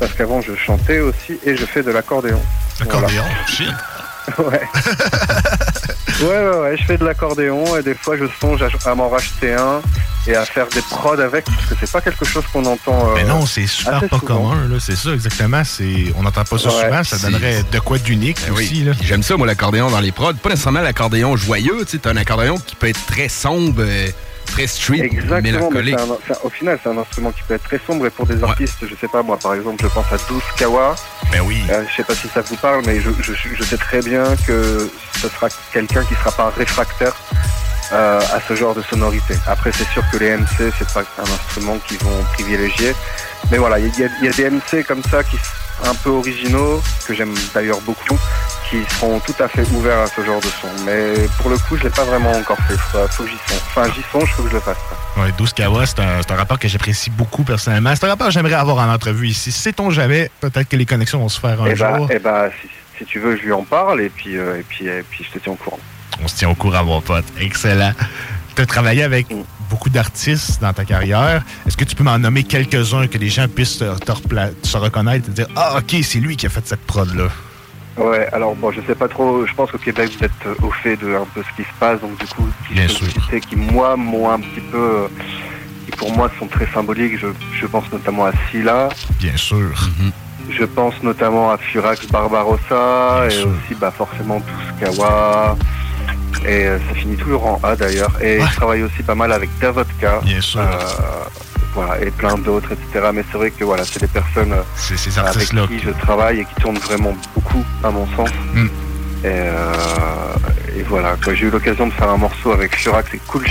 parce 0.00 0.12
qu'avant 0.12 0.40
je 0.40 0.54
chantais 0.56 0.98
aussi, 0.98 1.38
et 1.44 1.56
je 1.56 1.64
fais 1.64 1.82
de 1.82 1.92
l'accordéon. 1.92 2.40
L'accordéon, 2.80 3.24
shit. 3.46 3.68
Ouais. 4.38 4.62
ouais, 6.20 6.26
ouais, 6.26 6.56
ouais, 6.58 6.76
je 6.76 6.84
fais 6.84 6.96
de 6.96 7.04
l'accordéon 7.04 7.76
et 7.76 7.82
des 7.82 7.94
fois 7.94 8.16
je 8.16 8.24
songe 8.40 8.62
à, 8.62 8.68
à 8.90 8.94
m'en 8.94 9.08
racheter 9.08 9.52
un 9.54 9.80
et 10.26 10.34
à 10.34 10.44
faire 10.46 10.66
des 10.68 10.80
prods 10.82 11.18
avec 11.20 11.44
parce 11.44 11.66
que 11.68 11.74
c'est 11.78 11.90
pas 11.92 12.00
quelque 12.00 12.24
chose 12.24 12.44
qu'on 12.52 12.64
entend. 12.64 13.10
euh, 13.10 13.14
Mais 13.14 13.24
non, 13.24 13.44
c'est 13.44 13.66
super 13.66 14.00
pas 14.00 14.18
souvent. 14.18 14.20
commun, 14.48 14.68
là. 14.68 14.76
C'est 14.80 14.96
ça, 14.96 15.10
exactement. 15.10 15.62
C'est... 15.64 16.12
On 16.16 16.22
n'entend 16.22 16.44
pas 16.44 16.58
ça 16.58 16.68
Ouais. 16.70 16.84
souvent. 16.84 17.04
Ça 17.04 17.18
donnerait 17.18 17.62
de 17.70 17.78
quoi 17.78 17.98
d'unique 17.98 18.38
Ben 18.46 18.54
aussi, 18.54 18.86
J'aime 19.02 19.22
ça, 19.22 19.36
moi, 19.36 19.46
l'accordéon 19.46 19.90
dans 19.90 20.00
les 20.00 20.12
prods. 20.12 20.32
Pas 20.34 20.48
nécessairement 20.50 20.80
l'accordéon 20.80 21.36
joyeux. 21.36 21.84
Tu 21.84 21.92
sais, 21.92 21.98
t'as 21.98 22.10
un 22.10 22.16
accordéon 22.16 22.56
qui 22.58 22.74
peut 22.74 22.88
être 22.88 23.04
très 23.06 23.28
sombre, 23.28 23.80
euh, 23.82 24.08
très 24.54 24.66
street, 24.68 25.00
Exactement, 25.02 25.68
mais 25.72 25.92
un- 25.94 26.04
un- 26.04 26.38
au 26.44 26.50
final 26.50 26.78
c'est 26.82 26.88
un 26.88 26.98
instrument 26.98 27.32
qui 27.32 27.42
peut 27.42 27.54
être 27.54 27.64
très 27.64 27.80
sombre 27.86 28.06
et 28.06 28.10
pour 28.10 28.26
des 28.26 28.42
artistes, 28.44 28.78
je 28.88 28.94
sais 29.00 29.08
pas 29.08 29.22
moi, 29.22 29.36
par 29.36 29.54
exemple 29.54 29.82
je 29.82 29.88
pense 29.88 30.06
à 30.12 30.16
12 30.28 30.42
Kawa. 30.56 30.94
Ben 31.32 31.40
oui. 31.44 31.58
je 31.90 31.96
sais 31.96 32.04
pas 32.04 32.14
si 32.14 32.28
ça 32.28 32.40
vous 32.42 32.56
parle, 32.56 32.82
mais 32.86 33.00
je, 33.00 33.10
je, 33.20 33.32
je 33.34 33.62
sais 33.64 33.76
très 33.76 34.00
bien 34.00 34.24
que 34.46 34.88
ce 35.20 35.28
sera 35.28 35.48
quelqu'un 35.72 36.04
qui 36.04 36.14
sera 36.14 36.30
pas 36.32 36.52
réfractaire 36.56 37.14
euh, 37.92 38.20
à 38.20 38.40
ce 38.46 38.54
genre 38.54 38.74
de 38.74 38.82
sonorité. 38.82 39.34
Après 39.46 39.72
c'est 39.72 39.88
sûr 39.88 40.02
que 40.12 40.18
les 40.18 40.30
MC 40.36 40.72
c'est 40.78 40.92
pas 40.92 41.02
un 41.18 41.22
instrument 41.36 41.78
qu'ils 41.86 41.98
vont 41.98 42.22
privilégier, 42.34 42.94
mais 43.50 43.58
voilà, 43.58 43.78
il 43.80 43.86
y, 43.96 44.00
y 44.24 44.28
a 44.28 44.32
des 44.32 44.50
MC 44.50 44.84
comme 44.86 45.02
ça 45.10 45.22
qui 45.24 45.36
un 45.84 45.94
peu 45.94 46.10
originaux, 46.10 46.82
que 47.06 47.14
j'aime 47.14 47.34
d'ailleurs 47.54 47.80
beaucoup, 47.80 48.18
qui 48.70 48.78
seront 48.94 49.20
tout 49.20 49.34
à 49.40 49.48
fait 49.48 49.62
ouverts 49.72 49.98
à 50.00 50.06
ce 50.06 50.24
genre 50.24 50.40
de 50.40 50.46
son. 50.46 50.68
Mais 50.86 51.14
pour 51.40 51.50
le 51.50 51.58
coup, 51.58 51.76
je 51.76 51.84
l'ai 51.84 51.90
pas 51.90 52.04
vraiment 52.04 52.32
encore 52.32 52.58
fait. 52.68 52.76
Faut, 52.76 52.98
faut 53.08 53.24
que 53.24 53.28
j'y 53.30 53.36
songe. 53.48 53.60
Enfin, 53.68 53.84
j'y 53.94 54.02
songe, 54.12 54.30
faut 54.34 54.42
que 54.44 54.48
je 54.50 54.54
le 54.54 54.60
fasse. 54.60 54.76
Ouais, 55.16 55.30
12 55.36 55.52
Kawa, 55.52 55.86
c'est 55.86 56.00
un, 56.00 56.22
c'est 56.22 56.32
un 56.32 56.36
rapport 56.36 56.58
que 56.58 56.68
j'apprécie 56.68 57.10
beaucoup 57.10 57.42
personnellement. 57.44 57.94
C'est 57.94 58.04
un 58.06 58.08
rapport 58.10 58.28
que 58.28 58.32
j'aimerais 58.32 58.54
avoir 58.54 58.78
en 58.78 58.92
entrevue 58.92 59.28
ici. 59.28 59.52
Sait-on 59.52 59.90
jamais, 59.90 60.30
peut-être 60.40 60.68
que 60.68 60.76
les 60.76 60.86
connexions 60.86 61.18
vont 61.18 61.28
se 61.28 61.40
faire 61.40 61.60
un 61.60 61.66
Et 61.66 61.74
bah, 61.74 61.96
jour. 61.98 62.08
eh 62.10 62.18
bah, 62.18 62.48
si, 62.62 62.68
si 62.98 63.04
tu 63.04 63.18
veux, 63.20 63.36
je 63.36 63.42
lui 63.42 63.52
en 63.52 63.64
parle 63.64 64.00
et 64.00 64.08
puis, 64.08 64.36
euh, 64.36 64.58
et 64.58 64.62
puis, 64.62 64.86
et 64.86 65.02
puis 65.08 65.24
je 65.24 65.38
te 65.38 65.42
tiens 65.42 65.52
au 65.52 65.56
courant. 65.56 65.78
On 66.22 66.28
se 66.28 66.36
tient 66.36 66.48
au 66.48 66.54
courant, 66.54 66.84
mon 66.84 67.00
pote. 67.00 67.24
Excellent. 67.40 67.92
Tu 68.56 68.62
as 68.62 68.66
travaillé 68.66 69.02
avec 69.02 69.26
beaucoup 69.68 69.90
d'artistes 69.90 70.60
dans 70.60 70.72
ta 70.72 70.84
carrière. 70.84 71.42
Est-ce 71.66 71.76
que 71.76 71.84
tu 71.84 71.96
peux 71.96 72.04
m'en 72.04 72.18
nommer 72.18 72.44
quelques-uns 72.44 73.06
que 73.08 73.18
les 73.18 73.28
gens 73.28 73.48
puissent 73.48 73.78
te, 73.78 73.98
te 73.98 74.12
repla- 74.12 74.52
se 74.62 74.76
reconnaître 74.76 75.28
et 75.28 75.30
te 75.32 75.34
dire 75.34 75.46
Ah, 75.56 75.78
OK, 75.78 75.96
c'est 76.02 76.20
lui 76.20 76.36
qui 76.36 76.46
a 76.46 76.48
fait 76.50 76.66
cette 76.66 76.84
prod-là? 76.86 77.28
Ouais, 77.96 78.28
alors 78.32 78.54
bon, 78.56 78.70
je 78.72 78.80
sais 78.86 78.94
pas 78.94 79.08
trop. 79.08 79.46
Je 79.46 79.52
pense 79.54 79.70
qu'au 79.70 79.78
Québec, 79.78 80.10
vous 80.18 80.24
êtes 80.24 80.62
au 80.62 80.70
fait 80.70 80.96
de 80.96 81.14
un 81.14 81.26
peu 81.34 81.42
ce 81.42 81.56
qui 81.56 81.68
se 81.68 81.74
passe, 81.78 82.00
donc 82.00 82.18
du 82.18 82.26
coup, 82.26 82.46
qui 82.68 82.74
Bien 82.74 82.88
sûr. 82.88 83.06
citer, 83.06 83.40
qui 83.40 83.56
moi, 83.56 83.96
m'ont 83.96 84.30
un 84.30 84.38
petit 84.40 84.60
peu, 84.70 84.78
euh, 84.78 85.08
qui 85.84 85.92
pour 85.92 86.12
moi 86.12 86.30
sont 86.38 86.46
très 86.46 86.66
symboliques. 86.72 87.18
Je, 87.18 87.28
je 87.60 87.66
pense 87.66 87.84
notamment 87.92 88.26
à 88.26 88.32
Scylla. 88.50 88.88
Bien 89.20 89.36
sûr. 89.36 89.70
Je 90.50 90.64
pense 90.64 90.94
notamment 91.02 91.50
à 91.50 91.56
Furax 91.58 92.06
Barbarossa 92.08 93.26
et 93.30 93.42
aussi 93.42 93.74
bah, 93.80 93.92
forcément 93.96 94.40
Kawa. 94.80 95.56
Et 96.46 96.66
euh, 96.66 96.78
ça 96.88 96.94
finit 96.94 97.16
toujours 97.16 97.46
en 97.46 97.60
A 97.62 97.76
d'ailleurs. 97.76 98.12
Et 98.20 98.40
je 98.40 98.56
travaille 98.56 98.82
aussi 98.82 99.02
pas 99.02 99.14
mal 99.14 99.32
avec 99.32 99.50
Davodka. 99.60 100.20
Sûr. 100.40 100.60
Euh, 100.60 100.66
voilà, 101.74 102.00
et 102.00 102.10
plein 102.10 102.38
d'autres, 102.38 102.72
etc. 102.72 103.10
Mais 103.12 103.24
c'est 103.30 103.36
vrai 103.36 103.50
que 103.50 103.64
voilà, 103.64 103.84
c'est 103.84 104.00
des 104.00 104.06
personnes 104.06 104.52
euh, 104.52 104.62
ces 104.76 105.18
avec 105.18 105.48
qui 105.48 105.80
je 105.80 105.90
travaille 105.90 106.40
et 106.40 106.44
qui 106.44 106.54
tournent 106.60 106.78
vraiment 106.78 107.14
beaucoup, 107.34 107.64
à 107.82 107.90
mon 107.90 108.06
sens. 108.14 108.30
Mm. 108.54 108.66
Et, 108.66 108.68
euh, 109.24 109.72
et 110.76 110.82
voilà, 110.82 111.16
j'ai 111.32 111.46
eu 111.46 111.50
l'occasion 111.50 111.86
de 111.88 111.92
faire 111.92 112.10
un 112.10 112.16
morceau 112.16 112.52
avec 112.52 112.76
Furax 112.76 113.12
et 113.14 113.20
Cool. 113.26 113.44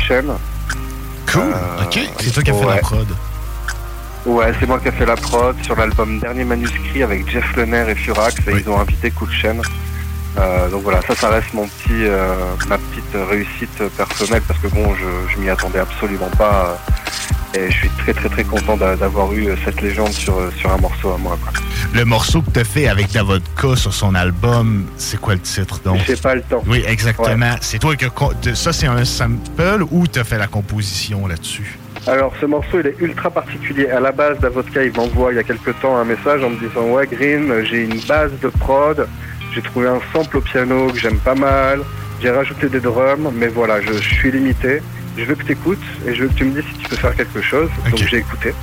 Cool, 1.32 1.54
ok. 1.82 2.00
C'est 2.20 2.32
toi 2.32 2.44
qui 2.44 2.52
as 2.52 2.54
fait 2.54 2.66
la 2.66 2.78
prod. 2.78 3.08
Ouais, 4.26 4.54
c'est 4.58 4.68
moi 4.68 4.80
qui 4.80 4.88
ai 4.88 4.92
fait 4.92 5.06
la 5.06 5.18
prod 5.18 5.56
sur 5.64 5.76
l'album 5.76 6.20
Dernier 6.20 6.46
Manuscrit 6.46 7.04
avec 7.04 7.30
Jeff 7.30 7.56
Lenner 7.58 7.86
et 7.90 7.96
Furax 7.96 8.36
et 8.48 8.52
ils 8.52 8.70
ont 8.70 8.80
invité 8.80 9.12
Cool. 9.12 9.30
Euh, 10.38 10.70
donc 10.70 10.84
voilà, 10.84 11.02
ça, 11.08 11.16
ça 11.16 11.30
reste 11.30 11.54
mon 11.54 11.68
petit, 11.68 12.06
euh, 12.06 12.34
ma 12.68 12.78
petite 12.78 13.16
réussite 13.30 13.84
personnelle 13.96 14.42
parce 14.48 14.60
que 14.60 14.68
bon, 14.68 14.94
je, 14.96 15.34
je 15.34 15.40
m'y 15.40 15.50
attendais 15.50 15.80
absolument 15.80 16.30
pas 16.38 16.80
euh, 17.56 17.60
et 17.60 17.70
je 17.70 17.78
suis 17.78 17.90
très 18.00 18.14
très 18.14 18.30
très 18.30 18.44
content 18.44 18.76
d'a- 18.76 18.96
d'avoir 18.96 19.32
eu 19.34 19.48
cette 19.64 19.80
légende 19.82 20.12
sur, 20.12 20.36
sur 20.58 20.72
un 20.72 20.78
morceau 20.78 21.12
à 21.12 21.18
moi. 21.20 21.38
Quoi. 21.44 21.52
Le 21.94 22.04
morceau 22.04 22.42
que 22.42 22.50
tu 22.50 22.60
as 22.62 22.64
fait 22.64 22.88
avec 22.88 23.12
Davodka 23.12 23.76
sur 23.76 23.94
son 23.94 24.16
album, 24.16 24.86
c'est 24.98 25.20
quoi 25.22 25.36
le 25.36 25.40
titre 25.40 25.80
donc? 25.86 26.00
J'ai 26.08 26.16
pas 26.16 26.34
le 26.34 26.42
temps. 26.42 26.64
Oui, 26.66 26.84
exactement. 26.88 27.56
C'est 27.62 27.78
toi 27.78 27.96
qui 27.96 28.06
Ça, 28.56 28.74
c'est 28.74 28.88
un 28.88 29.06
sample 29.06 29.86
ou 29.92 30.08
tu 30.08 30.18
as 30.18 30.24
fait 30.24 30.40
la 30.40 30.48
composition 30.48 31.28
là-dessus? 31.28 31.78
Alors 32.08 32.34
ce 32.42 32.46
morceau 32.48 32.80
il 32.82 32.88
est 32.88 32.96
ultra 33.00 33.30
particulier. 33.30 33.88
À 33.90 34.00
la 34.02 34.12
base, 34.12 34.38
Davodka 34.40 34.84
il 34.84 34.92
m'envoie 34.94 35.32
il 35.32 35.36
y 35.36 35.40
a 35.40 35.44
quelques 35.44 35.80
temps 35.80 35.96
un 35.96 36.04
message 36.04 36.44
en 36.44 36.50
me 36.50 36.58
disant 36.58 36.82
ouais 36.90 37.08
Green, 37.08 37.64
j'ai 37.64 37.84
une 37.84 38.00
base 38.02 38.32
de 38.42 38.50
prod, 38.50 39.08
j'ai 39.54 39.62
trouvé 39.62 39.88
un 39.88 40.00
sample 40.12 40.38
au 40.38 40.42
piano 40.42 40.88
que 40.88 41.00
j'aime 41.00 41.20
pas 41.20 41.36
mal, 41.36 41.82
j'ai 42.22 42.30
rajouté 42.30 42.70
des 42.70 42.80
drums, 42.80 43.32
mais 43.34 43.48
voilà, 43.48 43.82
je, 43.82 43.94
je 43.94 44.14
suis 44.16 44.32
limité. 44.32 44.82
Je 45.18 45.26
veux 45.26 45.36
que 45.36 45.44
tu 45.44 45.52
écoutes 45.52 45.78
et 46.08 46.16
je 46.16 46.24
veux 46.24 46.30
que 46.30 46.34
tu 46.34 46.44
me 46.46 46.60
dises 46.60 46.70
si 46.72 46.80
tu 46.80 46.90
peux 46.90 46.96
faire 46.96 47.16
quelque 47.16 47.42
chose. 47.42 47.70
Donc 47.90 47.98
j'ai 47.98 48.18
écouté, 48.18 48.54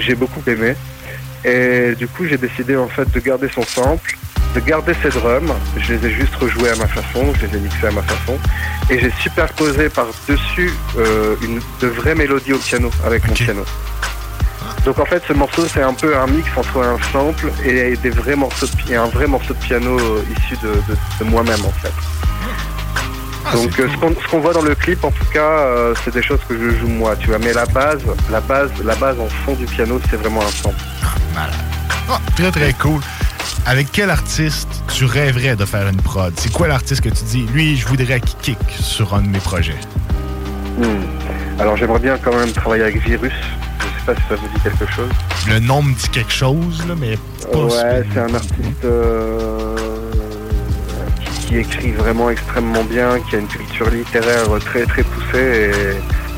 j'ai 0.00 0.14
beaucoup 0.14 0.42
aimé. 0.46 0.74
Et 1.44 1.94
du 1.96 2.08
coup 2.08 2.24
j'ai 2.26 2.38
décidé 2.38 2.76
en 2.76 2.88
fait 2.88 3.08
de 3.10 3.20
garder 3.20 3.48
son 3.48 3.62
sample, 3.62 4.16
de 4.54 4.60
garder 4.60 4.92
ses 5.02 5.10
drums. 5.10 5.52
Je 5.78 5.94
les 5.94 6.06
ai 6.06 6.10
juste 6.10 6.34
rejoués 6.34 6.70
à 6.70 6.76
ma 6.76 6.88
façon, 6.88 7.32
je 7.38 7.46
les 7.46 7.56
ai 7.56 7.60
mixés 7.60 7.86
à 7.86 7.92
ma 7.92 8.02
façon. 8.02 8.36
Et 8.90 8.98
j'ai 8.98 9.12
superposé 9.20 9.88
par-dessus 9.88 10.72
euh, 10.98 11.36
une, 11.42 11.60
de 11.80 11.86
vraies 11.86 12.14
mélodies 12.14 12.54
au 12.54 12.58
piano, 12.58 12.90
avec 13.06 13.26
mon 13.28 13.34
piano. 13.34 13.64
Donc 14.84 14.98
en 14.98 15.04
fait, 15.06 15.22
ce 15.26 15.32
morceau, 15.32 15.66
c'est 15.66 15.82
un 15.82 15.94
peu 15.94 16.16
un 16.16 16.26
mix 16.26 16.48
entre 16.56 16.82
un 16.82 16.96
sample 17.12 17.50
et 17.64 17.96
des 17.96 18.10
vrais 18.10 18.36
morceaux 18.36 18.66
de, 18.66 18.72
pi- 18.72 18.92
et 18.92 18.96
un 18.96 19.06
vrai 19.06 19.26
morceau 19.26 19.54
de 19.54 19.58
piano 19.58 19.98
euh, 19.98 20.22
issu 20.36 20.56
de, 20.62 20.68
de- 20.68 20.98
de 21.20 21.24
moi-même 21.24 21.64
en 21.64 21.72
fait. 21.72 21.92
Donc 23.52 23.78
euh, 23.78 23.88
ce 24.22 24.28
qu'on 24.30 24.40
voit 24.40 24.52
dans 24.54 24.62
le 24.62 24.74
clip, 24.74 25.04
en 25.04 25.10
tout 25.10 25.24
cas, 25.32 25.40
euh, 25.40 25.94
c'est 26.04 26.12
des 26.14 26.22
choses 26.22 26.40
que 26.48 26.54
je 26.58 26.78
joue 26.78 26.88
moi, 26.88 27.14
tu 27.16 27.28
vois. 27.28 27.38
Mais 27.38 27.52
la 27.52 27.66
base, 27.66 28.00
la 28.30 28.40
base, 28.40 28.70
la 28.84 28.94
base 28.96 29.18
en 29.20 29.28
fond 29.28 29.54
du 29.54 29.66
piano, 29.66 30.00
c'est 30.10 30.16
vraiment 30.16 30.40
un 30.42 30.48
sample. 30.50 30.76
Ah, 31.36 32.18
très, 32.36 32.50
très 32.50 32.72
cool. 32.74 33.00
Avec 33.66 33.88
quel 33.92 34.10
artiste 34.10 34.68
tu 34.92 35.04
rêverais 35.06 35.56
de 35.56 35.64
faire 35.64 35.88
une 35.88 35.96
prod? 36.00 36.32
C'est 36.38 36.52
quoi 36.52 36.68
l'artiste 36.68 37.00
que 37.02 37.08
tu 37.08 37.24
dis, 37.24 37.46
lui, 37.52 37.76
je 37.76 37.86
voudrais 37.86 38.20
qu'il 38.20 38.36
kick 38.56 38.58
sur 38.78 39.14
un 39.14 39.22
de 39.22 39.28
mes 39.28 39.38
projets? 39.38 39.76
Hmm. 40.78 41.60
Alors 41.60 41.76
j'aimerais 41.76 42.00
bien 42.00 42.18
quand 42.18 42.34
même 42.36 42.50
travailler 42.52 42.82
avec 42.82 43.02
Virus. 43.06 43.32
Je 44.06 44.12
sais 44.12 44.14
pas 44.14 44.20
si 44.20 44.28
ça 44.28 44.34
vous 44.36 44.48
dit 44.48 44.60
quelque 44.62 44.92
chose. 44.92 45.10
Le 45.48 45.58
nom 45.60 45.82
me 45.82 45.94
dit 45.94 46.08
quelque 46.10 46.32
chose, 46.32 46.84
là, 46.86 46.94
mais 46.98 47.16
pas 47.50 47.58
Ouais, 47.58 48.02
c'est 48.12 48.20
un 48.20 48.34
artiste 48.34 48.84
euh, 48.84 49.76
qui, 51.24 51.46
qui 51.46 51.56
écrit 51.58 51.92
vraiment 51.92 52.28
extrêmement 52.30 52.84
bien, 52.84 53.18
qui 53.28 53.36
a 53.36 53.38
une 53.38 53.46
culture 53.46 53.88
littéraire 53.90 54.44
très 54.64 54.84
très 54.84 55.02
poussée 55.04 55.70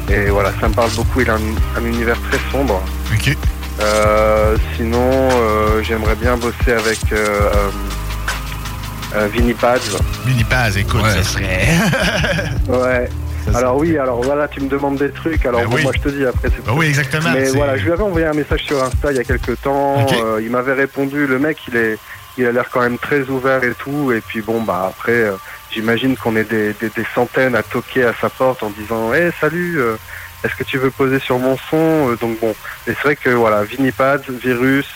et, 0.08 0.12
et 0.12 0.26
voilà, 0.30 0.52
ça 0.60 0.68
me 0.68 0.74
parle 0.74 0.90
beaucoup. 0.92 1.20
Il 1.22 1.30
a 1.30 1.34
un, 1.34 1.80
un 1.80 1.84
univers 1.84 2.18
très 2.30 2.38
sombre. 2.52 2.80
Ok. 3.12 3.36
Euh, 3.80 4.56
sinon, 4.76 5.10
euh, 5.32 5.82
j'aimerais 5.82 6.14
bien 6.16 6.36
bosser 6.36 6.72
avec 6.72 7.00
euh, 7.12 7.16
euh, 7.54 7.70
euh, 9.16 9.28
Vinny 9.32 9.54
Paz. 9.54 9.80
Vinny 10.24 10.44
Paz, 10.44 10.76
écoute, 10.76 11.02
ça 11.04 11.22
serait. 11.24 11.66
Ouais. 12.68 13.08
Alors 13.54 13.76
oui, 13.76 13.96
alors 13.98 14.22
voilà, 14.22 14.48
tu 14.48 14.60
me 14.60 14.68
demandes 14.68 14.96
des 14.98 15.10
trucs, 15.10 15.44
alors 15.46 15.60
Ben 15.60 15.68
bon, 15.68 15.76
oui. 15.76 15.82
moi 15.84 15.92
je 15.94 16.00
te 16.00 16.08
dis 16.08 16.24
après. 16.24 16.48
c'est 16.48 16.64
Ben 16.64 16.72
oui, 16.74 16.86
exactement, 16.86 17.30
Mais 17.32 17.48
voilà, 17.50 17.76
je 17.76 17.84
lui 17.84 17.92
avais 17.92 18.02
envoyé 18.02 18.26
un 18.26 18.32
message 18.34 18.64
sur 18.64 18.82
Insta 18.82 19.12
il 19.12 19.16
y 19.16 19.20
a 19.20 19.24
quelques 19.24 19.60
temps. 19.62 20.06
Euh, 20.24 20.40
il 20.42 20.50
m'avait 20.50 20.72
répondu. 20.74 21.26
Le 21.26 21.38
mec, 21.38 21.58
il 21.68 21.76
est, 21.76 21.98
il 22.38 22.46
a 22.46 22.52
l'air 22.52 22.68
quand 22.70 22.80
même 22.80 22.98
très 22.98 23.20
ouvert 23.28 23.62
et 23.64 23.72
tout. 23.78 24.12
Et 24.12 24.20
puis 24.20 24.40
bon, 24.42 24.60
bah 24.62 24.86
après, 24.90 25.12
euh, 25.12 25.32
j'imagine 25.70 26.16
qu'on 26.16 26.36
est 26.36 26.48
des, 26.50 26.72
des, 26.74 26.88
des 26.88 27.06
centaines 27.14 27.54
à 27.54 27.62
toquer 27.62 28.04
à 28.04 28.14
sa 28.20 28.28
porte 28.28 28.62
en 28.62 28.70
disant, 28.70 29.12
hé, 29.14 29.30
salut. 29.40 29.78
euh, 29.80 29.96
est-ce 30.44 30.54
que 30.54 30.64
tu 30.64 30.78
veux 30.78 30.90
poser 30.90 31.18
sur 31.18 31.38
mon 31.38 31.56
son? 31.70 32.12
Donc 32.20 32.38
bon, 32.40 32.50
et 32.86 32.92
c'est 32.92 33.02
vrai 33.02 33.16
que 33.16 33.30
voilà, 33.30 33.64
Vinipad, 33.64 34.22
Virus, 34.28 34.86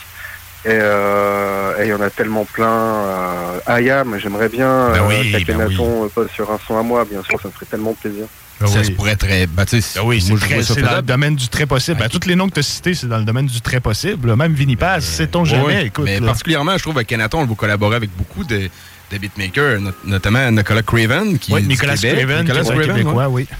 et 0.65 0.69
euh, 0.69 1.79
et 1.79 1.85
il 1.85 1.89
y 1.89 1.93
en 1.93 2.01
a 2.01 2.09
tellement 2.09 2.45
plein. 2.45 2.67
Euh, 2.67 3.59
Aya, 3.65 4.03
mais 4.03 4.19
j'aimerais 4.19 4.49
bien 4.49 4.89
Ben 4.91 5.01
euh, 5.01 5.07
oui, 5.09 5.43
ben 5.45 5.59
euh, 5.61 6.07
pose 6.13 6.29
sur 6.33 6.51
un 6.51 6.59
son 6.67 6.77
à 6.77 6.83
moi, 6.83 7.05
bien 7.09 7.21
sûr, 7.23 7.39
ça 7.41 7.47
me 7.47 7.53
ferait 7.53 7.65
tellement 7.65 7.93
plaisir. 7.93 8.25
Ça 8.67 8.83
se 8.83 8.91
pourrait 8.91 9.15
très. 9.15 9.47
Ben, 9.47 9.65
tu 9.65 9.81
sais, 9.81 9.99
Ah 9.99 10.03
oui, 10.05 10.21
c'est 10.21 10.35
c'est 10.61 10.81
dans 10.83 10.97
le 10.97 11.01
domaine 11.01 11.35
du 11.35 11.47
très 11.47 11.65
possible. 11.65 11.97
Ben, 11.99 12.09
tous 12.09 12.27
les 12.27 12.35
noms 12.35 12.47
que 12.47 12.53
tu 12.53 12.59
as 12.59 12.63
cités, 12.63 12.93
c'est 12.93 13.07
dans 13.07 13.17
le 13.17 13.23
domaine 13.25 13.47
du 13.47 13.59
très 13.59 13.79
possible. 13.79 14.35
Même 14.35 14.53
Vinny 14.53 14.75
Paz, 14.75 15.03
sait-on 15.03 15.45
jamais. 15.45 15.63
Ouais, 15.65 15.85
Écoute, 15.87 16.05
mais 16.05 16.19
là. 16.19 16.27
particulièrement, 16.27 16.77
je 16.77 16.83
trouve, 16.83 16.95
avec 16.97 17.07
Kenaton, 17.07 17.39
on 17.39 17.45
va 17.47 17.55
collaborer 17.55 17.95
avec 17.95 18.11
beaucoup 18.15 18.43
de, 18.43 18.69
de 19.11 19.17
beatmakers, 19.17 19.81
not- 19.81 19.91
notamment 20.05 20.51
Nicolas 20.51 20.83
Craven, 20.83 21.39
qui 21.39 21.53
Oui, 21.53 21.61
est 21.61 21.65
Nicolas 21.65 21.95
Québec. 21.95 22.19
Craven, 22.19 22.41
Nicolas 22.45 22.61
qui 22.61 22.67
est 22.67 22.71
un 22.71 22.75
Craven, 22.75 22.95
Québécois, 22.97 23.27
ouais. 23.29 23.47
oui. 23.51 23.57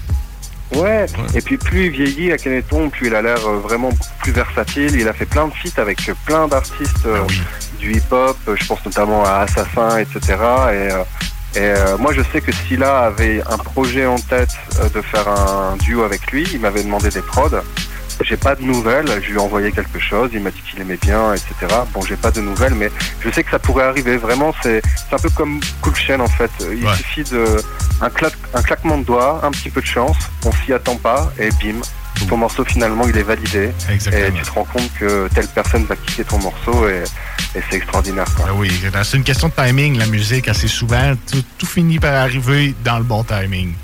Ouais. 0.76 1.06
et 1.34 1.40
puis 1.40 1.58
plus 1.58 1.86
il 1.86 1.90
vieillit 1.90 2.32
à 2.32 2.38
Keneton, 2.38 2.88
plus 2.90 3.08
il 3.08 3.14
a 3.14 3.22
l'air 3.22 3.46
euh, 3.46 3.58
vraiment 3.58 3.90
beaucoup 3.90 4.18
plus 4.22 4.32
versatile. 4.32 4.94
Il 4.94 5.08
a 5.08 5.12
fait 5.12 5.26
plein 5.26 5.48
de 5.48 5.52
feats 5.52 5.80
avec 5.80 6.08
euh, 6.08 6.14
plein 6.24 6.48
d'artistes 6.48 7.06
euh, 7.06 7.18
du 7.78 7.92
hip-hop, 7.92 8.36
je 8.54 8.66
pense 8.66 8.84
notamment 8.84 9.24
à 9.24 9.40
Assassin, 9.40 9.98
etc. 9.98 10.20
Et, 10.72 11.58
et 11.58 11.60
euh, 11.60 11.98
moi 11.98 12.12
je 12.12 12.22
sais 12.32 12.40
que 12.40 12.52
Silla 12.52 13.00
avait 13.00 13.42
un 13.48 13.58
projet 13.58 14.06
en 14.06 14.16
tête 14.16 14.56
de 14.94 15.02
faire 15.02 15.28
un 15.28 15.76
duo 15.76 16.02
avec 16.02 16.30
lui, 16.32 16.48
il 16.52 16.60
m'avait 16.60 16.82
demandé 16.82 17.10
des 17.10 17.22
prods. 17.22 17.60
J'ai 18.22 18.36
pas 18.36 18.54
de 18.54 18.62
nouvelles, 18.62 19.06
je 19.22 19.28
lui 19.30 19.34
ai 19.34 19.40
envoyé 19.40 19.72
quelque 19.72 19.98
chose, 19.98 20.30
il 20.32 20.40
m'a 20.40 20.50
dit 20.50 20.60
qu'il 20.70 20.80
aimait 20.80 20.98
bien, 21.00 21.32
etc. 21.34 21.54
Bon, 21.92 22.02
j'ai 22.02 22.16
pas 22.16 22.30
de 22.30 22.40
nouvelles, 22.40 22.74
mais 22.74 22.90
je 23.20 23.30
sais 23.30 23.42
que 23.42 23.50
ça 23.50 23.58
pourrait 23.58 23.84
arriver. 23.84 24.16
Vraiment, 24.16 24.54
c'est 24.62 24.80
un 25.10 25.16
peu 25.16 25.30
comme 25.30 25.60
Cool 25.80 25.94
Chain 25.96 26.20
en 26.20 26.26
fait. 26.28 26.50
Il 26.60 26.84
Ouais. 26.86 26.94
suffit 26.96 27.24
de 27.24 27.44
un, 28.00 28.08
claque- 28.10 28.36
un 28.54 28.62
claquement 28.62 28.98
de 28.98 29.04
doigts, 29.04 29.40
un 29.44 29.50
petit 29.50 29.70
peu 29.70 29.80
de 29.80 29.86
chance, 29.86 30.16
on 30.44 30.52
s'y 30.52 30.72
attend 30.72 30.96
pas, 30.96 31.32
et 31.38 31.48
bim, 31.62 31.80
ton 32.28 32.36
morceau 32.36 32.64
finalement 32.64 33.06
il 33.08 33.16
est 33.16 33.22
validé. 33.22 33.70
Exactement. 33.90 34.26
Et 34.26 34.32
tu 34.32 34.42
te 34.42 34.50
rends 34.52 34.64
compte 34.64 34.90
que 34.98 35.28
telle 35.34 35.48
personne 35.48 35.84
va 35.86 35.96
kicker 35.96 36.24
ton 36.24 36.38
morceau, 36.38 36.88
et, 36.88 37.02
et 37.56 37.60
c'est 37.68 37.76
extraordinaire. 37.76 38.26
Quoi. 38.36 38.46
Ben 38.46 38.52
oui, 38.56 38.70
c'est 39.02 39.16
une 39.16 39.24
question 39.24 39.48
de 39.48 39.54
timing, 39.66 39.98
la 39.98 40.06
musique, 40.06 40.48
assez 40.48 40.68
souvent. 40.68 41.14
Tout, 41.30 41.42
tout 41.58 41.66
finit 41.66 41.98
par 41.98 42.14
arriver 42.14 42.74
dans 42.84 42.98
le 42.98 43.04
bon 43.04 43.24
timing. 43.24 43.74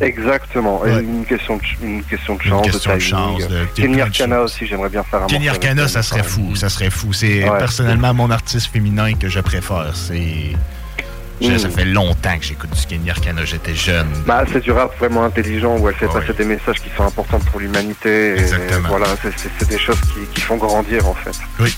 Exactement. 0.00 0.84
Et 0.86 0.90
Ouais. 0.94 1.02
Une 1.02 1.24
question 1.24 1.56
de, 1.56 1.62
une 1.86 2.02
question 2.04 2.34
de 2.36 2.42
Une 2.42 2.50
chance, 2.50 2.66
question 2.66 2.94
de 2.94 2.98
chance, 2.98 3.42
Kenny 3.74 4.00
Arcana 4.00 4.40
aussi, 4.42 4.66
j'aimerais 4.66 4.88
bien 4.88 5.02
faire 5.02 5.22
un 5.22 5.26
Kenny 5.26 5.48
Arcana, 5.48 5.88
ça 5.88 6.02
serait 6.02 6.22
fou. 6.22 6.54
Ça 6.56 6.68
serait 6.68 6.90
fou. 6.90 7.12
C'est 7.12 7.48
Ouais. 7.48 7.58
personnellement 7.58 8.14
mon 8.14 8.30
artiste 8.30 8.70
féminin 8.72 9.14
que 9.14 9.28
je 9.28 9.40
préfère. 9.40 9.90
C'est. 9.94 10.52
Mm. 11.42 11.56
Ça 11.58 11.70
fait 11.70 11.86
longtemps 11.86 12.36
que 12.38 12.44
j'écoute 12.44 12.68
du 12.70 12.86
Kenny 12.86 13.08
Arcana. 13.10 13.44
J'étais 13.46 13.74
jeune. 13.74 14.06
Bah, 14.26 14.44
c'est 14.52 14.60
du 14.60 14.72
rap 14.72 14.96
vraiment 14.98 15.24
intelligent 15.24 15.78
où 15.78 15.88
elle 15.88 15.94
fait 15.94 16.06
passer 16.08 16.34
des 16.34 16.44
messages 16.44 16.76
qui 16.80 16.90
sont 16.96 17.04
importants 17.04 17.38
pour 17.50 17.60
l'humanité. 17.60 18.34
Et 18.34 18.40
Exactement. 18.40 18.88
voilà, 18.88 19.06
c'est- 19.22 19.66
des 19.68 19.78
choses 19.78 20.00
qui, 20.02 20.20
qui 20.34 20.40
font 20.42 20.56
grandir 20.58 21.06
en 21.08 21.14
fait. 21.14 21.38
Oui. 21.58 21.74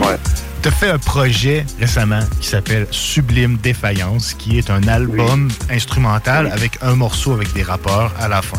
Ouais. 0.00 0.16
Tu 0.66 0.72
as 0.72 0.74
fait 0.74 0.90
un 0.90 0.98
projet 0.98 1.64
récemment 1.78 2.18
qui 2.40 2.48
s'appelle 2.48 2.88
Sublime 2.90 3.56
Défaillance, 3.56 4.34
qui 4.34 4.58
est 4.58 4.68
un 4.68 4.82
album 4.88 5.48
instrumental 5.70 6.48
avec 6.48 6.78
un 6.82 6.96
morceau 6.96 7.34
avec 7.34 7.52
des 7.52 7.62
rappeurs 7.62 8.12
à 8.18 8.26
la 8.26 8.42
fin. 8.42 8.56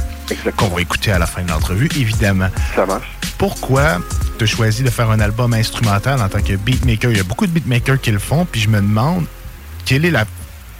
Qu'on 0.56 0.70
va 0.70 0.80
écouter 0.80 1.12
à 1.12 1.20
la 1.20 1.26
fin 1.26 1.44
de 1.44 1.50
l'entrevue, 1.50 1.90
évidemment. 1.98 2.48
Ça 2.74 2.86
marche. 2.86 3.10
Pourquoi 3.38 3.98
tu 4.38 4.46
as 4.46 4.48
choisi 4.48 4.84
de 4.84 4.90
faire 4.90 5.12
un 5.12 5.20
album 5.20 5.54
instrumental 5.54 6.22
en 6.22 6.30
tant 6.30 6.42
que 6.42 6.54
beatmaker? 6.56 7.12
Il 7.12 7.18
y 7.18 7.20
a 7.20 7.24
beaucoup 7.24 7.46
de 7.46 7.52
beatmakers 7.52 8.00
qui 8.00 8.12
le 8.12 8.20
font, 8.20 8.46
puis 8.46 8.62
je 8.62 8.70
me 8.70 8.80
demande 8.80 9.26
quelle 9.84 10.06
est 10.06 10.12
la 10.12 10.24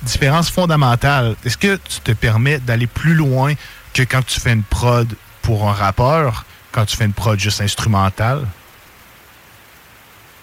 différence 0.04 0.50
fondamentale? 0.50 1.36
Est-ce 1.44 1.58
que 1.58 1.76
tu 1.76 2.00
te 2.06 2.14
permets 2.14 2.60
d'aller 2.60 2.88
plus 2.88 3.16
loin 3.16 3.52
que 3.94 4.04
quand 4.04 4.26
tu 4.26 4.40
fais 4.40 4.54
une 4.54 4.64
prod 4.64 5.14
pour 5.42 5.68
un 5.68 5.74
rappeur, 5.74 6.46
quand 6.72 6.86
tu 6.86 6.96
fais 6.96 7.04
une 7.04 7.12
prod 7.12 7.38
juste 7.38 7.60
instrumentale? 7.60 8.46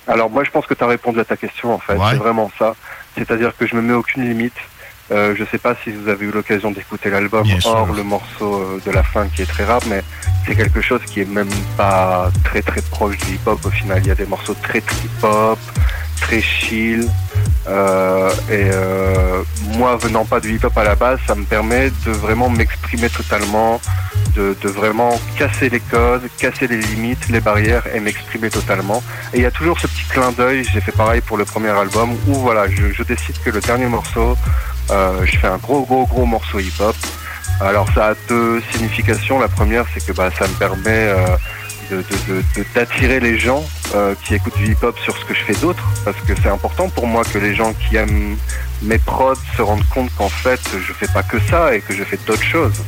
Alors 0.06 0.30
moi 0.30 0.44
je 0.44 0.50
pense 0.50 0.66
que 0.66 0.74
tu 0.74 0.84
as 0.84 0.86
répondu 0.86 1.20
à 1.20 1.24
ta 1.24 1.36
question 1.36 1.72
en 1.74 1.78
fait, 1.78 1.94
Ouais. 1.94 2.06
c'est 2.10 2.16
vraiment 2.16 2.50
ça. 2.58 2.74
C'est-à-dire 3.16 3.56
que 3.56 3.66
je 3.66 3.74
me 3.76 3.82
mets 3.82 3.94
aucune 3.94 4.24
limite. 4.28 4.54
Euh, 5.12 5.34
je 5.36 5.44
sais 5.44 5.58
pas 5.58 5.74
si 5.84 5.92
vous 5.92 6.08
avez 6.08 6.24
eu 6.24 6.30
l'occasion 6.30 6.70
d'écouter 6.70 7.10
l'album 7.10 7.46
hors 7.66 7.92
le 7.92 8.02
morceau 8.02 8.54
euh, 8.62 8.80
de 8.86 8.90
la 8.90 9.02
fin 9.02 9.28
qui 9.28 9.42
est 9.42 9.46
très 9.46 9.64
rap, 9.64 9.84
mais 9.86 10.02
c'est 10.46 10.54
quelque 10.54 10.80
chose 10.80 11.02
qui 11.04 11.20
est 11.20 11.28
même 11.30 11.50
pas 11.76 12.30
très 12.42 12.62
très 12.62 12.80
proche 12.80 13.18
du 13.18 13.34
hip-hop 13.34 13.60
au 13.66 13.70
final. 13.70 13.98
Il 14.02 14.06
y 14.08 14.10
a 14.10 14.14
des 14.14 14.24
morceaux 14.24 14.56
très 14.62 14.80
trip-hop, 14.80 15.58
très 16.20 16.40
chill. 16.40 17.08
Euh, 17.66 18.30
et 18.50 18.68
euh, 18.72 19.42
moi 19.78 19.96
venant 19.96 20.26
pas 20.26 20.38
du 20.38 20.54
hip-hop 20.54 20.76
à 20.76 20.84
la 20.84 20.96
base, 20.96 21.18
ça 21.26 21.34
me 21.34 21.44
permet 21.44 21.90
de 22.04 22.10
vraiment 22.10 22.50
m'exprimer 22.50 23.08
totalement, 23.08 23.80
de, 24.36 24.54
vraiment 24.68 25.18
casser 25.38 25.70
les 25.70 25.80
codes, 25.80 26.28
casser 26.38 26.66
les 26.66 26.76
limites, 26.76 27.28
les 27.30 27.40
barrières 27.40 27.84
et 27.94 28.00
m'exprimer 28.00 28.50
totalement. 28.50 29.02
Et 29.32 29.38
il 29.38 29.42
y 29.42 29.46
a 29.46 29.50
toujours 29.50 29.80
ce 29.80 29.86
petit 29.86 30.04
clin 30.10 30.30
d'œil, 30.32 30.64
j'ai 30.64 30.80
fait 30.82 30.92
pareil 30.92 31.22
pour 31.22 31.38
le 31.38 31.46
premier 31.46 31.70
album, 31.70 32.10
où 32.26 32.34
voilà, 32.34 32.68
je, 32.68 32.92
je 32.92 33.02
décide 33.02 33.36
que 33.42 33.50
le 33.50 33.60
dernier 33.60 33.86
morceau, 33.86 34.36
euh, 34.90 35.24
je 35.24 35.38
fais 35.38 35.46
un 35.46 35.56
gros 35.56 35.86
gros 35.86 36.06
gros 36.06 36.26
morceau 36.26 36.58
hip-hop. 36.60 36.96
Alors 37.60 37.86
ça 37.94 38.08
a 38.08 38.14
deux 38.28 38.60
significations. 38.72 39.38
La 39.38 39.48
première, 39.48 39.86
c'est 39.94 40.04
que 40.04 40.12
bah, 40.12 40.28
ça 40.38 40.46
me 40.46 40.54
permet 40.54 41.14
d'attirer 42.74 43.20
les 43.20 43.38
gens 43.38 43.64
euh, 43.94 44.14
qui 44.24 44.34
écoutent 44.34 44.56
du 44.56 44.72
hip-hop 44.72 44.98
sur 44.98 45.16
ce 45.16 45.24
que 45.24 45.34
je 45.34 45.40
fais 45.40 45.54
d'autre, 45.54 45.84
parce 46.04 46.16
que 46.22 46.34
c'est 46.40 46.48
important 46.48 46.88
pour 46.88 47.06
moi 47.06 47.22
que 47.24 47.38
les 47.38 47.54
gens 47.54 47.72
qui 47.74 47.96
aiment 47.96 48.36
mes 48.82 48.98
prods 48.98 49.34
se 49.56 49.62
rendent 49.62 49.88
compte 49.88 50.10
qu'en 50.16 50.28
fait, 50.28 50.60
je 50.72 50.92
fais 50.92 51.08
pas 51.12 51.22
que 51.22 51.38
ça 51.50 51.74
et 51.74 51.80
que 51.80 51.94
je 51.94 52.04
fais 52.04 52.18
d'autres 52.26 52.42
choses. 52.42 52.82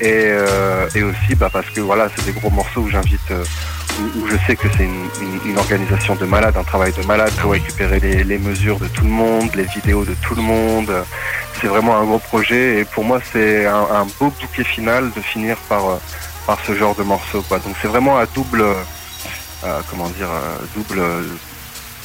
Et, 0.00 0.26
euh, 0.26 0.88
et 0.94 1.02
aussi 1.02 1.34
bah, 1.34 1.50
parce 1.52 1.68
que 1.70 1.80
voilà, 1.80 2.08
c'est 2.14 2.24
des 2.24 2.32
gros 2.32 2.50
morceaux 2.50 2.82
où 2.82 2.88
j'invite, 2.88 3.30
euh, 3.32 3.44
où, 4.16 4.28
je 4.28 4.36
sais 4.46 4.54
que 4.54 4.68
c'est 4.76 4.84
une, 4.84 5.58
organisation 5.58 6.14
de 6.14 6.24
malade, 6.24 6.56
un 6.56 6.62
travail 6.62 6.92
de 6.92 7.04
malade 7.04 7.32
pour 7.40 7.50
récupérer 7.50 7.98
les, 7.98 8.38
mesures 8.38 8.78
de 8.78 8.86
tout 8.86 9.02
le 9.02 9.10
monde, 9.10 9.50
les 9.56 9.64
vidéos 9.64 10.04
de 10.04 10.14
tout 10.22 10.36
le 10.36 10.42
monde. 10.42 10.92
C'est 11.60 11.66
vraiment 11.66 11.96
un 11.96 12.04
gros 12.04 12.20
projet 12.20 12.78
et 12.78 12.84
pour 12.84 13.02
moi 13.02 13.18
c'est 13.32 13.66
un, 13.66 13.88
un 13.92 14.04
beau 14.20 14.32
bouquet 14.40 14.62
final 14.62 15.10
de 15.10 15.20
finir 15.20 15.56
par, 15.68 15.98
par 16.48 16.58
ce 16.66 16.74
genre 16.74 16.94
de 16.96 17.02
morceau. 17.02 17.42
Quoi. 17.42 17.58
Donc 17.58 17.74
c'est 17.82 17.88
vraiment 17.88 18.16
à 18.18 18.24
double, 18.24 18.62
euh, 18.62 19.80
comment 19.90 20.08
dire, 20.08 20.30
euh, 20.32 20.56
double, 20.74 20.98
euh, 20.98 21.22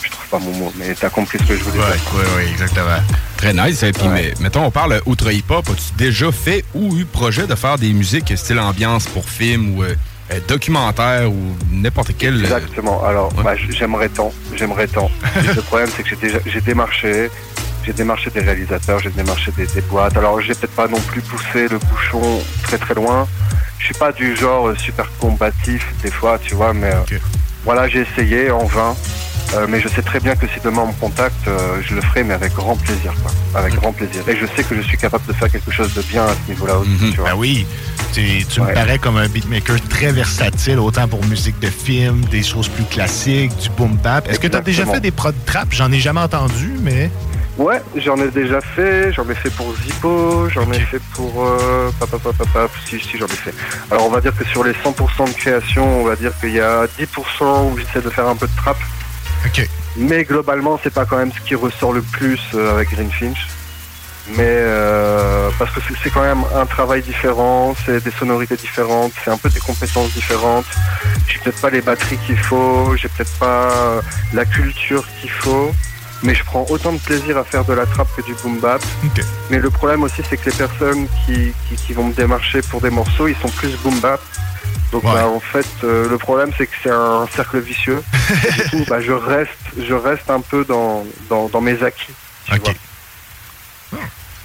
je 0.03 0.09
trouve 0.11 0.27
pas 0.27 0.39
mon 0.39 0.51
mot, 0.57 0.73
mais 0.75 0.93
t'as 0.99 1.09
compris 1.09 1.38
ce 1.39 1.45
que 1.45 1.55
je 1.55 1.63
voulais 1.63 1.77
dire. 1.77 1.95
Oui, 2.13 2.23
oui, 2.38 2.43
exactement. 2.51 2.99
Très 3.38 3.53
nice. 3.53 3.81
Et 3.83 3.93
puis, 3.93 4.03
Ouais. 4.03 4.09
mais, 4.13 4.33
mettons, 4.41 4.65
on 4.65 4.69
parle 4.72 4.99
outre 5.05 5.31
hip-hop. 5.31 5.65
As-tu 5.69 5.93
déjà 5.97 6.30
fait 6.33 6.65
ou 6.73 6.97
eu 6.97 7.05
projet 7.05 7.47
de 7.47 7.55
faire 7.55 7.77
des 7.77 7.93
musiques 7.93 8.33
style 8.38 8.59
ambiance 8.59 9.05
pour 9.05 9.23
film 9.30 9.77
ou 9.77 9.83
euh, 9.83 9.95
euh, 10.31 10.39
documentaire 10.45 11.31
ou 11.31 11.55
n'importe 11.72 12.11
quel. 12.17 12.35
euh, 12.35 12.43
Exactement. 12.43 13.01
Alors, 13.05 13.31
bah, 13.45 13.53
j'aimerais 13.69 14.09
tant, 14.09 14.33
j'aimerais 14.57 14.88
tant. 14.88 15.09
le 15.55 15.61
problème, 15.61 15.89
c'est 15.95 16.03
que 16.03 16.09
j'ai 16.09 16.15
déjà, 16.17 16.39
j'ai 16.45 16.59
démarché, 16.59 17.30
j'ai 17.83 17.93
démarché 17.93 18.29
des 18.29 18.41
réalisateurs, 18.41 18.99
j'ai 18.99 19.09
démarché 19.09 19.51
des, 19.57 19.67
des 19.67 19.81
boîtes. 19.81 20.17
Alors, 20.17 20.39
j'ai 20.41 20.53
peut-être 20.53 20.75
pas 20.75 20.87
non 20.87 20.99
plus 20.99 21.21
poussé 21.21 21.67
le 21.67 21.77
bouchon 21.77 22.41
très 22.63 22.77
très 22.77 22.93
loin. 22.93 23.27
Je 23.79 23.85
suis 23.85 23.93
pas 23.95 24.11
du 24.11 24.35
genre 24.35 24.69
euh, 24.69 24.75
super 24.75 25.07
combatif 25.19 25.85
des 26.01 26.11
fois, 26.11 26.39
tu 26.41 26.55
vois, 26.55 26.73
mais 26.73 26.91
euh, 26.91 27.17
voilà, 27.65 27.89
j'ai 27.89 28.05
essayé 28.07 28.49
en 28.51 28.65
vain. 28.65 28.95
Euh, 29.55 29.67
mais 29.69 29.79
je 29.79 29.87
sais 29.87 30.01
très 30.01 30.19
bien 30.19 30.35
que 30.35 30.47
si 30.47 30.59
demain 30.63 30.81
on 30.83 30.87
me 30.87 30.93
contacte, 30.93 31.47
euh, 31.47 31.77
je 31.85 31.93
le 31.93 32.01
ferai, 32.01 32.23
mais 32.23 32.33
avec 32.33 32.53
grand 32.53 32.75
plaisir, 32.75 33.13
quoi. 33.21 33.31
Avec 33.59 33.75
grand 33.75 33.91
plaisir. 33.91 34.27
Et 34.27 34.35
je 34.35 34.47
sais 34.55 34.63
que 34.63 34.75
je 34.75 34.81
suis 34.81 34.97
capable 34.97 35.25
de 35.27 35.33
faire 35.33 35.51
quelque 35.51 35.69
chose 35.69 35.93
de 35.93 36.01
bien 36.03 36.23
à 36.23 36.29
ce 36.29 36.51
niveau-là 36.51 36.77
aussi, 36.79 37.11
tu 37.11 37.17
vois. 37.17 37.29
Ben 37.31 37.35
oui, 37.35 37.67
tu, 38.13 38.43
tu 38.45 38.61
me 38.61 38.73
parais 38.73 38.97
comme 38.97 39.17
un 39.17 39.27
beatmaker 39.27 39.79
très 39.89 40.11
versatile, 40.11 40.79
autant 40.79 41.07
pour 41.07 41.23
musique 41.25 41.59
de 41.59 41.67
film, 41.67 42.21
des 42.31 42.41
choses 42.41 42.67
plus 42.67 42.85
classiques, 42.85 43.55
du 43.57 43.69
boom 43.69 43.95
bap. 43.97 44.27
Est-ce 44.27 44.39
que 44.39 44.47
tu 44.47 44.57
as 44.57 44.61
déjà 44.61 44.85
fait 44.87 45.01
des 45.01 45.11
prod 45.11 45.35
trap? 45.45 45.67
J'en 45.71 45.91
ai 45.91 45.99
jamais 45.99 46.21
entendu, 46.21 46.71
mais... 46.81 47.11
Ouais, 47.57 47.82
j'en 47.95 48.17
ai 48.17 48.30
déjà 48.32 48.61
fait, 48.61 49.14
j'en 49.14 49.30
ai 49.30 49.35
fait 49.35 49.51
pour 49.51 49.75
Zippo, 49.75 50.49
j'en 50.49 50.72
ai 50.72 50.80
fait 50.80 50.99
pour 51.14 51.45
euh, 51.45 51.91
papa, 51.99 52.17
papa, 52.17 52.45
papa, 52.51 52.67
si, 52.88 52.99
si, 52.99 53.15
j'en 53.17 53.27
ai 53.27 53.30
fait. 53.30 53.53
Alors 53.91 54.07
on 54.07 54.09
va 54.09 54.22
dire 54.22 54.35
que 54.35 54.43
sur 54.43 54.64
les 54.64 54.73
100% 54.73 55.27
de 55.32 55.33
création, 55.38 56.01
on 56.01 56.03
va 56.03 56.15
dire 56.15 56.32
qu'il 56.40 56.53
y 56.53 56.59
a 56.59 56.85
10% 56.99 57.72
où 57.72 57.77
j'essaie 57.77 58.01
de 58.01 58.09
faire 58.09 58.27
un 58.27 58.35
peu 58.35 58.48
de 58.48 58.56
trap. 58.57 58.77
Ok. 59.45 59.67
Mais 59.98 60.23
globalement, 60.23 60.80
c'est 60.82 60.91
pas 60.93 61.06
quand 61.06 61.17
même 61.17 61.32
ce 61.32 61.40
qui 61.41 61.53
ressort 61.53 61.93
le 61.93 62.01
plus 62.01 62.40
euh, 62.56 62.72
avec 62.73 62.90
Greenfinch. 62.90 63.48
Mais 64.30 64.38
euh, 64.48 65.49
parce 65.59 65.69
que 65.72 65.82
c'est- 65.88 65.93
c'est 66.01 66.09
quand 66.09 66.23
même 66.23 66.43
un 66.56 66.65
travail 66.65 67.03
différent, 67.03 67.75
c'est 67.85 68.03
des 68.03 68.09
sonorités 68.11 68.56
différentes, 68.56 69.11
c'est 69.23 69.30
un 69.30 69.38
peu 69.38 69.49
des 69.49 69.59
compétences 69.59 70.11
différentes. 70.14 70.65
J'ai 71.27 71.38
peut-être 71.40 71.61
pas 71.61 71.69
les 71.69 71.82
batteries 71.82 72.17
qu'il 72.25 72.38
faut, 72.38 72.95
j'ai 72.95 73.09
peut-être 73.09 73.38
pas 73.38 73.69
euh, 73.72 74.01
la 74.33 74.45
culture 74.45 75.06
qu'il 75.22 75.30
faut. 75.30 75.72
Mais 76.23 76.33
je 76.33 76.43
prends 76.43 76.65
autant 76.69 76.93
de 76.93 76.99
plaisir 76.99 77.37
à 77.37 77.43
faire 77.43 77.65
de 77.65 77.73
la 77.73 77.85
trappe 77.85 78.07
que 78.15 78.21
du 78.21 78.33
boom 78.35 78.59
bap. 78.59 78.81
Mais 79.49 79.59
le 79.59 79.69
problème 79.69 80.03
aussi, 80.03 80.21
c'est 80.27 80.37
que 80.37 80.49
les 80.49 80.55
personnes 80.55 81.07
qui, 81.25 81.53
qui, 81.67 81.75
qui 81.75 81.93
vont 81.93 82.05
me 82.05 82.13
démarcher 82.13 82.61
pour 82.61 82.81
des 82.81 82.89
morceaux, 82.89 83.27
ils 83.27 83.35
sont 83.35 83.49
plus 83.49 83.75
boom 83.83 83.99
bap. 83.99 84.21
Donc 84.91 85.03
bah, 85.03 85.27
en 85.27 85.39
fait, 85.39 85.65
euh, 85.83 86.07
le 86.07 86.17
problème 86.19 86.51
c'est 86.55 86.67
que 86.67 86.73
c'est 86.83 86.91
un 86.91 87.27
cercle 87.35 87.59
vicieux. 87.59 88.01
du 88.57 88.69
coup, 88.69 88.85
bah, 88.87 89.01
je 89.01 89.11
reste, 89.11 89.51
je 89.77 89.93
reste 89.93 90.29
un 90.29 90.39
peu 90.39 90.63
dans, 90.65 91.03
dans, 91.29 91.49
dans 91.49 91.61
mes 91.61 91.81
acquis. 91.83 92.13
tu 92.45 92.59
vois. 92.59 92.73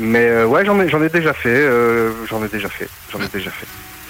Mais 0.00 0.26
euh, 0.26 0.47
ouais, 0.47 0.65
j'en 0.65 0.81
ai, 0.81 0.89
j'en 0.89 1.02
ai 1.02 1.08
déjà 1.08 1.34
fait, 1.34 1.48
euh, 1.48 2.12
j'en 2.31 2.42
ai 2.44 2.48
déjà 2.48 2.68
fait, 2.68 2.89
j'en 3.12 3.20
ai 3.20 3.28
déjà 3.28 3.50
fait. 3.50 3.66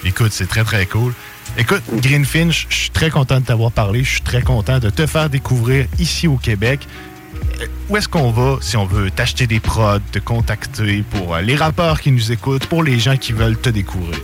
Écoute, 0.07 0.31
c'est 0.31 0.47
très, 0.47 0.63
très 0.63 0.85
cool. 0.85 1.13
Écoute, 1.57 1.81
Greenfinch, 1.91 2.67
je 2.69 2.75
suis 2.75 2.89
très 2.89 3.09
content 3.09 3.39
de 3.41 3.45
t'avoir 3.45 3.71
parlé. 3.71 4.03
Je 4.03 4.11
suis 4.11 4.21
très 4.21 4.41
content 4.41 4.79
de 4.79 4.89
te 4.89 5.05
faire 5.05 5.29
découvrir 5.29 5.87
ici 5.97 6.27
au 6.27 6.37
Québec. 6.37 6.87
Où 7.89 7.97
est-ce 7.97 8.07
qu'on 8.07 8.31
va 8.31 8.57
si 8.61 8.77
on 8.77 8.85
veut 8.85 9.09
t'acheter 9.11 9.47
des 9.47 9.59
prods, 9.59 9.99
te 10.11 10.19
contacter 10.19 11.03
pour 11.09 11.35
euh, 11.35 11.41
les 11.41 11.55
rappeurs 11.55 11.99
qui 12.01 12.11
nous 12.11 12.31
écoutent, 12.31 12.65
pour 12.67 12.83
les 12.83 12.99
gens 12.99 13.17
qui 13.17 13.33
veulent 13.33 13.57
te 13.57 13.69
découvrir? 13.69 14.19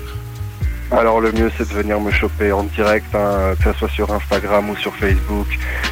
Alors 0.92 1.20
le 1.20 1.32
mieux 1.32 1.52
c'est 1.58 1.68
de 1.68 1.74
venir 1.74 2.00
me 2.00 2.12
choper 2.12 2.52
en 2.52 2.64
direct, 2.64 3.14
hein, 3.16 3.54
que 3.58 3.72
ce 3.72 3.80
soit 3.80 3.90
sur 3.90 4.14
Instagram 4.14 4.70
ou 4.70 4.76
sur 4.78 4.94
Facebook. 4.96 5.48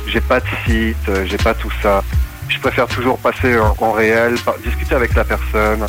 J'ai 0.07 0.21
pas 0.21 0.39
de 0.39 0.45
site, 0.65 1.09
euh, 1.09 1.25
j'ai 1.25 1.37
pas 1.37 1.53
tout 1.53 1.71
ça. 1.81 2.03
Je 2.47 2.59
préfère 2.59 2.87
toujours 2.87 3.17
passer 3.17 3.57
en, 3.79 3.91
réel, 3.91 4.35
discuter 4.63 4.93
avec 4.93 5.15
la 5.15 5.23
personne, 5.23 5.85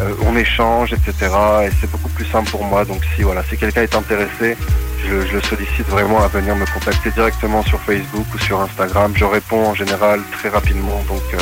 euh, 0.00 0.14
on 0.26 0.36
échange, 0.36 0.92
etc. 0.92 1.14
Et 1.66 1.70
c'est 1.80 1.90
beaucoup 1.90 2.08
plus 2.10 2.24
simple 2.26 2.50
pour 2.50 2.64
moi. 2.64 2.84
Donc 2.84 3.02
si 3.14 3.22
voilà, 3.22 3.42
si 3.48 3.56
quelqu'un 3.56 3.82
est 3.82 3.94
intéressé, 3.94 4.56
je, 5.04 5.26
je 5.26 5.32
le 5.34 5.40
sollicite 5.42 5.86
vraiment 5.88 6.22
à 6.22 6.28
venir 6.28 6.56
me 6.56 6.66
contacter 6.66 7.10
directement 7.10 7.62
sur 7.62 7.80
Facebook 7.80 8.26
ou 8.34 8.38
sur 8.38 8.60
Instagram. 8.60 9.12
Je 9.16 9.24
réponds 9.24 9.68
en 9.68 9.74
général 9.74 10.20
très 10.32 10.48
rapidement. 10.48 11.02
Donc 11.08 11.22
euh, 11.34 11.38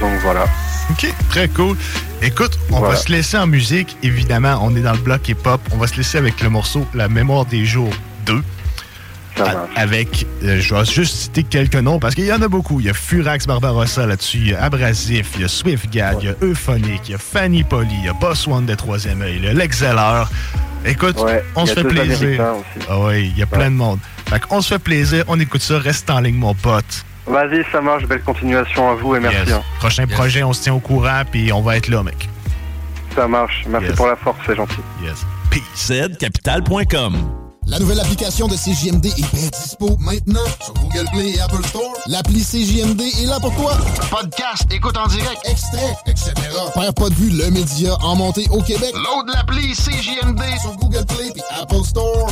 donc 0.00 0.12
voilà. 0.22 0.44
OK, 0.90 1.06
très 1.28 1.48
cool. 1.48 1.76
Écoute, 2.22 2.58
on 2.70 2.80
va 2.80 2.96
se 2.96 3.10
laisser 3.10 3.36
en 3.36 3.46
musique. 3.46 3.96
Évidemment, 4.02 4.58
on 4.62 4.74
est 4.76 4.80
dans 4.80 4.92
le 4.92 4.98
bloc 4.98 5.28
hip-hop. 5.28 5.60
On 5.72 5.76
va 5.76 5.86
se 5.86 5.96
laisser 5.96 6.18
avec 6.18 6.40
le 6.40 6.50
morceau 6.50 6.86
La 6.94 7.08
mémoire 7.08 7.46
des 7.46 7.64
jours 7.64 7.92
2. 8.26 8.42
Avec, 9.76 10.26
euh, 10.44 10.60
je 10.60 10.74
vais 10.74 10.84
juste 10.84 11.14
citer 11.14 11.42
quelques 11.42 11.76
noms 11.76 11.98
parce 11.98 12.14
qu'il 12.14 12.24
y 12.26 12.32
en 12.32 12.42
a 12.42 12.48
beaucoup. 12.48 12.80
Il 12.80 12.86
y 12.86 12.90
a 12.90 12.94
Furax 12.94 13.46
Barbarossa 13.46 14.06
là-dessus, 14.06 14.38
il 14.38 14.48
y 14.50 14.54
a 14.54 14.62
Abrasif, 14.62 15.30
il 15.36 15.42
y 15.42 15.44
a 15.44 15.48
Swiftgad, 15.48 16.18
il 16.22 16.26
y 16.26 16.28
a 16.30 16.34
Euphonic, 16.42 17.08
il 17.08 17.12
y 17.12 17.14
a 17.14 17.18
Fanny 17.18 17.64
Polly, 17.64 17.88
il 18.00 18.04
y 18.06 18.08
a 18.08 18.12
Boss 18.12 18.46
One 18.46 18.66
de 18.66 18.74
Troisième 18.74 19.22
œil, 19.22 19.36
il 19.36 19.44
y 19.44 19.48
a 19.48 19.52
L'Exceller. 19.52 20.24
Écoute, 20.84 21.16
on 21.56 21.64
se 21.66 21.74
fait 21.74 21.84
plaisir. 21.84 22.42
Ah 22.90 22.98
oui, 23.00 23.30
il 23.34 23.38
y 23.38 23.42
a 23.42 23.46
plein 23.46 23.70
de 23.70 23.76
monde. 23.76 23.98
Fait 24.28 24.40
qu'on 24.40 24.60
se 24.60 24.68
fait 24.74 24.78
plaisir, 24.78 25.24
on 25.28 25.38
écoute 25.40 25.62
ça, 25.62 25.78
reste 25.78 26.08
en 26.10 26.20
ligne, 26.20 26.36
mon 26.36 26.54
pote. 26.54 27.04
Vas-y, 27.26 27.64
ça 27.70 27.80
marche. 27.80 28.04
Belle 28.06 28.22
continuation 28.22 28.90
à 28.90 28.94
vous 28.94 29.14
et 29.14 29.20
merci. 29.20 29.38
Yes. 29.46 29.52
hein. 29.52 29.62
Prochain 29.78 30.06
projet, 30.08 30.42
on 30.42 30.52
se 30.52 30.62
tient 30.62 30.74
au 30.74 30.80
courant, 30.80 31.22
puis 31.30 31.52
on 31.52 31.60
va 31.62 31.76
être 31.76 31.88
là, 31.88 32.02
mec. 32.02 32.28
Ça 33.14 33.28
marche. 33.28 33.64
Merci 33.68 33.88
Yes. 33.88 33.96
pour 33.96 34.06
la 34.08 34.16
force, 34.16 34.38
c'est 34.46 34.56
gentil. 34.56 34.74
Yes. 35.04 35.24
ZCapital.com. 35.76 37.41
La 37.66 37.78
nouvelle 37.78 38.00
application 38.00 38.48
de 38.48 38.54
CJMD 38.56 39.06
est 39.06 39.34
bien 39.34 39.48
dispo 39.48 39.96
maintenant 40.00 40.44
sur 40.60 40.74
Google 40.74 41.06
Play 41.12 41.30
et 41.30 41.40
Apple 41.40 41.64
Store. 41.66 41.92
L'appli 42.06 42.42
CJMD 42.44 43.00
est 43.00 43.26
là 43.26 43.38
pour 43.40 43.54
toi. 43.54 43.76
Podcast, 44.10 44.64
écoute 44.70 44.96
en 44.96 45.06
direct, 45.06 45.40
extrait, 45.44 45.96
etc. 46.06 46.32
Père 46.74 46.92
pas 46.92 47.08
de 47.08 47.14
vue, 47.14 47.30
le 47.30 47.50
média 47.50 47.96
en 48.02 48.16
montée 48.16 48.46
au 48.50 48.60
Québec. 48.62 48.92
Load 48.94 49.28
l'appli 49.32 49.72
CJMD 49.74 50.42
sur 50.60 50.76
Google 50.76 51.06
Play 51.06 51.32
et 51.34 51.60
Apple 51.60 51.84
Store. 51.84 52.28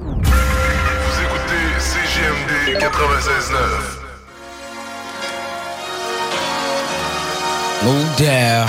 Vous 0.00 1.20
écoutez 1.24 1.64
CGMD 1.78 2.78
96.9. 2.80 4.02
Move 7.84 8.16
down. 8.16 8.68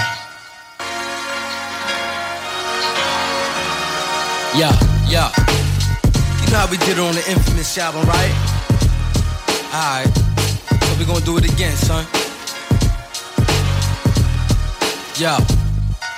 Yeah, 4.56 4.72
yeah. 5.10 5.32
How 6.54 6.70
we 6.70 6.78
did 6.78 6.90
it 6.90 7.00
on 7.00 7.16
the 7.16 7.30
infamous 7.30 7.78
album, 7.80 8.06
right? 8.08 8.32
Alright. 9.74 10.08
So 10.84 11.00
we 11.00 11.06
gonna 11.06 11.26
do 11.26 11.38
it 11.38 11.52
again, 11.52 11.76
son. 11.76 12.06
Yo, 15.18 15.38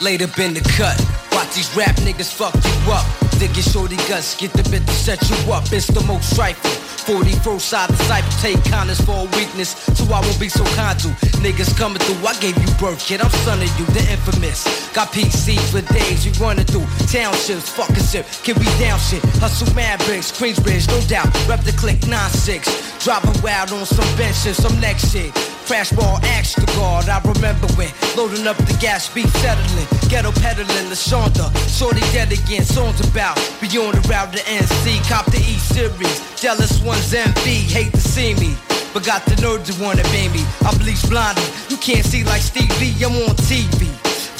laid 0.02 0.22
up 0.22 0.38
in 0.38 0.54
the 0.54 0.62
cut. 0.78 1.15
Watch 1.36 1.54
these 1.54 1.76
rap 1.76 1.98
niggas 1.98 2.32
fuck 2.32 2.56
you 2.56 2.94
up. 2.94 3.04
Dig 3.40 3.52
your 3.58 3.68
shorty 3.68 3.98
guts, 4.08 4.40
get 4.40 4.54
the 4.54 4.64
bit 4.72 4.88
to 4.88 4.94
set 4.94 5.20
you 5.30 5.36
up. 5.52 5.68
It's 5.74 5.88
the 5.88 6.00
most 6.08 6.38
rifle. 6.38 6.72
44 7.12 7.60
side 7.60 7.90
disciple, 7.90 8.32
take 8.40 8.64
kindness 8.64 9.02
for 9.02 9.28
a 9.28 9.28
weakness. 9.36 9.76
So 10.00 10.06
I 10.14 10.22
won't 10.22 10.40
be 10.40 10.48
so 10.48 10.64
kind 10.80 10.98
to 11.00 11.10
niggas 11.44 11.76
coming 11.78 12.00
through. 12.00 12.26
I 12.26 12.40
gave 12.40 12.56
you 12.56 12.72
birth, 12.80 13.04
kid. 13.06 13.20
I'm 13.20 13.30
son 13.44 13.60
of 13.62 13.68
you, 13.78 13.86
the 13.92 14.00
infamous. 14.10 14.64
Got 14.96 15.12
PC 15.12 15.60
for 15.76 15.84
days, 15.92 16.26
you 16.26 16.32
running 16.40 16.64
through 16.64 16.88
townships, 17.12 17.68
fucking 17.68 18.08
shit. 18.08 18.26
Kid, 18.48 18.58
we 18.58 18.66
down 18.80 18.98
shit. 18.98 19.22
Hustle 19.44 19.68
mad 19.76 20.00
bricks, 20.06 20.32
Queensbridge, 20.32 20.88
no 20.88 21.02
doubt. 21.12 21.28
Rep 21.50 21.60
the 21.68 21.74
click 21.74 22.00
9-6. 22.08 23.04
Driving 23.04 23.42
wild 23.44 23.74
on 23.74 23.86
some 23.86 24.08
benches, 24.16 24.56
some 24.56 24.80
next 24.80 25.12
shit. 25.12 25.36
Crash 25.66 25.90
ball, 25.92 26.20
axe 26.38 26.54
the 26.54 26.66
guard. 26.78 27.10
I 27.10 27.20
remember 27.26 27.66
when 27.74 27.90
loading 28.16 28.46
up 28.46 28.56
the 28.58 28.78
gas, 28.80 29.10
speed 29.10 29.28
settling, 29.42 29.88
ghetto 30.10 30.32
peddling, 30.32 30.90
the 30.90 30.96
Shonda. 30.96 31.50
Shorty 31.68 32.02
dead 32.14 32.32
again, 32.32 32.64
songs 32.64 33.02
about. 33.02 33.36
Be 33.60 33.68
on 33.80 33.98
the 33.98 34.02
route 34.08 34.32
to 34.34 34.40
NC, 34.46 35.02
cop 35.10 35.26
the 35.26 35.38
E 35.38 35.58
series. 35.58 36.22
Jealous 36.40 36.82
ones 36.84 37.12
MV, 37.12 37.46
hate 37.66 37.92
to 37.94 38.00
see 38.00 38.36
me. 38.36 38.56
But 38.94 39.06
got 39.06 39.26
the 39.26 39.36
nerve 39.42 39.66
to 39.66 39.74
wanna 39.82 40.04
be 40.14 40.30
me. 40.30 40.46
I 40.62 40.70
bleach 40.78 41.02
blondie, 41.10 41.42
you 41.70 41.78
can't 41.78 42.06
see 42.06 42.24
like 42.24 42.42
Stevie, 42.42 42.94
I'm 43.04 43.18
on 43.26 43.36
TV. 43.50 43.90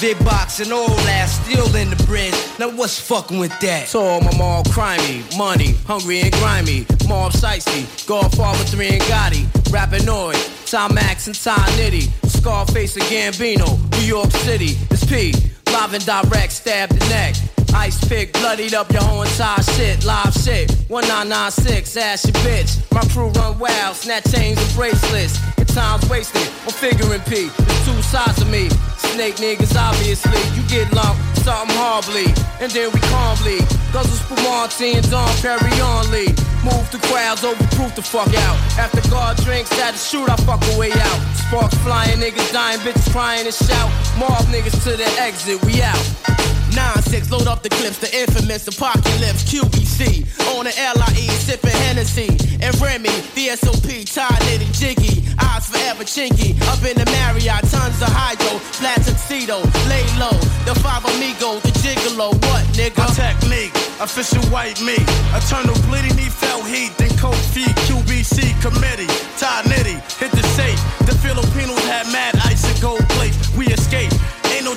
Big 0.02 0.20
box 0.26 0.60
and 0.60 0.74
all 0.74 0.90
that, 1.08 1.28
still 1.28 1.74
in 1.76 1.90
the 1.90 1.96
bridge. 2.04 2.36
Now 2.60 2.70
what's 2.70 3.00
fucking 3.00 3.40
with 3.40 3.58
that? 3.62 3.88
So 3.88 4.20
my 4.20 4.32
mom 4.38 4.42
all 4.42 4.64
crimey, 4.66 5.24
money, 5.38 5.74
hungry 5.88 6.20
and 6.20 6.34
grimy. 6.34 6.86
Mom 7.08 7.32
sightsy, 7.32 7.86
Godfather 8.06 8.64
3 8.66 8.88
and 8.88 9.02
Gotti. 9.04 9.46
Rapinoid, 9.72 10.36
Tom 10.70 10.96
Max 10.96 11.28
and 11.28 11.36
Tom 11.36 11.58
Nitty. 11.80 12.12
Scarface 12.28 12.96
and 12.98 13.06
Gambino, 13.06 13.80
New 13.98 14.06
York 14.06 14.32
City. 14.32 14.78
It's 14.92 15.06
P, 15.06 15.34
live 15.72 15.94
and 15.94 16.06
direct, 16.06 16.52
stab 16.52 16.90
the 16.90 17.00
neck. 17.10 17.36
Ice 17.74 18.04
pick, 18.08 18.34
bloodied 18.34 18.74
up 18.74 18.92
your 18.92 19.02
whole 19.02 19.24
entire 19.24 19.64
shit. 19.64 20.06
Live 20.06 20.34
shit, 20.34 20.72
1996, 20.90 21.98
ass 21.98 22.26
your 22.26 22.34
bitch. 22.44 22.92
My 22.94 23.02
crew 23.14 23.30
run 23.30 23.58
wild, 23.60 23.96
snatch 23.96 24.32
chains 24.32 24.58
and 24.62 24.76
bracelets. 24.76 25.40
Time's 25.76 26.08
wasted, 26.10 26.48
I'm 26.64 26.72
figuring 26.72 27.20
P. 27.28 27.52
There's 27.52 27.86
two 27.86 28.02
sides 28.02 28.42
of 28.42 28.50
me. 28.50 28.70
Snake 28.96 29.36
niggas, 29.36 29.76
obviously. 29.76 30.40
You 30.56 30.64
get 30.70 30.88
lumped, 30.94 31.20
something 31.44 31.76
horribly. 31.76 32.32
And 32.64 32.72
then 32.72 32.94
we 32.94 33.00
calmly. 33.12 33.60
Guzzle 33.92 34.16
Spumante 34.16 34.96
and 34.96 35.12
Don 35.12 35.28
Perry 35.44 35.76
only. 35.84 36.32
Move 36.64 36.88
the 36.96 37.00
crowds, 37.12 37.44
overproof 37.44 37.94
the 37.94 38.02
fuck 38.02 38.32
out. 38.48 38.56
After 38.80 39.04
God 39.10 39.36
drinks, 39.44 39.70
had 39.78 39.92
to 39.92 39.98
shoot, 39.98 40.30
I 40.30 40.38
fuck 40.48 40.64
away 40.76 40.94
out. 40.94 41.20
Sparks 41.36 41.76
flying, 41.84 42.20
niggas 42.20 42.54
dying, 42.54 42.80
bitches 42.80 43.12
crying 43.12 43.46
and 43.46 43.54
shout. 43.54 43.92
Mob 44.18 44.48
niggas 44.48 44.82
to 44.86 44.96
the 44.96 45.08
exit, 45.20 45.62
we 45.66 45.82
out. 45.82 46.25
9-6, 46.76 47.32
load 47.32 47.48
up 47.48 47.64
the 47.64 47.70
clips, 47.70 48.00
the 48.00 48.12
infamous 48.12 48.68
apocalypse, 48.68 49.48
QBC. 49.48 50.28
On 50.56 50.66
the 50.66 50.76
LIE, 50.76 51.32
sipping 51.40 51.72
Hennessy. 51.88 52.28
And 52.60 52.76
Remy, 52.80 53.16
the 53.34 53.56
SOP, 53.56 53.88
tie 54.04 54.40
knitting 54.46 54.72
jiggy. 54.76 55.24
Eyes 55.40 55.68
forever 55.72 56.04
chinky. 56.04 56.52
Up 56.68 56.84
in 56.84 57.00
the 57.00 57.06
Marriott, 57.12 57.64
tons 57.72 58.02
of 58.04 58.12
hydro. 58.12 58.60
Flat 58.76 59.00
tuxedo, 59.04 59.64
lay 59.88 60.04
low. 60.20 60.36
The 60.68 60.76
five 60.84 61.04
amigo, 61.06 61.60
the 61.64 61.72
gigolo. 61.80 62.36
What, 62.48 62.64
nigga? 62.76 63.00
My 63.00 63.12
technique, 63.16 63.72
official 64.04 64.44
white 64.52 64.80
meat. 64.84 65.04
Eternal 65.32 65.76
bleeding, 65.88 66.18
he 66.18 66.28
felt 66.28 66.68
heat. 66.68 66.92
Then 66.98 67.12
cold 67.18 67.40
feet, 67.56 67.76
QBC 67.88 68.52
committee. 68.60 69.08
Tie 69.40 69.64
nitty, 69.72 69.96
hit 70.20 70.32
the 70.32 70.44
safe. 70.60 70.80
The 71.08 71.16
Filipinos 71.24 71.84
had 71.88 72.12
mad 72.12 72.36
ice 72.44 72.64
and 72.68 72.82
gold 72.82 73.08
plates. 73.16 73.38
We 73.56 73.68
escaped. 73.68 74.15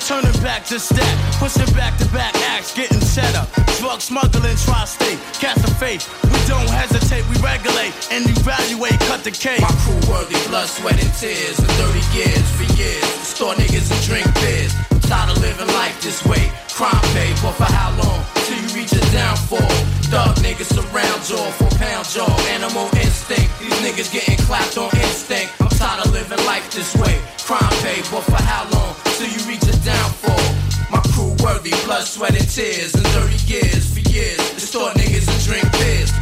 Turning 0.06 0.32
back, 0.42 0.64
just 0.64 0.90
that. 0.96 1.14
Pushing 1.38 1.72
back 1.74 1.98
to 1.98 2.06
back 2.12 2.34
acts, 2.54 2.72
getting 2.74 3.00
cheddar. 3.00 3.46
Drug 3.78 4.00
smuggling, 4.00 4.56
tri 4.56 4.84
state. 4.84 5.18
Cast 5.40 5.64
of 5.66 5.76
faith. 5.78 6.06
We 6.24 6.38
don't 6.46 6.68
hesitate, 6.68 7.28
we 7.28 7.36
regulate 7.42 7.92
and 8.10 8.24
evaluate, 8.30 8.98
cut 9.10 9.24
the 9.24 9.30
cake. 9.30 9.60
My 9.60 9.74
crew 9.84 10.00
worthy, 10.08 10.38
blood, 10.48 10.68
sweat, 10.68 11.02
and 11.02 11.12
tears. 11.14 11.58
And 11.58 11.68
30 11.68 11.98
years 12.16 12.46
for 12.56 12.66
years. 12.80 13.04
Store 13.26 13.54
niggas 13.54 13.90
and 13.90 14.02
drink 14.06 14.26
beers. 14.40 14.97
Tired 15.08 15.30
of 15.30 15.40
living 15.40 15.66
life 15.68 15.96
this 16.02 16.20
way. 16.26 16.52
Crime 16.68 17.00
pay, 17.16 17.32
but 17.40 17.56
for 17.56 17.64
how 17.64 17.90
long? 17.96 18.20
Till 18.44 18.60
you 18.60 18.68
reach 18.76 18.92
a 18.92 19.00
downfall. 19.10 19.72
Dog 20.12 20.36
niggas 20.44 20.68
surround 20.68 21.20
jaw, 21.24 21.48
four 21.56 21.72
pound 21.80 22.04
jaw. 22.06 22.28
Animal 22.52 22.84
instinct. 22.92 23.48
These 23.58 23.72
niggas 23.80 24.12
getting 24.12 24.36
clapped 24.44 24.76
on 24.76 24.92
instinct. 25.00 25.48
I'm 25.60 25.70
tired 25.70 26.04
of 26.04 26.12
living 26.12 26.44
life 26.44 26.68
this 26.70 26.94
way. 26.96 27.16
Crime 27.40 27.72
pay, 27.80 28.04
but 28.12 28.20
for 28.20 28.42
how 28.42 28.68
long? 28.68 28.94
Till 29.16 29.32
you 29.32 29.40
reach 29.48 29.64
a 29.64 29.76
downfall. 29.80 30.44
My 30.92 31.00
crew 31.16 31.32
worthy, 31.40 31.72
blood, 31.88 32.04
sweat, 32.04 32.36
and 32.36 32.48
tears. 32.48 32.94
And 32.94 33.06
30 33.16 33.36
years 33.48 33.88
for 33.88 34.04
years. 34.12 34.40
Store 34.60 34.90
niggas 34.92 35.24
and 35.24 35.40
drink 35.48 35.72
beers. 35.80 36.12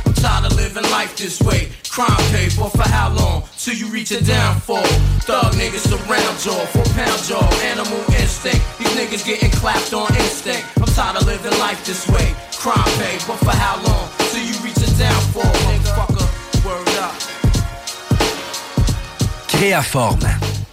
Tired. 19.49 20.27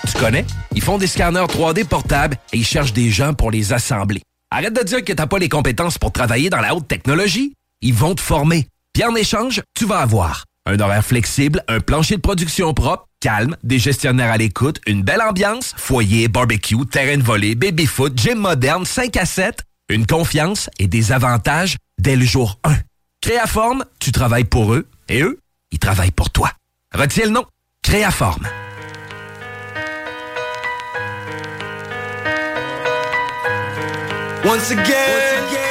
Tu 0.05 0.17
connais? 0.19 0.45
Ils 0.75 0.81
font 0.81 0.97
des 0.97 1.07
scanners 1.07 1.45
3D 1.47 1.85
portables 1.85 2.37
et 2.51 2.57
ils 2.57 2.65
cherchent 2.65 2.93
des 2.93 3.09
gens 3.09 3.33
pour 3.33 3.51
les 3.51 3.71
assembler. 3.71 4.21
Arrête 4.51 4.73
de 4.73 4.83
dire 4.83 5.03
que 5.03 5.13
t'as 5.13 5.27
pas 5.27 5.39
les 5.39 5.49
compétences 5.49 5.97
pour 5.97 6.11
travailler 6.11 6.49
dans 6.49 6.59
la 6.59 6.75
haute 6.75 6.87
technologie. 6.87 7.53
Ils 7.81 7.93
vont 7.93 8.15
te 8.15 8.21
former. 8.21 8.67
Puis 8.93 9.03
en 9.03 9.15
échange, 9.15 9.61
tu 9.73 9.85
vas 9.85 9.99
avoir 9.99 10.45
un 10.67 10.79
horaire 10.79 11.03
flexible, 11.03 11.63
un 11.67 11.79
plancher 11.79 12.15
de 12.15 12.21
production 12.21 12.73
propre, 12.75 13.07
calme, 13.19 13.57
des 13.63 13.79
gestionnaires 13.79 14.31
à 14.31 14.37
l'écoute, 14.37 14.79
une 14.85 15.01
belle 15.01 15.21
ambiance, 15.21 15.73
foyer, 15.75 16.27
barbecue, 16.27 16.85
terrain 16.85 17.17
de 17.17 17.23
volée, 17.23 17.55
baby-foot, 17.55 18.15
gym 18.15 18.37
moderne, 18.37 18.85
5 18.85 19.17
à 19.17 19.25
7, 19.25 19.61
une 19.89 20.05
confiance 20.05 20.69
et 20.77 20.87
des 20.87 21.11
avantages 21.11 21.77
dès 21.99 22.15
le 22.15 22.23
jour 22.23 22.59
1. 22.63 22.75
Créaforme, 23.21 23.83
tu 23.99 24.11
travailles 24.11 24.43
pour 24.45 24.73
eux 24.73 24.87
et 25.09 25.21
eux, 25.23 25.39
ils 25.71 25.79
travaillent 25.79 26.11
pour 26.11 26.29
toi. 26.29 26.51
Retiens 26.93 27.25
le 27.25 27.31
nom. 27.31 27.45
Créaforme. 27.81 28.47
Once 34.45 34.71
again, 34.71 35.62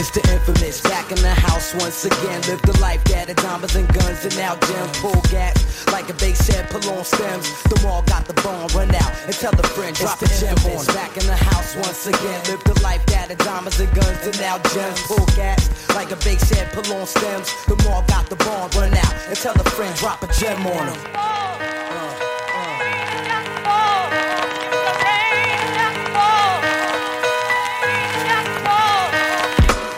it's 0.00 0.10
the 0.10 0.24
infamous 0.32 0.80
back 0.80 1.12
in 1.12 1.20
the 1.20 1.28
house 1.28 1.74
once 1.74 2.06
again. 2.06 2.40
Live 2.48 2.62
the 2.62 2.76
life 2.80 3.04
that 3.12 3.28
of 3.28 3.36
diamonds 3.36 3.76
and 3.76 3.86
guns 3.92 4.24
and 4.24 4.34
now 4.36 4.56
gems 4.56 4.96
pull 4.98 5.20
gaps 5.28 5.60
like 5.92 6.08
a 6.08 6.16
head 6.24 6.64
pull 6.70 6.80
on 6.96 7.04
stems. 7.04 7.44
The 7.64 7.78
mall 7.84 8.00
got 8.08 8.24
the 8.24 8.32
bone 8.40 8.66
run 8.72 8.94
out 8.94 9.12
and 9.28 9.34
tell 9.36 9.52
the 9.52 9.68
friend 9.76 9.94
drop 9.94 10.18
the 10.18 10.26
gem 10.40 10.56
on. 10.72 10.86
Back 10.96 11.16
in 11.20 11.26
the 11.26 11.36
house 11.36 11.76
once 11.76 12.06
again. 12.06 12.40
Live 12.48 12.64
the 12.64 12.80
life 12.82 13.04
that 13.12 13.30
of 13.30 13.38
diamonds 13.44 13.78
and 13.78 13.92
guns 13.92 14.24
and 14.24 14.40
now 14.40 14.56
gems 14.72 15.02
pull 15.04 15.26
gaps 15.36 15.68
like 15.94 16.10
a 16.10 16.16
head 16.16 16.72
pull 16.72 16.88
on 16.96 17.06
stems. 17.06 17.52
The 17.68 17.76
mall 17.84 18.02
got 18.08 18.24
the 18.30 18.36
bone 18.36 18.72
run 18.80 18.94
out 18.96 19.14
and 19.28 19.36
tell 19.36 19.54
the 19.54 19.68
friend 19.68 19.94
drop 19.96 20.22
a 20.22 20.32
gem 20.32 20.66
on 20.66 20.86
them. 20.86 22.29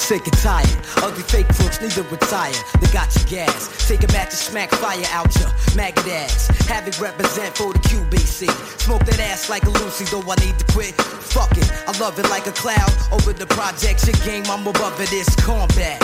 Sick 0.03 0.27
and 0.27 0.37
tired, 0.39 0.67
ugly 0.97 1.23
fake 1.23 1.47
crooks 1.55 1.81
need 1.81 1.93
to 1.93 2.03
retire. 2.03 2.53
They 2.81 2.91
got 2.93 3.15
your 3.15 3.25
gas. 3.47 3.87
Take 3.87 4.03
a 4.03 4.09
match 4.09 4.31
and 4.31 4.43
smack 4.51 4.71
fire 4.73 5.01
out 5.13 5.33
your 5.39 5.49
maggot 5.77 6.05
ass. 6.09 6.49
Have 6.67 6.89
it 6.89 6.99
represent 7.01 7.57
for 7.57 7.73
the 7.73 7.79
QBC. 7.79 8.51
Smoke 8.81 9.05
that 9.05 9.21
ass 9.21 9.49
like 9.49 9.63
a 9.63 9.71
Lucy, 9.71 10.05
though 10.07 10.29
I 10.29 10.35
need 10.45 10.59
to 10.59 10.65
quit. 10.73 10.95
Fuck 10.97 11.57
it, 11.57 11.71
I 11.87 11.97
love 12.01 12.19
it 12.19 12.29
like 12.31 12.49
a 12.49 12.53
cloud. 12.53 12.91
Over 13.13 13.33
the 13.33 13.47
projection 13.47 14.15
game, 14.25 14.45
I'm 14.51 14.67
above 14.67 15.01
it, 15.01 15.13
it's 15.13 15.37
combat. 15.37 16.01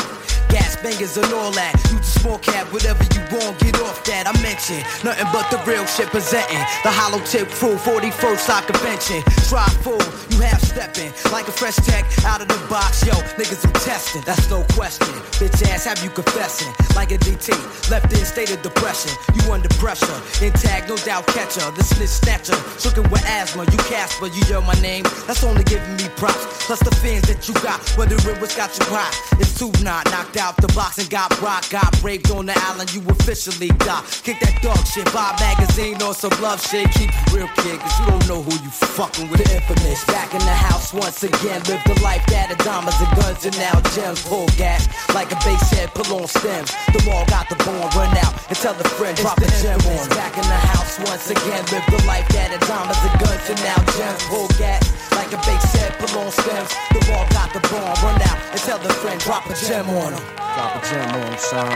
Gas 0.48 0.76
bangers 0.80 1.16
and 1.16 1.30
all 1.34 1.50
that. 1.52 1.76
You 1.92 1.98
the 1.98 2.04
small 2.04 2.38
cap, 2.38 2.72
whatever 2.72 3.04
you 3.12 3.20
want, 3.36 3.58
get 3.60 3.76
off 3.84 4.02
that. 4.04 4.24
I 4.24 4.32
mentioned 4.40 4.80
nothing 5.04 5.28
but 5.28 5.44
the 5.52 5.60
real 5.68 5.84
shit 5.84 6.08
presenting. 6.08 6.62
The 6.84 6.88
hollow 6.88 7.20
tip 7.24 7.48
crew, 7.50 7.76
41st 7.76 8.38
side 8.38 8.64
convention. 8.64 9.20
Try 9.44 9.68
full, 9.84 10.00
you 10.32 10.40
half 10.40 10.62
stepping 10.64 11.12
like 11.32 11.48
a 11.48 11.52
fresh 11.52 11.76
tech 11.84 12.04
out 12.24 12.40
of 12.40 12.48
the 12.48 12.56
box. 12.68 13.04
Yo, 13.04 13.12
niggas 13.36 13.60
testing, 13.88 14.20
that's 14.26 14.50
no 14.50 14.62
question. 14.76 15.08
Bitch 15.40 15.64
ass, 15.72 15.84
have 15.86 16.02
you 16.04 16.10
confessing 16.10 16.68
like 16.94 17.10
a 17.10 17.16
DT? 17.16 17.48
Left 17.90 18.12
in 18.12 18.24
state 18.26 18.50
of 18.50 18.60
depression, 18.60 19.10
you 19.34 19.50
under 19.50 19.70
pressure. 19.80 20.18
Intact, 20.44 20.90
no 20.90 20.96
doubt 21.08 21.26
catcher. 21.28 21.64
The 21.72 21.82
snitch 21.82 22.12
snatcher, 22.20 22.58
shookin' 22.76 23.10
with 23.10 23.24
asthma. 23.24 23.64
You 23.64 23.80
Casper, 23.88 24.26
you 24.26 24.42
yell 24.50 24.60
my 24.60 24.78
name. 24.84 25.04
That's 25.26 25.42
only 25.42 25.64
giving 25.64 25.96
me 25.96 26.06
props. 26.20 26.44
Plus 26.66 26.80
the 26.80 26.94
fans 27.00 27.24
that 27.32 27.48
you 27.48 27.54
got, 27.64 27.80
whether 27.96 28.16
it 28.16 28.38
was 28.42 28.54
got 28.54 28.76
you 28.78 28.84
hot. 28.92 29.14
It's 29.40 29.56
two 29.58 29.72
not 29.82 30.04
knocked 30.12 30.36
out 30.36 30.58
the 30.58 30.68
box 30.76 30.98
and 30.98 31.08
got 31.08 31.32
rock. 31.40 31.64
Got 31.70 31.88
raped 32.02 32.30
on 32.30 32.44
the 32.44 32.56
island, 32.68 32.92
you 32.92 33.00
officially 33.08 33.68
got. 33.88 34.04
Kick 34.22 34.38
that 34.40 34.60
dog 34.60 34.84
shit, 34.84 35.08
buy 35.14 35.32
magazine 35.40 35.96
or 36.02 36.12
some 36.12 36.36
love 36.42 36.60
shit. 36.60 36.90
Keep 36.92 37.08
it 37.08 37.32
real, 37.32 37.48
kid, 37.64 37.80
cause 37.80 37.96
you 38.00 38.06
don't 38.12 38.28
know 38.28 38.42
who 38.42 38.52
you 38.60 38.70
fucking 39.00 39.30
with. 39.30 39.40
The 39.40 39.54
infamous, 39.56 40.04
back 40.04 40.34
in 40.34 40.40
the 40.40 40.58
house 40.68 40.92
once 40.92 41.22
again. 41.24 41.62
Live 41.64 41.80
the 41.88 41.96
life 42.04 42.24
that 42.26 42.52
of 42.52 42.58
diamonds 42.58 43.00
and 43.00 43.12
guns 43.16 43.46
and 43.46 43.56
now 43.56 43.77
gems. 43.94 44.22
Pull 44.22 44.46
gas 44.56 44.88
like 45.14 45.30
a 45.32 45.38
bass 45.44 45.70
head, 45.70 45.90
pull 45.94 46.20
on 46.20 46.28
stems. 46.28 46.70
The 46.92 47.02
mall 47.06 47.24
got 47.26 47.48
the 47.48 47.56
bone, 47.64 47.88
run 47.96 48.16
out 48.18 48.34
and 48.48 48.56
tell 48.56 48.74
the 48.74 48.88
friend, 48.96 49.16
drop 49.16 49.38
a 49.38 49.48
gem 49.62 49.80
on. 49.98 50.08
Back 50.10 50.36
in 50.36 50.46
the 50.46 50.60
house 50.72 50.98
once 51.00 51.30
again. 51.30 51.64
Live 51.72 51.86
the 51.90 52.02
life 52.06 52.28
that 52.30 52.54
of 52.54 52.60
diamonds 52.66 53.00
and 53.02 53.16
guns 53.20 53.44
and 53.50 53.60
now 53.62 53.78
gems. 53.96 54.22
Pull 54.28 54.48
gas 54.58 54.82
like 55.16 55.32
a 55.32 55.40
bass 55.44 55.64
head, 55.74 55.92
pull 55.98 56.18
on 56.18 56.30
stems. 56.32 56.70
The 56.94 57.00
mall 57.10 57.26
got 57.30 57.52
the 57.52 57.60
bone, 57.68 57.94
run 58.02 58.20
out 58.22 58.38
and 58.52 58.60
tell 58.60 58.78
the 58.78 58.92
friend, 59.00 59.20
drop 59.20 59.46
a 59.50 59.54
gem 59.54 59.88
on 59.90 60.12
him. 60.12 60.22
Drop 60.36 60.76
a 60.76 60.80
gem 60.86 61.08
on 61.14 61.32
him, 61.32 61.38
son. 61.38 61.68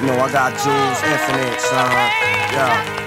You 0.00 0.06
know 0.08 0.20
I 0.20 0.30
got 0.30 0.52
jewels 0.60 1.00
infinite, 1.02 1.60
son. 1.60 1.90
Yeah. 2.52 3.06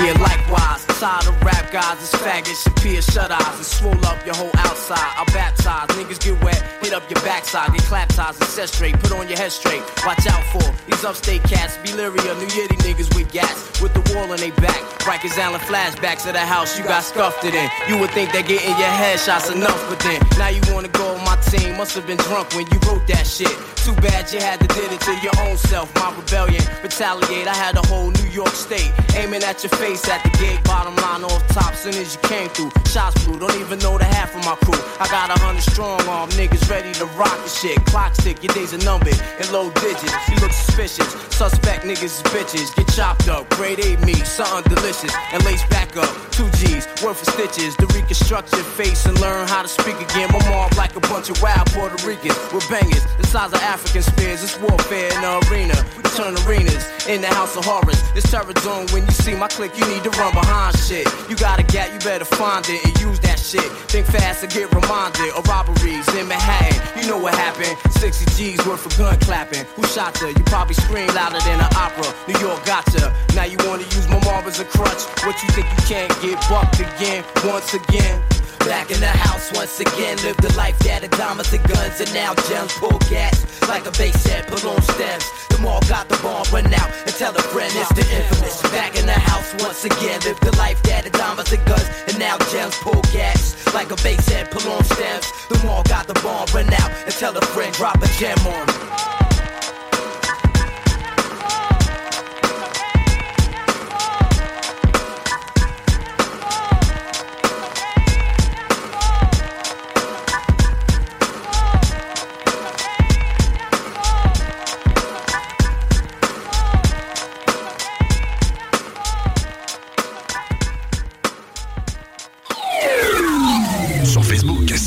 Yeah, 0.00 0.16
likewise, 0.16 0.79
tired 1.00 1.26
of 1.28 1.42
rap 1.42 1.72
guys, 1.72 1.96
it's 1.96 2.14
faggots, 2.14 2.60
peers 2.82 3.06
shut 3.06 3.30
eyes 3.30 3.56
and 3.56 3.64
swole 3.64 4.04
up 4.04 4.20
your 4.26 4.34
whole 4.34 4.52
outside. 4.58 5.00
I 5.16 5.24
baptize, 5.32 5.88
niggas 5.96 6.20
get 6.20 6.36
wet, 6.44 6.60
hit 6.82 6.92
up 6.92 7.08
your 7.08 7.18
backside, 7.24 7.72
get 7.72 7.80
clap 7.84 8.08
ties 8.10 8.36
and 8.36 8.44
set 8.44 8.68
straight, 8.68 9.00
put 9.00 9.10
on 9.12 9.26
your 9.26 9.38
head 9.38 9.50
straight. 9.50 9.80
Watch 10.04 10.26
out 10.26 10.44
for 10.52 10.60
these 10.84 11.02
upstate 11.02 11.42
cats, 11.44 11.78
Beliria, 11.78 12.36
New 12.36 12.46
Yiddy 12.52 12.76
niggas 12.84 13.16
with 13.16 13.32
gas, 13.32 13.80
with 13.80 13.94
the 13.94 14.04
wall 14.12 14.30
on 14.30 14.36
they 14.36 14.50
back. 14.50 14.76
Rikers 15.08 15.38
Allen 15.38 15.60
flashbacks 15.60 16.26
of 16.26 16.34
the 16.34 16.44
house 16.44 16.78
you 16.78 16.84
got 16.84 17.02
scuffed 17.02 17.44
it 17.46 17.54
in. 17.54 17.70
You 17.88 17.98
would 17.98 18.10
think 18.10 18.32
that 18.32 18.46
getting 18.46 18.68
your 18.68 18.94
headshots 19.00 19.50
enough, 19.50 19.80
but 19.88 20.00
then 20.00 20.20
now 20.36 20.48
you 20.48 20.60
wanna 20.68 20.88
go 20.88 21.16
on 21.16 21.24
my 21.24 21.36
team. 21.48 21.78
Must 21.78 21.94
have 21.94 22.06
been 22.06 22.18
drunk 22.18 22.52
when 22.52 22.66
you 22.70 22.78
wrote 22.84 23.06
that 23.08 23.26
shit. 23.26 23.56
Too 23.80 23.94
bad 24.02 24.30
you 24.30 24.40
had 24.40 24.60
to 24.60 24.66
did 24.68 24.92
it 24.92 25.00
to 25.00 25.16
your 25.24 25.32
own 25.48 25.56
self. 25.56 25.88
My 25.94 26.14
rebellion, 26.14 26.62
retaliate. 26.82 27.48
I 27.48 27.56
had 27.56 27.78
a 27.78 27.86
whole 27.88 28.10
New 28.10 28.28
York 28.28 28.52
state 28.52 28.92
aiming 29.16 29.42
at 29.42 29.64
your 29.64 29.70
face 29.80 30.06
at 30.06 30.22
the 30.22 30.30
gate. 30.36 30.62
Bottom 30.64 30.89
line 30.96 31.24
off 31.24 31.46
top, 31.48 31.74
soon 31.74 31.94
as 31.94 32.14
you 32.14 32.20
came 32.28 32.48
through. 32.50 32.70
Shots 32.86 33.22
flew, 33.24 33.38
don't 33.38 33.54
even 33.60 33.78
know 33.80 33.98
the 33.98 34.04
half 34.04 34.34
of 34.34 34.44
my 34.44 34.56
crew. 34.64 34.78
I 34.98 35.06
got 35.08 35.30
a 35.30 35.38
hundred 35.40 35.62
strong 35.62 36.00
arm 36.08 36.30
niggas 36.30 36.68
ready 36.70 36.92
to 36.94 37.06
rock 37.18 37.36
the 37.42 37.48
shit. 37.48 37.76
Clock 37.86 38.14
tick, 38.14 38.42
your 38.42 38.52
days 38.54 38.74
are 38.74 38.84
numbered 38.84 39.18
in 39.38 39.46
low 39.52 39.70
digits. 39.80 40.12
You 40.28 40.36
look 40.40 40.52
suspicious. 40.52 41.08
Suspect 41.30 41.84
niggas 41.84 42.20
is 42.20 42.22
bitches. 42.34 42.74
Get 42.76 42.88
chopped 42.88 43.28
up, 43.28 43.48
grade 43.50 43.80
A 43.80 43.96
meat, 44.04 44.26
something 44.26 44.72
delicious. 44.74 45.14
And 45.32 45.44
lace 45.44 45.64
back 45.68 45.96
up, 45.96 46.10
two 46.30 46.48
G's, 46.58 46.86
worth 47.02 47.22
of 47.22 47.28
stitches. 47.34 47.76
To 47.76 47.86
reconstruct 47.94 48.52
your 48.52 48.64
face 48.64 49.06
and 49.06 49.18
learn 49.20 49.46
how 49.48 49.62
to 49.62 49.68
speak 49.68 49.98
again. 50.00 50.28
My 50.32 50.42
mom 50.50 50.70
like 50.76 50.96
a 50.96 51.00
bunch 51.00 51.30
of 51.30 51.40
wild 51.42 51.66
Puerto 51.72 51.96
Ricans 52.06 52.36
with 52.52 52.68
bangers. 52.68 53.04
The 53.18 53.26
size 53.26 53.52
of 53.52 53.62
African 53.62 54.02
spears, 54.02 54.42
it's 54.42 54.58
warfare 54.60 55.12
in 55.12 55.20
the 55.20 55.32
arena. 55.50 55.76
We 55.96 56.02
turn 56.16 56.34
arenas 56.46 56.84
in 57.06 57.20
the 57.20 57.28
house 57.28 57.56
of 57.56 57.64
horrors. 57.64 58.00
It's 58.14 58.30
terror 58.30 58.52
zone 58.60 58.86
when 58.92 59.04
you 59.06 59.12
see 59.12 59.34
my 59.34 59.48
clique, 59.48 59.76
you 59.78 59.86
need 59.86 60.02
to 60.04 60.10
run 60.10 60.32
behind 60.34 60.76
shit. 60.80 61.06
You 61.28 61.36
got 61.36 61.60
a 61.60 61.62
gap, 61.62 61.92
you 61.92 61.98
better 62.00 62.24
find 62.24 62.64
it 62.68 62.84
and 62.84 62.92
use 63.00 63.20
that 63.20 63.38
shit. 63.38 63.68
Think 63.92 64.06
fast 64.06 64.42
and 64.42 64.52
get 64.52 64.72
reminded 64.74 65.30
of 65.36 65.46
robberies 65.46 66.08
in 66.16 66.26
Manhattan. 66.26 66.76
You 67.00 67.08
know 67.08 67.18
what 67.18 67.34
happened? 67.34 67.76
60 67.92 68.24
G's 68.34 68.66
worth 68.66 68.86
of 68.86 68.96
gun 68.96 69.18
clapping. 69.20 69.64
Who 69.76 69.84
shot 69.84 70.20
ya? 70.20 70.28
You 70.28 70.44
probably 70.44 70.74
screamed 70.74 71.14
louder 71.14 71.40
than 71.40 71.60
an 71.60 71.70
opera. 71.76 72.08
New 72.26 72.38
York 72.40 72.64
gotcha. 72.64 73.14
Now 73.34 73.44
you 73.44 73.58
wanna 73.68 73.84
use 73.84 74.08
my 74.08 74.18
mob 74.24 74.44
as 74.46 74.60
a 74.60 74.64
crutch. 74.64 75.04
What 75.24 75.36
you 75.42 75.48
think 75.50 75.66
you 75.68 75.82
can't 75.86 76.12
get 76.22 76.40
bucked 76.48 76.80
again, 76.80 77.24
once 77.44 77.74
again? 77.74 78.39
Back 78.64 78.90
in 78.90 79.00
the 79.00 79.06
house 79.06 79.50
once 79.54 79.80
again, 79.80 80.16
live 80.22 80.36
the 80.36 80.52
life 80.56 80.78
that 80.80 81.08
diamonds 81.12 81.52
and 81.52 81.62
guns 81.64 82.00
and 82.00 82.12
now 82.12 82.34
gems 82.48 82.72
pull 82.74 82.98
gas 83.10 83.40
like 83.68 83.86
a 83.86 83.90
bass 83.92 84.22
head 84.26 84.46
pull 84.48 84.70
on 84.70 84.82
stems. 84.82 85.24
The 85.48 85.58
mall 85.58 85.80
got 85.88 86.08
the 86.08 86.18
bomb 86.22 86.44
run 86.52 86.72
out 86.74 86.90
and 87.06 87.14
tell 87.16 87.34
a 87.34 87.42
friend 87.42 87.72
it's 87.74 87.88
the 87.94 88.04
infamous. 88.14 88.60
Back 88.70 88.96
in 88.98 89.06
the 89.06 89.12
house 89.12 89.54
once 89.64 89.84
again, 89.84 90.20
live 90.24 90.38
the 90.40 90.54
life 90.56 90.82
that 90.84 91.10
diamonds 91.12 91.52
and 91.52 91.64
guns 91.64 91.88
and 92.08 92.18
now 92.18 92.36
gems 92.52 92.76
pull 92.78 93.00
gas 93.12 93.56
like 93.72 93.90
a 93.90 93.96
bass 94.02 94.28
head 94.28 94.50
pull 94.50 94.70
on 94.72 94.84
stems. 94.84 95.26
The 95.48 95.58
mall 95.64 95.82
got 95.84 96.06
the 96.06 96.14
bomb 96.20 96.46
run 96.52 96.72
out 96.74 96.90
and 97.04 97.14
tell 97.14 97.36
a 97.36 97.40
friend 97.40 97.74
drop 97.74 98.02
a 98.02 98.08
gem 98.18 98.38
on 98.46 98.68
him. 98.68 99.29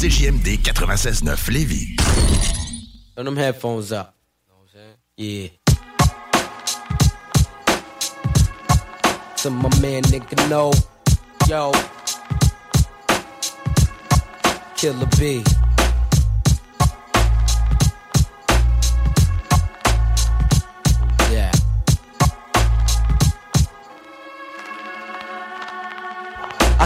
CJMD 0.03 0.57
96.9. 0.57 1.23
96.9 1.23 1.49
Lévis. 1.53 1.95
Turn 3.15 3.23
them 3.23 3.37
headphones 3.37 3.93
up. 3.93 4.13
Yeah. 5.15 5.47
To 9.37 9.49
my 9.49 9.69
man, 9.79 10.03
nigga, 10.03 10.49
no. 10.49 10.73
Yo. 11.47 11.71
Killer 14.75 15.07
B. 15.17 15.41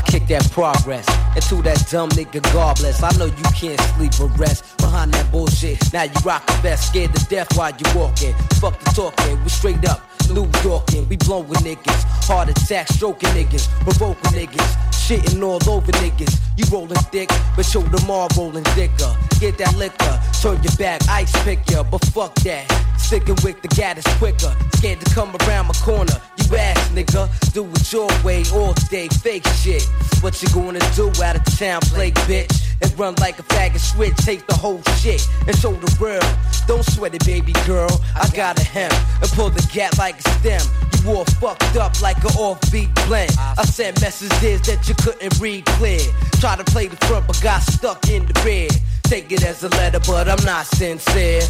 kick 0.07 0.27
that 0.27 0.49
progress 0.51 1.05
into 1.35 1.61
that 1.63 1.85
dumb 1.91 2.09
nigga 2.09 2.41
God 2.53 2.77
bless. 2.77 3.03
I 3.03 3.11
know 3.17 3.25
you 3.25 3.47
can't 3.55 3.79
sleep 3.95 4.19
or 4.19 4.27
rest 4.37 4.77
behind 4.77 5.13
that 5.13 5.31
bullshit. 5.31 5.77
Now 5.93 6.03
you 6.03 6.19
rock 6.23 6.45
the 6.47 6.53
vest, 6.63 6.89
scared 6.89 7.13
to 7.15 7.25
death 7.25 7.55
while 7.57 7.71
you 7.71 7.85
walking. 7.95 8.33
Fuck 8.59 8.79
the 8.79 8.89
talking, 8.91 9.41
we 9.43 9.49
straight 9.49 9.87
up. 9.87 10.01
New 10.33 10.45
Yorkin', 10.63 11.07
we 11.07 11.15
blowin' 11.15 11.63
niggas, 11.63 12.03
heart 12.27 12.49
attack, 12.49 12.87
stroking 12.89 13.29
niggas, 13.29 13.69
provoking 13.81 14.31
niggas, 14.31 14.71
shitting 14.91 15.41
all 15.41 15.61
over 15.69 15.91
niggas. 15.93 16.39
You 16.57 16.65
rollin' 16.71 16.97
thick, 17.11 17.29
but 17.55 17.65
show 17.65 17.81
them 17.81 18.09
all 18.09 18.27
rollin' 18.35 18.63
thicker. 18.75 19.15
Get 19.39 19.57
that 19.59 19.75
liquor, 19.77 20.19
turn 20.41 20.61
your 20.63 20.75
back, 20.77 21.01
ice 21.07 21.31
pick 21.43 21.69
ya, 21.69 21.83
but 21.83 22.03
fuck 22.05 22.35
that. 22.43 22.65
Sticking 22.97 23.37
with 23.43 23.61
the 23.61 23.69
gat 23.69 23.97
is 23.97 24.07
quicker, 24.17 24.53
scared 24.75 24.99
to 24.99 25.15
come 25.15 25.33
around 25.43 25.67
my 25.67 25.73
corner. 25.75 26.19
Ass 26.53 26.89
nigga, 26.89 27.27
do 27.53 27.65
it 27.65 27.91
your 27.91 28.09
way 28.23 28.43
all 28.53 28.73
day, 28.89 29.07
fake 29.07 29.45
shit. 29.61 29.83
What 30.21 30.41
you 30.41 30.49
gonna 30.49 30.79
do 30.95 31.09
out 31.23 31.35
of 31.35 31.45
town, 31.57 31.81
play 31.81 32.11
bitch? 32.11 32.63
And 32.81 32.99
run 32.99 33.15
like 33.15 33.39
a 33.39 33.43
faggot 33.43 33.79
switch, 33.79 34.15
take 34.17 34.45
the 34.47 34.55
whole 34.55 34.81
shit 35.01 35.27
and 35.47 35.57
show 35.57 35.73
the 35.73 35.97
world. 35.99 36.25
Don't 36.67 36.83
sweat 36.83 37.15
it, 37.15 37.25
baby 37.25 37.53
girl. 37.65 37.89
I 38.15 38.29
got 38.35 38.59
a 38.59 38.63
hem 38.63 38.91
and 39.21 39.31
pull 39.31 39.49
the 39.49 39.67
gap 39.73 39.97
like 39.97 40.19
a 40.19 40.29
stem. 40.39 40.61
You 41.03 41.15
all 41.15 41.25
fucked 41.25 41.75
up 41.75 41.99
like 42.01 42.17
an 42.17 42.31
offbeat 42.31 42.93
blend. 43.07 43.31
I 43.39 43.63
sent 43.65 43.99
messages 44.01 44.61
that 44.67 44.87
you 44.87 44.95
couldn't 44.95 45.39
read 45.39 45.65
clear. 45.65 46.01
Try 46.39 46.55
to 46.55 46.63
play 46.63 46.87
the 46.87 46.97
front, 47.07 47.27
but 47.27 47.41
got 47.41 47.61
stuck 47.61 48.09
in 48.09 48.25
the 48.25 48.41
rear. 48.45 48.69
Take 49.03 49.31
it 49.31 49.43
as 49.43 49.63
a 49.63 49.69
letter, 49.69 49.99
but 50.05 50.27
I'm 50.29 50.43
not 50.45 50.65
sincere. 50.65 51.41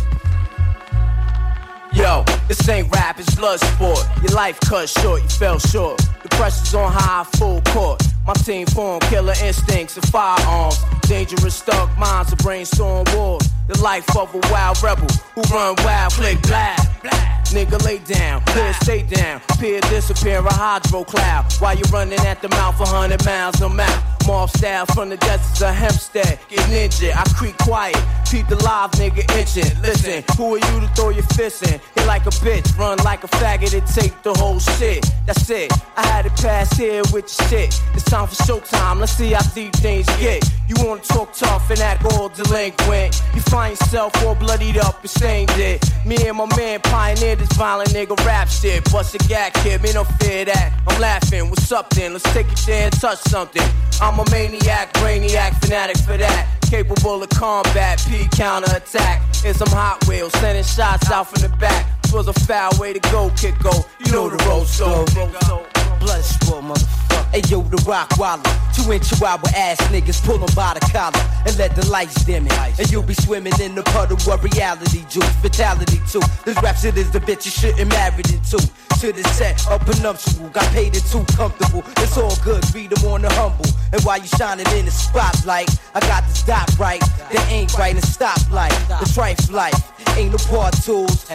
Yo, 1.93 2.23
this 2.47 2.67
ain't 2.69 2.93
rap, 2.93 3.19
it's 3.19 3.33
blood 3.35 3.59
sport. 3.59 3.99
Your 4.21 4.33
life 4.33 4.59
cut 4.61 4.89
short, 4.89 5.23
you 5.23 5.29
fell 5.29 5.59
short. 5.59 5.97
The 6.21 6.29
pressure's 6.29 6.73
on 6.73 6.91
high, 6.91 7.23
full 7.37 7.61
court. 7.61 8.01
My 8.25 8.33
team 8.33 8.67
form 8.67 8.99
killer 9.01 9.33
instincts 9.41 9.95
and 9.95 10.07
firearms. 10.09 10.77
Dangerous 11.03 11.61
thug 11.61 11.89
minds, 11.97 12.33
a 12.33 12.35
brainstorm 12.35 13.05
war. 13.13 13.39
The 13.67 13.81
life 13.81 14.05
of 14.17 14.33
a 14.35 14.39
wild 14.51 14.81
rebel 14.83 15.07
who 15.33 15.41
run 15.53 15.75
wild, 15.83 16.13
click 16.13 16.41
black, 16.43 17.01
black. 17.01 17.46
Nigga 17.53 17.83
lay 17.85 17.99
down, 17.99 18.41
peer 18.41 18.73
stay 18.73 19.03
down, 19.03 19.41
peer 19.57 19.79
disappear 19.81 20.39
a 20.39 20.53
hydro 20.53 21.03
cloud. 21.03 21.45
While 21.59 21.75
you 21.75 21.83
running 21.91 22.19
at 22.19 22.41
the 22.41 22.49
mouth 22.49 22.79
a 22.81 22.85
hundred 22.85 23.25
miles 23.25 23.61
a 23.61 23.69
mile. 23.69 24.17
Mob 24.27 24.49
style 24.49 24.85
from 24.87 25.07
the 25.07 25.15
deserts 25.17 25.61
of 25.61 25.73
Hempstead. 25.73 26.37
Get 26.49 26.59
ninja, 26.67 27.15
I 27.15 27.23
creep 27.33 27.57
quiet. 27.59 27.95
Peep 28.29 28.45
the 28.47 28.57
live 28.57 28.91
nigga 28.91 29.23
itching. 29.39 29.81
Listen, 29.81 30.21
who 30.35 30.55
are 30.55 30.57
you 30.57 30.81
to 30.81 30.87
throw 30.95 31.09
your 31.09 31.23
fist 31.23 31.63
in? 31.63 31.79
Hit 31.95 32.05
like 32.05 32.25
a 32.25 32.35
bitch, 32.43 32.77
run 32.77 32.97
like 33.05 33.23
a 33.23 33.27
faggot 33.27 33.73
and 33.73 33.87
take 33.87 34.21
the 34.23 34.33
whole 34.33 34.59
shit. 34.59 35.05
That's 35.25 35.49
it. 35.49 35.71
I 35.95 36.05
had 36.05 36.25
it 36.25 36.35
pass 36.35 36.77
here 36.77 37.03
with 37.13 37.33
your 37.39 37.47
shit. 37.47 37.81
It's 37.93 38.03
time 38.03 38.27
for 38.27 38.35
showtime. 38.43 38.99
Let's 38.99 39.13
see 39.13 39.31
how 39.31 39.43
deep 39.55 39.73
things 39.77 40.05
get. 40.17 40.43
You 40.67 40.75
wanna 40.85 41.01
talk 41.01 41.31
tough 41.31 41.69
and 41.69 41.79
act 41.79 42.03
all 42.11 42.27
delinquent. 42.27 43.21
You 43.33 43.39
find 43.39 43.79
yourself 43.79 44.11
all 44.25 44.35
bloodied 44.35 44.77
up 44.77 44.99
and 44.99 45.09
stained 45.09 45.51
it. 45.51 45.81
Me 46.05 46.17
and 46.27 46.35
my 46.35 46.53
man 46.57 46.81
pioneered 46.81 47.36
this 47.37 47.51
violent 47.53 47.89
nigga 47.89 48.15
rap 48.25 48.47
shit. 48.47 48.83
Bust 48.91 49.15
a 49.15 49.17
gag 49.27 49.53
kid, 49.53 49.81
me 49.81 49.93
no 49.93 50.03
fear 50.03 50.45
that. 50.45 50.73
I'm 50.87 50.99
laughing. 50.99 51.49
What's 51.49 51.71
up 51.71 51.89
then? 51.91 52.13
Let's 52.13 52.23
take 52.33 52.51
it 52.51 52.59
there 52.65 52.85
and 52.85 52.99
touch 52.99 53.19
something. 53.19 53.67
I'm 54.01 54.19
a 54.19 54.25
maniac, 54.31 54.93
brainiac, 54.93 55.59
fanatic 55.61 55.97
for 55.97 56.17
that. 56.17 56.47
Capable 56.69 57.23
of 57.23 57.29
combat, 57.29 58.03
P 58.09 58.27
counter 58.35 58.75
attack. 58.75 59.21
In 59.45 59.53
some 59.53 59.69
Hot 59.69 60.05
Wheels, 60.05 60.33
sending 60.33 60.63
shots 60.63 61.09
out 61.09 61.29
from 61.29 61.41
the 61.41 61.57
back. 61.57 61.87
This 62.01 62.11
was 62.11 62.27
a 62.27 62.33
foul 62.33 62.71
way 62.77 62.91
to 62.93 62.99
go, 63.11 63.31
kick 63.37 63.57
go. 63.59 63.71
You 64.05 64.11
know 64.11 64.29
the 64.29 64.43
road 64.45 64.67
so. 64.67 65.05
Blood 65.99 66.23
sport, 66.23 66.63
motherfucker. 66.65 67.33
Hey 67.33 67.41
yo, 67.47 67.61
the 67.61 67.77
rock 67.87 68.17
waller. 68.17 68.43
Two 68.75 68.91
inch 68.91 69.09
chihuahua 69.09 69.49
ass 69.55 69.77
niggas 69.91 70.23
pull 70.23 70.35
'em 70.41 70.53
by 70.55 70.73
the 70.73 70.81
collar 70.91 71.19
and 71.45 71.57
let 71.57 71.75
the 71.75 71.85
lights 71.87 72.23
dim 72.25 72.45
it. 72.47 72.79
And 72.79 72.91
you'll 72.91 73.01
be 73.01 73.15
swimming 73.15 73.59
in 73.59 73.73
the 73.73 73.83
puddle 73.83 74.17
of 74.31 74.43
reality 74.43 75.05
juice. 75.09 75.27
Fatality 75.41 76.01
too. 76.11 76.21
This 76.45 76.61
rap 76.61 76.77
shit 76.77 76.97
is 76.97 77.11
the 77.11 77.19
bitch 77.19 77.45
you 77.45 77.51
shouldn't 77.51 77.89
married 77.89 78.29
into. 78.29 78.59
To 79.01 79.13
the 79.13 79.23
set, 79.29 79.63
a 79.69 79.77
prenuptial. 79.77 80.49
Got 80.49 80.65
paid 80.73 80.95
it 80.95 81.03
too 81.11 81.23
comfortable. 81.35 81.83
It's 81.97 82.17
all 82.17 82.35
good, 82.43 82.63
read 82.73 82.97
'em 82.97 83.05
on 83.05 83.21
the 83.21 83.29
humble. 83.33 83.69
And 83.91 84.01
while 84.03 84.17
you 84.17 84.27
shining 84.37 84.67
in 84.77 84.85
the 84.85 84.91
spotlight, 84.91 85.69
I 85.93 85.99
got 85.99 86.27
the 86.27 86.33
stop 86.57 86.79
right. 86.79 87.01
They 87.31 87.39
ain't 87.53 87.77
right 87.77 87.93
and 87.93 88.03
stop 88.03 88.39
light. 88.51 88.71
The 88.87 89.05
trife 89.05 89.51
life. 89.51 89.91
Ain't 90.17 90.31
no 90.31 90.37
part 90.37 90.73
tools. 90.83 91.29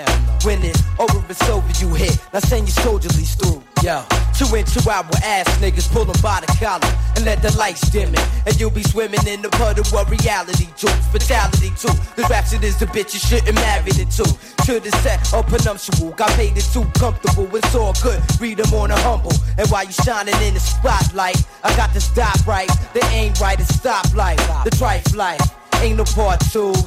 When 0.44 0.62
it's 0.62 0.82
over, 0.98 1.24
it's 1.28 1.48
over, 1.48 1.70
you 1.80 1.94
hit. 1.94 2.18
Now 2.32 2.40
send 2.40 2.66
your 2.66 2.74
soldierly 2.82 3.24
through. 3.24 3.71
Yo, 3.80 4.04
two 4.36 4.46
inch 4.54 4.72
chihuahua 4.72 5.10
ass 5.24 5.48
niggas 5.58 5.90
pull 5.90 6.02
'em 6.02 6.20
by 6.22 6.40
the 6.40 6.46
collar 6.60 6.86
and 7.16 7.24
let 7.24 7.42
the 7.42 7.50
lights 7.56 7.80
dim 7.90 8.14
it. 8.14 8.26
And 8.46 8.58
you'll 8.60 8.70
be 8.70 8.82
swimming 8.84 9.26
in 9.26 9.42
the 9.42 9.48
puddle 9.50 9.84
of 9.98 10.10
reality 10.10 10.68
juice. 10.76 10.92
Fatality 11.10 11.72
too. 11.80 11.94
The 12.14 12.22
rap 12.30 12.46
shit 12.46 12.62
is 12.62 12.76
the 12.76 12.86
bitch 12.86 13.14
you 13.14 13.20
shouldn't 13.20 13.54
married 13.56 13.98
into. 13.98 14.24
To 14.66 14.78
the 14.78 14.90
set, 15.02 15.20
a 15.32 15.42
prenuptial. 15.42 16.10
Got 16.10 16.30
paid 16.30 16.56
it 16.56 16.64
too 16.72 16.84
comfortable. 16.94 17.48
It's 17.56 17.74
all 17.74 17.94
good. 18.02 18.22
Read 18.40 18.60
'em 18.60 18.72
on 18.74 18.92
a 18.92 19.00
humble. 19.00 19.32
And 19.58 19.68
while 19.68 19.84
you 19.84 19.92
shining 20.04 20.40
in 20.42 20.54
the 20.54 20.60
spotlight, 20.60 21.42
I 21.64 21.74
got 21.74 21.92
the 21.92 22.00
stop 22.00 22.46
right. 22.46 22.70
They 22.94 23.02
ain't 23.08 23.40
right 23.40 23.58
and 23.58 23.68
stop 23.68 24.06
light. 24.14 24.38
The 24.64 24.70
trife 24.70 25.14
life. 25.16 25.40
Ain't 25.80 25.96
no 25.96 26.04
part 26.04 26.38
twos. 26.52 26.84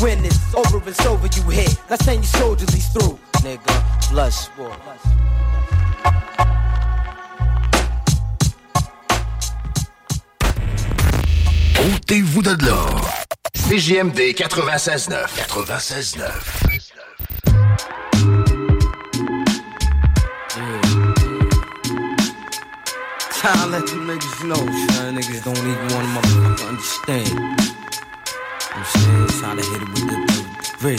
When 0.00 0.24
it's 0.24 0.38
over, 0.54 0.80
it's 0.86 1.04
over, 1.04 1.26
you 1.26 1.42
hit. 1.50 1.76
Now 1.90 1.96
send 1.96 2.22
your 2.22 2.32
soldierly 2.40 2.80
through. 2.92 3.18
Nigga, 3.42 4.10
blood 4.10 4.32
sport. 4.32 4.78
Ôtez-vous 11.78 12.42
de 12.42 12.56
là. 12.66 12.86
CJMD 13.54 14.34
96.9. 14.34 15.28
96.9. 15.46 16.24
Trying 23.30 23.56
to 23.60 23.68
let 23.68 23.86
niggas 25.12 25.44
don't 25.44 25.56
motherfucker 26.14 26.68
understand. 26.68 27.30
I'm 28.74 28.84
to 29.58 29.64
hit 29.70 29.82
it 29.82 29.88
with 29.88 30.06
the 30.10 30.16
three. 30.78 30.98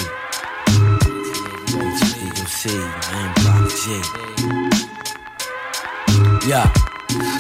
Yeah. 6.48 6.99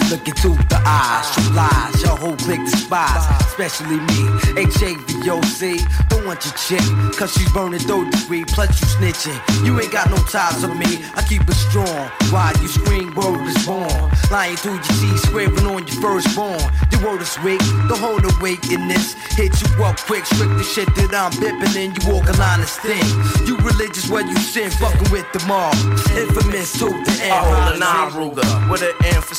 Look 0.10 0.28
into 0.28 0.58
the 0.70 0.82
eyes, 0.86 1.30
true 1.36 1.54
lies, 1.54 2.02
your 2.02 2.18
whole 2.18 2.36
clique 2.38 2.66
despise, 2.66 3.26
especially 3.46 3.98
me. 3.98 4.22
HAVOC, 4.58 6.10
don't 6.10 6.26
want 6.26 6.44
your 6.46 6.56
chick, 6.56 6.84
cause 7.18 7.34
she's 7.34 7.52
burning 7.54 7.80
third 7.80 8.10
degree, 8.12 8.44
plus 8.46 8.82
you 8.82 8.88
snitching. 8.88 9.66
You 9.66 9.80
ain't 9.80 9.92
got 9.92 10.10
no 10.10 10.18
ties 10.18 10.64
on 10.64 10.78
me, 10.78 11.04
I 11.16 11.22
keep 11.22 11.48
it 11.48 11.54
strong. 11.54 12.10
Why 12.32 12.54
you 12.62 12.68
scream, 12.68 13.14
word 13.16 13.46
is 13.48 13.66
born. 13.66 13.90
Lying 14.32 14.56
through 14.56 14.74
your 14.74 14.96
teeth, 15.00 15.20
scraping 15.20 15.66
on 15.66 15.88
your 15.88 16.02
firstborn. 16.02 16.60
Your 16.92 17.02
word 17.06 17.22
is 17.22 17.38
weak, 17.44 17.62
don't 17.88 18.00
hold 18.00 18.26
awake 18.26 18.72
in 18.72 18.88
this. 18.88 19.14
Hit 19.38 19.54
you 19.62 19.84
up 19.84 19.98
quick, 19.98 20.26
strict 20.26 20.58
the 20.58 20.64
shit 20.64 20.90
that 20.96 21.14
I'm 21.14 21.32
bipping, 21.34 21.76
and 21.78 21.96
you 21.96 22.12
walk 22.12 22.28
a 22.28 22.34
line 22.38 22.62
of 22.62 22.70
sting. 22.70 23.06
You 23.46 23.58
religious 23.58 24.10
where 24.10 24.26
you 24.26 24.36
sin, 24.38 24.72
fucking 24.72 25.12
with 25.12 25.32
the 25.34 25.46
mob. 25.46 25.76
Infamous 26.18 26.74
to 26.80 26.90
the 26.90 27.16
end. 27.22 27.34
I 27.34 27.40
hold 27.46 27.76
an 27.76 27.84
eye 27.84 28.10
Ruger 28.14 28.72
with 28.72 28.82
an 28.82 28.94
M 29.14 29.22
for 29.22 29.36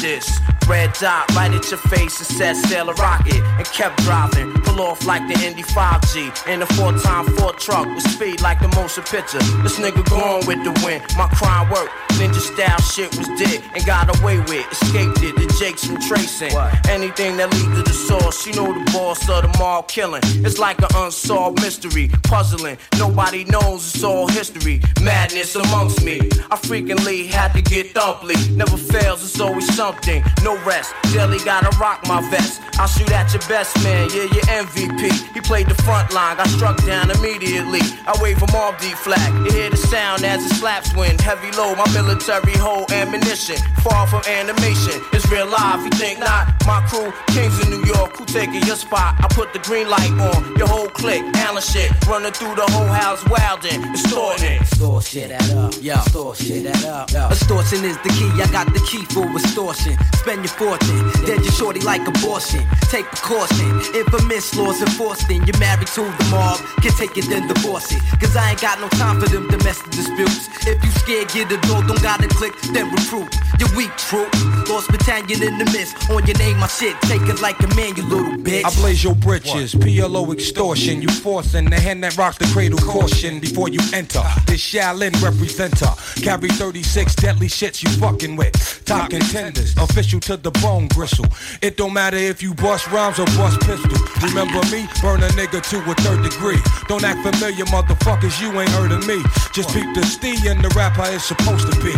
this. 0.00 0.40
Red 0.68 0.92
dot 0.94 1.28
right 1.34 1.52
at 1.52 1.70
your 1.70 1.78
face 1.92 2.18
and 2.18 2.26
set 2.38 2.56
sail 2.56 2.88
a 2.88 2.94
rocket 2.94 3.42
and 3.58 3.66
kept 3.66 3.98
driving. 4.02 4.52
Pull 4.62 4.80
off 4.80 5.04
like 5.04 5.26
the 5.28 5.34
Indy 5.44 5.62
5G 5.62 6.48
in 6.48 6.62
a 6.62 6.66
four 6.66 6.92
time 6.92 7.26
Ford 7.36 7.58
truck 7.58 7.86
with 7.86 8.08
speed 8.08 8.40
like 8.40 8.60
the 8.60 8.68
motion 8.68 9.02
picture. 9.02 9.38
This 9.62 9.78
nigga 9.78 10.08
going 10.08 10.46
with 10.46 10.64
the 10.64 10.72
wind. 10.84 11.02
My 11.18 11.28
crime 11.28 11.68
work. 11.70 11.90
Ninja 12.14 12.40
style 12.40 12.80
shit 12.80 13.14
was 13.18 13.26
dead 13.40 13.62
and 13.74 13.84
got 13.84 14.08
away 14.20 14.38
with. 14.38 14.64
Escaped 14.72 15.22
it. 15.22 15.34
The 15.36 15.54
Jakes 15.58 15.84
from 15.84 16.00
tracing. 16.00 16.52
Anything 16.88 17.36
that 17.36 17.52
lead 17.52 17.76
to 17.76 17.82
the 17.82 17.92
source. 17.92 18.46
You 18.46 18.54
know 18.54 18.72
the 18.72 18.90
boss 18.92 19.28
of 19.28 19.42
the 19.42 19.58
mall 19.58 19.82
killing. 19.82 20.22
It's 20.46 20.58
like 20.58 20.78
an 20.78 20.88
unsolved 20.94 21.60
mystery. 21.60 22.08
Puzzling. 22.22 22.78
Nobody 22.98 23.44
knows 23.44 23.94
it's 23.94 24.04
all 24.04 24.28
history. 24.28 24.80
Madness 25.02 25.56
amongst 25.56 26.02
me. 26.04 26.20
I 26.50 26.56
frequently 26.56 27.26
had 27.26 27.52
to 27.52 27.60
get 27.60 27.92
thumply. 27.92 28.36
Never 28.52 28.78
fails. 28.78 29.22
It's 29.22 29.40
always 29.40 29.63
something. 29.64 30.22
No 30.42 30.56
rest. 30.64 30.94
Jelly 31.12 31.38
gotta 31.44 31.76
rock 31.78 32.06
my 32.06 32.20
vest. 32.30 32.60
I'll 32.78 32.88
shoot 32.88 33.10
at 33.12 33.32
your 33.32 33.42
best 33.48 33.76
man, 33.84 34.08
yeah, 34.10 34.26
your 34.34 34.46
MVP. 34.50 35.32
He 35.32 35.40
played 35.40 35.68
the 35.68 35.80
front 35.82 36.12
line, 36.12 36.36
got 36.36 36.48
struck 36.48 36.76
down 36.84 37.10
immediately. 37.10 37.80
I 38.06 38.18
wave 38.20 38.38
him 38.38 38.50
off 38.54 38.80
D 38.80 38.90
flag. 38.94 39.32
You 39.46 39.52
hear 39.52 39.70
the 39.70 39.76
sound 39.76 40.24
as 40.24 40.44
it 40.44 40.54
slaps 40.56 40.94
wind. 40.94 41.20
Heavy 41.20 41.50
low, 41.56 41.74
my 41.76 41.86
military 41.94 42.56
hold 42.58 42.90
ammunition. 42.90 43.56
Far 43.82 44.06
from 44.06 44.22
animation, 44.26 45.00
it's 45.12 45.28
real 45.30 45.46
life, 45.46 45.84
you 45.84 45.90
think 45.90 46.18
not? 46.18 46.48
My 46.66 46.80
crew, 46.88 47.12
kings 47.28 47.60
in 47.62 47.70
New 47.70 47.84
York, 47.86 48.16
who 48.16 48.24
taking 48.24 48.62
your 48.66 48.76
spot? 48.76 49.14
I 49.18 49.28
put 49.30 49.52
the 49.52 49.60
green 49.60 49.88
light 49.88 50.10
on, 50.12 50.56
your 50.56 50.66
whole 50.66 50.88
clique, 50.88 51.24
Allen 51.36 51.62
shit. 51.62 51.90
Running 52.08 52.32
through 52.32 52.56
the 52.56 52.66
whole 52.72 52.86
house, 52.86 53.22
wildin', 53.24 53.92
extorting. 53.92 54.60
Extortion, 54.60 55.28
that 55.28 55.50
up, 55.52 55.74
yo. 55.80 55.94
Extortion, 55.94 56.64
that 56.64 56.84
up, 56.84 57.10
yo. 57.12 57.28
Extortion 57.28 57.84
is 57.84 57.98
the 57.98 58.08
key, 58.10 58.30
I 58.42 58.50
got 58.50 58.66
the 58.72 58.80
key 58.80 59.04
for 59.14 59.26
extortion. 59.54 59.96
Spend 60.14 60.42
your 60.42 60.52
fortune, 60.54 61.10
dead 61.26 61.38
your 61.44 61.52
shorty 61.52 61.80
like 61.80 62.06
abortion. 62.08 62.66
Take 62.90 63.06
precaution, 63.06 63.80
infamous 63.94 64.54
laws 64.56 64.80
enforcing. 64.80 65.44
You're 65.46 65.58
married 65.58 65.86
to 65.88 66.02
the 66.02 66.28
mob, 66.30 66.58
can 66.82 66.90
take 66.92 67.16
it 67.16 67.28
then 67.28 67.46
divorce 67.46 67.92
it. 67.92 68.02
Cause 68.20 68.36
I 68.36 68.50
ain't 68.50 68.60
got 68.60 68.80
no 68.80 68.88
time 68.88 69.20
for 69.20 69.28
them 69.28 69.46
domestic 69.48 69.92
disputes. 69.92 70.48
If 70.66 70.82
you 70.82 70.90
scared, 70.90 71.28
get 71.28 71.52
a 71.52 71.60
door, 71.68 71.82
don't 71.82 72.02
gotta 72.02 72.26
click, 72.28 72.54
then 72.72 72.90
recruit. 72.90 73.32
You're 73.60 73.70
weak, 73.76 73.94
troop. 73.96 74.32
Lost 74.68 74.90
battalion 74.90 75.42
in 75.42 75.58
the 75.58 75.64
mist. 75.66 76.10
On 76.10 76.26
your 76.26 76.36
name, 76.38 76.58
my 76.58 76.66
shit, 76.66 77.00
take 77.02 77.22
it 77.22 77.40
like 77.40 77.60
a 77.60 77.68
man, 77.76 77.94
you 77.94 78.02
little 78.04 78.34
bitch. 78.42 78.64
I 78.64 78.74
blaze 78.80 79.04
your 79.04 79.14
britches, 79.14 79.74
PLO 79.74 80.32
extortion. 80.32 81.00
You 81.00 81.08
forcing 81.08 81.66
the 81.70 81.78
hand 81.78 82.02
that 82.02 82.16
rocks 82.16 82.38
the 82.38 82.46
cradle 82.46 82.78
caution 82.80 83.38
before 83.38 83.68
you 83.68 83.80
enter. 83.92 84.22
This 84.46 84.60
Shaolin 84.60 85.12
representer. 85.22 85.94
Carry 86.22 86.48
36 86.48 87.14
deadly 87.16 87.46
shits 87.46 87.82
you 87.82 87.90
fucking 88.00 88.34
with. 88.36 88.82
Top 88.84 89.12
contenders, 89.44 89.76
official 89.76 90.20
to 90.20 90.36
the 90.36 90.50
bone 90.62 90.88
gristle. 90.88 91.26
It 91.60 91.76
don't 91.76 91.92
matter 91.92 92.16
if 92.16 92.42
you 92.42 92.54
bust 92.54 92.90
rhymes 92.90 93.18
or 93.18 93.26
bust 93.36 93.60
pistol. 93.60 93.96
Remember 94.22 94.60
me? 94.70 94.88
Burn 95.02 95.22
a 95.22 95.28
nigga 95.36 95.60
to 95.70 95.90
a 95.90 95.94
third 95.96 96.22
degree. 96.22 96.60
Don't 96.88 97.04
act 97.04 97.20
familiar, 97.20 97.64
motherfuckers, 97.66 98.40
you 98.40 98.48
ain't 98.58 98.70
heard 98.70 98.92
of 98.92 99.06
me. 99.06 99.22
Just 99.52 99.74
peep 99.74 99.86
the 99.94 100.04
stee 100.04 100.36
and 100.48 100.62
the 100.64 100.68
rapper 100.70 101.04
is 101.12 101.24
supposed 101.24 101.70
to 101.70 101.76
be. 101.82 101.92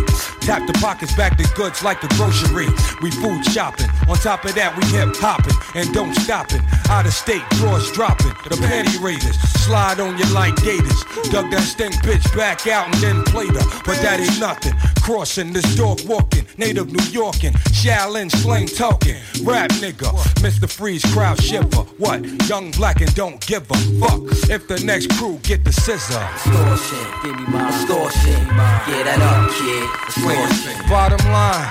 Tap 0.45 0.67
the 0.67 0.73
pockets, 0.81 1.15
back 1.15 1.37
the 1.37 1.49
goods 1.55 1.83
like 1.83 2.01
the 2.01 2.09
grocery. 2.19 2.67
We 3.03 3.11
food 3.11 3.45
shopping. 3.45 3.91
On 4.09 4.17
top 4.17 4.45
of 4.45 4.55
that, 4.55 4.77
we 4.77 4.85
hip 4.91 5.15
hopping 5.17 5.55
and 5.75 5.93
don't 5.95 6.15
stopping. 6.15 6.63
Out 6.89 7.07
of 7.07 7.13
state, 7.13 7.43
drawers 7.51 7.91
dropping. 7.93 8.35
The 8.49 8.57
panty 8.57 9.01
raiders 9.03 9.37
slide 9.67 9.99
on 9.99 10.17
you 10.17 10.27
like 10.27 10.55
gators. 10.63 11.03
Dug 11.31 11.51
that 11.51 11.63
stink 11.63 11.95
bitch 12.07 12.25
back 12.37 12.67
out 12.69 12.87
and 12.87 13.03
then 13.03 13.25
played 13.25 13.51
her. 13.51 13.67
But 13.85 13.99
that 14.03 14.21
ain't 14.21 14.39
nothing. 14.39 14.75
Crossing 15.03 15.53
this 15.53 15.75
dog 15.75 16.01
walking, 16.07 16.47
native 16.57 16.93
New 16.93 17.07
Yorkin, 17.27 17.53
Shaolin 17.75 18.31
slang 18.31 18.69
talking, 18.69 19.17
rap 19.43 19.71
nigga, 19.83 20.13
Mr. 20.45 20.71
Freeze 20.71 21.05
crowd 21.13 21.43
shiver. 21.43 21.83
What? 21.99 22.25
Young 22.49 22.71
black 22.71 23.01
and 23.01 23.13
don't 23.17 23.45
give 23.45 23.69
a 23.69 23.75
fuck 23.99 24.21
if 24.49 24.69
the 24.69 24.81
next 24.85 25.11
crew 25.19 25.41
get 25.43 25.65
the 25.65 25.73
scissor. 25.73 26.23
Store 26.39 26.77
shit, 26.77 27.09
give 27.25 27.35
me 27.35 27.47
my 27.49 27.67
extortion. 27.69 28.39
Get 28.87 29.07
that 29.11 29.21
up, 29.27 29.51
kid. 29.59 29.91
Extortion. 30.07 30.89
Bottom 30.89 31.19
line, 31.33 31.67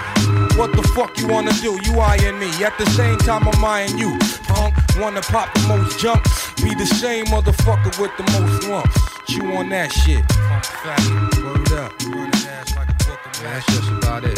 what 0.60 0.76
the 0.76 0.84
fuck 0.94 1.18
you 1.20 1.28
wanna 1.28 1.54
do? 1.62 1.80
You 1.86 2.02
eyeing 2.02 2.38
me 2.38 2.50
at 2.62 2.78
the 2.78 2.86
same 2.88 3.18
time 3.20 3.48
I'm 3.48 3.64
eyeing 3.64 3.98
you. 3.98 4.12
Punk, 4.50 4.76
wanna 5.00 5.22
pop 5.22 5.54
the 5.54 5.62
most 5.70 6.00
junk, 6.00 6.22
be 6.58 6.76
the 6.76 6.86
same 6.86 7.28
motherfucker 7.28 7.98
with 8.02 8.12
the 8.18 8.24
most 8.34 8.68
lumps. 8.68 9.00
Chew 9.30 9.56
on 9.56 9.70
that 9.70 9.90
shit. 9.94 10.28
Punk 10.28 10.66
faggot, 10.84 11.46
word 11.46 11.80
up. 11.80 11.98
Burning 12.00 12.48
ass 12.52 12.76
like 12.76 12.90
a 12.90 13.06
book 13.06 13.26
of 13.26 13.42
That's 13.42 13.66
just 13.68 13.90
about 13.90 14.26
it. 14.26 14.38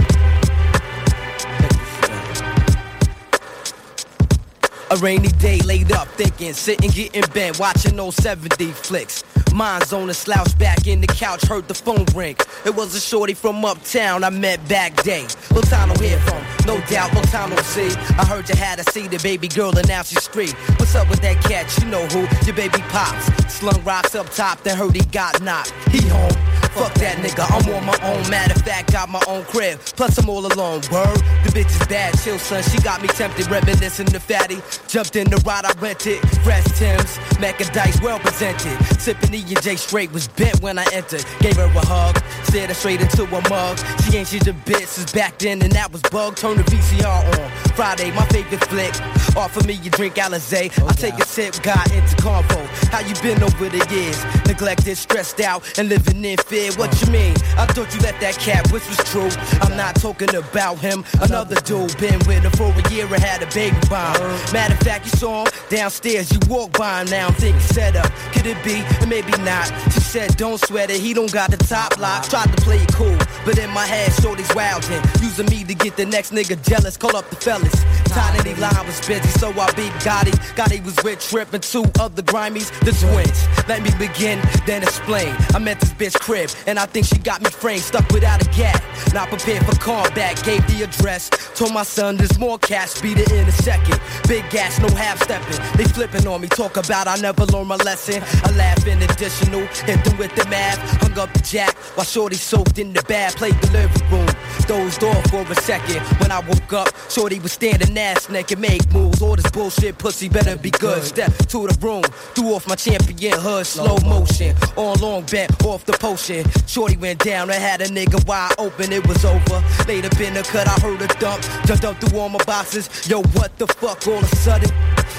A 4.91 4.97
rainy 4.97 5.29
day 5.29 5.57
laid 5.59 5.93
up 5.93 6.09
thinking, 6.09 6.51
sitting 6.51 6.91
getting 6.91 7.23
bent, 7.33 7.57
watching 7.57 7.95
those 7.95 8.13
70 8.15 8.73
flicks. 8.73 9.23
Mind's 9.53 9.93
on 9.93 10.09
a 10.09 10.13
slouch 10.13 10.57
back 10.57 10.85
in 10.85 10.99
the 10.99 11.07
couch, 11.07 11.43
heard 11.43 11.69
the 11.69 11.73
phone 11.73 12.03
ring. 12.13 12.35
It 12.65 12.75
was 12.75 12.93
a 12.93 12.99
shorty 12.99 13.33
from 13.33 13.63
uptown 13.63 14.25
I 14.25 14.29
met 14.29 14.67
back 14.67 15.01
day. 15.01 15.27
Little 15.49 15.61
time 15.61 15.87
no 15.87 15.95
hear 15.95 16.19
from, 16.19 16.43
no 16.67 16.81
doubt, 16.87 17.13
no 17.13 17.21
time 17.21 17.51
no 17.51 17.55
see. 17.61 17.87
I 18.17 18.25
heard 18.25 18.49
you 18.49 18.55
had 18.57 18.79
a 18.79 18.83
see 18.91 19.07
the 19.07 19.19
baby 19.19 19.47
girl 19.47 19.77
and 19.77 19.87
now 19.87 20.03
she's 20.03 20.23
street. 20.23 20.51
What's 20.77 20.93
up 20.93 21.09
with 21.09 21.21
that 21.21 21.41
cat? 21.41 21.73
You 21.81 21.89
know 21.89 22.05
who? 22.07 22.27
Your 22.45 22.55
baby 22.57 22.79
pops. 22.89 23.53
Slung 23.53 23.81
rocks 23.85 24.13
up 24.13 24.29
top, 24.31 24.61
then 24.63 24.75
heard 24.75 24.93
he 24.93 25.05
got 25.05 25.41
knocked. 25.41 25.71
He 25.89 26.05
home. 26.09 26.50
Fuck 26.73 26.93
that 26.95 27.17
nigga, 27.17 27.43
I'm 27.51 27.67
on 27.75 27.85
my 27.85 27.97
own. 28.03 28.29
Matter 28.29 28.53
of 28.53 28.61
fact, 28.61 28.93
got 28.93 29.09
my 29.09 29.21
own 29.27 29.43
crib. 29.45 29.79
Plus, 29.97 30.17
I'm 30.17 30.29
all 30.29 30.45
alone. 30.45 30.81
Word, 30.91 31.19
the 31.43 31.51
bitch 31.51 31.69
is 31.69 31.87
bad. 31.87 32.17
Chill, 32.23 32.39
son. 32.39 32.63
She 32.63 32.79
got 32.79 33.01
me 33.01 33.09
tempted, 33.09 33.49
reminiscing 33.51 34.07
the 34.07 34.19
fatty. 34.19 34.59
Jumped 34.87 35.15
in 35.17 35.29
the 35.29 35.37
ride, 35.45 35.65
I 35.65 35.73
rented. 35.81 36.19
Fresh 36.43 36.63
Tim's, 36.79 37.19
Mac 37.39 37.59
and 37.59 37.71
Dice, 37.73 38.01
well 38.01 38.19
presented. 38.19 38.77
Sipping 38.99 39.33
E 39.33 39.43
and 39.47 39.61
J 39.61 39.75
straight 39.75 40.11
was 40.13 40.27
bent 40.29 40.61
when 40.61 40.79
I 40.79 40.85
entered. 40.93 41.25
Gave 41.39 41.57
her 41.57 41.65
a 41.65 41.85
hug, 41.85 42.23
stared 42.45 42.69
her 42.69 42.73
straight 42.75 43.01
into 43.01 43.23
a 43.23 43.49
mug. 43.49 43.77
She 44.03 44.17
ain't 44.17 44.27
she's 44.29 44.47
a 44.47 44.53
bitch 44.53 44.87
since 44.87 45.11
back 45.11 45.37
then, 45.39 45.61
and 45.61 45.71
that 45.73 45.91
was 45.91 46.01
bug. 46.03 46.37
Turned 46.37 46.59
the 46.59 46.63
VCR 46.63 47.39
on. 47.39 47.51
Friday, 47.75 48.11
my 48.11 48.25
favorite 48.27 48.63
flick. 48.65 48.93
Offer 49.35 49.65
me 49.65 49.73
your 49.73 49.91
drink, 49.91 50.15
Alizé. 50.15 50.71
Oh, 50.81 50.87
I 50.87 50.93
take 50.93 51.15
a 51.15 51.25
sip, 51.25 51.61
got 51.63 51.89
into 51.91 52.15
convo. 52.17 52.65
How 52.91 52.99
you 52.99 53.15
been 53.21 53.41
over 53.41 53.69
the 53.69 53.83
years? 53.93 54.19
Neglected, 54.45 54.97
stressed 54.97 55.39
out, 55.39 55.63
and 55.79 55.89
living 55.89 56.23
in 56.23 56.37
fear. 56.37 56.71
What 56.73 56.91
you 57.01 57.07
oh. 57.07 57.11
mean? 57.11 57.35
I 57.57 57.65
thought 57.67 57.93
you 57.93 58.01
left 58.01 58.19
that 58.21 58.35
cat, 58.37 58.69
which 58.71 58.87
was 58.87 58.97
true. 59.09 59.29
I'm 59.61 59.77
not 59.77 59.95
talking 59.95 60.35
about 60.35 60.79
him. 60.79 61.05
Another 61.21 61.55
dude 61.61 61.97
been 61.97 62.19
with 62.27 62.43
her 62.43 62.49
for 62.51 62.71
a 62.71 62.91
year 62.91 63.05
and 63.05 63.23
had 63.23 63.41
a 63.41 63.47
baby 63.53 63.77
by 63.89 64.11
him. 64.17 64.21
Uh. 64.21 64.53
Matter 64.53 64.73
of 64.73 64.79
fact, 64.81 65.05
you 65.05 65.11
saw 65.11 65.45
him 65.45 65.53
downstairs. 65.69 66.31
You 66.31 66.39
walk 66.49 66.77
by 66.77 67.01
him 67.01 67.09
now. 67.09 67.27
I'm 67.27 67.33
thinking 67.35 67.61
set 67.61 67.95
up. 67.95 68.11
Could 68.33 68.47
it 68.47 68.61
be? 68.63 68.83
Maybe 69.07 69.31
not. 69.43 69.67
She 69.93 70.00
said, 70.11 70.35
don't 70.35 70.59
sweat 70.59 70.89
it. 70.91 70.99
He 70.99 71.13
don't 71.13 71.31
got 71.31 71.51
the 71.51 71.57
top 71.57 71.97
lock. 71.97 72.27
Tried 72.27 72.51
to 72.53 72.61
play 72.63 72.75
it 72.75 72.93
cool, 72.93 73.17
but 73.45 73.57
in 73.57 73.69
my 73.69 73.85
head, 73.85 74.11
shorty's 74.11 74.49
wildin'. 74.49 75.01
Using 75.21 75.45
me 75.45 75.63
to 75.63 75.73
get 75.73 75.95
the 75.95 76.05
next 76.05 76.33
nigga 76.33 76.61
jealous. 76.67 76.97
Call 76.97 77.15
up 77.15 77.29
the 77.29 77.37
fellas. 77.37 77.71
Tiny 78.11 78.53
line 78.55 78.85
was 78.85 78.99
busy, 79.07 79.29
so 79.39 79.51
I 79.51 79.71
beat 79.71 79.93
Gotti. 80.03 80.31
Gotti 80.55 80.83
was 80.83 81.01
with 81.01 81.19
Trip 81.21 81.53
and 81.53 81.63
two 81.63 81.85
other 81.97 82.21
grimies, 82.23 82.69
the 82.81 82.91
twins. 82.91 83.39
Let 83.69 83.83
me 83.83 83.91
begin, 83.97 84.41
then 84.65 84.83
explain. 84.83 85.33
I 85.55 85.59
met 85.59 85.79
this 85.79 85.93
bitch 85.93 86.19
crib, 86.19 86.49
and 86.67 86.77
I 86.77 86.85
think 86.87 87.05
she 87.05 87.17
got 87.17 87.41
me 87.41 87.49
framed, 87.49 87.81
stuck 87.81 88.09
without 88.11 88.45
a 88.45 88.49
gap. 88.49 88.83
Not 89.13 89.29
prepared 89.29 89.65
for 89.65 89.75
combat, 89.79 90.43
gave 90.43 90.65
the 90.67 90.83
address. 90.83 91.29
Told 91.55 91.73
my 91.73 91.83
son 91.83 92.17
there's 92.17 92.37
more 92.37 92.59
cash, 92.59 92.99
beat 92.99 93.17
it 93.17 93.31
in 93.31 93.47
a 93.47 93.51
second. 93.51 93.99
Big 94.27 94.43
gas, 94.49 94.77
no 94.79 94.89
half 94.93 95.23
stepping. 95.23 95.55
They 95.77 95.85
flipping 95.85 96.27
on 96.27 96.41
me, 96.41 96.49
talk 96.49 96.75
about 96.75 97.07
I 97.07 97.15
never 97.21 97.45
learned 97.45 97.69
my 97.69 97.77
lesson. 97.77 98.21
I 98.43 98.51
laugh 98.57 98.85
in 98.85 99.01
additional, 99.01 99.65
them 100.03 100.17
with 100.17 100.35
the 100.35 100.45
math. 100.45 100.79
Hung 101.01 101.17
up 101.17 101.33
the 101.33 101.39
jack 101.39 101.75
while 101.95 102.05
Shorty 102.05 102.35
soaked 102.35 102.79
in 102.79 102.93
the 102.93 103.03
bath, 103.03 103.35
played 103.37 103.55
the 103.61 103.71
living 103.71 104.09
room. 104.09 104.27
Dozed 104.67 105.03
off 105.03 105.29
for 105.29 105.41
a 105.41 105.55
second. 105.55 106.01
When 106.19 106.31
I 106.31 106.39
woke 106.39 106.73
up, 106.73 106.89
Shorty 107.09 107.39
was 107.39 107.51
standing 107.51 107.97
ass 107.97 108.29
naked, 108.29 108.59
make 108.59 108.91
moves. 108.93 109.21
All 109.21 109.35
this 109.35 109.49
bullshit 109.51 109.97
pussy 109.97 110.29
better 110.29 110.55
be 110.55 110.71
good. 110.71 111.03
Step 111.03 111.31
to 111.35 111.67
the 111.67 111.77
room, 111.81 112.03
threw 112.35 112.53
off 112.53 112.67
my 112.67 112.75
champion 112.75 113.37
hood, 113.39 113.65
slow 113.65 113.97
motion. 114.07 114.55
On 114.77 114.97
long 114.99 115.23
bent 115.23 115.51
off 115.65 115.85
the 115.85 115.93
potion. 115.93 116.45
Shorty 116.67 116.97
went 116.97 117.23
down, 117.23 117.49
I 117.49 117.55
had 117.55 117.81
a 117.81 117.87
nigga 117.87 118.25
wide 118.25 118.53
open, 118.57 118.91
it 118.91 119.05
was 119.07 119.25
over. 119.25 119.63
Laid 119.87 120.05
up 120.05 120.19
in 120.19 120.33
the 120.33 120.43
cut, 120.43 120.67
I 120.67 120.79
heard 120.79 121.01
a 121.01 121.07
dump. 121.19 121.43
Jumped 121.65 121.85
up 121.85 121.97
through 121.97 122.19
all 122.19 122.29
my 122.29 122.43
boxes. 122.45 122.89
Yo, 123.09 123.21
what 123.33 123.57
the 123.57 123.67
fuck 123.67 124.07
all 124.07 124.17
of 124.17 124.31
a 124.31 124.35
sudden? 124.37 124.71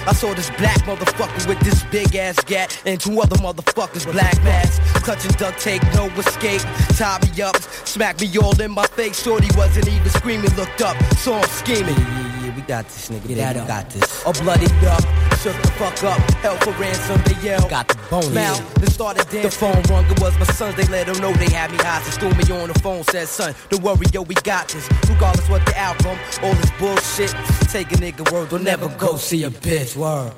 I 0.07 0.12
saw 0.12 0.35
this 0.35 0.51
black 0.51 0.79
motherfucker 0.83 1.47
with 1.47 1.61
this 1.61 1.85
big 1.85 2.17
ass 2.17 2.43
gat 2.45 2.81
and 2.87 2.99
two 3.01 3.21
other 3.21 3.37
motherfuckers 3.37 4.11
black 4.11 4.37
masks. 4.43 4.81
Clutching 5.03 5.33
duct 5.33 5.61
tape, 5.61 5.83
no 5.95 6.07
escape. 6.19 6.61
Tie 6.97 7.19
me 7.23 7.43
up, 7.43 7.57
smack 7.87 8.21
me 8.21 8.37
all 8.39 8.59
in 8.61 8.71
my 8.71 8.87
face. 8.89 9.23
Shorty 9.33 9.49
wasn't 9.57 9.89
even 9.89 10.11
screaming, 10.11 10.55
looked 10.57 10.83
up, 10.83 10.94
saw 11.15 11.39
him 11.39 11.49
scheming. 11.49 11.94
Yeah, 11.94 12.43
yeah, 12.43 12.44
yeah, 12.44 12.55
we 12.55 12.61
got 12.61 12.85
this 12.85 13.09
nigga. 13.09 13.35
Yeah, 13.35 13.62
we 13.62 13.67
got 13.67 13.89
this. 13.89 14.27
All 14.27 14.35
bloodied 14.35 14.70
up, 14.85 15.01
shook 15.39 15.57
the 15.62 15.73
fuck 15.78 16.05
up. 16.05 16.19
Hell 16.43 16.59
for 16.59 16.73
ransom, 16.73 17.19
they 17.25 17.49
yell. 17.49 17.67
Got 17.67 17.89
the 17.89 17.94
bone. 18.11 18.35
Now, 18.35 18.55
they 18.75 18.89
started 18.89 19.27
dancing. 19.31 19.41
The 19.41 19.51
phone 19.51 19.83
rung, 19.85 20.05
it 20.11 20.20
was 20.20 20.39
my 20.39 20.44
sons. 20.44 20.75
They 20.75 20.85
let 20.89 21.07
them 21.07 21.19
know 21.23 21.33
they 21.33 21.49
had 21.49 21.70
me 21.70 21.78
hostage. 21.78 22.17
Threw 22.17 22.28
me 22.28 22.61
on 22.61 22.69
the 22.69 22.78
phone, 22.81 23.05
said, 23.05 23.27
son, 23.27 23.55
don't 23.70 23.83
worry, 23.83 24.05
yo, 24.12 24.20
we 24.20 24.35
got 24.35 24.69
this. 24.69 24.86
Regardless 25.09 25.49
what 25.49 25.65
the 25.65 25.81
outcome, 25.81 26.19
all 26.43 26.52
this 26.52 26.70
bullshit. 26.73 27.31
Take 27.70 27.91
a 27.93 27.97
nigga 27.97 28.31
word, 28.31 28.51
don't 28.51 28.65
never 28.65 28.89
go 28.99 29.17
see 29.17 29.44
a 29.44 29.51
bitch. 29.51 29.97
Word. 29.97 30.35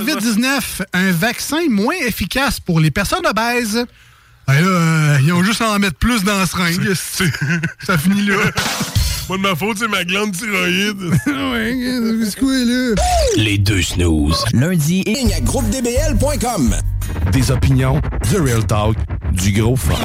COVID-19, 0.00 0.82
un 0.92 1.12
vaccin 1.12 1.68
moins 1.68 1.96
efficace 2.06 2.60
pour 2.60 2.80
les 2.80 2.90
personnes 2.90 3.26
obèses. 3.26 3.84
Ben 4.46 4.54
là, 4.54 4.66
euh, 4.66 5.18
ils 5.22 5.32
ont 5.32 5.42
juste 5.42 5.60
à 5.60 5.70
en 5.70 5.78
mettre 5.78 5.96
plus 5.96 6.24
dans 6.24 6.38
la 6.38 6.46
seringue. 6.46 6.92
Ça 7.84 7.98
finit 7.98 8.26
là. 8.26 8.36
Pas 9.28 9.36
de 9.36 9.42
ma 9.42 9.54
faute, 9.54 9.76
c'est 9.78 9.88
ma 9.88 10.04
glande 10.04 10.32
thyroïde. 10.32 11.02
ouais, 11.26 11.74
c'est 12.24 12.40
quoi 12.40 12.54
là? 12.54 12.94
Les 13.36 13.58
deux 13.58 13.82
snooze. 13.82 14.42
Lundi 14.54 15.02
et 15.04 15.12
ligne 15.12 15.34
à 15.34 15.40
groupedbl.com. 15.40 16.74
Des 17.32 17.50
opinions, 17.50 18.00
The 18.30 18.38
Real 18.38 18.66
Talk, 18.66 18.96
du 19.32 19.52
gros 19.52 19.76
fun. 19.76 19.96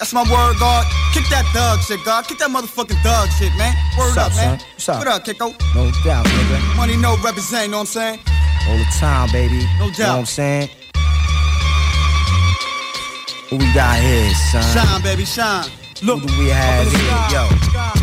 That's 0.00 0.14
my 0.14 0.22
word, 0.22 0.56
God. 0.58 0.86
Kick 1.12 1.28
that 1.28 1.44
thug 1.52 1.80
shit, 1.80 2.02
God. 2.06 2.26
Kick 2.26 2.38
that 2.38 2.48
motherfucking 2.48 2.96
thug 3.04 3.28
shit, 3.36 3.52
man. 3.58 3.76
Word 3.98 4.16
What's 4.16 4.16
up, 4.16 4.32
up, 4.32 4.36
man. 4.36 4.58
What's 4.72 4.88
up? 4.88 4.98
What 4.98 5.08
up, 5.08 5.24
Kiko? 5.26 5.52
No 5.74 5.90
doubt, 6.02 6.24
nigga. 6.24 6.76
Money 6.76 6.96
no 6.96 7.18
represent, 7.22 7.66
you 7.66 7.70
know 7.72 7.84
what 7.84 7.94
I'm 7.94 8.16
saying? 8.16 8.18
All 8.66 8.78
the 8.78 8.88
time, 8.98 9.28
baby. 9.30 9.60
No 9.78 9.92
You 9.92 9.98
know 10.00 10.08
what 10.08 10.18
I'm 10.20 10.24
saying? 10.24 10.70
What 13.50 13.60
we 13.60 13.74
got 13.74 14.00
here, 14.00 14.32
son? 14.50 14.62
Shine, 14.72 15.02
baby, 15.02 15.26
shine. 15.26 15.68
Look, 16.02 16.20
Who 16.20 16.28
do 16.28 16.38
we 16.38 16.48
have 16.48 16.86
up 16.86 16.86
in 16.86 16.92
the 16.94 16.98
here? 16.98 17.94
Yo. 17.94 17.99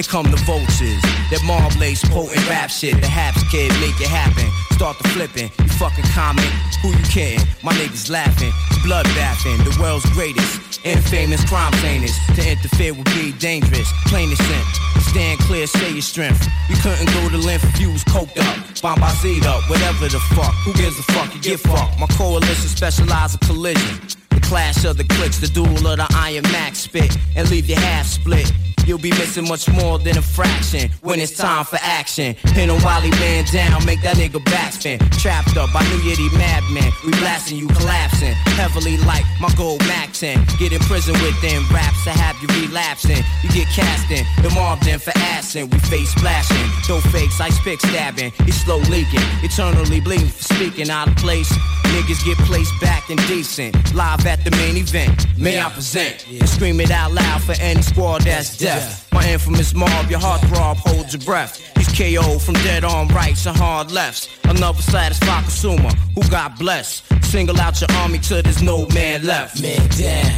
Here 0.00 0.08
come 0.08 0.30
the 0.32 0.40
vultures. 0.48 1.02
That 1.28 1.44
marblades 1.44 2.00
potent 2.08 2.40
rap 2.48 2.70
shit. 2.70 2.96
The 3.02 3.06
haps 3.06 3.44
kid 3.52 3.68
make 3.84 4.00
it 4.00 4.08
happen. 4.08 4.48
Start 4.72 4.96
the 4.96 5.06
flipping. 5.12 5.52
You 5.60 5.68
fucking 5.76 6.08
comment. 6.16 6.48
Who 6.80 6.88
you 6.88 7.04
kidding? 7.04 7.44
My 7.60 7.76
niggas 7.76 8.08
laughing. 8.08 8.48
Blood 8.80 9.04
bathing. 9.12 9.60
The 9.60 9.76
world's 9.76 10.08
greatest. 10.16 10.80
Infamous 10.88 11.44
crime 11.44 11.72
plainers. 11.84 12.16
To 12.32 12.40
interfere 12.40 12.94
would 12.94 13.12
be 13.12 13.36
dangerous. 13.36 13.92
Plain 14.08 14.32
and 14.32 14.40
simple. 14.40 15.04
Stand 15.12 15.38
clear, 15.40 15.66
say 15.66 15.92
your 15.92 16.00
strength. 16.00 16.48
You 16.70 16.76
couldn't 16.80 17.12
go 17.12 17.28
to 17.28 17.36
length 17.36 17.68
if 17.68 17.76
you 17.76 17.92
was 17.92 18.04
coked 18.04 18.40
up. 18.40 18.56
Bombazed 18.80 19.44
up. 19.44 19.68
Whatever 19.68 20.08
the 20.08 20.20
fuck. 20.32 20.54
Who 20.64 20.72
gives 20.80 20.96
a 20.96 21.04
fuck? 21.12 21.28
You 21.34 21.42
get 21.44 21.60
fucked. 21.60 22.00
My 22.00 22.08
coalition 22.16 22.72
specialize 22.72 23.36
in 23.36 23.40
collision. 23.44 24.19
The 24.30 24.40
clash 24.40 24.84
of 24.84 24.96
the 24.96 25.04
clicks, 25.04 25.38
the 25.38 25.48
duel 25.48 25.86
of 25.86 25.96
the 25.98 26.06
Iron 26.14 26.44
Max 26.44 26.78
spit, 26.78 27.16
and 27.36 27.50
leave 27.50 27.68
your 27.68 27.78
half 27.78 28.06
split. 28.06 28.50
You'll 28.86 28.98
be 28.98 29.10
missing 29.10 29.46
much 29.46 29.68
more 29.68 29.98
than 29.98 30.18
a 30.18 30.22
fraction 30.22 30.90
when 31.02 31.20
it's 31.20 31.36
time 31.36 31.64
for 31.64 31.78
action. 31.82 32.34
Him 32.54 32.70
while 32.82 33.00
he 33.00 33.10
man 33.10 33.44
down, 33.52 33.84
make 33.84 34.02
that 34.02 34.16
nigga 34.16 34.42
backspin. 34.44 34.98
Trapped 35.20 35.56
up 35.56 35.70
I 35.74 35.82
knew 35.90 35.98
New 36.02 36.10
Yiddy 36.10 36.32
madman, 36.38 36.90
we 37.04 37.12
blasting 37.20 37.58
you 37.58 37.68
collapsing. 37.68 38.32
Heavily 38.56 38.96
like 38.98 39.24
my 39.40 39.52
gold 39.56 39.80
10. 40.20 40.44
Get 40.58 40.72
in 40.72 40.80
prison 40.80 41.14
with 41.22 41.40
them 41.40 41.64
raps 41.72 42.04
to 42.04 42.10
have 42.10 42.36
you 42.42 42.48
relapsing. 42.60 43.24
You 43.42 43.48
get 43.50 43.68
cast 43.68 44.10
in, 44.10 44.26
the 44.42 44.50
mobbed 44.50 44.86
in 44.86 44.98
for 44.98 45.12
assing. 45.32 45.72
We 45.72 45.78
face 45.78 46.10
splashing, 46.10 46.68
no 46.88 47.00
fakes, 47.08 47.40
ice 47.40 47.58
pick 47.60 47.80
stabbing. 47.80 48.32
He 48.44 48.52
slow 48.52 48.78
leaking, 48.92 49.24
eternally 49.42 50.00
bleeding 50.00 50.28
for 50.28 50.54
speaking 50.54 50.90
out 50.90 51.08
of 51.08 51.16
place. 51.16 51.50
Niggas 51.94 52.24
get 52.24 52.36
placed 52.46 52.78
back 52.80 53.08
and 53.08 53.18
decent. 53.26 53.74
Live 53.94 54.19
at 54.26 54.44
the 54.44 54.50
main 54.52 54.76
event. 54.76 55.26
May 55.38 55.60
I 55.60 55.70
present? 55.70 56.26
And 56.28 56.48
scream 56.48 56.80
it 56.80 56.90
out 56.90 57.12
loud 57.12 57.42
for 57.42 57.54
any 57.60 57.82
squad 57.82 58.22
that's 58.22 58.56
deaf. 58.56 59.10
My 59.12 59.26
infamous 59.28 59.74
mob, 59.74 60.10
your 60.10 60.20
heart 60.20 60.40
throb, 60.42 60.76
hold 60.78 61.12
your 61.12 61.22
breath. 61.22 61.60
He's 61.76 61.88
KO 61.88 62.38
from 62.38 62.54
dead 62.54 62.84
on 62.84 63.08
rights 63.08 63.46
and 63.46 63.56
hard 63.56 63.90
lefts. 63.90 64.28
Another 64.44 64.82
satisfied 64.82 65.44
consumer 65.44 65.90
who 66.14 66.22
got 66.28 66.58
blessed. 66.58 67.04
Single 67.24 67.60
out 67.60 67.80
your 67.80 67.90
army 67.98 68.18
till 68.18 68.42
there's 68.42 68.62
no 68.62 68.86
man 68.88 69.24
left. 69.24 69.62
Man 69.62 69.76
down. 69.98 70.32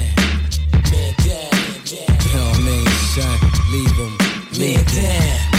Man 0.91 1.15
down. 1.19 1.53
You 1.83 2.35
know 2.35 2.49
what 2.49 2.59
I 2.59 2.63
mean, 2.63 2.87
son? 3.15 3.39
Leave 3.73 3.97
him. 3.97 4.13
Man 4.59 4.85
down. 4.85 5.53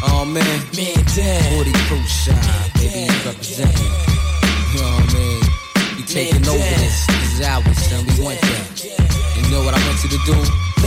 Oh 0.00 0.24
man, 0.24 0.44
man 0.76 1.04
down. 1.14 1.42
40 1.54 1.72
proof 1.86 2.08
shot, 2.08 2.70
baby, 2.74 3.08
representing. 3.24 4.17
Taking 6.08 6.48
over 6.48 6.58
this. 6.58 7.06
This 7.06 7.32
is 7.34 7.40
ours, 7.42 7.76
son. 7.76 8.04
We 8.06 8.24
want 8.24 8.40
that. 8.40 8.84
You 9.36 9.42
know 9.50 9.62
what 9.64 9.74
I 9.74 9.80
want 9.86 10.02
you 10.02 10.10
to 10.10 10.20
do? 10.24 10.77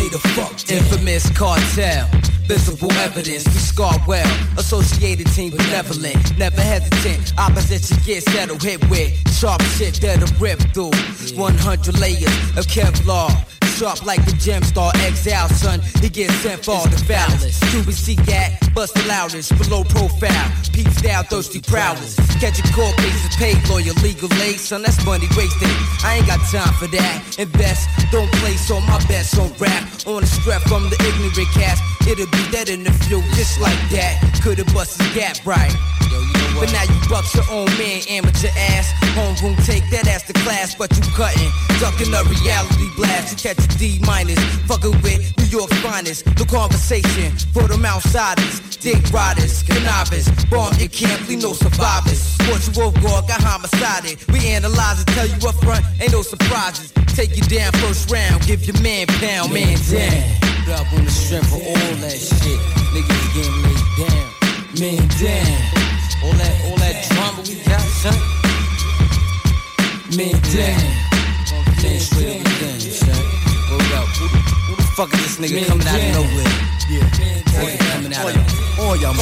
Infamous 0.70 1.30
cartel. 1.32 2.08
Visible 2.48 2.92
evidence, 2.94 3.46
we 3.46 3.60
scar 3.60 3.94
well. 4.08 4.28
Associated 4.58 5.28
team 5.28 5.52
benevolent, 5.52 6.38
never 6.38 6.62
hesitant. 6.62 7.34
Opposition 7.38 7.98
gets 8.06 8.26
settled, 8.32 8.62
hit 8.62 8.82
with 8.90 9.12
sharp 9.42 9.62
shit 9.64 9.96
that'll 9.96 10.28
rip 10.40 10.60
through. 10.74 10.92
100 11.36 12.00
layers 12.00 12.36
of 12.58 12.66
Kevlar. 12.68 13.30
Sharp 13.78 14.06
like 14.06 14.24
the 14.26 14.34
gem 14.34 14.62
star 14.62 14.92
exile, 14.98 15.50
son. 15.50 15.80
He 16.02 16.10
gets 16.10 16.34
sent 16.36 16.64
for 16.64 16.86
the 16.88 16.98
foulest. 17.08 17.64
QBC 17.64 18.24
gat, 18.28 18.70
bust 18.76 18.94
the 18.94 19.04
loudest, 19.08 19.58
below 19.58 19.84
profile. 19.84 20.52
Peeps 20.72 21.02
down, 21.02 21.24
thirsty 21.24 21.62
prowlers. 21.62 22.16
Catch 22.40 22.60
a 22.60 22.74
court 22.74 22.96
cases, 22.98 23.36
paid 23.38 23.58
lawyer, 23.70 23.94
legal 24.04 24.32
aid, 24.44 24.60
son. 24.60 24.84
That's 24.84 25.04
money 25.06 25.28
wasted. 25.36 25.70
I 26.04 26.18
ain't 26.18 26.28
got 26.28 26.40
time 26.52 26.74
for 26.76 26.88
that. 26.88 27.40
Invest, 27.40 27.90
don't 28.12 28.32
place 28.34 28.70
on 28.70 28.86
my 28.86 29.00
best 29.08 29.40
on 29.40 29.52
rap. 29.58 29.81
On 30.06 30.22
the 30.22 30.28
strap 30.28 30.62
from 30.64 30.90
the 30.90 30.98
ignorant 31.08 31.50
cast. 31.54 31.82
It'll 32.08 32.26
be 32.28 32.44
dead 32.52 32.70
in 32.70 32.84
the 32.84 32.92
field 32.92 33.24
just 33.36 33.60
like 33.60 33.78
that. 33.92 34.40
Could've 34.44 34.68
busted 34.74 35.14
gap 35.14 35.38
right. 35.46 35.72
But 36.60 36.72
now 36.72 36.84
you 36.84 37.00
bucks 37.10 37.36
your 37.36 37.46
own 37.50 37.68
man, 37.78 38.02
amateur 38.10 38.50
ass. 38.56 38.92
Homeroom 39.16 39.58
take 39.66 39.84
that 39.92 40.08
ass 40.08 40.24
to 40.24 40.34
class, 40.34 40.76
but 40.76 40.90
you 40.96 41.04
cutting. 41.14 41.52
Ducking 41.80 42.14
a 42.14 42.24
reality 42.24 42.88
blast. 42.96 43.32
You 43.32 43.38
catch 43.38 43.64
a 43.64 43.68
D 43.78 44.00
minus. 44.06 44.40
Fucking 44.68 45.02
with 45.02 45.22
New 45.38 45.46
York's 45.46 45.78
finest. 45.80 46.26
No 46.38 46.46
conversation 46.46 47.32
for 47.54 47.68
them 47.68 47.86
outsiders. 47.86 48.60
Dick 48.78 49.02
riders, 49.12 49.64
cannabis. 49.64 50.30
Bomb 50.50 50.74
your 50.76 50.90
camp, 50.90 51.28
leave 51.28 51.42
no 51.42 51.54
survivors. 51.54 52.20
Sports 52.20 52.76
you 52.76 52.84
off 52.84 52.94
guard, 53.02 53.28
got 53.28 53.42
homicided. 53.42 54.18
We 54.32 54.48
analyze 54.48 55.02
it, 55.02 55.08
tell 55.08 55.28
you 55.28 55.38
up 55.48 55.56
front, 55.64 55.86
ain't 56.02 56.12
no 56.12 56.22
surprises. 56.22 56.92
Take 57.16 57.36
you 57.36 57.44
down 57.44 57.72
first 57.74 58.10
round, 58.10 58.42
give 58.48 58.66
your 58.66 58.80
man 58.82 59.06
pound, 59.08 59.54
man 59.54 59.78
down. 59.90 60.40
Put 60.66 60.74
Up 60.74 60.94
on 60.94 61.06
the 61.06 61.12
strength 61.12 61.54
of 61.54 61.62
all 61.62 61.96
that 62.02 62.18
shit. 62.18 62.60
Niggas 62.94 63.34
getting 63.36 63.62
laid 63.62 64.10
down. 64.10 64.42
Man 64.80 65.08
down. 65.20 65.91
All 66.24 66.34
that, 66.34 66.54
all 66.66 66.78
that 66.78 66.96
drama 67.10 67.42
we 67.42 67.56
got, 67.66 67.82
son. 67.82 68.14
Man 70.16 70.38
down. 70.54 70.78
Man 71.82 72.00
straight 72.00 72.38
up 72.38 72.60
down, 72.62 72.80
son. 72.80 73.26
Hold 73.70 73.92
up. 73.98 74.08
Who, 74.18 74.28
who 74.28 74.76
the 74.76 74.84
fuck 74.96 75.14
is 75.14 75.38
this 75.38 75.52
nigga 75.52 75.66
coming 75.68 75.88
out 75.88 75.98
of 75.98 76.14
nowhere? 76.14 76.81
Yeah. 76.90 77.04
Boy, 77.52 77.76
coming 77.92 78.14
out 78.14 78.32
of 78.32 78.80
All 78.80 78.96
y'all 78.96 79.14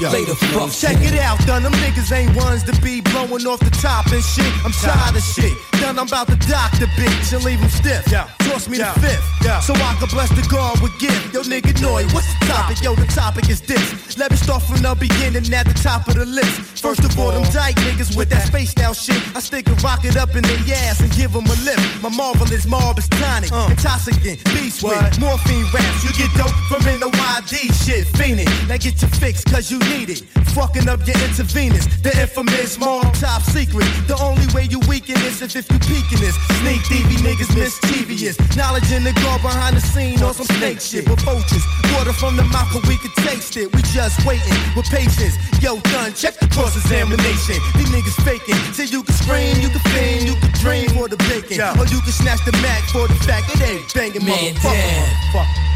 Yeah. 0.00 0.14
Lay 0.14 0.24
the 0.24 0.36
fuck. 0.54 0.70
Check 0.70 1.02
it 1.02 1.18
out, 1.18 1.38
done. 1.46 1.64
Them 1.64 1.72
niggas 1.82 2.12
ain't 2.12 2.36
ones 2.36 2.62
to 2.64 2.72
be 2.80 3.00
blowing 3.00 3.46
off 3.46 3.60
the 3.60 3.74
top 3.82 4.06
and 4.12 4.22
shit. 4.22 4.52
I'm 4.64 4.72
tired 4.72 5.16
of 5.16 5.22
shit. 5.22 5.52
Done, 5.82 5.98
I'm 5.98 6.06
about 6.06 6.28
to 6.28 6.36
dock 6.46 6.70
the 6.78 6.86
bitch 6.94 7.34
and 7.34 7.42
leave 7.44 7.58
him 7.58 7.70
stiff. 7.70 8.06
Toss 8.46 8.68
me 8.68 8.78
the 8.78 8.86
fifth. 9.02 9.26
So 9.66 9.74
I 9.74 9.96
can 9.98 10.08
bless 10.08 10.30
the 10.30 10.46
God 10.48 10.80
with 10.80 10.94
gift. 11.00 11.34
Yo, 11.34 11.42
nigga, 11.42 11.74
Noy, 11.82 12.04
what's 12.14 12.30
the 12.38 12.46
topic? 12.46 12.80
Yo, 12.82 12.94
the 12.94 13.06
topic 13.06 13.50
is 13.50 13.60
this. 13.60 14.16
Let 14.16 14.30
me 14.30 14.36
start 14.36 14.62
from 14.62 14.82
the 14.82 14.94
beginning 14.94 15.52
at 15.52 15.66
the 15.66 15.74
top 15.74 16.06
of 16.06 16.14
the 16.14 16.26
list. 16.26 16.78
First 16.78 17.02
of 17.02 17.18
all, 17.18 17.32
them 17.32 17.42
dyke 17.50 17.76
niggas 17.82 18.16
with 18.16 18.28
that 18.30 18.46
space 18.46 18.76
now 18.76 18.92
about 18.92 19.02
shit, 19.02 19.36
I 19.36 19.40
stick 19.40 19.68
a 19.68 19.74
rocket 19.82 20.16
up 20.16 20.34
in 20.36 20.42
their 20.42 20.76
ass 20.88 21.00
and 21.00 21.10
give 21.12 21.32
them 21.32 21.46
a 21.46 21.56
lift. 21.64 22.02
My 22.02 22.08
marvelous 22.08 22.66
mob 22.66 22.98
is 22.98 23.08
tonic, 23.08 23.52
uh. 23.52 23.68
intoxicant, 23.70 24.44
beast 24.52 24.82
with 24.82 25.20
morphine 25.20 25.66
raps. 25.72 26.04
You 26.04 26.12
get 26.12 26.30
dope 26.36 26.52
from 26.68 26.80
NOYD 26.82 27.72
shit, 27.82 28.06
fiending. 28.14 28.46
Now 28.68 28.78
get 28.78 29.00
your 29.02 29.10
fix, 29.18 29.42
cause 29.44 29.70
you 29.70 29.78
need 29.90 30.10
it. 30.10 30.22
Fucking 30.54 30.88
up 30.88 31.00
your 31.06 31.18
intravenous, 31.26 31.86
the 32.02 32.12
infamous 32.20 32.78
mob 32.78 33.12
top 33.14 33.42
secret. 33.42 33.86
The 34.06 34.16
only 34.22 34.46
way 34.54 34.68
you 34.70 34.78
weaken 34.86 35.16
this 35.24 35.42
is 35.42 35.56
if 35.56 35.70
you 35.70 35.78
peeking 35.80 36.20
this. 36.20 36.36
Sneak 36.60 36.82
DV 36.86 37.10
niggas 37.26 37.50
mischievous. 37.56 38.38
Knowledge 38.56 38.90
in 38.92 39.02
the 39.02 39.12
guard 39.24 39.42
behind 39.42 39.76
the 39.76 39.80
scene 39.80 40.22
on 40.22 40.34
some 40.34 40.46
snake 40.58 40.80
shit. 40.80 41.08
With 41.08 41.20
vultures, 41.20 41.64
water 41.94 42.12
from 42.12 42.36
the 42.36 42.44
mouth, 42.44 42.70
but 42.72 42.86
we 42.86 42.96
can 42.98 43.10
taste 43.26 43.56
it. 43.56 43.74
We 43.74 43.82
just 43.90 44.24
waiting 44.26 44.54
with 44.76 44.86
patience. 44.86 45.36
Yo, 45.60 45.80
done, 45.90 46.12
check 46.14 46.38
the 46.38 46.46
cross 46.48 46.76
examination. 46.76 47.58
These 47.74 47.90
niggas 47.90 48.18
faking. 48.22 48.58
Say 48.76 48.86
you 48.92 49.02
can 49.02 49.14
scream, 49.14 49.58
you 49.58 49.70
can 49.70 49.82
fiend, 49.90 50.28
you 50.28 50.36
can 50.36 50.52
dream 50.60 50.88
for 50.94 51.08
the 51.08 51.18
bacon. 51.28 51.58
Or 51.80 51.86
you 51.88 52.00
can 52.04 52.12
snatch 52.12 52.44
the 52.44 52.52
Mac 52.62 52.82
for 52.92 53.08
the 53.08 53.16
fact 53.26 53.50
it 53.56 53.62
ain't 53.62 53.88
banging, 53.94 54.24
Man 54.24 54.54
motherfucker. 54.60 55.72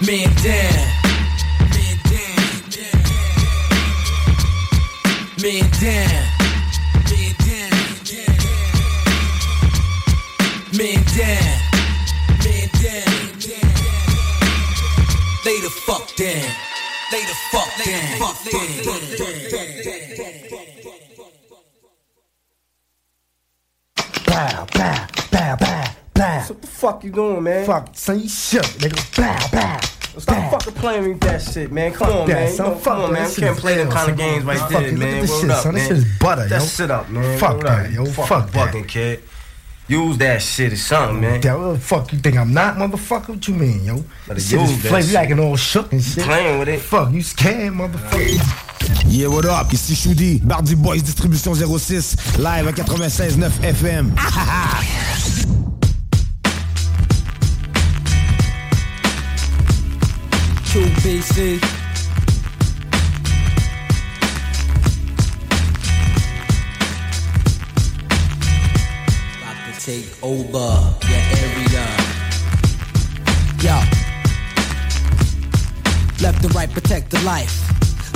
Down. 0.00 0.06
Man 0.06 0.32
down. 0.40 0.86
Man 5.40 5.70
down. 5.70 5.80
Man 5.80 5.80
down. 5.80 7.74
Man 10.76 11.04
down. 11.16 11.58
Man 12.44 12.68
down. 12.80 13.10
Lay 15.44 15.58
the 15.60 15.70
fuck 15.70 16.04
down. 16.16 16.50
Lay 17.12 17.24
the 17.24 17.34
fuck 17.50 17.70
down. 17.84 18.18
Fuck 18.18 18.36
Bow, 24.26 24.66
bow, 24.72 25.06
bow, 25.32 25.56
bow, 25.56 25.99
bow. 26.20 26.44
What 26.48 26.60
the 26.62 26.66
fuck 26.68 27.04
you 27.04 27.10
doing, 27.10 27.42
man? 27.42 27.66
Fuck, 27.66 27.88
son, 27.94 28.20
you 28.20 28.28
shook, 28.28 28.62
nigga. 28.80 29.16
Bow, 29.16 29.48
bow. 29.52 29.80
Stop 30.18 30.50
fucking 30.50 30.74
playing 30.74 31.08
with 31.08 31.20
that 31.20 31.40
shit, 31.40 31.70
man. 31.72 31.92
Come 31.92 32.08
Fuck 32.08 32.16
on, 32.16 32.28
that, 32.28 32.34
man. 32.34 32.48
You 32.50 32.56
son. 32.56 32.66
know, 32.66 32.74
Fuck 32.74 32.84
come 32.84 33.02
on, 33.02 33.12
that. 33.12 33.12
man. 33.12 33.22
That 33.22 33.28
We 33.28 33.34
shit 33.34 33.44
can't 33.44 33.58
play 33.58 33.76
them 33.76 33.90
kind 33.90 34.10
of 34.10 34.16
games 34.16 34.44
right 34.44 34.58
Fuck 34.58 34.70
there, 34.70 34.82
it. 34.82 34.90
Look 34.90 34.98
man. 34.98 35.14
at 35.14 35.20
this 35.22 35.40
shit, 35.40 35.50
up, 35.50 35.62
son. 35.62 35.74
This 35.74 35.88
man. 35.88 35.88
shit 35.98 36.06
is 36.08 36.18
butter, 36.18 36.48
that 36.48 36.60
yo. 36.60 36.66
shit 36.66 36.90
up, 36.90 37.08
man. 37.10 37.38
Fuck 37.38 37.60
that, 37.62 37.86
up. 37.86 37.92
yo. 37.92 38.04
Fucking 38.06 38.26
Fuck 38.52 38.72
that. 38.72 38.88
kid. 38.88 39.22
Use 39.88 40.18
that 40.18 40.42
shit 40.42 40.72
or 40.72 40.76
something, 40.76 41.20
man. 41.20 41.42
Yeah, 41.42 41.54
what 41.56 41.72
the 41.74 41.78
fuck 41.80 42.12
you 42.12 42.18
think 42.18 42.36
I'm 42.36 42.52
not, 42.52 42.76
motherfucker? 42.76 43.30
What 43.30 43.48
you 43.48 43.54
mean, 43.54 43.84
yo? 43.84 43.96
Better 43.96 44.34
This 44.34 44.50
shit 44.50 44.60
use 44.60 44.70
is 44.70 44.82
that 44.82 44.88
flavor. 44.88 44.98
You 45.06 45.08
shit. 45.12 45.16
acting 45.16 45.38
all 45.40 45.56
shook 45.56 45.92
and 45.92 46.02
shit. 46.02 46.24
Playing 46.24 46.58
with 46.58 46.68
it. 46.68 46.80
Fuck, 46.80 47.12
you 47.12 47.22
scared, 47.22 47.72
motherfucker? 47.72 49.06
Yeah, 49.06 49.28
what 49.28 49.44
up? 49.46 49.72
Ici 49.72 49.94
Shudi, 49.94 50.40
Bardi 50.46 50.74
Boys 50.74 51.02
Distribution 51.02 51.54
06, 51.54 52.38
live 52.38 52.68
à 52.68 52.72
96.9 52.72 53.50
FM. 53.62 54.14
QBC. 60.70 61.56
About 69.36 69.58
to 69.66 69.72
take 69.84 70.06
over 70.22 70.94
your 71.08 71.24
area. 71.42 71.84
Yo. 73.58 73.74
Left 76.22 76.44
and 76.44 76.54
right, 76.54 76.70
protect 76.70 77.10
the 77.10 77.20
life. 77.24 77.66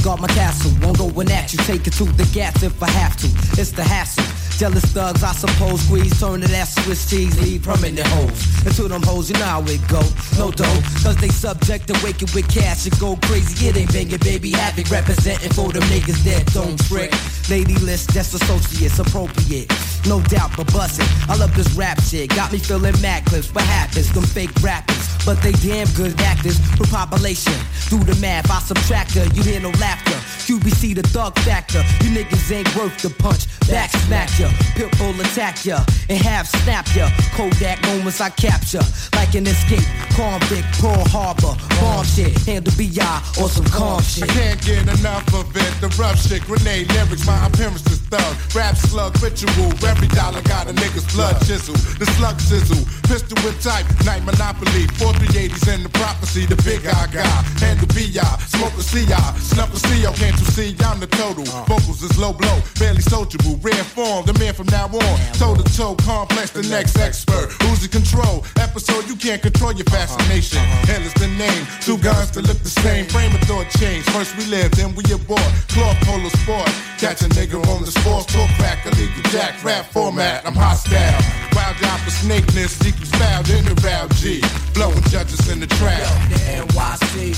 Guard 0.04 0.20
my 0.20 0.28
castle, 0.28 0.70
won't 0.80 0.98
go 0.98 1.08
in 1.20 1.32
at 1.32 1.52
you. 1.52 1.58
Take 1.64 1.88
it 1.88 1.94
to 1.94 2.04
the 2.04 2.30
gas 2.32 2.62
if 2.62 2.80
I 2.80 2.90
have 2.90 3.16
to. 3.16 3.26
It's 3.60 3.72
the 3.72 3.82
hassle. 3.82 4.43
Jealous 4.58 4.84
thugs, 4.92 5.24
I 5.24 5.32
suppose, 5.32 5.80
squeeze, 5.82 6.18
turn 6.20 6.40
to 6.40 6.48
that 6.48 6.68
Swiss 6.68 7.10
cheese, 7.10 7.34
leave 7.40 7.64
permanent 7.64 8.06
hoes. 8.06 8.64
And 8.64 8.74
to 8.76 8.88
them 8.88 9.02
hoes, 9.02 9.28
you 9.28 9.34
know 9.34 9.44
how 9.44 9.62
it 9.62 9.80
go. 9.88 10.00
No 10.38 10.52
dough, 10.52 10.80
cause 11.02 11.16
they 11.16 11.28
subject 11.28 11.88
to 11.88 11.94
waking 12.04 12.28
with 12.34 12.48
cash 12.48 12.86
and 12.86 12.98
go 13.00 13.16
crazy. 13.22 13.66
It 13.66 13.76
ain't 13.76 13.92
banging, 13.92 14.18
baby, 14.18 14.52
havoc, 14.52 14.90
representing 14.90 15.52
for 15.52 15.72
them 15.72 15.82
niggas 15.84 16.22
that 16.24 16.46
don't 16.54 16.78
trick. 16.86 17.12
Lady 17.50 17.74
list, 17.84 18.14
that's 18.14 18.32
associates, 18.32 18.98
appropriate. 19.00 19.70
No 20.06 20.20
doubt, 20.20 20.50
but 20.56 20.70
bustin'. 20.72 21.06
I 21.28 21.36
love 21.36 21.54
this 21.54 21.72
rap 21.72 22.00
shit, 22.02 22.28
got 22.30 22.52
me 22.52 22.58
feeling 22.58 22.94
mad 23.00 23.24
clips. 23.24 23.52
What 23.54 23.64
happens? 23.64 24.12
Them 24.12 24.24
fake 24.24 24.50
rappers, 24.62 25.08
but 25.24 25.40
they 25.42 25.52
damn 25.52 25.88
good 25.94 26.20
actors. 26.20 26.58
For 26.76 26.86
population, 26.86 27.54
do 27.88 27.98
the 27.98 28.14
math, 28.20 28.50
I 28.50 28.58
subtract 28.60 29.14
her, 29.14 29.24
you 29.34 29.42
hear 29.42 29.60
no 29.60 29.70
laughter. 29.80 30.18
QBC 30.44 30.94
the 30.94 31.02
thug 31.02 31.38
factor, 31.40 31.82
you 32.04 32.10
niggas 32.10 32.52
ain't 32.52 32.68
worth 32.76 33.00
the 33.00 33.10
punch. 33.10 33.46
Back 33.68 33.90
smack 33.90 34.28
ya, 34.38 34.48
pitbull 34.76 35.18
attack 35.20 35.64
ya, 35.64 35.84
and 36.10 36.18
half 36.18 36.46
snap 36.46 36.86
ya. 36.94 37.08
Kodak 37.32 37.80
moments 37.86 38.20
I 38.20 38.28
capture, 38.30 38.84
like 39.14 39.34
an 39.34 39.46
escape. 39.46 39.88
Convict, 40.14 40.68
Pearl 40.78 41.02
Harbor, 41.08 41.56
bomb 41.80 42.04
shit, 42.04 42.36
handle 42.44 42.72
BI 42.76 43.00
or 43.40 43.48
some 43.48 43.64
calm 43.64 44.02
shit. 44.02 44.24
I 44.24 44.32
can't 44.32 44.60
get 44.62 44.82
enough 45.00 45.26
of 45.34 45.48
it. 45.56 45.72
The 45.80 45.88
rough 45.98 46.20
shit, 46.20 46.42
grenade 46.44 46.92
lyrics, 46.92 47.26
my 47.26 47.46
appearance 47.46 47.86
is 47.90 47.98
thug. 48.12 48.36
Rap 48.54 48.76
slug, 48.76 49.20
ritual. 49.22 49.72
Every 49.94 50.08
dollar 50.08 50.42
got 50.42 50.66
a 50.66 50.74
nigga's 50.74 51.06
blood 51.14 51.38
chisel. 51.46 51.74
The 52.02 52.06
slug 52.18 52.40
sizzle, 52.40 52.82
pistol 53.06 53.38
with 53.46 53.62
type, 53.62 53.86
night 54.04 54.24
monopoly. 54.24 54.90
4380s 54.98 55.72
in 55.72 55.82
the 55.84 55.88
prophecy, 55.90 56.46
the 56.46 56.58
big 56.66 56.82
eye 56.84 57.06
guy. 57.14 57.36
Handle 57.62 57.86
BI, 57.94 58.10
smoke 58.50 58.74
a 58.74 58.82
CI, 58.82 59.22
snuff 59.38 59.70
a 59.70 59.78
CO. 59.86 60.10
Can't 60.18 60.34
you 60.34 60.46
see 60.50 60.74
I'm 60.82 60.98
the 60.98 61.06
total? 61.06 61.44
Vocals 61.70 62.02
is 62.02 62.18
low 62.18 62.32
blow, 62.32 62.58
barely 62.78 63.02
sociable. 63.02 63.54
Rare 63.62 63.86
form, 63.94 64.26
the 64.26 64.34
man 64.34 64.52
from 64.52 64.66
now 64.74 64.90
on. 64.90 65.14
Toe 65.38 65.54
to 65.54 65.62
toe, 65.78 65.94
complex, 66.02 66.50
the 66.50 66.66
next 66.66 66.98
expert. 66.98 67.54
Who's 67.62 67.84
in 67.86 67.90
control? 67.90 68.44
Episode, 68.58 69.06
you 69.06 69.14
can't 69.14 69.42
control 69.42 69.72
your 69.72 69.86
fascination. 69.86 70.58
Hell 70.90 71.02
is 71.02 71.14
the 71.14 71.28
name. 71.38 71.62
Two 71.86 71.98
guns 71.98 72.32
to 72.32 72.42
look 72.42 72.58
the 72.58 72.74
same. 72.82 73.06
Frame 73.06 73.30
of 73.30 73.42
thought 73.46 73.70
change. 73.78 74.02
First 74.10 74.36
we 74.36 74.44
live, 74.46 74.72
then 74.72 74.90
we 74.98 75.06
abort. 75.14 75.46
Claw 75.70 75.94
polo 76.02 76.30
sport. 76.42 76.66
Catch 76.98 77.22
a 77.22 77.30
nigga 77.30 77.62
on 77.70 77.86
the 77.86 77.92
sports 77.94 78.26
talk 78.34 78.50
back. 78.58 78.84
Illegal 78.86 79.22
jack 79.30 79.62
rap 79.62 79.83
format. 79.92 80.46
I'm 80.46 80.54
hostile. 80.54 81.20
Wild 81.54 81.76
job 81.76 82.00
for 82.00 82.10
snakeness. 82.10 82.76
Sequels 82.78 83.10
found 83.20 83.48
in 83.50 83.64
the 83.64 83.74
Val 83.80 84.08
G. 84.20 84.40
Blowing 84.74 85.02
judges 85.10 85.48
in 85.50 85.60
the 85.60 85.66
trap. 85.66 86.02
The 86.28 86.38
NYC, 86.62 87.34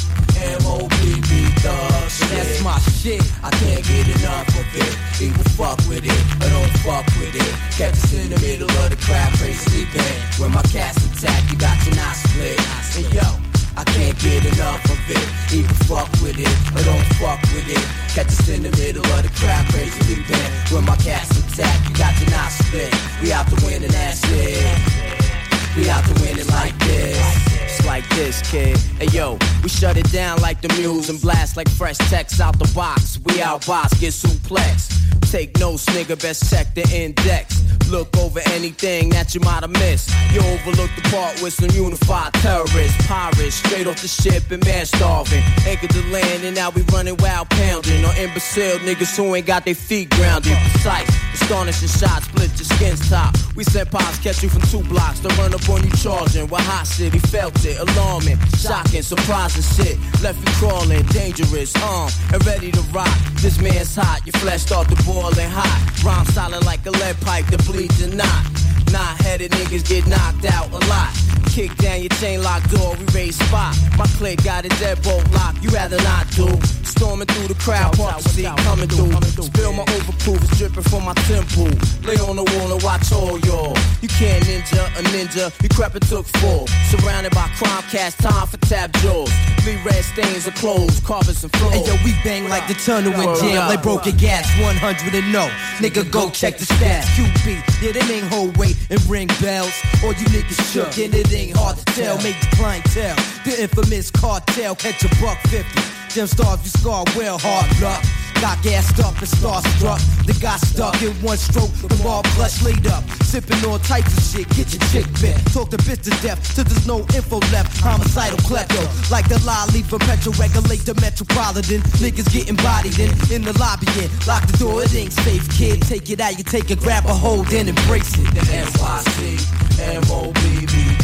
MOBB 0.63 1.31
thugs. 1.61 2.21
That's 2.31 2.63
my 2.63 2.79
shit. 3.01 3.23
I 3.43 3.51
can't 3.51 3.85
get 3.85 4.09
enough 4.21 4.49
of 4.49 4.69
it. 4.77 4.93
Either 5.21 5.49
fuck 5.57 5.79
with 5.89 6.05
it 6.05 6.23
or 6.43 6.49
don't 6.51 6.75
fuck 6.85 7.07
with 7.19 7.35
it. 7.35 7.53
Kept 7.77 7.97
us 7.97 8.13
in 8.13 8.31
the 8.31 8.41
middle 8.41 8.71
of 8.71 8.91
the 8.91 8.97
crowd, 8.97 9.33
crazy 9.39 9.85
band. 9.93 10.19
When 10.39 10.53
my 10.53 10.63
cats 10.63 11.01
attack, 11.05 11.51
you 11.51 11.57
got 11.59 11.77
your 11.87 11.97
knot 11.97 12.17
split. 12.17 12.59
And 12.97 13.09
yo, 13.13 13.29
I 13.77 13.85
can't 13.85 14.19
get 14.19 14.45
enough 14.45 14.85
of 14.85 15.01
it. 15.11 15.25
Either 15.53 15.79
fuck 15.85 16.09
with 16.25 16.39
it 16.39 16.55
or 16.73 16.83
don't 16.85 17.07
fuck 17.21 17.41
with 17.53 17.69
it. 17.69 17.85
Catch 18.15 18.29
us 18.29 18.49
in 18.49 18.63
the 18.63 18.73
middle 18.77 19.05
of 19.05 19.23
the 19.23 19.33
crowd, 19.37 19.67
crazy 19.73 20.17
band. 20.25 20.53
When 20.73 20.85
my 20.85 20.97
cats 20.97 21.46
attack, 21.59 21.89
you 21.89 21.95
got 21.97 22.21
your 22.21 22.31
knot 22.31 22.51
split. 22.51 22.95
We 23.23 23.33
out 23.33 23.47
to 23.49 23.65
win 23.65 23.83
and 23.83 23.93
that's 23.93 24.23
it. 24.25 25.77
We 25.77 25.89
out 25.89 26.05
to 26.05 26.23
win 26.23 26.39
it 26.39 26.49
like 26.49 26.77
this. 26.81 27.85
Like 27.87 28.09
this, 28.11 28.43
kid. 28.51 28.77
Hey 28.99 29.07
yo, 29.07 29.39
we 29.63 29.69
shut 29.69 29.97
it 29.97 30.11
down 30.11 30.41
like 30.41 30.61
the 30.61 30.69
muse 30.75 31.09
and 31.09 31.21
blast 31.21 31.57
like 31.57 31.69
fresh 31.69 31.99
text 32.11 32.41
out 32.41 32.59
the 32.59 32.71
box. 32.75 33.19
We 33.25 33.41
out 33.41 33.67
box, 33.67 33.99
get 34.01 34.13
suplex. 34.13 34.93
Take 35.31 35.59
notes, 35.59 35.87
nigga, 35.87 36.21
best 36.21 36.51
check 36.51 36.75
the 36.75 36.83
index. 36.93 37.63
Look 37.91 38.17
over 38.17 38.41
anything 38.51 39.11
that 39.11 39.35
you 39.35 39.41
might 39.41 39.63
have 39.63 39.71
missed. 39.71 40.11
You 40.33 40.41
overlook 40.41 40.91
the 40.97 41.09
part 41.11 41.41
with 41.41 41.55
some 41.55 41.71
unified 41.71 42.35
terrorists, 42.35 43.07
pirates, 43.07 43.55
straight 43.57 43.87
off 43.87 44.03
the 44.03 44.09
ship 44.09 44.51
and 44.51 44.65
man 44.65 44.87
starving. 44.87 45.43
Anchored 45.67 45.93
the 45.93 46.03
land 46.11 46.45
and 46.45 46.57
now 46.57 46.71
we 46.71 46.83
running 46.93 47.17
wild 47.19 47.49
pounding. 47.51 48.05
Or 48.05 48.15
imbecile 48.17 48.79
niggas 48.81 49.17
who 49.17 49.35
ain't 49.35 49.47
got 49.47 49.65
their 49.65 49.77
feet 49.77 50.11
grounded. 50.11 50.57
Precise, 50.73 51.09
astonishing 51.35 51.89
shots, 51.89 52.27
split 52.27 52.51
your 52.59 52.67
skin's 52.67 53.09
top. 53.09 53.35
We 53.55 53.63
sent 53.63 53.91
pops, 53.91 54.19
catch 54.19 54.43
you 54.43 54.49
from 54.49 54.63
two 54.63 54.83
blocks 54.89 55.21
to 55.21 55.29
run 55.41 55.55
up 55.55 55.69
on 55.69 55.85
you 55.85 55.91
charging. 55.97 56.49
With 56.49 56.61
hot 56.63 56.87
he 56.89 57.19
felt 57.19 57.65
it, 57.65 57.79
alarming, 57.79 58.39
shocking, 58.59 59.03
surprising 59.03 59.63
shit. 59.63 59.97
Left 60.23 60.39
you 60.39 60.53
crawling, 60.59 61.05
dangerous, 61.07 61.75
armed 61.83 62.15
and 62.33 62.45
ready 62.47 62.73
to 62.73 62.81
rock. 62.93 63.15
This 63.41 63.61
man's 63.61 63.95
hot, 63.95 64.23
your 64.27 64.33
flesh 64.41 64.63
start 64.63 64.89
to 64.89 64.97
boiling 65.05 65.51
hot. 65.51 66.05
Rhyme 66.05 66.27
solid 66.27 66.65
like 66.65 66.85
a 66.87 66.91
lead 66.91 67.21
pipe 67.21 67.47
a 67.79 68.17
not. 68.17 68.45
Knot 68.91 69.21
headed 69.21 69.51
niggas 69.53 69.87
get 69.87 70.07
knocked 70.07 70.47
out 70.47 70.71
a 70.71 70.79
lot. 70.89 71.13
Kick 71.51 71.75
down 71.77 72.01
your 72.01 72.09
chain 72.21 72.43
lock 72.43 72.63
door, 72.71 72.97
we 72.97 73.05
raise 73.15 73.37
spot. 73.37 73.77
My 73.99 74.07
clique 74.17 74.43
got 74.45 74.65
a 74.65 74.69
deadbolt 74.69 75.31
lock, 75.35 75.57
you 75.63 75.69
rather 75.71 75.99
not 76.03 76.31
do. 76.31 76.86
Storming 76.97 77.27
through 77.27 77.49
the 77.49 77.61
crowd, 77.61 77.95
park 77.97 78.23
the 78.23 78.29
seat, 78.31 78.49
coming 78.65 78.89
through. 78.89 79.13
Spill 79.45 79.73
my 79.73 79.85
overproof, 79.85 80.41
it's 80.43 80.57
dripping 80.59 80.83
from 80.83 81.05
my 81.05 81.13
temple. 81.29 81.69
Lay 82.09 82.17
on 82.25 82.37
the 82.37 82.45
wall 82.57 82.73
and 82.73 82.83
watch 82.83 83.13
all 83.13 83.39
y'all. 83.41 83.77
You 84.01 84.09
can't 84.09 84.43
ninja 84.45 84.81
a 84.97 85.03
ninja, 85.13 85.53
you 85.63 85.69
crept 85.69 85.95
and 85.95 86.07
took 86.09 86.27
four. 86.41 86.67
Surrounded 86.89 87.35
by 87.35 87.49
crime 87.59 87.83
cast, 87.93 88.19
time 88.21 88.47
for 88.47 88.57
tap 88.69 88.93
jaws. 89.05 89.31
Three 89.61 89.77
red 89.85 90.05
stains 90.05 90.47
of 90.47 90.55
clothes, 90.55 91.01
carpets 91.01 91.43
and 91.45 91.53
floors. 91.57 91.75
Hey 91.75 91.85
yo, 91.85 91.97
we 92.05 92.13
bang 92.25 92.49
like 92.49 92.67
the 92.67 92.75
tunnel 92.75 93.13
in 93.13 93.29
jail. 93.41 93.69
They 93.69 93.77
broke 93.77 94.07
a 94.07 94.13
gas 94.13 94.49
100 94.59 95.15
and 95.15 95.33
no. 95.33 95.49
Nigga, 95.85 96.11
go 96.11 96.31
check 96.31 96.57
the 96.57 96.65
stats. 96.65 97.05
QB, 97.13 97.83
yeah, 97.83 97.93
that 97.93 98.11
ain't 98.11 98.33
hold 98.33 98.57
weight 98.57 98.77
and 98.89 99.05
ring 99.05 99.29
bells. 99.41 99.75
All 100.03 100.15
you 100.15 100.27
niggas 100.33 100.73
shook 100.73 100.97
and 100.97 101.15
it 101.15 101.33
ain't 101.33 101.57
hard 101.57 101.77
to 101.77 101.85
tell. 101.93 102.17
Make 102.23 102.41
the 102.41 102.57
clientele. 102.57 103.17
The 103.45 103.63
infamous 103.63 104.11
cartel, 104.11 104.75
catch 104.75 105.05
a 105.05 105.09
buck 105.21 105.39
50. 105.49 105.96
Them 106.15 106.27
stars 106.27 106.61
you 106.65 106.71
scar 106.71 107.05
well, 107.17 107.39
hard 107.39 107.69
luck. 107.81 108.03
Got 108.41 108.63
gassed 108.63 109.01
up 109.01 109.17
and 109.19 109.29
starstruck. 109.29 110.01
They 110.27 110.35
got 110.41 110.61
stuck 110.61 111.01
in 111.03 111.13
one 111.23 111.37
stroke. 111.37 111.73
The 111.73 111.89
ball 112.03 112.23
clutch 112.37 112.63
laid 112.63 112.87
up. 112.87 113.03
Sipping 113.25 113.65
all 113.65 113.79
types 113.79 114.13
of 114.17 114.23
shit. 114.23 114.49
Get 114.51 114.73
your 114.73 114.85
chick 114.93 115.07
bent. 115.21 115.41
Talk 115.53 115.71
the 115.71 115.79
bitch 115.79 116.03
to 116.05 116.11
death 116.21 116.41
till 116.55 116.65
there's 116.65 116.87
no 116.87 117.01
info 117.17 117.41
left. 117.53 117.81
Homicidal 117.81 118.39
klepto. 118.45 118.85
Like 119.11 119.29
the 119.29 119.37
a 119.37 119.99
petro. 119.99 120.33
Regulate 120.33 120.85
the 120.85 120.95
metropolitan. 121.01 121.81
Niggas 122.01 122.33
getting 122.33 122.57
bodied 122.57 122.99
in, 122.99 123.11
in 123.33 123.43
the 123.43 123.57
lobby. 123.59 123.87
In. 124.01 124.11
Lock 124.27 124.47
the 124.47 124.57
door, 124.59 124.83
it 124.83 124.95
ain't 124.95 125.13
safe, 125.13 125.49
kid. 125.57 125.83
Take 125.83 126.11
it 126.11 126.21
out, 126.21 126.37
you 126.37 126.45
take 126.45 126.71
it, 126.71 126.81
grab 126.81 127.07
a 127.07 127.15
hold, 127.15 127.47
then 127.47 127.69
embrace 127.69 128.13
it. 128.19 128.29
The 128.35 128.41
NYC, 128.41 129.41
M.O.B.B. 129.81 130.97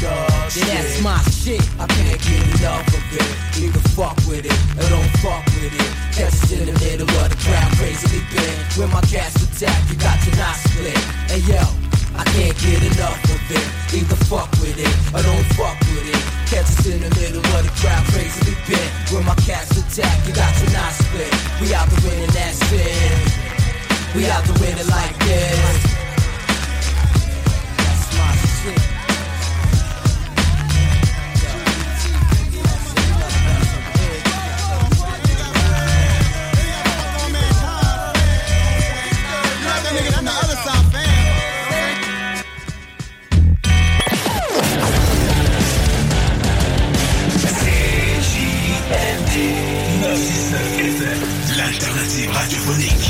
Yeah, 0.53 0.69
that's 0.69 1.01
my 1.01 1.17
shit. 1.33 1.65
I 1.81 1.89
can't 1.89 2.21
get 2.21 2.45
enough 2.61 2.85
of 2.93 3.01
it. 3.09 3.25
Either 3.57 3.81
fuck 3.97 4.17
with 4.29 4.45
it 4.45 4.53
or 4.77 4.85
don't 4.93 5.09
fuck 5.25 5.41
with 5.57 5.73
it. 5.73 5.89
Catch 6.13 6.37
us 6.37 6.53
in 6.53 6.69
the 6.69 6.77
middle 6.77 7.09
of 7.09 7.29
the 7.33 7.39
crowd, 7.41 7.73
crazily 7.81 8.21
bent. 8.29 8.61
When 8.77 8.93
my 8.93 9.01
cats 9.09 9.41
attack, 9.41 9.81
you 9.89 9.97
got 9.97 10.21
your 10.29 10.37
knot 10.37 10.53
split. 10.61 10.93
Hey 11.33 11.41
yo, 11.49 11.57
I 12.21 12.29
can't 12.37 12.53
get 12.61 12.85
enough 12.85 13.17
of 13.33 13.41
it. 13.49 13.65
Either 13.97 14.21
fuck 14.29 14.53
with 14.61 14.77
it 14.77 14.93
or 15.17 15.25
don't 15.25 15.47
fuck 15.57 15.81
with 15.89 16.13
it. 16.13 16.21
Catch 16.53 16.69
us 16.69 16.85
in 16.85 17.01
the 17.01 17.09
middle 17.17 17.41
of 17.41 17.63
the 17.65 17.73
crowd, 17.81 18.05
crazily 18.13 18.53
bent. 18.69 18.93
When 19.09 19.25
my 19.25 19.37
cats 19.49 19.73
attack, 19.73 20.21
you 20.29 20.37
got 20.37 20.53
your 20.61 20.69
knot 20.77 20.93
split. 20.93 21.33
We 21.65 21.73
out 21.73 21.89
to 21.89 21.97
win 22.05 22.29
and 22.29 22.33
that's 22.37 22.61
it. 22.77 23.17
We 24.13 24.29
out 24.29 24.45
to 24.45 24.53
win 24.61 24.77
it 24.77 24.85
like 24.85 25.17
this. 25.25 25.92
L'alternative 51.63 52.29
radiophonique. 52.33 53.02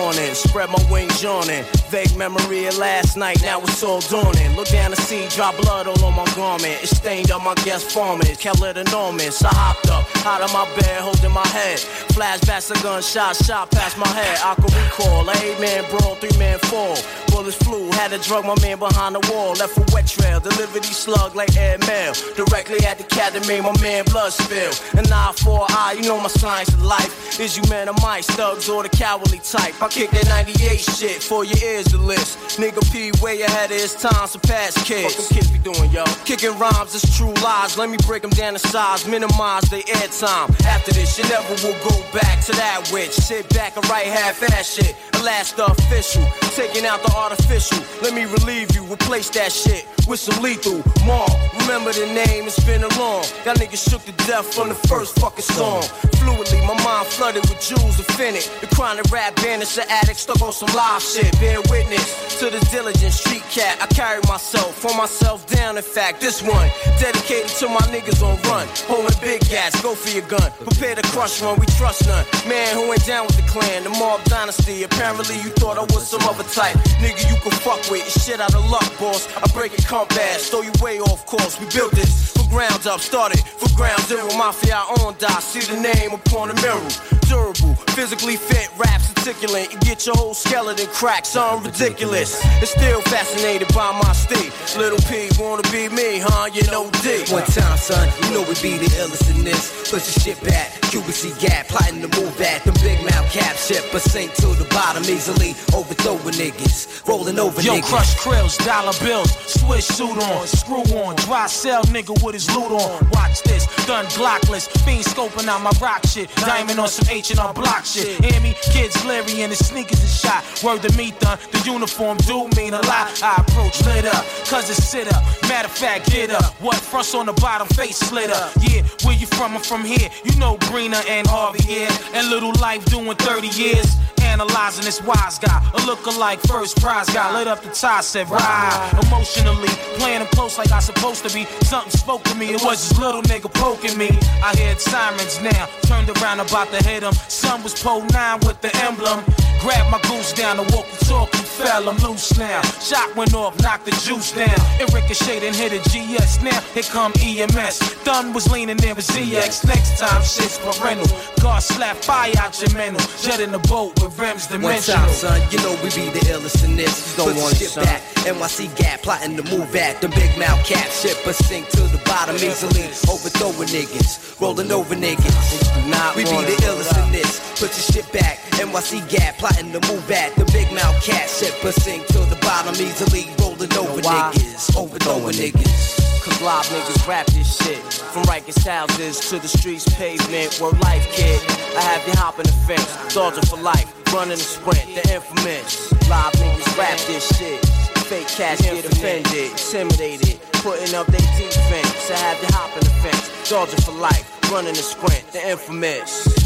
Morning, 0.00 0.34
spread 0.34 0.68
my 0.70 0.82
wings 0.90 1.22
yawning. 1.22 1.64
Vague 1.88 2.14
memory 2.16 2.66
of 2.66 2.76
last 2.76 3.16
night, 3.16 3.40
now 3.42 3.60
it's 3.60 3.82
all 3.82 4.00
dawning. 4.00 4.54
Look 4.56 4.68
down 4.68 4.90
to 4.90 4.96
see, 4.96 5.26
drop 5.28 5.56
blood 5.56 5.86
all 5.86 6.04
on 6.04 6.14
my 6.14 6.26
garment. 6.34 6.76
It 6.82 6.88
stained 6.88 7.30
on 7.30 7.42
my 7.44 7.54
guest 7.66 7.90
farmers, 7.90 8.36
kept 8.36 8.60
it 8.60 8.76
enormous. 8.76 9.42
I 9.42 9.54
hopped 9.54 9.88
up, 9.90 10.04
out 10.26 10.42
of 10.42 10.52
my 10.52 10.66
bed, 10.76 11.00
holding 11.00 11.32
my 11.32 11.46
head. 11.48 11.78
Flashbacks 12.14 12.70
of 12.70 12.82
gunshots 12.82 13.44
shot 13.46 13.70
past 13.70 13.96
my 13.98 14.08
head. 14.08 14.38
I 14.42 14.54
could 14.54 14.74
recall, 14.74 15.30
eight 15.30 15.58
man 15.60 15.84
brawl, 15.90 16.14
three 16.16 16.36
man 16.38 16.58
fall. 16.70 16.96
Bullets 17.28 17.56
flew, 17.56 17.90
had 17.92 18.10
to 18.10 18.18
drug 18.18 18.44
my 18.44 18.56
man 18.62 18.78
behind 18.78 19.14
the 19.14 19.22
wall. 19.32 19.52
Left 19.54 19.76
a 19.76 19.84
wet 19.92 20.06
trail, 20.06 20.40
delivered 20.40 20.82
these 20.82 20.96
slug 20.96 21.34
like 21.34 21.56
air 21.56 21.78
mail. 21.86 22.12
Directly 22.34 22.84
at 22.86 22.98
the 22.98 23.04
cat 23.04 23.32
that 23.34 23.46
made 23.48 23.62
my 23.62 23.76
man 23.80 24.04
blood 24.06 24.32
spill. 24.32 24.72
An 24.98 25.04
eye 25.12 25.32
for 25.36 25.64
eye, 25.68 25.96
you 25.98 26.08
know 26.08 26.20
my 26.20 26.28
science 26.28 26.68
of 26.70 26.82
life. 26.82 27.40
Is 27.40 27.56
you 27.56 27.62
man 27.68 27.88
or 27.88 27.94
mice, 28.02 28.26
thugs 28.26 28.68
or 28.68 28.82
the 28.82 28.88
cowardly 28.88 29.38
type? 29.40 29.74
I 29.86 29.88
kick 29.88 30.10
that 30.10 30.26
98 30.26 30.80
shit 30.80 31.22
for 31.22 31.44
your 31.44 31.62
ears 31.62 31.86
to 31.94 31.98
list. 31.98 32.58
Nigga 32.58 32.82
P 32.90 33.12
way 33.22 33.42
ahead 33.42 33.70
of 33.70 33.76
his 33.78 33.94
time, 33.94 34.26
so 34.26 34.40
past 34.40 34.84
kids. 34.84 35.14
What 35.14 35.14
them 35.14 35.38
kids 35.38 35.50
be 35.52 35.58
doing, 35.62 35.92
yo? 35.92 36.02
Kicking 36.24 36.58
rhymes 36.58 36.92
it's 36.92 37.16
true 37.16 37.32
lies. 37.38 37.78
Let 37.78 37.88
me 37.88 37.96
break 38.04 38.22
them 38.22 38.32
down 38.32 38.54
to 38.54 38.58
size, 38.58 39.06
minimize 39.06 39.62
their 39.70 39.82
airtime. 39.82 40.50
After 40.66 40.90
this, 40.90 41.16
you 41.16 41.24
never 41.30 41.54
will 41.62 41.78
go 41.86 41.94
back 42.10 42.42
to 42.46 42.52
that 42.58 42.90
witch. 42.92 43.12
Sit 43.12 43.48
back 43.50 43.76
and 43.76 43.88
write 43.88 44.06
half-ass 44.06 44.74
shit. 44.74 44.96
The 45.12 45.22
last 45.22 45.56
official, 45.60 46.26
taking 46.58 46.84
out 46.84 47.04
the 47.04 47.12
artificial. 47.14 47.78
Let 48.02 48.12
me 48.12 48.24
relieve 48.24 48.74
you, 48.74 48.82
replace 48.92 49.30
that 49.38 49.52
shit 49.52 49.86
with 50.08 50.18
some 50.18 50.42
lethal. 50.42 50.82
More, 51.06 51.30
remember 51.62 51.92
the 51.92 52.06
name, 52.10 52.46
it's 52.46 52.62
been 52.64 52.82
a 52.82 52.90
long. 52.98 53.22
That 53.44 53.58
nigga 53.58 53.78
shook 53.78 54.02
to 54.06 54.12
death 54.26 54.52
from 54.52 54.68
the 54.68 54.74
first 54.74 55.18
fucking 55.20 55.42
song. 55.42 55.82
Fluidly, 56.18 56.60
my 56.66 56.74
mind 56.82 57.06
flooded 57.06 57.42
with 57.48 57.60
jewels 57.60 57.98
infinite. 57.98 58.50
The 58.60 58.66
chronic 58.74 59.10
rap 59.10 59.34
the 59.74 59.90
addict 59.90 60.20
stuck 60.20 60.40
on 60.42 60.52
some 60.52 60.70
live 60.76 61.02
shit. 61.02 61.32
Bear 61.40 61.60
witness 61.70 62.38
to 62.38 62.50
the 62.50 62.60
diligent 62.70 63.12
street 63.12 63.42
cat. 63.50 63.76
I 63.80 63.86
carry 63.86 64.20
myself, 64.28 64.76
for 64.76 64.94
myself 64.94 65.46
down. 65.48 65.76
In 65.76 65.82
fact, 65.82 66.20
this 66.20 66.42
one 66.42 66.70
dedicated 67.00 67.50
to 67.58 67.68
my 67.68 67.82
niggas 67.90 68.22
on 68.22 68.36
run. 68.48 68.68
Holding 68.86 69.18
big 69.20 69.40
gas, 69.48 69.74
go 69.82 69.94
for 69.94 70.10
your 70.10 70.26
gun. 70.28 70.52
Prepare 70.62 70.94
to 70.94 71.02
crush 71.10 71.42
one, 71.42 71.58
we 71.58 71.66
trust 71.78 72.06
none. 72.06 72.24
Man 72.48 72.76
who 72.76 72.92
ain't 72.92 73.04
down 73.06 73.26
with 73.26 73.36
the 73.36 73.48
clan, 73.48 73.82
the 73.82 73.90
mob 73.90 74.22
dynasty. 74.24 74.84
Apparently 74.84 75.36
you 75.36 75.50
thought 75.58 75.78
I 75.78 75.84
was 75.92 76.06
some 76.06 76.22
other 76.22 76.44
type. 76.54 76.76
Nigga 77.02 77.24
you 77.28 77.36
can 77.40 77.52
fuck 77.64 77.80
with, 77.90 78.06
shit 78.22 78.40
out 78.40 78.54
of 78.54 78.68
luck, 78.70 78.86
boss. 79.00 79.26
I 79.36 79.46
break 79.52 79.72
it 79.74 79.84
compass, 79.86 80.50
throw 80.50 80.62
you 80.62 80.72
way 80.80 81.00
off 81.00 81.26
course. 81.26 81.58
We 81.58 81.66
built 81.74 81.92
this 81.92 82.32
for 82.36 82.48
ground 82.50 82.86
up, 82.86 83.00
started 83.00 83.40
for 83.40 83.74
ground 83.74 84.02
zero. 84.02 84.26
Mafia 84.36 84.76
on 85.02 85.16
die, 85.18 85.40
see 85.40 85.64
the 85.64 85.80
name 85.80 86.12
upon 86.12 86.48
the 86.48 86.54
mirror. 86.62 87.15
Durable, 87.28 87.74
physically 87.94 88.36
fit, 88.36 88.70
raps 88.78 89.06
articulate. 89.26 89.72
You 89.72 89.78
get 89.80 90.06
your 90.06 90.14
whole 90.14 90.34
skeleton 90.34 90.86
cracked, 90.86 91.26
something 91.26 91.72
ridiculous. 91.72 92.38
It's 92.62 92.70
still 92.70 93.00
fascinated 93.02 93.68
by 93.74 93.90
my 94.00 94.12
state. 94.12 94.52
Little 94.78 94.98
P 95.10 95.28
wanna 95.38 95.62
be 95.72 95.88
me, 95.88 96.20
huh? 96.22 96.46
You 96.52 96.62
know 96.70 96.90
D. 97.02 97.24
One 97.32 97.42
time, 97.44 97.76
son, 97.76 98.08
you 98.22 98.30
know 98.34 98.42
we 98.42 98.54
be 98.62 98.78
the 98.78 98.86
illest 99.02 99.34
in 99.34 99.42
this. 99.42 99.90
Push 99.90 100.06
your 100.06 100.18
shit 100.22 100.38
back, 100.44 100.70
QBC 100.92 101.40
gap, 101.40 101.66
plotting 101.68 102.02
to 102.02 102.20
move 102.20 102.36
back. 102.38 102.62
Them 102.64 102.74
big 102.82 103.02
mouth 103.02 103.26
cap 103.32 103.56
shit, 103.56 103.82
but 103.92 104.02
sink 104.02 104.32
to 104.34 104.46
the 104.54 104.66
bottom 104.70 105.02
easily. 105.04 105.54
Overthrowing 105.74 106.38
niggas, 106.38 107.06
rolling 107.08 107.38
over 107.38 107.60
Yo, 107.62 107.74
niggas. 107.74 107.90
crush 107.90 108.14
krills, 108.16 108.56
dollar 108.64 108.94
bills, 109.02 109.30
switch 109.46 109.84
suit 109.84 110.18
on, 110.22 110.46
screw 110.46 110.86
on, 111.02 111.16
dry 111.26 111.46
cell 111.48 111.82
nigga 111.84 112.14
with 112.22 112.34
his 112.34 112.46
loot 112.54 112.70
on. 112.70 113.10
Watch 113.10 113.42
this, 113.42 113.66
done 113.86 114.06
glockless, 114.14 114.68
fiend 114.84 115.04
scoping 115.04 115.48
out 115.48 115.62
my 115.62 115.72
rock 115.80 116.06
shit, 116.06 116.30
diamond 116.36 116.78
on 116.78 116.88
some 116.88 117.06
H 117.16 117.30
and 117.30 117.40
R 117.40 117.54
block 117.54 117.86
shit. 117.86 118.22
Hear 118.22 118.38
me, 118.42 118.54
kids 118.72 118.94
glary 119.02 119.40
and 119.40 119.50
his 119.50 119.66
sneakers 119.66 120.04
is 120.04 120.20
shot. 120.20 120.44
Word 120.62 120.82
to 120.82 120.94
me, 120.98 121.14
done, 121.18 121.38
the 121.50 121.62
uniform 121.64 122.18
do 122.18 122.46
mean 122.56 122.74
a 122.74 122.82
lot. 122.82 123.22
I 123.22 123.36
approach 123.38 123.80
lit 123.86 124.04
up, 124.04 124.22
cause 124.44 124.68
it's 124.68 124.84
sit 124.84 125.10
up. 125.10 125.22
Matter 125.48 125.66
of 125.68 125.72
fact, 125.72 126.10
get 126.10 126.30
up. 126.30 126.52
What 126.60 126.76
fronts 126.76 127.14
on 127.14 127.24
the 127.24 127.32
bottom, 127.32 127.68
face 127.68 127.96
split 127.96 128.30
up. 128.30 128.52
Yeah, 128.60 128.82
where 129.02 129.16
you 129.16 129.26
from? 129.26 129.56
I'm 129.56 129.62
from 129.62 129.82
here. 129.82 130.10
You 130.24 130.36
know 130.36 130.58
Brina 130.68 131.02
and 131.08 131.26
Harvey 131.26 131.64
yeah. 131.66 131.96
and 132.12 132.28
Little 132.28 132.52
Life 132.60 132.84
doing 132.86 133.16
30 133.16 133.48
years. 133.48 133.96
Analyzing 134.22 134.84
this 134.84 135.00
wise 135.02 135.38
guy, 135.38 135.56
a 135.72 135.78
lookalike 135.88 136.40
first 136.48 136.80
prize 136.80 137.08
guy. 137.10 137.32
Lit 137.38 137.46
up 137.46 137.62
the 137.62 137.70
tie, 137.70 138.00
said 138.00 138.28
ride. 138.28 138.98
Emotionally, 139.06 139.68
playing 139.98 140.20
him 140.20 140.26
close 140.28 140.58
like 140.58 140.72
I 140.72 140.80
supposed 140.80 141.24
to 141.26 141.32
be. 141.32 141.44
Something 141.64 141.92
spoke 141.92 142.22
to 142.24 142.34
me, 142.34 142.52
it 142.52 142.62
was 142.62 142.88
this 142.88 142.98
little 142.98 143.22
nigga 143.22 143.52
poking 143.54 143.96
me. 143.96 144.10
I 144.42 144.54
heard 144.58 144.80
sirens 144.80 145.40
now, 145.40 145.68
turned 145.82 146.10
around 146.10 146.40
about 146.40 146.68
to 146.72 146.84
hit 146.84 147.04
him. 147.06 147.14
Son 147.28 147.62
was 147.62 147.74
pole 147.80 148.04
nine 148.12 148.40
with 148.40 148.60
the 148.60 148.74
emblem. 148.84 149.22
Grabbed 149.60 149.90
my 149.90 150.00
goose 150.02 150.32
down, 150.32 150.58
the 150.58 150.62
walkie 150.74 150.96
talkie 151.06 151.38
fell 151.38 151.88
I'm 151.88 151.96
loose 151.98 152.36
now. 152.38 152.60
Shot 152.80 153.14
went 153.16 153.34
off, 153.34 153.58
knocked 153.62 153.86
the 153.86 153.92
juice 154.04 154.32
down. 154.32 154.54
It 154.78 154.92
ricocheted 154.92 155.42
and 155.44 155.56
hit 155.56 155.72
a 155.72 155.80
GS. 155.88 156.42
Now 156.42 156.60
here 156.74 156.82
come 156.84 157.12
EMS. 157.20 158.04
Done 158.04 158.32
was 158.32 158.50
leaning 158.52 158.76
near 158.76 158.92
a 158.92 158.96
ZX. 159.02 159.64
Next 159.66 159.98
time, 159.98 160.22
shit's 160.22 160.58
parental. 160.58 161.08
God 161.42 161.60
slap 161.60 161.96
fire 161.96 162.32
out 162.38 162.60
your 162.60 162.72
mental. 162.74 163.00
Jet 163.22 163.40
in 163.40 163.50
the 163.52 163.58
boat 163.60 163.94
with 164.02 164.18
rims 164.18 164.48
One 164.50 164.60
dimensional. 164.60 165.00
time, 165.06 165.12
son, 165.14 165.40
you 165.50 165.58
know 165.58 165.72
we 165.82 165.88
be 165.96 166.10
the 166.10 166.20
illest 166.30 166.64
in 166.64 166.76
this. 166.76 167.16
Don't 167.16 167.32
Put 167.32 167.36
want 167.42 167.52
it, 167.54 167.58
shit 167.58 167.68
son. 167.70 167.84
back. 167.84 168.02
NYC 168.26 168.76
Gap 168.76 169.02
plotting 169.02 169.36
to 169.36 169.44
move 169.56 169.74
at 169.76 170.00
the 170.00 170.08
big 170.08 170.36
mouth 170.38 170.64
cap 170.66 170.88
ship, 170.90 171.16
but 171.24 171.34
sink 171.34 171.68
to 171.70 171.80
the 171.94 172.02
bottom 172.04 172.36
easily. 172.36 172.84
Overthrowing 173.08 173.68
niggas, 173.70 174.38
rolling 174.40 174.70
over 174.72 174.94
niggas. 174.94 175.88
Not 175.88 176.14
we 176.16 176.24
be 176.24 176.30
the 176.30 176.52
it. 176.52 176.60
illest 176.68 176.95
in 177.04 177.12
this. 177.12 177.40
Put 177.60 177.72
your 177.76 177.86
shit 177.92 178.12
back. 178.12 178.38
NYC 178.56 179.08
Gap 179.08 179.36
plotting 179.38 179.72
to 179.72 179.80
move 179.92 180.06
back. 180.08 180.34
the 180.34 180.44
big 180.52 180.72
mouth 180.72 180.96
cat 181.04 181.28
shit, 181.28 181.54
but 181.62 181.74
sink 181.74 182.06
to 182.08 182.18
the 182.18 182.38
bottom 182.42 182.74
easily. 182.76 183.28
Rolling 183.40 183.72
over 183.76 184.00
niggas, 184.00 184.76
overthrowing 184.76 185.34
niggas. 185.36 185.96
Cause 186.26 186.42
live 186.42 186.66
niggas 186.66 187.06
rap 187.06 187.26
this 187.26 187.56
shit. 187.62 187.78
From 188.12 188.24
Rikers 188.24 188.66
houses 188.66 189.20
to 189.30 189.38
the 189.38 189.48
streets 189.48 189.86
pavement. 189.94 190.58
Word 190.60 190.80
life, 190.80 191.06
kid. 191.12 191.40
I 191.76 191.82
have 191.82 192.06
you 192.06 192.14
hopping 192.16 192.46
the 192.46 192.56
fence. 192.66 193.14
Dodging 193.14 193.44
for 193.44 193.60
life. 193.62 193.86
Running 194.12 194.30
the 194.30 194.48
sprint. 194.56 194.86
The 194.96 195.14
infamous. 195.14 195.92
Live 196.10 196.32
niggas 196.34 196.78
rap 196.78 196.98
this 197.06 197.28
shit. 197.38 197.64
Fake 198.10 198.28
cats 198.28 198.62
get 198.62 198.84
offended. 198.84 199.52
Intimidated. 199.52 200.40
Putting 200.64 200.94
up 200.94 201.06
their 201.06 201.26
defense. 201.38 202.10
I 202.10 202.18
have 202.18 202.42
you 202.42 202.48
hopping 202.52 202.84
the 202.84 202.94
fence. 203.02 203.48
Dodging 203.48 203.80
for 203.82 203.92
life. 203.92 204.26
Running 204.50 204.74
the 204.74 204.82
sprint. 204.82 205.24
The 205.32 205.50
infamous. 205.50 206.45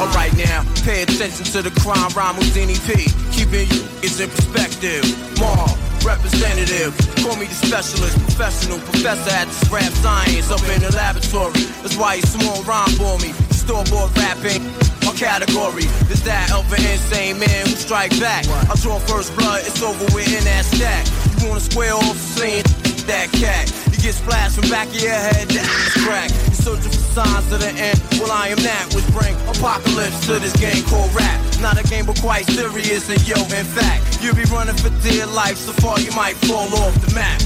Alright 0.00 0.34
now, 0.36 0.66
pay 0.82 1.02
attention 1.02 1.44
to 1.54 1.62
the 1.62 1.70
crime 1.78 2.10
rhyme 2.18 2.34
P. 2.34 3.06
Keeping 3.30 3.70
you 3.70 3.86
is 4.02 4.18
in 4.18 4.28
perspective. 4.28 5.06
Mar, 5.38 5.70
representative. 6.02 6.90
Call 7.22 7.36
me 7.36 7.46
the 7.46 7.54
specialist, 7.54 8.18
professional 8.26 8.78
professor 8.90 9.30
at 9.30 9.46
this 9.46 9.70
rap 9.70 9.92
science 10.02 10.50
up 10.50 10.62
in 10.66 10.82
the 10.82 10.90
laboratory. 10.96 11.62
That's 11.82 11.96
why 11.96 12.14
you 12.14 12.22
small 12.22 12.62
rhyme 12.64 12.90
for 12.98 13.18
me. 13.22 13.30
Store-bought 13.54 14.10
rapping. 14.18 14.66
My 15.06 15.14
category 15.14 15.86
is 16.10 16.24
that 16.24 16.50
of 16.50 16.66
an 16.72 16.82
insane 16.90 17.38
man 17.38 17.66
who 17.66 17.76
strike 17.78 18.18
back. 18.18 18.48
I 18.48 18.74
draw 18.82 18.98
first 18.98 19.36
blood, 19.36 19.62
it's 19.62 19.80
over 19.80 20.04
with 20.10 20.26
in 20.26 20.42
that 20.42 20.64
stack. 20.64 21.06
You 21.40 21.48
wanna 21.48 21.60
square 21.60 21.94
off 21.94 22.16
saying 22.16 22.64
that 23.06 23.30
cat? 23.30 23.83
Get 24.04 24.12
splashed 24.12 24.60
from 24.60 24.68
back 24.68 24.88
of 24.88 25.00
your 25.00 25.16
head, 25.16 25.48
that's 25.48 26.04
crack. 26.04 26.28
You 26.28 26.52
searching 26.52 26.92
for 26.92 27.24
signs 27.24 27.50
of 27.50 27.64
the 27.64 27.72
end. 27.72 27.96
Well, 28.20 28.28
I 28.28 28.52
am 28.52 28.60
that 28.60 28.92
which 28.92 29.08
bring 29.16 29.32
apocalypse 29.48 30.28
to 30.28 30.36
this 30.44 30.52
game 30.60 30.84
called 30.84 31.08
rap. 31.16 31.40
Not 31.64 31.80
a 31.80 31.84
game, 31.88 32.04
but 32.04 32.20
quite 32.20 32.44
serious. 32.44 33.08
And 33.08 33.16
yo, 33.24 33.40
in 33.48 33.64
fact, 33.64 34.20
you 34.20 34.36
be 34.36 34.44
running 34.52 34.76
for 34.76 34.92
dear 35.00 35.24
life 35.32 35.56
so 35.56 35.72
far 35.80 35.96
you 36.04 36.12
might 36.12 36.36
fall 36.44 36.68
off 36.84 36.92
the 37.00 37.16
map. 37.16 37.40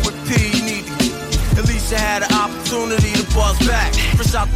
With 0.00 0.16
P, 0.24 0.40
you 0.56 0.64
need 0.64 0.88
to. 0.88 1.60
At 1.60 1.68
least 1.68 1.92
you 1.92 2.00
had 2.00 2.24
an 2.24 2.32
opportunity 2.32 3.12
to 3.20 3.24
buzz 3.36 3.60
back. 3.68 3.92
Fresh 4.16 4.32
out 4.32 4.48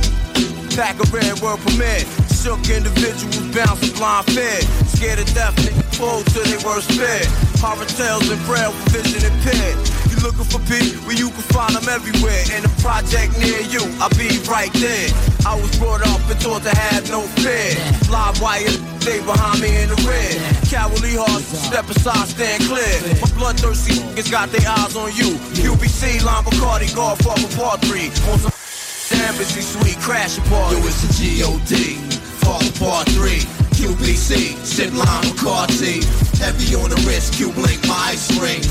pack 0.72 0.96
of 0.96 1.12
red 1.12 1.28
word 1.44 1.60
permit. 1.60 2.08
Shook 2.40 2.72
individuals 2.72 3.36
bouncing 3.52 3.92
blind 4.00 4.32
fear. 4.32 4.64
Scared 4.96 5.20
of 5.20 5.28
death, 5.36 5.52
full 5.92 6.24
to 6.24 6.40
their 6.40 6.64
worst 6.64 6.88
fear. 6.96 7.20
Horror 7.60 7.84
tales 7.84 8.32
and 8.32 8.40
braille 8.48 8.72
for 8.72 8.96
vision 8.96 9.28
impaired. 9.28 10.03
Looking 10.24 10.48
for 10.48 10.64
P, 10.64 10.96
where 11.04 11.14
you 11.14 11.28
can 11.28 11.44
find 11.52 11.76
them 11.76 11.84
everywhere. 11.84 12.48
In 12.56 12.64
a 12.64 12.72
project 12.80 13.36
near 13.44 13.60
you, 13.60 13.84
I'll 14.00 14.08
be 14.16 14.32
right 14.48 14.72
there. 14.72 15.12
I 15.44 15.52
was 15.52 15.68
brought 15.76 16.00
up 16.00 16.24
and 16.32 16.40
taught 16.40 16.62
to 16.64 16.72
have 16.72 17.04
no 17.10 17.20
fear. 17.44 17.76
Live 18.08 18.40
wire, 18.40 18.72
they 19.04 19.20
behind 19.20 19.60
me 19.60 19.68
in 19.84 19.92
the 19.92 20.00
red. 20.08 20.40
Cowardly 20.72 21.20
hearts, 21.20 21.44
step 21.68 21.84
aside, 21.92 22.24
stand 22.24 22.64
clear. 22.64 22.96
My 23.20 23.28
bloodthirsty 23.36 24.00
niggas 24.00 24.30
got 24.30 24.48
their 24.48 24.64
eyes 24.66 24.96
on 24.96 25.12
you. 25.12 25.36
UBC, 25.60 26.24
Line 26.24 26.42
Bacardi, 26.44 26.88
Godfather 26.96 27.48
Part 27.54 27.82
3. 27.82 28.08
On 28.32 28.38
some 28.40 29.20
embassy 29.28 29.60
suite, 29.60 30.00
crash 30.00 30.38
party. 30.48 30.80
Yo, 30.80 30.86
it's 30.88 31.04
the 31.04 31.12
G.O.D. 31.20 32.00
Fall 32.40 32.64
part 32.80 33.08
three. 33.10 33.44
QBC, 33.84 34.56
sip 34.64 34.94
lime 34.94 35.28
McCarthy. 35.28 36.00
Heavy 36.40 36.74
on 36.74 36.88
the 36.88 36.96
wrist, 37.04 37.34
Q 37.34 37.52
blink, 37.52 37.84
my 37.86 38.16
ice 38.16 38.32
ring. 38.40 38.64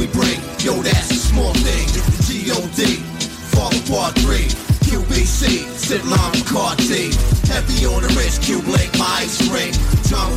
We 0.00 0.06
bring, 0.08 0.40
yo, 0.64 0.80
that's 0.80 1.10
a 1.10 1.20
small 1.20 1.52
thing. 1.52 1.84
G.O.D. 2.24 2.96
Fall 3.52 3.68
part 3.84 4.16
three. 4.24 4.48
QBC, 4.88 5.68
sip 5.76 6.02
lime 6.08 6.32
McCarthy. 6.32 7.12
Heavy 7.52 7.84
on 7.84 8.00
the 8.00 8.08
wrist, 8.16 8.40
Q 8.40 8.62
blink, 8.62 8.88
my 8.96 9.20
ice 9.20 9.36
ring. 9.52 9.74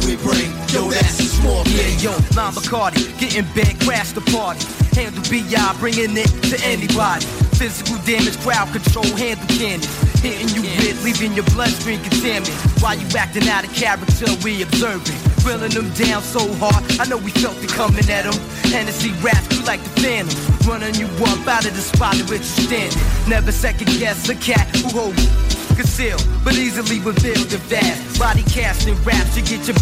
We 0.04 0.18
bring, 0.18 0.52
yo, 0.76 0.92
that's 0.92 1.18
a 1.22 1.24
small 1.24 1.64
thing. 1.64 1.96
Yeah, 2.04 2.12
yo, 2.12 2.36
Lime 2.36 2.52
Bacardi, 2.52 3.18
getting 3.18 3.48
bent, 3.56 3.80
crash 3.80 4.12
the 4.12 4.20
party. 4.20 4.68
Handle 4.92 5.24
BI, 5.32 5.80
bringing 5.80 6.18
it 6.18 6.28
to 6.52 6.60
anybody. 6.68 7.26
Physical 7.56 7.96
damage, 8.04 8.38
crowd 8.42 8.68
control, 8.74 9.06
handle 9.16 9.48
cannons. 9.48 9.88
Hitting 10.22 10.54
you 10.54 10.62
with, 10.62 11.04
leaving 11.04 11.34
your 11.34 11.46
bloodstream 11.50 12.00
contaminated. 12.02 12.54
While 12.80 12.96
you 12.96 13.08
acting 13.18 13.50
out 13.50 13.66
of 13.66 13.74
character, 13.74 14.30
we 14.44 14.62
observing. 14.62 15.18
Grilling 15.42 15.72
them 15.72 15.90
down 15.94 16.22
so 16.22 16.46
hard, 16.62 16.86
I 17.02 17.10
know 17.10 17.18
we 17.18 17.32
felt 17.32 17.58
it 17.64 17.70
coming 17.70 18.06
at 18.10 18.30
them. 18.30 18.38
Hennessy 18.70 19.12
raps, 19.26 19.50
you 19.58 19.66
like 19.66 19.82
the 19.82 19.90
phantom. 20.02 20.30
Running 20.70 20.94
you 20.94 21.08
up 21.26 21.48
out 21.48 21.66
of 21.66 21.74
the 21.74 21.82
spot 21.82 22.20
in 22.20 22.28
which 22.28 22.46
you 22.54 22.70
standing. 22.70 23.02
Never 23.28 23.52
second 23.52 23.88
guess 23.98 24.30
a 24.30 24.36
cat 24.36 24.70
who 24.76 24.90
hold 24.90 25.16
concealed, 25.76 26.24
but 26.44 26.54
easily 26.54 27.00
revealed 27.00 27.52
and 27.52 27.64
fast. 27.64 28.20
Body 28.20 28.44
casting 28.44 28.96
raps 29.04 29.34
to 29.34 29.42
get 29.42 29.66
your 29.66 29.76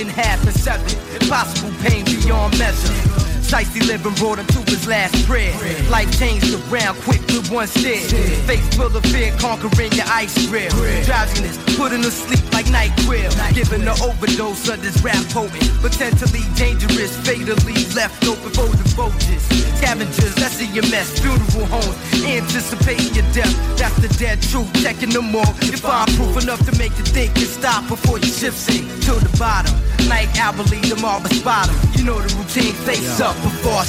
in 0.00 0.08
half 0.08 0.42
and 0.46 0.56
seven. 0.56 0.88
Impossible 1.20 1.72
pain 1.84 2.06
beyond 2.06 2.58
measure. 2.58 3.27
Shicey 3.48 3.80
living 3.88 4.12
brought 4.14 4.38
him 4.38 4.46
to 4.48 4.60
his 4.70 4.86
last 4.86 5.16
prayer. 5.26 5.56
Life 5.88 6.12
changed 6.18 6.52
around 6.68 7.00
quick 7.00 7.24
with 7.32 7.50
one 7.50 7.66
stare. 7.66 8.04
Face 8.44 8.68
full 8.76 8.94
of 8.94 9.02
fear, 9.06 9.32
conquering 9.40 9.90
your 9.92 10.04
ice 10.08 10.36
grill. 10.48 10.68
Drowsiness, 11.08 11.56
putting 11.76 12.02
to 12.02 12.10
sleep 12.10 12.44
like 12.52 12.68
night 12.68 12.92
grill. 13.08 13.32
Giving 13.54 13.88
the 13.88 13.96
overdose 14.04 14.68
of 14.68 14.82
this 14.82 15.00
rap 15.00 15.24
potent. 15.32 15.64
Potentially 15.80 16.44
dangerous, 16.56 17.16
fatally 17.24 17.88
left 17.96 18.20
open 18.28 18.52
for 18.52 18.68
the 18.68 18.84
vultures. 18.92 19.42
Scavengers, 19.80 20.34
that's 20.34 20.60
in 20.60 20.74
your 20.74 20.86
mess. 20.92 21.18
Funeral 21.18 21.64
homes, 21.72 21.96
anticipating 22.28 23.14
your 23.16 23.24
death. 23.32 23.56
That's 23.78 23.96
the 23.96 24.08
dead 24.20 24.42
truth. 24.42 24.68
Checking 24.82 25.08
them 25.08 25.34
all. 25.34 25.56
You 25.64 25.72
find 25.80 26.10
proof 26.20 26.36
enough 26.42 26.60
to 26.68 26.76
make 26.76 26.92
you 26.98 27.04
think 27.04 27.34
and 27.36 27.48
stop 27.48 27.88
before 27.88 28.18
you 28.18 28.28
shift 28.28 28.58
sink 28.58 28.84
to 29.08 29.12
the 29.16 29.32
bottom. 29.38 29.72
Like 30.06 30.28
Alberly, 30.36 30.80
the 30.88 30.96
marble 31.00 31.30
spot 31.30 31.68
'em. 31.68 31.76
You 31.96 32.04
know 32.04 32.20
the 32.20 32.28
routine. 32.36 32.74
Face 32.84 33.20
up 33.20 33.37
before. 33.42 33.82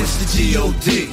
It's 0.00 0.16
the 0.20 0.26
G.O.D. 0.36 1.06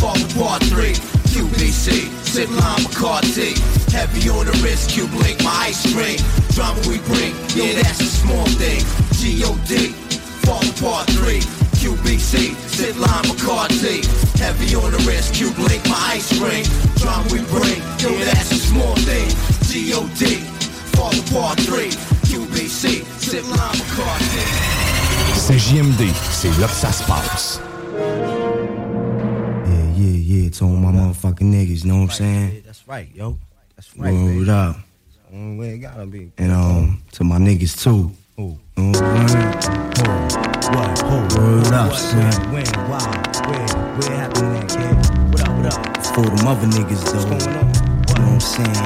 Fall 0.00 0.16
apart 0.16 0.62
three. 0.64 0.94
QBC, 1.30 2.10
sip 2.24 2.50
lime 2.50 2.82
McCarthy. 2.82 3.54
Heavy 3.92 4.28
on 4.30 4.46
the 4.46 4.56
wrist, 4.62 4.90
Q 4.90 5.06
my 5.44 5.70
ice 5.70 5.86
ring. 5.94 6.18
Drama 6.54 6.80
we 6.88 6.98
bring, 7.06 7.34
yeah, 7.54 7.80
that's 7.82 8.00
a 8.00 8.10
small 8.10 8.46
thing. 8.58 8.82
G.O.D. 9.18 9.92
Fall 10.44 10.64
apart 10.64 11.06
three. 11.10 11.40
QBC, 11.80 12.54
sip 12.68 12.96
lime 12.96 13.26
McCarthy. 13.28 14.02
Heavy 14.38 14.74
on 14.74 14.90
the 14.92 14.98
wrist, 15.06 15.34
Q 15.34 15.50
là 26.60 26.66
que 26.66 26.74
ça 26.74 26.92
se 26.92 27.02
passe. 27.04 27.60
Yeah, 29.66 29.84
yeah, 29.96 30.42
yeah. 30.44 30.50
To 30.50 30.64
all 30.64 30.76
my 30.76 30.92
motherfucking 30.92 31.50
niggas, 31.50 31.84
you 31.84 31.90
know 31.90 32.00
what 32.00 32.10
I'm 32.10 32.10
saying? 32.10 32.62
That's 32.66 32.86
right, 32.86 33.08
yo. 33.14 33.38
That's 33.76 33.96
right, 33.96 34.12
Word 34.12 34.48
up. 34.50 34.76
It 35.32 35.78
gotta 35.78 36.06
be. 36.06 36.32
And 36.36 36.52
um, 36.52 37.02
to 37.12 37.24
my 37.24 37.38
niggas 37.38 37.82
too. 37.82 38.12
Who? 38.36 38.58
You 38.76 38.82
know 38.82 38.90
what 38.90 39.02
I'm 39.02 39.28
up, 41.72 41.94
son? 41.94 42.52
When, 42.52 42.66
why, 42.90 43.00
where, 43.46 43.66
where 43.96 44.18
happened 44.18 44.56
that, 44.56 44.68
kid? 44.68 44.94
What 45.32 45.40
up, 45.48 45.56
what 45.56 45.66
up? 45.72 46.04
For 46.14 46.24
them 46.24 46.46
other 46.46 46.66
niggas, 46.66 47.04
though. 47.06 47.30
What's 47.30 47.46
going 47.46 47.56
on? 47.56 47.68
You 48.08 48.14
know 48.16 48.34
what 48.34 48.34
I'm 48.34 48.40
saying? 48.40 48.76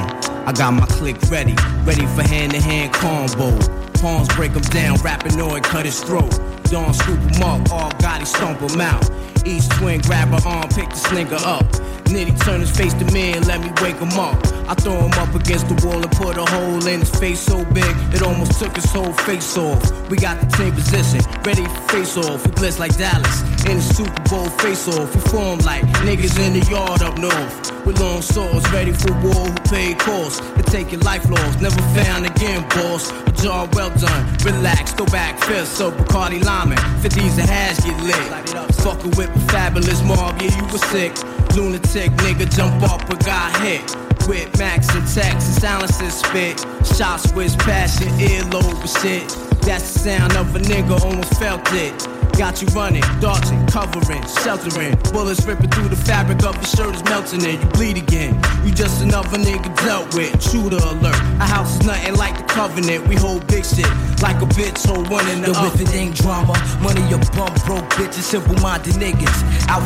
I 0.46 0.52
got 0.52 0.72
my 0.72 0.86
click 0.86 1.16
ready, 1.30 1.56
ready 1.84 2.06
for 2.14 2.22
hand 2.22 2.52
to 2.52 2.60
hand 2.60 2.92
combo. 2.92 3.58
Palms 3.94 4.28
break 4.28 4.52
him 4.52 4.62
down, 4.62 4.98
Rapinoid 4.98 5.64
cut 5.64 5.86
his 5.86 6.00
throat. 6.00 6.38
Him 6.74 7.42
up, 7.44 7.70
all 7.70 7.90
Gotti 8.02 8.26
stomp 8.26 8.58
him 8.68 8.80
out. 8.80 9.33
Each 9.44 9.68
twin 9.70 10.00
grab 10.00 10.28
her 10.28 10.48
arm, 10.48 10.68
pick 10.70 10.88
the 10.88 10.96
slinger 10.96 11.36
up. 11.44 11.66
Nitty 12.04 12.38
turn 12.44 12.60
his 12.60 12.70
face 12.70 12.94
to 12.94 13.04
me 13.12 13.32
and 13.32 13.46
let 13.46 13.60
me 13.60 13.70
wake 13.82 13.96
him 13.96 14.18
up. 14.18 14.36
I 14.68 14.74
throw 14.74 14.96
him 14.96 15.12
up 15.14 15.34
against 15.34 15.68
the 15.68 15.76
wall 15.86 16.00
and 16.00 16.10
put 16.12 16.36
a 16.36 16.44
hole 16.44 16.86
in 16.86 17.00
his 17.00 17.10
face 17.10 17.40
so 17.40 17.64
big 17.66 17.94
it 18.14 18.22
almost 18.22 18.58
took 18.58 18.74
his 18.74 18.90
whole 18.90 19.12
face 19.12 19.56
off. 19.56 19.82
We 20.08 20.16
got 20.16 20.40
the 20.40 20.48
same 20.56 20.72
position, 20.72 21.20
ready 21.42 21.64
for 21.64 21.80
face 21.88 22.16
off. 22.16 22.44
We 22.46 22.52
blitz 22.52 22.78
like 22.78 22.96
Dallas 22.96 23.42
in 23.64 23.76
the 23.76 23.82
Super 23.82 24.22
Bowl 24.30 24.48
face 24.60 24.88
off. 24.88 25.14
We 25.14 25.20
form 25.30 25.58
like 25.60 25.82
niggas 26.06 26.38
in 26.38 26.58
the 26.58 26.64
yard 26.70 27.02
up 27.02 27.18
north. 27.18 27.86
With 27.86 28.00
long 28.00 28.22
swords, 28.22 28.70
ready 28.72 28.92
for 28.92 29.12
war, 29.20 29.44
who 29.44 29.54
paid 29.68 29.98
costs 29.98 30.40
take 30.74 30.90
your 30.90 31.00
life 31.02 31.28
lost. 31.30 31.60
Never 31.60 31.80
found 31.94 32.26
again, 32.26 32.62
boss. 32.70 33.12
A 33.12 33.32
job 33.42 33.74
well 33.76 33.90
done, 33.90 34.22
relax, 34.44 34.92
go 34.92 35.06
back, 35.06 35.38
fifth, 35.38 35.68
so 35.68 35.92
Bacardi 35.92 36.42
Lyman. 36.44 36.78
50s 37.00 37.38
and 37.38 37.48
hash 37.48 37.78
get 37.78 38.00
lit. 38.02 38.74
Fucking 38.82 39.12
with 39.16 39.30
fabulous 39.48 40.02
mob, 40.02 40.40
yeah, 40.40 40.56
you 40.56 40.64
were 40.72 40.78
sick. 40.78 41.12
Lunatic 41.54 42.10
nigga 42.22 42.50
jump 42.54 42.82
up 42.82 43.06
but 43.08 43.24
got 43.24 43.56
hit. 43.60 43.96
With 44.28 44.58
Max 44.58 44.88
and 44.94 45.06
Tex 45.06 45.44
and 45.46 45.54
silences 45.60 46.14
spit. 46.14 46.58
Shots 46.96 47.32
with 47.32 47.58
passion, 47.58 48.08
earlobe 48.18 48.80
and 48.80 48.90
shit. 48.90 49.28
That's 49.62 49.92
the 49.92 49.98
sound 49.98 50.36
of 50.36 50.54
a 50.56 50.58
nigga, 50.58 51.00
almost 51.04 51.38
felt 51.38 51.66
it. 51.72 52.23
Got 52.36 52.60
you 52.60 52.68
running, 52.68 53.02
dodging, 53.20 53.64
covering, 53.66 54.22
sheltering. 54.42 54.96
Bullets 55.12 55.46
ripping 55.46 55.70
through 55.70 55.88
the 55.88 55.96
fabric 55.96 56.42
of 56.42 56.56
your 56.56 56.64
shirt 56.64 56.94
is 56.96 57.04
melting 57.04 57.44
and 57.44 57.62
you 57.62 57.68
bleed 57.70 57.96
again. 57.96 58.34
You 58.64 58.72
just 58.74 59.02
another 59.02 59.38
nigga 59.38 59.74
dealt 59.84 60.12
with. 60.14 60.30
Shooter 60.42 60.76
alert. 60.76 61.14
Our 61.40 61.46
house 61.46 61.78
is 61.78 61.86
nothing 61.86 62.16
like 62.16 62.36
the 62.36 62.44
covenant. 62.52 63.06
We 63.06 63.14
hold 63.14 63.46
big 63.46 63.64
shit 63.64 63.86
like 64.20 64.42
a 64.42 64.46
bitch 64.56 64.84
hold 64.86 65.08
one 65.10 65.28
in 65.28 65.42
the 65.42 65.52
Yo, 65.52 65.66
if 65.66 65.80
it 65.80 65.94
ain't 65.94 66.16
drama, 66.16 66.54
money 66.82 67.02
your 67.08 67.20
bum 67.36 67.54
broke 67.66 67.88
bitches, 67.94 68.26
simple 68.26 68.56
minded 68.56 68.94
niggas. 68.94 69.38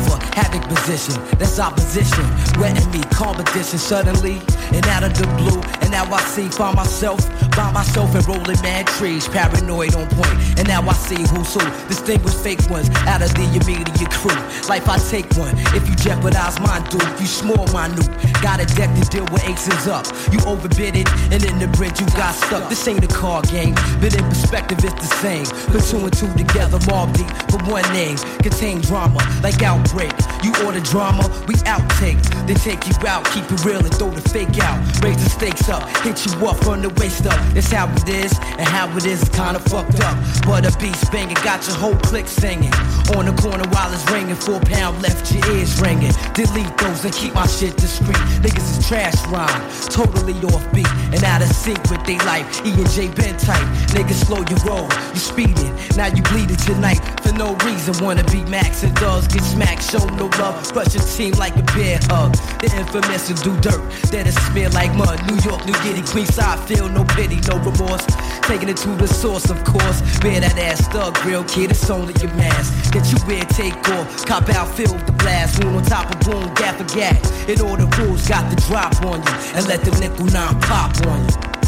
For 0.09 0.17
havoc 0.35 0.63
position, 0.69 1.21
that's 1.37 1.59
opposition. 1.59 2.25
Wetting 2.59 2.89
me, 2.91 3.01
competition 3.11 3.77
suddenly, 3.77 4.41
and 4.71 4.85
out 4.87 5.03
of 5.03 5.13
the 5.13 5.27
blue. 5.37 5.61
And 5.81 5.91
now 5.91 6.05
I 6.11 6.21
see, 6.21 6.47
find 6.49 6.75
myself 6.75 7.19
by 7.51 7.71
myself 7.71 8.15
and 8.15 8.25
rolling 8.27 8.61
mad 8.61 8.87
trees, 8.87 9.27
paranoid 9.27 9.95
on 9.95 10.07
point. 10.07 10.39
And 10.57 10.67
now 10.67 10.81
I 10.87 10.93
see 10.93 11.19
who's 11.19 11.53
who, 11.53 11.63
distinguished 11.87 12.38
fake 12.43 12.69
ones 12.69 12.89
out 13.07 13.21
of 13.21 13.33
the 13.35 13.43
immediate 13.43 14.11
crew. 14.11 14.39
Life 14.67 14.87
I 14.87 14.97
take 14.97 15.29
one, 15.37 15.53
if 15.75 15.87
you 15.87 15.95
jeopardize 15.95 16.59
mine, 16.59 16.83
dude, 16.89 17.03
If 17.03 17.21
you 17.21 17.27
small 17.27 17.65
minute. 17.67 18.07
Got 18.41 18.61
a 18.61 18.65
deck 18.75 18.89
to 18.95 19.03
deal 19.09 19.27
with 19.31 19.43
aces 19.43 19.87
up. 19.87 20.07
You 20.31 20.39
overbid 20.47 20.95
it, 20.95 21.07
and 21.31 21.43
in 21.43 21.59
the 21.59 21.67
bridge 21.75 21.99
you 21.99 22.07
got 22.15 22.33
stuck. 22.35 22.69
This 22.69 22.87
ain't 22.87 23.03
a 23.03 23.07
car 23.07 23.41
game, 23.43 23.75
but 23.99 24.15
in 24.15 24.23
perspective 24.23 24.79
it's 24.83 24.95
the 24.95 25.11
same. 25.19 25.45
Put 25.71 25.83
two 25.83 25.99
and 25.99 26.13
two 26.13 26.31
together, 26.33 26.79
mob 26.87 27.13
deep, 27.13 27.27
but 27.51 27.61
one 27.67 27.83
name 27.91 28.17
contain 28.39 28.79
drama 28.81 29.19
like 29.43 29.61
outbreak. 29.61 30.13
You 30.43 30.53
order 30.65 30.79
drama, 30.79 31.27
we 31.47 31.55
outtake. 31.67 32.23
They 32.47 32.55
take 32.55 32.87
you 32.87 32.95
out, 33.07 33.25
keep 33.31 33.43
it 33.51 33.65
real 33.65 33.83
and 33.83 33.93
throw 33.93 34.09
the 34.09 34.23
fake 34.29 34.57
out. 34.63 34.79
Raise 35.03 35.21
the 35.21 35.29
stakes 35.29 35.67
up, 35.67 35.83
hit 35.99 36.25
you 36.25 36.31
up 36.47 36.57
from 36.63 36.81
the 36.81 36.89
waist 37.01 37.25
up. 37.27 37.39
That's 37.53 37.71
how 37.71 37.91
it 37.91 38.07
is, 38.07 38.31
and 38.57 38.67
how 38.67 38.87
it 38.95 39.05
is 39.05 39.21
is 39.21 39.29
kinda 39.29 39.59
fucked 39.59 39.99
up. 40.01 40.15
But 40.45 40.65
a 40.65 40.71
beast 40.79 41.11
banging, 41.11 41.35
got 41.43 41.67
your 41.67 41.75
whole 41.75 41.95
clique 42.07 42.28
singing. 42.29 42.73
On 43.17 43.25
the 43.25 43.33
corner 43.41 43.67
while 43.69 43.91
it's 43.91 44.05
ringing, 44.11 44.35
four 44.35 44.59
pound 44.61 45.01
left 45.01 45.33
your 45.33 45.43
ears 45.55 45.81
ringing. 45.81 46.13
Delete 46.33 46.77
those 46.77 47.03
and 47.03 47.13
keep 47.13 47.33
my 47.33 47.47
shit 47.47 47.75
discreet. 47.77 48.21
Niggas 48.45 48.77
is 48.77 48.87
trash 48.87 49.17
rhyme, 49.27 49.61
totally 49.89 50.37
off 50.53 50.65
beat 50.73 50.87
and 51.13 51.23
out 51.23 51.41
of 51.41 51.49
sync 51.49 51.81
with 51.89 52.03
they 52.05 52.17
life. 52.19 52.45
E 52.65 52.71
and 52.71 52.89
J 52.91 53.07
been 53.09 53.35
tight, 53.37 53.65
niggas 53.95 54.25
slow 54.25 54.45
your 54.45 54.59
roll, 54.65 54.87
you 55.13 55.19
speeding. 55.19 55.73
Now 55.97 56.07
you 56.07 56.21
bleeding 56.23 56.57
tonight 56.57 57.01
for 57.21 57.33
no 57.33 57.55
reason. 57.65 57.97
Wanna 58.03 58.23
be 58.25 58.43
Max 58.45 58.83
and 58.83 58.95
dogs 58.95 59.27
get 59.27 59.43
smacked, 59.43 59.83
show 59.91 60.05
no 60.15 60.25
love. 60.37 60.55
Rush 60.75 60.93
your 60.93 61.03
team 61.03 61.33
like 61.33 61.55
a 61.55 61.63
bear 61.73 61.99
hug. 62.03 62.33
The 62.61 62.71
infamous 62.77 63.29
and 63.29 63.41
do 63.41 63.53
dirt, 63.59 63.81
that 64.11 64.27
is 64.27 64.35
smear 64.47 64.69
like 64.69 64.93
mud. 64.95 65.19
New 65.27 65.37
York, 65.41 65.65
New 65.65 65.77
Guinea, 65.83 66.01
Queenside, 66.01 66.59
feel 66.67 66.89
no 66.89 67.03
pity, 67.03 67.39
no 67.47 67.57
remorse. 67.57 68.05
Taking 68.41 68.69
it 68.69 68.77
to 68.77 68.89
the 68.95 69.07
source, 69.07 69.49
of 69.49 69.63
course. 69.63 70.01
Wear 70.23 70.39
that 70.39 70.57
ass 70.57 70.87
thug, 70.87 71.17
real 71.25 71.43
kid, 71.43 71.71
it's 71.71 71.89
only 71.89 72.13
your 72.21 72.33
mask. 72.35 72.93
That 72.93 73.05
you 73.11 73.17
wear, 73.27 73.43
take 73.45 73.77
off. 73.89 74.25
Cop 74.25 74.49
out, 74.49 74.75
fill 74.75 74.93
the 75.05 75.11
blast. 75.13 75.63
Wound 75.63 75.77
on 75.77 75.83
top 75.83 76.13
of 76.13 76.19
boom, 76.21 76.53
gap 76.55 76.75
for 76.75 76.95
gap. 76.95 77.17
And 77.47 77.61
all 77.61 77.77
the 77.77 77.87
rules 77.97 78.27
got 78.27 78.49
the 78.49 78.55
drop 78.67 79.01
on 79.03 79.21
you. 79.21 79.33
And 79.55 79.67
let 79.67 79.81
the 79.81 79.91
nickel 79.99 80.25
nine 80.25 80.59
pop 80.61 80.95
on 81.07 81.23
you. 81.23 81.58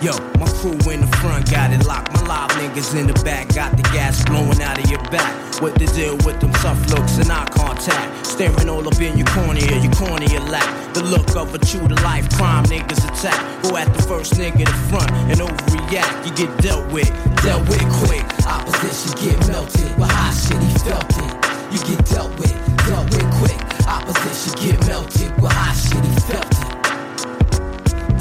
Yo, 0.00 0.16
my 0.40 0.48
crew 0.56 0.72
in 0.88 1.02
the 1.02 1.16
front 1.20 1.50
got 1.50 1.70
it 1.70 1.84
locked. 1.84 2.10
My 2.14 2.22
live 2.24 2.50
niggas 2.52 2.98
in 2.98 3.06
the 3.06 3.12
back 3.22 3.52
got 3.54 3.76
the 3.76 3.82
gas 3.92 4.24
blowing 4.24 4.62
out 4.62 4.78
of 4.82 4.88
your 4.88 5.02
back. 5.12 5.60
What 5.60 5.74
the 5.74 5.84
deal 5.92 6.16
with 6.24 6.40
them 6.40 6.52
tough 6.54 6.80
looks 6.88 7.18
and 7.18 7.30
eye 7.30 7.46
contact? 7.52 8.24
Staring 8.24 8.70
all 8.70 8.88
up 8.88 8.98
in 8.98 9.18
your 9.18 9.26
cornea, 9.26 9.76
your 9.76 9.92
cornea 9.92 10.40
lap. 10.48 10.64
The 10.94 11.04
look 11.04 11.36
of 11.36 11.54
a 11.54 11.58
true 11.58 11.86
to 11.86 11.94
life 12.00 12.30
crime 12.30 12.64
niggas 12.64 13.04
attack. 13.12 13.36
Go 13.62 13.76
at 13.76 13.92
the 13.92 14.02
first 14.04 14.32
nigga 14.40 14.64
to 14.64 14.72
front 14.88 15.12
and 15.28 15.38
overreact. 15.38 16.24
You 16.24 16.32
get 16.32 16.62
dealt 16.62 16.90
with, 16.90 17.12
dealt 17.44 17.68
with 17.68 17.84
quick. 18.08 18.24
Opposition 18.48 19.12
get 19.20 19.36
melted, 19.48 19.92
but 20.00 20.08
hot 20.08 20.32
shit 20.32 20.62
he 20.64 20.72
felt 20.80 21.12
it. 21.12 21.32
You 21.76 21.78
get 21.84 22.00
dealt 22.08 22.32
with, 22.40 22.56
dealt 22.88 23.04
with 23.12 23.28
quick. 23.36 23.60
Opposition 23.84 24.56
get 24.64 24.80
melted, 24.88 25.28
but 25.36 25.52
hot 25.52 25.76
shit 25.76 26.00
he 26.00 26.16
felt 26.24 26.48
it. 26.56 26.72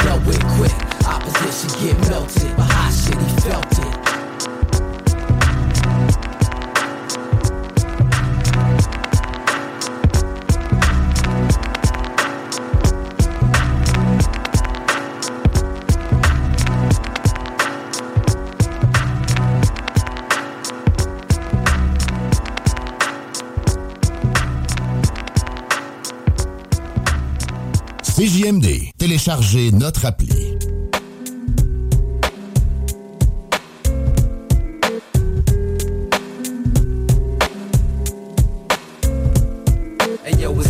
Dealt 0.04 0.26
with 0.28 0.44
quick. 0.60 0.89
Get 1.40 1.98
melted, 2.10 2.56
but 2.58 2.70
hot 2.70 2.92
shit 2.92 3.16
he 3.16 3.36
felt 3.42 3.80
it. 3.80 4.00
CJMD, 28.04 28.92
téléchargez 28.98 29.72
notre 29.72 30.06
appli. 30.06 30.60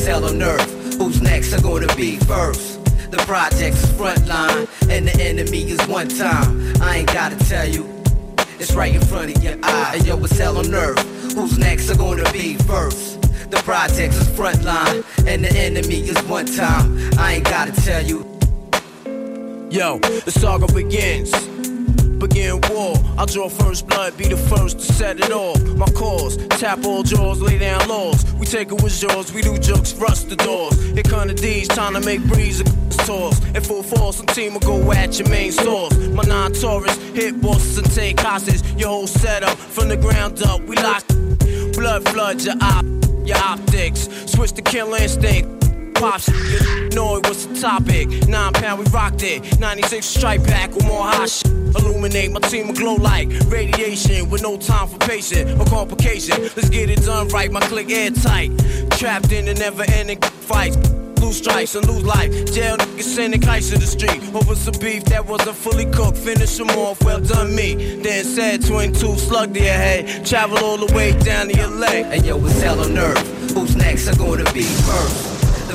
On 0.10 0.42
earth. 0.42 0.98
Who's 0.98 1.22
next 1.22 1.54
are 1.54 1.62
gonna 1.62 1.96
be 1.96 2.18
first? 2.18 2.84
The 3.12 3.18
project's 3.26 3.90
front 3.92 4.28
line, 4.28 4.68
and 4.90 5.08
the 5.08 5.16
enemy 5.22 5.70
is 5.70 5.80
one 5.88 6.10
time. 6.10 6.74
I 6.82 6.98
ain't 6.98 7.14
gotta 7.14 7.38
tell 7.48 7.66
you, 7.66 7.88
it's 8.60 8.74
right 8.74 8.94
in 8.94 9.02
front 9.02 9.38
of 9.38 9.44
your 9.44 9.58
eye. 9.64 9.94
And 9.96 10.06
yo, 10.06 10.18
it's 10.18 10.38
hell 10.38 10.58
on 10.58 10.74
earth. 10.74 11.00
Who's 11.36 11.58
next 11.58 11.90
are 11.92 11.96
gonna 11.96 12.30
be 12.34 12.56
first? 12.56 13.22
The 13.50 13.62
project's 13.64 14.18
is 14.18 14.30
front 14.36 14.64
line, 14.64 15.04
and 15.26 15.46
the 15.46 15.52
enemy 15.56 16.02
is 16.02 16.18
one 16.24 16.48
time. 16.48 16.98
I 17.18 17.36
ain't 17.36 17.46
gotta 17.46 17.72
tell 17.84 18.04
you. 18.04 18.26
Yo, 19.70 20.00
the 20.00 20.32
saga 20.32 20.68
begins. 20.74 21.32
Begin 22.20 22.60
war. 22.70 22.96
I'll 23.18 23.26
draw 23.26 23.48
first 23.48 23.88
blood, 23.88 24.18
be 24.18 24.28
the 24.28 24.36
first 24.36 24.80
to 24.80 24.94
set 24.94 25.20
it 25.20 25.32
off. 25.32 25.62
My 25.78 25.86
cause, 25.88 26.36
tap 26.60 26.84
all 26.86 27.02
jaws, 27.02 27.42
lay 27.42 27.58
down 27.58 27.88
laws. 27.88 28.26
We 28.34 28.46
take 28.46 28.72
it 28.72 28.84
with 28.84 29.00
jaws, 29.00 29.34
we 29.34 29.42
do 29.42 29.58
jokes, 29.58 29.94
rust 29.94 30.30
the 30.30 30.36
doors. 30.36 30.78
Here 30.92 31.04
come 31.04 31.30
the 31.30 31.34
D's, 31.34 31.68
trying 31.70 31.94
to 31.94 32.02
make 32.02 32.22
breeze 32.26 32.62
tours. 33.06 33.40
In 33.56 33.62
full 33.62 33.84
force, 33.84 34.18
some 34.18 34.26
team 34.28 34.54
will 34.54 34.60
go 34.60 34.92
at 34.92 35.18
your 35.18 35.30
main 35.30 35.52
source. 35.52 35.96
My 36.10 36.24
non 36.24 36.52
Taurus, 36.54 36.98
hit 37.14 37.42
bosses 37.42 37.78
and 37.78 37.92
take 37.92 38.20
hostages. 38.20 38.64
Your 38.74 38.90
whole 38.90 39.08
setup 39.08 39.58
from 39.58 39.88
the 39.88 39.98
ground 39.98 40.42
up, 40.44 40.62
we 40.62 40.76
lock. 40.76 41.06
Blood 41.74 42.08
flood 42.10 42.42
your 42.42 42.56
op, 42.62 42.86
your 43.26 43.38
optics. 43.38 44.10
Switch 44.26 44.52
to 44.52 44.62
killer 44.62 44.98
instinct. 44.98 45.59
Pops, 46.00 46.30
you 46.30 46.90
know 46.92 47.18
it 47.18 47.28
was 47.28 47.46
the 47.46 47.60
topic. 47.60 48.08
Nine 48.30 48.54
pound, 48.54 48.80
we 48.80 48.86
rocked 48.86 49.22
it. 49.22 49.60
96 49.60 50.06
strike 50.06 50.42
back 50.46 50.74
with 50.74 50.86
more 50.86 51.04
hot 51.04 51.30
shit. 51.30 51.52
Illuminate 51.76 52.32
my 52.32 52.40
team 52.40 52.68
will 52.68 52.74
glow 52.74 52.96
like 52.96 53.28
radiation 53.48 54.30
with 54.30 54.42
no 54.42 54.56
time 54.56 54.88
for 54.88 54.98
patient 55.00 55.60
or 55.60 55.66
complication. 55.66 56.42
Let's 56.42 56.70
get 56.70 56.90
it 56.90 57.04
done 57.04 57.28
right, 57.28 57.52
my 57.52 57.60
click 57.60 57.92
airtight. 57.92 58.58
Trapped 58.92 59.34
in 59.34 59.44
the 59.44 59.56
never 59.56 59.84
ending 59.92 60.22
fights. 60.22 60.78
lose 61.20 61.36
stripes 61.36 61.76
and 61.76 61.86
lose 61.86 62.06
life. 62.06 62.32
Jail 62.54 62.78
niggas 62.78 63.04
sending 63.04 63.42
kites 63.42 63.70
to 63.72 63.78
the 63.78 63.86
street 63.86 64.24
over 64.34 64.56
some 64.56 64.80
beef 64.80 65.04
that 65.06 65.26
wasn't 65.26 65.58
fully 65.58 65.86
cooked. 65.92 66.18
Finish 66.18 66.58
them 66.58 66.70
off, 66.70 67.04
well 67.04 67.20
done 67.20 67.54
me. 67.54 68.00
Then 68.02 68.24
said 68.24 68.66
22 68.66 69.18
slug 69.18 69.54
to 69.54 69.60
your 69.60 69.74
head. 69.74 70.26
Travel 70.26 70.60
all 70.60 70.78
the 70.78 70.94
way 70.96 71.12
down 71.20 71.50
to 71.50 71.58
your 71.58 71.84
And 71.84 72.26
yo, 72.26 72.38
it's 72.46 72.62
hell 72.62 72.80
on 72.80 72.98
earth. 72.98 73.52
Who's 73.52 73.76
next 73.76 74.08
are 74.08 74.16
gonna 74.16 74.50
be 74.54 74.64
first? 74.64 75.29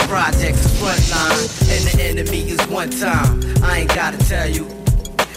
The 0.04 0.08
project's 0.08 0.66
frontline, 0.78 1.70
and 1.72 1.98
the 1.98 2.04
enemy 2.04 2.50
is 2.50 2.60
one 2.68 2.90
time. 2.90 3.40
I 3.64 3.78
ain't 3.80 3.94
gotta 3.94 4.18
tell 4.18 4.46
you, 4.46 4.66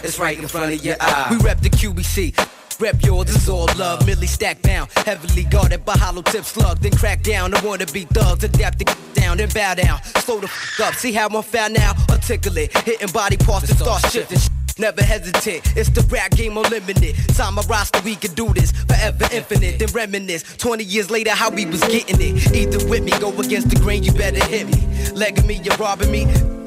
it's 0.04 0.18
right 0.18 0.38
in 0.38 0.46
front 0.46 0.74
of 0.74 0.84
your 0.84 0.96
eye. 1.00 1.28
We 1.30 1.38
rep 1.38 1.60
the 1.60 1.70
QBC. 1.70 2.36
Rep 2.78 3.02
yours 3.02 3.30
is 3.30 3.48
all 3.48 3.66
love, 3.78 4.06
Millie 4.06 4.26
stacked 4.26 4.62
down, 4.62 4.88
heavily 5.06 5.44
guarded 5.44 5.86
by 5.86 5.96
hollow 5.96 6.20
tip 6.20 6.44
slug. 6.44 6.80
Then 6.80 6.92
crack 6.92 7.22
down, 7.22 7.54
I 7.54 7.64
wanna 7.64 7.86
be 7.86 8.04
thugs, 8.04 8.44
adapt 8.44 8.80
to 8.80 8.84
get 8.84 8.98
down, 9.14 9.38
then 9.38 9.48
bow 9.48 9.72
down. 9.72 10.02
Slow 10.20 10.38
the 10.38 10.46
f 10.46 10.80
up, 10.84 10.94
see 10.94 11.12
how 11.12 11.28
I'm 11.28 11.42
found 11.42 11.72
now? 11.72 11.94
Articulate, 12.10 12.76
hitting 12.76 13.10
body 13.10 13.38
parts 13.38 13.70
and 13.70 13.78
start 13.78 14.02
shifting. 14.12 14.38
Never 14.78 15.02
hesitate, 15.02 15.76
it's 15.76 15.88
the 15.88 16.02
rap 16.02 16.30
game 16.30 16.56
unlimited. 16.56 17.16
Sign 17.34 17.54
my 17.54 17.62
roster, 17.62 18.00
we 18.04 18.14
can 18.14 18.32
do 18.34 18.52
this 18.54 18.70
forever 18.70 19.26
infinite. 19.32 19.80
Then 19.80 19.88
reminisce 19.92 20.44
20 20.56 20.84
years 20.84 21.10
later 21.10 21.30
how 21.30 21.50
we 21.50 21.66
was 21.66 21.80
getting 21.80 22.20
it. 22.20 22.54
Either 22.54 22.86
with 22.86 23.02
me, 23.02 23.10
go 23.18 23.36
against 23.40 23.70
the 23.70 23.76
grain, 23.76 24.04
you 24.04 24.12
better 24.12 24.44
hit 24.46 24.68
me. 24.68 25.10
Legging 25.14 25.48
me, 25.48 25.54
you're 25.64 25.76
robbing 25.78 26.12
me, 26.12 26.26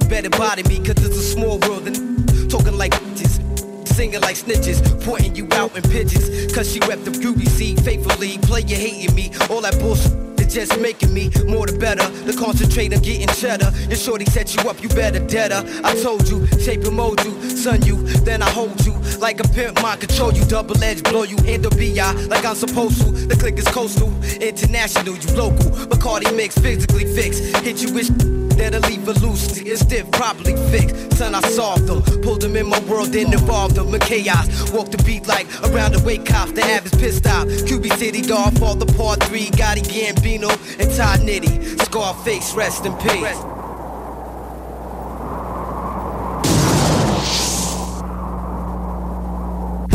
better 0.10 0.30
body 0.30 0.64
me, 0.64 0.80
cause 0.80 1.02
it's 1.06 1.18
a 1.18 1.24
small 1.24 1.58
world 1.60 1.88
and 1.88 2.52
talking 2.52 2.78
like 2.78 2.92
bitches. 2.92 3.88
Singing 3.88 4.22
like 4.22 4.36
snitches, 4.36 4.82
pointing 5.06 5.34
you 5.36 5.48
out 5.54 5.76
in 5.78 5.84
pitches. 5.84 6.54
Cause 6.54 6.70
she 6.70 6.80
rep 6.82 7.00
the 7.06 7.12
UBC 7.12 7.82
faithfully. 7.84 8.38
Play 8.40 8.62
you 8.62 8.76
hating 8.76 9.16
me, 9.16 9.32
all 9.50 9.62
that 9.62 9.80
bullshit. 9.80 10.31
Just 10.52 10.78
making 10.82 11.14
me 11.14 11.30
more 11.48 11.66
the 11.66 11.78
better. 11.80 12.06
The 12.26 12.34
concentrate 12.34 12.94
on 12.94 13.02
getting 13.02 13.28
cheddar. 13.36 13.72
Your 13.88 13.96
shorty 13.96 14.26
set 14.26 14.54
you 14.54 14.70
up, 14.70 14.84
you 14.84 14.90
better 14.90 15.26
dead 15.26 15.54
her. 15.54 15.64
I 15.82 15.96
told 16.04 16.28
you, 16.28 16.46
shape 16.60 16.84
and 16.84 16.98
mold 16.98 17.24
you, 17.24 17.32
son 17.50 17.82
you, 17.84 18.04
then 18.26 18.42
I 18.42 18.50
hold 18.50 18.86
you. 18.86 18.92
Like 19.18 19.40
a 19.40 19.48
pimp, 19.48 19.82
mind 19.82 20.02
control 20.02 20.34
you, 20.34 20.44
double 20.46 20.84
edge, 20.84 21.04
blow 21.04 21.24
you, 21.24 21.38
handle 21.38 21.72
BI 21.72 22.12
like 22.28 22.44
I'm 22.44 22.56
supposed 22.56 23.00
to. 23.02 23.12
The 23.12 23.38
click 23.38 23.58
is 23.60 23.66
coastal, 23.66 24.12
international, 24.42 25.16
you 25.16 25.32
local. 25.38 25.72
Bacardi 25.88 26.36
mix, 26.36 26.58
physically 26.58 27.06
fixed. 27.06 27.56
Hit 27.64 27.82
you 27.82 27.94
with 27.94 28.41
that'll 28.58 28.82
leave 28.82 29.08
a 29.08 29.14
loose, 29.14 29.58
it's 29.58 29.82
stiff, 29.82 30.10
properly 30.12 30.56
fixed. 30.70 31.18
Son, 31.18 31.36
I 31.36 31.42
solved 31.42 31.88
them, 31.88 32.02
pulled 32.22 32.42
them 32.42 32.56
in 32.56 32.68
my 32.68 32.80
world, 32.82 33.10
then 33.10 33.34
involved 33.34 33.76
them 33.76 33.94
in 33.94 34.00
chaos. 34.02 34.72
Walk 34.72 34.92
the 34.92 35.02
beat 35.04 35.28
like 35.28 35.48
around 35.64 35.94
the 35.94 36.04
wake 36.04 36.26
cops, 36.26 36.52
the 36.54 36.64
average 36.64 37.00
pissed 37.00 37.28
off. 37.28 37.46
QB 37.48 37.98
City, 37.98 38.22
dog, 38.22 38.58
fall 38.58 38.76
the 38.76 38.86
part 38.98 39.24
three, 39.24 39.48
Gotti 39.52 39.84
Gambino, 39.84 40.50
and 40.80 40.92
Todd 40.96 41.20
Nitty. 41.22 41.82
Scarface, 41.86 42.54
rest 42.54 42.86
in 42.86 42.94
peace. 42.98 43.38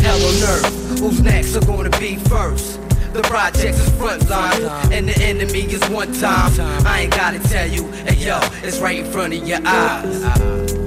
Hell 0.03 0.21
on 0.23 0.43
earth, 0.43 0.99
who's 0.99 1.21
next 1.21 1.55
are 1.55 1.65
gonna 1.65 1.89
be 1.99 2.15
first? 2.15 2.86
The 3.17 3.23
projects 3.23 3.79
is 3.79 3.89
frontline, 3.93 4.91
and 4.91 5.09
the 5.09 5.19
enemy 5.23 5.61
is 5.61 5.81
one 5.89 6.13
time. 6.13 6.51
I 6.85 7.01
ain't 7.01 7.11
gotta 7.15 7.39
tell 7.39 7.67
you, 7.67 7.87
hey 8.05 8.13
yo, 8.13 8.39
it's 8.61 8.77
right 8.77 8.99
in 8.99 9.11
front 9.11 9.33
of 9.33 9.47
your 9.47 9.59
eyes. 9.65 10.86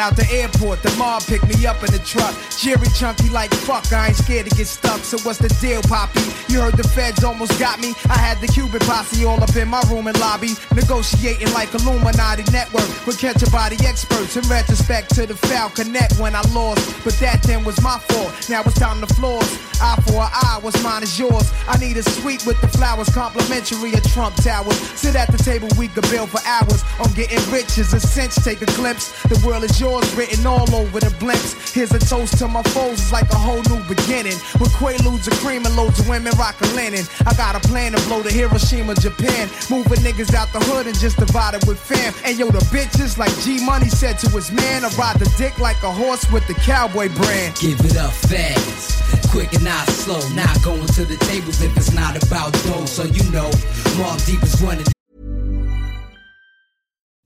Out 0.00 0.16
the 0.16 0.26
airport, 0.32 0.82
the 0.82 0.90
mob 0.96 1.22
picked 1.26 1.46
me 1.46 1.66
up 1.66 1.84
in 1.84 1.92
the 1.92 2.00
truck. 2.00 2.34
Jerry 2.58 2.88
chunky 2.96 3.28
like 3.28 3.52
fuck, 3.52 3.92
I 3.92 4.08
ain't 4.08 4.16
scared 4.16 4.48
to 4.48 4.56
get 4.56 4.66
stuck. 4.66 5.00
So 5.00 5.18
what's 5.18 5.38
the 5.38 5.48
deal, 5.60 5.82
Poppy? 5.82 6.24
You 6.48 6.60
heard 6.60 6.76
the 6.76 6.88
feds 6.88 7.22
almost 7.22 7.58
got 7.60 7.78
me. 7.78 7.94
I 8.08 8.16
had 8.16 8.40
the 8.40 8.48
Cuban 8.48 8.80
posse 8.80 9.24
all 9.24 9.40
up 9.42 9.54
in 9.54 9.68
my 9.68 9.82
room 9.90 10.06
and 10.06 10.18
lobby, 10.18 10.56
negotiating 10.74 11.52
like 11.52 11.72
Illuminati 11.74 12.44
network 12.50 12.88
with 13.06 13.20
catch 13.20 13.42
a 13.42 13.50
body 13.50 13.76
experts. 13.84 14.36
In 14.36 14.48
retrospect 14.48 15.14
to 15.16 15.26
the 15.26 15.34
foul 15.34 15.68
connect 15.70 16.18
when 16.18 16.34
I 16.34 16.42
lost, 16.52 16.80
but 17.04 17.14
that 17.20 17.42
then 17.42 17.64
was 17.64 17.80
my 17.82 17.98
fault. 18.08 18.32
Now 18.48 18.62
it's 18.64 18.78
time 18.78 19.00
to 19.00 19.14
floors. 19.14 19.50
Eye 19.82 20.00
for 20.06 20.20
an 20.24 20.30
eye, 20.32 20.58
what's 20.60 20.82
mine 20.82 21.02
is 21.02 21.18
yours. 21.18 21.52
I 21.68 21.76
need 21.78 21.96
a 21.96 22.02
suite 22.02 22.44
with 22.46 22.60
the 22.60 22.68
flowers, 22.68 23.08
complimentary 23.10 23.92
of 23.94 24.02
Trump 24.12 24.34
Towers. 24.36 24.76
Sit 24.96 25.16
at 25.16 25.30
the 25.32 25.38
table, 25.38 25.68
we 25.78 25.88
could 25.88 26.08
build 26.10 26.30
for 26.30 26.40
hours. 26.46 26.84
On 27.00 27.10
getting 27.12 27.40
rich 27.50 27.78
is 27.78 27.92
a 27.92 28.00
cinch, 28.00 28.34
take 28.36 28.62
a 28.62 28.70
glimpse. 28.76 29.10
The 29.24 29.40
world 29.46 29.64
is 29.64 29.80
yours, 29.80 29.89
written 30.14 30.46
all 30.46 30.72
over 30.74 31.00
the 31.00 31.10
blimps. 31.18 31.74
Here's 31.74 31.92
a 31.92 31.98
toast 31.98 32.38
to 32.38 32.46
my 32.46 32.62
foes, 32.74 33.00
it's 33.00 33.12
like 33.12 33.28
a 33.30 33.36
whole 33.36 33.62
new 33.68 33.82
beginning. 33.88 34.38
With 34.60 34.70
quaaludes 34.78 35.26
and 35.26 35.36
cream 35.42 35.66
and 35.66 35.74
loads 35.76 35.98
of 35.98 36.08
women 36.08 36.32
rockin' 36.38 36.74
linen. 36.76 37.04
I 37.26 37.34
got 37.34 37.56
a 37.56 37.60
plan 37.60 37.92
to 37.92 38.00
blow 38.06 38.22
the 38.22 38.30
Hiroshima, 38.30 38.94
Japan. 38.94 39.48
Moving 39.70 40.00
niggas 40.00 40.34
out 40.34 40.52
the 40.52 40.60
hood 40.60 40.86
and 40.86 40.96
just 40.98 41.18
divide 41.18 41.54
it 41.54 41.66
with 41.66 41.78
fam. 41.78 42.14
And 42.24 42.38
yo, 42.38 42.50
the 42.50 42.64
bitches, 42.70 43.18
like 43.18 43.34
G 43.40 43.64
Money 43.64 43.88
said 43.88 44.18
to 44.20 44.28
his 44.30 44.52
man, 44.52 44.84
I 44.84 44.88
ride 44.94 45.18
the 45.18 45.30
dick 45.36 45.58
like 45.58 45.82
a 45.82 45.90
horse 45.90 46.30
with 46.30 46.46
the 46.46 46.54
cowboy 46.54 47.08
brand. 47.14 47.56
Give 47.56 47.80
it 47.80 47.96
up 47.96 48.12
fast, 48.12 49.30
quick 49.30 49.52
and 49.54 49.64
not 49.64 49.86
slow. 49.88 50.20
Not 50.34 50.62
going 50.62 50.86
to 50.86 51.04
the 51.04 51.16
tables 51.26 51.60
if 51.62 51.76
it's 51.76 51.92
not 51.92 52.22
about 52.22 52.52
dough. 52.64 52.86
So 52.86 53.04
you 53.04 53.24
know, 53.30 53.50
Mob 53.98 54.20
Deep 54.24 54.42
is 54.42 54.62
of 54.62 54.99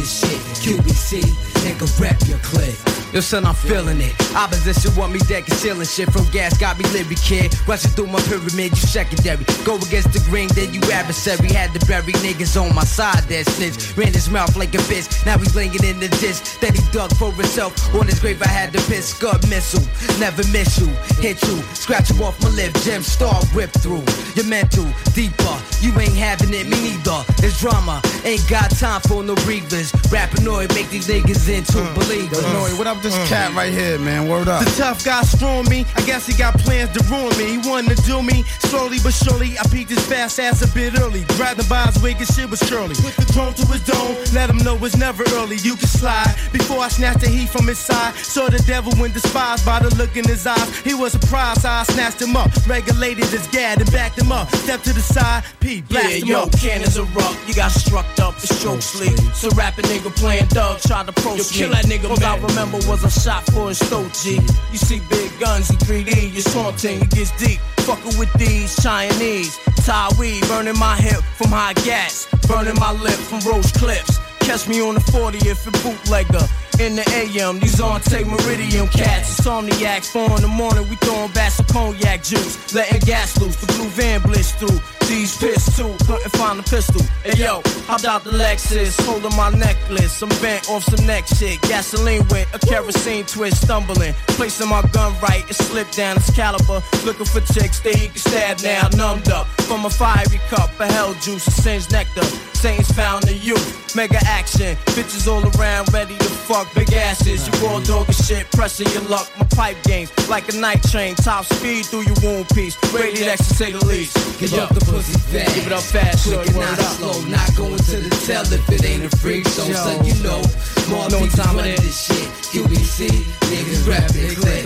this 0.00 0.20
shit. 0.20 0.40
QBC, 0.62 1.20
nigga, 1.62 2.00
rep 2.00 2.16
your 2.26 2.38
click. 2.38 2.99
Yo, 3.12 3.18
son, 3.18 3.44
I'm 3.44 3.54
feeling 3.54 4.00
it. 4.00 4.14
Opposition 4.36 4.94
want 4.94 5.12
me 5.12 5.18
dead, 5.26 5.44
concealing 5.44 5.86
shit 5.86 6.08
from 6.12 6.30
gas, 6.30 6.56
got 6.56 6.78
me 6.78 6.84
living, 6.90 7.16
kid. 7.18 7.52
Rushing 7.66 7.90
through 7.90 8.06
my 8.06 8.20
pyramid, 8.30 8.70
you 8.70 8.86
secondary. 8.86 9.42
Go 9.64 9.74
against 9.82 10.12
the 10.12 10.22
green, 10.30 10.46
then 10.54 10.72
you 10.72 10.80
adversary. 10.92 11.48
Had 11.50 11.74
to 11.74 11.84
bury 11.86 12.12
niggas 12.22 12.54
on 12.54 12.72
my 12.72 12.84
side, 12.84 13.24
that 13.24 13.46
snitch. 13.46 13.96
Ran 13.96 14.12
his 14.12 14.30
mouth 14.30 14.54
like 14.56 14.74
a 14.74 14.82
bitch, 14.86 15.10
now 15.26 15.36
he's 15.38 15.56
laying 15.56 15.74
in 15.82 15.98
the 15.98 16.06
ditch. 16.22 16.38
That 16.60 16.78
he 16.78 16.82
dug 16.92 17.10
for 17.16 17.32
himself. 17.32 17.74
On 17.96 18.06
his 18.06 18.20
grave, 18.20 18.40
I 18.42 18.48
had 18.48 18.72
to 18.74 18.80
piss, 18.86 19.10
scud 19.10 19.42
missile. 19.48 19.82
Never 20.20 20.46
miss 20.54 20.78
you, 20.78 20.86
hit 21.18 21.42
you, 21.42 21.58
scratch 21.74 22.10
you 22.10 22.22
off 22.22 22.40
my 22.42 22.50
lip, 22.50 22.72
gem 22.86 23.02
star 23.02 23.42
rip 23.52 23.70
through. 23.82 24.06
Your 24.38 24.46
mental, 24.46 24.86
deeper, 25.18 25.58
you 25.82 25.90
ain't 25.98 26.14
having 26.14 26.54
it, 26.54 26.70
me 26.70 26.94
neither. 26.94 27.26
It's 27.42 27.58
drama, 27.58 28.00
ain't 28.22 28.46
got 28.48 28.70
time 28.70 29.00
for 29.00 29.24
no 29.24 29.34
breathers. 29.42 29.90
Rappinoid 30.14 30.72
make 30.76 30.88
these 30.90 31.08
niggas 31.08 31.50
into 31.50 31.82
mm. 31.82 31.94
believers. 31.96 32.46
Noy, 32.54 32.70
what 32.78 32.86
up 32.86 32.99
this 33.02 33.16
cat 33.28 33.52
mm. 33.52 33.56
right 33.56 33.72
here, 33.72 33.98
man? 33.98 34.28
Word 34.28 34.48
up. 34.48 34.64
The 34.64 34.70
tough 34.76 35.04
guy 35.04 35.22
strong 35.22 35.68
me. 35.68 35.84
I 35.96 36.02
guess 36.02 36.26
he 36.26 36.34
got 36.34 36.58
plans 36.58 36.90
to 36.96 37.04
ruin 37.04 37.36
me. 37.38 37.56
He 37.56 37.58
wanted 37.68 37.96
to 37.96 38.02
do 38.02 38.22
me 38.22 38.42
slowly 38.70 38.98
but 39.02 39.12
surely. 39.12 39.58
I 39.58 39.66
peeked 39.68 39.90
his 39.90 40.04
fast 40.06 40.38
ass 40.38 40.62
a 40.62 40.74
bit 40.74 40.98
early. 41.00 41.24
Grabbed 41.36 41.60
him 41.60 41.68
by 41.68 41.84
his 41.86 42.00
wig 42.02 42.16
and 42.18 42.28
shit 42.28 42.48
was 42.50 42.62
curly. 42.62 42.94
Put 42.94 43.14
the 43.16 43.26
drone 43.32 43.54
to 43.54 43.66
his 43.66 43.84
dome. 43.84 44.16
Let 44.32 44.50
him 44.50 44.58
know 44.58 44.76
it's 44.84 44.96
never 44.96 45.24
early. 45.34 45.56
You 45.56 45.76
can 45.76 45.88
slide 45.88 46.34
before 46.52 46.80
I 46.80 46.88
snatched 46.88 47.20
the 47.20 47.28
heat 47.28 47.48
from 47.48 47.66
his 47.66 47.78
side. 47.78 48.14
Saw 48.16 48.48
the 48.48 48.62
devil 48.66 48.92
when 49.00 49.12
despised 49.12 49.64
by 49.64 49.80
the 49.80 49.94
look 49.96 50.16
in 50.16 50.24
his 50.24 50.46
eyes. 50.46 50.68
He 50.80 50.94
was 50.94 51.12
surprised, 51.12 51.62
so 51.62 51.68
I 51.68 51.82
snatched 51.84 52.20
him 52.22 52.36
up. 52.36 52.50
Regulated 52.66 53.26
his 53.26 53.46
gad 53.48 53.80
and 53.80 53.90
backed 53.92 54.18
him 54.18 54.32
up. 54.32 54.48
Step 54.54 54.82
to 54.82 54.92
the 54.92 55.00
side, 55.00 55.44
P, 55.60 55.82
blast 55.82 56.08
Yeah, 56.10 56.16
him 56.16 56.28
yo, 56.28 56.40
up. 56.42 56.52
cannons 56.58 56.96
erupt. 56.96 57.36
You 57.48 57.54
got 57.54 57.70
struck 57.72 58.06
up, 58.20 58.34
it's 58.36 58.62
joke 58.62 58.82
sleep. 58.82 59.18
So 59.34 59.48
rapping 59.50 59.86
nigga 59.86 60.14
playing 60.16 60.46
Doug 60.48 60.80
tried 60.80 61.04
to 61.04 61.10
approach 61.10 61.38
Yo, 61.38 61.44
me. 61.44 61.58
kill 61.58 61.70
that 61.70 61.84
nigga, 61.86 62.10
All 62.10 62.24
I 62.24 62.36
remember 62.38 62.78
was 62.90 63.04
a 63.04 63.20
shot 63.20 63.44
for 63.52 63.68
his 63.68 63.78
throat. 63.78 64.10
You 64.26 64.78
see 64.78 65.00
big 65.08 65.30
guns 65.38 65.70
in 65.70 65.76
3D, 65.76 66.34
you're 66.34 66.42
taunting, 66.42 67.00
it 67.00 67.10
gets 67.10 67.30
deep. 67.38 67.60
Fucking 67.86 68.18
with 68.18 68.32
these 68.32 68.74
Chinese. 68.82 69.56
Thai 69.86 70.08
weed, 70.18 70.42
burning 70.48 70.76
my 70.76 70.96
hip 70.96 71.22
from 71.38 71.50
high 71.50 71.74
gas. 71.86 72.26
Burning 72.48 72.74
my 72.80 72.90
lip 72.92 73.14
from 73.14 73.38
rose 73.48 73.70
clips. 73.70 74.18
Catch 74.40 74.66
me 74.66 74.80
on 74.80 74.94
the 74.94 75.00
40 75.12 75.38
if 75.38 75.64
it 75.68 75.72
bootlegger. 75.84 76.46
In 76.80 76.96
the 76.96 77.06
AM, 77.14 77.60
these 77.60 77.80
on 77.80 78.00
take 78.00 78.26
meridian 78.26 78.88
cats. 78.88 79.38
Insomniacs, 79.38 80.10
four 80.10 80.26
in 80.34 80.42
the 80.42 80.48
morning, 80.48 80.88
we 80.90 80.96
throwing 80.96 81.30
back 81.30 81.52
some 81.52 81.66
cognac 81.66 82.24
juice. 82.24 82.74
Letting 82.74 83.00
gas 83.06 83.40
loose, 83.40 83.54
the 83.54 83.66
blue 83.72 83.88
van 83.90 84.20
blitz 84.22 84.50
through. 84.52 84.80
These 85.10 85.36
piss 85.38 85.76
too, 85.76 85.92
couldn't 86.06 86.30
find 86.38 86.60
a 86.60 86.62
pistol. 86.62 87.02
Hey 87.24 87.42
yo, 87.42 87.62
hopped 87.88 88.04
out 88.04 88.22
the 88.22 88.30
Lexus, 88.30 88.94
holding 89.04 89.34
my 89.36 89.50
necklace. 89.50 90.22
I'm 90.22 90.28
bent 90.40 90.70
off 90.70 90.84
some 90.84 91.04
neck 91.04 91.26
shit. 91.26 91.60
Gasoline 91.62 92.24
went, 92.28 92.46
a 92.54 92.60
kerosene 92.60 93.26
twist, 93.26 93.62
stumbling. 93.62 94.14
Placing 94.38 94.68
my 94.68 94.82
gun 94.92 95.12
right, 95.20 95.42
it 95.50 95.54
slipped 95.54 95.96
down 95.96 96.16
its 96.16 96.30
caliber. 96.30 96.80
Looking 97.04 97.26
for 97.26 97.40
chicks 97.52 97.80
he 97.80 98.06
can 98.06 98.16
stab 98.16 98.60
now, 98.62 98.86
numbed 98.96 99.30
up. 99.30 99.48
From 99.66 99.84
a 99.84 99.90
fiery 99.90 100.38
cup, 100.48 100.70
a 100.78 100.86
hell 100.86 101.12
juice, 101.14 101.44
a 101.48 101.50
singed 101.50 101.90
nectar. 101.90 102.24
Saints 102.54 102.92
found 102.92 103.24
the 103.24 103.34
youth, 103.34 103.96
mega 103.96 104.18
action. 104.26 104.76
Bitches 104.94 105.26
all 105.26 105.42
around, 105.58 105.92
ready 105.92 106.16
to 106.18 106.30
fuck 106.46 106.72
big 106.74 106.92
asses. 106.92 107.48
You 107.48 107.66
raw 107.66 107.80
dog 107.80 108.06
and 108.06 108.14
shit, 108.14 108.48
pressing 108.52 108.86
your 108.92 109.02
luck. 109.08 109.28
My 109.38 109.46
pipe 109.46 109.82
games, 109.82 110.12
like 110.28 110.52
a 110.52 110.56
night 110.56 110.82
train, 110.84 111.16
top 111.16 111.46
speed 111.46 111.86
through 111.86 112.02
your 112.02 112.16
wound 112.22 112.48
piece. 112.50 112.76
Rated 112.92 113.26
X 113.26 113.48
to 113.48 113.54
say 113.54 113.72
the 113.72 113.84
least. 113.86 114.14
Give 114.38 114.54
up 114.54 114.72
the 114.74 114.84
pussy 115.00 115.18
fast. 115.32 115.54
Give 115.54 115.66
it 115.66 115.72
up 115.72 115.82
fast, 115.82 116.26
Quick 116.26 116.46
and 116.48 116.56
not 116.56 116.78
slow. 116.78 117.16
Not 117.28 117.56
going 117.56 117.78
to 117.78 117.96
the 117.96 118.10
tell 118.26 118.44
if 118.44 118.68
it 118.68 118.84
ain't 118.84 119.04
a 119.04 119.10
freak 119.16 119.46
show. 119.48 119.66
Yo. 119.66 119.74
So 119.74 119.92
you 120.04 120.16
know, 120.22 120.40
more 120.88 121.08
people 121.08 121.28
time 121.28 121.58
it 121.60 121.80
this 121.80 122.06
shit. 122.06 122.28
QBC, 122.52 123.08
niggas 123.48 123.88
rapping 123.88 124.36
clip. 124.36 124.64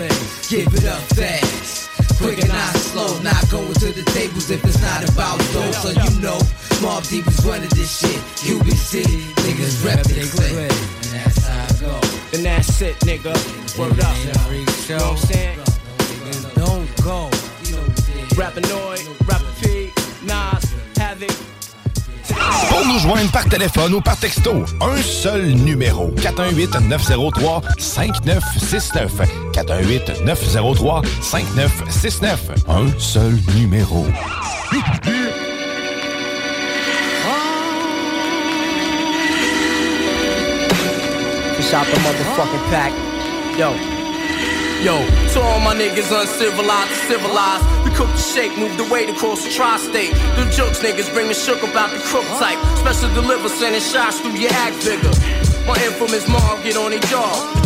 Give 0.49 0.67
it 0.67 0.85
up 0.85 1.01
fast. 1.15 1.89
Quick 2.19 2.39
and 2.39 2.49
not 2.49 2.75
slow. 2.75 3.19
Not 3.23 3.43
going 3.49 3.73
to 3.73 3.91
the 3.91 4.03
tables 4.11 4.49
if 4.49 4.63
it's 4.63 4.81
not 4.81 5.07
about 5.07 5.39
dough. 5.53 5.71
So 5.71 5.89
you 5.91 6.11
know, 6.21 6.39
Mob 6.81 7.03
Deep 7.07 7.27
is 7.27 7.45
running 7.45 7.69
this 7.69 7.99
shit. 7.99 8.19
QBC, 8.43 9.03
niggas 9.45 9.83
rapping 9.85 10.27
clip. 10.35 10.51
And 10.51 11.11
that's 11.15 11.47
how 11.47 11.63
I 11.63 11.79
go. 11.79 11.95
And 12.33 12.45
that's 12.45 12.81
it, 12.81 12.95
nigga. 13.07 13.33
Word 13.77 13.99
up. 13.99 14.17
You 14.19 14.95
know 14.95 15.03
what 15.03 15.11
I'm 15.11 15.17
saying? 15.17 15.59
Don't 16.55 17.03
go. 17.03 17.29
Rappinoid, 18.35 18.99
Rapper 19.29 19.44
Pour 22.69 22.85
nous 22.85 22.99
joindre 22.99 23.31
par 23.31 23.45
téléphone 23.45 23.95
ou 23.95 24.01
par 24.01 24.17
texto, 24.17 24.63
un 24.81 25.01
seul 25.01 25.53
numéro. 25.53 26.11
418-903-5969. 26.17 29.09
418-903-5969. 29.53 32.37
Un 32.67 32.87
seul 32.99 33.39
numéro. 33.55 34.05
Fish 41.57 41.73
out 41.73 41.87
the 41.87 41.99
motherfucking 41.99 42.69
pack. 42.69 42.91
Yo. 43.57 43.94
Yo, 44.85 45.01
to 45.33 45.41
all 45.41 45.59
my 45.61 45.73
niggas 45.73 46.13
uncivilized, 46.13 46.93
civilized. 47.09 47.65
We 47.83 47.89
cook 47.97 48.05
the 48.05 48.21
shake, 48.21 48.55
move 48.55 48.77
the 48.77 48.85
weight 48.93 49.09
across 49.09 49.43
the 49.43 49.49
tri-state. 49.49 50.13
Them 50.37 50.51
jokes 50.51 50.77
niggas 50.77 51.11
bring 51.11 51.27
the 51.27 51.33
shook 51.33 51.63
about 51.63 51.89
the 51.89 51.97
crook 52.05 52.23
type. 52.37 52.61
Special 52.77 53.09
deliver, 53.15 53.49
sending 53.49 53.81
shots 53.81 54.19
through 54.19 54.37
your 54.37 54.53
act 54.53 54.75
figure. 54.75 55.09
My 55.65 55.73
infamous 55.81 56.29
mom 56.29 56.61
get 56.61 56.77
on 56.77 56.91
their 56.91 57.01
jaw. 57.09 57.33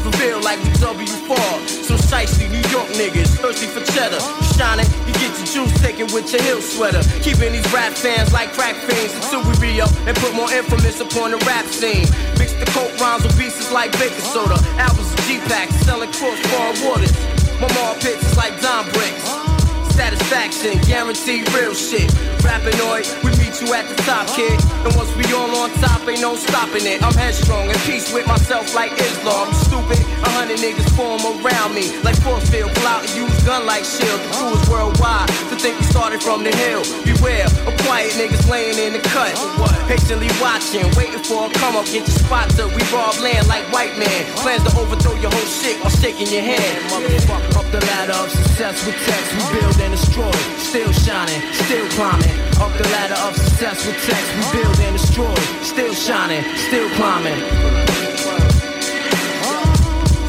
gets 0.00 0.16
revealed 0.16 0.44
like 0.44 0.58
we 0.62 0.70
W4. 0.70 1.68
Some 1.68 1.98
shiesty 1.98 2.50
New 2.50 2.64
York 2.70 2.88
niggas, 2.96 3.36
thirsty 3.38 3.66
for 3.66 3.84
cheddar. 3.92 4.20
Shining, 4.56 4.86
you 5.06 5.12
get 5.14 5.36
your 5.38 5.66
juice 5.66 5.80
taken 5.80 6.06
with 6.12 6.32
your 6.32 6.42
heel 6.42 6.60
sweater. 6.60 7.02
Keeping 7.22 7.52
these 7.52 7.72
rap 7.72 7.92
fans 7.92 8.32
like 8.32 8.52
crack 8.52 8.74
fiends 8.74 9.14
until 9.14 9.42
we 9.42 9.52
re 9.58 9.80
up 9.80 9.90
and 10.06 10.16
put 10.16 10.34
more 10.34 10.50
infamous 10.52 11.00
upon 11.00 11.30
the 11.30 11.38
rap 11.46 11.66
scene. 11.66 12.06
Mix 12.38 12.52
the 12.54 12.66
coke 12.72 12.92
rhymes 13.00 13.24
with 13.24 13.38
pieces 13.38 13.70
like 13.72 13.92
baking 13.92 14.18
soda. 14.20 14.56
Albums 14.78 15.12
of 15.12 15.20
G-Packs 15.26 15.74
selling 15.84 16.12
cross-bar 16.12 16.74
waters. 16.84 17.12
My 17.60 17.68
mom 17.74 17.98
pits 18.00 18.24
is 18.24 18.36
like 18.36 18.60
Don 18.60 18.84
Bricks. 18.92 19.59
Satisfaction, 19.92 20.78
guaranteed 20.86 21.46
real 21.54 21.74
shit. 21.74 22.10
Rappinoid, 22.40 23.04
we 23.22 23.30
meet 23.36 23.60
you 23.60 23.72
at 23.74 23.84
the 23.88 23.96
top, 24.02 24.26
kid. 24.32 24.56
And 24.84 24.94
once 24.96 25.12
we 25.16 25.24
all 25.34 25.50
on 25.60 25.70
top, 25.82 26.06
ain't 26.08 26.20
no 26.20 26.36
stopping 26.36 26.86
it. 26.86 27.02
I'm 27.02 27.12
headstrong 27.14 27.68
in 27.68 27.76
peace 27.84 28.12
with 28.12 28.26
myself 28.26 28.74
like 28.74 28.92
Islam. 28.92 29.48
You 29.48 29.54
stupid, 29.54 30.00
a 30.24 30.30
hundred 30.32 30.58
niggas 30.58 30.88
form 30.96 31.20
around 31.20 31.74
me. 31.74 31.92
Like 32.02 32.16
force 32.22 32.48
field, 32.48 32.72
pull 32.74 32.86
out 32.86 33.04
and 33.04 33.12
use 33.12 33.34
gun 33.44 33.66
like 33.66 33.84
shield. 33.84 34.20
The 34.20 34.30
crew 34.36 34.52
is 34.56 34.64
worldwide. 34.70 35.28
To 35.52 35.56
think 35.56 35.76
we 35.78 35.84
started 35.84 36.22
from 36.22 36.44
the 36.44 36.54
hill. 36.54 36.80
Beware 37.04 37.46
of 37.68 37.76
quiet 37.84 38.12
niggas 38.16 38.48
laying 38.48 38.78
in 38.78 38.94
the 38.94 39.02
cut. 39.12 39.36
Patiently 39.86 40.30
watching, 40.40 40.86
waiting 40.96 41.20
for 41.20 41.46
a 41.46 41.50
come 41.60 41.76
up, 41.76 41.84
get 41.86 42.06
your 42.06 42.18
spot 42.24 42.48
till 42.56 42.70
we 42.72 42.80
rob 42.88 43.18
land 43.20 43.48
like 43.48 43.66
white 43.72 43.98
man. 43.98 44.24
Plans 44.40 44.64
to 44.64 44.72
overthrow 44.80 45.14
your 45.20 45.30
whole 45.30 45.50
shit 45.60 45.76
while 45.82 45.92
shaking 45.92 46.28
your 46.32 46.42
hand. 46.42 46.78
Motherfucker, 46.88 47.58
up 47.58 47.66
the 47.68 47.80
ladder 47.84 48.16
of 48.16 48.30
success 48.30 48.80
with 48.86 48.96
text, 49.04 49.28
we 49.34 49.60
build 49.60 49.76
Still 50.10 50.92
shining, 50.92 51.40
still 51.52 51.88
climbing. 51.90 52.36
Up 52.58 52.72
the 52.76 52.88
ladder 52.90 53.14
of 53.26 53.36
success 53.36 53.86
with 53.86 53.96
text, 54.04 54.34
we 54.36 54.60
build 54.60 54.78
and 54.80 54.96
destroy. 54.98 55.34
Still 55.62 55.94
shining, 55.94 56.42
still 56.56 56.88
climbing. 56.96 57.38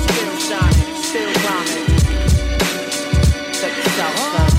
Still 0.06 0.38
shining, 0.38 0.96
still 1.02 1.34
climbing. 1.42 1.82
Son. 3.98 4.52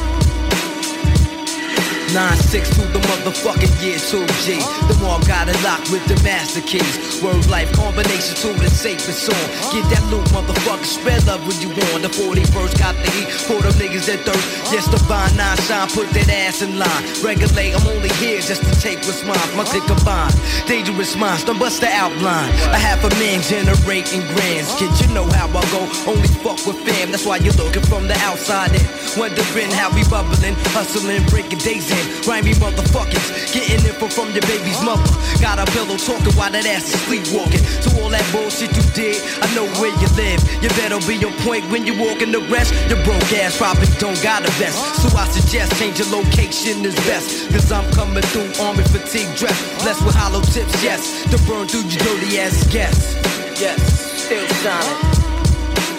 9-6 2.13 2.75
through 2.75 2.93
the 2.93 3.02
motherfucking 3.13 3.73
year 3.85 4.01
2G. 4.01 4.57
The 4.89 4.97
mob 5.05 5.27
got 5.27 5.49
it 5.49 5.59
locked 5.63 5.91
with 5.93 6.05
the 6.09 6.17
master 6.25 6.63
keys. 6.63 7.21
Word 7.23 7.45
life 7.49 7.71
combination 7.73 8.35
to 8.41 8.57
the 8.57 8.71
safest 8.71 9.29
song. 9.29 9.47
Get 9.73 9.85
that 9.93 10.05
loot, 10.09 10.25
motherfucker. 10.33 10.85
Spread 10.85 11.27
love 11.27 11.45
when 11.47 11.59
you 11.61 11.69
want. 11.69 12.01
The 12.03 12.09
41st 12.09 12.79
got 12.79 12.97
the 12.97 13.11
heat 13.13 13.29
for 13.29 13.61
them 13.61 13.73
niggas 13.77 14.09
that 14.09 14.25
thirst. 14.25 14.73
Yes, 14.73 14.89
the 14.89 14.97
vine, 15.05 15.37
nine 15.37 15.59
shine, 15.69 15.89
put 15.93 16.09
that 16.17 16.29
ass 16.29 16.63
in 16.63 16.79
line. 16.79 17.03
Regulate, 17.21 17.77
I'm 17.77 17.87
only 17.87 18.09
here 18.17 18.41
just 18.41 18.65
to 18.65 18.73
take 18.81 18.99
what's 19.05 19.23
mine. 19.25 19.37
My 19.57 19.65
click 19.65 19.85
combined. 19.85 20.35
Dangerous 20.67 21.17
minds, 21.17 21.45
don't 21.45 21.59
bust 21.59 21.81
the 21.81 21.93
outline. 21.93 22.49
A 22.73 22.81
half 22.81 23.05
a 23.05 23.11
man 23.21 23.45
generating 23.45 24.25
grands. 24.33 24.73
Kid, 24.81 24.93
you 25.01 25.09
know 25.13 25.29
how 25.37 25.49
I 25.53 25.63
go. 25.69 25.85
Only 26.09 26.29
fuck 26.41 26.65
with 26.65 26.81
fam. 26.89 27.13
That's 27.13 27.27
why 27.27 27.37
you're 27.45 27.57
looking 27.61 27.85
from 27.85 28.09
the 28.09 28.17
outside 28.25 28.73
in. 28.73 28.85
Wondering 29.21 29.71
how 29.77 29.93
we 29.93 30.01
bubbling, 30.09 30.57
hustling, 30.73 31.25
breaking 31.29 31.61
days 31.61 31.91
in. 31.93 32.05
Grimy 32.25 32.55
motherfuckers, 33.03 33.53
getting 33.53 33.87
info 33.87 34.09
from 34.09 34.31
your 34.31 34.43
baby's 34.43 34.81
mother. 34.83 35.03
Got 35.41 35.59
a 35.59 35.67
pillow 35.73 35.97
talking 35.97 36.33
while 36.35 36.51
that 36.51 36.67
ass 36.67 36.95
is 36.95 37.01
sleepwalking. 37.03 37.63
So 37.83 37.91
all 38.01 38.11
that 38.11 38.25
bullshit 38.33 38.75
you 38.77 38.83
did, 38.95 39.21
I 39.43 39.47
know 39.55 39.67
where 39.81 39.93
you 40.01 40.09
live. 40.17 40.41
You 40.63 40.69
better 40.81 41.01
be 41.07 41.19
on 41.25 41.33
point 41.43 41.65
when 41.71 41.87
you 41.87 41.99
walk 41.99 42.23
in 42.23 42.33
the 42.33 42.41
rest. 42.51 42.75
Your 42.89 43.03
broke 43.05 43.33
ass 43.35 43.57
probably 43.59 43.89
don't 43.99 44.21
got 44.23 44.43
a 44.47 44.51
vest. 44.59 44.79
So 45.03 45.09
I 45.17 45.27
suggest 45.29 45.79
change 45.79 45.99
your 45.99 46.11
location 46.11 46.85
is 46.85 46.95
best. 47.07 47.51
Cause 47.51 47.71
I'm 47.73 47.89
coming 47.93 48.23
through 48.33 48.51
army 48.63 48.85
fatigue 48.85 49.31
dress. 49.37 49.59
Blessed 49.83 50.05
with 50.05 50.15
hollow 50.15 50.41
tips, 50.41 50.75
yes. 50.83 51.25
To 51.31 51.39
burn 51.47 51.67
through 51.69 51.89
your 51.89 52.01
dirty 52.03 52.39
ass 52.39 52.67
guests. 52.73 53.15
Yes, 53.61 53.79
still 54.25 54.47
shining. 54.63 54.99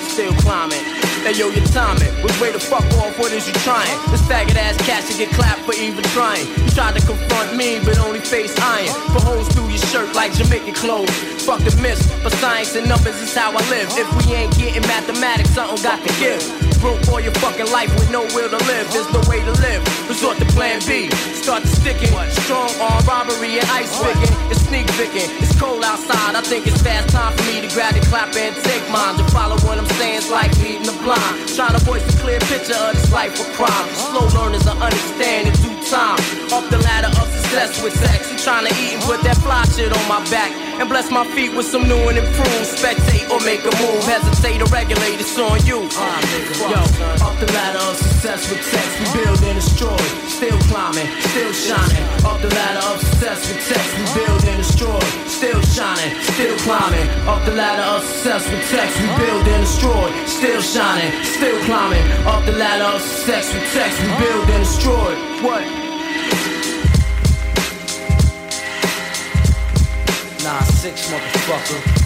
still 0.10 0.34
climbing. 0.42 1.03
Hey 1.24 1.40
yo, 1.40 1.48
your 1.48 1.64
timing 1.72 2.12
was 2.22 2.38
way 2.42 2.52
the 2.52 2.60
fuck 2.60 2.84
off. 3.00 3.18
What 3.18 3.32
is 3.32 3.48
you 3.48 3.54
trying? 3.64 3.88
This 4.12 4.22
faggot 4.28 4.60
ass 4.60 4.76
cat 4.84 5.08
should 5.08 5.16
get 5.16 5.32
clapped 5.32 5.62
for 5.62 5.74
even 5.74 6.04
trying. 6.12 6.46
You 6.60 6.68
tried 6.76 7.00
to 7.00 7.06
confront 7.08 7.56
me, 7.56 7.80
but 7.80 7.98
only 8.00 8.20
face 8.20 8.52
iron. 8.60 8.92
For 9.16 9.24
holes 9.24 9.48
through 9.56 9.70
your 9.70 9.80
shirt 9.88 10.14
like 10.16 10.34
Jamaican 10.34 10.74
clothes. 10.74 11.16
Fuck 11.48 11.64
the 11.64 11.72
myths, 11.82 12.12
but 12.24 12.34
science 12.44 12.76
and 12.76 12.90
numbers 12.90 13.16
is 13.24 13.34
how 13.34 13.52
I 13.56 13.64
live. 13.72 13.88
If 13.96 14.12
we 14.20 14.36
ain't 14.36 14.52
getting 14.58 14.82
mathematics, 14.84 15.52
something 15.52 15.82
got 15.82 16.04
to 16.04 16.12
give. 16.20 16.44
Broke 16.84 17.00
for 17.08 17.22
your 17.22 17.32
fucking 17.40 17.72
life 17.72 17.88
with 17.96 18.12
no 18.12 18.28
will 18.36 18.52
to 18.52 18.60
live. 18.68 18.92
There's 18.92 19.08
no 19.16 19.24
way 19.32 19.40
to 19.40 19.54
live. 19.64 19.80
Resort 20.10 20.36
to 20.40 20.46
plan 20.52 20.84
B. 20.84 21.08
Start 21.32 21.64
to 21.64 21.70
sticking. 21.72 22.12
Strong 22.44 22.76
arm 22.84 23.00
robbery 23.08 23.56
and 23.60 23.70
ice 23.72 23.96
picking. 24.04 24.36
It's 24.52 24.60
sneak 24.68 24.88
picking. 25.00 25.32
It's 25.40 25.56
cold 25.58 25.86
outside. 25.86 26.36
I 26.36 26.42
think 26.42 26.68
it's 26.68 26.82
fast 26.82 27.08
time 27.16 27.32
for 27.32 27.44
me 27.48 27.64
to 27.64 27.74
grab 27.74 27.96
the 27.96 28.04
clap 28.12 28.36
and 28.36 28.54
take 28.68 28.84
mine. 28.92 29.16
To 29.16 29.24
follow 29.32 29.56
what 29.64 29.80
I'm 29.80 29.88
saying 29.96 30.28
is 30.28 30.30
like 30.30 30.52
leading 30.60 30.84
the 30.84 30.92
blind. 31.00 31.13
Trying 31.56 31.78
to 31.78 31.84
voice 31.86 32.04
a 32.04 32.18
clear 32.20 32.40
picture 32.40 32.76
of 32.76 32.96
this 32.96 33.12
life 33.12 33.40
of 33.40 33.48
crime. 33.54 33.88
Slow 33.94 34.26
learners 34.40 34.66
will 34.66 34.82
understand 34.82 35.48
in 35.48 35.54
due 35.62 35.90
time. 35.90 36.20
Up 36.52 36.70
the 36.70 36.80
ladder 36.80 37.08
of 37.08 37.28
success 37.30 37.84
with 37.84 37.94
sex. 37.94 38.32
You 38.32 38.38
trying 38.40 38.66
to 38.68 38.74
eat 38.82 38.94
and 38.94 39.04
put 39.04 39.22
that 39.24 39.38
fly 39.38 39.64
shit 39.66 39.92
on 39.92 40.08
my 40.08 40.24
back. 40.30 40.63
And 40.80 40.90
bless 40.90 41.12
my 41.12 41.26
feet 41.36 41.54
with 41.56 41.66
some 41.66 41.88
new 41.88 42.10
and 42.10 42.18
improved. 42.18 42.66
Spectate 42.66 43.30
or 43.30 43.40
make 43.46 43.62
a 43.62 43.74
move. 43.82 44.04
Hesitate 44.04 44.62
or 44.62 44.70
regulate. 44.74 45.20
It's 45.22 45.38
on 45.38 45.64
you. 45.66 45.86
Yo, 45.86 46.82
up 47.22 47.36
the 47.40 47.50
ladder 47.54 47.80
of 47.80 47.96
success 47.96 48.50
with 48.50 48.64
sex. 48.64 48.88
We 49.00 49.24
build 49.24 49.42
and 49.44 49.56
destroy. 49.62 49.98
Still 50.28 50.58
climbing, 50.68 51.08
still 51.32 51.54
shining. 51.54 52.04
Up 52.26 52.42
the 52.42 52.50
ladder 52.50 52.84
of 52.90 53.00
success 53.00 53.48
with 53.48 53.62
sex. 53.62 53.84
We 53.98 54.26
build 54.26 54.44
and 54.46 54.58
destroy. 54.58 55.00
Still 55.28 55.62
shining, 55.62 56.12
still 56.34 56.58
climbing. 56.66 57.08
Up 57.28 57.46
the 57.46 57.54
ladder 57.54 57.84
of 57.84 58.04
success 58.04 58.50
with 58.50 58.66
sex. 58.68 59.00
We 59.00 59.08
build 59.24 59.48
and 59.48 59.64
destroy. 59.64 60.10
Still 60.26 60.62
shining, 60.62 61.12
still 61.24 61.60
climbing. 61.66 62.04
Up 62.26 62.44
the 62.46 62.54
ladder 62.54 62.96
of 62.96 63.02
success 63.02 63.54
with 63.54 63.68
sex. 63.72 63.94
We 64.02 64.10
build 64.26 64.50
and 64.50 64.64
destroy. 64.64 65.16
What? 65.46 65.83
Nah, 70.44 70.62
six 70.82 71.10
motherfucker. 71.10 72.04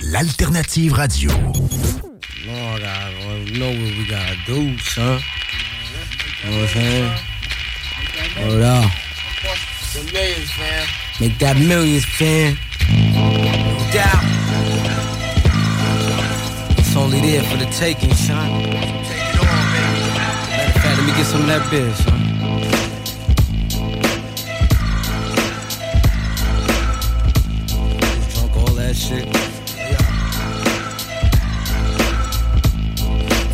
L'alternative 0.00 0.92
radio. 0.94 2.03
Lord, 2.54 2.82
I 2.84 3.10
don't 3.10 3.58
know 3.58 3.68
what 3.68 3.98
we 3.98 4.06
gotta 4.06 4.36
do, 4.46 4.78
son. 4.78 5.20
You 6.44 6.50
know 6.50 6.56
what 6.56 6.62
I'm 6.62 6.68
saying? 6.68 7.18
Hold 8.36 8.62
on. 8.62 8.90
The 9.92 10.02
millions, 10.12 10.52
fam. 10.52 10.86
Make 11.20 11.38
that 11.38 11.56
millions, 11.56 12.04
fam. 12.04 12.56
Down. 13.92 14.24
It's 16.78 16.96
only 16.96 17.20
there 17.22 17.42
for 17.42 17.56
the 17.56 17.66
taking, 17.72 18.14
son. 18.14 18.48
Matter 18.62 18.86
of 20.68 20.82
fact, 20.82 20.98
let 20.98 21.06
me 21.06 21.12
get 21.16 21.26
some 21.26 21.40
of 21.40 21.46
that 21.48 21.68
biz, 21.70 21.96
son. 22.04 22.20
Drunk 28.30 28.56
all 28.56 28.74
that 28.74 28.94
shit. 28.94 29.43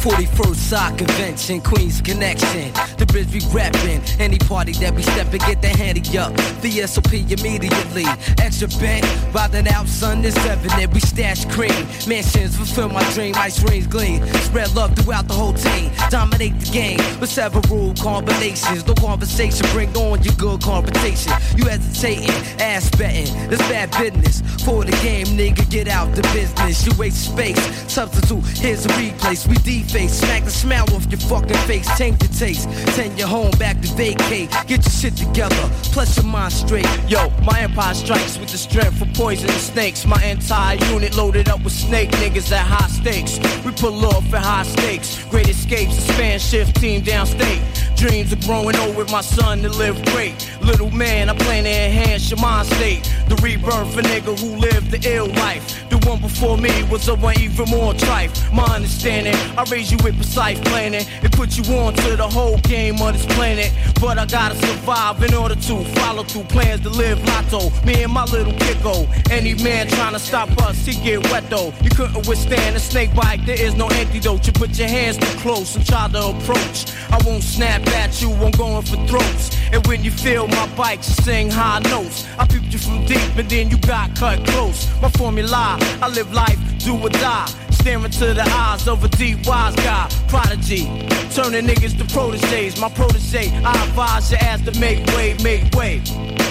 41st 0.00 0.56
Sock 0.56 0.96
Convention, 0.96 1.60
Queens 1.60 2.00
Connection. 2.00 2.72
The 2.96 3.04
bridge 3.04 3.30
we 3.34 3.40
reppin'. 3.52 4.00
Any 4.18 4.38
party 4.38 4.72
that 4.80 4.94
we 4.94 5.02
step 5.02 5.30
and 5.30 5.40
get 5.40 5.60
the 5.60 5.68
handy 5.68 6.00
up. 6.16 6.34
The 6.62 6.86
SOP 6.86 7.12
immediately. 7.12 8.04
Extra 8.38 8.68
bent, 8.80 9.04
riding 9.34 9.68
out, 9.68 9.86
sun 9.86 10.24
is 10.24 10.36
evident. 10.46 10.94
We 10.94 11.00
stash 11.00 11.44
cream. 11.52 11.86
Mansions 12.08 12.56
fulfill 12.56 12.88
my 12.88 13.04
dream, 13.12 13.34
ice 13.36 13.62
rings 13.62 13.86
gleam. 13.86 14.26
Spread 14.48 14.74
love 14.74 14.96
throughout 14.96 15.28
the 15.28 15.34
whole 15.34 15.52
team. 15.52 15.92
Dominate 16.08 16.58
the 16.58 16.70
game 16.70 16.98
with 17.20 17.28
several 17.28 17.92
combinations. 17.94 18.86
No 18.86 18.94
conversation, 18.94 19.66
bring 19.72 19.94
on 19.96 20.22
your 20.22 20.34
good 20.34 20.62
conversation. 20.62 21.32
You 21.56 21.66
hesitating, 21.66 22.30
ass 22.58 22.88
betting. 22.96 23.28
That's 23.50 23.60
bad 23.68 23.90
business. 23.98 24.40
For 24.64 24.82
the 24.84 24.92
game, 25.02 25.26
nigga, 25.26 25.68
get 25.68 25.88
out 25.88 26.14
the 26.14 26.22
business. 26.32 26.86
You 26.86 26.92
waste 26.96 27.32
space. 27.32 27.60
Substitute, 27.92 28.44
here's 28.56 28.86
a 28.86 28.88
replace. 28.96 29.46
We 29.46 29.56
deface, 29.90 30.20
smack 30.20 30.44
the 30.44 30.50
smile 30.50 30.84
off 30.94 31.06
your 31.10 31.20
fucking 31.20 31.56
face. 31.66 31.86
Change 31.98 32.22
your 32.22 32.32
taste. 32.32 32.70
Send 32.94 33.18
your 33.18 33.28
home 33.28 33.50
back 33.58 33.80
to 33.80 33.88
vacate. 33.94 34.50
Get 34.66 34.84
your 34.84 34.94
shit 35.00 35.16
together. 35.16 35.70
Plus 35.92 36.16
your 36.16 36.26
mind 36.26 36.52
straight. 36.52 36.86
Yo, 37.08 37.30
my 37.42 37.60
empire 37.60 37.94
strikes 37.94 38.38
with 38.38 38.50
the 38.50 38.58
strength 38.58 38.98
for 38.98 39.06
poisonous 39.20 39.66
snakes. 39.66 40.06
My 40.06 40.22
entire 40.24 40.76
unit 40.92 41.16
loaded 41.16 41.48
up 41.48 41.62
with 41.64 41.72
snake 41.72 42.10
niggas 42.22 42.52
at 42.52 42.66
high 42.66 42.88
stakes. 42.88 43.38
We 43.64 43.72
pull 43.72 44.04
off 44.06 44.32
at 44.32 44.42
high 44.42 44.62
stakes. 44.64 45.24
Great 45.30 45.48
escapes, 45.48 45.98
a 45.98 46.12
span 46.12 46.38
shift 46.38 46.80
team 46.80 47.02
downstate. 47.02 47.62
Dreams 47.96 48.32
of 48.32 48.40
growing 48.42 48.76
old 48.76 48.96
with 48.96 49.10
my 49.10 49.20
son 49.20 49.60
to 49.62 49.68
live 49.68 50.02
great. 50.06 50.34
Little 50.62 50.90
man, 50.90 51.28
I 51.28 51.34
plan 51.36 51.64
to 51.64 51.70
enhance 51.70 52.30
your 52.30 52.40
mind 52.40 52.68
state. 52.68 53.02
The 53.28 53.36
rebirth 53.36 53.94
for 53.94 54.02
nigga 54.02 54.38
who 54.38 54.56
lived 54.56 54.90
the 54.90 55.00
ill 55.08 55.28
life. 55.28 55.89
One 56.06 56.20
before 56.20 56.56
me 56.56 56.82
was 56.84 57.08
a 57.08 57.14
one 57.14 57.38
even 57.40 57.68
more 57.68 57.92
trife. 57.92 58.52
My 58.52 58.64
understanding, 58.64 59.34
I 59.56 59.64
raise 59.70 59.90
you 59.90 59.98
with 60.02 60.16
precise 60.16 60.58
planning. 60.60 61.04
It 61.22 61.32
put 61.32 61.56
you 61.56 61.64
on 61.76 61.94
to 61.94 62.16
the 62.16 62.28
whole 62.28 62.58
game 62.58 63.00
of 63.00 63.12
this 63.12 63.26
planet. 63.34 63.72
But 64.00 64.18
I 64.18 64.26
gotta 64.26 64.56
survive 64.56 65.22
in 65.22 65.34
order 65.34 65.54
to 65.54 65.84
follow 66.00 66.22
through 66.22 66.44
plans 66.44 66.80
to 66.82 66.90
live 66.90 67.22
lotto. 67.26 67.70
Me 67.84 68.02
and 68.02 68.12
my 68.12 68.24
little 68.24 68.52
kicko. 68.54 69.06
Any 69.30 69.54
man 69.62 69.88
trying 69.88 70.14
to 70.14 70.18
stop 70.18 70.50
us, 70.62 70.84
he 70.86 70.94
get 70.94 71.22
wet 71.30 71.48
though. 71.50 71.72
You 71.82 71.90
couldn't 71.90 72.26
withstand 72.26 72.76
a 72.76 72.80
snake 72.80 73.14
bite, 73.14 73.44
there 73.46 73.60
is 73.60 73.74
no 73.74 73.88
antidote. 73.90 74.46
You 74.46 74.52
put 74.52 74.78
your 74.78 74.88
hands 74.88 75.16
too 75.16 75.38
close 75.40 75.76
and 75.76 75.86
try 75.86 76.08
to 76.08 76.28
approach. 76.28 76.86
I 77.10 77.18
won't 77.24 77.42
snap 77.42 77.86
at 77.88 78.20
you, 78.22 78.32
I'm 78.32 78.52
going 78.52 78.82
for 78.82 78.96
throats. 79.06 79.56
And 79.72 79.86
when 79.86 80.02
you 80.02 80.10
feel 80.10 80.48
my 80.48 80.66
bite, 80.76 81.06
you 81.06 81.14
sing 81.24 81.50
high 81.50 81.80
notes. 81.80 82.26
I 82.38 82.46
peeped 82.46 82.72
you 82.72 82.78
from 82.78 83.04
deep 83.06 83.36
and 83.36 83.48
then 83.48 83.70
you 83.70 83.78
got 83.78 84.14
cut 84.16 84.44
close. 84.46 84.88
My 85.00 85.10
formula, 85.10 85.78
I 86.02 86.08
live 86.08 86.32
life, 86.32 86.58
do 86.78 86.96
or 86.96 87.10
die. 87.10 87.69
Staring 87.80 88.10
to 88.10 88.34
the 88.34 88.42
eyes 88.42 88.86
of 88.86 89.02
a 89.04 89.08
deep 89.08 89.46
wise 89.46 89.74
guy, 89.76 90.06
prodigy. 90.28 90.84
Turning 91.32 91.64
niggas 91.66 91.96
to 91.96 92.04
proteges, 92.12 92.78
my 92.78 92.90
protege. 92.90 93.48
I 93.64 93.72
advise 93.84 94.30
your 94.30 94.40
ass 94.40 94.60
to 94.66 94.78
make 94.78 95.06
way, 95.16 95.34
make 95.42 95.74
way. 95.74 96.00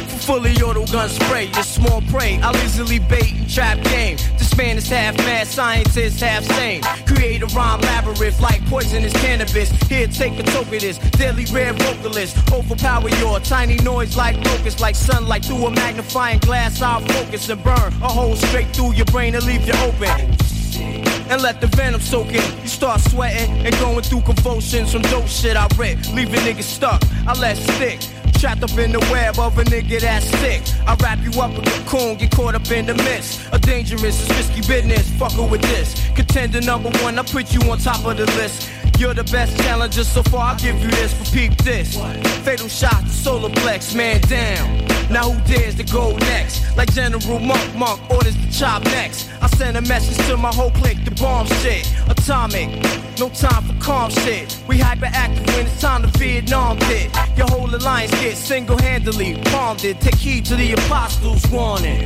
For 0.07 0.17
fully 0.25 0.55
auto 0.55 0.87
gun 0.87 1.07
spray, 1.07 1.45
your 1.45 1.61
small 1.61 2.01
prey. 2.09 2.39
I'll 2.41 2.57
easily 2.65 2.97
bait 2.97 3.31
and 3.35 3.47
trap 3.47 3.79
game. 3.83 4.17
This 4.39 4.57
man 4.57 4.79
is 4.79 4.89
half 4.89 5.15
mad, 5.17 5.45
scientist 5.45 6.19
half 6.19 6.43
sane. 6.45 6.81
Create 7.05 7.43
a 7.43 7.47
rhyme 7.55 7.81
labyrinth 7.81 8.41
like 8.41 8.65
poisonous 8.65 9.13
cannabis. 9.13 9.69
Here, 9.83 10.07
take 10.07 10.39
a 10.39 10.43
toke 10.43 10.73
of 10.73 10.81
this. 10.81 10.97
Deadly 11.11 11.45
rare 11.53 11.73
vocalist. 11.73 12.37
Overpower 12.51 13.07
your 13.21 13.39
tiny 13.41 13.75
noise 13.83 14.17
like 14.17 14.35
locust, 14.45 14.79
like 14.79 14.95
sunlight 14.95 15.45
through 15.45 15.67
a 15.67 15.69
magnifying 15.69 16.39
glass. 16.39 16.81
I'll 16.81 17.01
focus 17.01 17.47
and 17.49 17.63
burn 17.63 17.93
a 18.01 18.07
hole 18.07 18.35
straight 18.35 18.69
through 18.69 18.93
your 18.93 19.05
brain 19.05 19.35
and 19.35 19.45
leave 19.45 19.67
you 19.67 19.73
open 19.73 20.48
and 20.77 21.41
let 21.41 21.61
the 21.61 21.67
venom 21.67 22.01
soak 22.01 22.27
in. 22.27 22.61
You 22.61 22.67
start 22.67 23.01
sweating 23.01 23.65
and 23.65 23.73
going 23.79 24.01
through 24.01 24.21
convulsions 24.21 24.91
from 24.91 25.01
dope 25.03 25.27
shit 25.27 25.55
I 25.55 25.67
rip, 25.77 25.97
leaving 26.13 26.39
niggas 26.41 26.63
stuck. 26.63 27.01
I 27.27 27.33
let 27.39 27.57
stick. 27.57 27.99
Trapped 28.39 28.63
up 28.63 28.77
in 28.77 28.93
the 28.93 28.99
web 29.11 29.37
of 29.37 29.57
a 29.57 29.65
nigga 29.65 29.99
that's 29.99 30.25
sick. 30.39 30.61
I 30.87 30.95
wrap 31.03 31.19
you 31.19 31.41
up 31.41 31.51
with 31.51 31.67
a 31.67 31.89
cocoon, 31.89 32.15
get 32.15 32.31
caught 32.31 32.55
up 32.55 32.71
in 32.71 32.85
the 32.85 32.93
midst. 32.93 33.41
A 33.51 33.59
dangerous, 33.59 34.03
it's 34.03 34.29
risky 34.29 34.61
business. 34.61 35.09
Fuckin' 35.19 35.49
with 35.51 35.61
this. 35.61 35.93
Contender 36.15 36.61
number 36.61 36.89
one, 37.03 37.19
I 37.19 37.23
put 37.23 37.53
you 37.53 37.59
on 37.69 37.79
top 37.79 38.05
of 38.05 38.15
the 38.15 38.25
list. 38.37 38.69
You're 38.99 39.13
the 39.13 39.23
best 39.23 39.57
challenger 39.63 40.03
so 40.03 40.21
far, 40.23 40.51
I'll 40.51 40.59
give 40.59 40.77
you 40.81 40.89
this, 40.89 41.13
but 41.13 41.31
peep 41.31 41.55
this. 41.63 41.95
Fatal 42.43 42.67
shot 42.67 43.01
to 43.01 43.09
solar 43.09 43.47
plex, 43.47 43.95
man 43.95 44.19
down. 44.19 44.85
Now 45.09 45.31
who 45.31 45.39
dares 45.47 45.75
to 45.75 45.83
go 45.85 46.17
next? 46.17 46.75
Like 46.75 46.91
General 46.91 47.39
Monk, 47.39 47.75
Monk 47.75 48.01
orders 48.11 48.35
to 48.35 48.51
chop 48.51 48.83
next. 48.83 49.29
I 49.41 49.47
send 49.47 49.77
a 49.77 49.81
message 49.83 50.17
to 50.27 50.35
my 50.35 50.53
whole 50.53 50.71
clique, 50.71 51.05
the 51.05 51.11
bomb 51.11 51.47
shit. 51.63 51.89
Atomic, 52.09 52.69
no 53.17 53.29
time 53.29 53.63
for 53.63 53.81
calm 53.81 54.11
shit. 54.11 54.61
We 54.67 54.77
hyperactive 54.79 55.47
when 55.55 55.65
it's 55.67 55.79
time 55.79 56.01
to 56.01 56.09
Vietnam 56.19 56.77
it. 56.81 57.09
Your 57.37 57.47
whole 57.47 57.73
alliance 57.73 58.11
gets 58.19 58.39
single-handedly 58.39 59.41
palmed 59.45 59.85
it. 59.85 60.01
Take 60.01 60.15
heed 60.15 60.43
to 60.47 60.57
the 60.57 60.73
apostles' 60.73 61.49
warning. 61.49 62.05